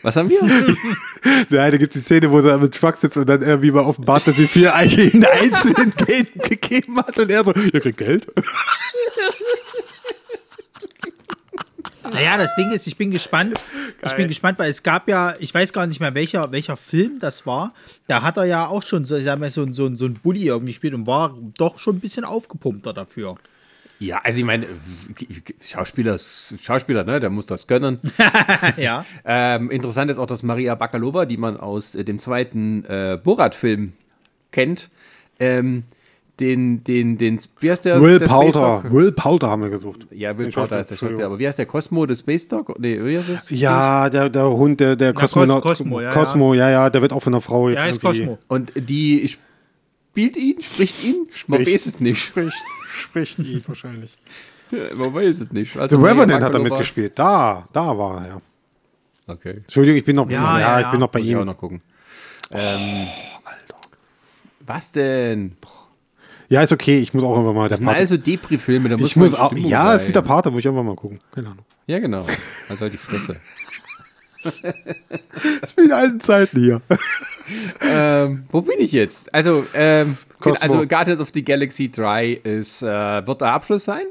Was 0.01 0.15
haben 0.15 0.29
wir? 0.29 0.41
Nein, 1.49 1.71
da 1.71 1.77
gibt 1.77 1.95
es 1.95 2.01
die 2.01 2.05
Szene, 2.05 2.31
wo 2.31 2.39
er 2.39 2.59
mit 2.59 2.75
Truck 2.75 2.95
sitzt 2.95 3.17
und 3.17 3.27
dann 3.27 3.41
irgendwie 3.41 3.71
mal 3.71 3.83
offenbart 3.83 4.27
wird, 4.27 4.37
wie 4.37 4.47
viel 4.47 4.67
eigentlich 4.67 5.13
jeden 5.13 5.25
einzelnen 5.25 5.91
Geld 5.95 6.33
gegeben 6.43 6.97
hat 6.97 7.17
und 7.17 7.31
er 7.31 7.43
so, 7.43 7.53
ihr 7.53 7.79
kriegt 7.79 7.97
Geld? 7.97 8.27
Naja, 12.11 12.37
das 12.37 12.55
Ding 12.55 12.71
ist, 12.71 12.87
ich 12.87 12.97
bin 12.97 13.11
gespannt. 13.11 13.57
Ich 14.03 14.13
bin 14.13 14.27
gespannt, 14.27 14.59
weil 14.59 14.69
es 14.69 14.83
gab 14.83 15.07
ja, 15.09 15.33
ich 15.39 15.53
weiß 15.53 15.73
gar 15.73 15.87
nicht 15.87 15.99
mehr, 15.99 16.13
welcher, 16.13 16.51
welcher 16.51 16.77
Film 16.77 17.19
das 17.19 17.45
war. 17.45 17.73
Da 18.07 18.21
hat 18.21 18.37
er 18.37 18.45
ja 18.45 18.67
auch 18.67 18.83
schon 18.83 19.05
so, 19.05 19.15
ich 19.15 19.23
sag 19.25 19.39
mal, 19.39 19.49
so, 19.49 19.63
ein- 19.63 19.73
so, 19.73 19.85
ein- 19.85 19.95
so 19.97 20.05
ein 20.05 20.13
Bully 20.13 20.45
irgendwie 20.47 20.71
gespielt 20.73 20.93
und 20.93 21.07
war 21.07 21.35
doch 21.57 21.79
schon 21.79 21.95
ein 21.97 21.99
bisschen 21.99 22.23
aufgepumpter 22.25 22.93
dafür. 22.93 23.35
Ja, 23.99 24.19
also 24.23 24.39
ich 24.39 24.45
meine, 24.45 24.67
Schauspieler, 25.61 26.17
Schauspieler, 26.61 27.03
ne, 27.05 27.19
der 27.19 27.29
muss 27.29 27.45
das 27.45 27.65
können. 27.67 27.99
ja. 28.77 29.05
Ähm, 29.23 29.71
interessant 29.71 30.11
ist 30.11 30.17
auch, 30.17 30.25
dass 30.27 30.43
Maria 30.43 30.75
Bakalova, 30.75 31.25
die 31.25 31.37
man 31.37 31.57
aus 31.57 31.93
dem 31.93 32.19
zweiten 32.19 32.83
äh, 32.85 33.17
Borat-Film 33.23 33.93
kennt, 34.51 34.89
ähm, 35.39 35.83
den, 36.39 36.83
den, 36.83 37.17
den, 37.17 37.39
wie 37.59 37.71
heißt 37.71 37.85
der? 37.85 38.01
Will 38.01 38.19
der 38.19 38.27
Powder. 38.27 38.83
Will 38.91 39.11
Powder 39.11 39.49
haben 39.49 39.61
wir 39.63 39.69
gesucht. 39.69 40.05
Ja, 40.11 40.37
Will 40.37 40.51
Powder 40.51 40.79
ist 40.79 40.91
der 40.91 40.97
Schauspieler. 40.97 41.25
Aber 41.27 41.39
wie 41.39 41.47
heißt 41.47 41.57
der 41.59 41.65
Cosmo, 41.65 42.05
der 42.05 42.15
Space 42.15 42.47
Dog? 42.47 42.77
Nee, 42.79 43.03
wie 43.03 43.17
heißt 43.17 43.29
das? 43.29 43.49
Ja, 43.49 44.09
der, 44.09 44.29
der 44.29 44.49
Hund, 44.49 44.79
der, 44.79 44.95
der 44.95 45.13
Kosmonaut. 45.13 45.63
Cos- 45.63 45.77
Cosmo, 45.77 46.01
ja, 46.01 46.11
Cosmo, 46.11 46.53
ja, 46.53 46.69
ja, 46.69 46.89
der 46.89 47.01
wird 47.01 47.13
auch 47.13 47.21
von 47.23 47.33
einer 47.33 47.41
Frau 47.41 47.69
jetzt 47.69 47.77
Ja, 47.77 47.85
ist 47.85 48.01
Cosmo. 48.01 48.37
Und 48.47 48.73
die 48.75 49.27
spielt 49.27 50.35
ihn, 50.37 50.61
spricht 50.61 51.03
ihn? 51.03 51.27
Man 51.47 51.65
weiß 51.65 51.85
es 51.85 51.99
nicht. 51.99 52.21
Spricht, 52.21 52.57
spricht 52.85 53.39
ihn 53.39 53.63
wahrscheinlich. 53.67 54.17
Man 54.97 55.13
weiß 55.13 55.39
es 55.41 55.51
nicht. 55.51 55.73
The 55.73 55.79
Also 55.79 55.97
Maria 55.97 56.13
Revenant 56.23 56.43
hat 56.43 56.53
er 56.53 56.59
Bakalova- 56.59 56.63
mitgespielt. 56.63 57.17
Da, 57.17 57.67
da 57.71 57.97
war 57.97 58.21
er, 58.23 58.27
ja. 58.27 58.41
Okay. 59.27 59.53
Entschuldigung, 59.57 59.97
ich 59.99 60.03
bin 60.05 60.15
noch, 60.17 60.29
Ja, 60.29 60.59
ja, 60.59 60.59
ja, 60.59 60.79
ich 60.81 60.85
bin 60.87 60.93
ja. 60.95 60.99
noch 60.99 61.07
bei 61.09 61.19
Muss 61.19 61.27
ich 61.29 61.35
auch 61.35 61.41
ihm. 61.41 61.45
noch 61.47 61.57
gucken. 61.57 61.81
Ähm, 62.51 63.07
Was 64.65 64.91
denn? 64.91 65.53
Ja, 66.49 66.61
ist 66.61 66.71
okay, 66.71 66.99
ich 66.99 67.13
muss 67.13 67.23
auch 67.23 67.31
irgendwann 67.31 67.55
mal. 67.55 67.61
Der 67.63 67.69
Das 67.69 67.79
sind 67.79 67.87
also 67.87 68.17
Depri-Filme, 68.17 68.89
da 68.89 68.97
muss 68.97 69.07
ich 69.07 69.15
muss 69.15 69.33
in 69.33 69.39
auch, 69.39 69.51
Stimmung 69.51 69.69
ja, 69.69 69.87
sein. 69.87 69.97
ist 69.97 70.07
wieder 70.07 70.21
Pate, 70.21 70.51
muss 70.51 70.59
ich 70.59 70.65
irgendwann 70.65 70.85
mal 70.85 70.95
gucken. 70.95 71.19
Keine 71.31 71.47
Ahnung. 71.47 71.65
Ja, 71.87 71.99
genau. 71.99 72.25
Also 72.69 72.81
halt 72.81 72.93
die 72.93 72.97
Fresse. 72.97 73.35
Ich 74.45 75.75
bin 75.75 75.85
in 75.85 75.91
alten 75.91 76.19
Zeiten 76.19 76.59
hier. 76.59 76.79
ähm, 77.81 78.43
wo 78.51 78.61
bin 78.61 78.75
ich 78.77 78.91
jetzt? 78.91 79.33
Also, 79.33 79.65
ähm, 79.73 80.17
Cosmo. 80.39 80.61
also 80.61 80.87
Guardians 80.87 81.19
of 81.19 81.31
the 81.33 81.43
Galaxy 81.43 81.91
3 81.91 82.41
ist, 82.43 82.83
äh, 82.83 83.25
wird 83.25 83.41
der 83.41 83.53
Abschluss 83.53 83.85
sein. 83.85 84.05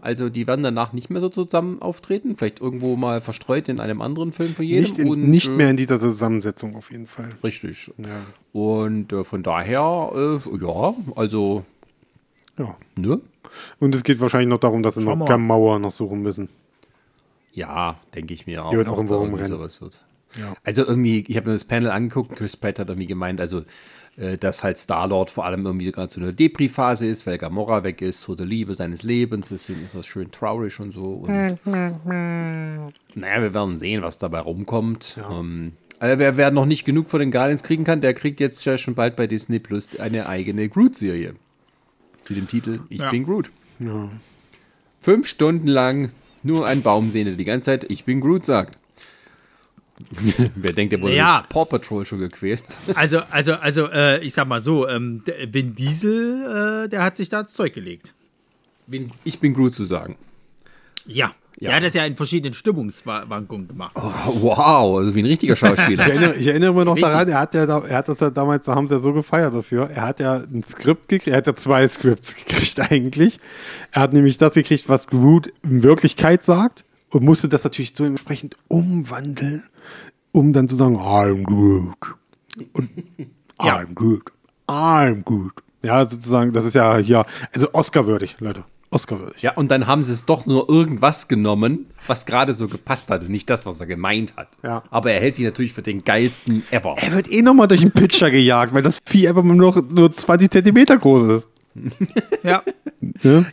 Also 0.00 0.28
die 0.28 0.46
werden 0.46 0.62
danach 0.62 0.92
nicht 0.92 1.10
mehr 1.10 1.20
so 1.20 1.28
zusammen 1.28 1.82
auftreten, 1.82 2.36
vielleicht 2.36 2.60
irgendwo 2.60 2.96
mal 2.96 3.20
verstreut 3.20 3.68
in 3.68 3.80
einem 3.80 4.00
anderen 4.00 4.32
Film 4.32 4.54
von 4.54 4.64
jedem. 4.64 4.82
Nicht, 4.82 4.98
in, 4.98 5.08
und, 5.08 5.28
nicht 5.28 5.48
äh, 5.48 5.52
mehr 5.52 5.70
in 5.70 5.76
dieser 5.76 6.00
Zusammensetzung 6.00 6.76
auf 6.76 6.90
jeden 6.90 7.06
Fall. 7.06 7.30
Richtig. 7.44 7.92
Ja. 7.98 8.06
Und 8.52 9.12
äh, 9.12 9.24
von 9.24 9.42
daher, 9.42 10.12
äh, 10.14 10.64
ja, 10.64 10.94
also, 11.14 11.64
ja. 12.58 12.76
ne? 12.96 13.20
Und 13.78 13.94
es 13.94 14.04
geht 14.04 14.20
wahrscheinlich 14.20 14.48
noch 14.48 14.58
darum, 14.58 14.82
dass 14.82 14.96
sie 14.96 15.04
noch 15.04 15.16
mal. 15.16 15.26
Gamauer 15.26 15.78
noch 15.78 15.92
suchen 15.92 16.22
müssen. 16.22 16.48
Ja, 17.52 17.96
denke 18.14 18.34
ich 18.34 18.46
mir 18.46 18.64
auch. 18.64 18.70
Die 18.70 18.76
wird 18.76 18.88
auch 18.88 18.96
irgendwo 18.96 19.16
rumrennen. 19.16 19.48
sowas 19.48 19.80
wird. 19.80 20.04
Ja. 20.38 20.54
Also 20.64 20.84
irgendwie, 20.84 21.24
ich 21.26 21.36
habe 21.36 21.48
mir 21.48 21.54
das 21.54 21.64
Panel 21.64 21.90
angeguckt, 21.90 22.36
Chris 22.36 22.56
Pratt 22.56 22.78
hat 22.78 22.88
irgendwie 22.88 23.06
gemeint, 23.06 23.40
also 23.40 23.62
äh, 24.16 24.36
dass 24.36 24.62
halt 24.62 24.76
Star-Lord 24.76 25.30
vor 25.30 25.46
allem 25.46 25.64
irgendwie 25.64 25.90
gerade 25.90 26.12
so 26.12 26.20
eine 26.20 26.34
Depri-Phase 26.34 27.06
ist, 27.06 27.26
weil 27.26 27.38
Gamora 27.38 27.84
weg 27.84 28.02
ist, 28.02 28.22
so 28.22 28.34
der 28.34 28.46
Liebe 28.46 28.74
seines 28.74 29.02
Lebens, 29.02 29.48
deswegen 29.48 29.84
ist 29.84 29.94
das 29.94 30.06
schön 30.06 30.30
traurig 30.30 30.78
und 30.80 30.92
so. 30.92 31.24
Und 31.26 31.54
naja, 31.66 32.92
wir 33.14 33.54
werden 33.54 33.78
sehen, 33.78 34.02
was 34.02 34.18
dabei 34.18 34.40
rumkommt. 34.40 35.20
Ähm, 35.30 35.72
äh, 36.00 36.18
wer, 36.18 36.36
wer 36.36 36.50
noch 36.50 36.66
nicht 36.66 36.84
genug 36.84 37.08
von 37.08 37.20
den 37.20 37.30
Guardians 37.30 37.62
kriegen 37.62 37.84
kann, 37.84 38.00
der 38.00 38.14
kriegt 38.14 38.40
jetzt 38.40 38.64
ja 38.64 38.76
schon 38.76 38.94
bald 38.94 39.16
bei 39.16 39.26
Disney 39.26 39.58
Plus 39.58 39.98
eine 39.98 40.28
eigene 40.28 40.68
Groot-Serie. 40.68 41.34
Mit 42.28 42.38
dem 42.38 42.48
Titel 42.48 42.80
Ich 42.88 42.98
Ja. 43.00 43.10
bin 43.10 43.24
Groot. 43.24 43.50
Fünf 45.00 45.28
Stunden 45.28 45.66
lang 45.68 46.12
nur 46.42 46.66
ein 46.66 46.82
Baum 46.82 47.10
sehen, 47.10 47.26
der 47.26 47.34
die 47.34 47.44
ganze 47.44 47.66
Zeit 47.66 47.86
Ich 47.90 48.04
bin 48.04 48.20
Groot 48.20 48.44
sagt. 48.46 48.78
Wer 50.54 50.72
denkt, 50.74 50.92
der 50.92 51.00
wurde 51.00 51.14
Ja. 51.14 51.38
mit 51.40 51.48
Paw 51.48 51.64
Patrol 51.64 52.04
schon 52.04 52.18
gequält? 52.18 52.62
Also, 52.94 53.20
also, 53.30 53.54
also, 53.54 53.88
äh, 53.90 54.22
ich 54.24 54.34
sag 54.34 54.46
mal 54.46 54.60
so, 54.60 54.86
ähm, 54.88 55.22
der 55.26 55.52
Vin 55.52 55.74
Diesel, 55.74 56.84
äh, 56.84 56.88
der 56.88 57.02
hat 57.02 57.16
sich 57.16 57.28
da 57.28 57.40
ins 57.40 57.54
Zeug 57.54 57.72
gelegt. 57.74 58.12
Bin- 58.86 59.10
Ich 59.24 59.40
bin 59.40 59.54
Groot 59.54 59.74
zu 59.74 59.84
sagen. 59.84 60.16
Ja. 61.06 61.32
Ja. 61.58 61.70
Er 61.70 61.76
hat 61.76 61.84
das 61.84 61.94
ja 61.94 62.04
in 62.04 62.16
verschiedenen 62.16 62.52
Stimmungswankungen 62.52 63.66
gemacht. 63.66 63.94
Wow, 63.94 64.98
also 64.98 65.14
wie 65.14 65.20
ein 65.22 65.26
richtiger 65.26 65.52
Ich 65.54 65.58
Schauspieler. 65.58 66.06
erinnere, 66.06 66.34
ich 66.36 66.46
erinnere 66.48 66.74
mich 66.74 66.84
noch 66.84 66.96
Richtig. 66.96 67.10
daran, 67.10 67.28
er 67.30 67.38
hat 67.40 67.54
ja 67.54 67.64
da, 67.64 67.78
er 67.78 67.96
hat 67.96 68.08
das 68.08 68.20
ja 68.20 68.28
damals, 68.28 68.66
da 68.66 68.74
haben 68.74 68.86
sie 68.88 68.94
ja 68.94 69.00
so 69.00 69.12
gefeiert 69.14 69.54
dafür. 69.54 69.88
Er 69.88 70.02
hat 70.02 70.20
ja 70.20 70.34
ein 70.36 70.62
Skript 70.62 71.08
gekriegt, 71.08 71.28
er 71.28 71.38
hat 71.38 71.46
ja 71.46 71.54
zwei 71.54 71.88
Skripts 71.88 72.36
gekriegt 72.44 72.78
eigentlich. 72.92 73.40
Er 73.92 74.02
hat 74.02 74.12
nämlich 74.12 74.36
das 74.36 74.52
gekriegt, 74.54 74.88
was 74.88 75.06
Groot 75.06 75.50
in 75.62 75.82
Wirklichkeit 75.82 76.42
sagt 76.42 76.84
und 77.10 77.24
musste 77.24 77.48
das 77.48 77.64
natürlich 77.64 77.94
so 77.96 78.04
entsprechend 78.04 78.56
umwandeln, 78.68 79.62
um 80.32 80.52
dann 80.52 80.68
zu 80.68 80.76
sagen, 80.76 80.98
I'm 80.98 81.44
Groot. 81.44 81.94
Und 82.74 82.90
Ja. 83.62 83.78
I'm 83.78 83.94
Groot. 83.94 84.30
I'm 84.68 85.22
Groot. 85.24 85.54
Ja, 85.82 86.06
sozusagen, 86.06 86.52
das 86.52 86.66
ist 86.66 86.74
ja 86.74 86.98
hier, 86.98 87.24
also 87.54 87.68
Oscar-würdig, 87.72 88.36
Leute. 88.40 88.64
Oscar-würdig. 88.96 89.42
ja, 89.42 89.52
und 89.54 89.70
dann 89.70 89.86
haben 89.86 90.02
sie 90.02 90.12
es 90.12 90.24
doch 90.24 90.46
nur 90.46 90.68
irgendwas 90.68 91.28
genommen, 91.28 91.86
was 92.06 92.26
gerade 92.26 92.52
so 92.52 92.66
gepasst 92.66 93.10
hat 93.10 93.20
und 93.22 93.30
nicht 93.30 93.48
das, 93.48 93.66
was 93.66 93.80
er 93.80 93.86
gemeint 93.86 94.36
hat. 94.36 94.48
Ja. 94.62 94.82
Aber 94.90 95.12
er 95.12 95.20
hält 95.20 95.36
sich 95.36 95.44
natürlich 95.44 95.72
für 95.72 95.82
den 95.82 96.04
geilsten 96.04 96.64
ever. 96.70 96.94
Er 97.00 97.12
wird 97.12 97.30
eh 97.30 97.42
nochmal 97.42 97.68
durch 97.68 97.80
den 97.80 97.92
Pitcher 97.92 98.30
gejagt, 98.30 98.74
weil 98.74 98.82
das 98.82 99.00
Vieh 99.04 99.28
einfach 99.28 99.42
nur 99.42 99.54
noch 99.54 99.80
nur 99.88 100.16
20 100.16 100.50
Zentimeter 100.50 100.96
groß 100.96 101.22
ist. 101.38 101.48
Ja. 102.42 102.62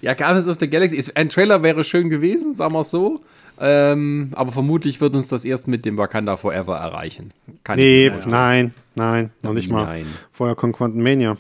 Ja, 0.02 0.14
Guardians 0.14 0.48
of 0.48 0.58
the 0.60 0.70
Galaxy, 0.70 0.96
ist, 0.96 1.16
ein 1.18 1.30
Trailer 1.30 1.62
wäre 1.62 1.84
schön 1.84 2.10
gewesen, 2.10 2.54
sagen 2.54 2.74
wir 2.74 2.80
es 2.80 2.90
so. 2.92 3.20
Ähm, 3.60 4.32
aber 4.34 4.52
vermutlich 4.52 5.00
wird 5.00 5.16
uns 5.16 5.28
das 5.28 5.46
erst 5.46 5.68
mit 5.68 5.86
dem 5.86 5.98
Wakanda 5.98 6.38
Forever 6.38 6.78
erreichen. 6.78 7.34
Kann 7.64 7.78
Nee, 7.78 8.12
nein, 8.26 8.74
nein, 8.96 9.32
noch 9.42 9.54
nicht 9.54 9.70
mal. 9.70 9.84
Nein. 9.84 10.06
Vorher 10.32 10.56
kommt 10.56 10.76
Quantum 10.76 11.04
Mania. 11.04 11.38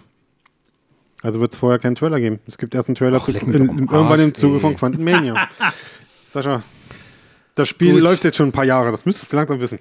Also 1.23 1.39
wird 1.39 1.53
es 1.53 1.57
vorher 1.59 1.79
keinen 1.79 1.95
Trailer 1.95 2.19
geben. 2.19 2.39
Es 2.47 2.57
gibt 2.57 2.75
erst 2.75 2.89
einen 2.89 2.95
Trailer 2.95 3.17
Ach, 3.19 3.25
zu, 3.25 3.31
in, 3.31 3.69
am 3.69 3.79
irgendwann 3.89 4.19
im 4.19 4.33
Zuge 4.33 4.55
ey. 4.55 4.59
von 4.59 4.75
Quantum 4.75 5.03
Mania. 5.03 5.47
Sascha, 6.31 6.59
das 7.55 7.69
Spiel 7.69 7.93
Gut. 7.93 8.01
läuft 8.01 8.23
jetzt 8.23 8.37
schon 8.37 8.49
ein 8.49 8.51
paar 8.51 8.65
Jahre. 8.65 8.91
Das 8.91 9.05
müsstest 9.05 9.31
du 9.31 9.37
langsam 9.37 9.59
wissen. 9.59 9.79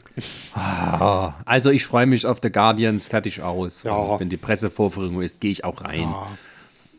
Ah, 0.54 1.34
also 1.44 1.70
ich 1.70 1.84
freue 1.86 2.06
mich 2.06 2.26
auf 2.26 2.38
The 2.42 2.52
Guardians 2.52 3.08
fertig 3.08 3.42
aus. 3.42 3.82
Ja. 3.82 3.94
Und 3.94 4.20
wenn 4.20 4.28
die 4.30 4.36
Pressevorführung 4.36 5.20
ist, 5.22 5.40
gehe 5.40 5.50
ich 5.50 5.64
auch 5.64 5.82
rein, 5.82 6.02
Ja. 6.02 6.28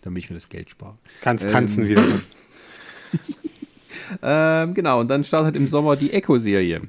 damit 0.01 0.23
ich 0.23 0.29
mir 0.29 0.35
das 0.35 0.49
Geld 0.49 0.69
spare. 0.69 0.95
Kannst 1.21 1.49
tanzen 1.49 1.87
wieder. 1.87 2.03
Ähm, 4.21 4.73
genau, 4.73 4.99
und 4.99 5.07
dann 5.07 5.23
startet 5.23 5.55
im 5.55 5.67
Sommer 5.67 5.95
die 5.95 6.11
Echo-Serie. 6.13 6.81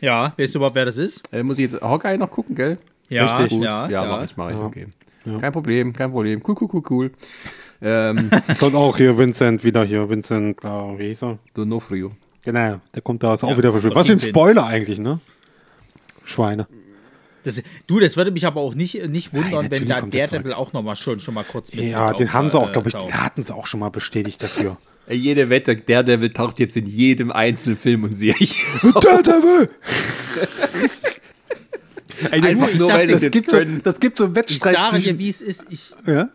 Ja, 0.00 0.32
weißt 0.36 0.54
du 0.54 0.58
überhaupt, 0.58 0.76
wer 0.76 0.84
das 0.84 0.98
ist? 0.98 1.32
Äh, 1.32 1.42
muss 1.42 1.58
ich 1.58 1.70
jetzt 1.72 1.82
Hawkeye 1.82 2.16
noch 2.18 2.30
gucken, 2.30 2.54
gell? 2.54 2.78
Ja, 3.08 3.24
Richtig. 3.24 3.50
Gut. 3.58 3.64
ja, 3.64 3.88
ja, 3.88 4.04
ja. 4.04 4.10
mach 4.10 4.24
ich, 4.24 4.36
mach 4.36 4.50
ich, 4.50 4.56
okay. 4.56 4.86
Kein 5.24 5.52
Problem, 5.52 5.92
kein 5.92 6.10
Problem. 6.10 6.42
Cool, 6.46 6.56
cool, 6.60 6.68
cool, 6.72 6.82
cool. 6.90 7.10
Ähm, 7.80 8.30
Kommt 8.58 8.74
auch 8.74 8.96
hier 8.96 9.16
Vincent 9.16 9.64
wieder 9.64 9.84
hier. 9.84 10.08
Vincent, 10.08 10.62
äh, 10.62 10.68
wie 10.98 11.08
hieß 11.08 11.22
er? 11.22 11.38
Donofrio. 11.54 12.12
Genau, 12.44 12.80
der 12.94 13.02
kommt 13.02 13.22
da 13.22 13.34
ist 13.34 13.42
auch 13.42 13.56
wieder 13.56 13.70
verspielt. 13.70 13.94
der 13.94 14.00
Was 14.00 14.06
für 14.06 14.12
ein. 14.12 14.20
Spoiler 14.20 14.66
eigentlich, 14.66 14.98
ne? 14.98 15.20
Schweine. 16.24 16.66
Das, 17.44 17.62
du, 17.86 18.00
das 18.00 18.16
würde 18.16 18.30
mich 18.30 18.46
aber 18.46 18.60
auch 18.60 18.74
nicht, 18.74 19.06
nicht 19.08 19.34
wundern, 19.34 19.70
wenn 19.70 19.84
natürlich 19.84 19.88
da 19.88 20.00
der 20.00 20.26
Daredevil 20.26 20.54
auch 20.54 20.72
noch 20.72 20.82
mal 20.82 20.96
schon, 20.96 21.20
schon 21.20 21.34
mal 21.34 21.44
kurz 21.44 21.72
mit 21.72 21.84
Ja, 21.84 22.12
den 22.14 22.32
haben 22.32 22.50
sie 22.50 22.58
auch, 22.58 22.72
glaube 22.72 22.88
ich, 22.88 22.94
den 22.94 23.12
hatten 23.12 23.42
sie 23.42 23.54
auch 23.54 23.66
schon 23.66 23.80
mal 23.80 23.90
bestätigt 23.90 24.42
dafür. 24.42 24.76
Äh, 25.06 25.16
Jede 25.16 25.50
Wette, 25.50 25.76
Daredevil 25.76 26.30
taucht 26.30 26.58
jetzt 26.58 26.78
in 26.78 26.86
jedem 26.86 27.30
einzelnen 27.30 27.76
Film 27.76 28.04
und 28.04 28.16
Serie. 28.16 28.46
Daredevil! 28.82 29.68
Einfach 32.30 32.68
ich 32.68 32.78
nur, 32.78 33.02
ich 33.02 33.10
das, 33.10 33.30
gibt 33.30 33.50
so, 33.50 33.60
das 33.82 34.00
gibt 34.00 34.16
so 34.18 34.24
einen 34.24 34.32
Ich 34.32 34.36
Wettstreit 34.36 34.74
sage 34.74 34.98
dir, 35.02 35.18
wie 35.18 35.28
es 35.28 35.40
ist. 35.42 35.66
Ich, 35.70 35.94
Ja? 36.06 36.28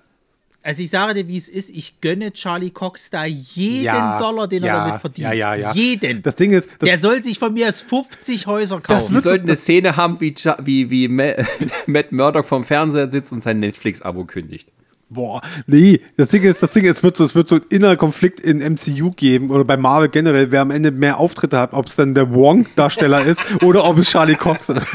also 0.62 0.84
ich 0.84 0.90
sage 0.90 1.14
dir, 1.14 1.28
wie 1.28 1.38
es 1.38 1.50
ist. 1.50 1.70
Ich 1.70 2.02
gönne 2.02 2.34
Charlie 2.34 2.70
Cox 2.72 3.10
da 3.10 3.26
jeden 3.26 3.84
Ja, 3.84 4.20
Dollar, 4.20 4.48
den 4.48 4.64
ja, 4.64 4.74
er 4.78 4.88
damit 4.88 5.02
verdient. 5.02 5.28
ja, 5.28 5.34
ja, 5.34 5.56
ja. 5.56 5.74
Jeden. 5.74 6.22
Das 6.22 6.36
Ding 6.36 6.52
ist, 6.52 6.70
das, 6.80 6.90
Der 6.90 7.00
soll 7.00 7.24
sich 7.24 7.40
von 7.40 7.54
mir 7.54 7.70
aus 7.70 7.82
50 7.82 8.46
Häuser 8.48 8.82
kaufen. 8.82 9.14
Wir 9.14 9.22
sollten 9.22 9.48
eine 9.48 9.56
Szene 9.56 9.96
haben, 9.96 10.20
wie, 10.20 10.36
wie, 10.64 10.90
wie 10.90 11.08
Ma 11.08 11.32
Matt 11.88 12.12
Murdock 12.12 12.46
vom 12.46 12.64
Fernseher 12.64 13.10
sitzt 13.10 13.32
und 13.32 13.42
sein 13.42 13.60
Netflix-Abo 13.60 14.26
kündigt. 14.26 14.70
Boah, 15.12 15.42
nee, 15.66 16.02
das 16.18 16.30
Ding 16.30 16.44
ist, 16.44 16.62
das 16.62 16.72
Ding 16.72 16.86
ist, 16.86 16.98
es 16.98 17.04
wird 17.04 17.18
so, 17.18 17.24
es 17.24 17.34
wird 17.34 17.48
so 17.48 17.56
einen 17.56 17.66
inneren 17.70 17.98
Konflikt 17.98 18.40
in 18.40 18.60
MCU 18.60 19.10
geben 19.10 19.50
oder 19.50 19.66
bei 19.66 19.76
Marvel 19.76 20.08
generell, 20.10 20.52
wer 20.52 20.62
am 20.62 20.70
Ende 20.70 20.92
mehr 20.92 21.18
Auftritte 21.18 21.58
hat, 21.58 21.74
ob 21.74 21.88
es 21.88 21.96
dann 21.96 22.14
der 22.14 22.32
Wong-Darsteller 22.32 23.26
ist 23.26 23.44
oder 23.64 23.86
ob 23.86 23.98
es 23.98 24.08
Charlie 24.08 24.36
Cox 24.36 24.70
ist. 24.70 24.86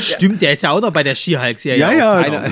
Stimmt, 0.00 0.42
der 0.42 0.52
ist 0.52 0.62
ja 0.62 0.70
auch 0.70 0.80
noch 0.80 0.92
bei 0.92 1.02
der 1.02 1.14
Ski-Hulk-Serie. 1.14 1.80
Ja, 1.80 1.92
ja. 1.92 2.18
aufgetaucht. 2.18 2.44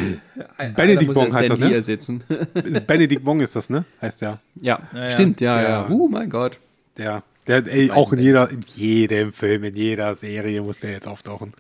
Einer, 0.57 0.73
Benedict 0.75 1.11
einer 1.11 1.17
Wong 1.17 1.29
ja 1.29 1.35
heißt 1.35 1.51
das, 1.51 1.59
ne? 1.59 1.69
Lee 1.69 1.81
sitzen. 1.81 2.25
Benedict 2.87 3.25
Wong 3.25 3.41
ist 3.41 3.57
das, 3.57 3.71
ne? 3.71 3.85
Heißt 4.01 4.23
der. 4.23 4.39
ja, 4.61 4.81
ja. 4.93 5.11
stimmt, 5.11 5.41
ja, 5.41 5.61
ja. 5.61 5.69
Ja. 5.69 5.87
Oh 5.91 6.09
mein 6.09 6.31
Gott. 6.31 6.59
Der, 6.97 7.23
der 7.47 7.67
ey, 7.67 7.91
auch 7.91 8.13
in 8.13 8.21
jeder, 8.21 8.51
in 8.51 8.61
jedem 8.75 9.33
Film, 9.33 9.65
in 9.65 9.77
jeder 9.77 10.15
Serie 10.15 10.63
muss 10.63 10.79
der 10.81 10.93
jetzt 10.93 11.07
auftauchen. 11.07 11.53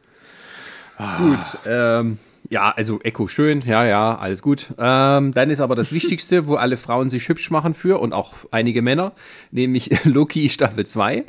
Gut, 1.18 1.58
ähm, 1.66 2.18
ja, 2.48 2.72
also 2.74 3.00
Echo 3.02 3.28
schön, 3.28 3.60
ja, 3.66 3.84
ja, 3.84 4.16
alles 4.16 4.40
gut. 4.40 4.68
Ähm, 4.78 5.32
dann 5.32 5.50
ist 5.50 5.60
aber 5.60 5.74
das 5.74 5.92
Wichtigste, 5.92 6.48
wo 6.48 6.54
alle 6.54 6.78
Frauen 6.78 7.10
sich 7.10 7.28
hübsch 7.28 7.50
machen 7.50 7.74
für 7.74 8.00
und 8.00 8.14
auch 8.14 8.32
einige 8.50 8.80
Männer, 8.80 9.12
nämlich 9.50 9.90
Loki 10.04 10.48
Staffel 10.48 10.86
2 10.86 11.24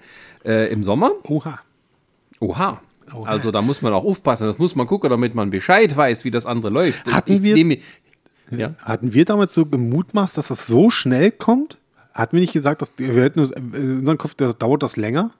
äh, 0.46 0.72
im 0.72 0.84
Sommer. 0.84 1.12
Oha. 1.24 1.60
Oha. 2.40 2.82
Also 3.24 3.52
da 3.52 3.62
muss 3.62 3.82
man 3.82 3.94
auch 3.94 4.04
aufpassen, 4.04 4.48
das 4.48 4.58
muss 4.58 4.76
man 4.76 4.86
gucken, 4.86 5.10
damit 5.10 5.34
man 5.34 5.50
Bescheid 5.50 5.96
weiß, 5.96 6.26
wie 6.26 6.32
das 6.32 6.46
andere 6.46 6.70
läuft. 6.72 7.12
Hatten 7.14 7.34
ich 7.34 7.44
wir- 7.44 7.56
nehme- 7.56 7.78
ja? 8.52 8.76
Hatten 8.82 9.14
wir 9.14 9.24
damals 9.26 9.54
so 9.54 9.66
gemutmaßt, 9.66 10.38
dass 10.38 10.50
das 10.50 10.68
so 10.68 10.90
schnell 10.90 11.32
kommt? 11.32 11.78
Hatten 12.14 12.36
wir 12.36 12.42
nicht 12.42 12.54
gesagt, 12.54 12.82
dass 12.82 12.92
wir 12.98 13.22
hätten 13.24 13.40
uns, 13.40 13.52
in 13.52 14.00
unserem 14.00 14.18
Kopf 14.18 14.34
das, 14.36 14.58
dauert 14.58 14.84
das 14.84 14.98
länger? 14.98 15.32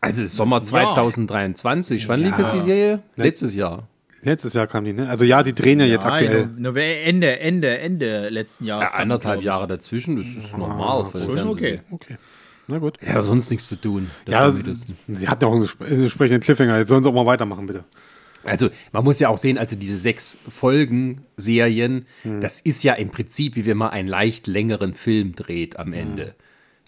Also 0.00 0.22
es 0.22 0.30
ist 0.32 0.36
Sommer 0.36 0.58
Das 0.58 0.68
ist 0.68 0.74
ein 0.74 0.82
Jahr. 0.82 0.94
2023. 0.94 2.08
Wann 2.08 2.20
lief 2.20 2.38
jetzt 2.38 2.52
die 2.52 2.60
Serie? 2.62 3.02
Letztes 3.16 3.54
Jahr. 3.54 3.88
Letztes 4.22 4.54
Jahr 4.54 4.66
kam 4.66 4.84
die, 4.84 4.92
ne? 4.94 5.08
Also 5.08 5.24
ja, 5.24 5.42
die 5.42 5.54
drehen 5.54 5.80
ja 5.80 5.86
jetzt 5.86 6.06
aktuell. 6.06 6.46
Nein, 6.46 6.56
nur 6.62 6.76
Ende, 6.76 7.38
Ende, 7.40 7.78
Ende 7.78 8.28
letzten 8.30 8.64
Jahres. 8.64 8.90
Ja, 8.90 8.96
anderthalb. 8.96 9.42
Jahre 9.42 9.66
dazwischen, 9.66 10.16
das 10.16 10.26
ist 10.26 10.56
normal. 10.56 11.04
Für 11.06 11.20
den 11.20 11.36
Schon 11.38 11.48
okay. 11.48 11.80
Okay. 11.90 12.16
Na 12.66 12.78
gut. 12.78 12.98
Ja, 13.06 13.20
sonst 13.20 13.50
nichts 13.50 13.68
zu 13.68 13.76
tun. 13.76 14.10
Ja, 14.26 14.50
sie 14.50 15.28
hat 15.28 15.42
ja 15.42 15.48
auch 15.48 15.54
einen 15.54 15.66
spre- 15.66 15.86
einen 15.86 16.02
entsprechenden 16.02 16.40
Cliffhanger. 16.40 16.78
Jetzt 16.78 16.88
sollen 16.88 17.02
sie 17.02 17.08
auch 17.10 17.14
mal 17.14 17.26
weitermachen, 17.26 17.66
bitte. 17.66 17.84
Also, 18.42 18.68
man 18.92 19.04
muss 19.04 19.20
ja 19.20 19.28
auch 19.28 19.38
sehen, 19.38 19.56
also 19.58 19.74
diese 19.76 19.96
sechs 19.96 20.38
Folgen-Serien, 20.50 22.06
Hm. 22.22 22.40
das 22.40 22.60
ist 22.60 22.82
ja 22.84 22.94
im 22.94 23.10
Prinzip, 23.10 23.56
wie 23.56 23.64
wenn 23.66 23.76
man 23.76 23.90
einen 23.90 24.08
leicht 24.08 24.46
längeren 24.46 24.94
Film 24.94 25.34
dreht 25.34 25.78
am 25.78 25.92
Ende. 25.92 26.34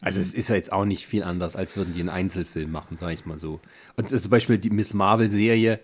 Also, 0.00 0.20
es 0.20 0.34
ist 0.34 0.48
ja 0.50 0.54
jetzt 0.56 0.72
auch 0.72 0.84
nicht 0.84 1.06
viel 1.06 1.22
anders, 1.22 1.56
als 1.56 1.76
würden 1.76 1.94
die 1.94 2.00
einen 2.00 2.10
Einzelfilm 2.10 2.70
machen, 2.70 2.96
sage 2.96 3.14
ich 3.14 3.24
mal 3.26 3.38
so. 3.38 3.60
Und 3.96 4.08
zum 4.08 4.30
Beispiel 4.30 4.58
die 4.58 4.70
Miss 4.70 4.92
Marvel-Serie, 4.94 5.80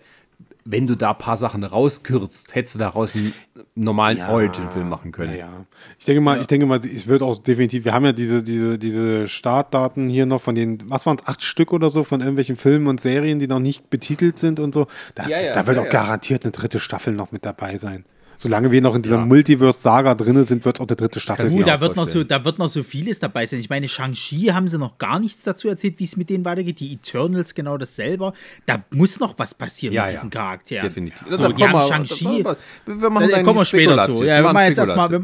wenn 0.65 0.87
du 0.87 0.95
da 0.95 1.11
ein 1.11 1.17
paar 1.17 1.35
Sachen 1.35 1.63
rauskürzt, 1.63 2.55
hättest 2.55 2.75
du 2.75 2.79
daraus 2.79 3.15
einen 3.15 3.33
normalen 3.75 4.21
Origin-Film 4.21 4.87
machen 4.87 5.11
können. 5.11 5.31
Ja, 5.31 5.39
ja. 5.39 5.65
Ich 5.99 6.05
denke 6.05 6.21
mal, 6.21 6.39
ich 6.39 6.47
denke 6.47 6.65
mal, 6.65 6.79
es 6.79 7.07
wird 7.07 7.21
auch 7.21 7.37
definitiv, 7.37 7.83
wir 7.83 7.93
haben 7.93 8.05
ja 8.05 8.13
diese, 8.13 8.43
diese, 8.43 8.79
diese 8.79 9.27
Startdaten 9.27 10.07
hier 10.07 10.25
noch 10.25 10.39
von 10.39 10.55
den, 10.55 10.79
was 10.89 11.05
waren 11.05 11.17
es, 11.19 11.27
acht 11.27 11.43
Stück 11.43 11.73
oder 11.73 11.89
so 11.89 12.03
von 12.03 12.21
irgendwelchen 12.21 12.55
Filmen 12.55 12.87
und 12.87 13.01
Serien, 13.01 13.39
die 13.39 13.47
noch 13.47 13.59
nicht 13.59 13.89
betitelt 13.89 14.37
sind 14.37 14.61
und 14.61 14.73
so. 14.73 14.87
Da, 15.15 15.27
Ja, 15.27 15.41
ja, 15.41 15.53
da 15.53 15.67
wird 15.67 15.75
ja, 15.75 15.81
auch 15.81 15.87
ja. 15.87 15.91
garantiert 15.91 16.45
eine 16.45 16.51
dritte 16.53 16.79
Staffel 16.79 17.13
noch 17.13 17.33
mit 17.33 17.45
dabei 17.45 17.77
sein. 17.77 18.05
Solange 18.43 18.71
wir 18.71 18.81
noch 18.81 18.93
in 18.93 19.01
dieser 19.01 19.17
Multiverse-Saga 19.17 20.15
drin 20.15 20.43
sind, 20.43 20.65
wird 20.65 20.75
es 20.77 20.81
auch 20.81 20.87
eine 20.89 20.97
dritte 20.97 21.21
Staffel 21.21 21.49
mir 21.49 21.63
da 21.63 21.79
wird, 21.79 21.95
noch 21.95 22.05
so, 22.07 22.25
da 22.25 22.43
wird 22.43 22.59
noch 22.59 22.67
so 22.67 22.83
vieles 22.83 23.19
dabei 23.19 23.45
sein. 23.45 23.59
Ich 23.61 23.69
meine, 23.69 23.87
Shang-Chi 23.87 24.47
haben 24.47 24.67
sie 24.67 24.77
noch 24.77 24.97
gar 24.97 25.17
nichts 25.19 25.43
dazu 25.43 25.69
erzählt, 25.69 25.97
wie 25.99 26.03
es 26.03 26.17
mit 26.17 26.29
denen 26.29 26.43
weitergeht. 26.43 26.81
Die 26.81 26.91
Eternals 26.93 27.55
genau 27.55 27.77
dasselbe. 27.77 28.33
Da 28.65 28.83
muss 28.91 29.19
noch 29.21 29.33
was 29.39 29.53
passieren 29.53 29.93
Ja, 29.95 30.01
mit 30.03 30.11
ja. 30.11 30.17
diesen 30.17 30.29
Charakteren. 30.29 30.83
Definitiv. 30.89 31.23
So, 31.29 31.37
Da 31.37 31.47
die 31.47 31.53
kommen 31.53 31.69
haben 31.73 31.79
wir- 31.79 31.87
Shang-Chi. 31.87 32.43
Wir 32.85 33.09
machen 33.09 33.29
Da 33.31 33.43
kommen 33.43 33.59
wir 33.59 33.65
später 33.65 34.11
zu. 34.11 34.23
Ja, 34.25 34.43
wir 34.43 34.51
machen 34.53 34.65
jetzt 34.67 34.77
erstmal. 34.77 35.21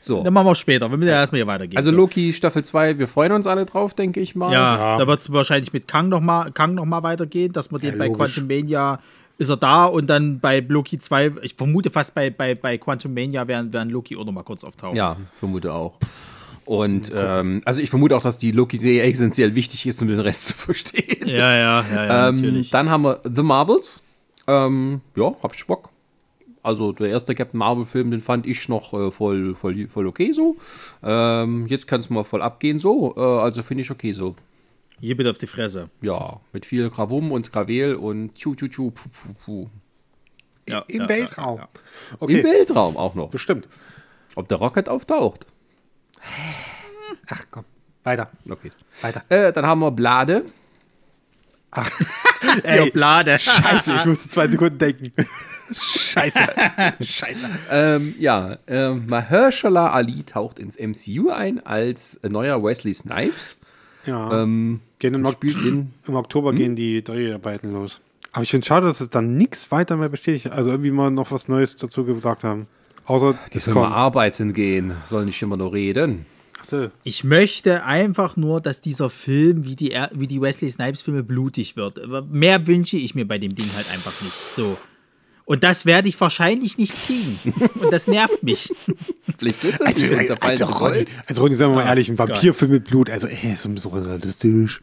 So. 0.00 0.22
Dann 0.24 0.34
machen 0.34 0.46
wir 0.48 0.54
später. 0.56 0.90
Wir 0.90 0.98
müssen 0.98 1.08
ja 1.10 1.20
erstmal 1.20 1.38
hier 1.38 1.46
weitergehen. 1.46 1.76
Also 1.78 1.90
so. 1.90 1.96
Loki 1.96 2.32
Staffel 2.32 2.64
2, 2.64 2.98
wir 2.98 3.08
freuen 3.08 3.32
uns 3.32 3.46
alle 3.46 3.64
drauf, 3.64 3.94
denke 3.94 4.20
ich 4.20 4.34
mal. 4.36 4.52
Ja, 4.52 4.98
da 4.98 5.06
wird 5.06 5.20
es 5.20 5.32
wahrscheinlich 5.32 5.72
mit 5.72 5.88
Kang 5.88 6.08
nochmal 6.08 6.52
Kang 6.52 6.74
noch 6.74 6.84
mal 6.84 7.02
weitergehen, 7.02 7.52
dass 7.52 7.70
man 7.70 7.80
den 7.80 7.92
Ja, 7.92 7.98
bei. 7.98 8.08
Quantum 8.10 8.46
Mania 8.46 9.00
ist 9.38 9.48
er 9.50 9.56
da 9.56 9.86
und 9.86 10.06
dann 10.06 10.40
bei 10.40 10.60
Loki 10.60 10.98
2, 10.98 11.32
ich 11.42 11.54
vermute 11.54 11.90
fast 11.90 12.14
bei, 12.14 12.30
bei, 12.30 12.54
bei 12.54 12.78
Quantum 12.78 13.12
Mania 13.12 13.46
werden, 13.46 13.72
werden 13.72 13.90
Loki 13.90 14.16
auch 14.16 14.24
noch 14.24 14.32
mal 14.32 14.42
kurz 14.42 14.64
auftauchen. 14.64 14.96
Ja, 14.96 15.16
vermute 15.34 15.72
auch. 15.72 15.98
Und 16.64 17.12
ähm, 17.14 17.60
also 17.64 17.80
ich 17.80 17.90
vermute 17.90 18.16
auch, 18.16 18.22
dass 18.22 18.38
die 18.38 18.50
Loki-Serie 18.50 19.02
essentiell 19.04 19.54
wichtig 19.54 19.86
ist, 19.86 20.02
um 20.02 20.08
den 20.08 20.18
Rest 20.18 20.48
zu 20.48 20.54
verstehen. 20.54 21.28
ja, 21.28 21.54
ja, 21.54 21.54
ja, 21.54 21.84
ja 22.06 22.28
ähm, 22.28 22.34
natürlich. 22.34 22.70
dann 22.70 22.90
haben 22.90 23.04
wir 23.04 23.20
The 23.24 23.42
Marvels. 23.42 24.02
Ähm, 24.48 25.00
ja, 25.14 25.34
hab 25.42 25.54
ich 25.54 25.66
Bock. 25.66 25.90
Also 26.62 26.92
der 26.92 27.10
erste 27.10 27.36
Captain 27.36 27.58
Marvel-Film, 27.58 28.10
den 28.10 28.20
fand 28.20 28.44
ich 28.44 28.68
noch 28.68 28.92
äh, 28.92 29.12
voll, 29.12 29.54
voll, 29.54 29.86
voll 29.86 30.06
okay 30.08 30.32
so. 30.32 30.56
Ähm, 31.04 31.66
jetzt 31.68 31.86
kann 31.86 32.00
es 32.00 32.10
mal 32.10 32.24
voll 32.24 32.42
abgehen 32.42 32.80
so. 32.80 33.14
Äh, 33.16 33.20
also 33.20 33.62
finde 33.62 33.82
ich 33.82 33.90
okay 33.92 34.12
so. 34.12 34.34
Hier 35.00 35.16
bitte 35.16 35.30
auf 35.30 35.38
die 35.38 35.46
Fresse. 35.46 35.90
Ja, 36.00 36.40
mit 36.52 36.64
viel 36.66 36.88
Gravum 36.90 37.32
und 37.32 37.52
Gravel 37.52 37.96
und 37.96 38.34
tschu 38.34 38.54
tschu 38.54 38.68
tschu 38.68 38.90
puh, 38.90 39.08
puh, 39.10 39.34
puh. 39.44 39.70
Ja, 40.68 40.84
Im 40.88 41.02
ja, 41.02 41.08
Weltraum. 41.08 41.58
Ja, 41.58 41.62
ja. 41.64 42.16
Okay, 42.18 42.38
Im 42.40 42.44
Weltraum 42.44 42.96
auch 42.96 43.14
noch. 43.14 43.30
bestimmt. 43.30 43.68
Ob 44.34 44.48
der 44.48 44.58
Rocket 44.58 44.88
auftaucht. 44.88 45.46
Ach 47.28 47.44
komm, 47.50 47.64
weiter, 48.04 48.30
Okay. 48.48 48.72
weiter. 49.00 49.22
Äh, 49.28 49.52
dann 49.52 49.66
haben 49.66 49.80
wir 49.80 49.90
Blade. 49.90 50.44
Ey, 52.62 52.90
Blade. 52.90 53.38
Scheiße, 53.38 53.94
ich 53.96 54.04
musste 54.06 54.28
zwei 54.28 54.48
Sekunden 54.48 54.78
denken. 54.78 55.12
Scheiße. 55.72 56.38
Scheiße. 57.00 57.48
Ähm, 57.70 58.14
ja, 58.18 58.58
ähm, 58.66 59.06
Mahershala 59.08 59.90
Ali 59.90 60.22
taucht 60.24 60.58
ins 60.58 60.78
MCU 60.78 61.30
ein 61.30 61.64
als 61.66 62.20
neuer 62.22 62.62
Wesley 62.62 62.94
Snipes. 62.94 63.58
Ja. 64.06 64.42
Ähm, 64.42 64.80
Gehen 64.98 65.14
im, 65.14 65.24
Ok- 65.26 65.44
in 65.44 65.92
Im 66.06 66.14
Oktober 66.14 66.52
gehen 66.52 66.74
die 66.76 67.02
Dreharbeiten 67.04 67.72
los. 67.72 68.00
Aber 68.32 68.42
ich 68.42 68.50
finde 68.50 68.62
es 68.64 68.68
schade, 68.68 68.86
dass 68.86 69.00
es 69.00 69.10
dann 69.10 69.36
nichts 69.36 69.70
weiter 69.70 69.96
mehr 69.96 70.08
bestätigt. 70.08 70.50
Also 70.50 70.70
irgendwie 70.70 70.90
mal 70.90 71.10
noch 71.10 71.30
was 71.30 71.48
Neues 71.48 71.76
dazu 71.76 72.04
gesagt 72.04 72.44
haben. 72.44 72.66
Außer 73.06 73.34
Die 73.48 73.54
das 73.54 73.64
soll 73.66 73.74
mal 73.74 73.88
arbeiten 73.92 74.52
gehen, 74.52 74.92
soll 75.08 75.24
nicht 75.26 75.40
immer 75.42 75.56
nur 75.56 75.72
reden. 75.72 76.26
Achso. 76.58 76.88
Ich 77.04 77.22
möchte 77.22 77.84
einfach 77.84 78.36
nur, 78.36 78.60
dass 78.60 78.80
dieser 78.80 79.10
Film 79.10 79.64
wie 79.64 79.76
die, 79.76 79.90
Er- 79.92 80.10
wie 80.14 80.26
die 80.26 80.40
Wesley 80.40 80.70
Snipes 80.70 81.02
Filme 81.02 81.22
blutig 81.22 81.76
wird. 81.76 81.98
Aber 82.02 82.22
Mehr 82.22 82.66
wünsche 82.66 82.96
ich 82.96 83.14
mir 83.14 83.26
bei 83.28 83.38
dem 83.38 83.54
Ding 83.54 83.68
halt 83.76 83.90
einfach 83.92 84.20
nicht. 84.22 84.34
So. 84.56 84.76
Und 85.46 85.62
das 85.62 85.86
werde 85.86 86.08
ich 86.08 86.20
wahrscheinlich 86.20 86.76
nicht 86.76 86.92
kriegen. 87.06 87.38
Und 87.80 87.92
das 87.92 88.08
nervt 88.08 88.42
mich. 88.42 88.68
Vielleicht 89.38 89.62
wird 89.62 89.74
das 89.80 89.86
Also, 89.86 90.04
nicht, 90.04 90.42
Alter, 90.42 90.66
sein 90.66 90.74
Ronny, 90.74 91.04
also 91.26 91.42
Ronny, 91.42 91.54
sagen 91.54 91.72
wir 91.72 91.76
mal 91.76 91.82
Ja, 91.84 91.88
ehrlich, 91.90 92.08
ein. 92.10 92.18
Vampirfilm 92.18 92.72
mit 92.72 92.84
Blut, 92.84 93.08
also 93.08 93.28
ey, 93.28 93.52
ist 93.52 93.62
so 93.62 93.88
realistisch. 93.90 94.82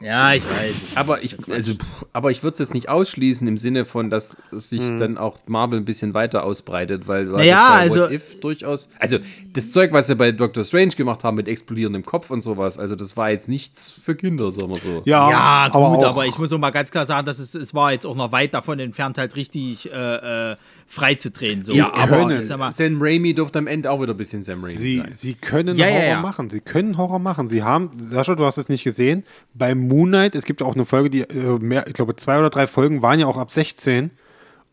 Ja, 0.00 0.32
ich 0.32 0.44
weiß. 0.44 0.92
Aber 0.96 1.22
ich, 1.24 1.36
also, 1.50 1.72
aber 2.12 2.30
ich 2.30 2.42
würde 2.42 2.52
es 2.52 2.58
jetzt 2.60 2.74
nicht 2.74 2.88
ausschließen 2.88 3.46
im 3.48 3.58
Sinne 3.58 3.84
von, 3.84 4.10
dass 4.10 4.36
sich 4.52 4.80
dann 4.98 5.18
auch 5.18 5.38
Marvel 5.46 5.80
ein 5.80 5.84
bisschen 5.84 6.14
weiter 6.14 6.44
ausbreitet, 6.44 7.08
weil 7.08 7.26
du 7.26 7.32
Naja, 7.32 7.66
also- 7.68 8.02
What 8.02 8.12
If 8.12 8.40
durchaus, 8.40 8.90
also 8.98 9.18
das 9.54 9.72
Zeug, 9.72 9.92
was 9.92 10.06
sie 10.06 10.14
bei 10.14 10.30
Doctor 10.30 10.62
Strange 10.62 10.90
gemacht 10.90 11.24
haben 11.24 11.36
mit 11.36 11.48
explodierendem 11.48 12.04
Kopf 12.04 12.30
und 12.30 12.42
sowas, 12.42 12.78
also 12.78 12.94
das 12.94 13.16
war 13.16 13.30
jetzt 13.30 13.48
nichts 13.48 13.90
für 13.90 14.14
Kinder, 14.14 14.52
sagen 14.52 14.68
wir 14.72 14.80
so. 14.80 15.02
Ja, 15.04 15.30
Ja, 15.30 15.68
gut, 15.68 15.74
aber, 15.76 16.06
aber, 16.08 16.26
ich 16.26 16.38
muss 16.38 16.52
auch 16.52 16.58
mal 16.58 16.70
ganz 16.70 16.90
klar 16.92 17.04
sagen, 17.06 17.26
dass 17.26 17.38
es, 17.40 17.54
es 17.54 17.74
war 17.74 17.90
jetzt 17.92 18.06
auch 18.06 18.14
noch 18.14 18.30
weit 18.30 18.54
davon 18.54 18.78
entfernt, 18.78 19.18
halt 19.18 19.34
richtig 19.34 19.90
äh, 19.90 20.52
äh, 20.88 20.92
frei 20.92 21.14
zu 21.14 21.30
drehen. 21.30 21.62
So. 21.62 21.72
Ja, 21.74 21.92
aber 21.94 22.26
können. 22.26 22.58
mal, 22.58 22.72
Sam 22.72 22.98
Raimi 23.00 23.34
durfte 23.34 23.58
am 23.58 23.66
Ende 23.66 23.90
auch 23.90 24.00
wieder 24.00 24.14
ein 24.14 24.16
bisschen 24.16 24.42
Sam 24.42 24.60
Raimi 24.62 24.74
Sie, 24.76 24.98
sein. 24.98 25.12
sie 25.14 25.34
können 25.34 25.76
Ja, 25.76 25.86
Horror 25.86 26.02
ja. 26.04 26.20
machen. 26.20 26.50
Sie 26.50 26.60
können 26.60 26.96
Horror 26.96 27.18
machen. 27.18 27.46
Sie 27.46 27.62
haben, 27.62 27.90
Sascha, 28.00 28.34
du 28.34 28.44
hast 28.44 28.58
es 28.58 28.68
nicht 28.68 28.84
gesehen, 28.84 29.24
bei 29.54 29.74
Moon 29.74 30.08
Knight, 30.08 30.34
es 30.34 30.44
gibt 30.44 30.60
ja 30.60 30.66
auch 30.66 30.74
eine 30.74 30.84
Folge, 30.84 31.10
die 31.10 31.20
äh, 31.22 31.58
mehr, 31.58 31.86
ich 31.86 31.94
glaube, 31.94 32.16
zwei 32.16 32.38
oder 32.38 32.50
drei 32.50 32.66
Folgen 32.66 33.02
waren 33.02 33.20
ja 33.20 33.26
auch 33.26 33.36
ab 33.38 33.52
16. 33.52 34.10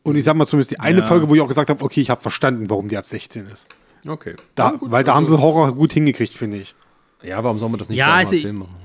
Und 0.04 0.16
ich 0.16 0.24
sag 0.24 0.36
mal 0.36 0.46
zumindest 0.46 0.72
die 0.72 0.80
eine 0.80 1.00
Ja. 1.00 1.06
Folge, 1.06 1.30
wo 1.30 1.36
ich 1.36 1.42
auch 1.42 1.48
gesagt 1.48 1.70
habe, 1.70 1.84
okay, 1.84 2.00
ich 2.02 2.10
habe 2.10 2.22
verstanden, 2.22 2.70
warum 2.70 2.88
die 2.88 2.98
ab 2.98 3.08
16 3.08 3.48
ist. 3.48 3.68
Okay. 4.08 4.36
Da, 4.54 4.70
Ja, 4.72 4.72
gut, 4.78 4.92
weil 4.92 5.04
da 5.04 5.16
haben 5.16 5.24
also- 5.26 5.38
sie 5.38 5.42
Horror 5.42 5.74
gut 5.74 5.94
hingekriegt, 5.94 6.34
finde 6.36 6.58
ich. 6.58 6.76
Ja, 7.24 7.44
warum 7.44 7.58
soll 7.58 7.70
man 7.70 7.80
das 7.80 7.90
nicht 7.90 7.98
Ja, 7.98 8.08
bei 8.08 8.14
also- 8.18 8.34
einem 8.36 8.42
Film 8.42 8.56
machen? 8.60 8.76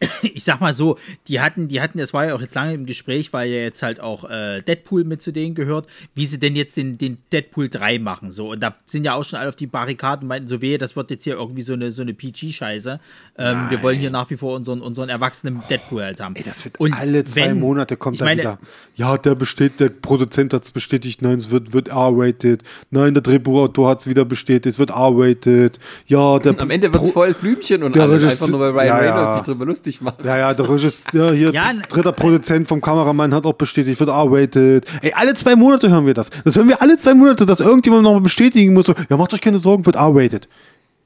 ich 0.22 0.44
sag 0.44 0.60
mal 0.60 0.72
so, 0.72 0.96
die 1.26 1.40
hatten, 1.40 1.68
die 1.68 1.80
hatten, 1.80 1.98
das 1.98 2.12
war 2.12 2.26
ja 2.26 2.34
auch 2.34 2.40
jetzt 2.40 2.54
lange 2.54 2.74
im 2.74 2.86
Gespräch, 2.86 3.32
weil 3.32 3.50
ja 3.50 3.58
jetzt 3.58 3.82
halt 3.82 4.00
auch 4.00 4.28
äh, 4.30 4.62
Deadpool 4.62 5.04
mit 5.04 5.20
zu 5.22 5.32
denen 5.32 5.54
gehört, 5.54 5.86
wie 6.14 6.24
sie 6.26 6.38
denn 6.38 6.54
jetzt 6.56 6.76
den, 6.76 6.98
den 6.98 7.18
Deadpool 7.32 7.68
3 7.68 7.98
machen. 7.98 8.30
So, 8.30 8.52
und 8.52 8.60
da 8.60 8.74
sind 8.86 9.04
ja 9.04 9.14
auch 9.14 9.24
schon 9.24 9.38
alle 9.38 9.48
auf 9.48 9.56
die 9.56 9.66
Barrikaden 9.66 10.24
und 10.24 10.28
meinten 10.28 10.48
so, 10.48 10.62
weh, 10.62 10.78
das 10.78 10.94
wird 10.94 11.10
jetzt 11.10 11.24
hier 11.24 11.34
irgendwie 11.34 11.62
so 11.62 11.72
eine, 11.72 11.90
so 11.90 12.02
eine 12.02 12.14
PG-Scheiße. 12.14 13.00
Ähm, 13.36 13.66
wir 13.70 13.82
wollen 13.82 13.98
hier 13.98 14.10
nach 14.10 14.30
wie 14.30 14.36
vor 14.36 14.54
unseren, 14.54 14.80
unseren 14.80 15.08
erwachsenen 15.08 15.62
Deadpool 15.68 16.02
halt 16.02 16.20
haben. 16.20 16.36
Ey, 16.36 16.44
das 16.44 16.64
wird 16.64 16.78
Und 16.78 16.92
alle 16.94 17.24
zwei 17.24 17.46
wenn- 17.50 17.58
Monate 17.60 17.96
kommt 17.96 18.14
ich 18.14 18.18
da 18.20 18.24
meine, 18.26 18.40
wieder. 18.40 18.58
Ja, 18.94 19.16
der 19.16 19.34
besteht, 19.34 19.80
der 19.80 19.88
Produzent 19.88 20.52
hat 20.54 20.64
es 20.64 20.72
bestätigt, 20.72 21.22
nein, 21.22 21.38
es 21.38 21.50
wird, 21.50 21.72
wird 21.72 21.88
R-rated. 21.88 22.62
Nein, 22.90 23.14
der 23.14 23.22
Drehbuchautor 23.22 23.90
hat 23.90 24.00
es 24.00 24.06
wieder 24.06 24.24
bestätigt, 24.24 24.66
es 24.66 24.78
wird 24.78 24.90
R-rated. 24.90 25.78
Ja, 26.06 26.38
der 26.38 26.60
Am 26.60 26.70
Ende 26.70 26.92
wird 26.92 27.02
es 27.02 27.10
voll 27.10 27.34
Blümchen 27.34 27.82
und 27.82 27.96
alles, 27.96 28.24
einfach 28.24 28.48
nur 28.48 28.60
weil 28.60 28.70
Ryan 28.72 28.86
Ja, 28.86 29.04
ja. 29.04 29.14
Reynolds 29.14 29.34
sich 29.34 29.42
drüber 29.42 29.64
lustig 29.66 29.87
macht. 30.00 30.24
Ja, 30.24 30.36
ja, 30.38 30.54
der 30.54 30.68
Regisseur, 30.68 31.32
hier, 31.32 31.52
Ja, 31.52 31.72
dritter 31.88 32.12
Produzent 32.12 32.68
vom 32.68 32.80
Kameramann 32.80 33.34
hat 33.34 33.44
auch 33.46 33.54
bestätigt, 33.54 33.98
wird 33.98 34.10
R-rated. 34.10 34.86
Ey, 35.02 35.12
alle 35.14 35.34
zwei 35.34 35.56
Monate 35.56 35.90
hören 35.90 36.06
wir 36.06 36.14
das. 36.14 36.30
Das 36.44 36.56
hören 36.56 36.68
wir 36.68 36.80
alle 36.80 36.96
zwei 36.98 37.14
Monate, 37.14 37.46
dass 37.46 37.60
irgendjemand 37.60 38.02
nochmal 38.04 38.20
bestätigen 38.20 38.74
muss. 38.74 38.86
So, 38.86 38.94
ja, 39.08 39.16
macht 39.16 39.32
euch 39.34 39.40
keine 39.40 39.58
Sorgen, 39.58 39.84
wird 39.86 39.96
R-rated. 39.96 40.48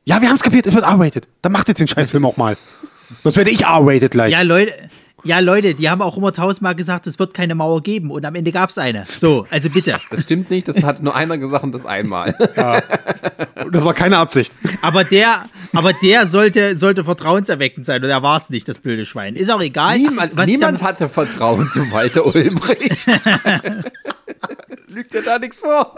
Ja, 0.04 0.20
wir 0.20 0.28
haben 0.28 0.36
es 0.36 0.42
kapiert, 0.42 0.66
es 0.66 0.74
wird 0.74 0.84
R-rated. 0.84 1.28
Dann 1.42 1.52
macht 1.52 1.68
jetzt 1.68 1.78
den 1.78 1.86
Scheißfilm 1.86 2.24
auch 2.26 2.36
mal. 2.36 2.56
Sonst 2.94 3.36
werde 3.36 3.50
ich 3.50 3.62
R-rated 3.62 4.10
gleich. 4.10 4.32
Ja, 4.32 4.42
Leute. 4.42 4.72
Ja, 5.24 5.38
Leute, 5.38 5.74
die 5.74 5.88
haben 5.88 6.02
auch 6.02 6.16
immer 6.16 6.32
tausendmal 6.32 6.74
gesagt, 6.74 7.06
es 7.06 7.18
wird 7.20 7.32
keine 7.32 7.54
Mauer 7.54 7.80
geben 7.82 8.10
und 8.10 8.24
am 8.24 8.34
Ende 8.34 8.50
gab 8.50 8.70
es 8.70 8.78
eine. 8.78 9.06
So, 9.18 9.46
also 9.50 9.70
bitte. 9.70 9.96
Das 10.10 10.22
stimmt 10.24 10.50
nicht, 10.50 10.66
das 10.66 10.82
hat 10.82 11.00
nur 11.00 11.14
einer 11.14 11.38
gesagt 11.38 11.62
und 11.62 11.72
das 11.72 11.86
einmal. 11.86 12.34
Das 13.70 13.84
war 13.84 13.94
keine 13.94 14.18
Absicht. 14.18 14.52
Aber 14.82 15.04
der, 15.04 15.44
aber 15.72 15.92
der 15.92 16.26
sollte, 16.26 16.76
sollte 16.76 17.04
vertrauenserweckend 17.04 17.86
sein 17.86 18.02
und 18.02 18.10
er 18.10 18.22
war 18.24 18.36
es 18.38 18.50
nicht, 18.50 18.68
das 18.68 18.80
blöde 18.80 19.06
Schwein. 19.06 19.36
Ist 19.36 19.50
auch 19.52 19.60
egal. 19.60 19.98
Niemand, 19.98 20.34
niemand 20.46 20.62
damit- 20.80 20.82
hatte 20.82 21.08
Vertrauen 21.08 21.70
zu 21.70 21.90
Walter 21.92 22.26
Ulbricht. 22.26 23.06
Lügt 24.88 25.14
dir 25.14 25.22
da 25.22 25.38
nichts 25.38 25.58
vor? 25.60 25.94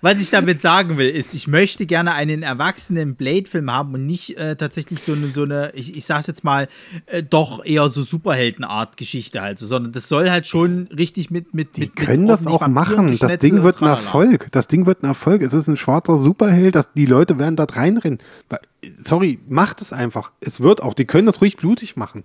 Was 0.00 0.20
ich 0.20 0.30
damit 0.30 0.60
sagen 0.60 0.98
will, 0.98 1.08
ist, 1.08 1.34
ich 1.34 1.46
möchte 1.46 1.86
gerne 1.86 2.12
einen 2.12 2.42
erwachsenen 2.42 3.14
Blade-Film 3.14 3.70
haben 3.70 3.94
und 3.94 4.06
nicht 4.06 4.36
äh, 4.36 4.56
tatsächlich 4.56 5.02
so 5.02 5.12
eine, 5.12 5.28
so 5.28 5.42
eine, 5.42 5.72
ich, 5.74 5.96
ich 5.96 6.04
sag's 6.04 6.26
jetzt 6.26 6.44
mal, 6.44 6.68
äh, 7.06 7.22
doch 7.22 7.64
eher 7.64 7.88
so 7.88 8.02
Superheldenart-Geschichte 8.02 9.40
halt, 9.40 9.58
so, 9.58 9.66
sondern 9.66 9.92
das 9.92 10.08
soll 10.08 10.30
halt 10.30 10.46
schon 10.46 10.88
richtig 10.96 11.30
mit, 11.30 11.54
mit, 11.54 11.76
Die 11.76 11.82
mit, 11.82 11.96
können 11.96 12.22
mit 12.22 12.30
das 12.30 12.46
auch 12.46 12.66
machen. 12.66 13.18
Das 13.18 13.38
Ding 13.38 13.62
wird 13.62 13.80
ein. 13.82 13.88
Erfolg. 13.88 14.48
Das 14.52 14.68
Ding 14.68 14.86
wird 14.86 15.02
ein 15.02 15.06
Erfolg. 15.06 15.42
Es 15.42 15.54
ist 15.54 15.68
ein 15.68 15.76
schwarzer 15.76 16.18
Superheld. 16.18 16.74
Das, 16.74 16.92
die 16.92 17.06
Leute 17.06 17.38
werden 17.38 17.56
da 17.56 17.64
reinrennen. 17.64 18.18
Sorry, 19.02 19.38
macht 19.48 19.80
es 19.80 19.92
einfach. 19.92 20.32
Es 20.40 20.60
wird 20.60 20.82
auch. 20.82 20.94
Die 20.94 21.04
können 21.04 21.26
das 21.26 21.40
ruhig 21.40 21.56
blutig 21.56 21.96
machen. 21.96 22.24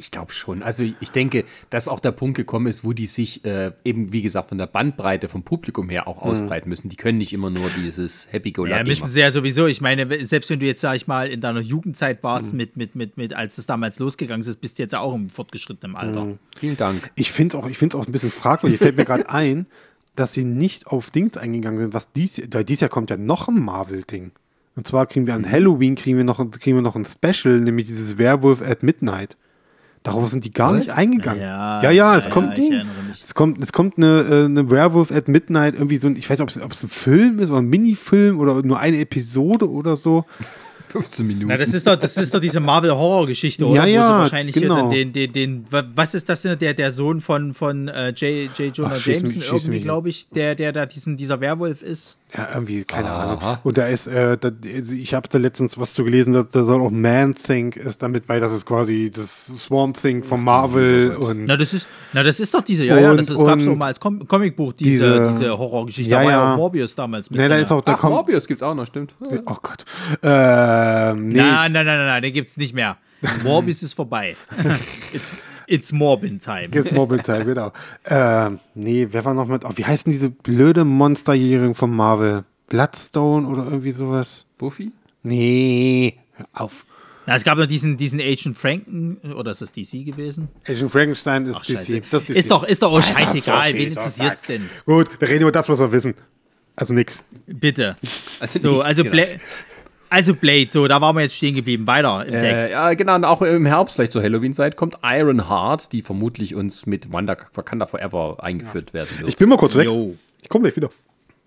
Ich 0.00 0.10
glaube 0.10 0.32
schon. 0.32 0.62
Also 0.62 0.82
ich 0.82 1.10
denke, 1.10 1.44
dass 1.68 1.86
auch 1.86 2.00
der 2.00 2.12
Punkt 2.12 2.34
gekommen 2.38 2.66
ist, 2.66 2.84
wo 2.84 2.94
die 2.94 3.06
sich 3.06 3.44
äh, 3.44 3.72
eben, 3.84 4.12
wie 4.14 4.22
gesagt, 4.22 4.48
von 4.48 4.56
der 4.56 4.66
Bandbreite 4.66 5.28
vom 5.28 5.42
Publikum 5.42 5.90
her 5.90 6.08
auch 6.08 6.22
ausbreiten 6.22 6.70
müssen. 6.70 6.88
Die 6.88 6.96
können 6.96 7.18
nicht 7.18 7.34
immer 7.34 7.50
nur 7.50 7.68
dieses 7.84 8.26
Happy 8.32 8.52
Go 8.52 8.64
Ja, 8.64 8.78
Lucky 8.78 8.88
müssen 8.88 9.00
machen. 9.02 9.12
sie 9.12 9.20
ja 9.20 9.30
sowieso. 9.30 9.66
Ich 9.66 9.82
meine, 9.82 10.24
selbst 10.24 10.48
wenn 10.48 10.58
du 10.58 10.64
jetzt, 10.64 10.80
sag 10.80 10.96
ich 10.96 11.06
mal, 11.06 11.28
in 11.28 11.42
deiner 11.42 11.60
Jugendzeit 11.60 12.18
Mhm. 12.20 12.22
warst, 12.22 12.54
mit, 12.54 12.78
mit, 12.78 12.96
mit, 12.96 13.18
mit, 13.18 13.34
als 13.34 13.58
es 13.58 13.66
damals 13.66 13.98
losgegangen 13.98 14.40
ist, 14.46 14.60
bist 14.62 14.78
du 14.78 14.82
jetzt 14.82 14.94
auch 14.94 15.14
im 15.14 15.28
fortgeschrittenen 15.28 15.96
Alter. 15.96 16.24
Mhm. 16.24 16.38
Vielen 16.58 16.78
Dank. 16.78 17.10
Ich 17.14 17.30
finde 17.30 17.56
es 17.58 17.62
auch, 17.62 17.68
ich 17.68 17.76
find's 17.76 17.94
auch 17.94 18.06
ein 18.06 18.12
bisschen 18.12 18.30
fragwürdig. 18.30 18.78
Fällt 18.78 18.96
mir 18.96 19.04
gerade 19.04 19.28
ein, 19.28 19.66
dass 20.16 20.32
sie 20.32 20.44
nicht 20.44 20.86
auf 20.86 21.10
Dings 21.10 21.36
eingegangen 21.36 21.78
sind, 21.78 21.92
was 21.94 22.10
dies, 22.12 22.40
weil 22.52 22.64
dies 22.64 22.80
Jahr 22.80 22.88
kommt 22.88 23.10
ja 23.10 23.18
noch 23.18 23.48
ein 23.48 23.62
Marvel-Ding. 23.62 24.32
Und 24.76 24.86
zwar 24.86 25.06
kriegen 25.06 25.26
wir 25.26 25.34
an 25.34 25.50
Halloween 25.50 25.94
kriegen 25.94 26.16
wir, 26.16 26.24
noch, 26.24 26.38
kriegen 26.52 26.76
wir 26.78 26.82
noch 26.82 26.96
ein 26.96 27.04
Special, 27.04 27.60
nämlich 27.60 27.86
dieses 27.86 28.16
Werewolf 28.16 28.62
at 28.62 28.82
Midnight. 28.82 29.36
Darauf 30.02 30.28
sind 30.28 30.44
die 30.44 30.52
gar 30.52 30.72
nicht 30.72 30.90
eingegangen. 30.90 31.42
Ja, 31.42 31.82
ja, 31.82 31.90
ja, 31.90 31.90
ja, 31.90 32.16
es 32.16 32.24
ja, 32.24 32.30
kommt, 32.30 32.56
mich. 32.56 32.70
es 33.20 33.34
kommt, 33.34 33.62
es 33.62 33.70
kommt 33.72 33.98
eine, 33.98 34.20
äh, 34.22 34.44
eine 34.46 34.70
Werewolf 34.70 35.12
at 35.12 35.28
Midnight, 35.28 35.74
irgendwie 35.74 35.96
so 35.96 36.08
ein, 36.08 36.16
ich 36.16 36.28
weiß 36.30 36.38
nicht, 36.38 36.42
ob 36.42 36.48
es, 36.48 36.60
ob 36.62 36.72
es 36.72 36.82
ein 36.82 36.88
Film 36.88 37.38
ist 37.38 37.50
oder 37.50 37.60
ein 37.60 37.66
Minifilm 37.68 38.38
oder 38.40 38.62
nur 38.62 38.78
eine 38.80 38.98
Episode 38.98 39.68
oder 39.70 39.96
so. 39.96 40.24
15 40.88 41.24
Minuten. 41.24 41.46
Na, 41.46 41.56
das 41.56 41.72
ist 41.72 41.86
doch, 41.86 41.94
das 41.94 42.16
ist 42.16 42.34
doch 42.34 42.40
diese 42.40 42.58
Marvel-Horror-Geschichte, 42.58 43.64
oder? 43.64 43.86
Ja, 43.86 43.86
ja, 43.86 44.02
Wo 44.02 44.06
sie 44.06 44.12
wahrscheinlich 44.22 44.54
genau. 44.56 44.90
den, 44.90 45.12
den, 45.12 45.32
den, 45.32 45.64
wa- 45.70 45.84
was 45.94 46.14
ist 46.14 46.28
das 46.28 46.42
denn, 46.42 46.58
der, 46.58 46.74
der 46.74 46.90
Sohn 46.90 47.20
von, 47.20 47.54
von 47.54 47.86
äh, 47.86 48.08
J. 48.08 48.50
J. 48.58 48.76
Jonah 48.76 48.94
Ach, 48.94 49.06
Jameson 49.06 49.36
mich- 49.38 49.52
irgendwie, 49.52 49.80
glaube 49.80 50.08
ich, 50.08 50.28
der, 50.30 50.56
der 50.56 50.72
da 50.72 50.86
diesen, 50.86 51.16
dieser 51.16 51.40
Werwolf 51.40 51.82
ist? 51.82 52.16
Ja, 52.36 52.48
irgendwie, 52.54 52.84
keine 52.84 53.10
Aha. 53.10 53.22
Ahnung. 53.42 53.58
Und 53.64 53.76
da 53.78 53.86
ist, 53.86 54.06
äh, 54.06 54.36
da, 54.38 54.50
also 54.74 54.92
ich 54.92 55.14
habe 55.14 55.28
da 55.28 55.38
letztens 55.38 55.78
was 55.78 55.94
zu 55.94 56.04
gelesen, 56.04 56.32
da, 56.32 56.42
da 56.44 56.64
soll 56.64 56.80
auch 56.80 56.90
Man-Think 56.90 57.76
ist 57.76 58.02
damit 58.02 58.26
bei, 58.26 58.38
das 58.40 58.52
ist 58.52 58.66
quasi 58.66 59.10
das 59.12 59.46
Swamp 59.46 59.96
Thing 60.00 60.22
von 60.22 60.42
Marvel 60.44 61.16
und 61.16 61.46
Na, 61.46 61.56
das 61.56 61.72
ist, 61.74 61.86
na, 62.12 62.22
das 62.22 62.38
ist 62.40 62.54
doch 62.54 62.60
diese, 62.62 62.84
ja, 62.84 62.98
ja, 62.98 63.14
das, 63.14 63.26
das 63.26 63.36
Und- 63.36 63.46
gab's 63.46 63.66
auch 63.66 63.72
und 63.72 63.78
mal 63.78 63.86
als 63.86 63.98
Com 64.00 64.26
Comicbuch, 64.28 64.72
diese, 64.74 65.12
diese- 65.20 65.28
diese, 65.32 65.58
Horrorgeschichte. 65.58 66.10
Ja, 66.10 66.18
da 66.20 66.24
war 66.24 66.32
ja 66.32 66.38
ja. 66.44 66.52
auch 66.52 66.56
Morbius 66.56 66.94
damals 66.94 67.30
mit. 67.30 67.40
ne, 67.40 67.48
da 67.48 67.56
ist 67.56 67.72
auch, 67.72 67.80
da 67.82 67.94
Ach, 67.94 67.98
kommt, 67.98 68.14
Morbius 68.14 68.46
gibt's 68.46 68.62
auch 68.62 68.74
noch, 68.74 68.86
stimmt. 68.86 69.14
oh 69.20 69.56
Gott, 69.62 69.84
ähm, 70.22 71.28
nee, 71.28 71.36
Nein, 71.38 71.72
nein, 71.72 71.84
nein, 71.84 71.84
nein, 71.86 72.06
nein, 72.06 72.22
den 72.22 72.32
gibt's 72.32 72.56
nicht 72.56 72.74
mehr. 72.74 72.96
Morbius 73.44 73.82
ist 73.82 73.94
vorbei. 73.94 74.36
It's, 75.12 75.30
it's 75.70 75.92
Morbin 75.92 76.38
Time. 76.38 76.68
Jetzt 76.72 76.92
Mobile 76.92 77.22
Time, 77.22 77.44
genau. 77.44 77.72
Ähm, 78.04 78.58
nee, 78.74 79.06
wer 79.10 79.24
war 79.24 79.34
noch 79.34 79.46
mit, 79.46 79.64
oh, 79.64 79.70
wie 79.76 79.84
heißt 79.84 80.06
denn 80.06 80.12
diese 80.12 80.30
blöde 80.30 80.84
Monsterjährung 80.84 81.74
von 81.74 81.94
Marvel? 81.94 82.44
Bloodstone 82.68 83.46
oder 83.48 83.64
irgendwie 83.64 83.90
sowas? 83.90 84.46
Buffy? 84.58 84.92
Nee, 85.22 86.18
hör 86.34 86.46
auf. 86.52 86.86
Na, 87.26 87.36
es 87.36 87.44
gab 87.44 87.58
noch 87.58 87.66
diesen, 87.66 87.96
diesen 87.96 88.20
Agent 88.20 88.56
Franken, 88.56 89.18
oder 89.36 89.52
ist 89.52 89.60
das 89.60 89.72
DC 89.72 90.04
gewesen? 90.04 90.48
Agent 90.66 90.90
Frankenstein 90.90 91.46
ist 91.46 91.56
Ach. 91.56 91.66
DC. 91.66 92.02
Das 92.10 92.22
ist, 92.22 92.30
DC. 92.30 92.36
Ist 92.36 92.50
doch, 92.50 92.64
ist 92.64 92.82
doch 92.82 92.92
auch 92.92 92.96
Alter, 92.96 93.18
scheißegal, 93.18 93.74
wen 93.74 93.92
so 93.92 94.00
interessiert's 94.00 94.46
fuck. 94.46 94.48
denn? 94.48 94.70
Gut, 94.86 95.08
wir 95.20 95.28
reden 95.28 95.42
über 95.42 95.52
das, 95.52 95.68
was 95.68 95.78
wir 95.78 95.92
wissen. 95.92 96.14
Also 96.76 96.94
nix. 96.94 97.24
Bitte. 97.46 97.96
Also 98.40 98.58
So, 98.58 98.72
nichts, 98.72 98.86
also, 98.86 99.02
genau. 99.04 99.16
Bla 99.16 99.24
also 100.10 100.34
Blade, 100.34 100.66
so, 100.70 100.86
da 100.88 101.00
waren 101.00 101.16
wir 101.16 101.22
jetzt 101.22 101.36
stehen 101.36 101.54
geblieben. 101.54 101.86
Weiter 101.86 102.26
im 102.26 102.34
Äh, 102.34 102.40
Text. 102.40 102.70
ja, 102.70 102.92
genau, 102.94 103.14
und 103.14 103.24
auch 103.24 103.40
im 103.42 103.64
Herbst, 103.64 103.94
vielleicht 103.94 104.12
zur 104.12 104.22
Halloween-Zeit, 104.22 104.76
kommt 104.76 104.98
Ironheart, 105.02 105.92
die 105.92 106.02
vermutlich 106.02 106.54
uns 106.54 106.84
mit 106.86 107.12
Wanda 107.12 107.36
Wakanda 107.54 107.86
Forever 107.86 108.36
eingeführt 108.42 108.92
werden 108.92 109.08
wird. 109.18 109.28
Ich 109.28 109.36
bin 109.36 109.48
mal 109.48 109.56
kurz 109.56 109.74
weg. 109.76 109.86
Jo. 109.86 110.16
Ich 110.42 110.48
komme 110.48 110.64
gleich 110.64 110.76
wieder. 110.76 110.90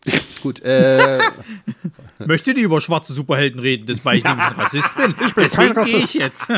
Gut, 0.41 0.61
äh, 0.63 1.19
Möchte 2.25 2.53
die 2.53 2.61
über 2.61 2.81
schwarze 2.81 3.13
Superhelden 3.13 3.59
reden, 3.61 3.85
das 3.85 4.03
weil 4.03 4.17
ich 4.17 4.23
nämlich 4.25 4.45
ein 4.45 4.53
Rassist 4.53 4.95
bin. 4.97 5.15
Ich 5.25 5.33
bin 5.33 5.43
Deswegen 5.45 5.73
kein 5.73 5.85
gehe 5.85 5.97
ich 5.99 6.13
jetzt. 6.13 6.49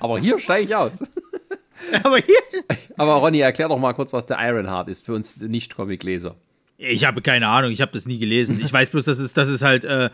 aber 0.00 0.18
hier 0.18 0.38
steige 0.38 0.64
ich 0.66 0.74
aus. 0.76 0.92
Aber 2.02 2.16
hier. 2.18 2.36
Aber 2.96 3.14
Ronny, 3.14 3.38
erklär 3.38 3.68
doch 3.68 3.78
mal 3.78 3.94
kurz, 3.94 4.12
was 4.12 4.26
der 4.26 4.36
Ironheart 4.40 4.88
ist 4.88 5.06
für 5.06 5.14
uns 5.14 5.36
Nicht-Comic-Leser. 5.38 6.34
Ich 6.80 7.04
habe 7.04 7.22
keine 7.22 7.48
Ahnung, 7.48 7.72
ich 7.72 7.80
habe 7.80 7.90
das 7.90 8.06
nie 8.06 8.18
gelesen. 8.18 8.60
Ich 8.62 8.72
weiß 8.72 8.90
bloß, 8.90 9.04
dass 9.04 9.18
es, 9.18 9.34
dass 9.34 9.48
es 9.48 9.62
halt 9.62 9.84
äh, 9.84 10.10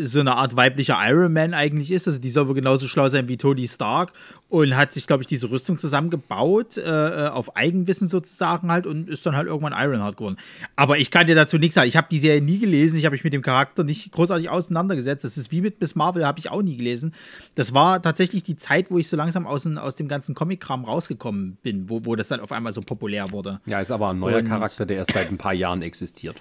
so 0.00 0.18
eine 0.18 0.34
Art 0.34 0.56
weiblicher 0.56 0.98
Iron 1.00 1.32
Man 1.32 1.54
eigentlich 1.54 1.92
ist. 1.92 2.08
Also 2.08 2.18
die 2.18 2.28
soll 2.28 2.48
wohl 2.48 2.56
genauso 2.56 2.88
schlau 2.88 3.08
sein 3.08 3.28
wie 3.28 3.36
Tony 3.36 3.68
Stark 3.68 4.12
und 4.50 4.74
hat 4.76 4.94
sich, 4.94 5.06
glaube 5.06 5.22
ich, 5.22 5.26
diese 5.26 5.50
Rüstung 5.50 5.76
zusammengebaut, 5.78 6.78
äh, 6.78 6.80
äh, 7.26 7.28
auf 7.28 7.54
Eigenwissen 7.56 8.08
sozusagen 8.08 8.70
halt 8.70 8.86
und 8.86 9.08
ist 9.08 9.26
dann 9.26 9.36
halt 9.36 9.46
irgendwann 9.46 9.74
Ironheart 9.74 10.16
geworden. 10.16 10.36
Aber 10.74 10.96
ich 10.98 11.10
kann 11.10 11.26
dir 11.26 11.34
dazu 11.34 11.58
nichts 11.58 11.74
sagen. 11.74 11.86
Ich 11.88 11.96
habe 11.98 12.08
die 12.10 12.18
Serie 12.18 12.40
nie 12.40 12.58
gelesen, 12.58 12.98
ich 12.98 13.04
habe 13.04 13.12
mich 13.12 13.24
mit 13.24 13.32
dem 13.34 13.42
Charakter 13.42 13.84
nicht 13.84 14.10
großartig 14.10 14.48
auseinandergesetzt. 14.48 15.22
Das 15.24 15.36
ist 15.36 15.52
wie 15.52 15.60
mit 15.60 15.80
Miss 15.80 15.94
Marvel, 15.94 16.24
habe 16.26 16.38
ich 16.38 16.50
auch 16.50 16.62
nie 16.62 16.76
gelesen. 16.78 17.12
Das 17.56 17.74
war 17.74 18.00
tatsächlich 18.00 18.42
die 18.42 18.56
Zeit, 18.56 18.90
wo 18.90 18.98
ich 18.98 19.08
so 19.08 19.16
langsam 19.16 19.46
aus, 19.46 19.64
dem- 19.64 19.76
aus 19.76 19.96
dem 19.96 20.08
ganzen 20.08 20.34
Comic-Kram 20.34 20.84
rausgekommen 20.84 21.58
bin, 21.62 21.90
wo, 21.90 22.04
wo 22.06 22.16
das 22.16 22.28
dann 22.28 22.40
auf 22.40 22.52
einmal 22.52 22.72
so 22.72 22.80
populär 22.80 23.30
wurde. 23.32 23.60
Ja, 23.66 23.80
ist 23.80 23.90
aber 23.90 24.08
ein 24.10 24.18
neuer 24.18 24.38
Und- 24.38 24.48
Charakter, 24.48 24.86
der 24.86 24.96
erst 24.98 25.12
seit 25.12 25.30
ein 25.30 25.36
paar 25.38 25.54
Jahren 25.54 25.82
existiert. 25.82 26.36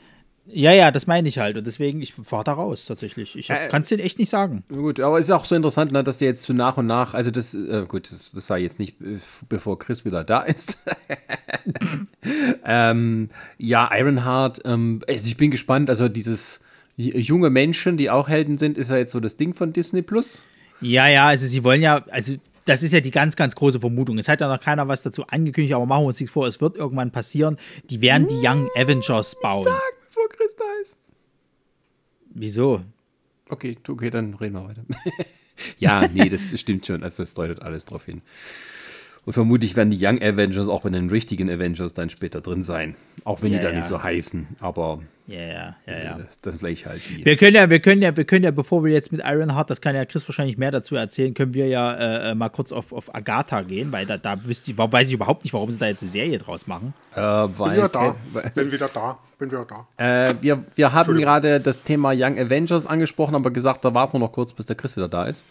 Ja, 0.50 0.72
ja, 0.72 0.92
das 0.92 1.08
meine 1.08 1.28
ich 1.28 1.40
halt. 1.40 1.58
Und 1.58 1.68
deswegen, 1.68 2.02
ich 2.02 2.14
fahr 2.14 2.44
da 2.44 2.54
raus 2.54 2.86
tatsächlich. 2.86 3.36
Ich 3.36 3.50
Äh, 3.50 3.68
kann 3.68 3.82
es 3.82 3.90
dir 3.90 4.00
echt 4.00 4.18
nicht 4.18 4.30
sagen. 4.30 4.64
Gut, 4.70 5.00
aber 5.00 5.20
es 5.20 5.26
ist 5.26 5.32
auch 5.32 5.46
so 5.46 5.56
interessant, 5.56 5.92
ne, 5.92 6.04
dass 6.04 6.20
sie 6.20 6.26
jetzt 6.26 6.44
so 6.44 6.54
nach 6.54 6.78
und 6.78 6.88
nach, 6.88 7.14
also 7.14 7.32
das, 7.32 7.54
äh, 7.54 7.86
gut, 7.88 8.12
das, 8.12 8.32
das 8.32 8.50
war 8.50 8.58
jetzt 8.58 8.80
nicht, 8.80 9.02
äh, 9.02 9.18
bevor 9.50 9.78
Chris 9.78 10.06
wieder 10.06 10.24
da 10.24 10.42
ist. 10.42 10.78
ähm, 12.66 13.30
ja, 13.58 13.90
Ironheart, 13.94 14.62
ähm, 14.66 15.02
also 15.08 15.28
ich 15.28 15.38
bin 15.38 15.52
gespannt, 15.52 15.90
also 15.90 16.08
dieses 16.08 16.62
junge 16.96 17.50
Menschen, 17.50 17.98
die 17.98 18.10
auch 18.10 18.28
Helden 18.28 18.58
sind, 18.58 18.78
ist 18.78 18.90
ja 18.90 18.98
jetzt 18.98 19.12
so 19.12 19.20
das 19.20 19.36
Ding 19.36 19.54
von 19.54 19.74
Disney 19.74 20.02
Plus. 20.02 20.44
Ja, 20.82 21.08
ja, 21.08 21.28
also 21.28 21.46
sie 21.46 21.64
wollen 21.64 21.82
ja, 21.82 22.04
also 22.10 22.36
das 22.66 22.84
ist 22.84 22.94
ja 22.94 23.00
die 23.00 23.12
ganz, 23.12 23.36
ganz 23.36 23.56
große 23.56 23.80
Vermutung. 23.80 24.18
Es 24.18 24.28
hat 24.28 24.42
ja 24.42 24.48
noch 24.48 24.60
keiner 24.60 24.88
was 24.88 25.02
dazu 25.02 25.26
angekündigt, 25.28 25.74
aber 25.74 25.86
machen 25.86 26.04
wir 26.04 26.08
uns 26.08 26.20
nichts 26.20 26.34
vor, 26.34 26.48
es 26.48 26.60
wird 26.60 26.76
irgendwann 26.76 27.12
passieren. 27.12 27.58
Die 27.90 28.02
werden 28.02 28.28
die 28.28 28.46
Young 28.46 28.68
Avengers 28.76 29.38
bauen. 29.42 29.68
Bevor 30.30 30.48
Chris 30.48 30.56
ist. 30.82 30.98
Wieso? 32.30 32.82
Okay, 33.50 33.78
tu- 33.82 33.94
okay, 33.94 34.10
dann 34.10 34.34
reden 34.34 34.56
wir 34.56 34.68
weiter. 34.68 34.84
ja, 35.78 36.08
nee, 36.08 36.30
das 36.30 36.58
stimmt 36.60 36.86
schon, 36.86 37.04
also 37.04 37.24
das 37.24 37.34
deutet 37.34 37.62
alles 37.62 37.86
drauf 37.86 38.06
hin. 38.06 38.22
Und 39.26 39.34
vermutlich 39.34 39.76
werden 39.76 39.92
die 39.92 39.98
Young 40.06 40.22
Avengers 40.22 40.68
auch 40.70 40.86
in 40.86 40.94
den 40.94 41.10
richtigen 41.10 41.50
Avengers 41.50 41.94
dann 41.94 42.10
später 42.10 42.42
drin 42.42 42.64
sein. 42.64 42.96
Auch 43.26 43.42
wenn 43.42 43.52
Ja, 43.52 43.60
die 43.60 43.64
da 43.66 43.72
ja. 43.72 43.78
nicht 43.78 43.88
so 43.88 44.02
heißen, 44.02 44.48
aber 44.60 45.02
Ja, 45.28 45.40
ja, 45.42 45.76
ja, 45.86 45.98
ja. 46.04 46.20
äh, 46.20 46.24
das 46.42 46.56
vielleicht 46.56 46.86
halt 46.86 47.02
die. 47.10 47.26
Wir 47.26 47.36
können 47.36 47.56
ja, 47.56 47.70
wir 47.70 47.80
können 47.82 48.02
ja, 48.02 48.16
wir 48.16 48.24
können 48.24 48.46
ja, 48.46 48.52
bevor 48.52 48.86
wir 48.86 48.94
jetzt 48.94 49.12
mit 49.12 49.22
Ironheart, 49.26 49.70
das 49.70 49.82
kann 49.82 49.94
ja 49.94 50.06
Chris 50.06 50.28
wahrscheinlich 50.28 50.58
mehr 50.58 50.72
dazu 50.72 50.96
erzählen, 50.96 51.34
können 51.34 51.54
wir 51.54 51.68
ja 51.68 51.94
äh, 51.96 52.32
äh, 52.32 52.36
mal 52.36 52.48
kurz 52.48 52.72
auf, 52.72 52.94
auf 52.94 53.14
Agatha 53.14 53.62
gehen, 53.64 53.92
weil 53.92 54.06
da, 54.06 54.18
da 54.18 54.46
wüsste 54.46 54.72
ich, 54.72 54.78
weiß 54.78 55.10
ich 55.10 55.14
überhaupt 55.16 55.44
nicht, 55.44 55.54
warum 55.54 55.70
sie 55.70 55.80
da 55.80 55.88
jetzt 55.88 56.02
eine 56.02 56.12
Serie 56.12 56.38
draus 56.38 56.66
machen. 56.66 56.94
Äh, 57.14 57.20
weil, 57.20 57.76
Wieder 57.78 57.90
da. 57.90 58.16
weil- 58.32 58.52
Bin 58.56 58.72
wieder 58.72 58.90
da. 58.94 59.18
Bin 59.38 59.52
wieder 59.52 59.66
da. 59.66 59.86
äh, 60.26 60.34
wir, 60.42 60.64
wir 60.76 60.94
haben 60.94 61.16
gerade 61.16 61.60
das 61.60 61.84
Thema 61.84 62.12
Young 62.16 62.40
Avengers 62.40 62.88
angesprochen, 62.88 63.36
aber 63.36 63.52
gesagt, 63.52 63.84
da 63.86 63.94
warten 63.94 64.14
wir 64.14 64.20
noch 64.20 64.32
kurz, 64.32 64.54
bis 64.54 64.66
der 64.66 64.76
Chris 64.78 64.96
wieder 64.96 65.10
da 65.10 65.26
ist. 65.26 65.44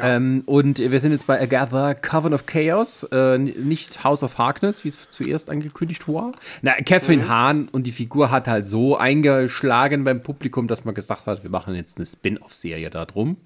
Ähm, 0.00 0.42
und 0.46 0.78
wir 0.78 1.00
sind 1.00 1.12
jetzt 1.12 1.26
bei 1.26 1.40
Agatha 1.40 1.94
Coven 1.94 2.34
of 2.34 2.46
Chaos, 2.46 3.04
äh, 3.04 3.38
nicht 3.38 4.04
House 4.04 4.22
of 4.22 4.38
Harkness, 4.38 4.84
wie 4.84 4.88
es 4.88 4.98
zuerst 5.10 5.50
angekündigt 5.50 6.08
war. 6.08 6.32
Na, 6.62 6.74
Catherine 6.84 7.28
Hahn 7.28 7.68
und 7.68 7.86
die 7.86 7.92
Figur 7.92 8.30
hat 8.30 8.46
halt 8.46 8.68
so 8.68 8.96
eingeschlagen 8.96 10.04
beim 10.04 10.22
Publikum, 10.22 10.68
dass 10.68 10.84
man 10.84 10.94
gesagt 10.94 11.26
hat, 11.26 11.42
wir 11.42 11.50
machen 11.50 11.74
jetzt 11.74 11.98
eine 11.98 12.06
Spin-off-Serie 12.06 12.90
darum. 12.90 13.36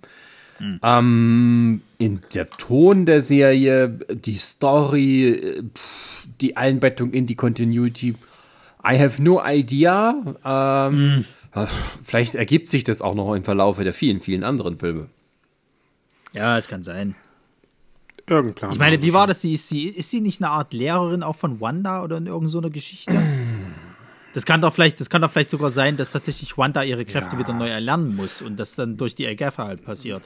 Ähm, 0.83 1.83
in 1.99 2.21
der 2.35 2.49
Ton 2.51 3.05
der 3.05 3.21
Serie, 3.21 3.89
die 4.11 4.37
Story, 4.37 5.61
pff, 5.75 6.29
die 6.41 6.57
Einbettung 6.57 7.13
in 7.13 7.27
die 7.27 7.35
Continuity, 7.35 8.15
I 8.85 8.99
have 8.99 9.21
no 9.21 9.43
idea. 9.45 10.15
Ähm, 10.45 11.25
äh, 11.53 11.67
Vielleicht 12.03 12.35
ergibt 12.35 12.69
sich 12.69 12.85
das 12.85 13.03
auch 13.03 13.15
noch 13.15 13.35
im 13.35 13.45
Verlaufe 13.45 13.85
der 13.85 13.93
vielen, 13.93 14.21
vielen 14.21 14.45
anderen 14.45 14.79
Filme. 14.79 15.09
Ja, 16.33 16.59
es 16.59 16.69
kann 16.69 16.83
sein. 16.83 17.15
Irgendein 18.27 18.55
Plan. 18.55 18.73
Ich 18.73 18.79
meine, 18.79 19.03
wie 19.03 19.13
war 19.13 19.27
das? 19.27 19.41
Sie, 19.41 19.55
ist, 19.55 19.69
sie, 19.69 19.89
ist 19.89 20.11
sie 20.11 20.21
nicht 20.21 20.41
eine 20.41 20.51
Art 20.51 20.73
Lehrerin 20.73 21.23
auch 21.23 21.37
von 21.37 21.61
Wanda 21.61 22.03
oder 22.03 22.17
in 22.19 22.27
irgendeiner 22.27 22.51
so 22.51 22.59
einer 22.59 22.71
Geschichte? 22.71 23.21
Das 24.33 24.47
kann 24.47 24.63
doch 24.63 24.73
vielleicht, 24.73 25.01
das 25.01 25.11
kann 25.11 25.21
doch 25.23 25.31
vielleicht 25.31 25.51
sogar 25.51 25.71
sein, 25.71 25.97
dass 25.97 26.13
tatsächlich 26.13 26.57
Wanda 26.57 26.83
ihre 26.83 27.05
Kräfte 27.05 27.35
Ja. 27.35 27.39
wieder 27.41 27.53
neu 27.53 27.69
erlernen 27.69 28.17
muss 28.17 28.41
und 28.41 28.57
das 28.59 28.75
dann 28.77 28.97
durch 28.97 29.15
die 29.15 29.27
Agatha 29.27 29.67
halt 29.67 29.85
passiert. 29.85 30.23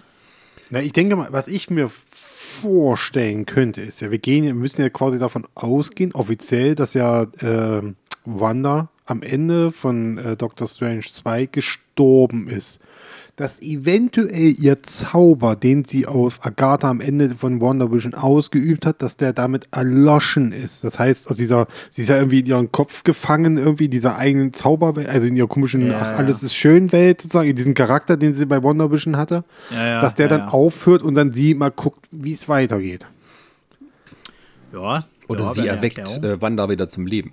Na, 0.70 0.80
ich 0.80 0.92
denke 0.92 1.16
mal, 1.16 1.28
was 1.32 1.48
ich 1.48 1.70
mir 1.70 1.88
vorstellen 1.88 3.46
könnte, 3.46 3.82
ist 3.82 4.00
ja, 4.00 4.10
wir 4.10 4.18
gehen, 4.18 4.44
wir 4.44 4.54
müssen 4.54 4.82
ja 4.82 4.88
quasi 4.90 5.18
davon 5.18 5.46
ausgehen, 5.54 6.12
offiziell, 6.12 6.74
dass 6.74 6.94
ja 6.94 7.26
ähm, 7.40 7.96
Wanda 8.24 8.88
am 9.06 9.22
Ende 9.22 9.72
von 9.72 10.18
äh, 10.18 10.36
Doctor 10.36 10.66
Strange 10.68 11.02
2 11.02 11.46
gestorben 11.46 12.48
ist. 12.48 12.80
Dass 13.36 13.60
eventuell 13.60 14.54
ihr 14.58 14.82
Zauber, 14.82 15.56
den 15.56 15.84
sie 15.84 16.06
auf 16.06 16.44
Agatha 16.44 16.88
am 16.88 17.02
Ende 17.02 17.34
von 17.34 17.60
WandaVision 17.60 18.14
ausgeübt 18.14 18.86
hat, 18.86 19.02
dass 19.02 19.18
der 19.18 19.34
damit 19.34 19.68
erloschen 19.72 20.52
ist. 20.52 20.84
Das 20.84 20.98
heißt, 20.98 21.30
aus 21.30 21.36
dieser, 21.36 21.66
sie 21.90 22.02
ist 22.02 22.08
ja 22.08 22.16
irgendwie 22.16 22.40
in 22.40 22.46
ihren 22.46 22.72
Kopf 22.72 23.04
gefangen, 23.04 23.58
irgendwie 23.58 23.88
dieser 23.88 24.16
eigenen 24.16 24.54
Zauberwelt, 24.54 25.08
also 25.08 25.26
in 25.26 25.36
ihrer 25.36 25.48
komischen, 25.48 25.86
Ja, 25.86 25.98
ach, 26.00 26.10
ja. 26.12 26.16
alles 26.16 26.42
ist 26.42 26.54
schön 26.54 26.92
Welt 26.92 27.20
sozusagen, 27.20 27.50
in 27.50 27.56
diesem 27.56 27.74
Charakter, 27.74 28.16
den 28.16 28.32
sie 28.32 28.46
bei 28.46 28.62
WandaVision 28.62 29.18
hatte 29.18 29.44
Ja, 29.70 29.86
ja, 29.86 30.00
dass 30.00 30.14
der 30.14 30.26
ja, 30.26 30.38
dann 30.38 30.48
ja. 30.48 30.54
aufhört 30.54 31.02
und 31.02 31.14
dann 31.14 31.32
sie 31.34 31.54
mal 31.54 31.70
guckt, 31.70 32.06
wie 32.10 32.32
es 32.32 32.48
weitergeht. 32.48 33.06
Ja. 34.72 35.04
Oder 35.28 35.44
ja, 35.44 35.52
sie 35.52 35.66
erweckt 35.66 36.22
äh, 36.22 36.40
Wanda 36.40 36.68
wieder 36.68 36.88
zum 36.88 37.06
Leben. 37.06 37.32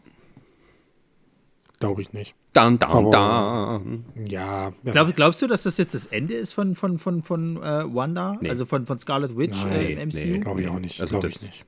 Glaube 1.79 2.01
ich 2.01 2.13
nicht. 2.13 2.33
Down, 2.53 2.77
Aber- 2.81 3.11
down. 3.11 4.05
Ja. 4.25 4.71
ja. 4.83 4.91
Glaub, 4.91 5.15
glaubst 5.15 5.41
du, 5.41 5.47
dass 5.47 5.63
das 5.63 5.77
jetzt 5.77 5.93
das 5.93 6.05
Ende 6.05 6.33
ist 6.33 6.53
von, 6.53 6.75
von, 6.75 6.97
von, 6.99 7.23
von 7.23 7.57
äh, 7.57 7.61
Wanda? 7.93 8.37
Nee. 8.39 8.49
Also 8.49 8.65
von, 8.65 8.85
von 8.85 8.99
Scarlet 8.99 9.37
Witch 9.37 9.63
Nein, 9.63 9.71
äh, 9.73 9.91
im 9.93 10.07
MCU? 10.09 10.17
nee. 10.25 10.37
Glaube 10.39 10.61
ich 10.61 10.69
auch 10.69 10.79
nicht. 10.79 11.01
Also 11.01 11.11
glaube 11.19 11.27
das- 11.27 11.35
ich 11.41 11.49
nicht. 11.49 11.65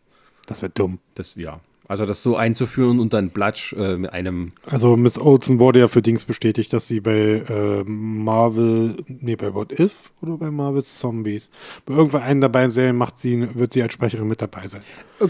Das 0.47 0.61
wäre 0.61 0.71
dumm. 0.73 0.99
Das, 1.15 1.35
ja. 1.35 1.59
Also 1.87 2.05
das 2.07 2.23
so 2.23 2.35
einzuführen 2.35 2.99
und 2.99 3.13
dann 3.13 3.29
Blatsch 3.29 3.73
äh, 3.73 3.97
mit 3.97 4.11
einem 4.11 4.53
Also 4.65 4.97
Miss 4.97 5.19
Olsen 5.19 5.59
wurde 5.59 5.79
ja 5.79 5.87
für 5.87 6.01
Dings 6.01 6.23
bestätigt, 6.23 6.73
dass 6.73 6.87
sie 6.87 6.99
bei 6.99 7.43
äh, 7.47 7.83
Marvel, 7.83 8.97
nee, 9.07 9.35
bei 9.35 9.53
What 9.53 9.77
If 9.79 10.11
oder 10.21 10.37
bei 10.37 10.49
Marvel 10.49 10.81
Zombies, 10.83 11.51
bei 11.85 11.93
irgendwann 11.93 12.23
einen 12.23 12.41
der 12.41 12.49
beiden 12.49 12.71
Serien 12.71 12.95
macht 12.95 13.19
sie, 13.19 13.47
wird 13.55 13.73
sie 13.73 13.83
als 13.83 13.93
Sprecherin 13.93 14.27
mit 14.27 14.41
dabei 14.41 14.67
sein. 14.67 14.81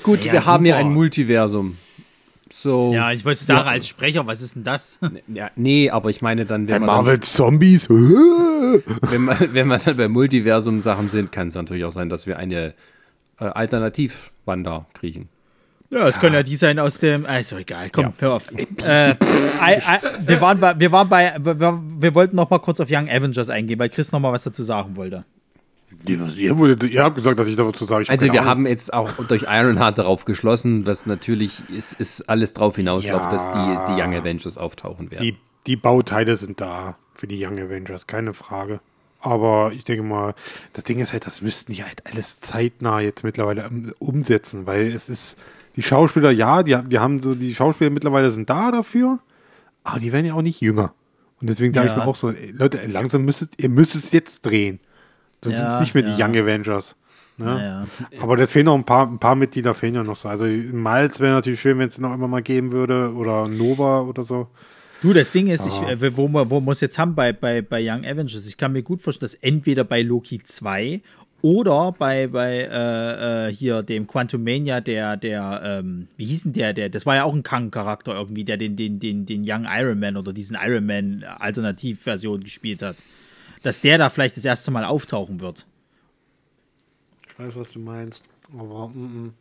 Gut, 0.03 0.23
Ja, 0.23 0.31
wir 0.33 0.45
haben 0.45 0.65
ja 0.65 0.75
super. 0.77 0.85
ein 0.87 0.93
Multiversum. 0.93 1.77
So. 2.57 2.93
Ja, 2.93 3.11
ich 3.11 3.25
wollte 3.25 3.43
sagen, 3.43 3.65
Ja. 3.65 3.71
als 3.73 3.85
Sprecher, 3.87 4.25
was 4.27 4.41
ist 4.41 4.55
denn 4.55 4.63
das? 4.63 4.97
Ja, 5.27 5.49
nee, 5.57 5.89
aber 5.89 6.09
ich 6.09 6.21
meine 6.21 6.45
dann, 6.45 6.67
wenn, 6.69 6.75
Bei 6.75 6.79
man 6.79 6.87
Marvel 6.87 7.19
Zombies? 7.19 7.87
dann, 7.89 7.97
wenn, 9.01 9.21
man, 9.25 9.37
wenn 9.51 9.67
man 9.67 9.81
dann 9.83 9.97
bei 9.97 10.07
Multiversum-Sachen 10.07 11.09
sind, 11.09 11.33
kann 11.33 11.49
es 11.49 11.55
natürlich 11.55 11.83
auch 11.83 11.91
sein, 11.91 12.07
dass 12.07 12.27
wir 12.27 12.37
eine 12.37 12.73
äh, 13.39 13.43
Alternativ-Wanda 13.45 14.85
kriegen. 14.93 15.27
Ja, 15.89 16.07
es 16.07 16.17
können 16.19 16.33
ja 16.33 16.43
die 16.43 16.55
sein 16.55 16.79
aus 16.79 16.97
dem. 16.97 17.25
Ah, 17.25 17.37
ist 17.39 17.51
doch 17.51 17.59
egal, 17.59 17.89
komm, 17.91 18.13
hör 18.19 18.33
auf. 18.33 18.49
äh, 18.51 19.11
I, 19.11 19.13
I, 19.15 19.99
wir 20.25 20.39
waren 20.41 20.59
bei, 20.59 20.79
wir 20.79 20.91
waren 20.93 21.09
bei, 21.09 21.35
wir, 21.39 21.81
wir 21.99 22.15
wollten 22.15 22.35
noch 22.37 22.49
mal 22.49 22.59
kurz 22.59 22.79
auf 22.79 22.87
Young 22.89 23.09
Avengers 23.09 23.49
eingehen, 23.49 23.77
weil 23.79 23.89
Chris 23.89 24.11
noch 24.11 24.19
mal 24.21 24.31
was 24.31 24.43
dazu 24.43 24.63
sagen 24.63 24.95
wollte. 24.95 25.25
Ja, 26.07 26.27
ihr, 26.37 26.57
wurde, 26.57 26.87
ihr 26.87 27.03
habt 27.03 27.15
gesagt, 27.15 27.39
dass 27.39 27.47
ich 27.47 27.55
dazu 27.55 27.85
sage. 27.85 28.03
Ich 28.03 28.09
Also 28.09 28.25
wir 28.25 28.33
Ahnung. 28.33 28.45
haben 28.45 28.67
jetzt 28.67 28.93
auch 28.93 29.11
durch 29.27 29.43
Ironheart 29.49 29.97
darauf 29.97 30.25
geschlossen, 30.25 30.83
dass 30.83 31.05
natürlich 31.05 31.63
ist, 31.69 31.93
ist 31.99 32.29
alles 32.29 32.53
drauf 32.53 32.75
hinausläuft, 32.75 33.25
Ja. 33.25 33.31
dass 33.31 33.45
die, 33.51 33.93
die 33.95 34.01
Young 34.01 34.13
Avengers 34.15 34.57
auftauchen 34.57 35.09
werden. 35.11 35.23
die, 35.23 35.35
die 35.67 35.75
Bauteile 35.75 36.35
sind 36.35 36.61
da 36.61 36.97
für 37.13 37.27
die 37.27 37.43
Young 37.43 37.59
Avengers, 37.59 38.05
keine 38.07 38.33
Frage. 38.33 38.81
Aber 39.19 39.71
ich 39.73 39.83
denke 39.83 40.03
mal, 40.03 40.35
das 40.73 40.83
Ding 40.83 40.99
ist 40.99 41.11
halt, 41.11 41.25
das 41.25 41.41
müssten 41.41 41.73
die 41.73 41.83
halt 41.83 42.05
alles 42.05 42.39
zeitnah 42.41 42.99
jetzt 42.99 43.23
mittlerweile 43.23 43.67
um- 43.67 43.93
umsetzen, 43.97 44.67
weil 44.67 44.91
es 44.93 45.09
ist, 45.09 45.37
die 45.75 45.81
Schauspieler, 45.81 46.29
ja, 46.29 46.61
die, 46.61 46.77
die 46.87 46.99
haben 46.99 47.23
so, 47.23 47.33
die 47.33 47.55
Schauspieler 47.55 47.89
mittlerweile 47.89 48.29
sind 48.29 48.49
da 48.49 48.71
dafür, 48.71 49.17
aber 49.83 49.99
die 49.99 50.11
werden 50.11 50.27
ja 50.27 50.35
auch 50.35 50.43
nicht 50.43 50.61
jünger. 50.61 50.93
Und 51.41 51.49
deswegen 51.49 51.73
sage 51.73 51.87
ich 51.87 51.93
Ja. 51.93 52.03
mir 52.03 52.07
auch 52.07 52.15
so, 52.15 52.31
Leute, 52.51 52.81
langsam 52.85 53.25
müsstet, 53.25 53.53
ihr 53.57 53.69
müsst 53.69 53.95
es 53.95 54.11
jetzt 54.11 54.45
drehen. 54.45 54.79
Sonst 55.45 55.59
sind 55.59 55.67
Ja, 55.67 55.75
es 55.75 55.81
nicht 55.81 55.93
mehr 55.93 56.03
die 56.03 56.19
ja. 56.19 56.25
Young 56.25 56.35
Avengers. 56.35 56.95
Ne? 57.37 57.85
Ja, 58.15 58.21
Aber 58.21 58.35
das 58.35 58.51
fehlen 58.51 58.65
noch 58.65 58.75
ein 58.75 58.83
paar, 58.83 59.07
ein 59.07 59.19
paar 59.19 59.35
Mitglieder 59.35 59.73
fehlen 59.73 59.95
ja 59.95 60.03
noch 60.03 60.15
so. 60.15 60.27
Also 60.27 60.45
Miles 60.45 61.19
wäre 61.19 61.33
natürlich 61.33 61.59
schön, 61.61 61.77
wenn 61.77 61.87
es 61.87 61.99
noch 61.99 62.13
immer 62.13 62.27
mal 62.27 62.41
geben 62.41 62.71
würde 62.71 63.13
oder 63.13 63.47
Nova 63.47 64.01
oder 64.01 64.23
so. 64.23 64.47
Du, 65.01 65.13
das 65.13 65.31
Ding 65.31 65.47
ist, 65.47 65.67
ich, 65.67 65.81
äh, 65.81 66.17
wo, 66.17 66.29
wo 66.31 66.71
es 66.71 66.81
jetzt 66.81 66.97
haben 66.97 67.13
bei, 67.13 67.31
bei, 67.33 67.61
bei 67.61 67.79
Young 67.81 68.05
Avengers, 68.05 68.47
ich 68.47 68.57
kann 68.57 68.71
mir 68.71 68.81
gut 68.81 69.01
vorstellen, 69.01 69.29
dass 69.29 69.35
entweder 69.35 69.83
bei 69.83 70.01
Loki 70.01 70.41
2 70.41 71.01
oder 71.41 71.91
bei, 71.91 72.25
bei 72.27 72.67
äh, 72.71 73.49
äh, 73.49 73.53
hier 73.53 73.83
dem 73.83 74.07
Quantum 74.07 74.43
Mania, 74.43 74.81
der, 74.81 75.17
der, 75.17 75.61
ähm, 75.63 76.07
wie 76.17 76.25
hieß 76.25 76.43
denn 76.43 76.53
der, 76.53 76.73
der, 76.73 76.89
das 76.89 77.05
war 77.05 77.15
ja 77.15 77.23
auch 77.25 77.35
ein 77.35 77.43
Kang-Charakter 77.43 78.15
irgendwie, 78.15 78.45
der 78.45 78.57
den, 78.57 78.75
den, 78.75 78.99
den, 78.99 79.25
den 79.25 79.43
Young 79.45 79.67
Iron 79.69 79.99
Man 79.99 80.17
oder 80.17 80.33
diesen 80.33 80.57
Iron 80.59 80.85
Man 80.87 81.23
Alternativversion 81.23 82.43
gespielt 82.43 82.81
hat. 82.81 82.95
Dass 83.63 83.81
der 83.81 83.97
da 83.97 84.09
vielleicht 84.09 84.37
das 84.37 84.45
erste 84.45 84.71
Mal 84.71 84.85
auftauchen 84.85 85.39
wird. 85.39 85.65
Ich 87.27 87.39
weiß, 87.39 87.55
was 87.55 87.71
du 87.71 87.79
meinst. 87.79 88.25
Aber 88.53 88.87
mm, 88.89 89.25
mm. 89.25 89.33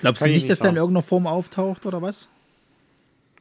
Glaubst 0.00 0.20
Kann 0.20 0.28
du 0.28 0.32
ich 0.32 0.36
nicht, 0.36 0.42
nicht 0.44 0.50
dass 0.50 0.58
der 0.60 0.70
in 0.70 0.76
irgendeiner 0.76 1.02
Form 1.02 1.26
auftaucht 1.26 1.86
oder 1.86 2.02
was? 2.02 2.28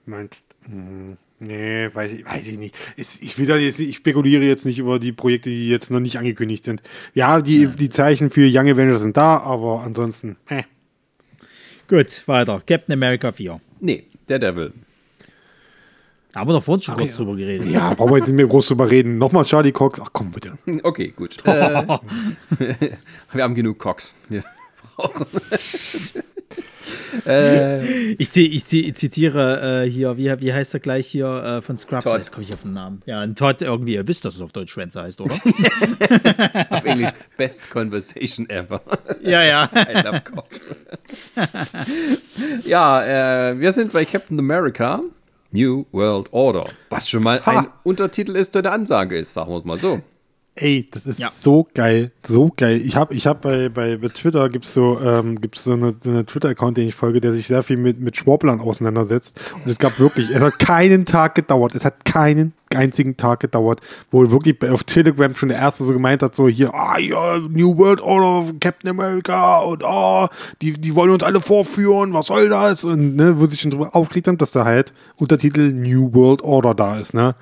meinst. 0.05 0.43
mm, 0.67 1.13
Nee, 1.45 1.93
weiß 1.93 2.13
ich, 2.13 2.25
weiß 2.25 2.47
ich 2.47 2.57
nicht. 2.57 2.75
Es, 2.95 3.21
ich, 3.21 3.37
will 3.37 3.45
da 3.45 3.57
jetzt, 3.57 3.79
ich 3.79 3.97
spekuliere 3.97 4.43
jetzt 4.43 4.65
nicht 4.65 4.79
über 4.79 4.97
die 4.97 5.11
Projekte, 5.11 5.49
die 5.49 5.67
jetzt 5.67 5.91
noch 5.91 5.99
nicht 5.99 6.17
angekündigt 6.17 6.63
sind. 6.63 6.81
Ja, 7.13 7.41
die, 7.41 7.67
die 7.67 7.89
Zeichen 7.89 8.29
für 8.29 8.47
Young 8.49 8.69
Avengers 8.69 9.01
sind 9.01 9.17
da, 9.17 9.39
aber 9.39 9.81
ansonsten, 9.81 10.37
äh. 10.47 10.63
Gut, 11.89 12.23
weiter. 12.27 12.61
Captain 12.65 12.93
America 12.93 13.31
4. 13.33 13.59
nee, 13.81 14.05
Daredevil. 14.27 14.71
Da 16.33 16.39
haben 16.39 16.49
wir 16.49 16.53
doch 16.53 16.63
vorhin 16.63 16.81
schon 16.81 16.97
kurz 16.97 17.15
drüber 17.15 17.35
geredet. 17.35 17.69
Ja, 17.69 17.93
brauchen 17.93 18.09
wir 18.11 18.17
jetzt 18.17 18.27
nicht 18.27 18.37
mehr 18.37 18.47
groß 18.47 18.67
drüber 18.69 18.89
reden. 18.89 19.19
Nochmal 19.19 19.45
Charlie 19.45 19.71
Cox. 19.71 19.99
Ach 20.03 20.09
komm, 20.11 20.31
bitte. 20.31 20.57
Okay, 20.83 21.13
gut. 21.15 21.37
Äh, 21.45 21.85
wir 23.33 23.43
haben 23.43 23.53
genug 23.53 23.77
Cox. 23.77 24.15
Wir 24.29 24.43
brauchen. 24.95 25.27
äh, 27.27 28.13
Ich, 28.13 28.31
zi 28.31 28.47
ich, 28.47 28.73
ich 28.73 28.95
zitiere 28.95 29.83
äh, 29.85 29.89
hier, 29.89 30.17
wie, 30.17 30.33
wie 30.41 30.51
heißt 30.51 30.73
er 30.73 30.79
gleich 30.79 31.05
hier 31.05 31.27
äh, 31.27 31.61
von 31.61 31.77
Scrubs? 31.77 32.03
Todd. 32.03 32.17
Jetzt 32.17 32.31
komme 32.31 32.45
ich 32.47 32.53
auf 32.53 32.63
den 32.63 32.73
Namen. 32.73 33.03
Ja, 33.05 33.19
ein 33.19 33.35
Todd 33.35 33.61
irgendwie. 33.61 33.93
Ihr 33.93 34.07
wisst, 34.07 34.25
dass 34.25 34.33
es 34.33 34.41
auf 34.41 34.51
Deutsch 34.51 34.71
Schwänze 34.73 35.03
heißt, 35.03 35.21
oder? 35.21 35.35
auf 35.35 36.83
Englisch, 36.83 37.11
best 37.37 37.69
conversation 37.69 38.49
ever. 38.49 38.81
ja, 39.21 39.43
ja. 39.43 39.69
I 39.75 40.01
love 40.01 40.21
Cox. 40.21 40.61
ja, 42.65 43.49
äh, 43.49 43.59
wir 43.59 43.71
sind 43.71 43.93
bei 43.93 44.03
Captain 44.03 44.39
America. 44.39 44.99
New 45.53 45.85
World 45.91 46.33
Order. 46.33 46.65
Was 46.89 47.07
schon 47.07 47.23
mal 47.23 47.41
ein 47.45 47.67
Untertitel 47.83 48.35
ist, 48.35 48.55
der 48.55 48.63
eine 48.63 48.71
Ansage 48.71 49.17
ist, 49.17 49.33
sagen 49.33 49.51
wir 49.51 49.59
es 49.59 49.65
mal 49.65 49.77
so. 49.77 50.01
Ey, 50.55 50.87
das 50.91 51.07
ist 51.07 51.19
Ja. 51.19 51.31
so 51.33 51.67
geil, 51.73 52.11
so 52.23 52.51
geil. 52.55 52.79
Ich 52.85 52.95
habe 52.95 53.15
ich 53.15 53.25
hab 53.25 53.41
bei, 53.41 53.69
bei, 53.69 53.97
bei 53.97 54.07
Twitter 54.09 54.49
gibt's 54.49 54.71
so, 54.75 54.99
ähm, 54.99 55.41
gibt's 55.41 55.63
so 55.63 55.73
eine, 55.73 55.95
so 55.99 56.11
eine 56.11 56.27
Twitter-Account, 56.27 56.77
den 56.77 56.87
ich 56.87 56.93
folge, 56.93 57.19
der 57.21 57.31
sich 57.31 57.47
sehr 57.47 57.63
viel 57.63 57.77
mit, 57.77 57.99
mit 57.99 58.15
Schwurblern 58.17 58.61
auseinandersetzt. 58.61 59.39
Und 59.55 59.71
es 59.71 59.79
gab 59.79 59.97
wirklich, 59.97 60.29
es 60.29 60.43
hat 60.43 60.59
keinen 60.59 61.05
Tag 61.05 61.33
gedauert, 61.33 61.73
es 61.73 61.85
hat 61.85 62.05
keinen 62.05 62.53
einzigen 62.75 63.17
Tag 63.17 63.39
gedauert, 63.39 63.81
wo 64.11 64.29
wirklich 64.29 64.63
auf 64.69 64.83
Telegram 64.83 65.35
schon 65.35 65.49
der 65.49 65.57
Erste 65.57 65.85
so 65.85 65.93
gemeint 65.93 66.21
hat, 66.21 66.35
so 66.35 66.47
hier, 66.47 66.71
ah 66.75 66.99
ja, 66.99 67.39
New 67.39 67.75
World 67.77 68.01
Order, 68.01 68.51
Captain 68.59 68.91
America 68.91 69.57
und 69.59 69.83
ah, 69.83 70.29
die, 70.61 70.73
die 70.73 70.93
wollen 70.93 71.09
uns 71.11 71.23
alle 71.23 71.41
vorführen, 71.41 72.13
was 72.13 72.27
soll 72.27 72.49
das? 72.49 72.83
Und 72.83 73.15
ne, 73.15 73.39
wo 73.39 73.47
sie 73.47 73.57
schon 73.57 73.71
drüber 73.71 73.95
aufgeregt 73.95 74.27
haben, 74.27 74.37
dass 74.37 74.51
da 74.51 74.65
halt 74.65 74.93
Untertitel 75.15 75.71
New 75.73 76.13
World 76.13 76.43
Order 76.43 76.75
da 76.75 76.99
ist, 76.99 77.15
ne? 77.15 77.35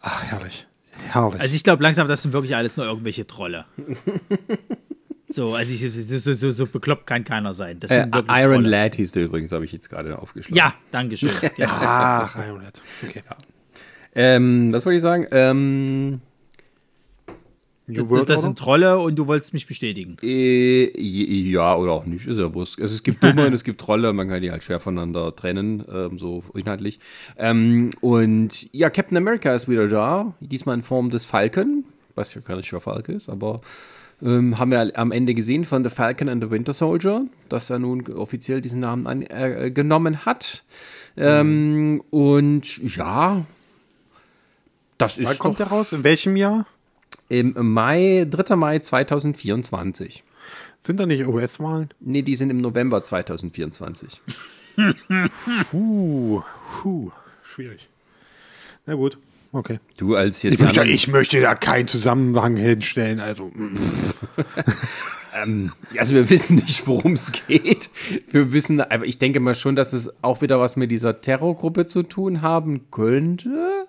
Ach, 0.00 0.22
herrlich. 0.24 0.66
Herrlich. 1.14 1.40
Also 1.40 1.54
ich 1.54 1.64
glaube 1.64 1.82
langsam, 1.82 2.08
das 2.08 2.22
sind 2.22 2.32
wirklich 2.32 2.56
alles 2.56 2.76
nur 2.76 2.86
irgendwelche 2.86 3.26
Trolle. 3.26 3.64
So, 5.34 5.54
also 5.54 5.72
ich, 5.74 5.80
so, 5.90 6.18
so, 6.18 6.34
so, 6.34 6.50
so 6.50 6.66
bekloppt 6.66 7.06
kann 7.06 7.24
keiner 7.24 7.54
sein. 7.54 7.80
Das 7.80 7.90
Äh, 7.90 8.02
sind 8.02 8.14
wirklich 8.14 8.36
Iron 8.38 8.52
Trolle. 8.64 8.68
Lad 8.68 8.94
hieß 8.96 9.12
der 9.12 9.24
übrigens, 9.24 9.50
habe 9.52 9.64
ich 9.64 9.72
jetzt 9.72 9.88
gerade 9.88 10.18
aufgeschlagen. 10.18 10.56
Ja, 10.58 10.74
Dankeschön. 10.90 11.30
Ja. 11.56 11.68
Ach, 11.70 12.36
Iron 12.46 12.60
Lad. 12.62 12.82
Okay. 13.02 13.22
Ähm, 14.14 14.74
was 14.74 14.84
wollte 14.84 14.96
ich 14.96 15.02
sagen? 15.02 15.26
Ähm, 15.30 16.20
New 17.92 18.16
Das, 18.18 18.26
das 18.26 18.42
sind 18.42 18.58
Trolle 18.58 18.98
und 18.98 19.16
du 19.16 19.26
wolltest 19.26 19.52
mich 19.52 19.66
bestätigen. 19.66 20.16
äh, 20.22 20.90
ja, 21.00 21.76
oder 21.76 21.92
auch 21.92 22.06
nicht, 22.06 22.26
ist 22.26 22.38
ja 22.38 22.52
wurscht. 22.54 22.80
Also 22.80 22.94
es 22.94 23.02
gibt 23.02 23.22
Dumme 23.24 23.46
und 23.46 23.52
es 23.52 23.64
gibt 23.64 23.80
Trolle, 23.80 24.12
man 24.12 24.28
kann 24.28 24.40
die 24.42 24.50
halt 24.50 24.62
schwer 24.62 24.80
voneinander 24.80 25.34
trennen, 25.34 25.84
ähm, 25.92 26.18
so 26.18 26.42
inhaltlich. 26.54 27.00
Ähm, 27.36 27.90
und 28.00 28.72
ja, 28.72 28.90
Captain 28.90 29.16
America 29.16 29.54
ist 29.54 29.68
wieder 29.68 29.88
da, 29.88 30.34
diesmal 30.40 30.76
in 30.76 30.82
Form 30.82 31.10
des 31.10 31.24
Falcon, 31.24 31.84
was 32.14 32.34
ja 32.34 32.40
kein 32.40 32.56
richtiger 32.56 32.80
Falke 32.80 33.12
ist, 33.12 33.28
aber 33.28 33.60
ähm, 34.22 34.58
haben 34.58 34.70
wir 34.70 34.92
am 34.98 35.10
Ende 35.10 35.34
gesehen 35.34 35.64
von 35.64 35.82
The 35.82 35.90
Falcon 35.90 36.28
and 36.28 36.42
the 36.42 36.50
Winter 36.50 36.72
Soldier, 36.72 37.24
dass 37.48 37.70
er 37.70 37.78
nun 37.78 38.06
offiziell 38.12 38.60
diesen 38.60 38.80
Namen 38.80 39.06
an, 39.06 39.22
äh, 39.22 39.70
genommen 39.74 40.24
hat. 40.24 40.64
Ähm, 41.16 42.02
Und 42.10 42.78
ja, 42.96 43.44
das 44.98 45.18
ist 45.18 45.28
Wann 45.28 45.38
kommt 45.38 45.54
doch 45.54 45.66
der 45.66 45.76
raus? 45.76 45.92
In 45.92 46.04
welchem 46.04 46.36
Jahr? 46.36 46.66
Im 47.32 47.54
Mai, 47.72 48.26
3. 48.28 48.56
Mai 48.56 48.78
2024. 48.78 50.22
Sind 50.80 51.00
da 51.00 51.06
nicht 51.06 51.26
US-Wahlen? 51.26 51.88
Nee, 52.00 52.22
die 52.22 52.36
sind 52.36 52.50
im 52.50 52.58
November 52.58 53.02
2024. 53.02 54.20
Puh, 55.70 56.42
puh, 56.82 57.10
schwierig. 57.42 57.88
Na 58.84 58.94
gut, 58.94 59.16
okay. 59.52 59.78
Du 59.96 60.14
als 60.14 60.42
jetzt 60.42 60.54
Ich 60.54 60.60
möchte, 60.60 60.84
ich 60.84 61.08
möchte 61.08 61.40
da 61.40 61.54
keinen 61.54 61.88
Zusammenhang 61.88 62.56
hinstellen, 62.56 63.20
also. 63.20 63.50
mm. 63.54 63.76
also 65.96 66.14
wir 66.14 66.28
wissen 66.28 66.56
nicht, 66.56 66.86
worum 66.86 67.14
es 67.14 67.32
geht. 67.32 67.88
Wir 68.30 68.52
wissen, 68.52 68.80
aber 68.80 69.06
ich 69.06 69.18
denke 69.18 69.40
mal 69.40 69.54
schon, 69.54 69.76
dass 69.76 69.92
es 69.94 70.12
auch 70.22 70.42
wieder 70.42 70.60
was 70.60 70.76
mit 70.76 70.90
dieser 70.90 71.20
Terrorgruppe 71.22 71.86
zu 71.86 72.02
tun 72.02 72.42
haben 72.42 72.90
könnte, 72.90 73.86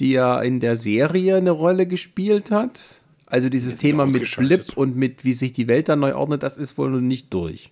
die 0.00 0.12
ja 0.12 0.40
in 0.40 0.60
der 0.60 0.76
Serie 0.76 1.36
eine 1.36 1.50
Rolle 1.50 1.86
gespielt 1.86 2.50
hat. 2.50 3.02
Also 3.26 3.48
dieses 3.48 3.76
Thema 3.76 4.06
mit. 4.06 4.28
Blip 4.36 4.76
und 4.76 4.96
mit 4.96 5.24
wie 5.24 5.34
sich 5.34 5.52
die 5.52 5.68
Welt 5.68 5.88
dann 5.88 6.00
neu 6.00 6.14
ordnet, 6.14 6.42
das 6.42 6.58
ist 6.58 6.76
wohl 6.78 6.90
noch 6.90 7.00
nicht 7.00 7.32
durch. 7.32 7.70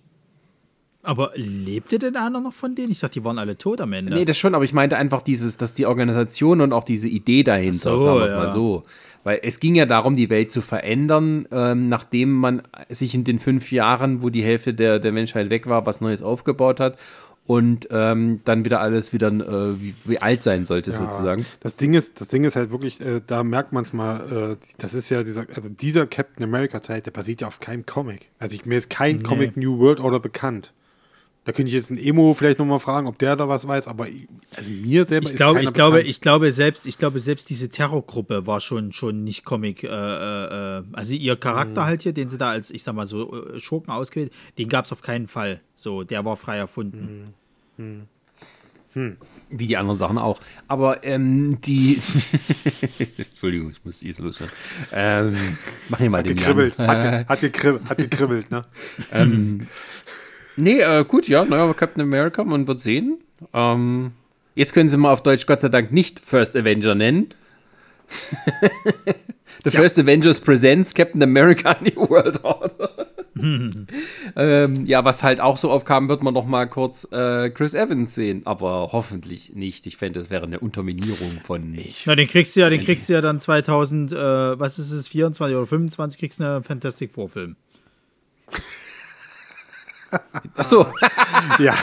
Aber 1.01 1.31
lebte 1.35 1.97
denn 1.97 2.15
einer 2.15 2.39
noch 2.39 2.53
von 2.53 2.75
denen? 2.75 2.91
Ich 2.91 2.99
dachte, 2.99 3.19
die 3.19 3.25
waren 3.25 3.39
alle 3.39 3.57
tot 3.57 3.81
am 3.81 3.93
Ende. 3.93 4.13
Nee, 4.13 4.25
das 4.25 4.37
schon, 4.37 4.53
aber 4.53 4.63
ich 4.63 4.73
meinte 4.73 4.97
einfach 4.97 5.21
dieses, 5.21 5.57
dass 5.57 5.73
die 5.73 5.85
Organisation 5.85 6.61
und 6.61 6.71
auch 6.71 6.83
diese 6.83 7.07
Idee 7.07 7.43
dahinter, 7.43 7.97
so, 7.97 8.05
sagen 8.05 8.19
wir 8.19 8.25
es 8.25 8.31
ja. 8.31 8.37
mal 8.37 8.49
so. 8.49 8.83
Weil 9.23 9.39
es 9.43 9.59
ging 9.59 9.75
ja 9.75 9.85
darum, 9.85 10.15
die 10.15 10.29
Welt 10.29 10.51
zu 10.51 10.61
verändern, 10.61 11.47
ähm, 11.51 11.89
nachdem 11.89 12.33
man 12.33 12.61
sich 12.89 13.15
in 13.15 13.23
den 13.23 13.39
fünf 13.39 13.71
Jahren, 13.71 14.21
wo 14.21 14.29
die 14.29 14.43
Hälfte 14.43 14.73
der, 14.73 14.99
der 14.99 15.11
Menschheit 15.11 15.49
weg 15.49 15.67
war, 15.67 15.85
was 15.85 15.99
Neues 15.99 16.21
aufgebaut 16.21 16.79
hat 16.79 16.97
und 17.49 17.87
ähm, 17.89 18.41
dann 18.45 18.63
wieder 18.63 18.79
alles 18.79 19.11
wieder 19.11 19.29
äh, 19.29 19.81
wie, 19.81 19.95
wie 20.05 20.19
alt 20.19 20.43
sein 20.43 20.65
sollte, 20.65 20.91
sozusagen. 20.91 21.47
Das 21.61 21.77
Ding 21.77 21.95
ist, 21.95 22.21
das 22.21 22.27
Ding 22.27 22.43
ist 22.43 22.55
halt 22.55 22.69
wirklich, 22.69 23.01
äh, 23.01 23.21
da 23.25 23.43
merkt 23.43 23.73
man 23.73 23.83
es 23.83 23.91
mal, 23.91 24.57
äh, 24.59 24.65
das 24.77 24.93
ist 24.93 25.09
ja 25.09 25.23
dieser, 25.23 25.47
also 25.55 25.67
dieser 25.67 26.05
Captain 26.05 26.43
America 26.43 26.79
Teil, 26.79 27.01
der 27.01 27.09
basiert 27.09 27.41
ja 27.41 27.47
auf 27.47 27.59
keinem 27.59 27.87
Comic. 27.87 28.29
Also 28.37 28.53
ich, 28.53 28.67
mir 28.67 28.77
ist 28.77 28.91
kein 28.91 29.23
Comic 29.23 29.57
New 29.57 29.79
World 29.79 29.99
Order 29.99 30.19
bekannt. 30.19 30.73
Da 31.49 31.53
könnte 31.53 31.69
ich 31.69 31.73
jetzt 31.73 31.89
einen 31.89 31.99
Emo 31.99 32.35
vielleicht 32.35 32.59
nochmal 32.59 32.79
fragen, 32.79 33.07
ob 33.07 33.17
der 33.17 33.35
da 33.35 33.49
was 33.49 33.67
weiß, 33.67 33.87
aber 33.87 34.07
ich- 34.07 34.27
also 34.55 34.69
mir 34.69 35.03
selber 35.05 35.25
Ich 35.25 35.33
ist 35.33 35.37
glaube, 35.37 35.63
ich 35.63 35.73
glaube, 35.73 35.93
bekannt. 35.97 36.09
ich 36.11 36.21
glaube 36.21 36.51
selbst, 36.51 36.85
ich 36.85 36.99
glaube 36.99 37.17
selbst 37.19 37.49
diese 37.49 37.69
Terrorgruppe 37.69 38.45
war 38.45 38.59
schon 38.61 38.93
schon 38.93 39.23
nicht 39.23 39.45
Comic. 39.45 39.83
Äh, 39.83 39.87
äh, 39.87 40.77
äh, 40.77 40.83
also 40.91 41.15
ihr 41.15 41.33
Mhm. 41.33 41.39
Charakter 41.39 41.85
halt 41.85 42.03
hier, 42.03 42.13
den 42.13 42.29
sie 42.29 42.37
da 42.37 42.51
als 42.51 42.69
ich 42.69 42.83
sag 42.83 42.93
mal 42.93 43.07
so 43.07 43.47
äh, 43.55 43.59
Schurken 43.59 43.91
ausgewählt, 43.91 44.31
den 44.59 44.69
gab 44.69 44.85
es 44.85 44.91
auf 44.91 45.01
keinen 45.01 45.27
Fall. 45.27 45.59
So, 45.75 46.03
der 46.03 46.23
war 46.23 46.37
frei 46.37 46.57
erfunden. 46.57 47.33
Wie 49.49 49.65
die 49.67 49.77
anderen 49.77 49.97
Sachen 49.97 50.19
auch. 50.19 50.39
Aber 50.67 51.03
ähm, 51.03 51.59
die. 51.61 51.99
Entschuldigung, 53.17 53.71
ich 53.71 53.83
muss 53.83 53.99
dies 54.01 54.19
loswerden. 54.19 54.53
Ähm, 54.91 55.35
mach 55.89 55.97
hier 55.99 56.09
mal 56.11 56.21
den 56.21 56.35
gekribbelt, 56.35 56.77
Jan. 56.77 56.87
hat, 56.87 57.01
ge, 57.01 57.25
hat, 57.27 57.41
gekribbelt, 57.41 57.89
hat 57.89 57.97
gekribbelt, 57.97 58.51
ne? 58.51 58.61
Nee, 60.55 60.81
äh, 60.81 61.05
gut, 61.05 61.27
ja, 61.27 61.45
neuer 61.45 61.73
Captain 61.73 62.01
America, 62.01 62.43
man 62.43 62.67
wird 62.67 62.79
sehen. 62.79 63.19
Ähm, 63.53 64.11
jetzt 64.55 64.73
können 64.73 64.89
sie 64.89 64.97
mal 64.97 65.11
auf 65.11 65.23
Deutsch 65.23 65.45
Gott 65.45 65.61
sei 65.61 65.69
Dank 65.69 65.91
nicht 65.91 66.19
First 66.19 66.55
Avenger 66.55 66.95
nennen. 66.95 67.33
The 69.63 69.71
First 69.71 69.99
Avengers 69.99 70.39
Presents 70.39 70.93
Captain 70.93 71.21
America 71.21 71.75
New 71.81 72.09
World 72.09 72.43
Order. 72.43 73.07
ähm, 74.35 74.85
ja, 74.85 75.05
was 75.05 75.23
halt 75.23 75.39
auch 75.41 75.57
so 75.57 75.71
aufkam, 75.71 76.09
wird 76.09 76.23
man 76.23 76.33
noch 76.33 76.45
mal 76.45 76.67
kurz 76.67 77.09
äh, 77.11 77.49
Chris 77.49 77.73
Evans 77.73 78.15
sehen, 78.15 78.41
aber 78.45 78.89
hoffentlich 78.91 79.55
nicht. 79.55 79.87
Ich 79.87 79.97
fände, 79.97 80.19
das 80.19 80.29
wäre 80.29 80.43
eine 80.43 80.59
Unterminierung 80.59 81.39
von. 81.43 81.77
Na, 82.05 82.15
den 82.15 82.27
kriegst 82.27 82.55
du 82.55 82.61
ja, 82.61 82.69
den 82.69 82.81
kriegst 82.81 83.07
du 83.09 83.13
ja 83.13 83.21
dann 83.21 83.39
2000, 83.39 84.11
äh, 84.11 84.15
was 84.59 84.79
ist 84.79 84.91
es, 84.91 85.07
24 85.07 85.55
oder 85.55 85.67
25, 85.67 86.19
kriegst 86.19 86.39
du 86.39 86.45
einen 86.45 86.63
Fantastic 86.63 87.13
Four 87.13 87.29
Film. 87.29 87.55
Ach 90.55 90.63
so, 90.63 90.87
Ja. 91.59 91.75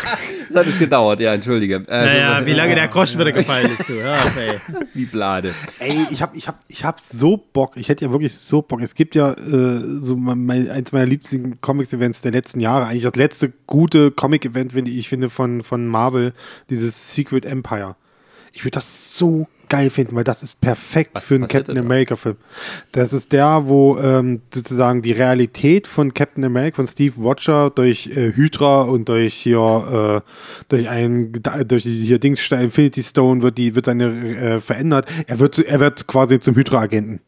das 0.50 0.56
hat 0.56 0.66
es 0.66 0.78
gedauert, 0.78 1.20
ja, 1.20 1.34
entschuldige. 1.34 1.76
Also, 1.86 2.12
Naja, 2.14 2.44
wie 2.46 2.52
lange 2.52 2.74
der 2.74 2.88
Groschen 2.88 3.18
wieder 3.18 3.32
gefallen 3.32 3.70
ist, 3.70 3.88
du. 3.88 3.94
Ja, 3.94 4.16
ey. 4.36 4.60
Wie 4.94 5.04
Blade. 5.06 5.54
Ey, 5.78 6.06
ich 6.10 6.22
hab, 6.22 6.36
ich 6.36 6.48
hab, 6.48 6.60
ich 6.68 6.84
hab 6.84 7.00
so 7.00 7.36
Bock. 7.36 7.76
Ich 7.76 7.88
hätte 7.88 8.04
ja 8.04 8.10
wirklich 8.10 8.34
so 8.34 8.62
Bock. 8.62 8.80
Es 8.82 8.94
gibt 8.94 9.14
ja 9.14 9.32
äh, 9.32 9.82
so 9.98 10.16
mein, 10.16 10.70
eins 10.70 10.92
meiner 10.92 11.06
liebsten 11.06 11.60
Comics-Events 11.60 12.22
der 12.22 12.32
letzten 12.32 12.60
Jahre. 12.60 12.86
Eigentlich 12.86 13.04
das 13.04 13.16
letzte 13.16 13.52
gute 13.66 14.10
Comic-Event, 14.10 14.72
finde 14.72 14.90
ich, 14.90 15.08
finde 15.08 15.30
von, 15.30 15.62
von 15.62 15.86
Marvel, 15.86 16.32
dieses 16.70 17.14
Secret 17.14 17.44
Empire. 17.44 17.96
Ich 18.52 18.64
würde 18.64 18.72
das 18.76 19.18
so 19.18 19.46
geil 19.68 19.90
finden, 19.90 20.16
weil 20.16 20.24
das 20.24 20.42
ist 20.42 20.60
perfekt 20.60 21.10
Was 21.14 21.26
für 21.26 21.36
einen 21.36 21.48
Captain? 21.48 21.78
America-Film. 21.78 22.36
Das 22.92 23.12
ist 23.12 23.32
der, 23.32 23.62
wo 23.66 23.98
ähm, 23.98 24.42
sozusagen 24.52 25.02
die 25.02 25.12
Realität 25.12 25.86
von 25.86 26.14
Captain 26.14 26.44
America, 26.44 26.76
von 26.76 26.86
Steve 26.86 27.14
Watcher 27.16 27.70
durch 27.70 28.08
äh, 28.08 28.32
Hydra 28.32 28.82
und 28.82 29.08
durch 29.08 29.34
hier 29.34 30.22
äh, 30.24 30.30
durch 30.68 30.88
ein 30.88 31.32
durch 31.66 31.84
hier 31.84 32.18
Dingsstein 32.18 32.64
Infinity 32.64 33.02
Stone 33.02 33.42
wird 33.42 33.58
die 33.58 33.74
wird 33.74 33.86
seine 33.86 34.06
äh, 34.06 34.60
verändert. 34.60 35.06
Er 35.26 35.38
wird 35.38 35.58
er 35.58 35.80
wird 35.80 36.06
quasi 36.06 36.40
zum 36.40 36.54
Hydra-Agenten. 36.54 37.20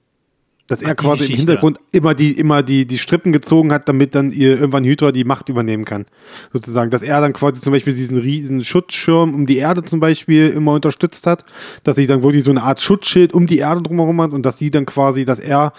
Dass 0.69 0.83
er 0.83 0.91
Ach, 0.91 0.97
quasi 0.97 1.25
im 1.25 1.31
Geschichte. 1.31 1.37
Hintergrund 1.39 1.81
immer 1.93 2.15
die, 2.15 2.33
immer 2.33 2.63
die, 2.63 2.87
die 2.87 2.99
Strippen 2.99 3.33
gezogen 3.33 3.73
hat, 3.73 3.89
damit 3.89 4.15
dann 4.15 4.31
ihr 4.33 4.59
irgendwann 4.59 4.85
Hydra 4.85 5.13
die 5.13 5.25
Macht 5.25 5.49
übernehmen 5.49 5.85
kann. 5.85 6.07
Sozusagen. 6.53 6.91
Dass 6.91 7.03
er 7.03 7.21
dann 7.21 7.33
quasi 7.33 7.61
zum 7.61 7.73
Beispiel 7.73 7.95
diesen 7.95 8.19
riesen 8.19 8.65
Schutzschirm 8.65 9.35
um 9.35 9.47
die 9.47 9.57
Erde 9.57 9.83
zum 9.83 9.99
Beispiel 9.99 10.51
immer 10.51 10.75
unterstützt 10.75 11.27
hat. 11.27 11.45
Dass 11.85 11.97
sie 11.97 12.07
dann 12.07 12.23
wirklich 12.23 12.45
so 12.45 12.51
eine 12.51 12.63
Art 12.63 12.81
Schutzschild 12.81 13.33
um 13.33 13.47
die 13.47 13.59
Erde 13.59 13.83
drumherum 13.83 14.21
hat 14.23 14.33
und 14.33 14.45
dass 14.45 14.59
sie 14.59 14.71
dann 14.71 14.87
quasi, 14.87 15.25
dass 15.25 15.39
er 15.39 15.73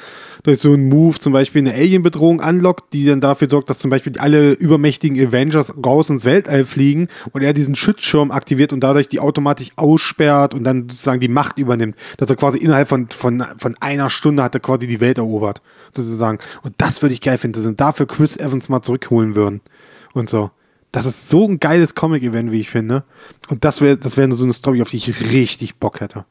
durch 0.43 0.59
so 0.59 0.73
einen 0.73 0.89
Move 0.89 1.17
zum 1.19 1.33
Beispiel 1.33 1.61
eine 1.61 1.73
Alien-Bedrohung 1.73 2.41
anlockt, 2.41 2.93
die 2.93 3.05
dann 3.05 3.21
dafür 3.21 3.49
sorgt, 3.49 3.69
dass 3.69 3.79
zum 3.79 3.91
Beispiel 3.91 4.17
alle 4.17 4.53
übermächtigen 4.53 5.19
Avengers 5.19 5.73
raus 5.85 6.09
ins 6.09 6.25
Weltall 6.25 6.65
fliegen 6.65 7.07
und 7.31 7.41
er 7.41 7.53
diesen 7.53 7.75
Schutzschirm 7.75 8.31
aktiviert 8.31 8.73
und 8.73 8.81
dadurch 8.81 9.07
die 9.07 9.19
automatisch 9.19 9.71
aussperrt 9.75 10.53
und 10.53 10.63
dann 10.63 10.83
sozusagen 10.83 11.19
die 11.19 11.27
Macht 11.27 11.57
übernimmt. 11.57 11.95
Dass 12.17 12.29
er 12.29 12.35
quasi 12.35 12.57
innerhalb 12.57 12.89
von, 12.89 13.07
von, 13.09 13.43
von 13.57 13.75
einer 13.79 14.09
Stunde 14.09 14.43
hat 14.43 14.55
er 14.55 14.61
quasi 14.79 14.87
die 14.87 14.99
Welt 14.99 15.17
erobert, 15.17 15.61
sozusagen. 15.93 16.39
Und 16.63 16.75
das 16.77 17.01
würde 17.01 17.13
ich 17.13 17.21
geil 17.21 17.37
finden, 17.37 17.61
sie 17.61 17.75
dafür 17.75 18.07
Chris 18.07 18.37
Evans 18.37 18.69
mal 18.69 18.81
zurückholen 18.81 19.35
würden. 19.35 19.61
Und 20.13 20.29
so. 20.29 20.51
Das 20.91 21.05
ist 21.05 21.29
so 21.29 21.47
ein 21.47 21.59
geiles 21.59 21.93
Comic-Event, 21.93 22.51
wie 22.51 22.61
ich 22.61 22.71
finde. 22.71 23.03
Und 23.47 23.63
das 23.63 23.79
wäre 23.79 23.97
das 23.97 24.17
wäre 24.17 24.31
so 24.31 24.43
eine 24.43 24.53
Story, 24.53 24.81
auf 24.81 24.89
die 24.89 24.97
ich 24.97 25.31
richtig 25.31 25.75
Bock 25.75 26.01
hätte. 26.01 26.25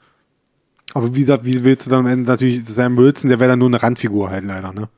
Aber 0.94 1.14
wie 1.14 1.20
gesagt, 1.20 1.44
wie 1.44 1.62
willst 1.62 1.86
du 1.86 1.90
dann 1.90 2.00
am 2.00 2.06
Ende 2.06 2.28
natürlich 2.28 2.64
Sam 2.64 2.96
Wilson, 2.96 3.28
der 3.28 3.38
wäre 3.38 3.50
dann 3.50 3.60
nur 3.60 3.68
eine 3.68 3.80
Randfigur 3.80 4.30
halt 4.30 4.44
leider, 4.44 4.72
ne? 4.72 4.88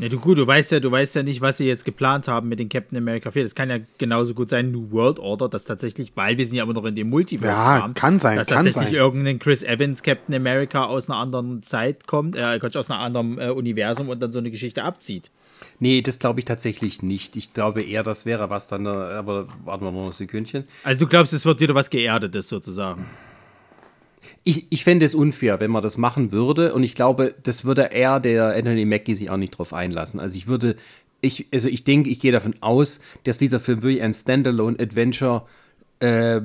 Ne, 0.00 0.08
du 0.08 0.20
gut, 0.20 0.38
du 0.38 0.46
weißt 0.46 0.70
ja, 0.70 0.80
du 0.80 0.92
weißt 0.92 1.16
ja 1.16 1.24
nicht, 1.24 1.40
was 1.40 1.56
sie 1.56 1.66
jetzt 1.66 1.84
geplant 1.84 2.28
haben 2.28 2.48
mit 2.48 2.60
den 2.60 2.68
Captain 2.68 2.96
America 2.96 3.32
4. 3.32 3.42
Das 3.42 3.56
kann 3.56 3.68
ja 3.68 3.78
genauso 3.98 4.32
gut 4.32 4.48
sein, 4.48 4.70
New 4.70 4.92
World 4.92 5.18
Order, 5.18 5.48
dass 5.48 5.64
tatsächlich, 5.64 6.12
weil 6.14 6.38
wir 6.38 6.46
sind 6.46 6.56
ja 6.56 6.62
immer 6.62 6.72
noch 6.74 6.84
in 6.84 6.94
dem 6.94 7.10
Multiverse 7.10 7.52
Ja, 7.52 7.90
kann 7.94 8.20
sein, 8.20 8.36
dass 8.36 8.46
kann 8.46 8.64
tatsächlich 8.64 8.90
sein. 8.90 8.94
irgendein 8.94 9.40
Chris 9.40 9.64
Evans 9.64 10.04
Captain 10.04 10.34
America 10.36 10.84
aus 10.84 11.10
einer 11.10 11.18
anderen 11.18 11.64
Zeit 11.64 12.06
kommt, 12.06 12.36
äh, 12.36 12.60
Quatsch, 12.60 12.76
aus 12.76 12.88
einem 12.90 13.00
anderen 13.00 13.38
äh, 13.38 13.50
Universum 13.50 14.08
und 14.08 14.20
dann 14.20 14.30
so 14.30 14.38
eine 14.38 14.52
Geschichte 14.52 14.84
abzieht. 14.84 15.30
Nee, 15.80 16.02
das 16.02 16.20
glaube 16.20 16.38
ich 16.38 16.44
tatsächlich 16.44 17.02
nicht. 17.02 17.34
Ich 17.36 17.52
glaube 17.52 17.82
eher, 17.82 18.04
das 18.04 18.24
wäre 18.24 18.50
was 18.50 18.68
dann, 18.68 18.86
äh, 18.86 18.90
aber 18.90 19.48
warten 19.64 19.84
wir 19.84 19.90
noch 19.90 20.06
ein 20.06 20.12
Sekündchen. 20.12 20.62
Also 20.84 21.00
du 21.00 21.08
glaubst, 21.08 21.32
es 21.32 21.44
wird 21.44 21.58
wieder 21.58 21.74
was 21.74 21.90
Geerdetes 21.90 22.48
sozusagen. 22.48 23.06
Ich, 24.44 24.66
ich 24.70 24.84
fände 24.84 25.06
es 25.06 25.14
unfair, 25.14 25.60
wenn 25.60 25.70
man 25.70 25.82
das 25.82 25.96
machen 25.96 26.32
würde. 26.32 26.74
Und 26.74 26.82
ich 26.82 26.94
glaube, 26.94 27.34
das 27.42 27.64
würde 27.64 27.92
er, 27.92 28.20
der 28.20 28.54
Anthony 28.54 28.84
Mackie, 28.84 29.14
sich 29.14 29.30
auch 29.30 29.36
nicht 29.36 29.50
drauf 29.50 29.72
einlassen. 29.72 30.20
Also 30.20 30.36
ich 30.36 30.46
würde, 30.46 30.76
ich, 31.20 31.46
also 31.52 31.68
ich 31.68 31.84
denke, 31.84 32.10
ich 32.10 32.20
gehe 32.20 32.32
davon 32.32 32.54
aus, 32.60 33.00
dass 33.24 33.38
dieser 33.38 33.60
Film 33.60 33.82
wirklich 33.82 34.02
ein 34.02 34.14
Standalone-Adventure 34.14 35.46
äh, 36.00 36.40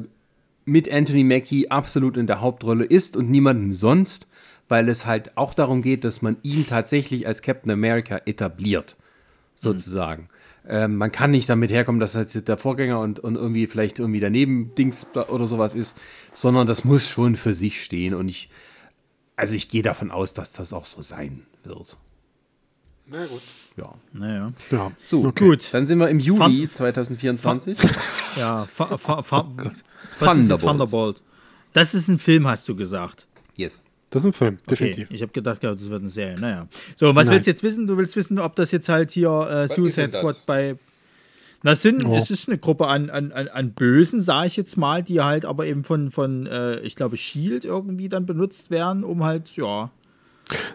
mit 0.65 0.91
Anthony 0.91 1.23
Mackie 1.23 1.69
absolut 1.69 2.17
in 2.17 2.27
der 2.27 2.41
Hauptrolle 2.41 2.85
ist 2.85 3.17
und 3.17 3.29
niemandem 3.29 3.73
sonst, 3.73 4.27
weil 4.69 4.87
es 4.89 5.05
halt 5.05 5.37
auch 5.37 5.53
darum 5.53 5.81
geht, 5.81 6.03
dass 6.03 6.21
man 6.21 6.37
ihn 6.41 6.65
tatsächlich 6.67 7.27
als 7.27 7.41
Captain 7.41 7.71
America 7.71 8.21
etabliert, 8.25 8.97
sozusagen. 9.55 10.29
Ähm, 10.67 10.95
man 10.95 11.11
kann 11.11 11.31
nicht 11.31 11.49
damit 11.49 11.71
herkommen, 11.71 11.99
dass 11.99 12.13
das 12.13 12.33
jetzt 12.33 12.47
der 12.47 12.57
Vorgänger 12.57 12.99
und, 12.99 13.19
und 13.19 13.35
irgendwie 13.35 13.67
vielleicht 13.67 13.99
irgendwie 13.99 14.19
daneben 14.21 14.73
Dings 14.75 15.07
oder 15.13 15.45
sowas 15.45 15.75
ist, 15.75 15.97
sondern 16.33 16.67
das 16.67 16.85
muss 16.85 17.07
schon 17.07 17.35
für 17.35 17.53
sich 17.53 17.83
stehen 17.83 18.13
und 18.13 18.29
ich, 18.29 18.49
also 19.35 19.55
ich 19.55 19.67
gehe 19.69 19.81
davon 19.83 20.09
aus, 20.11 20.33
dass 20.33 20.53
das 20.53 20.71
auch 20.71 20.85
so 20.85 21.01
sein 21.01 21.45
wird. 21.63 21.97
Na 23.07 23.25
gut. 23.25 23.41
Ja. 23.75 23.93
Naja. 24.13 24.53
Ja. 24.71 24.91
So, 25.03 25.23
Gut. 25.33 25.67
Dann 25.73 25.87
sind 25.87 25.99
wir 25.99 26.07
im 26.09 26.19
Juli 26.19 26.67
Fun- 26.67 26.73
2024. 26.73 27.77
Ja, 28.35 28.65
fa 28.65 28.97
fa 28.97 29.21
fa 29.21 29.47
was 29.57 29.73
ist 29.73 29.83
Thunderbolt. 30.19 30.61
Thunderbolt. 30.61 31.21
Das 31.73 31.93
ist 31.93 32.07
ein 32.07 32.17
Film, 32.17 32.47
hast 32.47 32.67
du 32.67 32.75
gesagt. 32.75 33.27
Yes. 33.55 33.83
Das 34.13 34.21
ist 34.21 34.25
ein 34.27 34.33
Film, 34.33 34.57
Okay, 34.61 34.63
definitiv. 34.69 35.07
ich 35.11 35.21
habe 35.23 35.31
gedacht, 35.31 35.63
ja, 35.63 35.71
das 35.71 35.89
wird 35.89 36.01
eine 36.01 36.09
Serie. 36.09 36.39
Naja. 36.39 36.67
So, 36.95 37.15
was 37.15 37.25
Nein. 37.25 37.33
willst 37.35 37.47
du 37.47 37.51
jetzt 37.51 37.63
wissen? 37.63 37.87
Du 37.87 37.97
willst 37.97 38.15
wissen, 38.15 38.37
ob 38.37 38.55
das 38.55 38.71
jetzt 38.71 38.87
halt 38.87 39.09
hier 39.09 39.29
äh, 39.29 39.67
Suicide 39.67 40.09
das? 40.09 40.19
Squad 40.21 40.45
bei. 40.45 40.75
Das 41.63 41.81
sind, 41.81 42.03
Ja. 42.03 42.17
es 42.17 42.29
ist 42.29 42.47
eine 42.47 42.57
Gruppe 42.59 42.87
an, 42.87 43.09
an, 43.09 43.31
an, 43.31 43.47
an 43.47 43.71
Bösen, 43.71 44.21
sage 44.21 44.47
ich 44.47 44.57
jetzt 44.57 44.77
mal, 44.77 45.01
die 45.01 45.21
halt 45.21 45.45
aber 45.45 45.65
eben 45.65 45.83
von, 45.83 46.11
von 46.11 46.45
äh, 46.45 46.79
ich 46.81 46.95
glaube, 46.95 47.17
Shield 47.17 47.65
irgendwie 47.65 48.07
dann 48.09 48.25
benutzt 48.25 48.69
werden, 48.69 49.03
um 49.03 49.23
halt, 49.23 49.55
ja. 49.55 49.89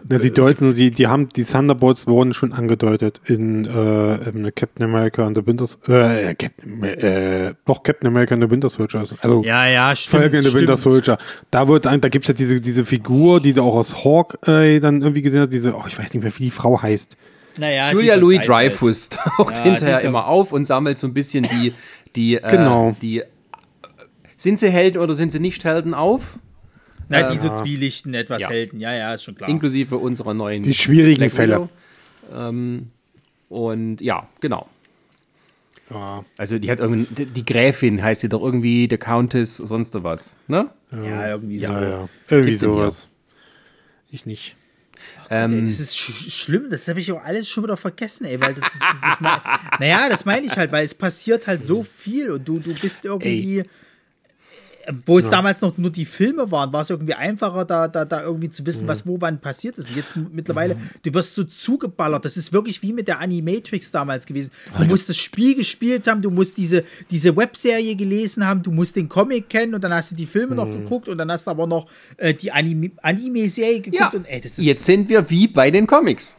Ja, 0.09 0.17
die 0.17 0.31
deuten, 0.31 0.73
die, 0.73 0.91
die 0.91 1.07
haben, 1.07 1.29
die 1.29 1.43
Thunderbolts 1.43 2.07
wurden 2.07 2.33
schon 2.33 2.53
angedeutet 2.53 3.21
in, 3.25 3.65
äh, 3.65 4.15
in 4.29 4.51
Captain 4.55 4.83
America 4.83 5.25
and 5.25 5.37
the 5.37 5.45
Winter, 5.45 5.65
äh, 5.87 6.33
Captain, 6.33 6.83
äh, 6.83 7.53
doch 7.65 7.83
Captain 7.83 8.07
America 8.07 8.33
and 8.33 8.43
the 8.43 8.49
Winter 8.49 8.69
Soldier. 8.69 9.03
Also, 9.21 9.43
Ja, 9.43 9.67
ja, 9.67 9.95
stimmt. 9.95 10.21
Folge 10.23 10.37
in 10.39 10.43
the 10.43 10.53
Winter. 10.53 10.75
Soldier. 10.75 11.17
Da 11.51 11.67
wird, 11.67 11.85
da 11.85 11.97
gibt's 11.97 12.27
ja 12.27 12.33
diese, 12.33 12.59
diese 12.59 12.83
Figur, 12.83 13.39
die 13.41 13.53
du 13.53 13.61
auch 13.61 13.75
aus 13.75 14.03
Hawkeye 14.03 14.79
dann 14.79 15.01
irgendwie 15.01 15.21
gesehen 15.21 15.41
hast, 15.41 15.53
diese, 15.53 15.75
oh, 15.75 15.83
ich 15.87 15.97
weiß 15.97 16.13
nicht 16.13 16.23
mehr, 16.23 16.33
wie 16.37 16.45
die 16.45 16.51
Frau 16.51 16.81
heißt. 16.81 17.15
Naja, 17.59 17.91
Julia 17.91 18.15
Louis 18.15 18.39
halt. 18.39 18.47
Dreyfus 18.47 19.09
taucht 19.37 19.57
Ja, 19.59 19.63
hinterher 19.65 20.01
immer 20.01 20.27
auf 20.27 20.51
und 20.51 20.65
sammelt 20.65 20.97
so 20.97 21.07
ein 21.07 21.13
bisschen 21.13 21.43
die, 21.43 21.73
die, 22.15 22.35
äh, 22.35 22.49
Genau. 22.49 22.95
die, 23.01 23.21
sind 24.35 24.59
sie 24.59 24.69
Helden 24.69 24.99
oder 25.01 25.13
sind 25.13 25.31
sie 25.31 25.39
nicht 25.39 25.63
Helden 25.63 25.93
auf? 25.93 26.39
Na, 27.09 27.31
die 27.31 27.37
so 27.39 27.53
zwielichten 27.55 28.13
etwas 28.13 28.41
ja. 28.43 28.49
Helden. 28.49 28.79
Ja, 28.79 28.93
ja, 28.93 29.13
ist 29.13 29.23
schon 29.23 29.35
klar. 29.35 29.49
Inklusive 29.49 29.97
unserer 29.97 30.33
neuen 30.33 30.63
Die 30.63 30.73
schwierigen 30.73 31.17
Black 31.17 31.31
Fälle. 31.31 31.69
Ähm, 32.33 32.91
und 33.49 33.99
ja, 34.01 34.27
genau. 34.39 34.67
Ja. 35.89 36.23
Also 36.37 36.59
die 36.59 36.69
hat 36.69 36.79
irgendwie, 36.79 37.07
die- 37.13 37.25
die 37.25 37.45
Gräfin 37.45 38.01
heißt 38.03 38.21
sie 38.21 38.29
doch 38.29 38.43
irgendwie, 38.43 38.87
der 38.87 38.99
Countess, 38.99 39.57
sonst 39.57 39.95
was, 40.03 40.35
ne? 40.47 40.69
ja, 40.91 41.29
irgendwie 41.29 41.59
so. 41.59 41.71
Ja, 41.73 41.89
ja. 41.89 42.09
Irgendwie 42.29 42.51
Tipp 42.51 42.59
sowas. 42.59 43.07
Ich 44.11 44.25
nicht. 44.27 44.55
Ähm, 45.31 45.63
Das 45.65 45.79
ist 45.79 45.97
sch 45.97 46.29
schlimm, 46.31 46.69
das 46.69 46.87
habe 46.87 46.99
ich 46.99 47.11
auch 47.11 47.23
alles 47.23 47.47
schon 47.49 47.63
wieder 47.63 47.77
vergessen, 47.77 48.25
ey, 48.25 48.39
weil 48.41 48.53
das 48.53 48.67
ist, 48.67 48.81
das, 48.81 48.99
das 49.01 49.19
naja, 49.79 50.09
das 50.09 50.25
meine 50.25 50.45
ich 50.45 50.55
halt, 50.57 50.71
weil 50.71 50.83
es 50.85 50.93
passiert 50.93 51.47
halt 51.47 51.63
so 51.63 51.83
viel 51.83 52.29
und 52.31 52.47
du, 52.47 52.59
du 52.59 52.73
bist 52.75 53.05
irgendwie, 53.05 53.63
wo 55.05 55.19
es 55.19 55.29
damals 55.29 55.61
noch 55.61 55.77
nur 55.77 55.91
die 55.91 56.05
Filme 56.05 56.51
waren, 56.51 56.73
war 56.73 56.81
es 56.81 56.89
irgendwie 56.89 57.13
einfacher, 57.13 57.65
da, 57.65 57.87
da, 57.87 58.05
da 58.05 58.23
irgendwie 58.23 58.49
zu 58.49 58.65
wissen, 58.65 58.87
was 58.87 59.05
wo 59.05 59.19
wann 59.21 59.39
passiert 59.39 59.77
ist. 59.77 59.89
Und 59.89 59.95
jetzt 59.95 60.15
mittlerweile, 60.15 60.77
du 61.03 61.13
wirst 61.13 61.35
so 61.35 61.43
zugeballert. 61.43 62.25
Das 62.25 62.37
ist 62.37 62.53
wirklich 62.53 62.81
wie 62.81 62.93
mit 62.93 63.07
der 63.07 63.19
Animatrix 63.19 63.91
damals 63.91 64.25
gewesen. 64.25 64.51
Du 64.77 64.85
musst 64.85 65.09
das 65.09 65.17
Spiel 65.17 65.55
gespielt 65.55 66.07
haben, 66.07 66.21
du 66.21 66.31
musst 66.31 66.57
diese, 66.57 66.83
diese 67.11 67.35
Webserie 67.35 67.95
gelesen 67.95 68.45
haben, 68.45 68.63
du 68.63 68.71
musst 68.71 68.95
den 68.95 69.09
Comic 69.09 69.49
kennen 69.49 69.75
und 69.75 69.83
dann 69.83 69.93
hast 69.93 70.11
du 70.11 70.15
die 70.15 70.25
Filme 70.25 70.55
noch 70.55 70.69
geguckt 70.69 71.07
und 71.07 71.17
dann 71.17 71.31
hast 71.31 71.47
du 71.47 71.51
aber 71.51 71.67
noch 71.67 71.87
äh, 72.17 72.33
die 72.33 72.51
Anime- 72.51 72.91
Anime-Serie 73.01 73.81
geguckt 73.81 74.13
ja, 74.13 74.17
und 74.17 74.25
ey, 74.25 74.41
das 74.41 74.57
ist 74.57 74.63
jetzt 74.63 74.85
sind 74.85 75.09
wir 75.09 75.29
wie 75.29 75.47
bei 75.47 75.71
den 75.71 75.87
Comics. 75.87 76.37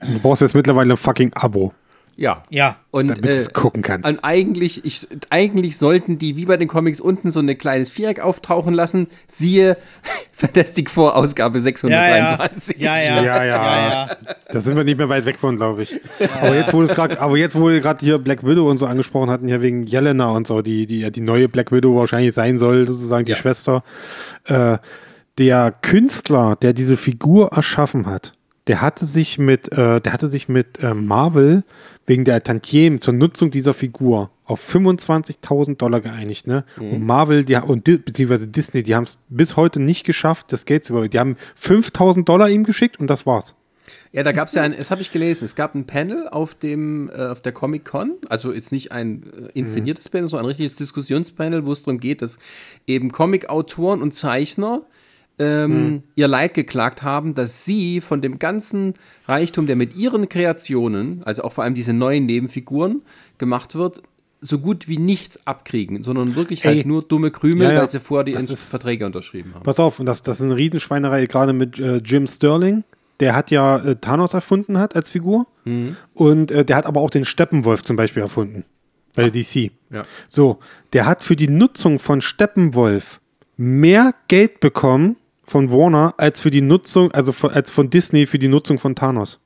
Du 0.00 0.18
brauchst 0.20 0.42
jetzt 0.42 0.54
mittlerweile 0.54 0.94
ein 0.94 0.96
fucking 0.96 1.32
Abo. 1.34 1.74
Ja. 2.16 2.44
Ja. 2.48 2.76
Und, 2.90 3.08
Damit 3.10 3.24
es 3.26 3.52
gucken 3.52 3.82
kannst. 3.82 4.08
Und 4.08 4.20
eigentlich, 4.24 4.84
ich, 4.84 5.06
eigentlich 5.28 5.76
sollten 5.76 6.18
die 6.18 6.36
wie 6.36 6.46
bei 6.46 6.56
den 6.56 6.66
Comics 6.66 6.98
unten 7.00 7.30
so 7.30 7.40
ein 7.40 7.58
kleines 7.58 7.90
Viereck 7.90 8.20
auftauchen 8.20 8.72
lassen. 8.72 9.08
Siehe 9.26 9.76
Fantastic 10.32 10.90
Four 10.90 11.14
Ausgabe 11.14 11.60
623. 11.60 12.78
Ja, 12.78 12.98
ja. 12.98 13.22
Ja, 13.22 13.44
ja. 13.44 14.16
Da 14.50 14.60
sind 14.60 14.76
wir 14.76 14.84
nicht 14.84 14.96
mehr 14.96 15.10
weit 15.10 15.26
weg 15.26 15.38
von, 15.38 15.56
glaube 15.56 15.82
ich. 15.82 16.00
Aber 16.40 16.54
jetzt, 16.54 16.72
wo 16.72 16.82
es 16.82 16.94
gerade, 16.94 17.20
aber 17.20 17.36
jetzt, 17.36 17.58
wo 17.58 17.68
wir 17.68 17.80
gerade 17.80 18.04
hier 18.04 18.18
Black 18.18 18.46
Widow 18.46 18.68
und 18.68 18.78
so 18.78 18.86
angesprochen 18.86 19.30
hatten, 19.30 19.46
hier 19.46 19.60
wegen 19.60 19.82
Jelena 19.82 20.30
und 20.30 20.46
so, 20.46 20.62
die, 20.62 20.86
die, 20.86 21.10
die 21.10 21.20
neue 21.20 21.48
Black 21.48 21.70
Widow 21.70 21.96
wahrscheinlich 21.96 22.32
sein 22.32 22.58
soll, 22.58 22.86
sozusagen 22.86 23.26
die 23.26 23.34
Schwester. 23.34 23.84
Äh, 24.44 24.78
der 25.36 25.70
Künstler, 25.82 26.56
der 26.56 26.72
diese 26.72 26.96
Figur 26.96 27.52
erschaffen 27.52 28.06
hat, 28.06 28.32
der 28.66 28.80
hatte 28.80 29.04
sich 29.04 29.38
mit, 29.38 29.70
äh, 29.72 30.00
der 30.00 30.12
hatte 30.12 30.28
sich 30.28 30.48
mit 30.48 30.82
äh, 30.82 30.94
Marvel 30.94 31.62
wegen 32.06 32.24
der 32.24 32.42
Tantiemen 32.42 33.00
zur 33.00 33.14
Nutzung 33.14 33.50
dieser 33.50 33.74
Figur 33.74 34.30
auf 34.44 34.60
25.000 34.74 35.76
Dollar 35.76 36.00
geeinigt, 36.00 36.46
ne? 36.46 36.64
Und 36.78 37.04
Marvel, 37.04 37.44
die, 37.44 37.56
und 37.56 37.86
Di- 37.86 37.98
beziehungsweise 37.98 38.46
Disney, 38.46 38.82
die 38.82 38.94
haben 38.94 39.04
es 39.04 39.18
bis 39.28 39.56
heute 39.56 39.80
nicht 39.80 40.04
geschafft, 40.04 40.52
das 40.52 40.64
Geld 40.66 40.84
zu 40.84 40.92
überweisen. 40.92 41.10
Die 41.10 41.18
haben 41.18 41.36
5.000 41.60 42.24
Dollar 42.24 42.48
ihm 42.48 42.62
geschickt 42.64 43.00
und 43.00 43.08
das 43.08 43.26
war's. 43.26 43.54
Ja, 44.12 44.22
da 44.22 44.32
gab 44.32 44.48
es 44.48 44.54
ja 44.54 44.62
ein, 44.62 44.74
das 44.76 44.90
habe 44.90 45.02
ich 45.02 45.12
gelesen, 45.12 45.44
es 45.44 45.54
gab 45.56 45.74
ein 45.74 45.84
Panel 45.86 46.28
auf 46.28 46.54
dem, 46.54 47.10
äh, 47.10 47.26
auf 47.26 47.40
der 47.40 47.52
Comic-Con, 47.52 48.12
also 48.28 48.52
jetzt 48.52 48.72
nicht 48.72 48.90
ein 48.92 49.24
äh, 49.24 49.58
inszeniertes 49.58 50.08
Panel, 50.08 50.28
sondern 50.28 50.46
ein 50.46 50.48
richtiges 50.48 50.76
Diskussionspanel, 50.76 51.66
wo 51.66 51.72
es 51.72 51.82
darum 51.82 52.00
geht, 52.00 52.22
dass 52.22 52.38
eben 52.86 53.12
Comic-Autoren 53.12 54.00
und 54.00 54.12
Zeichner 54.14 54.82
ähm, 55.38 56.02
ihr 56.14 56.28
Leid 56.28 56.54
geklagt 56.54 57.02
haben, 57.02 57.34
dass 57.34 57.64
sie 57.64 58.00
von 58.00 58.20
dem 58.22 58.38
ganzen 58.38 58.94
Reichtum, 59.28 59.66
der 59.66 59.76
mit 59.76 59.94
ihren 59.94 60.28
Kreationen, 60.28 61.22
also 61.24 61.42
auch 61.44 61.52
vor 61.52 61.64
allem 61.64 61.74
diese 61.74 61.92
neuen 61.92 62.26
Nebenfiguren 62.26 63.02
gemacht 63.38 63.74
wird, 63.74 64.02
so 64.40 64.58
gut 64.58 64.86
wie 64.88 64.98
nichts 64.98 65.40
abkriegen, 65.46 66.02
sondern 66.02 66.36
wirklich 66.36 66.64
Ey. 66.64 66.76
halt 66.76 66.86
nur 66.86 67.02
dumme 67.02 67.30
Krümel, 67.30 67.66
Ja, 67.68 67.72
ja. 67.74 67.80
weil 67.80 67.88
sie 67.88 68.00
vorher 68.00 68.24
die 68.24 68.32
ist- 68.32 68.70
Verträge 68.70 69.04
unterschrieben 69.06 69.54
haben. 69.54 69.62
Pass 69.62 69.80
auf, 69.80 69.98
und 69.98 70.06
das, 70.06 70.22
das 70.22 70.40
ist 70.40 70.46
eine 70.46 70.56
Riesenschweinerei, 70.56 71.26
gerade 71.26 71.52
mit 71.52 71.78
äh, 71.78 71.96
Jim 71.96 72.26
Sterling. 72.26 72.84
Der 73.20 73.34
hat 73.34 73.50
ja 73.50 73.78
äh, 73.78 73.96
Thanos 73.96 74.34
erfunden 74.34 74.78
hat 74.78 74.94
als 74.94 75.08
Figur. 75.10 75.46
Und 76.14 76.50
äh, 76.52 76.64
der 76.64 76.76
hat 76.76 76.86
aber 76.86 77.00
auch 77.00 77.10
den 77.10 77.24
Steppenwolf 77.24 77.82
zum 77.82 77.96
Beispiel 77.96 78.22
erfunden. 78.22 78.64
Bei 79.14 79.28
der 79.28 79.30
DC. 79.32 79.72
Ja. 79.90 80.04
So, 80.28 80.58
der 80.92 81.06
hat 81.06 81.24
für 81.24 81.34
die 81.34 81.48
Nutzung 81.48 81.98
von 81.98 82.20
Steppenwolf 82.20 83.20
mehr 83.56 84.14
Geld 84.28 84.60
bekommen 84.60 85.16
von 85.46 85.70
Warner 85.70 86.14
als 86.18 86.40
für 86.40 86.50
die 86.50 86.60
Nutzung, 86.62 87.12
also 87.12 87.32
von, 87.32 87.50
als 87.52 87.70
von 87.70 87.88
Disney 87.90 88.26
für 88.26 88.38
die 88.38 88.48
Nutzung 88.48 88.78
von 88.78 88.94
Thanos. 88.94 89.38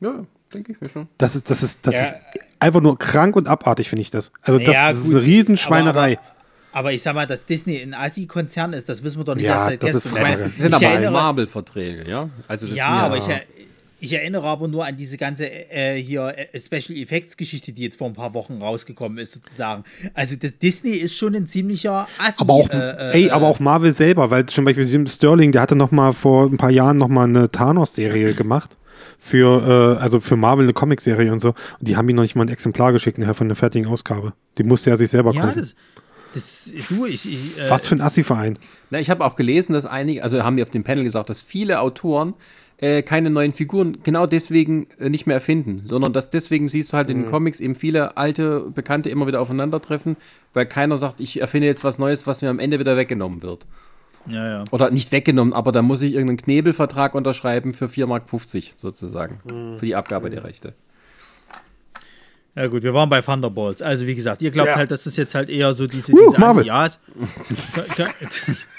Ja, 0.00 0.24
denke 0.52 0.72
ich 0.72 0.80
mir 0.80 0.88
schon. 0.88 1.08
Das 1.18 1.36
ist, 1.36 1.48
das 1.50 1.62
ist, 1.62 1.80
das 1.86 1.94
Ja. 1.94 2.02
ist 2.02 2.16
einfach 2.58 2.80
nur 2.80 2.98
krank 2.98 3.36
und 3.36 3.46
abartig, 3.48 3.88
finde 3.88 4.02
ich 4.02 4.10
das. 4.10 4.32
Also 4.42 4.58
das, 4.58 4.74
Ja, 4.74 4.90
das 4.90 4.98
ist 5.00 5.10
eine 5.14 5.22
Riesenschweinerei. 5.22 6.18
Aber, 6.18 6.78
aber 6.80 6.92
ich 6.92 7.02
sag 7.02 7.14
mal, 7.14 7.26
dass 7.26 7.44
Disney 7.44 7.80
ein 7.80 7.94
Assi-Konzern 7.94 8.72
ist, 8.72 8.88
das 8.88 9.02
wissen 9.02 9.18
wir 9.18 9.24
doch 9.24 9.34
nicht 9.36 9.44
Ja, 9.44 9.54
erst 9.54 9.68
seit 9.68 9.82
das 9.82 9.94
ist. 9.94 10.08
Frage. 10.08 10.16
Ich 10.16 10.22
meine, 10.38 10.48
Das 10.50 10.58
sind 10.58 10.74
ich 10.74 10.86
aber 10.86 11.10
Marvel-Verträge, 11.10 12.10
ja? 12.10 12.28
Also 12.48 12.66
das 12.66 12.76
Ja, 12.76 12.86
sind 12.86 12.94
aber 12.94 13.16
ich, 13.18 13.24
ich 14.00 14.12
erinnere 14.12 14.46
aber 14.46 14.68
nur 14.68 14.84
an 14.84 14.96
diese 14.96 15.16
ganze 15.16 15.50
äh, 15.50 16.00
hier 16.00 16.34
äh, 16.36 16.60
Special 16.60 16.96
Effects 16.98 17.36
Geschichte, 17.36 17.72
die 17.72 17.82
jetzt 17.82 17.98
vor 17.98 18.06
ein 18.06 18.14
paar 18.14 18.32
Wochen 18.34 18.62
rausgekommen 18.62 19.18
ist, 19.18 19.32
sozusagen. 19.32 19.84
Also 20.14 20.36
das 20.36 20.56
Disney 20.58 20.92
ist 20.92 21.16
schon 21.16 21.34
ein 21.34 21.46
ziemlicher 21.46 22.06
Assi. 22.18 22.40
Aber 22.40 22.54
auch, 22.54 22.70
äh, 22.70 23.10
äh, 23.10 23.24
ey, 23.24 23.30
aber 23.30 23.48
auch 23.48 23.60
Marvel 23.60 23.92
selber, 23.92 24.30
weil 24.30 24.46
zum 24.46 24.64
Beispiel 24.64 24.84
Jim 24.84 25.06
Sterling, 25.06 25.52
der 25.52 25.62
hatte 25.62 25.74
noch 25.74 25.90
mal 25.90 26.12
vor 26.12 26.46
ein 26.46 26.58
paar 26.58 26.70
Jahren 26.70 26.96
noch 26.96 27.08
mal 27.08 27.24
eine 27.28 27.50
Thanos-Serie 27.50 28.34
gemacht 28.34 28.76
für, 29.18 29.96
äh, 29.98 30.00
also 30.00 30.20
für 30.20 30.36
Marvel 30.36 30.64
eine 30.64 30.72
Comic-Serie 30.72 31.32
und 31.32 31.40
so. 31.40 31.48
Und 31.48 31.88
die 31.88 31.96
haben 31.96 32.08
ihm 32.08 32.16
noch 32.16 32.22
nicht 32.22 32.36
mal 32.36 32.44
ein 32.44 32.50
Exemplar 32.50 32.92
geschickt 32.92 33.18
nachher 33.18 33.34
von 33.34 33.48
der 33.48 33.56
fertigen 33.56 33.88
Ausgabe. 33.88 34.32
Die 34.58 34.62
musste 34.62 34.90
er 34.90 34.96
sich 34.96 35.10
selber 35.10 35.32
ja, 35.32 35.42
kaufen. 35.42 35.60
das, 35.60 35.74
das, 36.34 36.72
du, 36.88 37.04
ich, 37.06 37.30
ich 37.30 37.58
äh, 37.58 37.68
Was 37.68 37.88
für 37.88 37.96
ein 37.96 38.00
Assi-Verein. 38.00 38.58
Na, 38.90 39.00
ich 39.00 39.10
habe 39.10 39.24
auch 39.24 39.34
gelesen, 39.34 39.72
dass 39.72 39.86
einige, 39.86 40.22
also 40.22 40.42
haben 40.42 40.56
die 40.56 40.62
auf 40.62 40.70
dem 40.70 40.84
Panel 40.84 41.04
gesagt, 41.04 41.30
dass 41.30 41.40
viele 41.40 41.80
Autoren 41.80 42.34
äh, 42.80 43.02
keine 43.02 43.28
neuen 43.30 43.52
Figuren 43.52 43.98
genau 44.04 44.26
deswegen 44.26 44.86
äh, 45.00 45.08
nicht 45.10 45.26
mehr 45.26 45.34
erfinden, 45.36 45.82
sondern 45.86 46.12
dass 46.12 46.30
deswegen 46.30 46.68
siehst 46.68 46.92
du 46.92 46.96
halt 46.96 47.08
Mhm. 47.08 47.14
in 47.14 47.22
den 47.22 47.30
Comics 47.30 47.60
eben 47.60 47.74
viele 47.74 48.16
alte 48.16 48.70
Bekannte 48.74 49.10
immer 49.10 49.26
wieder 49.26 49.40
aufeinandertreffen, 49.40 50.16
weil 50.54 50.66
keiner 50.66 50.96
sagt, 50.96 51.20
ich 51.20 51.40
erfinde 51.40 51.66
jetzt 51.66 51.82
was 51.84 51.98
Neues, 51.98 52.26
was 52.26 52.40
mir 52.42 52.50
am 52.50 52.58
Ende 52.60 52.78
wieder 52.78 52.96
weggenommen 52.96 53.42
wird. 53.42 53.66
ja, 54.26 54.48
ja. 54.48 54.64
Oder 54.70 54.90
nicht 54.90 55.10
weggenommen, 55.10 55.52
aber 55.54 55.72
da 55.72 55.82
muss 55.82 56.02
ich 56.02 56.12
irgendeinen 56.12 56.36
Knebelvertrag 56.38 57.14
unterschreiben 57.14 57.72
für 57.72 57.86
4,50 57.88 58.06
Mark 58.06 58.24
sozusagen. 58.76 59.40
Mhm. 59.44 59.78
Für 59.78 59.86
die 59.86 59.94
Abgabe 59.96 60.30
der 60.30 60.44
Rechte. 60.44 60.74
Ja 62.54 62.66
gut, 62.66 62.82
wir 62.82 62.92
waren 62.92 63.08
bei 63.08 63.20
Thunderbolts. 63.22 63.82
Also 63.82 64.06
wie 64.06 64.14
gesagt, 64.16 64.42
ihr 64.42 64.50
glaubt 64.50 64.68
Ja. 64.70 64.76
halt, 64.76 64.90
das 64.90 65.06
ist 65.06 65.16
jetzt 65.16 65.34
halt 65.34 65.48
eher 65.48 65.74
so 65.74 65.86
diese, 65.86 66.12
Uh, 66.12 66.18
diese 66.30 66.40
Marvel. 66.40 66.66
Ja, 66.66 66.86
es- 66.86 66.98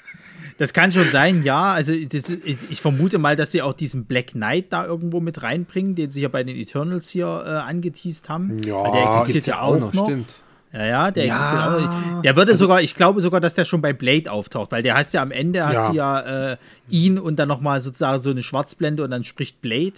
Das 0.60 0.74
kann 0.74 0.92
schon 0.92 1.08
sein, 1.08 1.44
ja. 1.44 1.72
Also 1.74 1.94
das, 1.94 2.30
ich, 2.30 2.82
vermute 2.82 3.18
mal, 3.18 3.36
dass 3.36 3.52
sie 3.52 3.62
auch 3.62 3.74
diesen 3.74 4.06
Black 4.06 4.34
Knight 4.34 4.66
da 4.72 4.86
irgendwo 4.86 5.20
mit 5.22 5.42
reinbringen, 5.42 5.96
den 5.96 6.12
sie 6.12 6.22
ja 6.22 6.28
bei 6.28 6.44
den 6.44 6.56
Eternals 6.56 7.10
hier 7.10 7.26
äh, 7.26 7.50
angeteased 7.50 8.30
haben. 8.30 8.62
Ja, 8.64 8.84
Weil 8.84 8.92
der 8.92 9.04
existiert 9.22 9.48
ja 9.48 9.62
auch 9.62 9.80
noch. 9.80 9.94
stimmt. 9.94 10.36
Ja, 10.72 10.86
ja, 10.86 11.12
der 11.12 11.24
existiert 11.26 11.62
auch 11.64 11.80
noch. 12.14 12.22
Der 12.22 12.36
würde 12.36 12.56
sogar, 12.56 12.82
ich 12.82 12.94
glaube 12.94 13.22
sogar, 13.22 13.42
dass 13.42 13.56
der 13.56 13.66
schon 13.66 13.82
bei 13.82 13.94
Blade 13.94 14.32
auftaucht, 14.32 14.72
weil 14.72 14.84
der 14.84 14.94
heißt 14.96 15.14
ja 15.16 15.22
am 15.24 15.32
Ende, 15.32 15.66
hast 15.66 15.74
Ja. 15.74 15.90
du 15.90 15.96
ja 15.96 16.52
äh, 16.52 16.58
ihn 16.90 17.18
und 17.18 17.38
dann 17.38 17.48
nochmal 17.48 17.82
sozusagen 17.82 18.22
so 18.22 18.30
eine 18.30 18.44
Schwarzblende 18.44 19.04
und 19.04 19.10
dann 19.10 19.24
spricht 19.24 19.62
Blade. 19.62 19.94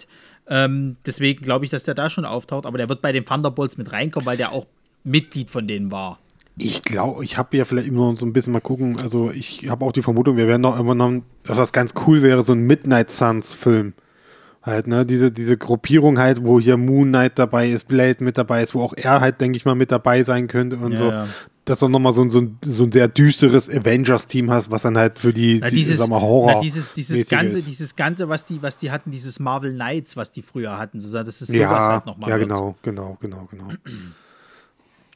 Ähm, 0.48 0.96
deswegen 1.04 1.42
glaube 1.44 1.64
ich, 1.64 1.70
dass 1.70 1.84
der 1.84 1.94
da 1.94 2.08
schon 2.08 2.24
auftaucht, 2.24 2.64
aber 2.66 2.78
der 2.78 2.88
wird 2.88 3.02
bei 3.02 3.12
den 3.12 3.24
Thunderbolts 3.24 3.76
mit 3.76 3.92
reinkommen, 3.92 4.26
weil 4.26 4.36
der 4.38 4.52
auch 4.52 4.66
Mitglied 5.04 5.50
von 5.50 5.66
denen 5.68 5.90
war. 5.90 6.18
Ich 6.64 6.82
glaube, 6.82 7.24
ich 7.24 7.36
habe 7.38 7.56
ja 7.56 7.64
vielleicht 7.64 7.88
immer 7.88 8.10
noch 8.12 8.18
so 8.18 8.24
ein 8.26 8.32
bisschen 8.32 8.52
mal 8.52 8.60
gucken. 8.60 9.00
Also 9.00 9.30
ich 9.30 9.68
habe 9.68 9.84
auch 9.84 9.92
die 9.92 10.02
Vermutung, 10.02 10.36
wir 10.36 10.46
werden 10.46 10.62
noch 10.62 10.76
irgendwann 10.76 10.98
noch, 10.98 11.22
was 11.44 11.72
ganz 11.72 11.94
cool 12.06 12.22
wäre, 12.22 12.42
so 12.42 12.52
ein 12.52 12.60
Midnight 12.60 13.10
Suns 13.10 13.54
Film. 13.54 13.94
Halt, 14.62 14.86
ne, 14.86 15.04
diese, 15.04 15.32
diese 15.32 15.56
Gruppierung 15.56 16.20
halt, 16.20 16.44
wo 16.44 16.60
hier 16.60 16.76
Moon 16.76 17.08
Knight 17.08 17.36
dabei 17.36 17.68
ist, 17.68 17.88
Blade 17.88 18.22
mit 18.22 18.38
dabei 18.38 18.62
ist, 18.62 18.76
wo 18.76 18.82
auch 18.82 18.94
er 18.96 19.20
halt, 19.20 19.40
denke 19.40 19.56
ich 19.56 19.64
mal, 19.64 19.74
mit 19.74 19.90
dabei 19.90 20.22
sein 20.22 20.46
könnte 20.46 20.76
und 20.76 20.92
Ja, 20.92 20.98
so. 20.98 21.04
ja. 21.10 21.26
Dass 21.64 21.78
du 21.80 21.88
nochmal 21.88 22.12
so, 22.12 22.22
ein- 22.22 22.30
so, 22.30 22.40
ein- 22.40 22.58
so 22.64 22.84
ein 22.84 22.90
sehr 22.92 23.06
düsteres 23.08 23.68
Avengers-Team 23.70 24.50
hast, 24.50 24.70
was 24.70 24.82
dann 24.82 24.96
halt 24.98 25.18
für 25.20 25.32
die, 25.32 25.58
Na, 25.60 25.68
die, 25.68 25.76
dieses, 25.76 25.98
sag 25.98 26.08
mal, 26.08 26.20
Horror. 26.20 26.54
na, 26.54 26.60
dieses, 26.60 26.92
dieses 26.92 27.28
ganze, 27.28 27.58
ist. 27.58 27.66
dieses 27.68 27.94
ganze, 27.96 28.28
was 28.28 28.44
die, 28.44 28.62
was 28.62 28.76
die 28.78 28.90
hatten, 28.92 29.10
dieses 29.12 29.38
Marvel 29.40 29.72
Knights, 29.74 30.16
was 30.16 30.30
die 30.32 30.42
früher 30.42 30.76
hatten, 30.78 30.98
so 31.00 31.12
das 31.12 31.26
ist 31.40 31.48
sowas 31.48 31.56
ja, 31.60 31.68
halt 31.92 32.06
nochmal. 32.06 32.30
ja, 32.30 32.38
wird. 32.38 32.48
genau, 32.48 32.74
genau, 32.82 33.16
genau, 33.20 33.48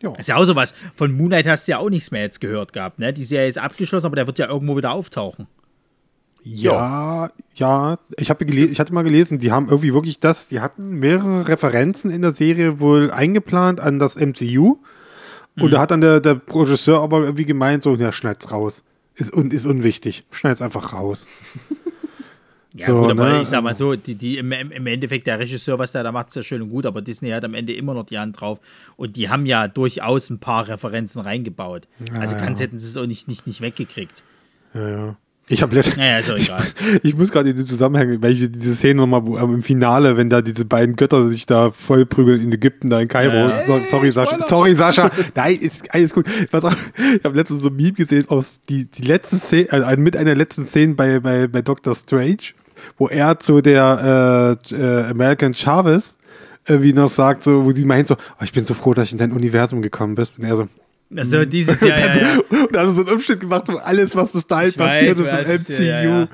genau. 0.01 0.15
Ist 0.17 0.29
ja 0.29 0.37
auch 0.37 0.45
sowas. 0.45 0.75
Von 0.95 1.13
Moon 1.17 1.29
Knight 1.29 1.47
hast 1.47 1.67
du 1.67 1.73
ja 1.73 1.79
auch 1.79 1.91
nichts 1.91 2.11
mehr 2.11 2.23
jetzt 2.23 2.41
gehört 2.41 2.73
gehabt, 2.73 2.99
ne? 2.99 3.13
Die 3.13 3.25
Serie 3.25 3.49
ist 3.49 3.59
abgeschlossen, 3.59 4.07
aber 4.07 4.17
der 4.17 4.27
wird 4.27 4.39
ja 4.39 4.49
irgendwo 4.49 4.77
wieder 4.77 4.93
auftauchen. 4.93 5.47
Ja, 6.43 7.31
ja. 7.57 7.99
Ich 8.19 8.31
habe 8.31 8.45
ich 8.45 8.79
hatte 8.79 8.95
mal 8.95 9.03
gelesen, 9.03 9.39
die 9.39 9.51
haben 9.51 9.69
irgendwie 9.69 9.93
wirklich 9.93 10.21
das, 10.21 10.47
die 10.47 10.61
hatten 10.61 11.01
mehrere 11.01 11.49
Referenzen 11.49 12.11
in 12.11 12.23
der 12.23 12.31
Serie 12.31 12.79
wohl 12.79 13.11
eingeplant 13.11 13.81
an 13.81 13.99
das 13.99 14.17
MCU. 14.17 14.79
Und 15.59 15.71
da 15.71 15.81
hat 15.81 15.91
dann 15.91 16.01
der, 16.03 16.21
der 16.21 16.41
Regisseur 16.49 17.01
aber 17.01 17.21
irgendwie 17.21 17.47
gemeint, 17.47 17.83
so, 17.83 17.97
ja, 17.97 18.13
schneid's 18.13 18.53
raus. 18.53 18.85
Ist, 19.15 19.33
un, 19.33 19.51
ist 19.51 19.65
unwichtig. 19.65 20.27
Schneid's 20.31 20.61
einfach 20.61 20.93
raus. 20.93 21.27
Ja, 22.77 22.87
So, 22.87 22.99
gut, 22.99 23.11
aber 23.11 23.29
ne, 23.29 23.43
ich 23.43 23.49
sag 23.49 23.63
mal 23.63 23.75
so, 23.75 23.97
die, 23.97 24.15
die 24.15 24.39
im, 24.39 24.53
im 24.53 24.87
Endeffekt, 24.87 25.27
der 25.27 25.39
Regisseur, 25.39 25.79
was 25.79 25.93
der 25.93 26.03
da 26.03 26.13
macht, 26.13 26.29
ist 26.29 26.37
ja 26.37 26.43
schön 26.43 26.63
und 26.63 26.71
gut, 26.71 26.87
aber 26.87 27.03
Disney 27.03 27.31
hat 27.31 27.45
am 27.45 27.55
Ende 27.55 27.73
immer 27.73 27.95
noch 27.95 28.05
die 28.05 28.19
Hand 28.19 28.41
drauf. 28.41 28.61
Und 28.97 29.17
die 29.17 29.29
haben 29.29 29.47
ja 29.47 29.69
durchaus 29.69 30.31
ein 30.31 30.39
paar 30.39 30.69
Referenzen 30.69 31.21
reingebaut. 31.21 31.89
also 32.13 32.37
ja. 32.37 32.45
ganz 32.45 32.61
hätten 32.61 32.79
sie 32.79 32.87
es 32.87 32.97
auch 32.97 33.07
nicht, 33.07 33.29
nicht, 33.29 33.47
nicht 33.47 33.61
weggekriegt. 33.61 34.23
Ja, 34.75 34.89
ja. 34.89 35.17
Ich 35.49 35.63
habe 35.63 35.77
letztens. 35.77 35.97
Naja, 35.97 36.19
ist 36.19 36.29
doch 36.29 36.37
egal. 36.37 36.65
Ich 37.03 37.17
muss 37.17 37.31
gerade 37.31 37.51
in 37.51 37.57
den 37.57 37.67
Zusammenhang, 37.67 38.21
weil 38.21 38.33
ich 38.33 38.51
diese 38.51 38.75
Szene 38.75 39.07
nochmal 39.07 39.23
ähm, 39.41 39.55
im 39.55 39.63
Finale, 39.63 40.17
wenn 40.17 40.29
da 40.29 40.43
diese 40.43 40.65
beiden 40.65 40.97
Götter 40.97 41.29
sich 41.29 41.47
da 41.47 41.71
vollprügeln 41.71 42.43
in 42.43 42.53
Ägypten, 42.53 42.91
da 42.91 43.01
in 43.01 43.07
Kairo. 43.07 43.49
Ja. 43.49 43.65
So, 43.65 43.81
sorry, 43.87 44.11
Sascha. 44.11 44.49
Sorry, 44.49 44.75
Sascha. 44.75 45.11
Nein, 45.37 45.57
ist 45.61 45.95
alles 45.95 46.13
gut. 46.13 46.27
Pass 46.51 46.65
auf, 46.65 46.93
ich 46.97 47.25
habe 47.25 47.37
letztens 47.37 47.63
so 47.63 47.69
ein 47.69 47.77
Meme 47.77 47.93
gesehen 47.93 48.29
aus 48.29 48.61
die, 48.69 48.87
die 48.87 49.03
letzte 49.03 49.37
Szene, 49.37 49.69
also 49.71 50.01
mit 50.01 50.17
einer 50.17 50.35
letzten 50.35 50.67
Szene 50.67 50.95
bei, 50.95 51.21
bei, 51.21 51.47
bei 51.47 51.63
Doctor 51.63 51.95
Strange, 51.95 52.55
wo 52.99 53.09
er 53.09 53.39
zu 53.39 53.61
der 53.61 54.59
äh, 54.71 54.75
äh, 54.75 55.05
American 55.11 55.55
Chavez 55.55 56.17
wie 56.69 56.93
noch 56.93 57.09
sagt, 57.09 57.45
so, 57.45 57.65
wo 57.65 57.71
sie 57.71 57.85
meint 57.85 58.09
so, 58.09 58.17
oh, 58.17 58.43
ich 58.43 58.53
bin 58.53 58.65
so 58.65 58.75
froh, 58.75 58.93
dass 58.93 59.07
ich 59.07 59.13
in 59.13 59.19
dein 59.19 59.33
Universum 59.33 59.83
gekommen 59.83 60.17
bist. 60.17 60.39
Und 60.39 60.47
er 60.47 60.57
so, 60.57 60.69
Also 61.15 61.45
dieses 61.45 61.81
Jahr, 61.83 61.99
ja, 62.01 62.17
ja. 62.17 62.39
und 62.51 62.75
dann 62.75 62.87
er 62.89 62.93
so 62.95 63.03
einen 63.03 63.11
Umschnitt 63.15 63.39
gemacht, 63.41 63.65
wo 63.69 63.77
alles, 63.77 64.17
was 64.17 64.33
bis 64.33 64.47
dahin 64.47 64.71
Ich 64.71 64.79
weiß, 64.79 64.87
passiert 64.89 65.19
ist 65.19 65.33
weiß, 65.33 65.49
im 65.69 65.75
ich, 65.75 65.79
ja, 65.89 66.03
ja. 66.03 66.23
MCU. 66.23 66.29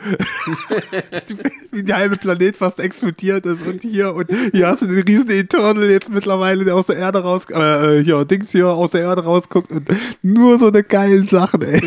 Wie 1.72 1.82
der 1.82 1.96
halbe 1.96 2.16
Planet 2.16 2.56
fast 2.56 2.80
explodiert 2.80 3.44
ist 3.46 3.66
und 3.66 3.82
hier 3.82 4.14
und 4.14 4.28
hier 4.52 4.66
hast 4.68 4.82
du 4.82 4.86
den 4.86 5.00
riesen 5.02 5.30
Eternal 5.30 5.90
jetzt 5.90 6.10
mittlerweile, 6.10 6.64
der 6.64 6.74
aus 6.74 6.86
der 6.86 6.96
Erde 6.96 7.18
raus, 7.22 7.44
äh, 7.50 8.02
hier, 8.02 8.24
Dings 8.24 8.50
hier 8.52 8.68
aus 8.68 8.92
der 8.92 9.02
Erde 9.02 9.24
rausguckt 9.24 9.70
und 9.70 9.88
nur 10.22 10.58
so 10.58 10.68
eine 10.68 10.82
geilen 10.82 11.28
Sachen, 11.28 11.62
ey. 11.62 11.82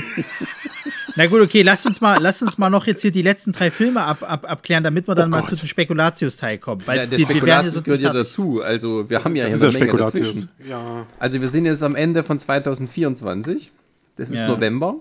Na 1.17 1.27
gut, 1.27 1.39
okay, 1.41 1.61
lasst 1.61 1.85
uns 1.85 2.01
mal, 2.01 2.17
lasst 2.21 2.41
uns 2.43 2.57
mal 2.57 2.69
noch 2.69 2.87
jetzt 2.87 3.01
hier 3.01 3.11
die 3.11 3.21
letzten 3.21 3.53
drei 3.53 3.71
Filme 3.71 4.01
ab, 4.03 4.17
ab, 4.27 4.45
abklären, 4.49 4.83
damit 4.83 5.07
wir 5.07 5.15
dann 5.15 5.29
mal 5.29 5.45
zu 5.45 5.55
dem 5.55 5.65
Spekulatius-Teil 5.67 6.57
kommen. 6.57 6.81
Weil 6.85 6.97
Ja, 6.97 7.05
der 7.05 7.17
wir- 7.19 7.27
wir 7.29 7.35
Spekulatius 7.35 7.75
jetzt 7.75 7.83
gehört 7.85 8.01
ja 8.01 8.11
dazu. 8.11 8.61
Also 8.61 9.09
wir 9.09 9.23
haben 9.23 9.33
ja 9.35 9.45
Das 9.47 9.59
hier 9.59 9.69
ist 9.69 9.75
eine 9.75 9.85
Menge 9.85 9.85
Spekulatius. 9.91 10.27
dazwischen. 10.27 10.49
Ja. 10.69 11.05
Also 11.17 11.39
wir 11.39 11.47
sind 11.47 11.65
jetzt 11.65 11.83
am 11.83 11.95
Ende 11.95 12.21
von 12.23 12.37
2024. 12.75 13.71
Das 14.15 14.29
ist 14.31 14.41
Ja. 14.41 14.47
November. 14.47 14.95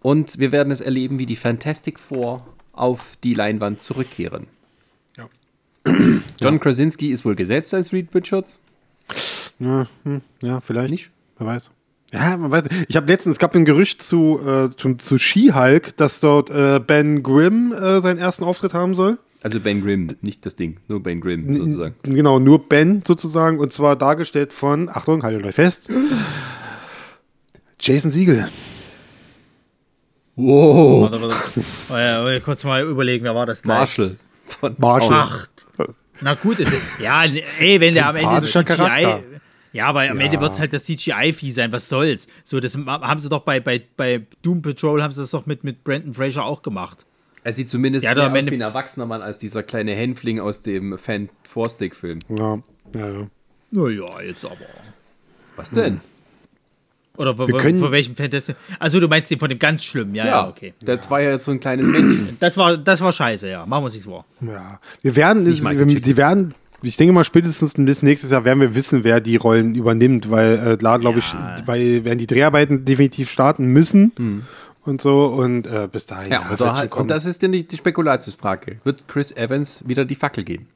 Und 0.00 0.38
wir 0.38 0.52
werden 0.52 0.70
es 0.72 0.80
erleben, 0.80 1.18
wie 1.18 1.26
die 1.26 1.36
Fantastic 1.36 1.98
Four 1.98 2.46
auf 2.72 3.16
die 3.22 3.34
Leinwand 3.34 3.80
zurückkehren. 3.80 4.46
Ja. 5.16 5.28
John 6.40 6.58
Krasinski 6.60 7.10
ist 7.10 7.24
wohl 7.24 7.36
gesetzt 7.36 7.72
als 7.74 7.92
Reed 7.92 8.08
Richards. 8.14 8.60
Ja, 9.58 9.86
hm, 10.04 10.22
ja, 10.42 10.60
vielleicht. 10.60 10.90
Nicht? 10.90 11.10
Wer 11.38 11.46
weiß. 11.46 11.70
Ja, 12.12 12.36
man 12.36 12.50
weiß. 12.50 12.64
Ich 12.88 12.96
habe 12.96 13.06
letztens, 13.06 13.34
es 13.34 13.38
gab 13.38 13.54
ein 13.54 13.64
Gerücht 13.64 14.02
zu, 14.02 14.40
äh, 14.46 14.68
zu, 14.76 14.94
zu 14.94 15.18
She-Hulk, 15.18 15.96
dass 15.96 16.20
dort 16.20 16.50
äh, 16.50 16.78
Ben 16.78 17.22
Grimm 17.22 17.72
äh, 17.72 18.00
seinen 18.00 18.18
ersten 18.18 18.44
Auftritt 18.44 18.74
haben 18.74 18.94
soll. 18.94 19.18
Also 19.42 19.60
Ben 19.60 19.82
Grimm, 19.82 20.08
nicht 20.20 20.44
das 20.46 20.54
Ding, 20.54 20.76
nur 20.88 21.02
Ben 21.02 21.20
Grimm 21.20 21.54
sozusagen. 21.56 21.94
Genau, 22.02 22.38
nur 22.38 22.68
Ben 22.68 23.02
sozusagen. 23.06 23.58
Und 23.58 23.72
zwar 23.72 23.96
dargestellt 23.96 24.52
von, 24.52 24.88
Achtung, 24.88 25.22
haltet 25.24 25.44
euch 25.44 25.54
fest, 25.54 25.88
Jason 27.82 28.12
Siegel. 28.12 28.48
Wow. 30.36 31.10
Warte, 31.10 31.20
warte. 31.20 31.36
Oh 31.90 31.96
ja, 31.96 32.24
oh 32.24 32.28
ja, 32.28 32.38
kurz 32.38 32.62
mal 32.62 32.86
überlegen, 32.86 33.24
wer 33.24 33.34
war 33.34 33.44
das 33.44 33.60
gleich? 33.60 33.76
Marshall. 33.76 34.16
Von 34.46 34.76
Marshall. 34.78 35.10
Ach, 35.12 35.48
na 36.20 36.34
gut, 36.34 36.60
ist, 36.60 36.72
ja, 37.00 37.24
ey, 37.24 37.80
wenn 37.80 37.94
der 37.94 38.06
am 38.06 38.16
Ende 38.16 38.40
das 38.42 38.52
CGI. 38.52 38.64
Charakter. 38.64 39.22
Ja, 39.72 39.86
aber 39.86 40.08
am 40.08 40.20
Ende 40.20 40.40
wird 40.40 40.52
es 40.52 40.60
halt 40.60 40.72
das 40.72 40.84
CGI-Vieh 40.84 41.50
sein, 41.50 41.72
was 41.72 41.88
soll's. 41.88 42.28
So, 42.44 42.60
das 42.60 42.76
haben 42.76 43.18
sie 43.18 43.28
doch 43.28 43.40
bei, 43.40 43.58
bei, 43.58 43.82
bei 43.96 44.26
Doom 44.42 44.62
Patrol 44.62 45.02
haben 45.02 45.12
sie 45.12 45.20
das 45.20 45.30
doch 45.30 45.46
mit, 45.46 45.64
mit 45.64 45.82
Brandon 45.82 46.14
Fraser 46.14 46.44
auch 46.44 46.62
gemacht. 46.62 47.04
Er 47.42 47.52
sieht 47.52 47.68
zumindest 47.68 48.04
Ja, 48.04 48.14
mehr 48.14 48.30
aus 48.30 48.50
wie 48.50 48.54
ein 48.54 48.60
erwachsener 48.60 49.06
Mann 49.06 49.22
als 49.22 49.38
dieser 49.38 49.64
kleine 49.64 49.92
Hänfling 49.94 50.38
aus 50.38 50.62
dem 50.62 50.96
Fan 50.98 51.30
Four-Stick 51.42 51.96
Film. 51.96 52.20
Ja, 52.28 52.62
ja, 52.94 53.08
ja. 53.08 53.26
Naja, 53.72 54.20
jetzt 54.20 54.44
aber. 54.44 54.56
Was 55.56 55.70
denn? 55.70 56.00
Oder 57.16 57.36
Wir 57.38 57.46
können- 57.58 57.78
von 57.80 57.92
welchem 57.92 58.14
Fantasy? 58.16 58.54
Also 58.78 58.98
du 59.00 59.06
meinst 59.08 59.30
den 59.30 59.38
von 59.38 59.48
dem 59.48 59.58
ganz 59.58 59.84
schlimmen, 59.84 60.14
ja, 60.14 60.26
ja, 60.26 60.48
okay. 60.48 60.72
Das 60.80 61.10
war 61.10 61.20
ja 61.20 61.30
jetzt 61.32 61.44
so 61.44 61.50
ein 61.50 61.60
kleines 61.60 61.86
Männchen. 61.86 62.36
Das 62.40 62.56
war, 62.56 62.76
das 62.76 63.00
war 63.02 63.12
scheiße, 63.12 63.48
ja. 63.48 63.66
Machen 63.66 63.82
wir 63.82 63.84
uns 63.86 63.94
nichts 63.94 64.08
vor. 64.08 64.24
Ja, 64.40 64.80
wir 65.02 65.14
werden, 65.16 65.44
Nicht 65.44 65.62
Michael 65.62 65.88
wir, 65.88 66.00
die 66.00 66.16
werden, 66.16 66.54
ich 66.82 66.96
denke 66.96 67.12
mal 67.12 67.24
spätestens 67.24 67.74
bis 67.74 68.02
nächstes 68.02 68.30
Jahr 68.30 68.44
werden 68.44 68.60
wir 68.60 68.74
wissen, 68.74 69.04
wer 69.04 69.20
die 69.20 69.36
Rollen 69.36 69.74
übernimmt, 69.74 70.30
weil 70.30 70.72
äh, 70.72 70.76
klar, 70.76 70.98
glaube 70.98 71.18
ich, 71.20 71.34
weil 71.66 72.04
werden 72.04 72.18
die 72.18 72.26
Dreharbeiten 72.26 72.84
definitiv 72.84 73.30
starten 73.30 73.66
müssen 73.66 74.42
und 74.84 75.00
so 75.02 75.26
und 75.26 75.66
äh, 75.66 75.88
bis 75.92 76.06
dahin 76.06 76.32
Ja, 76.32 76.40
ja, 76.58 76.74
halt, 76.76 76.90
kommen. 76.90 77.02
und 77.02 77.08
das 77.08 77.26
ist 77.26 77.40
ja 77.42 77.48
nicht 77.48 77.70
die 77.70 77.76
Spekulatiusfrage. 77.76 78.78
Wird 78.84 79.06
Chris 79.06 79.30
Evans 79.36 79.84
wieder 79.86 80.04
die 80.04 80.14
Fackel 80.16 80.42
geben? 80.44 80.66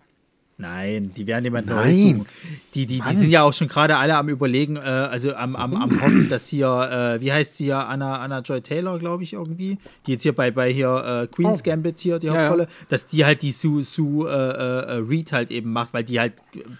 Nein, 0.59 1.13
die 1.15 1.27
werden 1.27 1.45
jemand 1.45 1.67
Nein. 1.67 1.77
Neues 1.77 1.97
suchen. 1.97 2.27
Die, 2.75 2.87
die, 2.87 3.01
die 3.01 3.15
sind 3.15 3.29
ja 3.31 3.43
auch 3.43 3.53
schon 3.53 3.69
gerade 3.69 3.99
alle 3.99 4.17
am 4.17 4.31
überlegen, 4.31 4.77
äh, 4.77 4.81
also 4.81 5.35
am, 5.35 5.55
am, 5.55 5.75
am 5.75 6.01
hoffen, 6.01 6.31
dass 6.31 6.49
hier, 6.49 6.67
äh, 6.67 7.21
wie 7.21 7.31
heißt 7.31 7.59
sie 7.59 7.65
hier, 7.65 7.87
Anna, 7.87 8.21
Anna 8.21 8.41
Joy 8.41 8.63
Taylor, 8.63 8.99
glaube 8.99 9.23
ich, 9.23 9.35
irgendwie, 9.35 9.77
die 10.07 10.13
jetzt 10.13 10.23
hier 10.23 10.35
bei, 10.35 10.51
bei 10.51 10.73
hier 10.73 11.25
äh, 11.25 11.27
Queen's 11.27 11.63
Gambit 11.63 12.01
hier, 12.01 12.19
die 12.19 12.29
Ja, 12.29 12.35
ja. 12.35 12.41
Hauptrolle, 12.41 12.69
dass 12.89 13.05
die 13.07 13.27
halt 13.27 13.43
die 13.43 13.53
Sue, 13.53 13.83
Sue 13.83 14.31
äh, 14.31 14.33
äh, 14.33 14.93
Reed 15.07 15.31
halt 15.33 15.51
eben 15.51 15.73
macht, 15.73 15.93
weil 15.93 16.05
die 16.05 16.19
halt 16.19 16.33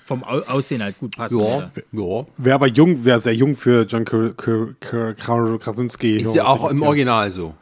vom 0.05 0.25
Au 0.25 0.39
Aussehen 0.49 0.83
halt 0.83 0.99
gut 0.99 1.15
passt. 1.15 1.35
Ja, 1.39 1.71
ja. 1.93 2.27
Wäre 2.39 2.55
aber 2.55 2.69
jung, 2.69 3.05
wäre 3.05 3.21
sehr 3.21 3.35
jung 3.35 3.55
für 3.55 3.85
John 3.85 4.07
Kr 4.07 4.33
Kr 4.35 4.69
Kr 4.81 5.13
Kr 5.13 5.59
Krasinski. 5.59 6.17
Ist 6.17 6.35
ja 6.35 6.47
auch 6.47 6.71
im 6.71 6.81
Original 6.81 7.31
so. 7.31 7.55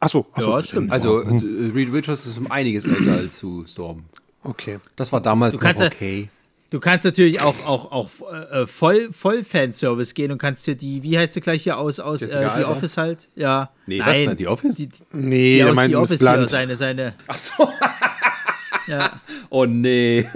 Achso, 0.00 0.26
achso. 0.32 0.50
Ja, 0.50 0.62
stimmt. 0.62 0.92
Also 0.92 1.20
äh, 1.20 1.70
Reed 1.74 1.92
Richards 1.92 2.26
ist 2.26 2.38
um 2.38 2.50
einiges 2.50 2.84
älter 2.84 3.12
als 3.12 3.38
Sue 3.38 3.66
Storm. 3.66 4.04
Okay. 4.42 4.78
Das 4.96 5.12
war 5.12 5.20
damals 5.20 5.54
noch 5.54 5.60
kannst 5.60 5.82
okay. 5.82 6.28
Du 6.70 6.78
kannst 6.78 7.04
natürlich 7.04 7.40
auch, 7.40 7.66
auch, 7.66 7.90
auch 7.90 8.08
äh, 8.32 8.64
voll, 8.64 9.12
voll 9.12 9.42
Fanservice 9.42 10.14
gehen 10.14 10.30
und 10.30 10.38
kannst 10.38 10.64
dir 10.68 10.76
die, 10.76 11.02
wie 11.02 11.18
heißt 11.18 11.34
sie 11.34 11.40
gleich 11.40 11.64
hier 11.64 11.76
aus, 11.76 11.98
aus 11.98 12.22
äh, 12.22 12.28
The 12.28 12.36
Alba? 12.36 12.70
Office 12.70 12.96
halt? 12.96 13.28
Ja. 13.34 13.70
Nee, 13.86 13.98
was 13.98 14.06
Nein, 14.06 14.28
denn, 14.28 14.38
The 14.38 14.46
Office? 14.46 14.74
Die, 14.76 14.86
die, 14.86 14.98
Nee, 15.10 15.56
die 15.56 15.64
aus 15.64 15.76
Miss 15.76 15.94
Office 15.96 16.20
hier, 16.20 16.32
Blunt. 16.32 16.48
seine, 16.48 16.76
seine, 16.76 17.14
Ach 17.26 17.36
so. 17.36 17.68
ja. 18.90 19.12
Oh 19.52 19.66
nee. 19.66 20.26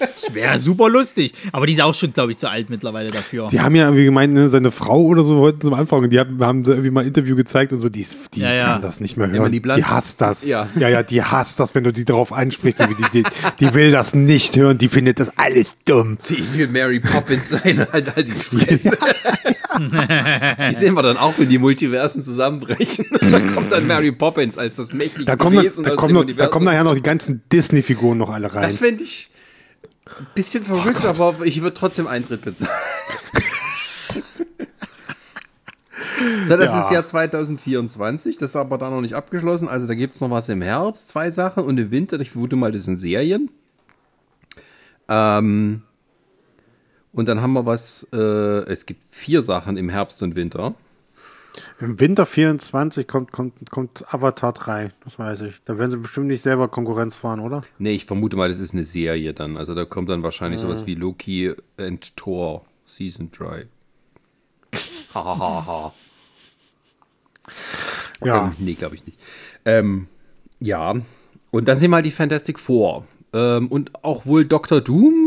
Das 0.00 0.34
wäre 0.34 0.58
super 0.58 0.88
lustig. 0.88 1.32
Aber 1.52 1.66
die 1.66 1.74
ist 1.74 1.80
auch 1.80 1.94
schon, 1.94 2.12
glaube 2.12 2.32
ich, 2.32 2.38
zu 2.38 2.50
alt 2.50 2.70
mittlerweile 2.70 3.10
dafür. 3.10 3.48
Die 3.48 3.60
haben 3.60 3.76
ja 3.76 3.84
irgendwie 3.84 4.04
gemeint, 4.04 4.32
ne, 4.34 4.48
seine 4.48 4.72
Frau 4.72 5.02
oder 5.02 5.22
so 5.22 5.36
wollten 5.36 5.60
zum 5.60 5.74
Anfang 5.74 6.00
und 6.00 6.10
die 6.10 6.18
haben, 6.18 6.42
haben 6.44 6.64
sie 6.64 6.72
irgendwie 6.72 6.90
mal 6.90 7.02
ein 7.02 7.06
Interview 7.06 7.36
gezeigt 7.36 7.72
und 7.72 7.78
so, 7.78 7.88
die, 7.88 8.04
die 8.34 8.40
Ja, 8.40 8.52
ja. 8.52 8.64
kann 8.64 8.82
das 8.82 9.00
nicht 9.00 9.16
mehr 9.16 9.30
hören. 9.30 9.52
Die, 9.52 9.62
hasst 9.84 10.20
das. 10.20 10.44
Ja. 10.44 10.68
ja, 10.76 10.88
ja, 10.88 11.02
die 11.04 11.22
hasst 11.22 11.60
das, 11.60 11.74
wenn 11.76 11.84
du 11.84 11.92
die 11.92 12.04
darauf 12.04 12.32
ansprichst. 12.32 12.80
Die, 12.80 13.22
die, 13.22 13.24
die 13.60 13.74
will 13.74 13.92
das 13.92 14.14
nicht 14.14 14.56
hören, 14.56 14.78
die 14.78 14.88
findet 14.88 15.20
das 15.20 15.30
alles 15.36 15.76
dumm. 15.84 16.18
Ich 16.28 16.54
will 16.58 16.68
Mary 16.68 16.98
Poppins 17.00 17.48
sein, 17.50 17.86
halt 17.92 18.16
halt 18.16 18.26
die 18.28 18.32
Fresse. 18.32 18.96
Die 19.78 20.74
sehen 20.74 20.94
wir 20.94 21.02
dann 21.02 21.16
auch, 21.16 21.34
wenn 21.38 21.48
die 21.48 21.58
Multiversen 21.58 22.22
zusammenbrechen. 22.24 23.06
da 23.20 23.40
kommt 23.40 23.72
dann 23.72 23.86
Mary 23.86 24.12
Poppins 24.12 24.58
als 24.58 24.76
das 24.76 24.92
mächtigste 24.92 25.24
Da 25.24 25.36
kommen, 25.36 25.62
Wesen 25.62 25.84
da, 25.84 25.90
aus 25.92 25.96
kommen 25.96 26.14
dem 26.14 26.26
noch, 26.28 26.36
da 26.36 26.46
kommen 26.48 26.64
nachher 26.66 26.84
noch 26.84 26.94
die 26.94 27.02
ganzen 27.02 27.42
Disney-Figuren 27.52 28.18
noch 28.18 28.30
alle 28.30 28.52
rein. 28.52 28.62
Das 28.62 28.78
fände 28.78 29.02
ich 29.04 29.30
ein 30.06 30.26
bisschen 30.34 30.64
verrückt, 30.64 31.04
aber 31.04 31.36
ich 31.44 31.60
würde 31.62 31.74
trotzdem 31.74 32.06
Eintritt 32.06 32.42
bezahlen. 32.42 32.70
So, 36.48 36.56
das 36.56 36.72
Ja. 36.72 36.84
ist 36.84 36.90
Jahr 36.90 37.04
2024, 37.04 38.38
das 38.38 38.50
ist 38.50 38.56
aber 38.56 38.78
da 38.78 38.88
noch 38.90 39.00
nicht 39.02 39.14
abgeschlossen. 39.14 39.68
Also 39.68 39.86
da 39.86 39.94
gibt 39.94 40.14
es 40.14 40.20
noch 40.20 40.30
was 40.30 40.48
im 40.48 40.62
Herbst, 40.62 41.08
zwei 41.08 41.30
Sachen 41.30 41.64
und 41.64 41.76
im 41.78 41.90
Winter, 41.90 42.18
ich 42.20 42.30
vermute 42.30 42.56
mal, 42.56 42.72
das 42.72 42.84
sind 42.84 42.96
Serien. 42.96 43.50
Ähm, 45.08 45.82
und 47.16 47.26
dann 47.28 47.40
haben 47.40 47.54
wir 47.54 47.64
was, 47.64 48.06
äh, 48.12 48.16
es 48.16 48.84
gibt 48.84 49.00
vier 49.12 49.42
Sachen 49.42 49.78
im 49.78 49.88
Herbst 49.88 50.22
und 50.22 50.36
Winter. 50.36 50.74
Im 51.80 51.98
Winter 51.98 52.26
24 52.26 53.08
kommt, 53.08 53.32
kommt, 53.32 53.70
kommt 53.70 54.04
Avatar 54.12 54.52
3, 54.52 54.92
das 55.02 55.18
weiß 55.18 55.40
ich. 55.40 55.54
Da 55.64 55.78
werden 55.78 55.90
sie 55.90 55.96
bestimmt 55.96 56.26
nicht 56.26 56.42
selber 56.42 56.68
Konkurrenz 56.68 57.16
fahren, 57.16 57.40
oder? 57.40 57.62
Nee, 57.78 57.92
ich 57.92 58.04
vermute 58.04 58.36
mal, 58.36 58.50
das 58.50 58.60
ist 58.60 58.74
eine 58.74 58.84
Serie 58.84 59.32
dann. 59.32 59.56
Also 59.56 59.74
da 59.74 59.86
kommt 59.86 60.10
dann 60.10 60.22
wahrscheinlich 60.22 60.60
sowas 60.60 60.84
wie 60.84 60.94
Loki 60.94 61.54
and 61.78 62.14
Thor 62.18 62.66
Season 62.84 63.30
3. 63.32 63.66
Hahaha. 65.14 65.94
Ja. 68.22 68.46
Ähm, 68.48 68.52
nee, 68.58 68.74
glaube 68.74 68.94
ich 68.94 69.06
nicht. 69.06 69.18
Ähm, 69.64 70.08
ja, 70.60 70.94
und 71.50 71.68
dann 71.68 71.78
sind 71.78 71.90
mal 71.90 72.02
die 72.02 72.10
Fantastic 72.10 72.58
Four. 72.58 73.06
Ähm, 73.32 73.68
und 73.68 74.04
auch 74.04 74.26
wohl 74.26 74.44
Dr. 74.44 74.82
Doom. 74.82 75.25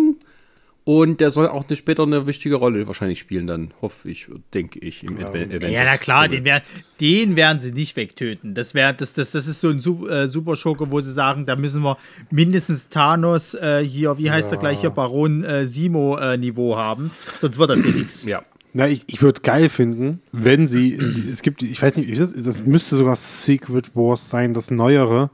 Und 0.90 1.22
der 1.22 1.30
soll 1.30 1.48
auch 1.48 1.68
eine, 1.68 1.76
später 1.76 2.02
eine 2.02 2.26
wichtige 2.26 2.56
Rolle 2.56 2.88
wahrscheinlich 2.88 3.20
spielen, 3.20 3.46
dann 3.46 3.76
hoffe 3.80 4.10
ich, 4.10 4.28
denke 4.56 4.80
ich, 4.80 5.04
im 5.04 5.20
ja, 5.20 5.32
Ja, 5.68 5.84
na 5.86 5.98
klar, 5.98 6.28
den, 6.28 6.44
wär, 6.46 6.64
den 7.00 7.36
werden 7.36 7.60
sie 7.60 7.72
nicht 7.72 7.96
wegtöten. 7.96 8.56
Das, 8.56 8.74
wär, 8.74 8.92
das, 8.94 9.14
das, 9.14 9.30
das 9.34 9.46
ist 9.46 9.62
so 9.62 9.70
ein 9.70 9.78
äh, 10.10 10.28
Super 10.30 10.56
Schurke, 10.56 10.90
wo 10.90 11.00
sie 11.00 11.14
sagen, 11.14 11.46
da 11.46 11.56
müssen 11.56 11.84
wir 11.84 12.00
mindestens 12.32 12.90
Thanos 12.90 13.54
äh, 13.54 13.86
hier, 13.86 14.18
wie 14.18 14.32
heißt 14.32 14.52
er 14.52 14.58
gleich 14.58 14.82
hier, 14.82 14.90
Baron 14.90 15.44
äh, 15.44 15.68
Simo-Niveau 15.68 16.76
haben. 16.76 17.12
Sonst 17.40 17.60
wird 17.60 17.70
das 17.70 17.84
hier 17.84 17.94
nichts. 17.94 18.26
Ja. 18.26 18.42
Na, 18.74 18.88
ich, 18.88 19.04
ich 19.06 19.22
würde 19.22 19.38
es 19.38 19.44
geil 19.44 19.70
finden, 19.70 20.24
wenn 20.32 20.66
sie, 20.66 20.96
es 21.30 21.44
gibt, 21.44 21.62
ich 21.62 21.80
weiß 21.80 21.98
nicht, 21.98 22.20
das 22.20 22.66
müsste 22.66 22.96
sogar 22.96 23.16
Secret 23.16 23.96
Wars 23.96 24.32
sein, 24.32 24.56
das 24.56 24.72
Neuere. 24.72 25.30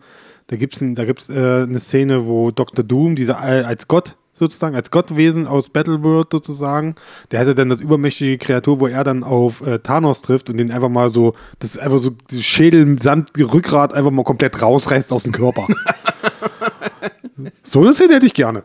Da 0.48 0.58
gibt 0.58 0.76
es 0.76 0.84
da 0.96 1.06
gibt's, 1.06 1.30
äh, 1.30 1.64
eine 1.64 1.80
Szene, 1.80 2.26
wo 2.26 2.52
Dr. 2.52 2.84
Doom, 2.84 3.16
dieser 3.16 3.36
äh, 3.36 3.64
als 3.64 3.88
Gott 3.88 4.18
sozusagen, 4.36 4.76
als 4.76 4.92
Gottwesen 4.92 5.48
aus 5.48 5.70
Battleworld 5.70 6.28
sozusagen, 6.32 6.96
der 7.32 7.40
hat 7.40 7.48
ja 7.48 7.54
dann 7.54 7.70
das 7.70 7.80
übermächtige 7.80 8.38
Kreatur, 8.38 8.80
wo 8.80 8.88
er 8.88 9.04
dann 9.04 9.24
auf 9.24 9.62
äh, 9.62 9.80
Thanos 9.80 10.22
trifft 10.22 10.50
und 10.50 10.58
den 10.58 10.72
einfach 10.72 10.90
mal 10.90 11.10
so, 11.10 11.34
das 11.60 11.72
ist 11.72 11.80
einfach 11.80 12.00
so, 12.00 12.12
die 12.30 12.44
Schädel 12.44 13.02
samt 13.02 13.32
Rückgrat 13.38 13.94
einfach 13.94 14.12
mal 14.12 14.24
komplett 14.24 14.62
rausreißt 14.62 15.12
aus 15.12 15.24
dem 15.24 15.32
Körper. 15.32 15.68
so 17.64 17.82
eine 17.82 17.94
Szene 17.94 18.16
hätte 18.16 18.26
ich 18.26 18.34
gerne. 18.34 18.64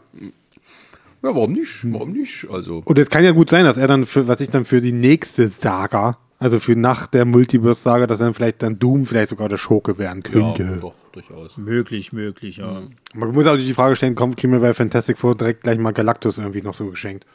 Ja, 1.23 1.35
warum 1.35 1.53
nicht? 1.53 1.81
Warum 1.85 2.13
nicht? 2.13 2.47
Also, 2.51 2.83
Und 2.85 2.99
es 2.99 3.11
kann 3.11 3.25
ja 3.25 3.33
gut 3.33 3.51
sein, 3.51 3.65
dass 3.65 3.77
er 3.77 3.87
dann 3.87 4.07
für, 4.07 4.27
was 4.27 4.41
ich 4.41 4.51
dann 4.51 4.65
für 4.65 4.81
die 4.81 4.93
nächste 4.93 5.49
Saga, 5.49 6.19
also 6.41 6.59
für 6.59 6.75
nach 6.75 7.07
der 7.07 7.27
Multiverse-Saga, 7.27 8.07
dass 8.07 8.19
dann 8.19 8.33
vielleicht 8.33 8.63
dann 8.63 8.79
Doom 8.79 9.05
vielleicht 9.05 9.29
sogar 9.29 9.51
der 9.51 9.59
Schurke 9.59 9.99
werden 9.99 10.23
ja, 10.25 10.33
könnte. 10.33 10.79
doch, 10.81 10.95
durchaus. 11.13 11.59
Möglich, 11.59 12.15
möglich, 12.15 12.57
ja. 12.57 12.83
Man 13.13 13.33
muss 13.33 13.47
also 13.47 13.63
die 13.63 13.75
Frage 13.75 13.95
stellen, 13.95 14.15
kommt, 14.15 14.39
kriegen 14.39 14.55
wir 14.55 14.61
bei 14.61 14.73
Fantastic 14.73 15.19
Four 15.19 15.37
direkt 15.37 15.63
gleich 15.65 15.79
mal 15.79 15.93
Galactus 15.93 16.39
irgendwie 16.39 16.63
noch 16.63 16.73
so 16.73 16.87
geschenkt? 16.87 17.27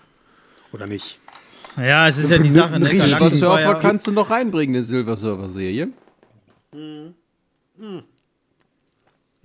Oder 0.74 0.88
nicht? 0.88 1.20
Ja, 1.78 2.08
es 2.08 2.18
ist 2.18 2.32
ja 2.32 2.40
die 2.40 2.50
Sache. 2.50 2.80
Ne? 2.80 2.90
Silver 2.90 3.30
Surfer 3.30 3.62
ja, 3.62 3.74
kannst 3.76 4.08
du 4.08 4.12
noch 4.12 4.32
reinbringen, 4.32 4.76
eine 4.76 4.84
Silver 4.84 5.18
Surfer 5.18 5.50
Serie. 5.50 5.90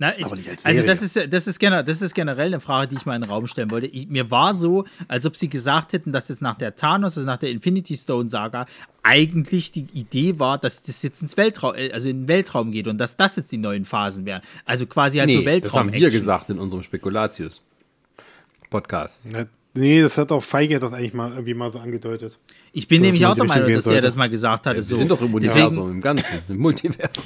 Na, 0.01 0.17
ich, 0.17 0.25
Aber 0.25 0.35
nicht 0.35 0.49
als 0.49 0.65
also 0.65 0.81
das 0.81 1.03
ist, 1.03 1.15
das, 1.31 1.45
ist 1.45 1.59
generell, 1.59 1.83
das 1.83 2.01
ist 2.01 2.15
generell 2.15 2.47
eine 2.47 2.59
Frage, 2.59 2.87
die 2.87 2.95
ich 2.95 3.05
mal 3.05 3.15
in 3.15 3.21
den 3.21 3.29
Raum 3.29 3.45
stellen 3.45 3.69
wollte. 3.69 3.85
Ich, 3.85 4.07
mir 4.07 4.31
war 4.31 4.55
so, 4.55 4.85
als 5.07 5.27
ob 5.27 5.37
sie 5.37 5.47
gesagt 5.47 5.93
hätten, 5.93 6.11
dass 6.11 6.27
jetzt 6.27 6.41
nach 6.41 6.57
der 6.57 6.75
Thanos, 6.75 7.17
also 7.17 7.27
nach 7.27 7.37
der 7.37 7.51
Infinity 7.51 7.95
Stone 7.95 8.27
Saga, 8.27 8.65
eigentlich 9.03 9.71
die 9.71 9.85
Idee 9.93 10.39
war, 10.39 10.57
dass 10.57 10.81
das 10.81 11.03
jetzt 11.03 11.21
ins 11.21 11.37
Weltraum, 11.37 11.75
äh, 11.75 11.91
also 11.91 12.09
in 12.09 12.21
den 12.21 12.27
Weltraum 12.27 12.71
geht 12.71 12.87
und 12.87 12.97
dass 12.97 13.15
das 13.15 13.35
jetzt 13.35 13.51
die 13.51 13.59
neuen 13.59 13.85
Phasen 13.85 14.25
wären. 14.25 14.41
Also 14.65 14.87
quasi 14.87 15.19
halt 15.19 15.29
so 15.29 15.37
Nee, 15.37 15.43
das 15.45 15.53
Weltraum. 15.53 15.79
haben 15.81 15.93
wir 15.93 16.09
gesagt 16.09 16.49
in 16.49 16.57
unserem 16.57 16.81
Spekulatius-Podcast. 16.81 19.31
Ne, 19.31 19.49
Nee, 19.73 20.01
das 20.01 20.17
hat 20.17 20.31
auch 20.33 20.43
Feige 20.43 20.79
das 20.79 20.91
eigentlich 20.93 21.13
mal 21.13 21.29
irgendwie 21.31 21.53
mal 21.53 21.71
so 21.71 21.79
angedeutet. 21.79 22.37
Ich 22.73 22.87
bin 22.89 23.01
nämlich 23.03 23.25
auch 23.25 23.35
der 23.35 23.45
Meinung, 23.45 23.71
dass 23.71 23.85
er 23.85 24.01
das 24.01 24.17
mal 24.17 24.29
gesagt 24.29 24.65
hatte. 24.65 24.75
Wir 24.77 24.83
so. 24.83 24.97
sind 24.97 25.09
doch 25.11 25.21
im 25.21 25.31
Deswegen- 25.39 25.61
Universum, 25.65 25.91
im 25.91 26.01
Ganzen, 26.01 26.39
im 26.49 26.57
Multiversum. 26.57 27.23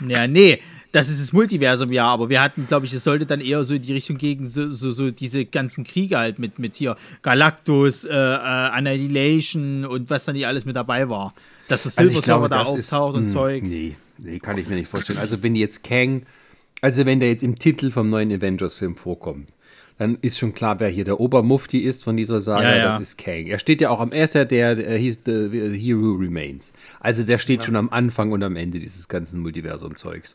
Ja, 0.08 0.26
nee, 0.28 0.60
das 0.92 1.10
ist 1.10 1.20
das 1.20 1.32
Multiversum, 1.32 1.92
ja, 1.92 2.06
aber 2.06 2.30
wir 2.30 2.40
hatten, 2.40 2.66
glaube 2.66 2.86
ich, 2.86 2.92
es 2.92 3.04
sollte 3.04 3.26
dann 3.26 3.40
eher 3.40 3.62
so 3.64 3.74
in 3.74 3.82
die 3.82 3.92
Richtung 3.92 4.16
gegen 4.16 4.48
so, 4.48 4.70
so, 4.70 4.90
so 4.90 5.10
diese 5.10 5.44
ganzen 5.44 5.84
Kriege 5.84 6.18
halt 6.18 6.38
mit, 6.38 6.58
mit 6.58 6.76
hier 6.76 6.96
Galactus, 7.22 8.04
äh, 8.04 8.14
äh, 8.14 8.14
Annihilation 8.14 9.84
und 9.84 10.08
was 10.08 10.24
dann 10.24 10.34
nicht 10.34 10.46
alles 10.46 10.64
mit 10.64 10.76
dabei 10.76 11.08
war. 11.08 11.34
Dass 11.68 11.82
das 11.82 11.98
Also 11.98 12.08
Silver 12.10 12.18
ich 12.20 12.24
glaube, 12.24 12.48
Surfer 12.48 12.64
da 12.64 12.70
auftaucht 12.70 13.16
und 13.16 13.24
hm, 13.24 13.28
Zeug. 13.28 13.62
Nee, 13.64 13.96
nee, 14.18 14.38
kann 14.38 14.56
ich 14.56 14.68
mir 14.68 14.76
nicht 14.76 14.88
vorstellen. 14.88 15.18
Also 15.18 15.42
wenn 15.42 15.54
jetzt 15.54 15.84
Kang, 15.84 16.22
also 16.80 17.04
wenn 17.04 17.20
der 17.20 17.30
jetzt 17.30 17.42
im 17.42 17.58
Titel 17.58 17.90
vom 17.90 18.08
neuen 18.08 18.32
Avengers-Film 18.32 18.96
vorkommt, 18.96 19.50
dann 19.98 20.16
ist 20.22 20.38
schon 20.38 20.54
klar, 20.54 20.78
wer 20.78 20.88
hier 20.88 21.04
der 21.04 21.18
Obermufti 21.18 21.80
ist 21.80 22.04
von 22.04 22.16
dieser 22.16 22.40
Saga, 22.40 22.70
Ja, 22.70 22.76
ja. 22.76 22.98
das 22.98 23.10
ist 23.10 23.18
Kang. 23.18 23.46
Er 23.46 23.58
steht 23.58 23.80
ja 23.80 23.90
auch 23.90 24.00
am 24.00 24.12
er 24.12 24.28
ja 24.32 24.44
der, 24.44 24.76
der 24.76 24.96
hieß 24.96 25.20
the, 25.26 25.48
the 25.50 25.76
Hero 25.76 26.12
Remains. 26.12 26.72
Also 27.00 27.24
der 27.24 27.38
steht 27.38 27.64
schon 27.64 27.74
am 27.74 27.90
Anfang 27.90 28.30
und 28.30 28.42
am 28.44 28.54
Ende 28.54 28.78
dieses 28.78 29.08
ganzen 29.08 29.40
Multiversum-Zeugs. 29.40 30.34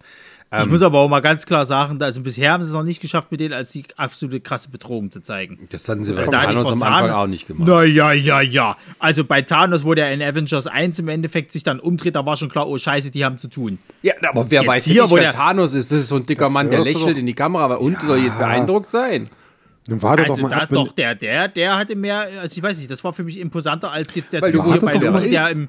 Ich 0.61 0.67
muss 0.67 0.81
aber 0.81 0.99
auch 0.99 1.09
mal 1.09 1.21
ganz 1.21 1.45
klar 1.45 1.65
sagen, 1.65 2.01
also 2.01 2.21
bisher 2.21 2.51
haben 2.51 2.63
sie 2.63 2.67
es 2.69 2.73
noch 2.73 2.83
nicht 2.83 3.01
geschafft, 3.01 3.31
mit 3.31 3.39
denen 3.39 3.53
als 3.53 3.71
die 3.71 3.85
absolute 3.95 4.39
krasse 4.39 4.69
Bedrohung 4.69 5.09
zu 5.09 5.21
zeigen. 5.21 5.67
Das 5.71 5.89
hatten 5.89 6.05
sie 6.05 6.13
bei 6.13 6.25
Thanos 6.25 6.71
am 6.71 6.83
Anfang 6.83 7.09
auch 7.11 7.27
nicht 7.27 7.47
gemacht. 7.47 7.67
Na 7.67 7.83
ja, 7.83 8.11
ja, 8.11 8.41
ja. 8.41 8.77
Also 8.99 9.23
bei 9.23 9.41
Thanos, 9.41 9.83
wo 9.83 9.93
der 9.93 10.13
in 10.13 10.21
Avengers 10.21 10.67
1 10.67 10.99
im 10.99 11.07
Endeffekt 11.07 11.51
sich 11.51 11.63
dann 11.63 11.79
umdreht, 11.79 12.15
da 12.15 12.25
war 12.25 12.37
schon 12.37 12.49
klar, 12.49 12.67
oh 12.67 12.77
scheiße, 12.77 13.09
die 13.11 13.25
haben 13.25 13.37
zu 13.37 13.47
tun. 13.47 13.79
Ja, 14.01 14.13
aber 14.29 14.49
wer 14.49 14.61
Jetzt 14.61 14.69
weiß 14.69 14.83
hier, 14.85 15.01
nicht, 15.03 15.11
wo 15.11 15.15
wer 15.15 15.23
der- 15.23 15.31
Thanos 15.31 15.73
ist. 15.73 15.91
Das 15.91 15.99
ist 16.01 16.07
so 16.09 16.17
ein 16.17 16.25
dicker 16.25 16.49
Mann, 16.49 16.69
der 16.69 16.83
lächelt 16.83 17.17
in 17.17 17.25
die 17.25 17.33
Kamera, 17.33 17.63
aber 17.65 17.81
und 17.81 17.99
soll 18.01 18.19
jetzt 18.19 18.37
beeindruckt 18.37 18.89
sein. 18.89 19.29
Nun 19.87 20.01
warte 20.01 20.23
Also 20.23 20.35
doch 20.35 20.41
mal 20.43 20.49
da, 20.49 20.65
doch, 20.65 20.91
der, 20.93 21.15
der, 21.15 21.47
der 21.49 21.75
hatte 21.77 21.95
mehr, 21.95 22.25
also 22.41 22.55
ich 22.55 22.63
weiß 22.63 22.77
nicht, 22.77 22.89
das 22.89 23.03
war 23.03 23.11
für 23.11 23.23
mich 23.23 23.37
imposanter 23.39 23.91
als 23.91 24.15
jetzt 24.15 24.31
der 24.31 24.41
Typ 24.41 24.63
hier 24.63 24.79
bei 24.81 24.93
er 24.93 25.29
der 25.29 25.49
ist. 25.49 25.55
im 25.55 25.67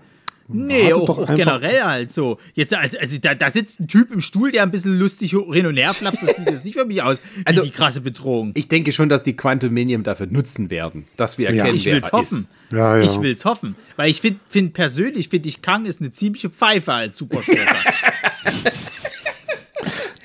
Nee, 0.57 0.92
auch, 0.92 1.05
doch 1.07 1.18
auch 1.18 1.23
einfach- 1.28 1.36
generell 1.36 1.83
halt 1.83 2.12
so. 2.12 2.39
Jetzt, 2.55 2.73
also, 2.74 2.97
also 2.99 3.18
da, 3.18 3.34
da 3.34 3.50
sitzt 3.50 3.81
ein 3.81 3.89
Typ 3.89 4.12
im 4.12 4.20
Stuhl, 4.20 4.52
der 4.52 4.62
ein 4.62 4.70
bisschen 4.70 4.99
lustig 4.99 5.33
hin 5.52 5.66
und 5.66 5.76
her 5.76 5.89
flapst. 5.92 6.23
Das 6.23 6.36
sieht 6.36 6.49
jetzt 6.50 6.65
nicht 6.65 6.78
für 6.78 6.84
mich 6.84 7.02
aus 7.02 7.18
wie 7.36 7.47
Also, 7.47 7.62
die 7.65 7.70
krasse 7.70 8.00
Bedrohung. 8.00 8.52
Ich 8.55 8.68
denke 8.68 8.92
schon, 8.92 9.08
dass 9.08 9.23
die 9.24 9.36
Quantuminium 9.36 10.02
dafür 10.05 10.26
nutzen 10.26 10.70
werden, 10.70 11.07
dass 11.16 11.39
wir 11.39 11.49
erkennen, 11.49 11.74
Ich 11.76 11.86
wer 11.86 11.94
will's 11.97 12.08
er 12.08 12.12
hoffen. 12.12 12.39
ist. 12.39 12.50
Ja, 12.73 12.99
ja. 12.99 13.02
Ich 13.05 13.20
will's 13.20 13.44
hoffen. 13.44 13.74
Weil 13.97 14.10
ich 14.10 14.20
finde 14.20 14.41
find 14.49 14.73
persönlich, 14.74 15.28
finde 15.28 15.49
ich, 15.49 15.60
Kang 15.62 15.86
ist 15.86 16.00
eine 16.00 16.10
ziemliche 16.12 16.50
Pfeife 16.50 16.92
als 16.92 17.18
Superschurke. 17.18 17.60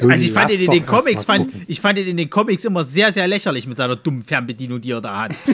Also 0.02 0.26
ich 0.26 0.32
fand 0.32 0.52
ihn 0.52 0.62
in 0.62 0.72
den 0.72 0.86
Comics, 0.86 1.26
fand, 1.26 1.52
ich 1.68 1.82
fand 1.82 2.00
ihn 2.00 2.08
in 2.08 2.16
den 2.18 2.30
Comics 2.30 2.64
immer 2.64 2.86
sehr, 2.86 3.12
sehr 3.12 3.28
lächerlich 3.28 3.68
mit 3.68 3.76
seiner 3.78 3.98
dummen 3.98 4.24
Fernbedienung, 4.24 4.80
die 4.80 4.92
er 4.92 5.02
da 5.02 5.24
hat. 5.24 5.36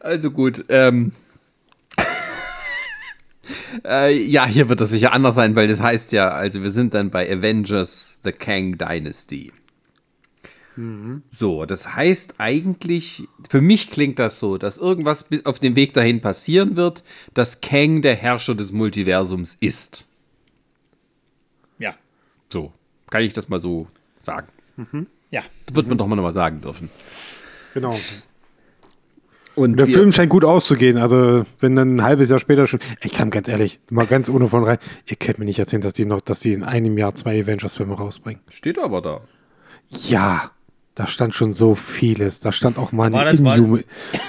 Also 0.00 0.30
gut, 0.30 0.66
ähm. 0.68 1.12
Äh, 3.84 4.16
ja, 4.22 4.46
hier 4.46 4.68
wird 4.68 4.80
das 4.80 4.90
sicher 4.90 5.12
anders 5.12 5.34
sein, 5.34 5.56
weil 5.56 5.68
das 5.68 5.80
heißt 5.80 6.12
ja, 6.12 6.30
also 6.30 6.62
wir 6.62 6.70
sind 6.70 6.94
dann 6.94 7.10
bei 7.10 7.30
Avengers 7.30 8.18
The 8.22 8.32
Kang 8.32 8.78
Dynasty. 8.78 9.52
So, 11.30 11.66
das 11.66 11.94
heißt 11.94 12.34
eigentlich, 12.38 13.28
für 13.48 13.60
mich 13.60 13.92
klingt 13.92 14.18
das 14.18 14.40
so, 14.40 14.58
dass 14.58 14.76
irgendwas 14.76 15.22
bis 15.22 15.46
auf 15.46 15.60
dem 15.60 15.76
Weg 15.76 15.94
dahin 15.94 16.20
passieren 16.20 16.76
wird, 16.76 17.04
dass 17.32 17.60
Kang 17.60 18.02
der 18.02 18.16
Herrscher 18.16 18.56
des 18.56 18.72
Multiversums 18.72 19.56
ist. 19.60 20.04
Ja. 21.78 21.94
So, 22.52 22.72
kann 23.08 23.22
ich 23.22 23.32
das 23.32 23.48
mal 23.48 23.60
so 23.60 23.86
sagen. 24.20 24.48
Ja. 25.30 25.44
Das 25.66 25.76
wird 25.76 25.86
man 25.86 25.96
doch 25.96 26.08
mal 26.08 26.16
noch 26.16 26.24
mal 26.24 26.32
sagen 26.32 26.60
dürfen. 26.60 26.90
Genau. 27.72 27.96
Und 29.56 29.78
Der 29.78 29.86
Film 29.86 30.10
scheint 30.10 30.30
gut 30.30 30.44
auszugehen. 30.44 30.96
Also, 30.98 31.44
wenn 31.60 31.76
dann 31.76 31.96
ein 31.96 32.02
halbes 32.02 32.28
Jahr 32.30 32.40
später 32.40 32.66
schon. 32.66 32.80
Ich 33.02 33.12
kann 33.12 33.30
ganz 33.30 33.46
ehrlich, 33.46 33.78
mal 33.88 34.04
ganz 34.06 34.28
ohne 34.28 34.48
von 34.48 34.64
rein. 34.64 34.78
Ihr 35.06 35.16
könnt 35.16 35.38
mir 35.38 35.44
nicht 35.44 35.58
erzählen, 35.60 35.82
dass 35.82 35.92
die 35.92 36.06
noch, 36.06 36.20
dass 36.20 36.40
die 36.40 36.52
in 36.52 36.64
einem 36.64 36.98
Jahr 36.98 37.14
zwei 37.14 37.40
Avengers-Filme 37.40 37.94
rausbringen. 37.94 38.40
steht 38.50 38.78
aber 38.80 39.00
da. 39.00 39.20
Ja, 39.90 40.50
da 40.96 41.06
stand 41.06 41.34
schon 41.34 41.52
so 41.52 41.74
vieles. 41.76 42.40
Da 42.40 42.50
stand 42.52 42.78
auch 42.78 42.90
mal 42.92 43.12
War 43.12 43.26
ein 43.26 43.42
mal- 43.42 43.58
Inhuman- 43.58 43.84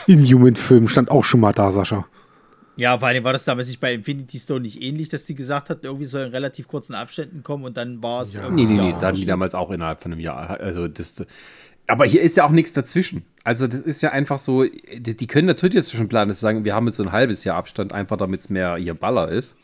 Inhuman-Film, 0.07 0.87
stand 0.87 1.09
auch 1.09 1.23
schon 1.23 1.39
mal 1.39 1.53
da, 1.53 1.71
Sascha. 1.71 2.05
Ja, 2.77 2.99
vor 2.99 3.07
allem 3.07 3.23
war 3.23 3.31
das 3.31 3.45
damals 3.45 3.69
nicht 3.69 3.79
bei 3.79 3.93
Infinity 3.93 4.37
Stone 4.37 4.61
nicht 4.61 4.81
ähnlich, 4.81 5.07
dass 5.07 5.25
die 5.25 5.33
gesagt 5.33 5.69
hat, 5.69 5.83
irgendwie 5.85 6.05
soll 6.05 6.23
in 6.23 6.31
relativ 6.31 6.67
kurzen 6.67 6.93
Abständen 6.93 7.41
kommen 7.41 7.63
und 7.63 7.77
dann 7.77 8.03
war 8.03 8.21
es. 8.23 8.35
Nee, 8.51 8.65
nee, 8.65 8.73
nee, 8.75 8.91
das 8.91 9.01
hatten 9.01 9.15
die 9.15 9.25
damals 9.25 9.55
auch 9.55 9.71
innerhalb 9.71 10.01
von 10.01 10.11
einem 10.11 10.19
Jahr. 10.19 10.59
Also 10.59 10.89
das, 10.89 11.23
aber 11.87 12.05
hier 12.05 12.21
ist 12.21 12.37
ja 12.37 12.45
auch 12.45 12.51
nichts 12.51 12.73
dazwischen. 12.73 13.23
Also 13.43 13.67
das 13.67 13.81
ist 13.81 14.01
ja 14.01 14.11
einfach 14.11 14.39
so, 14.39 14.63
die, 14.63 15.15
die 15.15 15.27
können 15.27 15.47
natürlich 15.47 15.75
jetzt 15.75 15.91
schon 15.91 16.07
planen, 16.07 16.33
sie 16.33 16.39
sagen, 16.39 16.65
wir 16.65 16.73
haben 16.73 16.87
jetzt 16.87 16.97
so 16.97 17.03
ein 17.03 17.11
halbes 17.11 17.43
Jahr 17.43 17.57
Abstand, 17.57 17.93
einfach 17.93 18.17
damit 18.17 18.39
es 18.39 18.49
mehr 18.49 18.77
ihr 18.77 18.93
Baller 18.93 19.29
ist. 19.29 19.55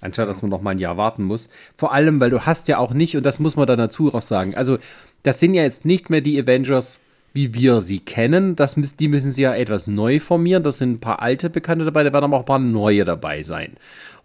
Anstatt 0.00 0.28
dass 0.28 0.42
man 0.42 0.50
noch 0.50 0.60
mal 0.60 0.72
ein 0.72 0.78
Jahr 0.78 0.98
warten 0.98 1.24
muss. 1.24 1.48
Vor 1.78 1.94
allem, 1.94 2.20
weil 2.20 2.28
du 2.28 2.42
hast 2.42 2.68
ja 2.68 2.76
auch 2.76 2.92
nicht, 2.92 3.16
und 3.16 3.24
das 3.24 3.38
muss 3.38 3.56
man 3.56 3.66
dann 3.66 3.78
dazu 3.78 4.12
auch 4.12 4.20
sagen, 4.20 4.54
also 4.54 4.78
das 5.22 5.40
sind 5.40 5.54
ja 5.54 5.62
jetzt 5.62 5.86
nicht 5.86 6.10
mehr 6.10 6.20
die 6.20 6.38
Avengers, 6.38 7.00
wie 7.32 7.54
wir 7.54 7.80
sie 7.80 8.00
kennen. 8.00 8.54
Das 8.54 8.74
die 8.74 9.08
müssen 9.08 9.32
sie 9.32 9.42
ja 9.42 9.54
etwas 9.54 9.86
neu 9.86 10.20
formieren. 10.20 10.62
Das 10.62 10.78
sind 10.78 10.92
ein 10.92 11.00
paar 11.00 11.22
alte 11.22 11.48
Bekannte 11.48 11.86
dabei, 11.86 12.04
da 12.04 12.12
werden 12.12 12.26
aber 12.26 12.36
auch 12.36 12.42
ein 12.42 12.46
paar 12.46 12.58
neue 12.58 13.06
dabei 13.06 13.42
sein. 13.42 13.72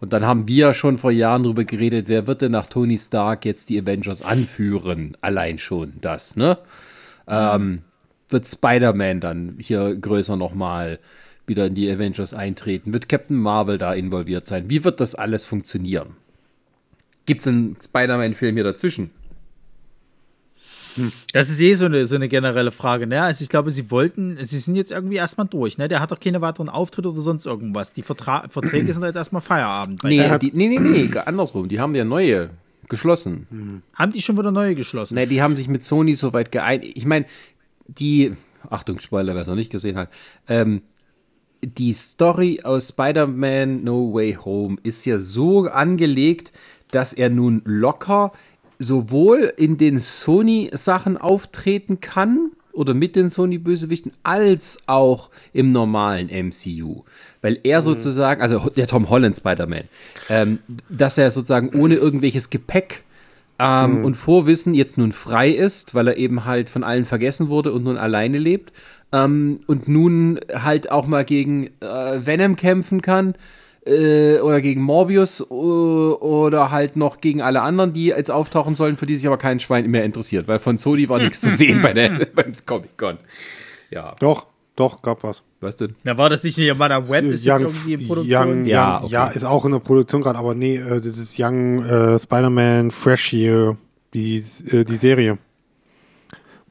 Und 0.01 0.11
dann 0.11 0.25
haben 0.25 0.47
wir 0.47 0.73
schon 0.73 0.97
vor 0.97 1.11
Jahren 1.11 1.43
drüber 1.43 1.63
geredet, 1.63 2.09
wer 2.09 2.27
wird 2.27 2.41
denn 2.41 2.51
nach 2.51 2.67
Tony 2.67 2.97
Stark 2.97 3.45
jetzt 3.45 3.69
die 3.69 3.79
Avengers 3.79 4.21
anführen? 4.21 5.17
Allein 5.21 5.57
schon 5.57 5.93
das, 6.01 6.35
ne? 6.35 6.57
Ähm, 7.29 7.81
wird 8.29 8.47
Spider-Man 8.47 9.19
dann 9.19 9.55
hier 9.59 9.95
größer 9.95 10.35
nochmal 10.35 10.99
wieder 11.47 11.67
in 11.67 11.75
die 11.75 11.89
Avengers 11.89 12.33
eintreten? 12.33 12.93
Wird 12.93 13.09
Captain 13.09 13.37
Marvel 13.37 13.77
da 13.77 13.93
involviert 13.93 14.45
sein? 14.45 14.69
Wie 14.69 14.83
wird 14.83 14.99
das 14.99 15.15
alles 15.15 15.45
funktionieren? 15.45 16.15
Gibt 17.25 17.41
es 17.41 17.47
einen 17.47 17.77
Spider-Man-Film 17.81 18.55
hier 18.55 18.63
dazwischen? 18.63 19.11
Das 21.33 21.49
ist 21.49 21.61
eh 21.61 21.75
so 21.75 21.85
eine, 21.85 22.07
so 22.07 22.15
eine 22.15 22.27
generelle 22.27 22.71
Frage, 22.71 23.07
ne? 23.07 23.21
Also 23.21 23.43
ich 23.43 23.49
glaube, 23.49 23.71
sie 23.71 23.91
wollten, 23.91 24.37
sie 24.43 24.57
sind 24.57 24.75
jetzt 24.75 24.91
irgendwie 24.91 25.15
erstmal 25.15 25.47
durch, 25.47 25.77
ne? 25.77 25.87
Der 25.87 25.99
hat 25.99 26.11
doch 26.11 26.19
keine 26.19 26.41
weiteren 26.41 26.69
Auftritte 26.69 27.11
oder 27.11 27.21
sonst 27.21 27.45
irgendwas. 27.45 27.93
Die 27.93 28.01
Vertra 28.01 28.47
Verträge 28.49 28.91
sind 28.91 29.03
jetzt 29.03 29.15
erstmal 29.15 29.41
Feierabend. 29.41 30.03
Nee, 30.03 30.37
die, 30.39 30.51
nee, 30.53 30.67
nee, 30.67 30.79
nee, 30.79 31.09
andersrum. 31.25 31.69
Die 31.69 31.79
haben 31.79 31.95
ja 31.95 32.03
neue 32.03 32.49
geschlossen. 32.89 33.83
haben 33.93 34.11
die 34.11 34.21
schon 34.21 34.37
wieder 34.37 34.51
neue 34.51 34.75
geschlossen? 34.75 35.15
Nee, 35.15 35.25
die 35.25 35.41
haben 35.41 35.55
sich 35.55 35.67
mit 35.67 35.83
Sony 35.83 36.15
soweit 36.15 36.51
geeinigt. 36.51 36.97
Ich 36.97 37.05
meine, 37.05 37.25
die, 37.87 38.33
Achtung, 38.69 38.99
Spoiler, 38.99 39.33
wer 39.35 39.43
es 39.43 39.47
noch 39.47 39.55
nicht 39.55 39.71
gesehen 39.71 39.97
hat, 39.97 40.09
ähm, 40.47 40.81
die 41.61 41.93
Story 41.93 42.61
aus 42.63 42.89
Spider-Man 42.89 43.83
No 43.83 44.13
Way 44.13 44.37
Home 44.45 44.77
ist 44.83 45.05
ja 45.05 45.19
so 45.19 45.67
angelegt, 45.67 46.51
dass 46.91 47.13
er 47.13 47.29
nun 47.29 47.61
locker 47.65 48.31
sowohl 48.79 49.53
in 49.57 49.77
den 49.77 49.99
Sony-Sachen 49.99 51.17
auftreten 51.17 51.99
kann 51.99 52.51
oder 52.71 52.93
mit 52.93 53.17
den 53.17 53.29
Sony-Bösewichten, 53.29 54.13
als 54.23 54.77
auch 54.85 55.29
im 55.51 55.71
normalen 55.71 56.27
MCU. 56.27 57.03
Weil 57.41 57.59
er 57.63 57.81
sozusagen, 57.81 58.41
also 58.41 58.69
der 58.75 58.87
Tom 58.87 59.09
Holland 59.09 59.35
Spider-Man, 59.35 59.83
ähm, 60.29 60.59
dass 60.89 61.17
er 61.17 61.31
sozusagen 61.31 61.69
ohne 61.79 61.95
irgendwelches 61.95 62.49
Gepäck 62.49 63.03
ähm, 63.59 64.03
und 64.03 64.15
Vorwissen 64.15 64.73
jetzt 64.73 64.97
nun 64.97 65.11
frei 65.11 65.49
ist, 65.49 65.95
weil 65.95 66.07
er 66.09 66.17
eben 66.17 66.45
halt 66.45 66.69
von 66.69 66.83
allen 66.83 67.05
vergessen 67.05 67.49
wurde 67.49 67.71
und 67.71 67.83
nun 67.83 67.97
alleine 67.97 68.37
lebt 68.37 68.73
ähm, 69.11 69.61
und 69.67 69.87
nun 69.87 70.39
halt 70.53 70.91
auch 70.91 71.07
mal 71.07 71.25
gegen 71.25 71.67
äh, 71.81 72.25
Venom 72.25 72.55
kämpfen 72.55 73.01
kann 73.01 73.35
äh, 73.85 74.39
oder 74.39 74.61
gegen 74.61 74.81
Morbius 74.81 75.41
äh, 75.41 75.43
oder 75.53 76.71
halt 76.71 76.95
noch 76.95 77.21
gegen 77.21 77.41
alle 77.41 77.61
anderen, 77.61 77.93
die 77.93 78.07
jetzt 78.07 78.31
auftauchen 78.31 78.75
sollen, 78.75 78.97
für 78.97 79.05
die 79.05 79.17
sich 79.17 79.27
aber 79.27 79.37
kein 79.37 79.59
Schwein 79.59 79.89
mehr 79.89 80.03
interessiert, 80.03 80.47
weil 80.47 80.59
von 80.59 80.77
Sony 80.77 81.09
war 81.09 81.19
nichts 81.19 81.41
zu 81.41 81.49
sehen 81.49 81.81
bei 81.81 81.93
der, 81.93 82.25
beim 82.35 82.53
Comic-Con. 82.65 83.17
Ja, 83.91 84.15
Doch, 84.19 84.47
doch, 84.79 85.01
gab 85.01 85.23
was. 85.23 85.43
was 85.59 85.75
denn? 85.75 85.95
Na, 86.03 86.17
war 86.17 86.29
das 86.29 86.43
nicht 86.43 86.55
hier 86.55 86.73
Madame 86.75 87.09
Web? 87.09 87.25
Ist 87.25 87.43
jetzt 87.43 87.59
Young, 87.61 87.67
irgendwie 87.67 87.93
in 87.93 88.07
Produktion? 88.07 88.47
Young, 88.49 88.65
Ja, 88.65 88.95
Young, 88.97 89.03
okay. 89.05 89.13
ja, 89.13 89.27
ist 89.27 89.43
auch 89.43 89.65
in 89.65 89.71
der 89.73 89.79
Produktion 89.79 90.21
gerade, 90.21 90.39
aber 90.39 90.55
nee, 90.55 90.77
äh, 90.77 91.01
das 91.01 91.17
ist 91.17 91.35
Young 91.37 91.83
äh, 91.85 92.17
Spider-Man 92.17 92.91
Fresh 92.91 93.25
hier, 93.27 93.77
die, 94.13 94.37
äh, 94.71 94.85
die 94.85 94.95
Serie. 94.95 95.37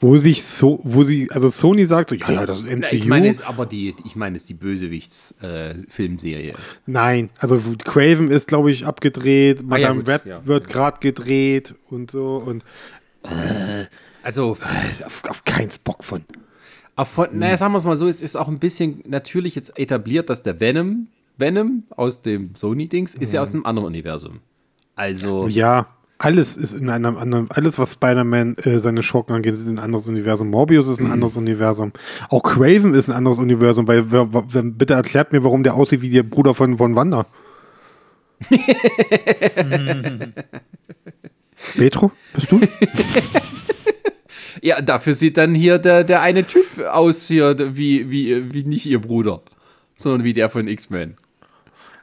wo 0.00 0.16
sich 0.16 0.42
so, 0.44 0.78
wo 0.84 1.02
sie, 1.02 1.28
also 1.32 1.50
Sony 1.50 1.84
sagt 1.84 2.10
so, 2.10 2.14
ja, 2.16 2.30
ja, 2.30 2.46
das 2.46 2.60
ist 2.60 2.70
MCU. 2.70 2.94
Ich 2.94 3.06
meine 3.06 3.28
es 3.28 3.40
aber 3.40 3.66
die, 3.66 3.94
ich 4.04 4.14
meine 4.16 4.36
es 4.36 4.44
die 4.44 4.54
Bösewichts-Filmserie. 4.54 6.54
Nein, 6.86 7.30
also 7.38 7.60
Craven 7.84 8.30
ist, 8.30 8.46
glaube 8.48 8.70
ich, 8.70 8.86
abgedreht, 8.86 9.58
Ah, 9.58 9.76
ja, 9.76 9.92
Madame 9.92 9.98
gut, 10.00 10.08
Red 10.08 10.26
ja. 10.26 10.46
wird 10.46 10.68
gerade 10.68 11.00
gedreht 11.00 11.74
und 11.90 12.10
so 12.12 12.36
und 12.36 12.64
also, 14.22 14.56
äh, 14.60 15.04
auf, 15.04 15.22
auf 15.28 15.44
keinen 15.44 15.70
Bock 15.84 16.04
von. 16.04 16.22
Von, 17.04 17.28
naja, 17.32 17.56
sagen 17.56 17.72
wir 17.72 17.78
es 17.78 17.84
mal 17.84 17.96
so, 17.96 18.08
es 18.08 18.22
ist 18.22 18.36
auch 18.36 18.48
ein 18.48 18.58
bisschen 18.58 19.02
natürlich 19.06 19.54
jetzt 19.54 19.78
etabliert, 19.78 20.30
dass 20.30 20.42
der 20.42 20.60
Venom, 20.60 21.08
Venom 21.36 21.84
aus 21.90 22.22
dem 22.22 22.54
Sony-Dings, 22.54 23.14
ist 23.14 23.32
ja 23.32 23.42
aus 23.42 23.52
einem 23.52 23.64
anderen 23.66 23.86
Universum. 23.86 24.40
Also, 24.96 25.46
Ja, 25.46 25.86
alles 26.18 26.56
ist 26.56 26.74
in 26.74 26.90
einem 26.90 27.16
anderen, 27.16 27.48
alles, 27.50 27.78
was 27.78 27.92
Spider-Man 27.92 28.56
äh, 28.58 28.80
seine 28.80 29.04
Schurken 29.04 29.36
angeht, 29.36 29.54
ist 29.54 29.68
in 29.68 29.78
ein 29.78 29.84
anderes 29.84 30.08
Universum. 30.08 30.50
Morbius 30.50 30.88
ist 30.88 31.00
ein 31.00 31.12
anderes 31.12 31.36
Universum. 31.36 31.92
Auch 32.28 32.42
Craven 32.42 32.94
ist 32.94 33.08
ein 33.08 33.14
anderes 33.14 33.38
Universum, 33.38 33.86
weil, 33.86 34.02
bitte 34.02 34.94
erklärt 34.94 35.32
mir, 35.32 35.44
warum 35.44 35.62
der 35.62 35.74
aussieht 35.74 36.02
wie 36.02 36.10
der 36.10 36.24
Bruder 36.24 36.54
von, 36.54 36.76
von 36.76 36.96
Wanda. 36.96 37.26
Petro, 41.76 42.10
bist 42.34 42.50
du? 42.50 42.60
ja, 44.62 44.80
dafür 44.80 45.14
sieht 45.14 45.36
dann 45.36 45.54
hier 45.54 45.78
der, 45.78 46.04
der 46.04 46.22
eine 46.22 46.46
Typ 46.46 46.78
aus 46.80 47.26
hier, 47.26 47.76
wie, 47.76 48.10
wie, 48.10 48.52
wie 48.52 48.64
nicht 48.64 48.86
ihr 48.86 49.00
Bruder, 49.00 49.42
sondern 49.96 50.24
wie 50.24 50.32
der 50.32 50.50
von 50.50 50.68
X-Men. 50.68 51.16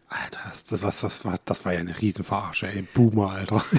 Alter, 0.07 0.39
das, 0.49 0.63
das, 0.65 0.83
was, 0.83 1.01
das, 1.01 1.25
war, 1.25 1.35
das 1.45 1.65
war 1.65 1.73
ja 1.73 1.79
eine 1.79 1.99
Riesenverarsche, 1.99 2.67
ey. 2.67 2.81
Boomer, 2.93 3.31
Alter. 3.31 3.63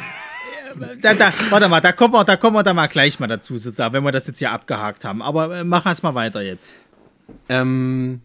Da, 1.00 1.14
da, 1.14 1.32
warte 1.48 1.70
mal, 1.70 1.80
da 1.80 1.92
kommen, 1.92 2.12
wir, 2.12 2.24
da 2.24 2.36
kommen 2.36 2.54
wir 2.54 2.62
da 2.62 2.74
mal 2.74 2.88
gleich 2.88 3.18
mal 3.18 3.28
dazu, 3.28 3.56
sozusagen, 3.56 3.94
wenn 3.94 4.04
wir 4.04 4.12
das 4.12 4.26
jetzt 4.26 4.40
hier 4.40 4.50
abgehakt 4.50 5.06
haben. 5.06 5.22
Aber 5.22 5.60
äh, 5.60 5.64
mach 5.64 5.86
erst 5.86 6.02
mal 6.02 6.14
weiter 6.14 6.42
jetzt. 6.42 6.74
Ähm, 7.48 8.20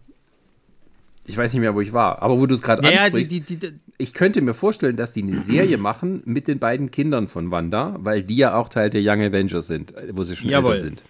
ich 1.25 1.37
weiß 1.37 1.53
nicht 1.53 1.61
mehr, 1.61 1.75
wo 1.75 1.81
ich 1.81 1.93
war, 1.93 2.21
aber 2.21 2.37
wo 2.39 2.45
du 2.45 2.55
es 2.55 2.61
gerade 2.61 2.83
Ja, 2.83 2.89
ja, 2.89 2.97
die, 2.97 3.03
ansprichst. 3.05 3.31
die, 3.31 3.39
die, 3.41 3.57
die, 3.57 3.73
ich 3.97 4.13
könnte 4.13 4.41
mir 4.41 4.53
vorstellen, 4.53 4.95
dass 4.97 5.11
die 5.11 5.21
eine 5.23 5.37
Serie 5.37 5.77
machen 5.77 6.23
mit 6.25 6.47
den 6.47 6.59
beiden 6.59 6.89
Kindern 6.91 7.27
von 7.27 7.51
Wanda, 7.51 7.95
weil 7.99 8.23
die 8.23 8.37
ja 8.37 8.55
auch 8.55 8.69
Teil 8.69 8.89
der 8.89 9.01
Young 9.03 9.21
Avengers 9.21 9.67
sind, 9.67 9.93
wo 10.11 10.23
sie 10.23 10.35
schon 10.35 10.49
Jawohl. 10.49 10.71
älter 10.73 10.83
sind. 10.85 11.03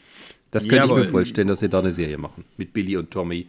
Das 0.52 0.64
könnte 0.64 0.84
ich 0.86 0.90
Jawohl. 0.90 1.02
mir 1.04 1.08
vorstellen, 1.08 1.48
dass 1.48 1.60
sie 1.62 1.70
da 1.70 1.80
eine 1.80 1.94
Serie 1.94 2.18
machen. 2.18 2.44
Mit 2.58 2.74
Billy 2.74 2.98
und 2.98 3.10
Tommy 3.12 3.48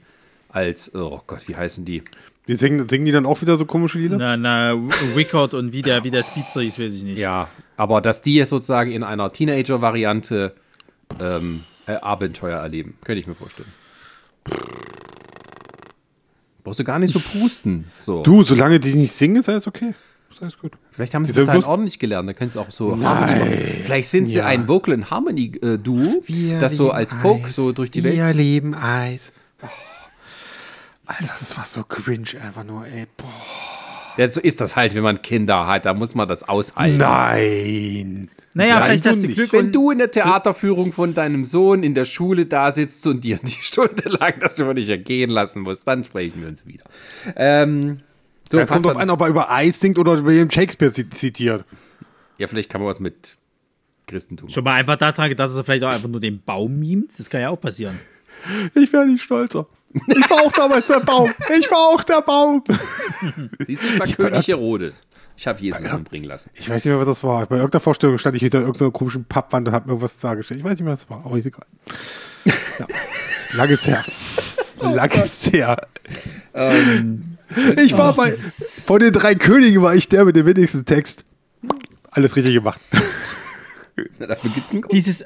als, 0.51 0.95
oh 0.95 1.21
Gott, 1.27 1.49
wie 1.49 1.57
heißen 1.57 1.85
die? 1.85 2.03
Die 2.47 2.55
singen, 2.55 2.89
singen 2.89 3.05
die 3.07 3.13
dann 3.13 3.27
auch 3.27 3.41
wieder 3.41 3.57
so 3.57 3.65
komische 3.65 3.99
Lieder? 3.99 4.17
na, 4.19 4.37
na, 4.37 4.73
Rickard 5.17 5.55
und 5.55 5.73
wie 5.73 5.83
der, 5.83 6.05
wie 6.05 6.11
der 6.11 6.23
Speedster 6.23 6.61
hieß, 6.61 6.79
weiß 6.79 6.95
ich 6.95 7.03
nicht. 7.03 7.19
Ja, 7.19 7.49
aber 7.77 8.01
dass 8.01 8.23
die 8.23 8.35
jetzt 8.35 8.51
sozusagen 8.51 8.91
in 8.93 9.03
einer 9.03 9.33
Teenager-Variante 9.33 10.53
ähm, 11.21 11.63
äh, 11.87 11.95
Abenteuer 11.95 12.59
erleben, 12.59 12.95
könnte 13.05 13.21
ich 13.21 13.27
mir 13.27 13.35
vorstellen. 13.35 13.69
Brauchst 16.65 16.79
du 16.81 16.85
gar 16.85 16.99
nicht 16.99 17.13
so 17.13 17.19
pusten. 17.21 17.87
So. 17.99 18.23
Du, 18.23 18.43
solange 18.43 18.79
die 18.79 18.95
nicht 18.95 19.13
singen, 19.13 19.37
ist 19.37 19.49
alles 19.49 19.67
okay. 19.67 19.95
Ist 20.31 20.43
alles 20.43 20.59
gut. 20.59 20.73
Vielleicht 20.93 21.15
haben 21.15 21.27
sie 21.27 21.33
das 21.33 21.45
sind 21.45 21.53
halt 21.53 21.65
ordentlich 21.65 21.99
gelernt. 21.99 22.29
Da 22.29 22.33
können 22.33 22.51
sie 22.51 22.61
auch 22.61 22.71
so 22.71 22.93
Harmony 23.03 23.39
machen. 23.39 23.59
Vielleicht 23.85 24.09
sind 24.09 24.27
sie 24.29 24.37
Ja. 24.39 24.47
ein 24.47 24.69
Vocal 24.69 24.95
and 24.95 25.11
Harmony 25.11 25.53
äh, 25.61 25.77
Duo, 25.79 26.23
das 26.61 26.75
so 26.75 26.91
als 26.91 27.13
Folk 27.13 27.49
so 27.49 27.73
durch 27.73 27.91
die 27.91 28.03
Welt. 28.05 28.17
Wir 28.17 28.33
lieben 28.33 28.75
Eis. 28.75 29.33
Oh. 29.63 29.67
Alter, 31.07 31.33
das 31.39 31.57
war 31.57 31.65
so 31.65 31.83
cringe 31.83 32.41
einfach 32.41 32.65
nur, 32.65 32.87
ey. 32.87 33.07
Boah. 33.17 33.27
Ja, 34.17 34.29
so 34.31 34.41
ist 34.41 34.61
das 34.61 34.77
halt, 34.77 34.95
wenn 34.95 35.03
man 35.03 35.23
Kinder 35.23 35.67
hat. 35.67 35.85
Da 35.87 35.95
muss 35.95 36.15
man 36.15 36.29
das 36.29 36.43
aushalten. 36.49 36.99
Nein. 36.99 38.31
Naja, 38.55 38.75
Nein, 38.75 38.83
vielleicht 38.85 39.05
du 39.07 39.09
hast 39.11 39.23
du. 39.23 39.29
Glück 39.29 39.53
Wenn 39.53 39.73
du 39.73 39.91
in 39.91 39.99
der 39.99 40.11
Theaterführung 40.11 40.93
von 40.93 41.15
deinem 41.15 41.45
Sohn 41.45 41.83
in 41.83 41.95
der 41.95 42.05
Schule 42.05 42.45
da 42.47 42.71
sitzt 42.73 43.07
und 43.07 43.23
dir 43.25 43.39
die 43.43 43.51
Stunde 43.51 44.09
lang 44.09 44.35
das 44.41 44.59
über 44.59 44.75
dich 44.75 44.89
ergehen 44.89 45.31
lassen 45.31 45.63
musst, 45.63 45.87
dann 45.87 46.05
sprechen 46.05 46.41
wir 46.43 46.49
uns 46.49 46.67
wieder. 46.67 46.85
Ähm, 47.37 48.01
so, 48.51 48.59
Es 48.59 48.69
kommt 48.69 48.85
drauf 48.85 48.93
dann- 48.93 49.03
an, 49.03 49.11
ob 49.11 49.21
er 49.23 49.29
über 49.29 49.51
Eis 49.51 49.81
singt 49.81 49.99
oder 49.99 50.15
über 50.15 50.27
William 50.27 50.51
Shakespeare 50.51 50.93
zi- 50.93 51.09
zitiert. 51.09 51.65
Ja, 52.39 52.47
vielleicht 52.47 52.69
kann 52.71 52.81
man 52.83 52.91
was 52.91 53.01
mit 53.01 53.37
Christentum. 54.07 54.51
schon 54.51 54.65
mal 54.65 54.75
einfach 54.75 54.97
daran 54.97 55.31
gedacht, 55.31 55.49
dass 55.49 55.57
er 55.57 55.65
vielleicht 55.65 55.85
auch 55.85 55.91
einfach 55.93 56.09
nur 56.09 56.21
den 56.21 56.43
Baum 56.43 56.79
mimt. 56.79 57.19
Das 57.19 57.31
kann 57.31 57.41
ja 57.41 57.49
auch 57.49 57.61
passieren. 57.61 57.99
Ich 58.75 58.93
wäre 58.93 59.07
nicht 59.07 59.23
stolzer. 59.23 59.67
Ich 59.95 60.31
war 60.31 60.43
auch 60.43 60.53
damals 60.53 60.87
der 60.87 61.01
Baum. 61.01 61.33
Ich 61.59 61.71
war 61.71 61.79
auch 61.79 62.03
der 62.03 62.23
Baum. 62.23 62.65
Siehst 63.67 63.83
du, 63.83 63.87
ich 63.89 63.99
war 63.99 64.07
König 64.07 64.49
Herodes. 64.49 65.03
Ich 65.37 65.47
habe 65.47 65.61
Jesus 65.61 65.93
umbringen 65.93 66.29
lassen. 66.29 66.51
Ich 66.55 66.69
weiß 66.69 66.85
nicht 66.85 66.87
mehr, 66.87 66.99
was 66.99 67.07
das 67.07 67.25
war. 67.25 67.47
Bei 67.47 67.57
irgendeiner 67.57 67.81
Vorstellung 67.81 68.19
stand 68.19 68.37
ich 68.37 68.43
hinter 68.43 68.61
irgendeiner 68.61 68.91
komischen 68.91 69.25
Pappwand 69.25 69.69
und 69.69 69.75
habe 69.75 69.87
mir 69.87 69.93
irgendwas 69.93 70.19
dargestellt. 70.21 70.61
Ich 70.61 70.65
weiß 70.65 70.73
nicht 70.73 70.83
mehr, 70.83 70.93
was 70.93 71.01
das 71.01 71.11
war, 71.11 71.25
aber 71.25 71.37
ist 71.37 71.47
egal. 71.47 71.67
Ja. 72.79 72.87
Ist 73.41 73.53
lange 73.55 73.73
ist 73.73 73.87
her. 73.87 74.05
Lange 74.81 75.25
ist 75.25 75.53
her. 75.53 75.77
ich 77.77 77.97
war 77.97 78.15
bei, 78.15 78.31
von 78.31 78.99
den 78.99 79.13
drei 79.13 79.35
Königen 79.35 79.83
war 79.83 79.95
ich 79.95 80.09
der 80.09 80.25
mit 80.25 80.37
dem 80.37 80.47
wenigsten 80.47 80.85
Text. 80.85 81.25
Alles 82.11 82.37
richtig 82.37 82.55
gemacht. 82.55 82.81
Na, 84.19 84.27
dafür 84.27 84.51
gibt's 84.51 84.73
einen 84.73 84.83
Grund. 84.83 84.93
Dieses, 84.93 85.25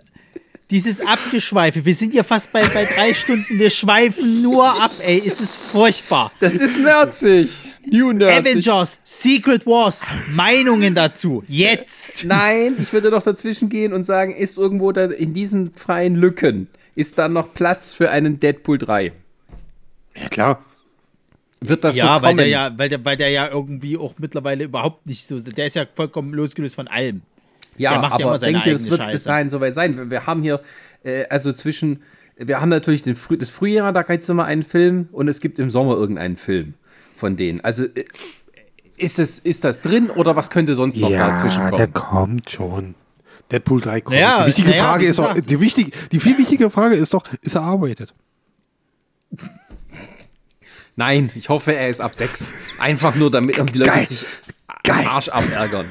dieses 0.70 1.00
Abgeschweife. 1.00 1.84
Wir 1.84 1.94
sind 1.94 2.14
ja 2.14 2.22
fast 2.24 2.52
bei, 2.52 2.66
bei 2.66 2.84
drei 2.84 3.14
Stunden. 3.14 3.58
Wir 3.58 3.70
schweifen 3.70 4.42
nur 4.42 4.66
ab, 4.82 4.90
ey. 5.04 5.22
Es 5.24 5.40
ist 5.40 5.56
furchtbar. 5.56 6.32
Das 6.40 6.54
ist 6.54 6.78
nerdzig. 6.78 7.50
New 7.88 8.10
nerdzig. 8.12 8.50
Avengers, 8.50 8.98
Secret 9.04 9.64
Wars, 9.64 10.02
Meinungen 10.34 10.94
dazu. 10.96 11.44
Jetzt. 11.46 12.24
Nein, 12.24 12.74
ich 12.80 12.92
würde 12.92 13.10
doch 13.10 13.22
dazwischen 13.22 13.68
gehen 13.68 13.92
und 13.92 14.02
sagen, 14.02 14.34
ist 14.34 14.58
irgendwo 14.58 14.90
da 14.90 15.04
in 15.04 15.34
diesen 15.34 15.72
freien 15.74 16.16
Lücken, 16.16 16.66
ist 16.96 17.16
da 17.16 17.28
noch 17.28 17.54
Platz 17.54 17.94
für 17.94 18.10
einen 18.10 18.40
Deadpool 18.40 18.78
3? 18.78 19.12
Ja, 20.16 20.28
klar. 20.28 20.64
Wird 21.60 21.84
das 21.84 21.94
Ja, 21.94 22.16
so 22.16 22.22
weil 22.22 22.30
kommen? 22.30 22.38
der 22.38 22.48
ja, 22.48 22.72
weil 22.76 22.88
der, 22.88 23.04
weil 23.04 23.16
der 23.16 23.28
ja 23.28 23.48
irgendwie 23.48 23.96
auch 23.96 24.14
mittlerweile 24.18 24.64
überhaupt 24.64 25.06
nicht 25.06 25.24
so. 25.24 25.38
Der 25.38 25.66
ist 25.66 25.76
ja 25.76 25.86
vollkommen 25.94 26.34
losgelöst 26.34 26.74
von 26.74 26.88
allem. 26.88 27.22
Ja, 27.78 27.92
Der 27.92 28.00
macht 28.00 28.18
ja 28.18 28.26
aber 28.26 28.32
immer 28.34 28.38
seine 28.38 28.52
denkt 28.54 28.66
ihr, 28.66 28.74
es 28.74 28.88
wird 28.90 29.00
Scheiße. 29.00 29.12
bis 29.12 29.24
dahin 29.24 29.50
soweit 29.50 29.74
sein? 29.74 29.96
Wir, 29.96 30.10
wir 30.10 30.26
haben 30.26 30.42
hier, 30.42 30.60
äh, 31.04 31.24
also 31.28 31.52
zwischen, 31.52 32.02
wir 32.36 32.60
haben 32.60 32.68
natürlich 32.68 33.02
den 33.02 33.16
Früh, 33.16 33.36
das 33.36 33.50
Frühjahr, 33.50 33.92
da 33.92 34.02
gibt 34.02 34.24
es 34.24 34.28
immer 34.28 34.44
einen 34.44 34.62
Film 34.62 35.08
und 35.12 35.28
es 35.28 35.40
gibt 35.40 35.58
im 35.58 35.70
Sommer 35.70 35.94
irgendeinen 35.94 36.36
Film 36.36 36.74
von 37.16 37.36
denen. 37.36 37.60
Also 37.60 37.84
äh, 37.84 38.04
ist, 38.96 39.18
es, 39.18 39.38
ist 39.38 39.64
das 39.64 39.80
drin 39.82 40.08
oder 40.10 40.36
was 40.36 40.50
könnte 40.50 40.74
sonst 40.74 40.96
noch 40.96 41.10
dazwischen 41.10 41.60
Ja, 41.60 41.70
kommen? 41.70 41.76
der 41.78 41.88
kommt 41.88 42.50
schon. 42.50 42.94
Deadpool 43.52 43.80
3 43.80 44.00
kommt. 44.00 44.16
Naja, 44.18 44.40
die 44.42 44.46
wichtige 44.48 44.70
naja, 44.70 44.82
Frage 44.84 45.06
ist 45.06 45.18
doch, 45.18 45.34
die, 45.34 45.60
wichtig, 45.60 45.94
die 46.10 46.18
viel 46.18 46.36
wichtige 46.38 46.68
Frage 46.70 46.96
ist 46.96 47.14
doch, 47.14 47.24
ist 47.42 47.54
er 47.54 47.62
arbeitet? 47.62 48.12
Nein, 50.96 51.30
ich 51.34 51.48
hoffe, 51.48 51.74
er 51.74 51.88
ist 51.90 52.00
ab 52.00 52.14
6. 52.14 52.52
Einfach 52.78 53.14
nur 53.14 53.30
damit 53.30 53.58
um 53.58 53.66
die 53.66 53.78
Leute 53.78 53.90
Geil. 53.90 54.06
sich 54.06 54.24
Geil. 54.82 55.04
am 55.04 55.08
Arsch 55.08 55.28
abärgern. 55.28 55.86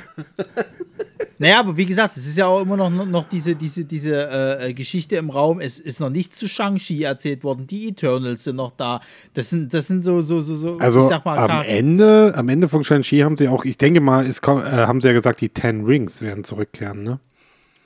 Naja, 1.37 1.59
aber 1.59 1.75
wie 1.75 1.85
gesagt, 1.85 2.15
es 2.15 2.25
ist 2.25 2.37
ja 2.37 2.47
auch 2.47 2.61
immer 2.61 2.77
noch, 2.77 2.89
noch 2.89 3.27
diese, 3.27 3.55
diese, 3.55 3.83
diese 3.83 4.59
äh, 4.59 4.73
Geschichte 4.73 5.17
im 5.17 5.29
Raum. 5.29 5.59
Es 5.59 5.79
ist 5.79 5.99
noch 5.99 6.09
nichts 6.09 6.39
zu 6.39 6.47
Shang-Chi 6.47 7.03
erzählt 7.03 7.43
worden. 7.43 7.67
Die 7.67 7.89
Eternals 7.89 8.45
sind 8.45 8.55
noch 8.55 8.71
da. 8.71 9.01
Das 9.33 9.49
sind, 9.49 9.73
das 9.73 9.87
sind 9.87 10.01
so, 10.01 10.21
so, 10.21 10.39
so, 10.39 10.55
so 10.55 10.77
Also 10.77 11.01
ich 11.01 11.07
sag 11.07 11.25
mal, 11.25 11.37
am 11.37 11.63
Ende, 11.63 12.33
am 12.37 12.47
Ende 12.47 12.69
von 12.69 12.83
Shang-Chi 12.83 13.19
haben 13.19 13.35
sie 13.35 13.49
auch, 13.49 13.65
ich 13.65 13.77
denke 13.77 13.99
mal, 13.99 14.25
es 14.25 14.41
kommt, 14.41 14.65
äh, 14.65 14.69
haben 14.69 15.01
sie 15.01 15.07
ja 15.09 15.13
gesagt, 15.13 15.41
die 15.41 15.49
Ten 15.49 15.83
Rings 15.83 16.21
werden 16.21 16.45
zurückkehren, 16.45 17.03
ne? 17.03 17.19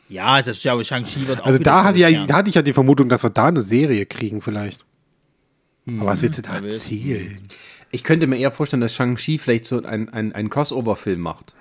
Ja, 0.10 0.38
das 0.38 0.48
ist 0.50 0.64
ja, 0.64 0.74
aber 0.74 0.84
Shang-Chi 0.84 1.28
wird 1.28 1.42
auch 1.42 1.46
Also 1.46 1.60
wieder 1.60 1.72
da 1.72 1.84
hatte, 1.84 2.00
ja, 2.00 2.26
da 2.26 2.38
hatte 2.38 2.50
ich 2.50 2.56
ja 2.56 2.62
die 2.62 2.74
Vermutung, 2.74 3.10
dass 3.10 3.24
wir 3.24 3.30
da 3.30 3.46
eine 3.46 3.62
Serie 3.62 4.06
kriegen 4.06 4.42
vielleicht. 4.42 4.86
Hm. 5.86 6.02
Aber 6.02 6.12
was 6.12 6.22
willst 6.22 6.38
du 6.38 6.42
da 6.44 6.62
weiß. 6.62 6.64
erzählen? 6.64 7.40
Ich 7.92 8.04
könnte 8.04 8.28
mir 8.28 8.38
eher 8.38 8.52
vorstellen, 8.52 8.82
dass 8.82 8.94
Shang-Chi 8.94 9.40
vielleicht 9.40 9.66
so 9.66 9.82
ein, 9.84 10.10
ein, 10.10 10.34
ein 10.34 10.50
Crossover-Film 10.52 11.20
macht. 11.20 11.56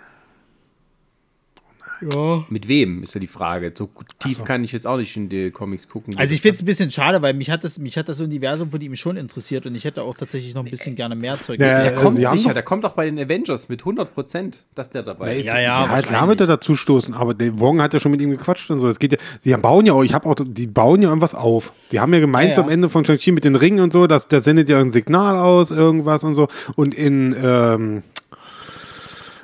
Ja. 2.01 2.45
Mit 2.49 2.69
wem, 2.69 3.03
ist 3.03 3.15
ja 3.15 3.21
die 3.21 3.27
Frage. 3.27 3.73
So 3.77 3.89
tief 4.19 4.45
kann 4.45 4.65
ich 4.65 4.73
jetzt 4.73 4.87
auch 4.87 4.97
nicht 4.97 5.17
in 5.17 5.29
die 5.29 5.51
Comics 5.51 5.89
gucken. 5.89 6.17
Also 6.17 6.35
ich 6.35 6.41
finde 6.41 6.57
es 6.57 6.63
ein 6.63 6.67
bisschen 6.67 6.91
schade, 6.91 7.23
weil 7.23 7.35
mich 7.35 7.51
hat, 7.51 7.65
das, 7.65 7.79
mich 7.79 7.97
hat 7.97 8.09
das 8.09 8.21
Universum 8.21 8.71
von 8.71 8.81
ihm 8.81 8.95
schon 8.97 9.17
interessiert 9.17 9.67
und 9.67 9.75
ich 9.75 9.85
hätte 9.85 10.03
auch 10.03 10.17
tatsächlich 10.17 10.55
noch 10.55 10.65
ein 10.65 10.71
bisschen 10.71 10.95
gerne 10.95 11.15
mehr 11.17 11.37
Zeug. 11.37 11.61
Ja, 11.61 11.83
der 11.83 11.95
kommt 11.95 12.17
sicher, 12.17 12.55
der 12.55 12.63
kommt 12.63 12.85
doch 12.85 12.93
bei 12.93 13.07
den 13.07 13.19
Avengers 13.19 13.69
mit 13.69 13.81
100 13.81 14.15
Prozent, 14.15 14.67
dass 14.75 14.91
der 14.91 15.03
dabei 15.03 15.39
ist. 15.39 15.47
Ja, 15.47 15.59
ja, 15.59 15.61
Ja, 15.61 15.85
klar 15.85 15.97
wahrscheinlich. 15.97 16.29
wird 16.29 16.41
er 16.43 16.47
dazu 16.47 16.77
stoßen, 16.77 17.15
aber 17.15 17.35
der 17.35 17.59
Wong 17.59 17.83
hat 17.83 17.95
ja 17.95 18.01
schon 18.01 18.13
mit 18.13 18.21
ihm 18.21 18.31
gequatscht 18.31 18.71
und 18.71 18.79
so. 18.79 18.89
Es 18.89 18.99
geht 18.99 19.13
ja, 19.13 19.19
sie 19.41 19.55
bauen 19.57 19.87
ja 19.87 19.93
auch, 19.93 20.03
ich 20.03 20.15
habe 20.15 20.29
auch, 20.29 20.37
die 20.39 20.67
bauen 20.67 21.03
ja 21.03 21.09
irgendwas 21.09 21.35
auf. 21.35 21.73
Die 21.93 22.01
haben 22.01 22.13
ja 22.15 22.21
so 22.21 22.27
ja. 22.61 22.67
am 22.67 22.69
Ende 22.69 22.89
von 22.89 23.05
Shang-Chi 23.05 23.33
mit 23.33 23.45
den 23.45 23.57
Ringen 23.57 23.81
und 23.81 23.93
so, 23.93 24.07
dass 24.07 24.29
der 24.29 24.41
sendet 24.41 24.69
ja 24.69 24.79
ein 24.79 24.93
Signal 24.93 25.37
aus, 25.37 25.71
irgendwas 25.71 26.25
und 26.25 26.35
so. 26.35 26.49
Und 26.77 26.95
in 26.95 27.35
ähm, 27.43 28.03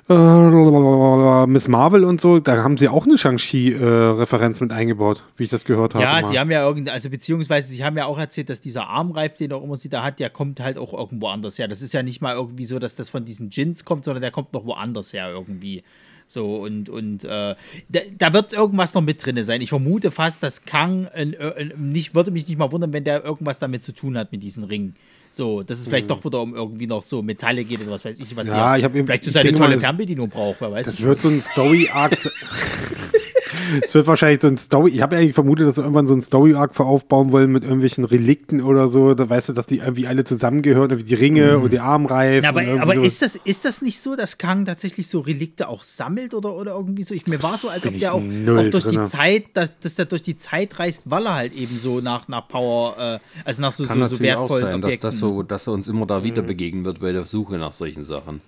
äh, 0.09 1.47
Miss 1.47 1.69
Marvel 1.69 2.05
und 2.05 2.21
so, 2.21 2.41
da 2.41 2.63
haben 2.63 2.77
sie 2.77 2.89
auch 2.89 3.07
eine 3.07 3.17
Shang-Chi-Referenz 3.17 4.61
mit 4.61 4.73
eingebaut, 4.73 5.25
wie 5.37 5.45
ich 5.45 5.51
das 5.51 5.65
gehört 5.65 5.95
habe. 5.95 6.05
Ja, 6.05 6.13
mal. 6.13 6.25
sie 6.25 6.39
haben 6.39 6.51
ja 6.51 6.67
irgendwie, 6.67 6.91
also 6.91 7.11
beziehungsweise 7.11 7.69
sie 7.69 7.85
haben 7.85 7.97
ja 7.97 8.07
auch 8.07 8.19
erzählt, 8.19 8.51
dass 8.51 8.61
dieser 8.61 8.89
Armreif, 8.89 9.37
den 9.37 9.53
auch 9.53 9.63
immer 9.63 9.77
sie 9.77 9.89
da 9.89 10.03
hat, 10.03 10.21
der 10.21 10.31
kommt 10.31 10.61
halt 10.61 10.79
auch 10.79 10.93
irgendwo 10.93 11.29
anders 11.29 11.59
her. 11.59 11.69
Das 11.69 11.83
ist 11.83 11.95
ja 11.95 12.03
nicht 12.03 12.21
mal 12.21 12.35
irgendwie 12.35 12.67
so, 12.67 12.79
dass 12.79 12.97
das 12.97 13.09
von 13.11 13.25
diesen 13.25 13.51
Gins 13.51 13.85
kommt, 13.85 14.05
sondern 14.05 14.21
der 14.21 14.31
kommt 14.31 14.53
noch 14.53 14.67
woanders 14.67 15.13
her 15.13 15.31
irgendwie. 15.31 15.83
So, 16.27 16.57
und, 16.57 16.89
und 16.89 17.25
äh, 17.25 17.55
da, 17.89 18.01
da, 18.19 18.33
wird 18.33 18.53
irgendwas 18.53 18.95
noch 18.95 19.03
mit 19.03 19.25
drin 19.25 19.43
sein. 19.45 19.61
Ich 19.61 19.69
vermute 19.69 20.11
fast, 20.11 20.43
dass 20.43 20.65
Kang 20.65 21.07
äh, 21.15 21.23
äh, 21.23 21.71
nicht, 21.77 22.15
würde 22.15 22.31
mich 22.31 22.49
nicht 22.49 22.59
mal 22.59 22.73
wundern, 22.73 22.93
wenn 22.93 23.05
der 23.05 23.25
irgendwas 23.25 23.59
damit 23.59 23.85
zu 23.85 23.93
tun 23.93 24.17
hat 24.17 24.33
mit 24.33 24.43
diesen 24.43 24.65
Ringen. 24.65 24.97
So, 25.35 25.65
dass 25.65 25.81
es 25.81 25.89
vielleicht 25.89 26.07
mhm. 26.07 26.11
doch 26.11 26.25
wieder 26.25 26.41
um 26.41 26.55
irgendwie 26.55 26.87
noch 26.87 27.03
so 27.03 27.21
Metalle 27.21 27.65
geht 27.65 27.81
oder 27.81 27.91
was 27.91 28.05
weiß 28.05 28.21
ich, 28.21 28.37
was 28.37 28.47
ja, 28.47 28.77
ich 28.77 28.85
eben, 28.85 29.05
vielleicht 29.05 29.25
so 29.25 29.33
seine 29.33 29.53
tolle 29.53 29.79
Fernbedienung 29.79 30.29
braucht, 30.29 30.61
wer 30.61 30.71
weiß. 30.71 30.87
Das 30.87 31.03
wird 31.03 31.21
so 31.21 31.29
ein 31.29 31.41
Story-Arc. 31.41 32.13
Es 33.83 33.95
wird 33.95 34.07
wahrscheinlich 34.07 34.41
so 34.41 34.49
ein 34.49 34.57
Story. 34.57 34.91
Ich 34.91 35.03
habe 35.03 35.15
ja 35.15 35.21
eigentlich 35.21 35.35
vermutet, 35.35 35.67
dass 35.67 35.77
sie 35.77 35.83
irgendwann 35.83 36.07
so 36.07 36.15
ein 36.15 36.23
Story-Arc 36.23 36.79
aufbauen 36.81 37.33
wollen 37.33 37.51
mit 37.53 37.63
irgendwelchen 37.63 38.05
Relikten 38.05 38.61
oder 38.61 38.89
so. 38.89 39.15
Da 39.15 39.29
weißt 39.29 39.51
du, 39.51 39.53
dass 39.53 39.67
die 39.67 39.79
irgendwie 39.79 40.07
alle 40.07 40.25
zusammengehören, 40.25 40.97
wie 40.99 41.03
die 41.03 41.15
Ringe 41.15 41.59
mhm. 41.59 41.65
und 41.65 41.73
die 41.73 41.81
Armreifen. 41.81 42.47
aber, 42.47 42.63
aber 42.81 42.95
ist, 42.97 43.23
das, 43.23 43.37
ist 43.37 43.65
das 43.65 43.83
nicht 43.83 44.01
so, 44.01 44.17
dass 44.17 44.39
Kang 44.39 44.65
tatsächlich 44.65 45.09
so 45.09 45.21
Relikte 45.21 45.69
auch 45.69 45.85
sammelt 45.85 46.35
oder, 46.35 46.55
oder 46.55 46.73
irgendwie 46.73 47.03
so? 47.03 47.15
Ich, 47.15 47.27
mir 47.27 47.43
war 47.43 47.59
so, 47.59 47.69
als 47.69 47.87
ob 47.87 47.99
der 47.99 48.15
auch, 48.15 48.19
auch 48.19 48.71
durch 48.71 48.85
drinne. 48.85 49.03
die 49.03 49.05
Zeit, 49.05 49.45
dass, 49.55 49.71
dass 49.81 49.95
der 49.95 50.07
durch 50.07 50.23
die 50.23 50.37
Zeit 50.37 50.79
reist, 50.79 51.03
weil 51.07 51.27
er 51.27 51.35
halt 51.35 51.53
eben 51.55 51.77
so 51.77 52.01
nach, 52.01 52.29
nach 52.29 52.49
Power, 52.49 52.97
äh, 52.99 53.19
also 53.45 53.63
nach 53.63 53.73
so, 53.73 53.85
Kann 53.85 54.01
so, 54.09 54.17
so 54.17 54.21
wertvollen 54.21 54.65
auch 54.65 54.69
sein, 54.69 54.75
Objekten. 54.77 55.03
Dass, 55.03 55.15
das 55.15 55.21
so, 55.21 55.43
dass 55.43 55.67
er 55.67 55.73
uns 55.73 55.89
immer 55.89 56.07
da 56.07 56.23
wieder 56.23 56.43
mhm. 56.43 56.47
begegnen 56.47 56.85
wird 56.85 57.01
bei 57.01 57.13
der 57.13 57.27
Suche 57.27 57.59
nach 57.59 57.73
solchen 57.73 58.05
Sachen. 58.05 58.41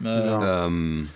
Ja. 0.00 0.66
Ähm, 0.66 1.08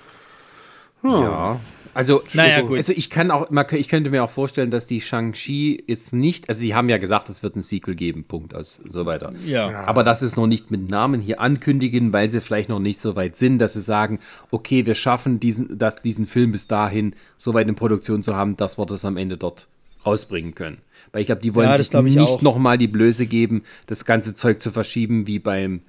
ja. 1.03 1.61
Also, 1.97 2.23
naja, 2.35 2.61
gut. 2.61 2.77
also 2.77 2.93
ich 2.93 3.09
kann 3.09 3.31
auch, 3.31 3.49
ich 3.73 3.89
könnte 3.89 4.11
mir 4.11 4.23
auch 4.23 4.31
vorstellen, 4.31 4.71
dass 4.71 4.87
die 4.87 5.01
Shang-Chi 5.01 5.85
jetzt 5.87 6.13
nicht, 6.13 6.51
also 6.51 6.61
sie 6.61 6.75
haben 6.75 6.91
ja 6.91 6.99
gesagt, 6.99 7.31
es 7.31 7.43
wird 7.43 7.57
ein 7.57 7.63
Sequel 7.63 7.95
geben, 7.95 8.25
Punkt, 8.25 8.55
aus, 8.55 8.83
so 8.87 9.07
weiter. 9.07 9.33
Ja. 9.47 9.87
Aber 9.87 10.05
das 10.05 10.23
ist 10.23 10.37
noch 10.37 10.47
nicht 10.47 10.71
mit 10.71 10.91
Namen 10.91 11.23
hier 11.23 11.41
ankündigen, 11.41 12.13
weil 12.13 12.29
sie 12.29 12.43
vielleicht 12.43 12.69
noch 12.69 12.81
nicht 12.81 13.01
so 13.01 13.17
weit 13.17 13.37
sind, 13.37 13.61
dass 13.61 13.73
sie 13.73 13.81
sagen, 13.81 14.19
okay, 14.51 14.85
wir 14.85 14.95
schaffen 14.95 15.41
diesen, 15.41 15.79
dass 15.79 16.03
diesen 16.03 16.27
Film 16.27 16.53
bis 16.53 16.67
dahin 16.67 17.15
so 17.39 17.55
weit 17.55 17.67
in 17.67 17.77
Produktion 17.77 18.23
zu 18.23 18.37
haben, 18.37 18.59
dass 18.59 18.77
wir 18.77 18.85
das 18.85 19.07
am 19.07 19.17
Ende 19.17 19.39
dort 19.39 19.67
rausbringen 20.05 20.55
können. 20.55 20.83
Weil 21.13 21.23
ich 21.23 21.27
glaube, 21.29 21.41
die 21.41 21.55
wollen 21.55 21.71
ja, 21.71 21.79
sich 21.79 21.91
nicht 21.95 22.43
nochmal 22.43 22.77
die 22.77 22.89
Blöße 22.89 23.25
geben, 23.25 23.63
das 23.87 24.05
ganze 24.05 24.35
Zeug 24.35 24.61
zu 24.61 24.71
verschieben, 24.71 25.27
wie 25.27 25.39
beim, 25.39 25.81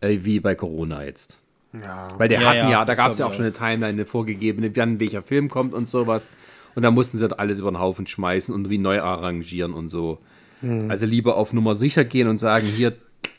äh, 0.00 0.18
wie 0.22 0.38
bei 0.38 0.54
Corona 0.54 1.04
jetzt. 1.04 1.40
Ja. 1.72 2.08
Weil 2.18 2.28
der 2.28 2.40
ja, 2.40 2.48
hatten 2.48 2.58
ja, 2.58 2.70
ja 2.70 2.84
da 2.84 2.94
gab 2.94 3.12
es 3.12 3.18
ja 3.18 3.26
auch 3.26 3.32
schon 3.32 3.44
eine 3.44 3.52
Timeline, 3.52 3.86
eine 3.88 4.06
vorgegebene, 4.06 4.74
wann 4.76 5.00
welcher 5.00 5.22
Film 5.22 5.48
kommt 5.48 5.72
und 5.72 5.88
sowas. 5.88 6.30
Und 6.74 6.82
da 6.82 6.90
mussten 6.90 7.18
sie 7.18 7.28
das 7.28 7.38
alles 7.38 7.60
über 7.60 7.70
den 7.70 7.78
Haufen 7.78 8.06
schmeißen 8.06 8.54
und 8.54 8.70
wie 8.70 8.78
neu 8.78 9.00
arrangieren 9.00 9.72
und 9.72 9.88
so. 9.88 10.18
Hm. 10.60 10.90
Also 10.90 11.06
lieber 11.06 11.36
auf 11.36 11.52
Nummer 11.52 11.74
sicher 11.74 12.04
gehen 12.04 12.28
und 12.28 12.38
sagen, 12.38 12.66
hier, 12.66 12.94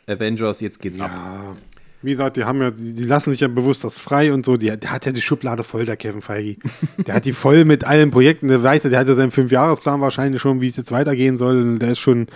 Avengers, 0.07 0.61
jetzt 0.61 0.79
geht's 0.79 0.97
ja. 0.97 1.05
ab. 1.05 1.55
Wie 2.03 2.11
gesagt, 2.11 2.35
die 2.37 2.45
haben 2.45 2.61
ja, 2.61 2.71
die, 2.71 2.93
die, 2.93 3.03
lassen 3.03 3.29
sich 3.31 3.41
ja 3.41 3.47
bewusst 3.47 3.83
das 3.83 3.99
frei 3.99 4.33
und 4.33 4.43
so. 4.43 4.57
Die, 4.57 4.75
der 4.75 4.91
hat 4.91 5.05
ja 5.05 5.11
die 5.11 5.21
Schublade 5.21 5.63
voll, 5.63 5.85
der 5.85 5.97
Kevin 5.97 6.21
Feige. 6.21 6.55
der 7.05 7.13
hat 7.13 7.25
die 7.25 7.33
voll 7.33 7.63
mit 7.63 7.83
allen 7.83 8.09
Projekten. 8.09 8.47
Der 8.47 8.63
weiß 8.63 8.85
ja, 8.85 8.89
der 8.89 8.99
hat 8.99 9.07
ja 9.07 9.13
seinen 9.13 9.29
Fünfjahresplan 9.29 10.01
wahrscheinlich 10.01 10.41
schon, 10.41 10.61
wie 10.61 10.67
es 10.67 10.77
jetzt 10.77 10.91
weitergehen 10.91 11.37
soll. 11.37 11.61
Und 11.61 11.79
der 11.79 11.91
ist 11.91 11.99
schon 11.99 12.27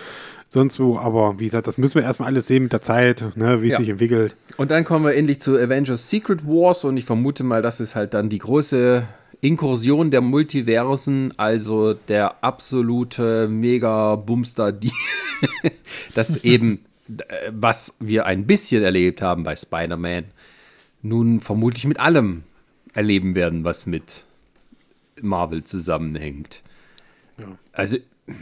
sonst 0.56 0.80
wo. 0.80 0.98
Aber 0.98 1.40
wie 1.40 1.46
gesagt, 1.46 1.68
das 1.68 1.78
müssen 1.78 1.96
wir 1.96 2.04
erstmal 2.04 2.30
alles 2.30 2.48
sehen 2.48 2.64
mit 2.64 2.74
der 2.74 2.82
Zeit, 2.82 3.24
ne, 3.36 3.62
wie 3.62 3.68
es 3.68 3.74
ja. 3.74 3.80
sich 3.80 3.90
entwickelt. 3.90 4.36
Und 4.58 4.72
dann 4.72 4.84
kommen 4.86 5.06
wir 5.06 5.14
endlich 5.14 5.40
zu 5.40 5.58
Avengers 5.58 6.10
Secret 6.10 6.48
Wars 6.48 6.84
und 6.84 6.98
ich 6.98 7.06
vermute 7.06 7.44
mal, 7.44 7.62
das 7.62 7.80
ist 7.80 7.96
halt 7.96 8.14
dann 8.16 8.30
die 8.30 8.40
große 8.40 9.08
Inkursion 9.42 10.10
der 10.10 10.22
Multiversen, 10.22 11.34
also 11.38 11.94
der 11.94 12.44
absolute 12.44 13.48
Mega-Bumster, 13.48 14.72
die 14.72 14.94
das 16.16 16.38
eben, 16.38 16.80
was 17.52 17.94
wir 18.00 18.26
ein 18.26 18.48
bisschen 18.48 18.82
erlebt 18.82 19.22
haben 19.22 19.44
bei 19.44 19.56
Spider-Man, 19.56 20.24
nun 21.02 21.42
vermutlich 21.42 21.86
mit 21.86 22.00
allem 22.00 22.44
erleben 22.94 23.36
werden, 23.36 23.66
was 23.66 23.86
mit 23.86 24.24
Marvel 25.22 25.66
zusammenhängt. 25.66 26.64
Ja. 27.38 27.58
Also 27.74 27.98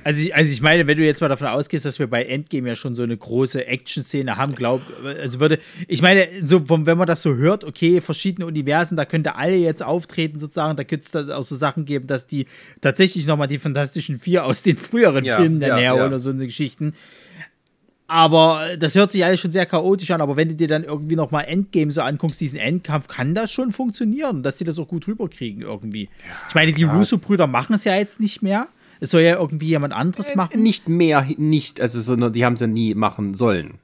also 0.06 0.24
ich, 0.24 0.34
also 0.34 0.54
ich 0.54 0.62
meine, 0.62 0.88
wenn 0.88 0.98
du 0.98 1.04
jetzt 1.04 1.20
mal 1.20 1.28
davon 1.28 1.48
ausgehst, 1.48 1.84
dass 1.84 2.00
wir 2.00 2.08
bei 2.08 2.24
Endgame 2.24 2.70
ja 2.70 2.76
schon 2.76 2.96
so 2.96 3.04
eine 3.04 3.18
große 3.18 3.66
Action-Szene 3.66 4.38
haben, 4.38 4.56
glaub, 4.56 4.82
also 5.04 5.42
würde, 5.42 5.60
ich 5.90 6.02
meine, 6.02 6.28
so 6.42 6.70
wenn 6.70 6.98
man 6.98 7.06
das 7.06 7.22
so 7.22 7.36
hört, 7.36 7.66
okay, 7.66 8.00
verschiedene 8.00 8.46
Universen, 8.46 8.96
da 8.96 9.04
könnte 9.04 9.36
alle 9.36 9.58
jetzt 9.58 9.84
auftreten 9.84 10.40
sozusagen, 10.40 10.78
da 10.78 10.86
könnte 10.86 11.04
es 11.04 11.12
da 11.12 11.36
auch 11.36 11.44
so 11.44 11.58
Sachen 11.58 11.84
geben, 11.84 12.08
dass 12.08 12.28
die 12.28 12.46
tatsächlich 12.80 13.28
nochmal 13.28 13.50
die 13.50 13.60
Fantastischen 13.60 14.20
Vier 14.20 14.46
aus 14.46 14.64
den 14.64 14.78
früheren 14.78 15.26
ja, 15.26 15.38
Filmen 15.38 15.62
ja, 15.62 15.76
näher 15.76 15.96
ja. 15.96 16.06
oder 16.06 16.20
so 16.20 16.30
eine 16.30 16.46
Geschichten. 16.46 16.94
Aber 18.08 18.78
das 18.78 18.96
hört 18.96 19.12
sich 19.12 19.26
alles 19.26 19.40
schon 19.40 19.52
sehr 19.52 19.66
chaotisch 19.66 20.12
an, 20.12 20.22
aber 20.22 20.38
wenn 20.38 20.48
du 20.48 20.56
dir 20.56 20.68
dann 20.68 20.84
irgendwie 20.84 21.16
nochmal 21.16 21.46
Endgame 21.46 21.92
so 21.92 22.02
anguckst, 22.02 22.40
diesen 22.40 22.60
Endkampf, 22.60 23.08
kann 23.08 23.36
das 23.36 23.52
schon 23.52 23.72
funktionieren, 23.72 24.44
dass 24.44 24.58
sie 24.58 24.66
das 24.66 24.80
auch 24.80 24.88
gut 24.88 25.08
rüberkriegen 25.08 25.62
irgendwie. 25.62 26.10
ich 26.48 26.56
meine, 26.56 26.72
die 26.72 26.84
Russo-Brüder 26.84 27.48
machen 27.48 27.74
es 27.74 27.84
ja 27.84 27.96
jetzt 27.96 28.22
nicht 28.22 28.42
mehr. 28.42 28.68
Es 29.04 29.12
soll 29.12 29.20
ja 29.20 29.36
irgendwie 29.36 29.68
jemand 29.68 29.94
anderes 29.94 30.30
äh, 30.30 30.38
machen. 30.38 30.64
Nicht 30.64 30.88
mehr, 30.88 31.28
nicht, 31.36 31.82
also, 31.82 32.00
sondern 32.00 32.32
die 32.32 32.46
haben 32.46 32.54
es 32.54 32.62
ja 32.62 32.68
nie 32.68 32.96
machen 32.96 33.34
sollen. 33.34 33.80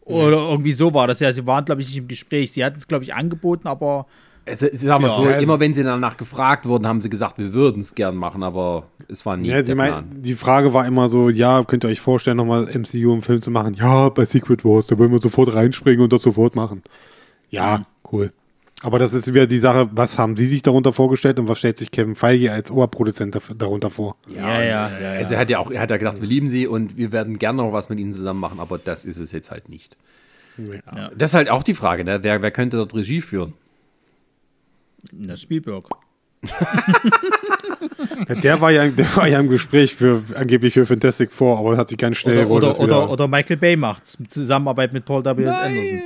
Oder 0.00 0.48
irgendwie 0.48 0.72
so 0.72 0.94
war 0.94 1.06
das 1.06 1.20
ja. 1.20 1.30
Sie 1.30 1.46
waren, 1.46 1.66
glaube 1.66 1.82
ich, 1.82 1.88
nicht 1.88 1.98
im 1.98 2.08
Gespräch. 2.08 2.52
Sie 2.52 2.64
hatten 2.64 2.78
es, 2.78 2.88
glaube 2.88 3.04
ich, 3.04 3.12
angeboten, 3.12 3.68
aber. 3.68 4.06
Also, 4.46 4.66
sagen 4.72 5.02
wir 5.02 5.10
ja, 5.10 5.38
so, 5.38 5.42
immer 5.42 5.60
wenn 5.60 5.74
sie 5.74 5.82
danach 5.82 6.16
gefragt 6.16 6.64
wurden, 6.64 6.86
haben 6.86 7.02
sie 7.02 7.10
gesagt, 7.10 7.36
wir 7.36 7.52
würden 7.52 7.82
es 7.82 7.94
gern 7.94 8.16
machen, 8.16 8.42
aber 8.42 8.84
es 9.08 9.26
war 9.26 9.36
nie. 9.36 9.48
Ja, 9.48 9.64
sie 9.64 9.74
mein, 9.74 10.22
die 10.22 10.34
Frage 10.34 10.72
war 10.72 10.86
immer 10.86 11.10
so: 11.10 11.28
Ja, 11.28 11.62
könnt 11.62 11.84
ihr 11.84 11.88
euch 11.88 12.00
vorstellen, 12.00 12.38
nochmal 12.38 12.64
MCU 12.64 13.12
im 13.12 13.20
Film 13.20 13.42
zu 13.42 13.50
machen? 13.50 13.74
Ja, 13.74 14.08
bei 14.08 14.24
Secret 14.24 14.64
Wars, 14.64 14.86
da 14.86 14.98
wollen 14.98 15.12
wir 15.12 15.18
sofort 15.18 15.54
reinspringen 15.54 16.00
und 16.00 16.14
das 16.14 16.22
sofort 16.22 16.56
machen. 16.56 16.82
Ja, 17.50 17.78
mhm. 17.78 17.84
cool. 18.10 18.32
Aber 18.84 18.98
das 18.98 19.14
ist 19.14 19.32
wieder 19.32 19.46
die 19.46 19.58
Sache, 19.58 19.88
was 19.92 20.18
haben 20.18 20.36
Sie 20.36 20.44
sich 20.44 20.60
darunter 20.60 20.92
vorgestellt 20.92 21.38
und 21.38 21.48
was 21.48 21.58
stellt 21.58 21.78
sich 21.78 21.90
Kevin 21.90 22.14
Feige 22.14 22.52
als 22.52 22.70
Oberproduzent 22.70 23.34
darunter 23.56 23.88
vor? 23.88 24.16
Ja, 24.28 24.62
ja, 24.62 24.90
ja. 24.90 25.00
ja 25.00 25.12
also 25.12 25.32
er 25.32 25.40
hat 25.40 25.48
ja 25.48 25.58
auch, 25.58 25.70
er 25.70 25.80
hat 25.80 25.90
ja 25.90 25.96
gedacht, 25.96 26.20
wir 26.20 26.28
lieben 26.28 26.50
Sie 26.50 26.66
und 26.66 26.98
wir 26.98 27.10
werden 27.10 27.38
gerne 27.38 27.62
noch 27.62 27.72
was 27.72 27.88
mit 27.88 27.98
Ihnen 27.98 28.12
zusammen 28.12 28.40
machen, 28.40 28.60
aber 28.60 28.76
das 28.76 29.06
ist 29.06 29.16
es 29.16 29.32
jetzt 29.32 29.50
halt 29.50 29.70
nicht. 29.70 29.96
Ja. 30.58 31.10
Das 31.16 31.30
ist 31.30 31.34
halt 31.34 31.48
auch 31.48 31.62
die 31.62 31.72
Frage, 31.72 32.04
ne? 32.04 32.22
wer, 32.22 32.42
wer 32.42 32.50
könnte 32.50 32.76
dort 32.76 32.94
Regie 32.94 33.22
führen? 33.22 33.54
Na, 35.12 35.34
Spielberg. 35.34 35.88
der, 38.42 38.60
war 38.60 38.70
ja, 38.70 38.88
der 38.88 39.16
war 39.16 39.26
ja 39.26 39.40
im 39.40 39.48
Gespräch 39.48 39.94
für 39.94 40.22
angeblich 40.34 40.74
für 40.74 40.84
Fantastic 40.84 41.32
Four, 41.32 41.58
aber 41.58 41.78
hat 41.78 41.88
sich 41.88 41.96
ganz 41.96 42.18
schnell. 42.18 42.44
Oder, 42.44 42.78
oder, 42.78 42.80
oder, 42.80 43.10
oder, 43.10 43.28
Michael 43.28 43.56
Bay 43.56 43.76
macht's. 43.76 44.18
Zusammenarbeit 44.28 44.92
mit 44.92 45.06
Paul 45.06 45.24
W. 45.24 45.42
S. 45.42 45.56
Anderson. 45.56 46.02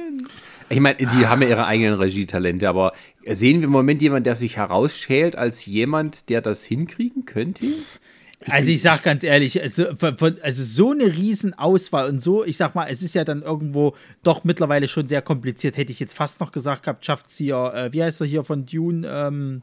Ich 0.70 0.80
meine, 0.80 0.98
die 0.98 1.26
haben 1.26 1.42
ja 1.42 1.48
ihre 1.48 1.66
eigenen 1.66 1.94
Regietalente, 1.94 2.68
aber 2.68 2.92
sehen 3.26 3.60
wir 3.60 3.66
im 3.66 3.72
Moment 3.72 4.02
jemanden, 4.02 4.24
der 4.24 4.34
sich 4.34 4.56
herausschält 4.56 5.36
als 5.36 5.64
jemand, 5.64 6.28
der 6.28 6.42
das 6.42 6.64
hinkriegen 6.64 7.24
könnte? 7.24 7.66
Also 8.46 8.70
ich 8.70 8.82
sag 8.82 9.02
ganz 9.02 9.24
ehrlich, 9.24 9.60
also, 9.60 9.86
also 9.88 10.62
so 10.62 10.92
eine 10.92 11.06
Riesenauswahl 11.06 12.08
und 12.08 12.20
so, 12.20 12.44
ich 12.44 12.56
sag 12.56 12.74
mal, 12.74 12.86
es 12.88 13.02
ist 13.02 13.14
ja 13.14 13.24
dann 13.24 13.42
irgendwo 13.42 13.96
doch 14.22 14.44
mittlerweile 14.44 14.86
schon 14.86 15.08
sehr 15.08 15.22
kompliziert, 15.22 15.76
hätte 15.76 15.90
ich 15.90 15.98
jetzt 15.98 16.16
fast 16.16 16.38
noch 16.38 16.52
gesagt 16.52 16.84
gehabt, 16.84 17.04
schafft 17.04 17.32
sie 17.32 17.46
ja, 17.46 17.86
äh, 17.86 17.92
wie 17.92 18.02
heißt 18.02 18.20
er 18.20 18.26
hier 18.26 18.44
von 18.44 18.64
Dune? 18.64 19.06
Ähm, 19.08 19.62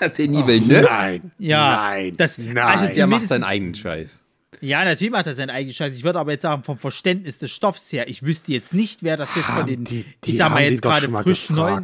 Denis 0.18 0.42
oh, 0.42 0.46
Villeneuve? 0.48 0.82
Nein, 0.82 1.30
ja, 1.38 1.76
nein, 1.76 2.12
das, 2.16 2.38
nein. 2.38 2.58
Also 2.58 2.86
der 2.88 3.06
macht 3.06 3.28
seinen 3.28 3.44
eigenen 3.44 3.74
Scheiß. 3.74 4.25
Ja, 4.60 4.84
natürlich 4.84 5.12
macht 5.12 5.26
er 5.26 5.34
seinen 5.34 5.50
eigenen 5.50 5.74
Scheiß. 5.74 5.94
Ich 5.94 6.04
würde 6.04 6.18
aber 6.18 6.32
jetzt 6.32 6.42
sagen, 6.42 6.62
vom 6.62 6.78
Verständnis 6.78 7.38
des 7.38 7.50
Stoffs 7.50 7.92
her, 7.92 8.08
ich 8.08 8.22
wüsste 8.22 8.52
jetzt 8.52 8.72
nicht, 8.72 9.02
wer 9.02 9.16
das 9.16 9.34
jetzt 9.34 9.46
von 9.46 9.66
den, 9.66 9.84
die, 9.84 10.04
die 10.24 10.30
ich 10.30 10.36
sag 10.36 10.50
mal 10.50 10.62
jetzt 10.62 10.82
gerade 10.82 11.08
frisch 11.08 11.50
neu. 11.50 11.80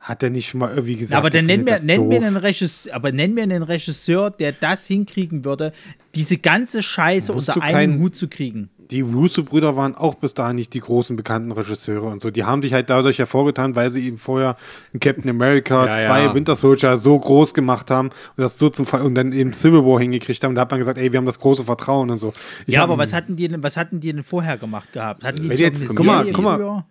Hat 0.00 0.22
er 0.22 0.30
nicht 0.30 0.48
schon 0.48 0.60
mal 0.60 0.70
irgendwie 0.70 0.96
gesagt? 0.96 1.18
aber 1.18 1.30
dann 1.30 1.46
nenn 1.46 1.64
mir, 1.64 1.80
nenn 1.80 2.08
mir 2.08 2.24
einen 2.24 2.36
Regisseur, 2.36 2.94
aber 2.94 3.12
nenn 3.12 3.34
mir 3.34 3.42
einen 3.42 3.62
Regisseur, 3.62 4.30
der 4.30 4.52
das 4.52 4.86
hinkriegen 4.86 5.44
würde, 5.44 5.72
diese 6.14 6.38
ganze 6.38 6.82
Scheiße 6.82 7.32
unter 7.32 7.60
einen 7.62 7.98
Hut 7.98 8.14
zu 8.14 8.28
kriegen 8.28 8.70
die 8.90 9.02
Russo-Brüder 9.02 9.76
waren 9.76 9.94
auch 9.94 10.14
bis 10.14 10.34
dahin 10.34 10.56
nicht 10.56 10.72
die 10.74 10.80
großen 10.80 11.16
bekannten 11.16 11.52
Regisseure 11.52 12.06
und 12.06 12.22
so. 12.22 12.30
Die 12.30 12.44
haben 12.44 12.62
sich 12.62 12.72
halt 12.72 12.88
dadurch 12.88 13.18
hervorgetan, 13.18 13.74
weil 13.74 13.92
sie 13.92 14.06
eben 14.06 14.18
vorher 14.18 14.56
in 14.92 15.00
Captain 15.00 15.28
America 15.28 15.86
ja, 15.86 15.96
2 15.96 16.22
ja. 16.22 16.34
Winter 16.34 16.56
Soldier 16.56 16.96
so 16.96 17.18
groß 17.18 17.54
gemacht 17.54 17.90
haben 17.90 18.08
und 18.08 18.38
das 18.38 18.58
so 18.58 18.68
zum 18.68 18.86
Fall 18.86 19.02
und 19.02 19.14
dann 19.14 19.32
eben 19.32 19.52
Civil 19.52 19.84
War 19.84 20.00
hingekriegt 20.00 20.42
haben. 20.42 20.54
Da 20.54 20.62
hat 20.62 20.70
man 20.70 20.80
gesagt, 20.80 20.98
ey, 20.98 21.12
wir 21.12 21.18
haben 21.18 21.26
das 21.26 21.38
große 21.38 21.64
Vertrauen 21.64 22.10
und 22.10 22.18
so. 22.18 22.32
Ich 22.66 22.74
ja, 22.74 22.80
hab, 22.80 22.90
aber 22.90 22.98
was 22.98 23.12
hatten 23.12 23.36
die 23.36 23.48
denn, 23.48 23.62
was 23.62 23.76
hatten 23.76 24.00
die 24.00 24.12
denn 24.12 24.24
vorher 24.24 24.56
gemacht 24.56 24.92
gehabt? 24.92 25.22
Hatten 25.22 25.48
die 25.48 25.54
jetzt, 25.56 25.86
guck 25.86 26.06
mal, 26.06 26.24
guck 26.32 26.44
mal. 26.44 26.84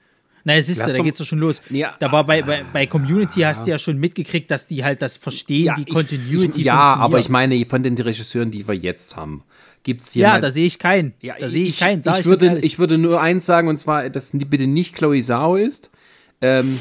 Na, 0.48 0.56
es 0.56 0.70
ist 0.70 0.80
ja, 0.80 0.88
da 0.88 1.04
geht's 1.04 1.18
doch 1.18 1.26
schon 1.26 1.40
los. 1.40 1.62
Ja, 1.70 1.96
da 2.00 2.10
war 2.10 2.26
bei, 2.26 2.42
bei, 2.42 2.64
bei 2.72 2.88
Community 2.88 3.42
ja. 3.42 3.50
hast 3.50 3.68
du 3.68 3.72
ja 3.72 3.78
schon 3.78 3.98
mitgekriegt, 3.98 4.50
dass 4.50 4.66
die 4.66 4.82
halt 4.82 5.02
das 5.02 5.18
verstehen, 5.18 5.66
ja, 5.66 5.76
wie 5.76 5.84
Continuity 5.84 6.62
ich, 6.62 6.66
Ja, 6.66 6.94
aber 6.94 7.20
ich 7.20 7.28
meine 7.28 7.66
von 7.66 7.84
den 7.84 7.96
Regisseuren, 7.96 8.50
die 8.50 8.66
wir 8.66 8.74
jetzt 8.74 9.18
haben. 9.18 9.44
Gibt's 9.84 10.14
jemand, 10.14 10.36
ja, 10.36 10.40
da 10.40 10.50
sehe 10.50 10.66
ich 10.66 10.80
keinen. 10.80 11.14
Ja, 11.20 11.36
da 11.38 11.50
sehe 11.50 11.66
ich, 11.66 11.72
ich 11.72 11.80
keinen. 11.82 12.00
Ich, 12.00 12.20
ich, 12.20 12.26
würde, 12.26 12.60
ich 12.60 12.80
würde 12.80 12.98
nur 12.98 13.20
eins 13.20 13.46
sagen, 13.46 13.68
und 13.68 13.76
zwar, 13.76 14.10
dass 14.10 14.32
bitte 14.32 14.68
nicht 14.68 14.96
Chloe 14.96 15.22
Zhao 15.22 15.58
ist. 15.58 15.92
Ähm, 16.40 16.80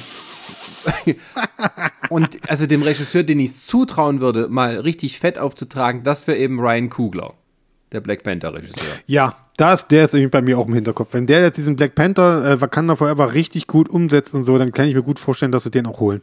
und 2.08 2.48
also 2.48 2.66
dem 2.66 2.82
Regisseur, 2.82 3.24
den 3.24 3.40
ich 3.40 3.52
zutrauen 3.52 4.20
würde, 4.20 4.46
mal 4.46 4.76
richtig 4.76 5.18
fett 5.18 5.40
aufzutragen, 5.40 6.04
das 6.04 6.28
wäre 6.28 6.38
eben 6.38 6.60
Ryan 6.60 6.88
Kugler, 6.88 7.34
der 7.96 8.02
Black 8.02 8.22
Panther 8.22 8.54
Regisseur. 8.54 8.84
Ja, 9.06 9.34
das, 9.56 9.88
der 9.88 10.04
ist 10.04 10.14
irgendwie 10.14 10.30
bei 10.30 10.42
mir 10.42 10.58
auch 10.58 10.68
im 10.68 10.74
Hinterkopf. 10.74 11.14
Wenn 11.14 11.26
der 11.26 11.40
jetzt 11.42 11.56
diesen 11.56 11.76
Black 11.76 11.94
Panther 11.94 12.44
äh, 12.44 12.60
Wakanda 12.60 12.94
Forever 12.94 13.32
richtig 13.32 13.66
gut 13.66 13.88
umsetzt 13.88 14.34
und 14.34 14.44
so, 14.44 14.58
dann 14.58 14.70
kann 14.70 14.86
ich 14.86 14.94
mir 14.94 15.02
gut 15.02 15.18
vorstellen, 15.18 15.50
dass 15.50 15.64
sie 15.64 15.70
den 15.70 15.86
auch 15.86 15.98
holen. 15.98 16.20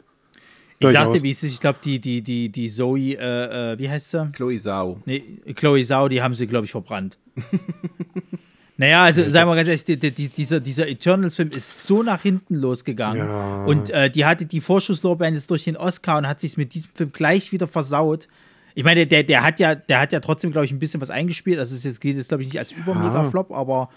Ich 0.74 0.88
Durchaus. 0.88 1.06
sagte, 1.06 1.24
wie 1.24 1.32
es 1.32 1.42
ist, 1.44 1.54
ich 1.54 1.60
glaube, 1.60 1.80
die, 1.84 2.00
die, 2.00 2.22
die, 2.22 2.50
die 2.50 2.70
Zoe, 2.70 3.14
äh, 3.16 3.74
äh, 3.74 3.80
wie 3.80 3.90
heißt 3.90 4.12
sie? 4.12 4.30
Chloe 4.34 4.58
Sau. 4.58 5.00
Nee, 5.06 5.24
Chloe 5.56 5.84
Sau, 5.84 6.08
die 6.10 6.22
haben 6.22 6.34
sie, 6.34 6.46
glaube 6.46 6.66
ich, 6.66 6.72
verbrannt. 6.72 7.18
naja, 8.78 9.04
also 9.04 9.28
sagen 9.30 9.50
wir 9.50 9.56
ganz 9.56 9.68
ehrlich, 9.68 9.86
die, 9.86 9.98
die, 9.98 10.28
dieser, 10.30 10.60
dieser 10.60 10.88
Eternals-Film 10.88 11.52
ist 11.52 11.84
so 11.84 12.04
nach 12.04 12.22
hinten 12.22 12.56
losgegangen. 12.56 13.28
Ja. 13.28 13.66
Und 13.66 13.90
äh, 13.90 14.12
die 14.12 14.26
hatte 14.26 14.46
die 14.46 14.62
Vorschusslorbeeren 14.62 15.34
jetzt 15.34 15.50
durch 15.50 15.64
den 15.64 15.78
Oscar 15.78 16.18
und 16.18 16.28
hat 16.28 16.40
sich 16.40 16.58
mit 16.58 16.74
diesem 16.74 16.92
Film 16.94 17.12
gleich 17.12 17.52
wieder 17.52 17.68
versaut. 17.68 18.28
Ich 18.76 18.84
meine, 18.84 19.06
der, 19.06 19.24
der 19.24 19.44
hat 19.44 19.60
ja, 19.60 19.76
der 19.76 20.00
hat 20.00 20.14
ja 20.14 20.20
trotzdem, 20.20 20.52
glaube 20.52 20.66
ich, 20.66 20.72
ein 20.72 20.80
bisschen 20.80 21.00
was 21.02 21.10
eingespielt. 21.10 21.60
Also 21.60 21.74
es 21.74 21.80
ist 21.80 21.86
jetzt, 21.86 22.02
geht 22.02 22.18
jetzt, 22.18 22.28
glaube 22.30 22.44
ich, 22.44 22.50
nicht 22.50 22.60
als 22.60 22.72
Übermega-Flop, 22.72 23.52
aber 23.52 23.90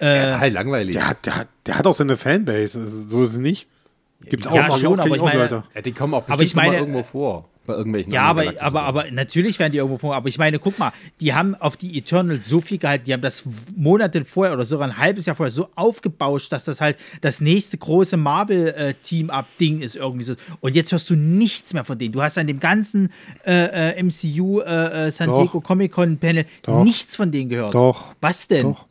Ja, 0.00 0.38
halt 0.38 0.52
langweilig. 0.54 0.94
Der 0.94 1.08
hat, 1.08 1.26
der, 1.26 1.36
hat, 1.36 1.48
der 1.66 1.78
hat 1.78 1.86
auch 1.86 1.94
seine 1.94 2.16
Fanbase, 2.16 2.80
also 2.80 3.08
so 3.08 3.22
ist 3.22 3.32
es 3.32 3.38
nicht. 3.38 3.68
Gibt 4.28 4.44
es 4.44 4.50
auch, 4.50 4.54
Ja, 4.56 4.68
mal 4.68 4.78
schon, 4.78 4.98
auch, 5.00 5.04
aber 5.06 5.16
ich 5.16 5.22
meine- 5.22 5.38
Leute. 5.40 5.62
Ja, 5.74 5.80
die 5.80 5.92
kommen 5.92 6.14
auch 6.14 6.18
Aber 6.18 6.36
bestimmt 6.36 6.42
ich 6.50 6.54
meine- 6.56 6.70
mal 6.70 6.78
irgendwo 6.78 7.02
vor. 7.02 7.48
Bei 7.68 7.74
irgendwelchen 7.74 8.14
Ja, 8.14 8.22
aber, 8.22 8.54
aber, 8.60 8.84
aber 8.84 9.10
natürlich 9.10 9.58
werden 9.58 9.72
die 9.72 9.78
irgendwo 9.78 9.98
vor. 9.98 10.16
Aber 10.16 10.26
ich 10.26 10.38
meine, 10.38 10.58
guck 10.58 10.78
mal, 10.78 10.90
die 11.20 11.34
haben 11.34 11.54
auf 11.54 11.76
die 11.76 11.98
Eternals 11.98 12.46
so 12.46 12.62
viel 12.62 12.78
gehalten, 12.78 13.04
die 13.04 13.12
haben 13.12 13.20
das 13.20 13.44
Monate 13.76 14.24
vorher 14.24 14.54
oder 14.54 14.64
sogar 14.64 14.88
ein 14.88 14.96
halbes 14.96 15.26
Jahr 15.26 15.36
vorher 15.36 15.50
so 15.50 15.68
aufgebauscht, 15.74 16.50
dass 16.50 16.64
das 16.64 16.80
halt 16.80 16.96
das 17.20 17.42
nächste 17.42 17.76
große 17.76 18.16
Marvel-Team-Up-Ding 18.16 19.82
ist 19.82 19.96
irgendwie 19.96 20.24
so. 20.24 20.34
Und 20.60 20.76
jetzt 20.76 20.92
hörst 20.92 21.10
du 21.10 21.14
nichts 21.14 21.74
mehr 21.74 21.84
von 21.84 21.98
denen. 21.98 22.12
Du 22.12 22.22
hast 22.22 22.38
an 22.38 22.46
dem 22.46 22.58
ganzen 22.58 23.12
äh, 23.46 23.98
äh, 23.98 24.02
MCU 24.02 24.60
äh, 24.60 25.08
äh, 25.08 25.10
San 25.10 25.28
Doch. 25.28 25.42
Diego 25.42 25.60
Comic-Con-Panel 25.60 26.46
nichts 26.84 27.16
von 27.16 27.30
denen 27.30 27.50
gehört. 27.50 27.74
Doch. 27.74 28.14
Was 28.22 28.48
denn? 28.48 28.62
Doch. 28.62 28.86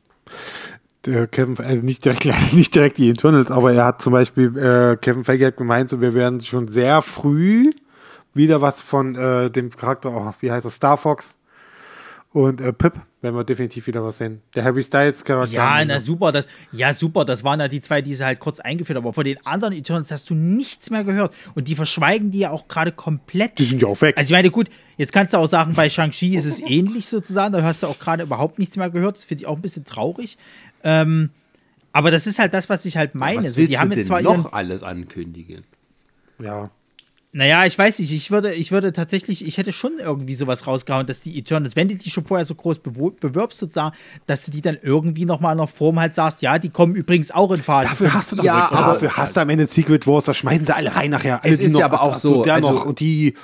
Kevin, 1.32 1.58
also 1.66 1.82
nicht 1.82 2.06
direkt, 2.06 2.26
nicht 2.54 2.76
direkt 2.76 3.00
die 3.00 3.10
Internals, 3.10 3.50
aber 3.50 3.74
er 3.74 3.86
hat 3.86 4.04
zum 4.04 4.14
Beispiel, 4.14 4.56
äh, 4.56 4.98
Kevin 4.98 5.24
Feige 5.24 5.48
hat 5.48 5.58
gemeint, 5.58 5.90
so, 5.90 6.00
wir 6.00 6.14
werden 6.14 6.42
schon 6.42 6.68
sehr 6.68 7.02
früh 7.02 7.72
wieder 8.38 8.62
was 8.62 8.82
von 8.82 9.16
äh, 9.16 9.50
dem 9.52 9.70
Charakter, 9.70 10.12
oh, 10.12 10.34
wie 10.40 10.52
heißt 10.52 10.66
er, 10.66 10.72
Star 10.72 10.98
Fox 10.98 11.38
und 12.34 12.62
äh, 12.62 12.72
Pip, 12.74 12.94
werden 13.22 13.36
wir 13.36 13.44
definitiv 13.44 13.88
wieder 13.88 14.04
was 14.04 14.20
sehen. 14.20 14.42
Der 14.54 14.64
Harry 14.64 14.84
Styles 14.84 15.24
Charakter. 15.24 15.56
Ja, 15.56 15.84
na 15.84 16.00
super, 16.00 16.32
das, 16.32 16.46
ja 16.72 16.94
super, 16.94 17.26
das 17.26 17.44
waren 17.44 17.60
ja 17.60 17.68
die 17.68 17.82
zwei, 17.82 18.02
die 18.02 18.14
sie 18.14 18.24
halt 18.24 18.40
kurz 18.40 18.60
eingeführt 18.60 18.98
haben. 18.98 19.06
Aber 19.06 19.14
von 19.14 19.24
den 19.24 19.44
anderen 19.46 19.74
Eternals 19.74 20.12
hast 20.12 20.30
du 20.30 20.36
nichts 20.36 20.90
mehr 20.90 21.04
gehört. 21.04 21.34
Und 21.56 21.68
die 21.68 21.76
verschweigen 21.76 22.30
die 22.30 22.40
ja 22.40 22.52
auch 22.52 22.68
gerade 22.68 22.92
komplett. 22.92 23.58
Die 23.58 23.66
sind 23.66 23.82
ja 23.82 23.88
auch 23.88 24.00
weg. 24.02 24.18
Also 24.18 24.30
ich 24.30 24.38
meine, 24.38 24.52
gut, 24.52 24.70
jetzt 24.98 25.14
kannst 25.14 25.34
du 25.34 25.38
auch 25.38 25.48
sagen, 25.48 25.74
bei 25.74 25.90
Shang-Chi 25.90 26.36
ist 26.36 26.46
es 26.46 26.60
ähnlich 26.60 27.08
sozusagen, 27.08 27.54
da 27.54 27.64
hast 27.64 27.82
du 27.82 27.88
auch 27.88 27.98
gerade 27.98 28.24
überhaupt 28.24 28.60
nichts 28.60 28.76
mehr 28.76 28.90
gehört. 28.90 29.18
Das 29.18 29.26
finde 29.26 29.44
ich 29.44 29.48
auch 29.48 29.56
ein 29.56 29.62
bisschen 29.62 29.86
traurig. 29.86 30.38
Ähm, 30.84 31.32
aber 31.92 32.12
das 32.12 32.28
ist 32.28 32.38
halt 32.38 32.54
das, 32.54 32.70
was 32.70 32.86
ich 32.86 32.98
halt 32.98 33.16
meine. 33.16 33.40
Was 33.40 33.54
So, 33.54 33.58
willst 33.58 33.72
die 33.72 33.80
haben 33.80 33.90
du 33.90 33.96
jetzt 33.96 34.10
denn 34.10 34.22
zwar 34.22 34.22
noch 34.22 34.54
alles 34.54 34.84
ankündigen? 34.84 35.64
ja. 36.42 36.70
Naja, 37.38 37.66
ich 37.66 37.78
weiß 37.78 38.00
nicht, 38.00 38.12
ich 38.12 38.32
würde, 38.32 38.52
ich 38.56 38.72
würde 38.72 38.92
tatsächlich, 38.94 39.46
ich 39.46 39.58
hätte 39.60 39.72
schon 39.72 40.00
irgendwie 40.00 40.34
sowas 40.34 40.66
rausgehauen, 40.66 41.06
dass 41.06 41.22
die 41.22 41.38
Eternals, 41.38 41.76
wenn 41.76 41.88
du 41.88 41.94
die 41.96 42.10
schon 42.10 42.26
vorher 42.26 42.46
so 42.46 42.56
groß 42.56 42.80
bewirbst 42.80 43.60
sozusagen, 43.60 43.96
dass 44.26 44.46
du 44.46 44.52
die 44.52 44.62
dann 44.64 44.78
irgendwie 44.82 45.26
nochmal 45.26 45.54
in 45.54 45.60
einer 45.60 45.68
Form 45.68 46.00
halt 46.00 46.16
sagst, 46.16 46.42
ja, 46.42 46.58
die 46.58 46.70
kommen 46.70 46.96
übrigens 46.96 47.30
auch 47.30 47.52
in 47.52 47.62
Phase. 47.62 47.90
Dafür 47.90 48.14
hast 48.16 48.32
du 48.32 48.38
doch, 48.38 48.44
Ja, 48.44 48.72
aber- 48.72 48.94
dafür 48.94 49.18
hast 49.18 49.38
du 49.38 49.42
am 49.42 49.50
Ende 49.50 49.68
Secret 49.68 50.08
Wars, 50.08 50.26
da 50.26 50.34
schmeißen 50.34 50.66
sie 50.66 50.76
alle 50.76 50.96
rein 50.96 51.12
nachher. 51.12 51.44
Alle, 51.44 51.54
Es 51.54 51.60
ist 51.60 51.78
ja 51.78 51.86
aber 51.86 52.02
auch 52.02 52.16
so, 52.16 52.42
der 52.42 52.56
also- 52.56 52.72
noch 52.72 52.86
und 52.86 53.00
die, 53.00 53.36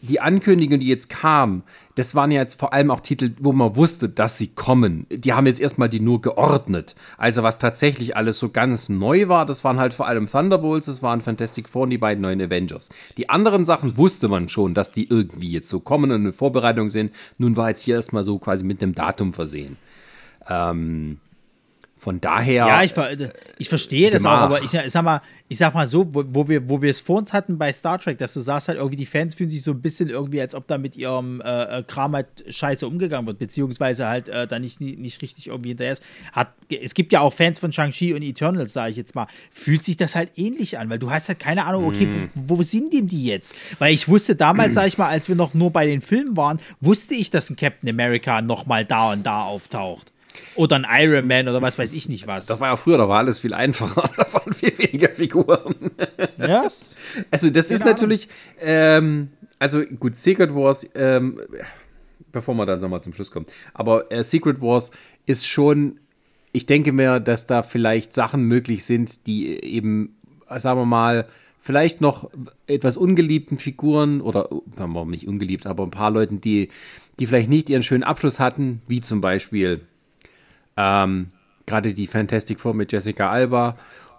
die 0.00 0.20
Ankündigung, 0.20 0.78
die 0.78 0.86
jetzt 0.86 1.10
kam, 1.10 1.62
das 1.96 2.14
waren 2.14 2.30
ja 2.30 2.40
jetzt 2.40 2.58
vor 2.58 2.72
allem 2.72 2.92
auch 2.92 3.00
Titel, 3.00 3.32
wo 3.40 3.52
man 3.52 3.74
wusste, 3.74 4.08
dass 4.08 4.38
sie 4.38 4.48
kommen. 4.48 5.06
Die 5.10 5.32
haben 5.32 5.46
jetzt 5.46 5.60
erstmal 5.60 5.88
die 5.88 5.98
nur 5.98 6.20
geordnet. 6.20 6.94
Also 7.16 7.42
was 7.42 7.58
tatsächlich 7.58 8.16
alles 8.16 8.38
so 8.38 8.50
ganz 8.50 8.88
neu 8.88 9.26
war, 9.26 9.44
das 9.44 9.64
waren 9.64 9.80
halt 9.80 9.94
vor 9.94 10.06
allem 10.06 10.30
Thunderbolts, 10.30 10.86
das 10.86 11.02
waren 11.02 11.20
Fantastic 11.20 11.68
Four 11.68 11.82
und 11.82 11.90
die 11.90 11.98
beiden 11.98 12.22
neuen 12.22 12.40
Avengers. 12.40 12.90
Die 13.16 13.28
anderen 13.28 13.64
Sachen 13.64 13.96
wusste 13.96 14.28
man 14.28 14.48
schon, 14.48 14.74
dass 14.74 14.92
die 14.92 15.08
irgendwie 15.08 15.50
jetzt 15.50 15.68
so 15.68 15.80
kommen 15.80 16.12
und 16.12 16.20
eine 16.20 16.32
Vorbereitung 16.32 16.90
sind. 16.90 17.12
Nun 17.38 17.56
war 17.56 17.70
jetzt 17.70 17.82
hier 17.82 17.96
erstmal 17.96 18.22
so 18.22 18.38
quasi 18.38 18.64
mit 18.64 18.80
einem 18.80 18.94
Datum 18.94 19.32
versehen. 19.32 19.76
Ähm, 20.48 21.18
von 21.98 22.20
daher. 22.20 22.66
Ja, 22.66 22.82
ich, 22.84 22.92
ver 22.92 23.10
ich 23.58 23.68
verstehe 23.68 24.10
das 24.10 24.24
auch, 24.24 24.30
aber 24.30 24.62
ich, 24.62 24.72
ich 24.72 24.92
sag 24.92 25.02
mal, 25.04 25.20
ich 25.50 25.58
sag 25.58 25.74
mal 25.74 25.86
so, 25.86 26.14
wo, 26.14 26.24
wo 26.28 26.48
wir, 26.48 26.68
wo 26.68 26.80
wir 26.82 26.90
es 26.90 27.00
vor 27.00 27.18
uns 27.18 27.32
hatten 27.32 27.58
bei 27.58 27.72
Star 27.72 27.98
Trek, 27.98 28.18
dass 28.18 28.34
du 28.34 28.40
sagst 28.40 28.68
halt 28.68 28.76
irgendwie, 28.78 28.96
die 28.96 29.06
Fans 29.06 29.34
fühlen 29.34 29.48
sich 29.50 29.62
so 29.62 29.70
ein 29.72 29.80
bisschen 29.80 30.08
irgendwie, 30.10 30.40
als 30.40 30.54
ob 30.54 30.66
da 30.68 30.76
mit 30.78 30.94
ihrem 30.96 31.40
äh, 31.40 31.78
äh, 31.78 31.82
Kram 31.82 32.14
halt 32.14 32.26
scheiße 32.48 32.86
umgegangen 32.86 33.26
wird, 33.26 33.38
beziehungsweise 33.38 34.06
halt 34.06 34.28
äh, 34.28 34.46
da 34.46 34.58
nicht, 34.58 34.80
nicht 34.80 35.22
richtig 35.22 35.46
irgendwie 35.48 35.70
hinterher 35.70 35.94
ist. 35.94 36.02
Hat, 36.32 36.52
es 36.68 36.94
gibt 36.94 37.12
ja 37.12 37.20
auch 37.20 37.32
Fans 37.32 37.58
von 37.58 37.72
Shang-Chi 37.72 38.12
und 38.14 38.22
Eternals, 38.22 38.72
sage 38.74 38.90
ich 38.90 38.96
jetzt 38.96 39.14
mal. 39.14 39.26
Fühlt 39.50 39.84
sich 39.84 39.96
das 39.96 40.14
halt 40.14 40.30
ähnlich 40.36 40.78
an, 40.78 40.90
weil 40.90 40.98
du 40.98 41.10
hast 41.10 41.28
halt 41.28 41.38
keine 41.40 41.64
Ahnung, 41.64 41.84
okay, 41.86 42.06
Mhm. 42.06 42.30
wo, 42.34 42.58
wo 42.58 42.62
sind 42.62 42.92
denn 42.92 43.08
die 43.08 43.24
jetzt? 43.24 43.54
Weil 43.78 43.92
ich 43.94 44.06
wusste 44.08 44.36
damals, 44.36 44.74
sage 44.74 44.88
ich 44.88 44.98
mal, 44.98 45.08
als 45.08 45.28
wir 45.28 45.34
noch 45.36 45.54
nur 45.54 45.70
bei 45.72 45.86
den 45.86 46.00
Filmen 46.02 46.36
waren, 46.36 46.58
wusste 46.80 47.14
ich, 47.14 47.30
dass 47.30 47.50
ein 47.50 47.56
Captain 47.56 47.88
America 47.88 48.40
nochmal 48.42 48.84
da 48.84 49.12
und 49.12 49.24
da 49.26 49.42
auftaucht. 49.44 50.12
Oder 50.58 50.74
ein 50.74 50.86
Iron 50.90 51.28
Man 51.28 51.46
oder 51.48 51.62
was 51.62 51.78
weiß 51.78 51.92
ich 51.92 52.08
nicht 52.08 52.26
was. 52.26 52.46
das 52.46 52.58
war 52.58 52.70
ja 52.70 52.76
früher, 52.76 52.98
da 52.98 53.08
war 53.08 53.18
alles 53.18 53.38
viel 53.38 53.54
einfacher. 53.54 54.10
Da 54.16 54.32
waren 54.32 54.52
viel 54.52 54.76
weniger 54.76 55.10
Figuren. 55.10 55.92
Ja, 56.36 56.68
Also 57.30 57.50
das 57.50 57.70
ist 57.70 57.84
natürlich, 57.84 58.28
ähm, 58.60 59.28
also 59.60 59.82
gut, 59.82 60.16
Secret 60.16 60.52
Wars, 60.52 60.84
ähm, 60.96 61.40
bevor 62.32 62.56
wir 62.56 62.66
dann 62.66 62.80
nochmal 62.80 63.00
zum 63.00 63.12
Schluss 63.12 63.30
kommen, 63.30 63.46
aber 63.72 64.10
äh, 64.10 64.24
Secret 64.24 64.60
Wars 64.60 64.90
ist 65.26 65.46
schon, 65.46 66.00
ich 66.50 66.66
denke 66.66 66.90
mir, 66.90 67.20
dass 67.20 67.46
da 67.46 67.62
vielleicht 67.62 68.12
Sachen 68.12 68.42
möglich 68.42 68.84
sind, 68.84 69.28
die 69.28 69.62
eben, 69.62 70.16
sagen 70.48 70.80
wir 70.80 70.86
mal, 70.86 71.28
vielleicht 71.60 72.00
noch 72.00 72.30
etwas 72.66 72.96
ungeliebten 72.96 73.58
Figuren 73.58 74.20
oder, 74.20 74.48
sagen 74.76 74.92
wir 74.92 75.04
mal 75.04 75.06
nicht 75.06 75.28
ungeliebt, 75.28 75.66
aber 75.66 75.84
ein 75.84 75.92
paar 75.92 76.10
Leuten, 76.10 76.40
die, 76.40 76.68
die 77.20 77.26
vielleicht 77.28 77.48
nicht 77.48 77.70
ihren 77.70 77.84
schönen 77.84 78.02
Abschluss 78.02 78.40
hatten, 78.40 78.82
wie 78.88 79.00
zum 79.00 79.20
Beispiel 79.20 79.82
ähm, 80.78 81.32
gerade 81.66 81.92
die 81.92 82.06
Fantastic 82.06 82.60
Four 82.60 82.72
mit 82.72 82.92
Jessica 82.92 83.28
Alba 83.28 83.76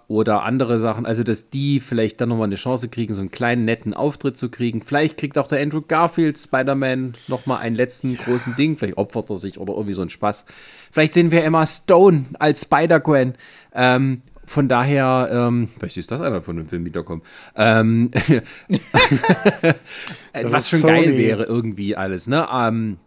oder 0.10 0.44
andere 0.44 0.80
Sachen, 0.80 1.06
also 1.06 1.24
dass 1.24 1.52
die 1.52 1.80
vielleicht 1.80 2.20
dann 2.20 2.30
nochmal 2.30 2.48
eine 2.48 2.56
Chance 2.56 2.90
kriegen, 2.90 3.14
so 3.14 3.22
einen 3.22 3.32
kleinen 3.32 3.64
netten 3.64 3.94
Auftritt 3.94 4.40
zu 4.40 4.50
kriegen. 4.50 4.82
Vielleicht 4.82 5.18
kriegt 5.18 5.38
auch 5.38 5.48
der 5.48 5.62
Andrew 5.62 5.82
Garfield 5.88 6.38
Spider-Man 6.38 7.14
nochmal 7.28 7.60
einen 7.60 7.76
letzten 7.76 8.18
großen 8.18 8.56
Ding, 8.56 8.76
vielleicht 8.76 8.98
opfert 8.98 9.30
er 9.30 9.38
sich 9.38 9.60
oder 9.60 9.74
irgendwie 9.74 9.94
so 9.94 10.02
ein 10.02 10.10
Spaß. 10.10 10.48
Vielleicht 10.92 11.14
sehen 11.14 11.32
wir 11.32 11.44
Emma 11.44 11.66
Stone 11.66 12.26
als 12.40 12.64
Spider-Gwen. 12.64 13.36
Ähm, 13.74 14.24
von 14.48 14.68
daher, 14.68 15.30
ähm, 15.32 15.70
vielleicht 15.78 15.98
ist 15.98 16.10
das 16.10 16.22
einer 16.22 16.42
von 16.42 16.58
dem 16.58 16.68
Film 16.68 16.86
wiederkommen. 16.86 17.22
Ähm, 17.56 18.10
was 20.34 20.70
schon 20.70 20.80
Sony. 20.80 21.04
geil 21.04 21.18
wäre 21.20 21.44
irgendwie 21.44 21.96
alles, 21.96 22.26
ne? 22.26 22.48
Ähm, 22.52 22.98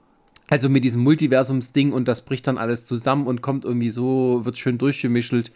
also 0.53 0.69
mit 0.69 0.85
diesem 0.85 1.03
Multiversumsding 1.03 1.93
und 1.93 2.07
das 2.07 2.23
bricht 2.23 2.47
dann 2.47 2.59
alles 2.59 2.85
zusammen 2.87 3.27
und 3.27 3.41
kommt 3.43 3.65
irgendwie 3.65 3.91
so, 3.91 4.43
wird 4.45 4.59
schön 4.59 4.79
durchgemischelt. 4.79 5.51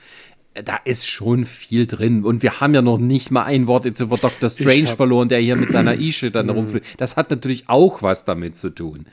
Äh, 0.54 0.62
Da 0.62 0.76
ist 0.84 1.06
schon 1.08 1.44
viel 1.44 1.86
drin. 1.86 2.24
Und 2.24 2.42
wir 2.42 2.60
haben 2.60 2.72
ja 2.74 2.80
noch 2.82 2.98
nicht 2.98 3.30
mal 3.30 3.44
ein 3.44 3.66
Wort 3.66 3.84
jetzt 3.84 4.00
über 4.00 4.16
Dr. 4.16 4.48
Strange 4.50 4.86
verloren, 4.86 5.28
der 5.28 5.38
hier 5.40 5.56
mit 5.56 5.70
seiner 5.70 5.94
Ische 6.00 6.30
dann 6.30 6.48
rumfliegt. 6.50 6.86
Das 6.98 7.16
hat 7.16 7.30
natürlich 7.30 7.68
auch 7.68 8.02
was 8.02 8.24
damit 8.24 8.56
zu 8.56 8.70
tun. 8.70 9.06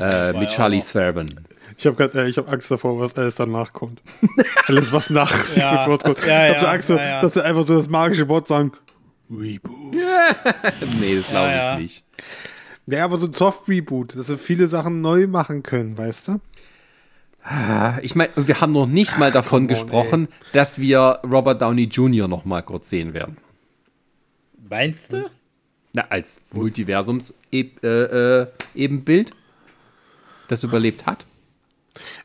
äh, 0.00 0.32
mit 0.32 0.50
Charlie 0.50 0.80
Theron. 0.82 1.28
Ich 1.78 1.86
habe 1.86 1.96
ganz 1.96 2.14
ehrlich, 2.14 2.32
ich 2.32 2.36
habe 2.38 2.48
Angst 2.52 2.70
davor, 2.70 3.00
was 3.00 3.16
alles 3.16 3.36
danach 3.36 3.72
kommt. 3.72 4.02
alles, 4.66 4.92
was 4.92 5.08
nach 5.10 5.32
Secret 5.44 5.56
Ja. 5.72 5.88
Wars 5.88 6.00
kommt. 6.00 6.26
Ja, 6.26 6.48
ich 6.48 6.50
habe 6.56 6.60
so 6.60 6.66
Angst, 6.66 6.90
ja, 6.90 7.20
dass 7.22 7.34
sie 7.34 7.44
einfach 7.44 7.62
so 7.64 7.74
das 7.76 7.88
magische 7.88 8.28
Wort 8.28 8.46
sagen. 8.48 8.72
Reboot. 9.30 9.94
Nee, 11.00 11.16
das 11.16 11.28
glaube 11.30 11.50
ich 11.76 11.80
nicht. 11.82 12.04
Ja, 12.90 13.04
aber 13.04 13.16
so 13.16 13.26
ein 13.26 13.32
Soft-Reboot, 13.32 14.16
dass 14.16 14.26
sie 14.26 14.36
viele 14.36 14.66
Sachen 14.66 15.00
neu 15.00 15.26
machen 15.26 15.62
können, 15.62 15.96
weißt 15.96 16.28
du? 16.28 16.40
Ich 18.02 18.14
meine, 18.14 18.30
wir 18.36 18.60
haben 18.60 18.72
noch 18.72 18.86
nicht 18.86 19.18
mal 19.18 19.30
davon 19.30 19.62
on, 19.62 19.68
gesprochen, 19.68 20.28
dass 20.52 20.78
wir 20.78 21.20
Robert 21.24 21.62
Downey 21.62 21.84
Jr. 21.84 22.28
noch 22.28 22.44
mal 22.44 22.62
kurz 22.62 22.90
sehen 22.90 23.14
werden. 23.14 23.38
Meinst 24.68 25.12
du? 25.12 25.24
Na, 25.92 26.04
als 26.10 26.42
Multiversums-Ebenbild, 26.54 29.32
das 30.48 30.64
überlebt 30.64 31.06
hat. 31.06 31.24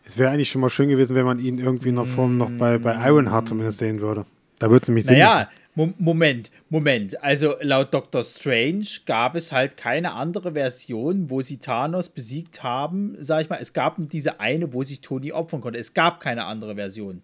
Es 0.04 0.18
wäre 0.18 0.32
eigentlich 0.32 0.50
schon 0.50 0.62
mal 0.62 0.70
schön 0.70 0.90
gewesen, 0.90 1.16
wenn 1.16 1.26
man 1.26 1.40
ihn 1.40 1.60
irgendwie 1.60 1.90
in 1.90 1.96
der 1.96 2.06
Form 2.06 2.38
noch 2.38 2.52
bei, 2.52 2.78
bei 2.78 2.94
Ironheart 3.08 3.48
zumindest 3.48 3.80
sehen 3.80 4.02
würde. 4.02 4.26
Da 4.60 4.70
würde 4.70 4.84
es 4.84 4.90
nämlich 4.90 5.06
Naja, 5.06 5.50
Moment, 5.76 6.52
Moment. 6.70 7.22
Also 7.22 7.56
laut 7.62 7.94
Dr. 7.94 8.24
Strange 8.24 8.86
gab 9.06 9.36
es 9.36 9.52
halt 9.52 9.76
keine 9.76 10.14
andere 10.14 10.54
Version, 10.54 11.30
wo 11.30 11.42
sie 11.42 11.58
Thanos 11.58 12.08
besiegt 12.08 12.64
haben. 12.64 13.18
Sag 13.20 13.42
ich 13.42 13.50
mal, 13.50 13.60
es 13.62 13.74
gab 13.74 14.00
nur 14.00 14.08
diese 14.08 14.40
eine, 14.40 14.72
wo 14.72 14.84
sich 14.84 15.02
Tony 15.02 15.34
opfern 15.34 15.60
konnte. 15.60 15.78
Es 15.78 15.94
gab 15.94 16.22
keine 16.22 16.46
andere 16.46 16.76
Version. 16.76 17.22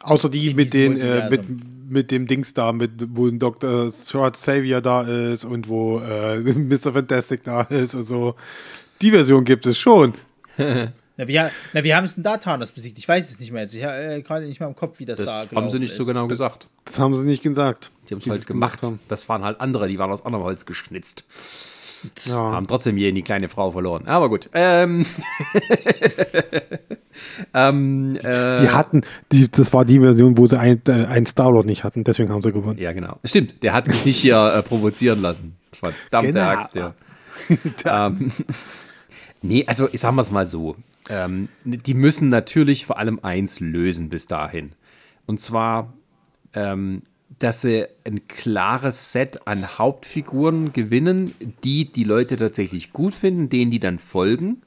Außer 0.00 0.28
die 0.28 0.50
in 0.50 0.56
mit 0.56 0.74
den, 0.74 0.98
äh, 0.98 1.30
mit, 1.30 1.42
mit 1.88 2.10
dem 2.10 2.26
Dings 2.26 2.52
da, 2.52 2.72
mit, 2.72 2.90
wo 3.16 3.28
ein 3.28 3.38
Dr. 3.38 3.90
Short 3.90 4.36
Savior 4.36 4.80
da 4.80 5.02
ist 5.02 5.44
und 5.44 5.68
wo 5.68 6.00
äh, 6.00 6.40
Mr. 6.40 6.92
Fantastic 6.92 7.44
da 7.44 7.62
ist 7.62 7.94
und 7.94 8.04
so. 8.04 8.34
Die 9.02 9.10
Version 9.10 9.44
gibt 9.44 9.66
es 9.66 9.78
schon. 9.78 10.14
Na, 11.16 11.28
wie, 11.28 11.40
na, 11.72 11.84
wie 11.84 11.94
haben 11.94 12.04
es 12.04 12.14
denn 12.16 12.24
da 12.24 12.38
Thanos 12.38 12.72
besiegt? 12.72 12.98
Ich 12.98 13.06
weiß 13.08 13.30
es 13.30 13.38
nicht 13.38 13.52
mehr 13.52 13.62
jetzt. 13.62 13.74
Ich 13.74 13.84
habe 13.84 13.96
äh, 14.16 14.22
gerade 14.22 14.46
nicht 14.46 14.58
mehr 14.58 14.68
im 14.68 14.74
Kopf, 14.74 14.98
wie 14.98 15.04
das, 15.04 15.18
Das 15.18 15.48
da 15.50 15.56
haben 15.56 15.70
sie 15.70 15.78
nicht 15.78 15.92
ist. 15.92 15.98
so 15.98 16.04
genau 16.04 16.26
gesagt. 16.26 16.68
Das 16.84 16.98
haben 16.98 17.14
sie 17.14 17.24
nicht 17.24 17.42
gesagt. 17.42 17.90
Die 18.08 18.14
haben 18.14 18.20
es 18.20 18.28
halt 18.28 18.40
es 18.40 18.46
gemacht. 18.46 18.82
haben. 18.82 18.98
Das 19.08 19.28
waren 19.28 19.44
halt 19.44 19.60
andere, 19.60 19.86
die 19.86 19.98
waren 19.98 20.10
aus 20.10 20.24
anderem 20.24 20.44
Holz 20.44 20.66
geschnitzt. 20.66 21.24
Ja. 22.26 22.34
Haben 22.36 22.66
trotzdem 22.66 22.96
hier 22.96 23.08
in 23.08 23.14
die 23.14 23.22
kleine 23.22 23.48
Frau 23.48 23.70
verloren. 23.70 24.06
Aber 24.06 24.28
gut. 24.28 24.50
Ähm, 24.52 25.06
ähm, 27.54 28.16
äh, 28.16 28.60
Die 28.62 28.70
hatten, 28.70 29.02
die, 29.32 29.50
das 29.50 29.72
war 29.72 29.84
die 29.84 30.00
Version, 30.00 30.36
wo 30.36 30.46
sie 30.46 30.58
ein, 30.58 30.82
äh, 30.88 30.92
einen 31.06 31.26
Star-Lord 31.26 31.66
nicht 31.66 31.84
hatten, 31.84 32.04
deswegen 32.04 32.30
haben 32.30 32.42
sie 32.42 32.52
gewonnen. 32.52 32.78
ja, 32.78 32.92
genau. 32.92 33.18
Stimmt, 33.24 33.62
der 33.62 33.72
hat 33.72 33.90
sich 33.90 34.04
nicht 34.04 34.20
hier 34.20 34.36
äh, 34.54 34.62
provozieren 34.62 35.22
lassen. 35.22 35.56
Verdammte 35.72 36.32
Genau. 36.32 36.40
Axt, 36.46 36.74
ja. 36.74 36.94
ähm, 38.08 38.32
nee, 39.42 39.64
also 39.66 39.88
ich 39.92 40.00
sag 40.00 40.12
mal's 40.12 40.30
mal 40.30 40.46
so. 40.46 40.76
Ähm, 41.08 41.48
die 41.64 41.94
müssen 41.94 42.28
natürlich 42.28 42.86
vor 42.86 42.98
allem 42.98 43.20
eins 43.22 43.60
lösen 43.60 44.08
bis 44.08 44.26
dahin. 44.26 44.72
Und 45.26 45.40
zwar, 45.40 45.92
ähm, 46.54 47.02
dass 47.38 47.62
sie 47.62 47.86
ein 48.04 48.26
klares 48.28 49.12
Set 49.12 49.46
an 49.46 49.78
Hauptfiguren 49.78 50.72
gewinnen, 50.72 51.34
die 51.64 51.90
die 51.90 52.04
Leute 52.04 52.36
tatsächlich 52.36 52.92
gut 52.92 53.14
finden, 53.14 53.48
denen 53.48 53.70
die 53.70 53.80
dann 53.80 53.98
folgen, 53.98 54.62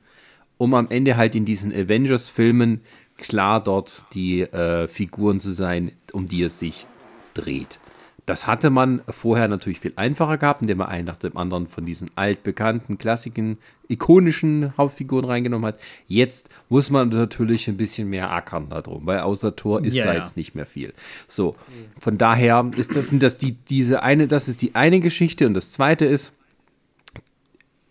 um 0.58 0.74
am 0.74 0.90
Ende 0.90 1.18
halt 1.18 1.36
in 1.36 1.46
diesen 1.46 1.72
Avengers-Filmen 1.72 2.82
klar 3.18 3.64
dort 3.64 4.06
die 4.14 4.42
äh, 4.42 4.88
Figuren 4.88 5.40
zu 5.40 5.52
sein, 5.52 5.92
um 6.12 6.28
die 6.28 6.44
es 6.44 6.60
sich 6.60 6.86
dreht. 7.34 7.80
Das 8.28 8.46
hatte 8.46 8.70
man 8.70 9.02
vorher 9.08 9.48
natürlich 9.48 9.80
viel 9.80 9.94
einfacher 9.96 10.38
gehabt, 10.38 10.62
indem 10.62 10.80
man 10.80 10.90
einen 10.90 11.06
nach 11.06 11.16
dem 11.16 11.38
anderen 11.38 11.68
von 11.68 11.86
diesen 11.86 12.12
altbekannten, 12.16 12.98
klassischen, 12.98 13.58
ikonischen 13.88 14.76
Hauptfiguren 14.78 15.24
reingenommen 15.24 15.66
hat. 15.66 15.80
Jetzt 16.08 16.50
muss 16.68 16.90
man 16.90 17.08
natürlich 17.08 17.70
ein 17.70 17.78
bisschen 17.78 18.10
mehr 18.10 18.30
ackern 18.30 18.68
darum, 18.68 19.06
weil 19.06 19.22
außer 19.22 19.56
Tor 19.56 19.82
ist 19.86 19.96
Ja, 19.96 20.04
da 20.04 20.12
ja. 20.12 20.20
jetzt 20.20 20.36
nicht 20.36 20.56
mehr 20.56 20.66
viel. 20.66 20.94
So, 21.30 21.56
von 22.02 22.18
daher 22.18 22.70
ist 22.76 22.98
das, 22.98 23.12
sind 23.12 23.24
das 23.24 23.38
die, 23.38 23.54
diese 23.54 24.04
eine, 24.04 24.28
das 24.28 24.50
ist 24.50 24.62
die 24.62 24.76
eine 24.76 25.00
Geschichte 25.00 25.48
und 25.48 25.54
das 25.54 25.72
zweite 25.72 26.04
ist, 26.04 26.34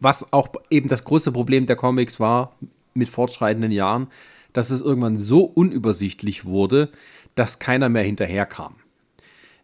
was 0.01 0.35
auch 0.35 0.51
eben 0.69 0.91
das 0.91 1.05
große 1.05 1.33
Problem 1.33 1.65
der 1.65 1.77
Comics 1.77 2.21
war 2.21 2.55
mit 2.93 3.09
fortschreitenden 3.09 3.73
Jahren, 3.73 4.09
dass 4.53 4.69
es 4.69 4.83
irgendwann 4.83 5.17
so 5.17 5.45
unübersichtlich 5.45 6.45
wurde, 6.45 6.91
dass 7.37 7.59
keiner 7.59 7.89
mehr 7.89 8.03
hinterherkam. 8.03 8.75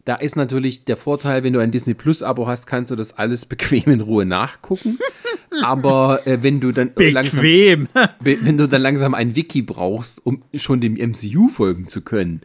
Da 0.05 0.17
ist 0.17 0.35
natürlich 0.35 0.85
der 0.85 0.97
Vorteil, 0.97 1.45
wenn 1.45 1.53
du 1.53 1.61
ein 1.61 1.71
Disney 1.71 1.95
Plus 1.95 2.25
Abo 2.25 2.49
hast, 2.49 2.67
kannst 2.67 2.91
du 2.91 2.97
das 2.97 3.17
alles 3.19 3.47
bequem 3.47 3.85
in 3.93 4.01
Ruhe 4.01 4.27
nachgucken. 4.27 4.99
Aber 5.63 6.27
äh, 6.27 6.43
wenn 6.43 6.61
du 6.61 6.73
dann 6.73 6.91
langsam, 6.97 7.41
Bequem. 7.41 7.89
Be- 8.21 8.39
wenn 8.43 8.59
du 8.59 8.67
dann 8.67 8.83
langsam 8.83 9.15
ein 9.15 9.37
Wiki 9.37 9.63
brauchst, 9.63 10.25
um 10.27 10.43
schon 10.55 10.81
dem 10.81 10.95
MCU 10.95 11.49
folgen 11.49 11.87
zu 11.87 12.01
können, 12.01 12.41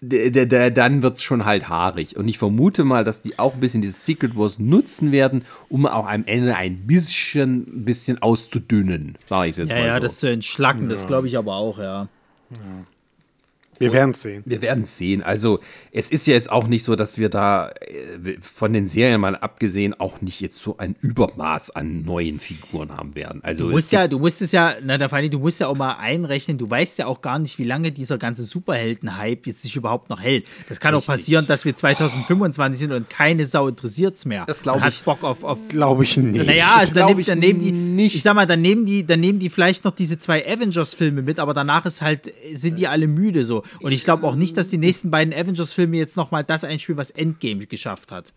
dann 0.00 1.02
wird's 1.02 1.22
schon 1.22 1.44
halt 1.44 1.68
haarig. 1.68 2.16
Und 2.16 2.28
ich 2.28 2.38
vermute 2.38 2.84
mal, 2.84 3.04
dass 3.04 3.20
die 3.20 3.38
auch 3.38 3.54
ein 3.54 3.60
bisschen 3.60 3.82
dieses 3.82 4.04
Secret 4.06 4.36
Wars 4.36 4.58
nutzen 4.58 5.12
werden, 5.12 5.44
um 5.68 5.86
auch 5.86 6.06
am 6.08 6.24
Ende 6.24 6.56
ein 6.56 6.86
bisschen, 6.86 7.84
bisschen 7.84 8.20
auszudünnen, 8.22 9.16
sage 9.24 9.50
ich 9.50 9.56
jetzt 9.56 9.70
Ja, 9.70 9.78
mal 9.78 9.86
ja, 9.86 9.94
so. 9.96 10.00
das 10.00 10.20
zu 10.20 10.26
entschlacken, 10.28 10.88
das 10.88 11.06
glaube 11.06 11.26
ich 11.26 11.36
aber 11.36 11.54
auch, 11.56 11.78
ja. 11.78 12.08
Wir 13.78 13.92
werden 13.92 14.10
es 14.10 14.22
sehen. 14.22 14.42
Wir 14.46 14.62
werden 14.62 14.84
es 14.84 14.96
sehen. 14.96 15.22
Also, 15.22 15.60
es 15.92 16.10
ist 16.10 16.26
ja 16.26 16.34
jetzt 16.34 16.50
auch 16.50 16.66
nicht 16.66 16.84
so, 16.84 16.96
dass 16.96 17.18
wir 17.18 17.28
da 17.28 17.70
äh, 17.70 18.36
von 18.40 18.72
den 18.72 18.86
Serien 18.86 19.20
mal 19.20 19.36
abgesehen 19.36 19.98
auch 19.98 20.20
nicht 20.20 20.40
jetzt 20.40 20.56
so 20.56 20.76
ein 20.78 20.96
Übermaß 21.00 21.70
an 21.70 22.02
neuen 22.02 22.40
Figuren 22.40 22.96
haben 22.96 23.14
werden. 23.14 23.42
Also, 23.42 23.66
Du 23.66 23.70
musst 23.70 23.92
ja, 23.92 24.08
du 24.08 24.18
musst 24.18 24.42
es 24.42 24.52
ja, 24.52 24.74
na, 24.82 24.98
da 24.98 25.08
Fanny, 25.08 25.30
du 25.30 25.38
musst 25.38 25.60
ja 25.60 25.68
auch 25.68 25.76
mal 25.76 25.94
einrechnen, 25.94 26.58
du 26.58 26.68
weißt 26.68 26.98
ja 26.98 27.06
auch 27.06 27.20
gar 27.20 27.38
nicht, 27.38 27.58
wie 27.58 27.64
lange 27.64 27.92
dieser 27.92 28.18
ganze 28.18 28.44
Superhelden-Hype 28.44 29.46
jetzt 29.46 29.62
sich 29.62 29.76
überhaupt 29.76 30.10
noch 30.10 30.20
hält. 30.20 30.48
Das 30.68 30.80
kann 30.80 30.94
auch 30.94 30.98
Richtig. 30.98 31.14
passieren, 31.14 31.46
dass 31.46 31.64
wir 31.64 31.74
2025 31.74 32.78
sind 32.78 32.92
und 32.92 33.10
keine 33.10 33.46
Sau 33.46 33.68
interessiert's 33.68 34.24
mehr. 34.24 34.44
Das 34.46 34.62
glaub 34.62 34.76
Und 34.76 34.82
hat 34.84 34.92
ich. 34.92 35.02
Bock 35.02 35.22
auf, 35.24 35.44
auf 35.44 35.58
Glaube 35.68 36.04
ich 36.04 36.16
nicht. 36.16 36.46
Naja, 36.46 36.76
also 36.78 36.94
dann, 36.94 37.18
ich 37.18 37.26
dann 37.26 37.38
nehmen 37.38 37.60
die, 37.60 37.72
nicht. 37.72 38.14
ich 38.16 38.22
sag 38.22 38.34
mal, 38.34 38.46
dann 38.46 38.62
nehmen 38.62 38.86
die, 38.86 39.04
dann 39.04 39.20
nehmen 39.20 39.38
die 39.38 39.50
vielleicht 39.50 39.84
noch 39.84 39.92
diese 39.92 40.18
zwei 40.18 40.46
Avengers-Filme 40.46 41.22
mit, 41.22 41.38
aber 41.38 41.54
danach 41.54 41.84
ist 41.86 42.02
halt, 42.02 42.32
sind 42.52 42.78
die 42.78 42.88
alle 42.88 43.06
müde 43.06 43.44
so. 43.44 43.63
Und 43.80 43.92
ich 43.92 44.04
glaube 44.04 44.26
auch 44.26 44.34
nicht, 44.34 44.56
dass 44.56 44.68
die 44.68 44.78
nächsten 44.78 45.10
beiden 45.10 45.32
Avengers-Filme 45.34 45.96
jetzt 45.96 46.16
nochmal 46.16 46.44
das 46.44 46.64
einspielen, 46.64 46.98
was 46.98 47.10
Endgame 47.10 47.66
geschafft 47.66 48.12
hat. 48.12 48.32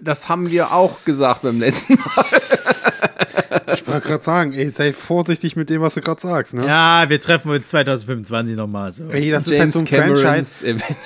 das 0.00 0.28
haben 0.28 0.50
wir 0.50 0.72
auch 0.72 1.04
gesagt 1.04 1.42
beim 1.42 1.60
letzten 1.60 1.94
Mal. 1.94 2.24
Ich 3.74 3.86
wollte 3.86 4.06
gerade 4.06 4.24
sagen, 4.24 4.52
ey, 4.52 4.70
sei 4.70 4.92
vorsichtig 4.92 5.56
mit 5.56 5.70
dem, 5.70 5.80
was 5.82 5.94
du 5.94 6.00
gerade 6.00 6.20
sagst. 6.20 6.54
Ne? 6.54 6.66
Ja, 6.66 7.08
wir 7.08 7.20
treffen 7.20 7.50
uns 7.50 7.68
2025 7.68 8.56
nochmal 8.56 8.92
so. 8.92 9.04
Ey, 9.04 9.30
das 9.30 9.46
ist 9.46 9.58
halt 9.58 9.72
so 9.72 9.80
ein 9.80 9.86
Franchise, 9.86 10.66
Event. 10.66 10.96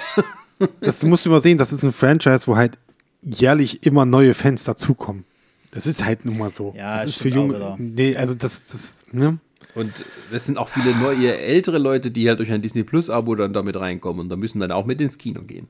das 0.81 1.03
musst 1.03 1.27
du 1.27 1.31
mal 1.31 1.41
sehen, 1.41 1.59
das 1.59 1.73
ist 1.73 1.83
ein 1.83 1.93
Franchise, 1.93 2.47
wo 2.47 2.57
halt 2.57 2.79
jährlich 3.23 3.85
immer 3.85 4.05
neue 4.05 4.35
Fans 4.35 4.65
dazukommen. 4.65 5.25
Das 5.73 5.87
ist 5.87 6.05
halt 6.05 6.25
nun 6.25 6.39
mal 6.39 6.51
so. 6.51 6.75
Ja, 6.77 7.01
das 7.01 7.11
ist 7.11 7.23
für 7.23 7.29
junge. 7.29 7.77
Nee, 7.79 8.17
also 8.17 8.35
das, 8.35 8.67
das, 8.67 8.99
ne? 9.13 9.39
Und 9.77 10.07
es 10.33 10.47
sind 10.47 10.57
auch 10.57 10.69
viele 10.71 10.95
neue, 10.97 11.37
ältere 11.37 11.77
Leute, 11.77 12.11
die 12.11 12.29
halt 12.29 12.39
durch 12.39 12.51
ein 12.51 12.63
Disney 12.63 12.83
Plus 12.83 13.11
Abo 13.11 13.35
dann 13.35 13.53
damit 13.53 13.77
reinkommen 13.77 14.21
und 14.23 14.29
da 14.31 14.37
müssen 14.37 14.59
dann 14.59 14.73
auch 14.73 14.87
mit 14.87 15.01
ins 15.03 15.19
Kino 15.19 15.43
gehen. 15.43 15.69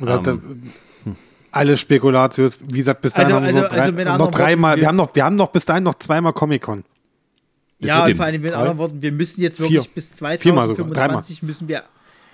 Und 0.00 0.08
das, 0.08 0.22
das, 0.22 0.44
alle 1.52 1.76
Spekulatius, 1.76 2.58
wie 2.66 2.78
gesagt, 2.78 3.02
bis 3.02 3.12
dahin 3.12 3.26
Also- 3.34 3.36
haben 3.36 3.42
wir 3.44 3.48
also- 3.48 3.60
noch, 3.60 3.68
drei, 3.68 4.10
also 4.10 4.24
noch 4.24 4.30
dreimal, 4.30 4.76
wir, 4.76 4.80
wir- 4.80 4.88
haben 4.88 4.96
noch, 4.96 5.14
wir 5.14 5.24
haben 5.24 5.36
noch 5.36 5.48
bis 5.52 5.66
dahin 5.66 5.84
noch 5.84 5.96
zweimal 5.96 6.32
Comic-Con. 6.32 6.84
Ja, 7.80 8.06
und 8.06 8.16
vor 8.16 8.24
allem 8.24 8.40
mit 8.40 8.54
anderen 8.54 8.78
Worten, 8.78 9.02
wir 9.02 9.12
müssen 9.12 9.42
jetzt 9.42 9.60
wirklich 9.60 9.82
Vier. 9.82 9.90
bis 9.94 10.08
Viermal 10.40 10.68
sogar, 10.68 10.86
2025 10.86 11.42
müssen 11.42 11.68
wir. 11.68 11.84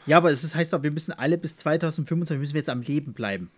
Ja, 0.07 0.19
aber 0.19 0.31
es 0.31 0.45
ist, 0.45 0.55
heißt 0.55 0.75
auch, 0.75 0.83
wir 0.85 0.93
müssen 0.93 1.13
alle 1.13 1.39
bis 1.39 1.57
2025 1.57 2.39
müssen 2.39 2.55
wir 2.55 2.61
jetzt 2.61 2.71
am 2.71 2.83
Leben 2.83 3.13
bleiben. 3.15 3.51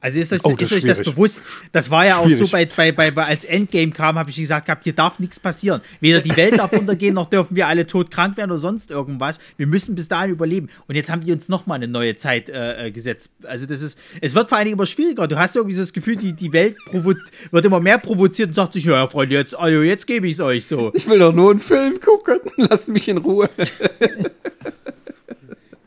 Also 0.00 0.18
ist, 0.18 0.32
euch- 0.32 0.40
Oh, 0.42 0.56
das 0.58 0.72
ist 0.72 0.78
euch 0.78 0.84
das 0.84 0.98
schwierig. 0.98 1.14
bewusst? 1.14 1.42
Das 1.70 1.88
war 1.88 2.04
ja 2.04 2.16
auch 2.16 2.28
so 2.28 2.48
bei, 2.48 2.66
Schwierig. 2.68 2.96
bei, 2.96 3.10
bei, 3.12 3.24
als 3.24 3.44
Endgame 3.44 3.92
kam, 3.92 4.18
habe 4.18 4.30
ich 4.30 4.36
gesagt 4.36 4.66
gehabt, 4.66 4.82
hier 4.82 4.94
darf 4.94 5.20
nichts 5.20 5.38
passieren. 5.38 5.80
Weder 6.00 6.20
die 6.20 6.36
Welt 6.36 6.58
darf 6.58 6.72
untergehen, 6.72 7.14
noch 7.14 7.30
dürfen 7.30 7.54
wir 7.54 7.68
alle 7.68 7.86
todkrank 7.86 8.36
werden 8.36 8.50
oder 8.50 8.58
sonst 8.58 8.90
irgendwas. 8.90 9.38
Wir 9.56 9.68
müssen 9.68 9.94
bis 9.94 10.08
dahin 10.08 10.30
überleben. 10.32 10.70
Und 10.88 10.96
jetzt 10.96 11.08
haben 11.08 11.20
die 11.24 11.30
uns 11.30 11.48
nochmal 11.48 11.76
eine 11.76 11.86
neue 11.86 12.16
Zeit 12.16 12.48
äh, 12.48 12.86
äh, 12.86 12.90
gesetzt. 12.90 13.30
Also 13.44 13.66
das 13.66 13.80
ist, 13.80 13.96
es 14.20 14.34
wird 14.34 14.48
vor 14.48 14.58
allen 14.58 14.64
Dingen 14.64 14.76
immer 14.76 14.86
schwieriger. 14.86 15.28
Du 15.28 15.36
hast 15.38 15.54
irgendwie 15.54 15.76
so 15.76 15.82
das 15.82 15.92
Gefühl, 15.92 16.16
die, 16.16 16.32
die 16.32 16.52
Welt 16.52 16.74
wird 16.90 17.64
immer 17.64 17.78
mehr 17.78 17.98
provoziert 17.98 18.48
und 18.48 18.54
sagt 18.54 18.72
sich, 18.72 18.84
ja, 18.86 19.06
Freunde, 19.06 19.36
jetzt, 19.36 19.56
also 19.56 19.82
jetzt 19.82 20.08
gebe 20.08 20.26
ich 20.26 20.34
es 20.34 20.40
euch 20.40 20.66
so. 20.66 20.90
Ich 20.94 21.06
will 21.06 21.20
doch 21.20 21.32
nur 21.32 21.52
einen 21.52 21.60
Film 21.60 22.00
gucken. 22.00 22.40
Lasst 22.56 22.88
mich 22.88 23.06
in 23.08 23.18
Ruhe. 23.18 23.48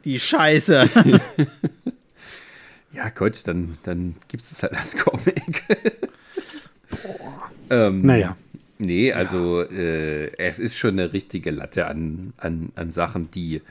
Die 0.05 0.19
Scheiße. 0.19 0.89
Ja, 2.95 3.09
Gott, 3.09 3.45
dann, 3.45 3.77
dann 3.83 4.15
gibt 4.29 4.43
es 4.43 4.63
halt 4.63 4.73
als 4.75 4.95
Comic. 5.03 5.63
ähm, 7.69 8.01
Naja. 8.03 8.37
Nee, 8.77 9.13
also 9.13 9.61
äh, 9.61 10.35
es 10.37 10.59
ist 10.59 10.75
schon 10.75 10.91
eine 10.99 11.13
richtige 11.13 11.51
Latte 11.51 11.87
an, 11.87 12.33
an, 12.37 12.71
an 12.75 12.91
Sachen, 12.91 13.31
die, 13.31 13.61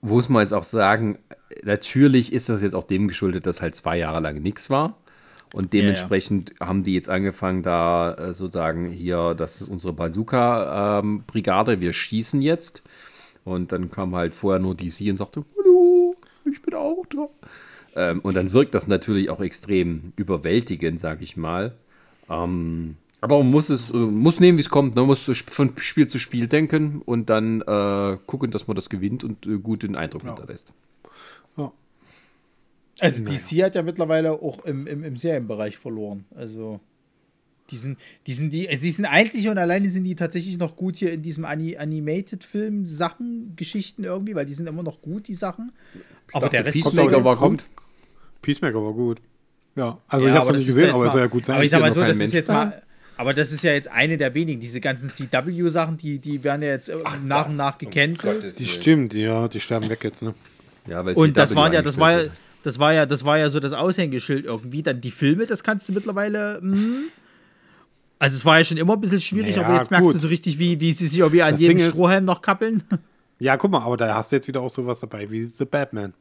wo 0.00 0.18
es 0.18 0.28
man 0.28 0.42
jetzt 0.42 0.52
auch 0.52 0.64
sagen, 0.64 1.18
natürlich 1.62 2.32
ist 2.32 2.48
das 2.48 2.62
jetzt 2.62 2.74
auch 2.74 2.82
dem 2.84 3.06
geschuldet, 3.08 3.46
dass 3.46 3.62
halt 3.62 3.76
zwei 3.76 3.98
Jahre 3.98 4.20
lang 4.20 4.42
nichts 4.42 4.70
war. 4.70 4.96
Und 5.52 5.72
dementsprechend 5.74 6.54
haben 6.60 6.82
die 6.82 6.94
jetzt 6.94 7.10
angefangen, 7.10 7.62
da 7.62 8.14
äh, 8.14 8.34
sozusagen 8.34 8.88
hier, 8.88 9.34
das 9.34 9.60
ist 9.60 9.68
unsere 9.68 9.92
Bazooka-Brigade, 9.92 11.80
wir 11.80 11.92
schießen 11.92 12.40
jetzt. 12.40 12.82
Und 13.44 13.70
dann 13.72 13.90
kam 13.90 14.14
halt 14.16 14.34
vorher 14.34 14.60
nur 14.60 14.74
DC 14.74 15.10
und 15.10 15.16
sagte, 15.16 15.44
hallo, 15.58 16.14
ich 16.50 16.62
bin 16.62 16.74
auch 16.74 17.04
da. 17.10 17.28
Ähm, 17.94 18.20
und 18.20 18.34
dann 18.34 18.52
wirkt 18.52 18.74
das 18.74 18.86
natürlich 18.86 19.30
auch 19.30 19.40
extrem 19.40 20.12
überwältigend, 20.16 21.00
sag 21.00 21.22
ich 21.22 21.36
mal. 21.36 21.74
Ähm, 22.30 22.96
aber 23.20 23.38
man 23.38 23.50
muss 23.50 23.68
es, 23.68 23.90
äh, 23.90 23.96
muss 23.96 24.40
nehmen, 24.40 24.58
wie 24.58 24.62
es 24.62 24.70
kommt. 24.70 24.96
Man 24.96 25.06
muss 25.06 25.30
von 25.50 25.72
Spiel 25.76 26.08
zu 26.08 26.18
Spiel 26.18 26.48
denken 26.48 27.02
und 27.04 27.30
dann 27.30 27.60
äh, 27.60 28.18
gucken, 28.26 28.50
dass 28.50 28.66
man 28.66 28.74
das 28.74 28.88
gewinnt 28.90 29.24
und 29.24 29.46
äh, 29.46 29.58
guten 29.58 29.96
Eindruck 29.96 30.22
hinterlässt. 30.22 30.72
Also 33.00 33.24
DC 33.24 33.64
hat 33.64 33.74
ja 33.74 33.82
mittlerweile 33.82 34.32
auch 34.32 34.64
im, 34.64 34.86
im, 34.86 35.02
im 35.02 35.16
Serienbereich 35.16 35.76
verloren. 35.76 36.24
Also 36.36 36.78
die 37.70 37.76
sind, 37.76 37.98
die 38.28 38.32
sind 38.32 38.52
die, 38.52 38.68
sie 38.76 38.90
sind 38.90 39.06
einzig 39.06 39.48
und 39.48 39.58
alleine 39.58 39.88
sind 39.88 40.04
die 40.04 40.14
tatsächlich 40.14 40.58
noch 40.58 40.76
gut 40.76 40.96
hier 40.96 41.12
in 41.12 41.22
diesem 41.22 41.44
Ani 41.44 41.76
Animated-Film 41.76 42.86
Sachen, 42.86 43.54
Geschichten 43.56 44.04
irgendwie, 44.04 44.34
weil 44.34 44.46
die 44.46 44.54
sind 44.54 44.68
immer 44.68 44.84
noch 44.84 45.00
gut, 45.02 45.26
die 45.26 45.34
Sachen. 45.34 45.72
Aber 46.32 46.48
der 46.48 46.64
Rest 46.64 46.74
Peacemaker 46.74 47.24
war 47.24 47.36
kommt. 47.36 47.64
Peacemaker 48.42 48.82
war 48.84 48.92
gut. 48.92 49.18
Ja, 49.74 49.98
also 50.08 50.26
Ja, 50.26 50.34
ich 50.34 50.38
habe 50.40 50.50
es 50.50 50.56
nicht 50.58 50.68
das 50.68 50.68
ist 50.68 50.76
gesehen, 50.76 50.94
aber 50.94 51.06
es 51.06 51.12
soll 51.12 51.20
ja 51.22 51.26
gut 51.28 51.46
sein. 51.46 51.54
Aber 51.56 51.64
ich 51.64 51.70
sag 51.70 51.80
mal 51.80 51.92
so, 51.92 52.00
das 52.00 52.12
ist 52.12 52.18
Mensch. 52.18 52.32
jetzt 52.32 52.48
mal. 52.48 52.82
Aber 53.16 53.34
das 53.34 53.52
ist 53.52 53.62
ja 53.64 53.72
jetzt 53.72 53.88
eine 53.88 54.18
der 54.18 54.34
wenigen. 54.34 54.60
Diese 54.60 54.80
ganzen 54.80 55.08
CW-Sachen, 55.08 55.96
die, 55.98 56.18
die 56.18 56.42
werden 56.44 56.62
ja 56.62 56.68
jetzt 56.68 56.88
äh, 56.88 56.96
nach 57.24 57.48
und 57.48 57.56
nach 57.56 57.78
gecancelt. 57.78 58.58
die 58.58 58.66
stimmt, 58.66 59.14
ja, 59.14 59.48
die 59.48 59.60
sterben 59.60 59.88
weg 59.88 60.02
jetzt, 60.04 60.22
ne? 60.22 60.34
Ja, 60.88 61.04
weil 61.04 61.14
Und 61.14 61.36
das 61.36 61.50
CW 61.50 61.56
waren 61.56 61.72
ja, 61.72 61.82
das 61.82 61.98
war 61.98 62.12
ja, 62.22 62.28
das 62.64 62.78
war 62.78 62.92
ja, 62.92 63.06
das 63.06 63.24
war 63.24 63.38
ja 63.38 63.48
so 63.50 63.60
das 63.60 63.72
Aushängeschild 63.72 64.44
irgendwie. 64.44 64.82
Dann 64.82 65.00
die 65.00 65.10
Filme, 65.10 65.46
das 65.46 65.62
kannst 65.62 65.88
du 65.88 65.92
mittlerweile. 65.92 66.58
Mh. 66.62 66.76
Also 68.18 68.36
es 68.36 68.44
war 68.44 68.58
ja 68.58 68.64
schon 68.64 68.76
immer 68.76 68.94
ein 68.94 69.00
bisschen 69.00 69.20
schwierig, 69.20 69.56
Naja, 69.56 69.68
aber 69.68 69.78
jetzt 69.78 69.90
merkst 69.90 70.06
gut. 70.06 70.14
du 70.14 70.18
so 70.20 70.28
richtig, 70.28 70.58
wie, 70.58 70.80
wie 70.80 70.92
sie 70.92 71.06
sich 71.08 71.18
irgendwie 71.18 71.42
an 71.42 71.52
Das 71.52 71.60
jedem 71.60 71.76
Ding 71.78 71.86
ist- 71.86 71.94
Strohhalm 71.94 72.24
noch 72.24 72.42
kappeln. 72.42 72.82
Ja, 73.38 73.56
guck 73.56 73.72
mal, 73.72 73.82
aber 73.82 73.96
da 73.96 74.14
hast 74.14 74.30
du 74.30 74.36
jetzt 74.36 74.46
wieder 74.46 74.60
auch 74.60 74.70
sowas 74.70 75.00
dabei 75.00 75.28
wie 75.28 75.44
The 75.46 75.64
Batman. 75.64 76.14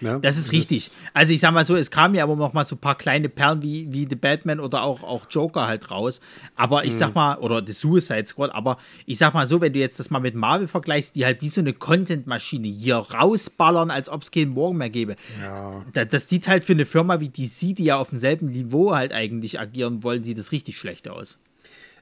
Ne? 0.00 0.18
Das 0.22 0.36
ist 0.38 0.52
richtig. 0.52 0.90
Also 1.14 1.32
ich 1.32 1.40
sag 1.40 1.52
mal 1.52 1.64
so, 1.64 1.74
es 1.76 1.90
kamen 1.90 2.14
ja 2.14 2.22
aber 2.24 2.36
noch 2.36 2.52
mal 2.52 2.64
so 2.64 2.76
ein 2.76 2.78
paar 2.78 2.96
kleine 2.96 3.28
Perlen 3.28 3.62
wie, 3.62 3.92
wie 3.92 4.06
The 4.08 4.14
Batman 4.16 4.60
oder 4.60 4.82
auch, 4.82 5.02
auch 5.02 5.26
Joker 5.30 5.66
halt 5.66 5.90
raus. 5.90 6.20
Aber 6.56 6.84
ich 6.84 6.92
Mhm. 6.94 6.98
sag 6.98 7.14
mal, 7.14 7.36
oder 7.38 7.62
The 7.66 7.72
Suicide 7.72 8.26
Squad, 8.26 8.54
aber 8.54 8.78
ich 9.06 9.18
sag 9.18 9.34
mal 9.34 9.46
so, 9.48 9.60
wenn 9.60 9.72
du 9.72 9.78
jetzt 9.78 9.98
das 9.98 10.10
mal 10.10 10.20
mit 10.20 10.34
Marvel 10.34 10.68
vergleichst, 10.68 11.14
die 11.16 11.24
halt 11.24 11.42
wie 11.42 11.48
so 11.48 11.60
eine 11.60 11.72
Content-Maschine 11.72 12.68
hier 12.68 12.96
rausballern, 12.96 13.90
als 13.90 14.08
ob 14.08 14.22
es 14.22 14.30
keinen 14.30 14.50
Morgen 14.50 14.78
mehr 14.78 14.90
gäbe. 14.90 15.16
Ja. 15.42 15.84
Da, 15.92 16.04
das 16.04 16.28
sieht 16.28 16.48
halt 16.48 16.64
für 16.64 16.72
eine 16.72 16.86
Firma 16.86 17.20
wie 17.20 17.28
DC, 17.28 17.74
die 17.76 17.84
ja 17.84 17.96
auf 17.96 18.10
demselben 18.10 18.48
Niveau 18.48 18.94
halt 18.94 19.12
eigentlich 19.12 19.58
agieren 19.60 20.02
wollen, 20.02 20.22
sieht 20.24 20.38
das 20.38 20.52
richtig 20.52 20.78
schlecht 20.78 21.08
aus. 21.08 21.38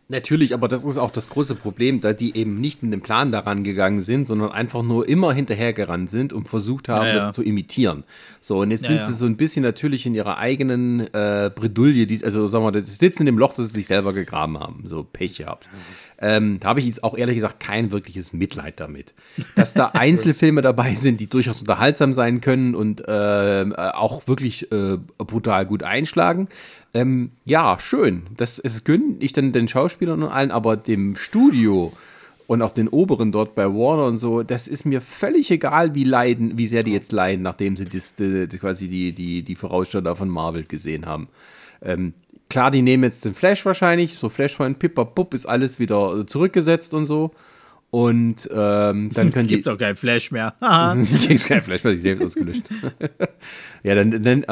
Natürlich, 0.08 0.54
aber 0.54 0.68
das 0.68 0.84
ist 0.84 0.98
auch 0.98 1.10
das 1.10 1.28
große 1.28 1.56
Problem, 1.56 2.00
da 2.00 2.12
die 2.12 2.36
eben 2.36 2.60
nicht 2.60 2.80
mit 2.80 2.92
dem 2.92 3.00
Plan 3.00 3.32
daran 3.32 3.64
gegangen 3.64 4.00
sind, 4.00 4.24
sondern 4.24 4.52
einfach 4.52 4.84
nur 4.84 5.08
immer 5.08 5.32
hinterhergerannt 5.32 6.10
sind 6.10 6.32
und 6.32 6.48
versucht 6.48 6.88
haben, 6.88 7.06
Ja, 7.06 7.16
ja. 7.16 7.26
das 7.26 7.34
zu 7.34 7.42
imitieren. 7.42 8.04
So, 8.40 8.60
und 8.60 8.70
jetzt 8.70 8.84
Ja, 8.84 8.90
sind 8.90 9.02
sie 9.02 9.14
so 9.14 9.26
ein 9.26 9.36
bisschen 9.36 9.64
natürlich 9.64 10.06
in 10.06 10.14
ihrer 10.14 10.38
eigenen 10.38 11.00
äh, 11.12 11.50
Bredouille, 11.52 12.06
die, 12.06 12.22
also 12.24 12.46
sagen 12.46 12.64
wir, 12.64 12.70
mal, 12.70 12.82
sie 12.82 12.94
sitzen 12.94 13.22
in 13.22 13.26
dem 13.26 13.38
Loch, 13.38 13.54
das 13.54 13.66
sie 13.68 13.72
sich 13.74 13.88
selber 13.88 14.12
gegraben 14.12 14.60
haben, 14.60 14.84
so 14.86 15.02
Pech 15.02 15.38
gehabt. 15.38 15.68
Ähm, 16.18 16.60
da 16.60 16.68
habe 16.68 16.80
ich 16.80 16.86
jetzt 16.86 17.02
auch 17.02 17.18
ehrlich 17.18 17.34
gesagt 17.34 17.58
kein 17.58 17.90
wirkliches 17.90 18.32
Mitleid 18.32 18.78
damit. 18.78 19.12
Dass 19.56 19.74
da 19.74 19.86
Einzelfilme 19.92 20.62
dabei 20.62 20.94
sind, 20.94 21.20
die 21.20 21.26
durchaus 21.26 21.60
unterhaltsam 21.60 22.12
sein 22.12 22.40
können 22.40 22.76
und 22.76 23.06
äh, 23.08 23.66
auch 23.76 24.28
wirklich 24.28 24.70
äh, 24.70 24.98
brutal 25.18 25.66
gut 25.66 25.82
einschlagen. 25.82 26.48
Ähm, 26.94 27.32
ja, 27.44 27.78
schön. 27.78 28.22
Das, 28.36 28.60
das 28.62 28.84
gönne 28.84 29.16
ich 29.20 29.32
dann 29.32 29.52
den 29.52 29.68
Schauspielern 29.68 30.22
und 30.22 30.30
allen, 30.30 30.50
aber 30.50 30.76
dem 30.76 31.16
Studio 31.16 31.92
und 32.46 32.62
auch 32.62 32.72
den 32.72 32.88
Oberen 32.88 33.32
dort 33.32 33.54
bei 33.54 33.66
Warner 33.66 34.04
und 34.06 34.18
so, 34.18 34.42
das 34.42 34.68
ist 34.68 34.86
mir 34.86 35.00
völlig 35.00 35.50
egal, 35.50 35.94
wie 35.94 36.04
leiden, 36.04 36.56
wie 36.56 36.68
sehr 36.68 36.82
die 36.82 36.92
jetzt 36.92 37.12
leiden, 37.12 37.42
nachdem 37.42 37.76
sie 37.76 37.84
das, 37.84 38.14
die, 38.14 38.46
quasi 38.60 38.88
die, 38.88 39.12
die, 39.12 39.42
die 39.42 39.56
Vorausschau 39.56 40.14
von 40.14 40.28
Marvel 40.28 40.64
gesehen 40.64 41.06
haben. 41.06 41.28
Ähm, 41.82 42.14
klar, 42.48 42.70
die 42.70 42.82
nehmen 42.82 43.02
jetzt 43.02 43.24
den 43.24 43.34
Flash 43.34 43.66
wahrscheinlich, 43.66 44.14
so 44.14 44.28
Flash 44.28 44.56
von 44.56 44.76
Pippa-Pup 44.76 45.34
ist 45.34 45.46
alles 45.46 45.78
wieder 45.80 46.26
zurückgesetzt 46.26 46.94
und 46.94 47.06
so. 47.06 47.32
Und 47.90 48.48
ähm, 48.52 49.10
dann 49.14 49.32
können 49.32 49.48
die. 49.48 49.54
Gibt's 49.54 49.68
auch 49.68 49.78
kein 49.78 49.96
Flash 49.96 50.30
mehr. 50.30 50.54
Krieg's 50.58 51.46
kein 51.48 51.62
Flash, 51.62 51.84
weil 51.84 51.94
ich 51.94 52.02
selbst 52.02 52.24
ausgelöscht. 52.24 52.64
ja, 53.82 53.94
dann, 53.94 54.22
dann, 54.22 54.44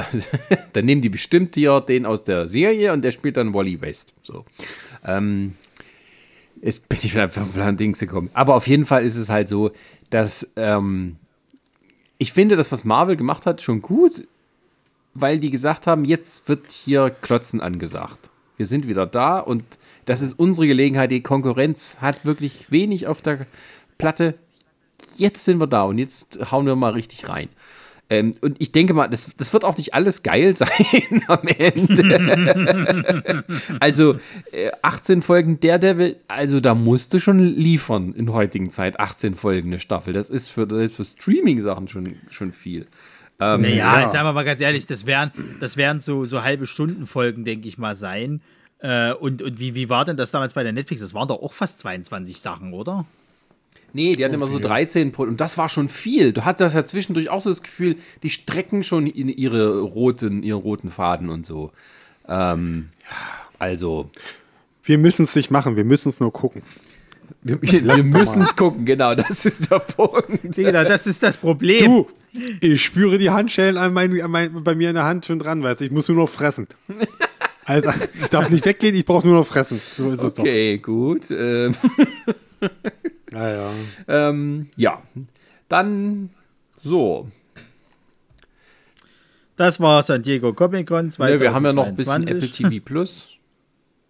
dann 0.72 0.84
nehmen 0.84 1.02
die 1.02 1.08
bestimmt 1.08 1.54
hier 1.54 1.80
den 1.80 2.06
aus 2.06 2.24
der 2.24 2.48
Serie 2.48 2.92
und 2.92 3.02
der 3.02 3.12
spielt 3.12 3.36
dann 3.36 3.52
Wally 3.52 3.80
West. 3.80 4.14
So. 4.22 4.44
Ähm, 5.04 5.54
ist 6.60 6.88
bin 6.88 6.98
ich 7.02 7.14
wieder 7.14 7.30
ein 7.66 7.76
Dings 7.76 7.98
gekommen. 7.98 8.30
Aber 8.32 8.54
auf 8.54 8.66
jeden 8.66 8.86
Fall 8.86 9.04
ist 9.04 9.16
es 9.16 9.28
halt 9.28 9.48
so, 9.48 9.72
dass 10.10 10.52
ähm, 10.56 11.16
ich 12.18 12.32
finde, 12.32 12.56
das, 12.56 12.72
was 12.72 12.84
Marvel 12.84 13.16
gemacht 13.16 13.44
hat, 13.44 13.60
schon 13.60 13.82
gut, 13.82 14.26
weil 15.12 15.38
die 15.38 15.50
gesagt 15.50 15.86
haben, 15.86 16.04
jetzt 16.04 16.48
wird 16.48 16.70
hier 16.70 17.10
Klotzen 17.10 17.60
angesagt. 17.60 18.30
Wir 18.56 18.66
sind 18.66 18.88
wieder 18.88 19.06
da 19.06 19.38
und 19.40 19.64
das 20.06 20.20
ist 20.20 20.38
unsere 20.38 20.66
Gelegenheit. 20.66 21.10
Die 21.10 21.22
Konkurrenz 21.22 21.98
hat 22.00 22.24
wirklich 22.24 22.70
wenig 22.70 23.06
auf 23.06 23.22
der 23.22 23.46
Platte. 23.98 24.34
Jetzt 25.16 25.44
sind 25.44 25.58
wir 25.58 25.66
da 25.66 25.82
und 25.82 25.98
jetzt 25.98 26.38
hauen 26.50 26.66
wir 26.66 26.76
mal 26.76 26.92
richtig 26.92 27.28
rein. 27.28 27.48
Ähm, 28.10 28.34
und 28.42 28.56
ich 28.60 28.70
denke 28.70 28.92
mal, 28.92 29.08
das, 29.08 29.30
das 29.36 29.52
wird 29.54 29.64
auch 29.64 29.78
nicht 29.78 29.94
alles 29.94 30.22
geil 30.22 30.54
sein 30.56 30.68
am 31.26 31.40
Ende. 31.46 33.44
also 33.80 34.16
äh, 34.52 34.70
18 34.82 35.22
Folgen 35.22 35.58
Daredevil, 35.60 36.16
also 36.28 36.60
da 36.60 36.74
musst 36.74 37.14
du 37.14 37.18
schon 37.18 37.38
liefern 37.38 38.12
in 38.14 38.30
heutigen 38.32 38.70
Zeit 38.70 39.00
18 39.00 39.34
Folgen 39.34 39.68
eine 39.68 39.78
Staffel. 39.78 40.12
Das 40.12 40.28
ist 40.30 40.48
für, 40.50 40.66
für 40.90 41.04
Streaming-Sachen 41.04 41.88
schon, 41.88 42.16
schon 42.30 42.52
viel. 42.52 42.86
Ähm, 43.40 43.62
Naja, 43.62 44.00
Ja. 44.02 44.10
sagen 44.10 44.26
wir 44.26 44.32
mal 44.34 44.44
ganz 44.44 44.60
ehrlich, 44.60 44.86
das 44.86 45.06
wären, 45.06 45.32
das 45.60 45.76
wären 45.76 45.98
so, 45.98 46.24
so 46.24 46.42
halbe 46.42 46.66
Stundenfolgen, 46.66 47.44
denke 47.44 47.68
ich 47.68 47.78
mal, 47.78 47.96
sein. 47.96 48.42
Äh, 48.84 49.14
und 49.14 49.40
und 49.40 49.58
wie, 49.58 49.74
wie 49.74 49.88
war 49.88 50.04
denn 50.04 50.18
das 50.18 50.30
damals 50.30 50.52
bei 50.52 50.62
der 50.62 50.72
Netflix? 50.72 51.00
Das 51.00 51.14
waren 51.14 51.26
doch 51.26 51.40
auch 51.42 51.54
fast 51.54 51.78
22 51.78 52.38
Sachen, 52.40 52.74
oder? 52.74 53.06
Nee, 53.94 54.14
die 54.14 54.24
hatten 54.24 54.34
immer 54.34 54.46
so 54.46 54.58
13 54.58 55.10
Pro 55.12 55.22
und 55.22 55.40
das 55.40 55.56
war 55.56 55.70
schon 55.70 55.88
viel. 55.88 56.34
Du 56.34 56.44
hattest 56.44 56.74
ja 56.74 56.84
zwischendurch 56.84 57.30
auch 57.30 57.40
so 57.40 57.48
das 57.48 57.62
Gefühl, 57.62 57.96
die 58.22 58.28
strecken 58.28 58.82
schon 58.82 59.06
in 59.06 59.28
ihre 59.28 59.80
roten, 59.80 60.42
ihren 60.42 60.60
roten 60.60 60.90
Faden 60.90 61.30
und 61.30 61.46
so. 61.46 61.70
Ähm, 62.28 62.88
also, 63.58 64.10
Wir 64.82 64.98
müssen 64.98 65.22
es 65.22 65.34
nicht 65.34 65.50
machen, 65.50 65.76
wir 65.76 65.84
müssen 65.84 66.10
es 66.10 66.20
nur 66.20 66.32
gucken. 66.32 66.60
wir, 67.42 67.62
wir 67.62 68.04
müssen 68.04 68.42
es 68.42 68.54
gucken, 68.54 68.84
genau, 68.84 69.14
das 69.14 69.46
ist 69.46 69.70
der 69.70 69.78
Punkt. 69.78 70.56
Digga, 70.56 70.84
das 70.84 71.06
ist 71.06 71.22
das 71.22 71.38
Problem. 71.38 71.86
Du, 71.86 72.08
ich 72.60 72.84
spüre 72.84 73.16
die 73.16 73.30
Handschellen 73.30 73.78
an 73.78 73.94
mein, 73.94 74.20
an 74.20 74.30
mein, 74.30 74.62
bei 74.62 74.74
mir 74.74 74.90
in 74.90 74.96
der 74.96 75.04
Hand 75.04 75.24
schon 75.24 75.38
dran, 75.38 75.62
weißt 75.62 75.80
du, 75.80 75.84
ich 75.86 75.90
muss 75.90 76.08
nur 76.08 76.18
noch 76.18 76.28
fressen. 76.28 76.66
Also, 77.66 77.90
ich 78.14 78.28
darf 78.30 78.50
nicht 78.50 78.64
weggehen, 78.66 78.94
ich 78.94 79.04
brauche 79.06 79.26
nur 79.26 79.36
noch 79.36 79.46
fressen. 79.46 79.80
So 79.84 80.10
ist 80.10 80.22
es 80.22 80.38
Okay, 80.38 80.78
gut. 80.78 81.30
Ähm, 81.30 81.74
doch. 82.60 82.70
Ja, 83.32 83.50
ja. 83.50 83.70
ähm, 84.06 84.68
ja, 84.76 85.02
dann 85.68 86.30
so. 86.80 87.28
Das 89.56 89.80
war 89.80 90.02
San 90.04 90.22
Diego 90.22 90.52
Comic 90.52 90.86
Con 90.86 91.10
2022. 91.10 91.34
Ne, 91.34 91.40
wir 91.40 91.54
haben 91.54 91.64
ja 91.64 91.72
noch 91.72 91.86
ein 91.86 91.96
bisschen 91.96 92.26
Apple 92.28 92.48
TV 92.50 92.84
Plus. 92.84 93.33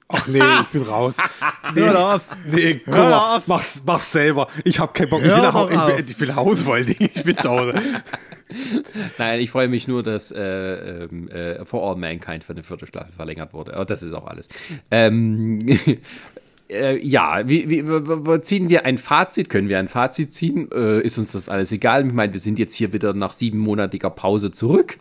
Ach 0.09 0.29
nee, 0.29 0.39
ich 0.39 0.69
bin 0.69 0.83
raus. 0.83 1.17
Hör 1.75 1.93
doch 1.93 2.15
auf. 2.15 2.23
Nee, 2.47 2.83
guck 2.85 2.95
Hör 2.95 3.11
mal, 3.11 3.37
auf. 3.37 3.47
mach's, 3.47 3.83
mach's 3.85 4.13
selber. 4.13 4.49
Ich 4.65 4.79
hab 4.79 4.95
keinen 4.95 5.09
Bock. 5.09 5.23
Ich 5.23 5.29
Hör 5.29 5.37
will, 5.37 5.43
nach, 5.43 5.71
ich, 5.71 5.97
will, 5.97 6.05
ich 6.09 6.21
will 6.21 6.29
nach 6.29 6.37
Hause 6.37 6.65
vor 6.65 6.75
allen 6.75 6.87
Dingen. 6.87 7.11
Ich 7.15 7.25
bin 7.25 7.37
zu 7.39 7.51
Hause. 7.51 7.75
Nein, 9.19 9.41
ich 9.41 9.51
freue 9.51 9.69
mich 9.69 9.89
nur, 9.89 10.03
dass 10.03 10.31
äh, 10.31 11.05
ähm, 11.05 11.29
äh, 11.29 11.65
For 11.65 11.83
All 11.83 11.97
Mankind 11.97 12.45
für 12.45 12.53
eine 12.53 12.63
vierte 12.63 12.87
Staffel 12.87 13.13
verlängert 13.13 13.53
wurde. 13.55 13.75
Aber 13.75 13.87
das 13.87 14.03
ist 14.03 14.13
auch 14.13 14.27
alles. 14.27 14.49
Ähm, 14.91 15.61
äh, 16.69 16.99
ja, 16.99 17.49
wie, 17.49 17.71
wie, 17.71 18.41
ziehen 18.43 18.69
wir 18.69 18.85
ein 18.85 18.99
Fazit? 18.99 19.49
Können 19.49 19.69
wir 19.69 19.79
ein 19.79 19.89
Fazit 19.89 20.35
ziehen? 20.35 20.71
Äh, 20.71 21.01
ist 21.01 21.19
uns 21.19 21.33
das 21.33 21.49
alles 21.49 21.73
egal? 21.73 22.07
Ich 22.07 22.13
meine, 22.13 22.33
wir 22.33 22.41
sind 22.41 22.59
jetzt 22.59 22.75
hier 22.75 22.93
wieder 22.93 23.15
nach 23.15 23.33
siebenmonatiger 23.33 24.11
Pause 24.11 24.51
zurück 24.51 24.99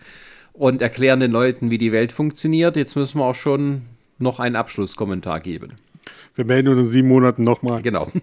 und 0.54 0.82
erklären 0.82 1.20
den 1.20 1.32
Leuten, 1.32 1.72
wie 1.72 1.78
die 1.78 1.92
Welt 1.92 2.12
funktioniert. 2.12 2.78
Jetzt 2.78 2.96
müssen 2.96 3.20
wir 3.20 3.26
auch 3.26 3.36
schon 3.36 3.84
noch 4.24 4.40
einen 4.40 4.56
Abschlusskommentar 4.56 5.40
geben. 5.40 5.74
Wir 6.36 6.46
melden 6.46 6.70
uns 6.70 6.88
in 6.88 6.92
sieben 6.92 7.08
Monaten 7.10 7.44
nochmal. 7.44 7.82
Genau. 7.84 8.08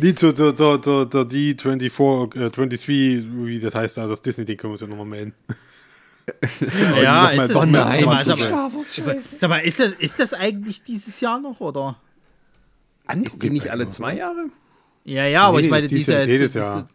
Die 0.00 0.14
zur, 0.14 0.34
zur, 0.34 0.54
zur, 0.54 0.80
zur, 0.80 1.10
zur 1.10 1.22
D24, 1.24 2.46
äh, 2.46 2.50
23, 2.50 2.88
wie 2.88 3.58
das 3.58 3.74
heißt 3.74 3.96
da, 3.98 4.06
das 4.06 4.22
Disney-Ding 4.22 4.56
können 4.56 4.70
wir 4.70 4.74
uns 4.74 4.80
ja 4.80 4.86
nochmal 4.86 5.06
melden. 5.06 5.34
Ja, 7.02 7.32
noch 7.32 7.36
mal- 7.36 7.38
ist 7.38 7.48
das, 7.48 7.56
mal- 7.56 7.96
sag 7.98 8.04
mal, 8.04 8.24
sag 8.24 9.06
mal, 9.06 9.18
sag 9.38 9.48
mal, 9.48 9.58
ist 9.60 9.80
das, 9.80 9.92
ist 9.94 10.20
das 10.20 10.34
eigentlich 10.34 10.82
dieses 10.84 11.22
Jahr 11.22 11.40
noch, 11.40 11.58
oder? 11.60 11.96
Ist 13.22 13.42
die 13.42 13.48
nicht 13.48 13.70
alle 13.70 13.88
zwei 13.88 14.16
Jahre? 14.16 14.50
Ja, 15.04 15.24
ja, 15.26 15.44
aber 15.44 15.58
Nee, 15.60 15.64
ich 15.64 15.70
meine, 15.70 15.86
Jahr, 15.86 16.18
ist 16.18 16.26
jedes 16.26 16.52
Jahr. 16.52 16.86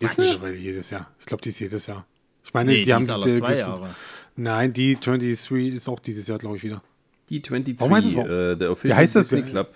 Ist 0.00 0.18
mittlerweile 0.18 0.56
jedes 0.56 0.90
Jahr. 0.90 1.12
Ich 1.20 1.26
glaube, 1.26 1.42
die 1.44 1.50
ist 1.50 1.60
jedes 1.60 1.86
Jahr. 1.86 2.04
Ich 2.42 2.52
meine, 2.52 2.72
Nee, 2.72 2.78
die, 2.78 2.84
die 2.86 2.94
haben 2.94 3.02
ist 3.04 3.10
alle 3.10 3.24
die- 3.34 3.38
zwei 3.38 3.52
die- 3.52 3.60
Jahre. 3.60 3.94
Nein, 4.36 4.72
die 4.72 4.96
23 4.98 5.74
ist 5.74 5.88
auch 5.88 6.00
dieses 6.00 6.26
Jahr, 6.26 6.38
glaube 6.38 6.56
ich, 6.56 6.62
wieder. 6.62 6.82
D23, 7.30 7.74
Warum 7.78 7.94
heißt 7.94 8.06
es- 8.06 8.14
äh, 8.14 8.56
der 8.56 8.70
Official 8.72 8.96
Wie 8.96 9.00
heißt 9.00 9.16
das? 9.16 9.28
Disney 9.28 9.42
Club. 9.50 9.74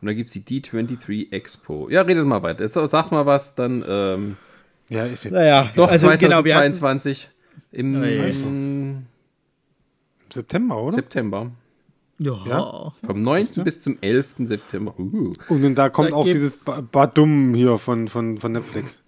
Und 0.00 0.06
dann 0.08 0.16
gibt 0.16 0.28
es 0.28 0.32
die 0.34 0.42
D23 0.62 1.32
Expo. 1.32 1.88
Ja, 1.88 2.02
redet 2.02 2.26
mal 2.26 2.42
weiter. 2.42 2.66
Sag 2.68 3.10
mal 3.10 3.26
was, 3.26 3.54
dann 3.54 3.84
ähm, 3.88 4.36
Ja, 4.90 5.06
ich 5.06 5.20
bin 5.20 5.32
Naja, 5.32 5.70
doch 5.74 5.90
also 5.90 6.08
genau, 6.18 6.44
wir 6.44 6.54
hatten, 6.54 6.72
2022 6.74 7.30
im 7.72 7.94
Ja, 8.02 8.08
ja. 8.08 8.24
im 8.26 9.06
September, 10.30 10.82
oder? 10.82 10.92
September. 10.92 11.50
ja, 12.18 12.38
Ja? 12.46 12.92
Vom 13.04 13.20
9. 13.20 13.48
bis 13.64 13.80
zum 13.80 13.98
11. 14.00 14.34
September. 14.46 14.94
Uh. 14.98 15.34
Und 15.48 15.62
dann 15.62 15.74
da 15.74 15.88
kommt 15.88 16.12
Da 16.12 16.16
auch 16.16 16.24
dieses 16.24 16.64
Ba- 16.64 16.80
Badum 16.80 17.54
hier 17.54 17.78
von, 17.78 18.08
von, 18.08 18.38
von 18.38 18.52
Netflix. 18.52 19.02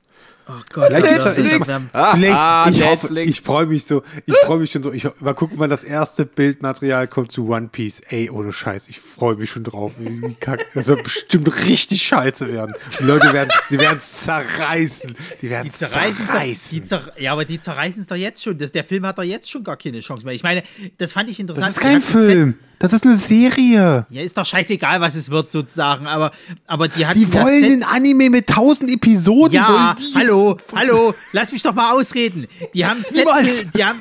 Oh 0.48 0.52
Gott, 0.72 0.86
Vielleicht 0.86 1.06
gibt's 1.06 1.24
da- 1.24 1.36
ich- 1.36 1.52
ich- 1.52 1.68
haben- 1.68 1.90
Ah, 1.92 2.14
Vielleicht, 2.16 2.34
ah, 2.34 2.68
ich 2.70 2.84
hoffe, 2.84 3.20
ich 3.20 3.40
freue 3.40 3.66
mich 3.66 3.84
so, 3.84 4.02
ich 4.26 4.34
freue 4.44 4.58
mich 4.58 4.70
schon 4.70 4.82
so. 4.82 4.92
Ich, 4.92 5.06
mal 5.20 5.34
gucken, 5.34 5.58
wann 5.58 5.70
das 5.70 5.84
erste 5.84 6.24
Bildmaterial 6.26 7.06
kommt 7.08 7.32
zu 7.32 7.48
One 7.48 7.68
Piece. 7.70 8.00
Ey, 8.08 8.30
ohne 8.30 8.52
Scheiß, 8.52 8.88
ich 8.88 9.00
freue 9.00 9.36
mich 9.36 9.50
schon 9.50 9.64
drauf. 9.64 9.92
Wie, 9.98 10.22
wie 10.22 10.34
kack, 10.34 10.64
das 10.74 10.86
wird 10.86 11.02
bestimmt 11.02 11.48
richtig 11.66 12.02
scheiße 12.02 12.48
werden. 12.52 12.74
Die 13.00 13.04
Leute 13.04 13.32
werden 13.32 13.50
die 13.70 13.78
werden's 13.78 14.24
zerreißen. 14.24 15.14
Die 15.42 15.50
werden 15.50 15.64
Die 15.64 15.72
zerreißen 15.72 16.10
es 16.20 16.26
doch, 16.26 16.32
zerreißen. 16.34 16.70
die 16.78 16.84
zer 16.84 17.12
ja, 17.18 17.32
aber 17.32 17.44
die 17.44 17.60
zerreißen 17.60 18.00
es 18.02 18.08
doch 18.08 18.16
jetzt 18.16 18.42
schon. 18.42 18.58
Das, 18.58 18.72
der 18.72 18.84
Film 18.84 19.06
hat 19.06 19.18
doch 19.18 19.22
jetzt 19.22 19.50
schon 19.50 19.64
gar 19.64 19.76
keine 19.76 20.00
Chance 20.00 20.24
mehr. 20.24 20.34
Ich 20.34 20.42
meine, 20.42 20.62
das 20.98 21.12
fand 21.12 21.28
ich 21.30 21.38
interessant. 21.40 21.66
das 21.66 21.76
ist 21.76 21.80
kein 21.82 22.00
Film. 22.00 22.58
Das 22.78 22.92
ist 22.92 23.04
eine 23.04 23.18
Serie. 23.18 24.06
Ja, 24.08 24.22
ist 24.22 24.38
doch 24.38 24.46
scheißegal, 24.46 25.00
was 25.00 25.14
es 25.14 25.30
wird 25.30 25.50
sozusagen, 25.50 26.06
aber, 26.06 26.32
aber 26.66 26.88
die 26.88 27.06
hatten 27.06 27.18
Die 27.18 27.32
wollen 27.32 27.64
einen 27.64 27.82
Anime 27.82 28.30
mit 28.30 28.46
tausend 28.46 28.90
Episoden. 28.90 29.54
Ja, 29.54 29.96
hallo, 30.14 30.56
hallo, 30.74 31.14
lass 31.32 31.50
mich 31.50 31.62
doch 31.62 31.74
mal 31.74 31.92
ausreden. 31.92 32.46
Die 32.74 32.86
haben 32.86 33.02
Set, 33.02 33.26
die 33.74 33.84
haben, 33.84 33.98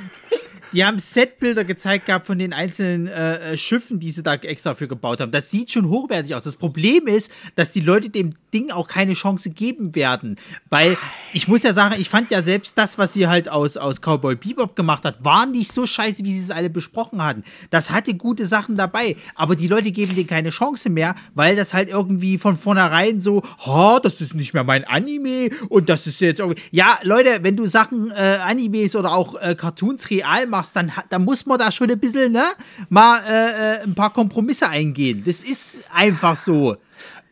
die 0.74 0.86
haben 0.86 1.00
Setbilder 1.00 1.64
gezeigt 1.64 2.06
gehabt 2.06 2.28
von 2.28 2.38
den 2.38 2.54
einzelnen 2.54 3.08
äh, 3.08 3.54
äh, 3.54 3.58
Schiffen, 3.58 4.00
die 4.00 4.12
sie 4.12 4.22
da 4.22 4.36
extra 4.36 4.76
für 4.76 4.88
gebaut 4.88 5.22
haben. 5.22 5.32
Das 5.32 5.50
sieht 5.50 5.72
schon 5.72 5.90
hochwertig 5.90 6.36
aus. 6.36 6.44
Das 6.44 6.56
Problem 6.56 7.08
ist, 7.08 7.32
dass 7.56 7.72
die 7.72 7.80
Leute 7.80 8.10
dem 8.10 8.36
Ding 8.53 8.72
auch 8.72 8.88
keine 8.88 9.14
Chance 9.14 9.50
geben 9.50 9.95
werden. 9.95 10.38
Weil 10.69 10.98
ich 11.34 11.48
muss 11.48 11.64
ja 11.64 11.74
sagen, 11.74 11.95
ich 12.00 12.09
fand 12.09 12.32
ja 12.32 12.42
selbst 12.42 12.77
das, 12.77 12.98
was 12.98 13.14
sie 13.14 13.27
halt 13.27 13.50
aus, 13.50 13.77
aus 13.77 14.01
Cowboy 14.01 14.35
Bebop 14.35 14.76
gemacht 14.76 15.03
hat, 15.03 15.24
war 15.24 15.45
nicht 15.45 15.72
so 15.72 15.85
scheiße, 15.85 16.24
wie 16.24 16.34
sie 16.34 16.43
es 16.43 16.51
alle 16.51 16.69
besprochen 16.69 17.24
hatten. 17.24 17.43
Das 17.69 17.92
hatte 17.92 18.14
gute 18.14 18.45
Sachen 18.45 18.76
dabei. 18.76 19.16
Aber 19.35 19.56
die 19.56 19.67
Leute 19.67 19.92
geben 19.92 20.16
denen 20.16 20.27
keine 20.27 20.50
Chance 20.50 20.90
mehr, 20.90 21.16
weil 21.35 21.56
das 21.56 21.74
halt 21.74 21.90
irgendwie 21.90 22.38
von 22.38 22.56
vornherein 22.56 23.19
so, 23.19 23.43
oh, 23.66 24.00
das 24.01 24.22
ist 24.22 24.34
nicht 24.34 24.53
mehr 24.53 24.64
mein 24.64 24.85
Anime 24.85 25.50
und 25.69 25.90
das 25.90 26.08
ist 26.08 26.22
jetzt 26.22 26.40
irgendwie. 26.40 26.61
Ja, 26.72 27.00
Leute, 27.03 27.40
wenn 27.42 27.56
du 27.56 27.66
Sachen, 27.66 28.11
äh, 28.11 28.40
Animes 28.43 28.95
oder 28.95 29.14
auch 29.14 29.35
äh, 29.42 29.56
Cartoons 29.56 30.09
real 30.09 30.48
machst, 30.48 30.76
dann, 30.76 30.92
dann 31.09 31.26
muss 31.26 31.45
man 31.45 31.59
da 31.59 31.72
schon 31.72 31.92
ein 31.92 32.00
bisschen, 32.00 32.32
ne, 32.32 32.43
mal 32.90 33.22
äh, 33.27 33.82
äh 33.82 33.84
ein 33.84 33.95
paar 33.95 34.11
Kompromisse 34.11 34.69
eingehen. 34.69 35.24
Das 35.26 35.42
ist 35.42 35.84
einfach 35.93 36.38
so. 36.38 36.77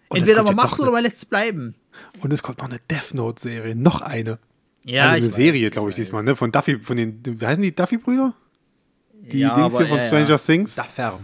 Und 0.09 0.17
es 0.17 0.23
Entweder 0.23 0.43
kommt 0.43 0.55
man 0.55 0.57
ja 0.65 0.69
macht 0.71 0.79
oder 0.79 0.91
man 0.91 1.03
lässt 1.03 1.17
es 1.17 1.25
bleiben. 1.25 1.75
Und 2.21 2.31
es 2.33 2.43
kommt 2.43 2.59
noch 2.59 2.65
eine 2.69 2.79
Death 2.91 3.13
Note-Serie, 3.13 3.75
noch 3.75 4.01
eine. 4.01 4.39
Ja, 4.83 5.05
also 5.09 5.15
eine 5.17 5.25
ich 5.27 5.33
Serie, 5.33 5.69
glaube 5.71 5.89
ich, 5.89 5.93
weiß. 5.97 6.05
diesmal, 6.05 6.23
ne? 6.23 6.35
Von 6.35 6.51
Duffy, 6.51 6.77
von 6.79 6.95
den, 6.97 7.21
wie 7.25 7.45
heißen 7.45 7.61
die 7.63 7.73
Duffy-Brüder? 7.75 8.33
Die 9.31 9.39
Ja, 9.39 9.55
Dings 9.55 9.73
aber- 9.73 9.77
hier 9.79 9.87
von 9.87 9.97
ja, 9.97 10.03
ja. 10.03 10.07
Stranger 10.07 10.37
Things? 10.39 10.75
Daffer. 10.75 11.19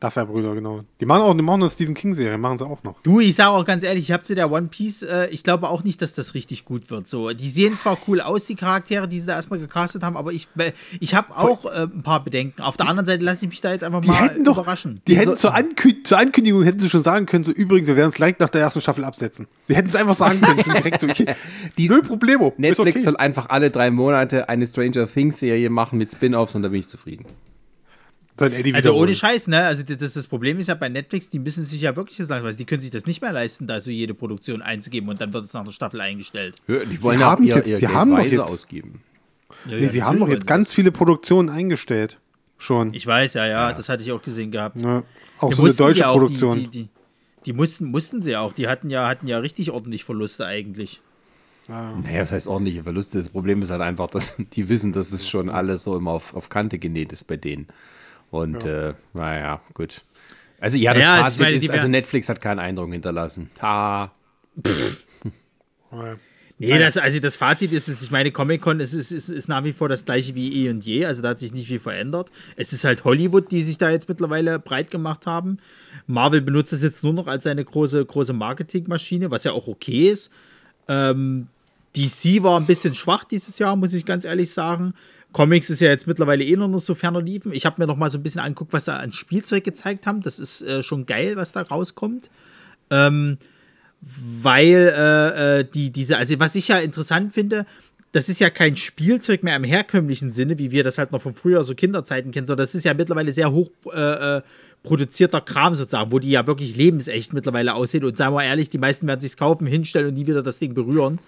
Duffer-Brüder, 0.00 0.54
genau. 0.54 0.80
Die 1.00 1.06
machen 1.06 1.22
auch 1.22 1.34
die 1.34 1.42
machen 1.42 1.62
eine 1.62 1.70
Stephen 1.70 1.94
King-Serie, 1.94 2.38
machen 2.38 2.58
sie 2.58 2.64
auch 2.66 2.82
noch. 2.84 3.00
Du, 3.02 3.18
ich 3.18 3.34
sage 3.34 3.50
auch 3.50 3.64
ganz 3.64 3.82
ehrlich, 3.82 4.04
ich 4.04 4.12
habe 4.12 4.22
zu 4.22 4.34
der 4.36 4.50
One 4.52 4.68
Piece, 4.68 5.02
äh, 5.02 5.26
ich 5.30 5.42
glaube 5.42 5.68
auch 5.68 5.82
nicht, 5.82 6.00
dass 6.00 6.14
das 6.14 6.34
richtig 6.34 6.64
gut 6.64 6.90
wird. 6.90 7.08
So, 7.08 7.30
die 7.30 7.48
sehen 7.48 7.76
zwar 7.76 7.98
cool 8.06 8.20
aus, 8.20 8.46
die 8.46 8.54
Charaktere, 8.54 9.08
die 9.08 9.18
sie 9.18 9.26
da 9.26 9.34
erstmal 9.34 9.58
gecastet 9.58 10.02
haben, 10.04 10.16
aber 10.16 10.32
ich, 10.32 10.46
äh, 10.56 10.72
ich 11.00 11.14
habe 11.14 11.36
auch 11.36 11.64
äh, 11.64 11.82
ein 11.92 12.02
paar 12.04 12.22
Bedenken. 12.22 12.62
Auf 12.62 12.76
der 12.76 12.86
anderen 12.86 13.06
Seite 13.06 13.24
lasse 13.24 13.44
ich 13.44 13.50
mich 13.50 13.60
da 13.60 13.72
jetzt 13.72 13.82
einfach 13.82 14.00
Die 14.02 14.08
mal 14.08 14.22
hätten 14.22 14.44
doch, 14.44 14.58
überraschen. 14.58 15.00
die 15.08 15.16
hätten 15.16 15.30
so- 15.30 15.48
zur, 15.48 15.54
Ankü 15.54 16.02
zur 16.04 16.18
Ankündigung 16.18 16.62
hätten 16.62 16.78
sie 16.80 16.88
schon 16.90 17.00
sagen 17.02 17.26
können, 17.26 17.42
so 17.42 17.50
übrigens, 17.50 17.88
wir 17.88 17.96
werden 17.96 18.10
es 18.10 18.14
gleich 18.14 18.36
nach 18.38 18.50
der 18.50 18.60
ersten 18.60 18.80
Staffel 18.80 19.04
absetzen. 19.04 19.48
Sie 19.66 19.74
hätten 19.74 19.88
es 19.88 19.96
einfach 19.96 20.14
sagen 20.14 20.40
können, 20.40 20.62
schon 20.62 20.74
direkt 20.74 21.00
so, 21.00 21.08
okay, 21.08 21.26
Die- 21.76 21.88
null 21.88 22.02
Problemo. 22.02 22.54
Netflix 22.56 22.96
okay. 22.96 23.04
soll 23.04 23.16
einfach 23.16 23.48
alle 23.48 23.70
drei 23.72 23.90
Monate 23.90 24.48
eine 24.48 24.64
Stranger 24.66 25.06
Things 25.08 25.38
Serie 25.40 25.70
machen 25.70 25.98
mit 25.98 26.08
Spin-offs 26.10 26.54
und 26.54 26.62
da 26.62 26.68
bin 26.68 26.80
ich 26.80 26.88
zufrieden. 26.88 27.24
Dann 28.38 28.52
Eddie 28.52 28.72
Also 28.74 28.94
ohne 28.94 29.14
Scheiß, 29.14 29.48
ne? 29.48 29.64
Also 29.64 29.82
das, 29.82 30.14
das 30.14 30.26
Problem 30.26 30.58
ist 30.58 30.68
ja 30.68 30.74
bei 30.74 30.88
Netflix, 30.88 31.28
die 31.28 31.38
müssen 31.38 31.64
sich 31.64 31.80
ja 31.82 31.94
wirklich 31.96 32.16
das 32.18 32.28
leisten, 32.28 32.56
die 32.58 32.64
können 32.64 32.80
sich 32.80 32.90
das 32.90 33.04
nicht 33.06 33.20
mehr 33.20 33.32
leisten, 33.32 33.66
da 33.66 33.80
so 33.80 33.90
jede 33.90 34.14
Produktion 34.14 34.62
einzugeben 34.62 35.08
und 35.08 35.20
dann 35.20 35.32
wird 35.32 35.44
es 35.44 35.52
nach 35.52 35.64
der 35.64 35.72
Staffel 35.72 36.00
eingestellt. 36.00 36.56
Ja, 36.66 36.84
Die 36.84 37.02
wollen 37.02 37.18
haben 37.22 37.44
ihr, 37.44 37.54
jetzt- 37.56 37.68
ihr 37.68 37.76
die 37.76 37.80
Geld 37.82 37.94
haben 37.94 38.10
doch 38.16 38.22
jetzt- 38.24 38.38
ausgeben. 38.40 39.02
Ja, 39.66 39.76
Nee, 39.76 39.84
ja, 39.84 39.90
sie 39.90 40.02
haben 40.04 40.20
doch 40.20 40.28
jetzt 40.28 40.46
ganz 40.46 40.72
viele 40.72 40.92
Produktionen 40.92 41.48
eingestellt. 41.50 42.18
Schon. 42.58 42.94
Ich 42.94 43.06
weiß, 43.06 43.34
ja, 43.34 43.46
ja, 43.46 43.72
das 43.72 43.88
hatte 43.88 44.02
ich 44.02 44.10
auch 44.12 44.22
gesehen 44.22 44.50
gehabt. 44.50 44.80
Ja. 44.80 45.02
Auch 45.38 45.50
Die 45.50 45.56
so 45.56 45.64
eine 45.64 45.74
deutsche 45.74 45.98
sie 45.98 46.04
auch, 46.04 46.12
Produktion. 46.12 46.58
Die, 46.58 46.66
die, 46.68 46.82
die, 46.84 46.88
die 47.46 47.52
mussten, 47.52 47.86
mussten 47.86 48.20
sie 48.20 48.36
auch. 48.36 48.52
Die 48.52 48.68
hatten 48.68 48.90
ja, 48.90 49.06
hatten 49.08 49.26
ja 49.28 49.38
richtig 49.38 49.70
ordentlich 49.70 50.04
Verluste 50.04 50.44
eigentlich. 50.46 51.00
Naja, 51.68 52.20
das 52.20 52.32
heißt 52.32 52.46
ordentliche 52.46 52.82
Verluste. 52.84 53.18
Das 53.18 53.28
Problem 53.28 53.60
ist 53.62 53.70
halt 53.70 53.82
einfach, 53.82 54.08
dass 54.08 54.36
die 54.54 54.68
wissen, 54.68 54.92
dass 54.92 55.12
es 55.12 55.28
schon 55.28 55.48
alles 55.50 55.84
so 55.84 55.96
immer 55.96 56.12
auf, 56.12 56.34
auf 56.34 56.48
Kante 56.48 56.78
genäht 56.78 57.12
ist 57.12 57.24
bei 57.26 57.36
denen. 57.36 57.66
Und 58.30 58.64
äh, 58.64 58.94
naja, 59.14 59.60
gut. 59.74 60.02
Also 60.60 60.76
ja, 60.76 60.92
das 60.92 61.02
Ja, 61.02 61.22
also 61.22 61.26
ich 61.26 61.32
Fazit 61.32 61.40
meine, 61.40 61.56
ist, 61.56 61.70
also 61.70 61.88
Netflix 61.88 62.28
hat 62.28 62.40
keinen 62.40 62.58
Eindruck 62.58 62.90
hinterlassen. 62.92 63.50
Ha. 63.62 64.12
Ja. 65.92 66.16
Nee, 66.60 66.78
das, 66.80 66.96
also 66.96 67.20
das 67.20 67.36
Fazit 67.36 67.72
ist, 67.72 67.88
es, 67.88 68.02
ich 68.02 68.10
meine, 68.10 68.32
Comic-Con 68.32 68.80
ist, 68.80 68.92
ist, 68.92 69.12
ist, 69.12 69.28
ist 69.28 69.48
nach 69.48 69.62
wie 69.62 69.72
vor 69.72 69.88
das 69.88 70.04
gleiche 70.04 70.34
wie 70.34 70.64
eh 70.64 70.70
und 70.70 70.84
je. 70.84 71.06
Also 71.06 71.22
da 71.22 71.28
hat 71.30 71.38
sich 71.38 71.52
nicht 71.52 71.68
viel 71.68 71.78
verändert. 71.78 72.32
Es 72.56 72.72
ist 72.72 72.82
halt 72.82 73.04
Hollywood, 73.04 73.52
die 73.52 73.62
sich 73.62 73.78
da 73.78 73.90
jetzt 73.90 74.08
mittlerweile 74.08 74.58
breit 74.58 74.90
gemacht 74.90 75.26
haben. 75.26 75.58
Marvel 76.08 76.40
benutzt 76.40 76.72
es 76.72 76.82
jetzt 76.82 77.04
nur 77.04 77.12
noch 77.12 77.28
als 77.28 77.44
seine 77.44 77.64
große, 77.64 78.04
große 78.04 78.32
Marketingmaschine, 78.32 79.30
was 79.30 79.44
ja 79.44 79.52
auch 79.52 79.68
okay 79.68 80.10
ist. 80.10 80.30
Ähm, 80.88 81.46
DC 81.96 82.42
war 82.42 82.58
ein 82.58 82.66
bisschen 82.66 82.94
schwach 82.94 83.22
dieses 83.22 83.58
Jahr, 83.60 83.76
muss 83.76 83.92
ich 83.92 84.04
ganz 84.04 84.24
ehrlich 84.24 84.50
sagen. 84.50 84.94
Comics 85.32 85.70
ist 85.70 85.80
ja 85.80 85.88
jetzt 85.88 86.06
mittlerweile 86.06 86.44
eh 86.44 86.56
nur 86.56 86.68
noch 86.68 86.80
so 86.80 86.94
ferner 86.94 87.20
liefen. 87.20 87.52
Ich 87.52 87.66
habe 87.66 87.80
mir 87.80 87.86
noch 87.86 87.96
mal 87.96 88.10
so 88.10 88.18
ein 88.18 88.22
bisschen 88.22 88.40
angeguckt, 88.40 88.72
was 88.72 88.84
da 88.84 88.96
an 88.96 89.12
Spielzeug 89.12 89.64
gezeigt 89.64 90.06
haben. 90.06 90.22
Das 90.22 90.38
ist 90.38 90.62
äh, 90.62 90.82
schon 90.82 91.06
geil, 91.06 91.36
was 91.36 91.52
da 91.52 91.62
rauskommt. 91.62 92.30
Ähm, 92.90 93.38
weil 94.00 94.92
äh, 94.96 95.60
äh, 95.60 95.64
die, 95.64 95.90
diese, 95.90 96.16
also 96.16 96.38
was 96.38 96.54
ich 96.54 96.68
ja 96.68 96.78
interessant 96.78 97.32
finde, 97.32 97.66
das 98.12 98.28
ist 98.28 98.40
ja 98.40 98.48
kein 98.48 98.76
Spielzeug 98.76 99.42
mehr 99.42 99.56
im 99.56 99.64
herkömmlichen 99.64 100.30
Sinne, 100.30 100.58
wie 100.58 100.70
wir 100.70 100.82
das 100.82 100.96
halt 100.96 101.12
noch 101.12 101.20
von 101.20 101.34
früher 101.34 101.62
so 101.62 101.74
Kinderzeiten 101.74 102.30
kennen, 102.30 102.46
sondern 102.46 102.64
das 102.64 102.74
ist 102.74 102.84
ja 102.84 102.94
mittlerweile 102.94 103.32
sehr 103.34 103.52
hoch 103.52 103.70
äh, 103.92 104.36
äh, 104.38 104.42
produzierter 104.82 105.40
Kram 105.42 105.74
sozusagen, 105.74 106.10
wo 106.10 106.18
die 106.18 106.30
ja 106.30 106.46
wirklich 106.46 106.76
lebensecht 106.76 107.34
mittlerweile 107.34 107.74
aussehen. 107.74 108.04
Und 108.04 108.16
sagen 108.16 108.34
wir 108.34 108.44
ehrlich, 108.44 108.70
die 108.70 108.78
meisten 108.78 109.06
werden 109.06 109.20
sich's 109.20 109.36
kaufen, 109.36 109.66
hinstellen 109.66 110.08
und 110.08 110.14
nie 110.14 110.26
wieder 110.26 110.42
das 110.42 110.58
Ding 110.58 110.72
berühren. 110.72 111.18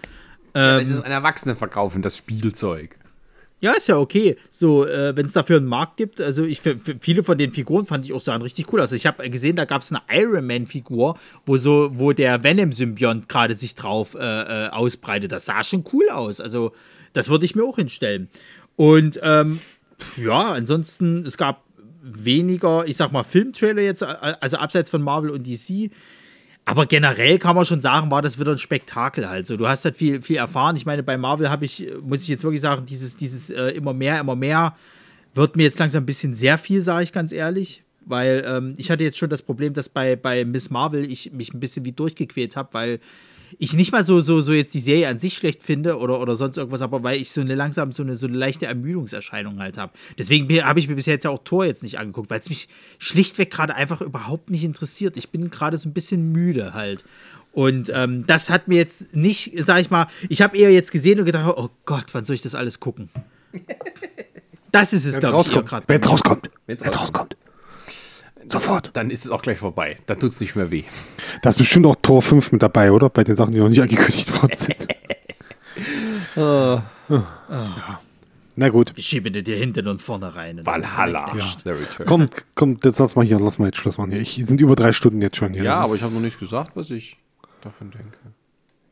Ja, 0.54 0.80
das 0.80 0.90
ist 0.90 1.04
ein 1.04 1.12
Erwachsene 1.12 1.54
verkaufen, 1.54 2.02
das 2.02 2.16
Spielzeug. 2.16 2.96
Ja, 3.62 3.72
ist 3.72 3.88
ja 3.88 3.98
okay. 3.98 4.36
So, 4.50 4.86
äh, 4.86 5.14
wenn 5.14 5.26
es 5.26 5.34
dafür 5.34 5.58
einen 5.58 5.66
Markt 5.66 5.98
gibt, 5.98 6.20
also 6.20 6.44
ich 6.44 6.64
f- 6.64 6.78
f- 6.88 6.96
viele 7.00 7.22
von 7.22 7.36
den 7.36 7.52
Figuren 7.52 7.84
fand 7.84 8.04
ich 8.06 8.12
auch 8.14 8.20
sahen 8.22 8.40
richtig 8.40 8.72
cool 8.72 8.80
aus. 8.80 8.90
Ich 8.92 9.06
habe 9.06 9.28
gesehen, 9.28 9.54
da 9.56 9.66
gab 9.66 9.82
es 9.82 9.92
eine 9.92 10.00
Iron 10.10 10.46
Man 10.46 10.66
Figur, 10.66 11.18
wo 11.44 11.56
so, 11.58 11.90
wo 11.92 12.12
der 12.12 12.42
Venom 12.42 12.72
Symbiont 12.72 13.28
gerade 13.28 13.54
sich 13.54 13.74
drauf 13.74 14.14
äh, 14.18 14.18
äh, 14.66 14.68
ausbreitet. 14.70 15.30
Das 15.30 15.44
sah 15.44 15.62
schon 15.62 15.84
cool 15.92 16.08
aus. 16.10 16.40
Also 16.40 16.72
das 17.12 17.28
würde 17.28 17.44
ich 17.44 17.54
mir 17.54 17.64
auch 17.64 17.76
hinstellen. 17.76 18.28
Und 18.76 19.20
ähm, 19.22 19.60
ja, 20.16 20.52
ansonsten 20.52 21.26
es 21.26 21.36
gab 21.36 21.62
weniger, 22.02 22.86
ich 22.86 22.96
sag 22.96 23.12
mal 23.12 23.24
Filmtrailer 23.24 23.82
jetzt, 23.82 24.02
also 24.02 24.56
abseits 24.56 24.88
von 24.88 25.02
Marvel 25.02 25.28
und 25.30 25.46
DC. 25.46 25.90
Aber 26.70 26.86
generell 26.86 27.40
kann 27.40 27.56
man 27.56 27.66
schon 27.66 27.80
sagen, 27.80 28.12
war 28.12 28.22
das 28.22 28.38
wieder 28.38 28.52
ein 28.52 28.58
Spektakel 28.58 29.28
halt. 29.28 29.50
Du 29.50 29.66
hast 29.66 29.84
halt 29.84 29.96
viel, 29.96 30.22
viel 30.22 30.36
erfahren. 30.36 30.76
Ich 30.76 30.86
meine, 30.86 31.02
bei 31.02 31.18
Marvel 31.18 31.50
habe 31.50 31.64
ich, 31.64 31.90
muss 32.00 32.22
ich 32.22 32.28
jetzt 32.28 32.44
wirklich 32.44 32.60
sagen, 32.60 32.86
dieses, 32.86 33.16
dieses 33.16 33.50
äh, 33.50 33.70
immer 33.70 33.92
mehr, 33.92 34.20
immer 34.20 34.36
mehr 34.36 34.76
wird 35.34 35.56
mir 35.56 35.64
jetzt 35.64 35.80
langsam 35.80 36.04
ein 36.04 36.06
bisschen 36.06 36.32
sehr 36.32 36.58
viel, 36.58 36.80
sage 36.80 37.02
ich 37.02 37.10
ganz 37.10 37.32
ehrlich. 37.32 37.82
Weil 38.06 38.44
ähm, 38.46 38.74
ich 38.76 38.88
hatte 38.88 39.02
jetzt 39.02 39.18
schon 39.18 39.28
das 39.28 39.42
Problem, 39.42 39.74
dass 39.74 39.88
bei, 39.88 40.14
bei 40.14 40.44
Miss 40.44 40.70
Marvel 40.70 41.10
ich 41.10 41.32
mich 41.32 41.52
ein 41.52 41.58
bisschen 41.58 41.84
wie 41.84 41.90
durchgequält 41.90 42.54
habe, 42.54 42.68
weil 42.70 43.00
ich 43.58 43.74
nicht 43.74 43.92
mal 43.92 44.04
so, 44.04 44.20
so, 44.20 44.40
so 44.40 44.52
jetzt 44.52 44.74
die 44.74 44.80
Serie 44.80 45.08
an 45.08 45.18
sich 45.18 45.34
schlecht 45.34 45.62
finde 45.62 45.98
oder, 45.98 46.20
oder 46.20 46.36
sonst 46.36 46.56
irgendwas, 46.56 46.82
aber 46.82 47.02
weil 47.02 47.20
ich 47.20 47.30
so 47.30 47.40
eine 47.40 47.54
langsam 47.54 47.92
so 47.92 48.02
eine, 48.02 48.16
so 48.16 48.26
eine 48.26 48.36
leichte 48.36 48.66
Ermüdungserscheinung 48.66 49.58
halt 49.58 49.78
habe. 49.78 49.92
Deswegen 50.18 50.48
habe 50.64 50.80
ich 50.80 50.88
mir 50.88 50.94
bisher 50.94 51.14
jetzt 51.14 51.24
ja 51.24 51.30
auch 51.30 51.42
Tor 51.44 51.64
jetzt 51.64 51.82
nicht 51.82 51.98
angeguckt, 51.98 52.30
weil 52.30 52.40
es 52.40 52.48
mich 52.48 52.68
schlichtweg 52.98 53.50
gerade 53.50 53.74
einfach 53.74 54.00
überhaupt 54.00 54.50
nicht 54.50 54.64
interessiert. 54.64 55.16
Ich 55.16 55.30
bin 55.30 55.50
gerade 55.50 55.76
so 55.76 55.88
ein 55.88 55.92
bisschen 55.92 56.32
müde 56.32 56.74
halt. 56.74 57.04
Und 57.52 57.90
ähm, 57.92 58.24
das 58.26 58.48
hat 58.48 58.68
mir 58.68 58.76
jetzt 58.76 59.14
nicht, 59.14 59.52
sag 59.56 59.80
ich 59.80 59.90
mal, 59.90 60.06
ich 60.28 60.40
habe 60.40 60.56
eher 60.56 60.70
jetzt 60.70 60.92
gesehen 60.92 61.18
und 61.18 61.26
gedacht, 61.26 61.52
oh 61.56 61.70
Gott, 61.84 62.06
wann 62.12 62.24
soll 62.24 62.34
ich 62.34 62.42
das 62.42 62.54
alles 62.54 62.78
gucken? 62.78 63.08
Das 64.72 64.92
ist 64.92 65.04
es, 65.04 65.18
glaube 65.18 65.40
ich, 65.40 65.66
gerade. 65.66 65.84
Wenn's 65.88 66.08
rauskommt. 66.08 66.48
Wenn's 66.66 66.84
Wenn's 66.84 67.00
rauskommt. 67.00 67.36
Sofort. 68.48 68.90
Dann 68.94 69.10
ist 69.10 69.24
es 69.24 69.30
auch 69.30 69.42
gleich 69.42 69.58
vorbei. 69.58 69.96
Da 70.06 70.14
tut 70.14 70.30
es 70.30 70.40
nicht 70.40 70.56
mehr 70.56 70.70
weh. 70.70 70.84
Da 71.42 71.50
ist 71.50 71.58
bestimmt 71.58 71.86
auch 71.86 71.96
Tor 72.02 72.22
5 72.22 72.52
mit 72.52 72.62
dabei, 72.62 72.92
oder? 72.92 73.08
Bei 73.10 73.24
den 73.24 73.36
Sachen, 73.36 73.52
die 73.52 73.58
noch 73.58 73.68
nicht 73.68 73.80
angekündigt 73.82 74.32
worden 74.40 74.56
sind. 74.56 74.86
Ja. 76.36 76.84
Na 78.56 78.68
gut. 78.68 78.92
Ich 78.96 79.06
schiebe 79.06 79.30
dir 79.30 79.56
hinten 79.56 79.88
und 79.88 80.02
vorne 80.02 80.34
rein. 80.34 80.58
dann 80.58 80.66
Valhalla. 80.66 81.30
dann 81.30 81.38
Ja. 81.38 82.04
Komm, 82.06 82.28
komm, 82.54 82.78
jetzt 82.84 82.98
lass 82.98 83.16
mal 83.16 83.24
hier, 83.24 83.38
lass 83.40 83.58
mal 83.58 83.66
jetzt 83.66 83.78
Schluss 83.78 83.98
machen. 83.98 84.10
Hier. 84.10 84.20
Ich, 84.20 84.34
sind 84.44 84.60
über 84.60 84.76
drei 84.76 84.92
Stunden 84.92 85.22
jetzt 85.22 85.36
schon 85.36 85.54
hier. 85.54 85.62
Ja, 85.62 85.80
Das 85.80 85.86
aber 85.86 85.94
ich 85.96 86.02
habe 86.02 86.12
noch 86.14 86.20
nicht 86.20 86.38
gesagt, 86.38 86.76
was 86.76 86.90
ich 86.90 87.16
davon 87.62 87.90
denke. 87.90 88.18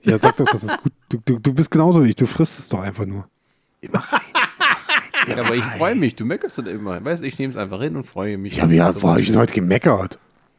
Ja, 0.02 0.18
sag 0.18 0.36
doch, 0.36 0.46
das 0.46 0.62
ist 0.64 0.82
gut. 0.82 0.92
Du, 1.10 1.18
du, 1.24 1.38
du 1.38 1.52
bist 1.54 1.70
genauso 1.70 2.04
wie 2.04 2.10
ich, 2.10 2.16
du 2.16 2.26
frisst 2.26 2.58
es 2.58 2.68
doch 2.68 2.80
einfach 2.80 3.04
nur. 3.04 3.28
Ja, 5.28 5.44
aber 5.44 5.54
ich 5.54 5.64
freue 5.64 5.94
mich. 5.94 6.16
Du 6.16 6.24
meckerst 6.24 6.58
dann 6.58 6.66
immer. 6.66 7.04
Weißt 7.04 7.22
du, 7.22 7.26
ich 7.26 7.38
nehme 7.38 7.50
es 7.50 7.56
einfach 7.56 7.80
hin 7.80 7.96
und 7.96 8.04
freue 8.04 8.38
mich. 8.38 8.56
Ja, 8.56 8.70
wie 8.70 8.82
hat, 8.82 9.02
wo 9.02 9.10
hab 9.10 9.18
ich 9.18 9.28
denn 9.28 9.38
heute 9.38 9.54
gemeckert? 9.54 10.18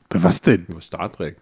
Bei 0.09 0.21
was 0.23 0.41
denn? 0.41 0.65
Über 0.67 0.81
Star 0.81 1.11
Trek. 1.11 1.37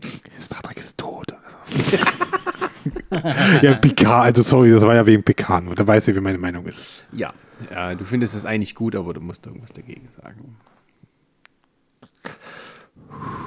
Star 0.40 0.62
Trek 0.62 0.76
ist 0.76 0.98
tot. 0.98 1.34
ja, 3.62 3.74
PK, 3.74 4.22
also 4.22 4.42
sorry, 4.42 4.70
das 4.70 4.82
war 4.82 4.94
ja 4.94 5.06
wegen 5.06 5.22
PK 5.22 5.62
nur. 5.62 5.74
Da 5.74 5.86
weiß 5.86 6.08
ich, 6.08 6.16
wie 6.16 6.20
meine 6.20 6.38
Meinung 6.38 6.66
ist. 6.66 7.06
Ja, 7.12 7.32
ja, 7.70 7.94
du 7.94 8.04
findest 8.04 8.34
es 8.34 8.44
eigentlich 8.44 8.74
gut, 8.74 8.94
aber 8.94 9.14
du 9.14 9.20
musst 9.20 9.46
irgendwas 9.46 9.72
dagegen 9.72 10.08
sagen. 10.22 10.56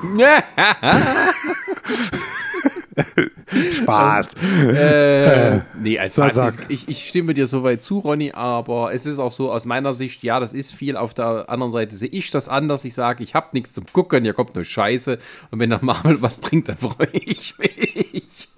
Spaß. 3.82 4.28
Äh, 4.74 5.60
nee, 5.82 5.98
als 6.00 6.16
sag, 6.16 6.34
Fazit, 6.34 6.60
sag. 6.61 6.69
ich, 6.69 6.88
ich 6.88 7.08
stimme 7.08 7.34
dir 7.34 7.48
soweit 7.48 7.82
zu, 7.82 8.00
Ronny, 8.00 8.32
aber 8.34 8.94
es 8.94 9.06
ist 9.06 9.19
auch 9.19 9.32
so 9.32 9.52
aus 9.52 9.66
meiner 9.66 9.94
Sicht, 9.94 10.24
ja, 10.24 10.40
das 10.40 10.53
ist 10.53 10.74
viel. 10.74 10.98
Auf 10.98 11.14
der 11.14 11.50
anderen 11.50 11.72
Seite 11.72 11.95
sehe 11.95 12.10
ich 12.10 12.32
das 12.32 12.48
anders. 12.48 12.86
Ich 12.86 12.94
sage, 12.94 13.24
ich 13.24 13.34
habe 13.36 13.48
nichts 13.53 13.74
zum 13.74 13.86
Gucken, 13.92 14.24
hier 14.24 14.34
kommt 14.34 14.56
nur 14.56 14.64
Scheiße. 14.64 15.18
Und 15.52 15.60
wenn 15.60 15.69
der 15.69 15.84
Marvel 15.84 16.22
was 16.22 16.38
bringt, 16.38 16.68
dann 16.69 16.78
freue 16.78 17.08
ich 17.14 17.56
mich. 17.58 18.50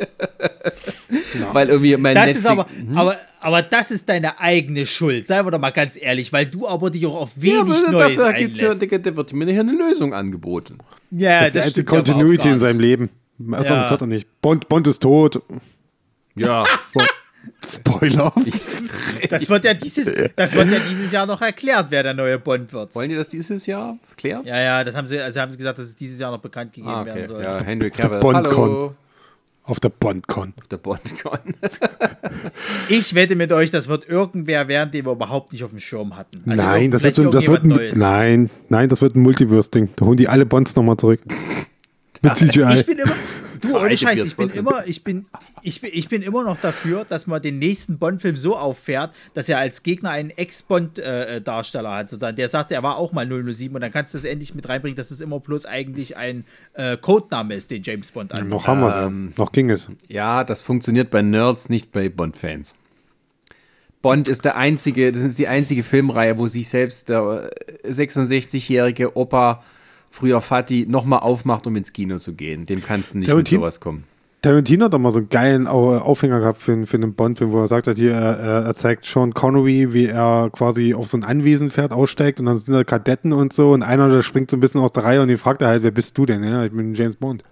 weil 1.54 1.70
irgendwie 1.70 1.98
mein 1.98 2.16
Das 2.16 2.26
Netflix- 2.26 2.40
ist 2.46 2.52
aber, 2.52 2.66
Mhm. 2.86 2.98
aber, 2.98 3.18
aber 3.40 3.62
das 3.62 3.92
ist 3.92 4.08
deine 4.10 4.40
eigene 4.40 4.86
Schuld. 4.86 5.28
Seien 5.28 5.46
wir 5.46 5.52
doch 5.52 5.60
mal 5.60 5.72
ganz 5.72 5.98
ehrlich, 6.02 6.32
weil 6.34 6.46
du 6.46 6.68
aber 6.68 6.90
dich 6.90 7.06
auch 7.06 7.16
auf 7.16 7.30
wenig 7.36 7.56
ja, 7.56 7.62
aber 7.62 7.92
Neues 7.92 8.16
dafür 8.18 8.24
ja, 8.32 8.36
einlässt. 8.48 8.82
Digga, 8.82 8.98
da 8.98 9.16
wird 9.16 9.34
mir 9.34 9.46
hier 9.52 9.62
eine 9.62 9.74
Lösung 9.74 10.14
angeboten. 10.14 10.78
Ja, 11.12 11.40
Das 11.40 11.48
ist 11.50 11.54
die 11.56 11.60
einzige 11.62 11.86
Continuity 11.86 12.50
in 12.50 12.60
seinem 12.60 12.80
Leben. 12.80 13.10
Ja. 13.50 13.58
anderes 13.58 13.92
hat 13.92 14.02
er 14.02 14.08
nicht. 14.08 14.28
Bond, 14.42 14.68
Bond 14.70 14.88
ist 14.88 15.02
tot. 15.02 15.42
Ja. 16.36 16.64
Spoiler. 17.66 18.32
Das 19.30 19.50
wird, 19.50 19.66
ja 19.66 19.74
dieses, 19.74 20.14
das 20.36 20.54
wird 20.54 20.70
ja 20.70 20.78
dieses 20.90 21.12
Jahr 21.12 21.26
noch 21.26 21.42
erklärt, 21.42 21.88
wer 21.90 22.04
der 22.04 22.14
neue 22.14 22.38
Bond 22.38 22.72
wird. 22.72 22.94
Wollen 22.94 23.10
die 23.10 23.16
das 23.16 23.30
dieses 23.30 23.66
Jahr 23.66 23.98
klären? 24.16 24.46
Ja, 24.46 24.60
ja, 24.60 24.84
das 24.84 24.96
haben 24.96 25.08
sie, 25.08 25.20
also 25.20 25.40
haben 25.42 25.50
sie 25.52 25.58
gesagt, 25.58 25.80
dass 25.80 25.86
es 25.86 25.96
dieses 25.96 26.20
Jahr 26.20 26.32
noch 26.32 26.40
bekannt 26.40 26.74
gegeben 26.74 26.94
Ah, 26.94 27.02
okay. 27.02 27.16
werden 27.16 27.26
soll. 27.28 27.42
Ja, 27.44 27.60
Henry 27.64 27.90
der 27.90 28.00
Cavill. 28.00 28.20
BondCon. 28.20 28.70
Hallo. 28.70 28.96
Auf 29.64 29.80
der 29.80 29.90
BondCon. 29.90 30.54
Auf 30.60 30.68
der 30.68 30.78
BondCon. 30.78 31.40
Ich 32.90 33.14
wette 33.14 33.36
mit 33.36 33.52
euch, 33.54 33.72
das 33.72 33.88
wird 33.88 34.08
irgendwer 34.08 34.68
werden, 34.68 34.92
den 34.92 35.06
wir 35.06 35.12
überhaupt 35.14 35.54
nicht 35.54 35.64
auf 35.64 35.70
dem 35.70 35.80
Schirm 35.80 36.18
hatten. 36.18 36.44
Also 36.50 36.64
nein, 36.64 36.92
das 36.92 37.04
wird, 37.04 37.16
so, 37.16 37.30
das 37.30 37.48
wird 37.48 37.64
ein, 37.64 37.92
nein, 37.96 38.50
nein, 38.70 38.90
das 38.90 39.02
wird 39.02 39.16
ein 39.16 39.22
Multiverse-Ding. 39.22 39.90
Da 39.96 40.06
holen 40.06 40.18
die 40.18 40.28
alle 40.28 40.46
Bonds 40.46 40.76
nochmal 40.76 40.98
zurück. 40.98 41.22
Mit 42.22 42.38
CGI. 42.38 42.74
Ich 42.76 42.86
bin 42.86 43.00
immer, 43.00 43.14
du, 43.62 43.78
ohne 43.78 43.98
Scheiß, 43.98 44.26
ich 44.26 44.36
bin 44.36 44.50
immer, 44.50 44.86
ich 44.86 45.04
bin, 45.04 45.26
ich 45.64 45.82
bin, 45.82 45.90
ich 45.94 46.08
bin 46.08 46.22
immer 46.22 46.44
noch 46.44 46.60
dafür, 46.62 47.06
dass 47.06 47.26
man 47.26 47.42
den 47.42 47.58
nächsten 47.60 47.98
Bond-Film 47.98 48.38
so 48.38 48.58
auffährt, 48.58 49.14
dass 49.34 49.50
er 49.50 49.58
als 49.58 49.82
Gegner 49.84 50.12
einen 50.12 50.30
Ex-Bond-Darsteller 50.30 51.92
hat. 51.92 52.10
Sozusagen. 52.10 52.36
Der 52.36 52.48
sagte, 52.48 52.76
er 52.76 52.84
war 52.84 52.98
auch 52.98 53.12
mal 53.12 53.28
007 53.28 53.74
und 53.74 53.82
dann 53.82 53.92
kannst 53.92 54.14
du 54.14 54.18
das 54.18 54.26
endlich 54.26 54.54
mit 54.54 54.70
reinbringen, 54.70 54.96
dass 54.96 55.10
es 55.12 55.22
immer 55.22 55.40
bloß 55.40 55.66
eigentlich 55.66 56.18
ein 56.18 56.46
äh, 56.74 56.98
Codename 56.98 57.56
ist, 57.56 57.72
den 57.72 57.82
James 57.82 58.12
Bond 58.12 58.34
an. 58.34 58.50
noch 58.50 58.68
haben 58.68 58.82
wir 58.82 58.90
es. 58.90 58.96
Ähm, 58.96 59.34
Noch 59.38 59.52
ging 59.52 59.70
es. 59.70 59.90
Ja, 60.08 60.44
das 60.44 60.62
funktioniert 60.62 61.10
bei 61.10 61.22
Nerds, 61.22 61.70
nicht 61.70 61.92
bei 61.92 62.10
Bond-Fans. 62.10 62.76
Bond 64.02 64.28
ist 64.28 64.46
der 64.46 64.58
einzige, 64.58 65.12
das 65.12 65.22
ist 65.22 65.38
die 65.38 65.48
einzige 65.48 65.84
Filmreihe, 65.84 66.38
wo 66.38 66.48
sich 66.48 66.70
selbst 66.70 67.10
der 67.10 67.52
äh, 67.84 67.90
66-jährige 67.92 69.16
Opa, 69.16 69.64
früher 70.12 70.40
Fatih, 70.42 70.86
nochmal 70.88 71.20
aufmacht, 71.22 71.66
um 71.66 71.76
ins 71.76 71.92
Kino 71.94 72.18
zu 72.18 72.34
gehen. 72.34 72.68
Dem 72.68 72.84
kannst 72.84 73.14
du 73.14 73.18
nicht 73.18 73.28
mit 73.34 73.48
Tarantino- 73.48 73.60
sowas 73.62 73.80
kommen. 73.80 74.04
Tarantino 74.44 74.86
hat 74.86 74.94
doch 74.94 75.00
mal 75.00 75.12
so 75.12 75.20
einen 75.20 75.30
geilen 75.30 75.68
Au- 75.68 75.98
Aufhänger 76.00 76.40
gehabt 76.40 76.58
für, 76.60 76.86
für 76.88 76.98
einen 76.98 77.14
Bond-Film, 77.14 77.52
wo 77.52 77.60
er 77.62 77.68
sagt 77.68 77.86
hat, 77.88 77.98
hier, 77.98 78.14
er, 78.14 78.66
er- 78.66 78.76
zeigt 78.76 79.06
Sean 79.06 79.34
Connery, 79.36 79.94
wie 79.94 80.08
er 80.08 80.50
quasi 80.52 80.94
auf 80.96 81.08
so 81.08 81.18
ein 81.18 81.24
Anwesen 81.24 81.70
fährt, 81.70 81.94
aussteigt 81.94 82.40
und 82.40 82.48
dann 82.48 82.58
sind 82.58 82.74
da 82.74 82.84
Kadetten 82.84 83.34
und 83.34 83.54
so 83.54 83.72
und 83.72 83.84
einer, 83.84 84.10
der 84.10 84.24
springt 84.24 84.50
so 84.50 84.58
ein 84.58 84.60
bisschen 84.60 84.82
aus 84.82 84.92
der 84.92 85.04
Reihe 85.04 85.22
und 85.22 85.30
ihn 85.30 85.38
fragt 85.38 85.62
er 85.62 85.68
halt, 85.68 85.84
wer 85.84 85.92
bist 85.92 86.18
du 86.18 86.26
denn? 86.26 86.44
Ja, 86.44 86.66
ich 86.66 86.72
bin 86.72 86.94
James 86.96 87.16
Bond. 87.18 87.44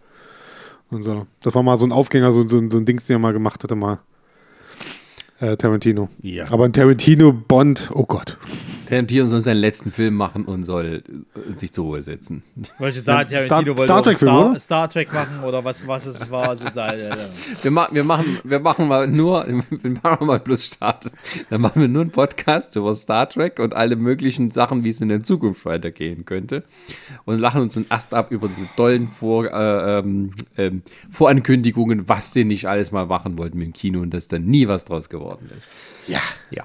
Und 0.90 1.04
so. 1.04 1.28
Das 1.44 1.54
war 1.54 1.62
mal 1.62 1.78
so 1.78 1.86
ein 1.86 1.92
Aufgänger, 1.92 2.32
so, 2.32 2.48
so, 2.48 2.60
so 2.70 2.78
ein 2.80 2.86
Dings, 2.86 3.06
den 3.06 3.18
er 3.18 3.20
mal 3.20 3.34
gemacht 3.34 3.64
hatte, 3.64 3.76
mal. 3.76 4.00
Äh, 5.40 5.56
Tarantino. 5.58 6.10
Ja. 6.24 6.46
Aber 6.50 6.66
ein 6.66 6.74
Tarantino 6.74 7.32
Bond, 7.32 7.92
oh 7.94 8.04
Gott. 8.06 8.38
Tarantino 8.90 9.26
soll 9.28 9.42
seinen 9.42 9.58
letzten 9.60 9.92
Film 9.92 10.16
machen 10.16 10.46
und 10.46 10.64
soll 10.64 11.04
äh, 11.54 11.58
sich 11.58 11.72
zur 11.72 11.86
Ruhe 11.86 12.02
setzen. 12.04 12.44
Wollte 12.78 12.98
ich 13.00 13.04
sagen, 13.04 13.30
Ja, 13.32 13.46
Tarantino 13.48 13.74
Star- 13.74 13.78
wollte 13.78 13.84
Star 13.84 14.04
Trek-Film, 14.04 14.30
Star, 14.32 14.50
oder? 14.50 14.60
Star 14.60 14.90
Trek 14.90 15.14
machen 15.14 15.44
oder 15.44 15.64
was, 15.64 15.88
was 15.88 16.06
es 16.06 16.32
war. 16.32 16.56
So, 16.56 16.68
äh, 16.80 17.28
Wir, 17.62 17.72
ma 17.72 17.88
wir, 17.92 18.04
machen, 18.04 18.40
wir 18.44 18.60
machen 18.60 18.88
mal 18.88 19.08
nur, 19.08 19.46
wir 19.48 19.94
machen 20.04 20.28
mal 20.28 20.40
bloß 20.40 20.66
Start. 20.66 21.12
Dann 21.50 21.62
machen 21.62 21.82
wir 21.82 21.88
nur 21.88 22.02
einen 22.02 22.12
Podcast 22.12 22.76
über 22.76 22.94
Star 22.96 23.30
Trek 23.30 23.60
und 23.60 23.74
alle 23.76 23.96
möglichen 23.96 24.52
Sachen, 24.52 24.84
wie 24.84 24.90
es 24.90 25.02
in 25.02 25.10
der 25.10 25.24
Zukunft 25.24 25.66
weitergehen 25.66 26.26
könnte. 26.26 26.64
Und 27.26 27.40
lachen 27.40 27.62
uns 27.62 27.78
einen 27.78 27.86
Ast 27.90 28.14
ab 28.14 28.32
über 28.32 28.48
diese 28.48 28.68
tollen 28.76 29.08
Vor, 29.08 29.46
äh, 29.46 30.00
ähm, 30.00 30.32
ähm, 30.58 30.82
Vorankündigungen, 31.12 32.10
was 32.10 32.34
sie 32.34 32.44
nicht 32.46 32.68
alles 32.68 32.92
mal 32.92 33.06
machen 33.06 33.38
wollten 33.38 33.58
mit 33.58 33.68
dem 33.68 33.74
Kino 33.74 34.00
und 34.02 34.14
dass 34.14 34.28
dann 34.28 34.46
nie 34.46 34.68
was 34.68 34.86
draus 34.86 35.10
geworden 35.10 35.50
ist. 35.56 35.68
Ja. 36.08 36.20
Ja. 36.52 36.64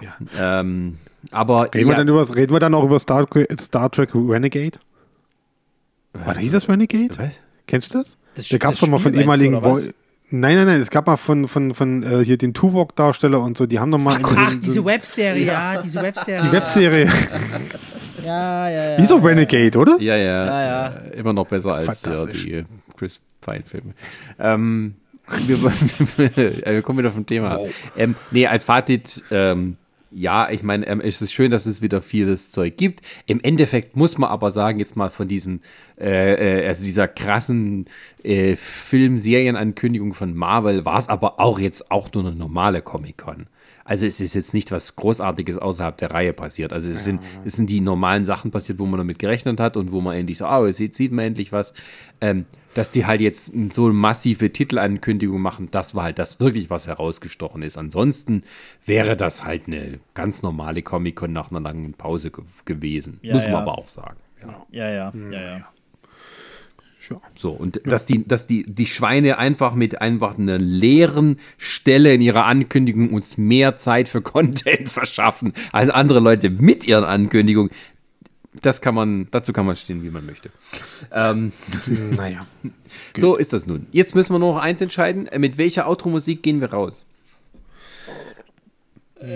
Ähm, 0.61 0.99
aber 1.31 1.65
Reden, 1.75 1.87
wir 1.87 1.93
ja, 1.93 1.97
dann 1.99 2.09
über, 2.09 2.37
reden 2.37 2.53
wir 2.53 2.61
dann 2.61 2.75
auch 2.75 2.85
über 2.85 2.99
Star, 2.99 3.27
Star 3.61 3.91
Trek 3.91 4.11
Renegade? 4.15 4.79
Oder 6.15 6.39
hieß 6.39 6.53
das 6.53 6.69
Renegade? 6.69 7.11
was? 7.19 7.41
Kennst 7.67 7.93
du 7.95 7.99
das? 7.99 8.17
Das- 8.35 8.49
da 8.49 8.59
gab 8.59 8.75
es 8.75 8.81
doch 8.81 8.89
mal 8.89 8.99
von 8.99 9.15
ehemaligen. 9.15 9.63
was? 9.63 9.89
Nein, 10.31 10.57
nein, 10.57 10.67
nein, 10.67 10.81
es 10.81 10.91
gab 10.91 11.07
mal 11.07 11.17
von, 11.17 11.47
von, 11.49 11.75
von 11.75 12.03
äh, 12.03 12.25
hier 12.25 12.37
den 12.39 12.55
Tuvok-Darsteller 12.55 13.41
und 13.41 13.57
so, 13.57 13.67
die 13.67 13.79
haben 13.79 13.93
doch 13.93 13.99
mal. 13.99 14.17
in 14.19 14.25
Ach, 14.25 14.47
diesem- 14.47 14.61
diese 14.61 14.85
Webserie, 14.85 15.45
ja, 15.45 15.81
diese 15.81 16.03
Webserie. 16.03 16.43
die 16.43 16.53
Webserie. 16.53 17.05
Ja, 18.25 18.69
ja, 18.69 18.91
ja. 18.91 18.97
Die 18.97 19.03
ist 19.03 19.13
auch 19.13 19.23
Renegade, 19.23 19.79
oder? 19.79 19.97
Ja, 20.01 20.17
ja. 20.17 20.47
Ja, 20.47 20.63
ja. 20.63 20.89
Äh, 21.13 21.19
immer 21.21 21.33
noch 21.33 21.47
besser 21.47 21.75
als 21.75 21.87
ja, 21.87 21.93
Fantastisch. 21.95 22.43
die 22.45 22.65
Chris 22.97 23.21
Pine-Filme. 23.43 23.93
Ähm, 24.39 24.95
wir, 25.47 26.37
äh, 26.39 26.73
wir 26.75 26.83
kommen 26.83 26.99
wieder 26.99 27.13
vom 27.13 27.27
Thema. 27.27 27.53
ab. 27.53 27.61
Ähm, 27.97 28.15
nee, 28.31 28.47
als 28.47 28.65
Fazit, 28.65 29.23
ähm, 29.31 29.77
ja, 30.15 30.49
ich 30.49 30.63
meine, 30.63 30.87
ähm, 30.87 31.01
es 31.01 31.21
ist 31.21 31.33
schön, 31.33 31.51
dass 31.51 31.67
es 31.67 31.83
wieder 31.83 32.01
vieles 32.01 32.53
Zeug 32.53 32.77
gibt. 32.77 33.01
Im 33.27 33.41
Endeffekt 33.41 33.97
muss 33.97 34.17
man 34.17 34.31
aber 34.31 34.53
sagen, 34.53 34.79
jetzt 34.79 34.97
mal 34.97 35.11
von 35.11 35.27
diesem, 35.27 35.61
äh, 35.99 36.61
äh, 36.61 36.69
also 36.69 36.85
dieser 36.85 37.09
krassen 37.09 37.87
äh, 38.23 38.55
Film-Serienankündigung 38.55 40.15
von 40.15 40.35
Marvel, 40.35 40.85
war 40.85 41.01
es 41.01 41.09
aber 41.09 41.41
auch 41.41 41.59
jetzt 41.59 41.91
auch 41.91 42.13
nur 42.13 42.27
eine 42.27 42.37
normale 42.37 42.81
Comic-Con. 42.81 43.49
Also 43.85 44.07
es 44.07 44.21
ist 44.21 44.35
jetzt 44.35 44.55
nicht 44.55 44.71
was 44.71 44.97
Großartiges 44.97 45.59
außerhalb 45.59 45.99
der 45.99 46.13
Reihe 46.13 46.33
passiert. 46.33 46.73
Also 46.73 46.89
es, 46.89 47.05
sind, 47.05 47.21
es 47.45 47.55
sind 47.55 47.69
die 47.69 47.81
normalen 47.81 48.25
Sachen 48.25 48.51
passiert, 48.51 48.79
wo 48.79 48.87
man 48.87 48.99
damit 48.99 49.19
gerechnet 49.19 49.61
hat 49.61 49.77
und 49.77 49.93
wo 49.93 50.01
man 50.01 50.17
endlich 50.17 50.39
so, 50.39 50.49
oh, 50.49 50.65
jetzt 50.65 50.79
sieht, 50.79 50.95
sieht 50.95 51.13
man 51.13 51.27
endlich 51.27 51.53
was. 51.53 51.75
Ähm, 52.21 52.47
dass 52.75 52.91
die 52.91 53.07
halt 53.07 53.21
jetzt 53.21 53.53
so 53.71 53.93
massive 53.93 54.53
Titelankündigung 54.53 55.41
machen, 55.41 55.69
das 55.71 55.95
war 55.95 56.05
halt 56.05 56.19
das 56.19 56.41
wirklich, 56.41 56.71
was 56.71 56.87
herausgestochen 56.87 57.63
ist. 57.63 57.79
Ansonsten 57.79 58.43
wäre 58.85 59.17
das 59.17 59.45
halt 59.45 59.67
eine 59.67 60.01
ganz 60.15 60.43
normale 60.43 60.83
Comic-Con 60.83 61.33
nach 61.33 61.51
einer 61.51 61.61
langen 61.61 61.95
Pause 61.95 62.31
ge 62.31 62.45
gewesen. 62.65 63.19
Ja, 63.23 63.35
Muss 63.35 63.45
man 63.45 63.53
ja. 63.53 63.59
aber 63.61 63.79
auch 63.79 63.89
sagen. 63.89 64.17
Ja. 64.43 64.67
Ja, 64.71 64.91
ja, 64.91 65.13
ja, 65.31 65.43
ja. 65.43 65.69
So, 67.35 67.51
und 67.51 67.81
dass 67.85 68.07
die, 68.07 68.27
dass 68.27 68.47
die, 68.47 68.65
die 68.65 68.87
Schweine 68.87 69.39
einfach 69.39 69.75
mit 69.75 70.01
einfach 70.01 70.39
einer 70.39 70.59
leeren 70.59 71.39
Stelle 71.59 72.15
in 72.15 72.21
ihrer 72.21 72.47
Ankündigung 72.47 73.11
uns 73.11 73.37
mehr 73.37 73.77
Zeit 73.77 74.09
für 74.09 74.23
Content 74.23 74.89
verschaffen 74.89 75.53
als 75.73 75.91
andere 75.91 76.21
Leute 76.21 76.51
mit 76.51 76.87
ihren 76.87 77.05
Ankündigungen. 77.05 77.71
Das 78.63 78.81
kann 78.81 78.95
man, 78.95 79.27
dazu 79.31 79.53
kann 79.53 79.67
man 79.67 79.75
stehen, 79.77 80.03
wie 80.05 80.11
man 80.11 80.25
möchte. 80.27 80.51
Ähm, 81.13 81.53
Naja. 82.17 82.47
so 83.19 83.37
ist 83.37 83.53
das 83.53 83.67
nun. 83.67 83.87
Jetzt 83.93 84.15
müssen 84.15 84.33
wir 84.35 84.39
nur 84.39 84.55
noch 84.55 84.61
eins 84.63 84.81
entscheiden. 84.81 85.27
Äh, 85.27 85.39
Mit 85.39 85.59
welcher 85.59 85.89
Outro-Musik 85.89 86.43
gehen 86.43 86.61
wir 86.61 86.71
raus? 86.73 87.05
Äh, 89.21 89.27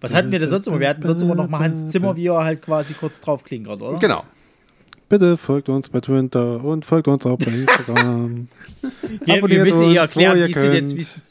was, 0.00 0.14
hatten 0.14 0.30
wir 0.32 0.38
denn 0.38 0.48
sonst 0.48 0.66
immer? 0.66 0.80
Wir 0.80 0.88
hatten 0.88 1.02
sonst 1.02 1.22
immer 1.22 1.34
noch 1.34 1.48
mal 1.48 1.60
Hans 1.60 1.86
Zimmer, 1.88 2.16
wie 2.16 2.26
er 2.26 2.44
halt 2.44 2.62
quasi 2.62 2.94
kurz 2.94 3.20
drauf 3.20 3.44
klinkert, 3.44 3.80
oder? 3.82 3.98
Genau. 3.98 4.24
Bitte 5.08 5.36
folgt 5.38 5.68
uns 5.70 5.88
bei 5.88 6.00
Twitter 6.00 6.62
und 6.62 6.84
folgt 6.84 7.08
uns 7.08 7.24
auch 7.24 7.38
bei 7.38 7.50
Instagram. 7.50 8.48
Wir, 8.80 8.90
wir 9.26 9.34
Abonniert 9.38 9.64
müssen 9.64 9.80
wo 9.80 9.90
erklären, 9.92 10.38
ihr 10.38 10.48
wie 10.48 10.52
sind 10.54 10.72
jetzt, 10.72 10.88
könnt. 10.90 10.98
wie 10.98 11.02
es- 11.02 11.16
wir, 11.16 11.22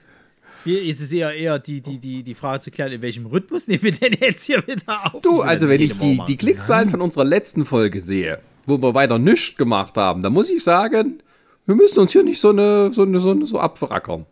jetzt 0.73 1.01
ist 1.01 1.13
eher, 1.13 1.33
eher 1.33 1.59
die, 1.59 1.81
die, 1.81 1.99
die, 1.99 2.23
die 2.23 2.35
Frage 2.35 2.61
zu 2.61 2.71
klären, 2.71 2.91
in 2.91 3.01
welchem 3.01 3.25
Rhythmus 3.25 3.67
nehmen 3.67 3.83
wir 3.83 3.91
denn 3.91 4.17
jetzt 4.19 4.43
hier 4.43 4.65
wieder 4.67 5.13
auf? 5.13 5.21
Du, 5.21 5.41
also 5.41 5.67
wenn 5.69 5.81
ich 5.81 5.97
die, 5.97 6.19
die. 6.27 6.37
Klickzahlen 6.37 6.89
von 6.89 7.01
unserer 7.01 7.25
letzten 7.25 7.65
Folge 7.65 8.01
sehe, 8.01 8.39
wo 8.65 8.81
wir 8.81 8.93
weiter 8.93 9.19
nichts 9.19 9.57
gemacht 9.57 9.97
haben, 9.97 10.21
dann 10.21 10.33
muss 10.33 10.49
ich 10.49 10.63
sagen, 10.63 11.21
wir 11.65 11.75
müssen 11.75 11.99
uns 11.99 12.11
hier 12.11 12.23
nicht 12.23 12.39
so 12.39 12.49
eine, 12.49 12.91
so 12.91 13.03
eine, 13.03 13.19
so 13.19 13.31
eine, 13.31 13.45
so 13.45 13.59
abwrackern. 13.59 14.25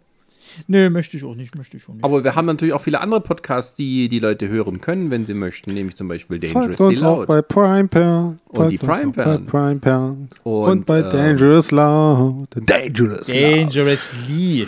Nö, 0.68 0.90
möchte 0.90 1.18
ich 1.18 1.24
auch 1.24 1.36
nicht, 1.36 1.56
möchte 1.56 1.78
ich 1.78 1.84
auch 1.88 1.94
nicht. 1.94 2.04
Aber 2.04 2.24
wir 2.24 2.36
haben 2.36 2.46
natürlich 2.46 2.74
auch 2.74 2.82
viele 2.82 3.02
andere 3.02 3.22
Podcasts, 3.22 3.74
die 3.74 4.10
die 4.10 4.20
Leute 4.20 4.48
hören 4.48 4.82
können, 4.82 5.12
wenn 5.12 5.26
sie 5.26 5.34
möchten, 5.34 5.74
nämlich 5.74 5.96
zum 5.96 6.08
Beispiel 6.08 6.40
Dangerously 6.40 6.96
Loud. 6.96 7.28
bei 7.28 7.42
Prime 7.42 7.88
Perl. 7.88 8.38
Und 8.48 8.70
die 8.70 8.78
Prime 8.78 9.10
auch 9.10 9.14
bei. 9.14 9.38
Prime 9.38 9.80
Perlen. 9.80 10.30
Und, 10.44 10.70
Und, 10.70 10.86
bei 10.86 11.00
ähm, 11.00 11.10
Dangerous 11.10 11.72
Loud. 11.72 12.48
Dangerous 12.66 13.28
Loud. 13.28 14.68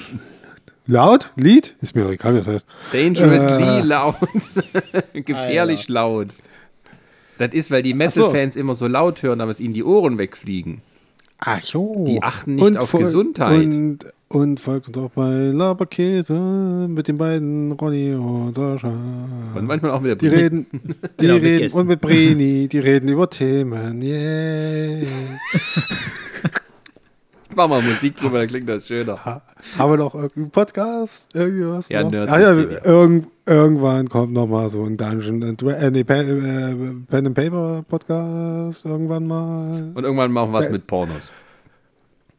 Laut? 0.87 1.31
Lied? 1.35 1.75
Ist 1.81 1.95
mir 1.95 2.03
doch 2.03 2.11
egal, 2.11 2.33
wie 2.33 2.37
das 2.37 2.47
heißt. 2.47 2.65
Dangerously 2.93 3.63
Äh. 3.63 3.81
laut. 3.81 4.15
Gefährlich 5.13 5.87
laut. 5.89 6.27
Das 7.37 7.53
ist, 7.53 7.69
weil 7.71 7.83
die 7.83 7.93
Metal-Fans 7.93 8.55
immer 8.55 8.73
so 8.73 8.87
laut 8.87 9.21
hören, 9.21 9.41
aber 9.41 9.51
es 9.51 9.59
ihnen 9.59 9.73
die 9.73 9.83
Ohren 9.83 10.17
wegfliegen. 10.17 10.81
Ach 11.39 11.61
jo. 11.61 12.03
Die 12.07 12.23
achten 12.23 12.55
nicht 12.55 12.77
auf 12.77 12.91
fol- 12.93 12.99
Gesundheit. 13.01 13.59
Und, 13.63 13.99
und 14.29 14.59
folgt 14.59 14.87
uns 14.87 14.97
auch 14.97 15.11
bei 15.11 15.29
Laberkäse 15.53 16.33
mit 16.33 17.07
den 17.07 17.17
beiden 17.19 17.73
Ronny 17.73 18.15
und 18.15 18.55
Sascha. 18.55 18.87
Und 19.53 19.65
manchmal 19.67 19.91
auch 19.91 20.01
mit 20.01 20.09
der 20.09 20.15
Die 20.15 20.29
Brille. 20.29 20.41
reden, 20.45 20.65
die 21.19 21.25
Genau, 21.27 21.33
reden 21.35 21.57
gegessen. 21.57 21.77
und 21.79 21.87
mit 21.87 22.01
Brini, 22.01 22.67
die 22.67 22.79
reden 22.79 23.07
über 23.09 23.29
Themen, 23.29 24.01
yeah. 24.01 25.05
Mach 27.57 27.67
mal 27.67 27.81
Musik 27.81 28.15
drüber, 28.15 28.37
dann 28.37 28.47
klingt 28.47 28.69
das 28.69 28.87
schöner. 28.87 29.17
Haben 29.25 29.91
wir 29.91 29.97
noch 29.97 30.13
irgendeinen 30.13 30.51
Podcast? 30.51 31.33
Irgendwas? 31.33 31.89
Ja, 31.89 32.03
noch? 32.03 32.11
Nerds 32.11 32.31
ah, 32.31 32.39
ja, 32.39 32.51
irgend, 32.51 33.29
irgendwann 33.47 34.07
kommt 34.09 34.31
noch 34.31 34.45
mal 34.45 34.69
so 34.69 34.83
ein 34.83 34.95
Dungeon, 34.95 35.43
and 35.43 35.59
Dra- 35.59 35.73
äh, 35.73 35.89
nee, 35.89 36.03
Pen, 36.03 36.27
äh, 36.27 36.75
Pen 37.09 37.25
and 37.25 37.35
Paper 37.35 37.83
Podcast 37.89 38.85
irgendwann 38.85 39.25
mal. 39.25 39.91
Und 39.95 40.03
irgendwann 40.03 40.31
machen 40.31 40.51
wir 40.51 40.59
was 40.59 40.69
mit 40.69 40.85
Pornos. 40.85 41.31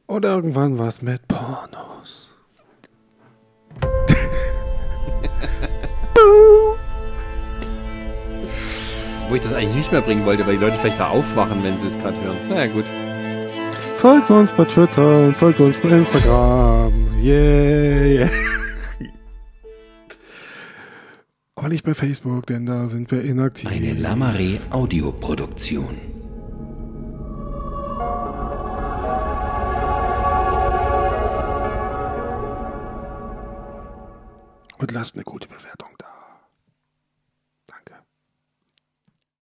Und 0.07 0.25
irgendwann 0.25 0.79
was 0.79 1.03
mit 1.03 1.27
Pornos. 1.27 2.31
Wo 9.29 9.35
ich 9.35 9.43
das 9.43 9.53
eigentlich 9.53 9.75
nicht 9.75 9.91
mehr 9.91 10.01
bringen 10.01 10.25
wollte, 10.25 10.47
weil 10.47 10.59
die 10.59 10.65
Leute 10.65 10.79
vielleicht 10.79 11.01
da 11.01 11.09
aufwachen, 11.09 11.65
wenn 11.65 11.77
sie 11.77 11.89
es 11.89 11.99
gerade 11.99 12.21
hören. 12.21 12.37
Naja, 12.49 12.73
gut. 12.73 12.85
Folgt 13.99 14.31
uns 14.31 14.53
bei 14.53 14.65
Twitter 14.65 15.25
und 15.25 15.37
folgt 15.37 15.59
uns 15.59 15.77
bei 15.81 15.89
Instagram. 15.89 16.93
Yeah, 17.21 18.05
yeah. 18.05 18.31
Aber 21.57 21.69
nicht 21.69 21.85
bei 21.85 21.95
Facebook, 21.95 22.47
denn 22.47 22.65
da 22.65 22.87
sind 22.87 23.11
wir 23.11 23.25
inaktiv. 23.25 23.69
Eine 23.69 23.95
Lamare 23.95 24.61
Audioproduktion. 24.71 25.99
Und 34.79 34.93
lasst 34.93 35.17
eine 35.17 35.25
gute 35.25 35.49
Bewertung 35.49 35.98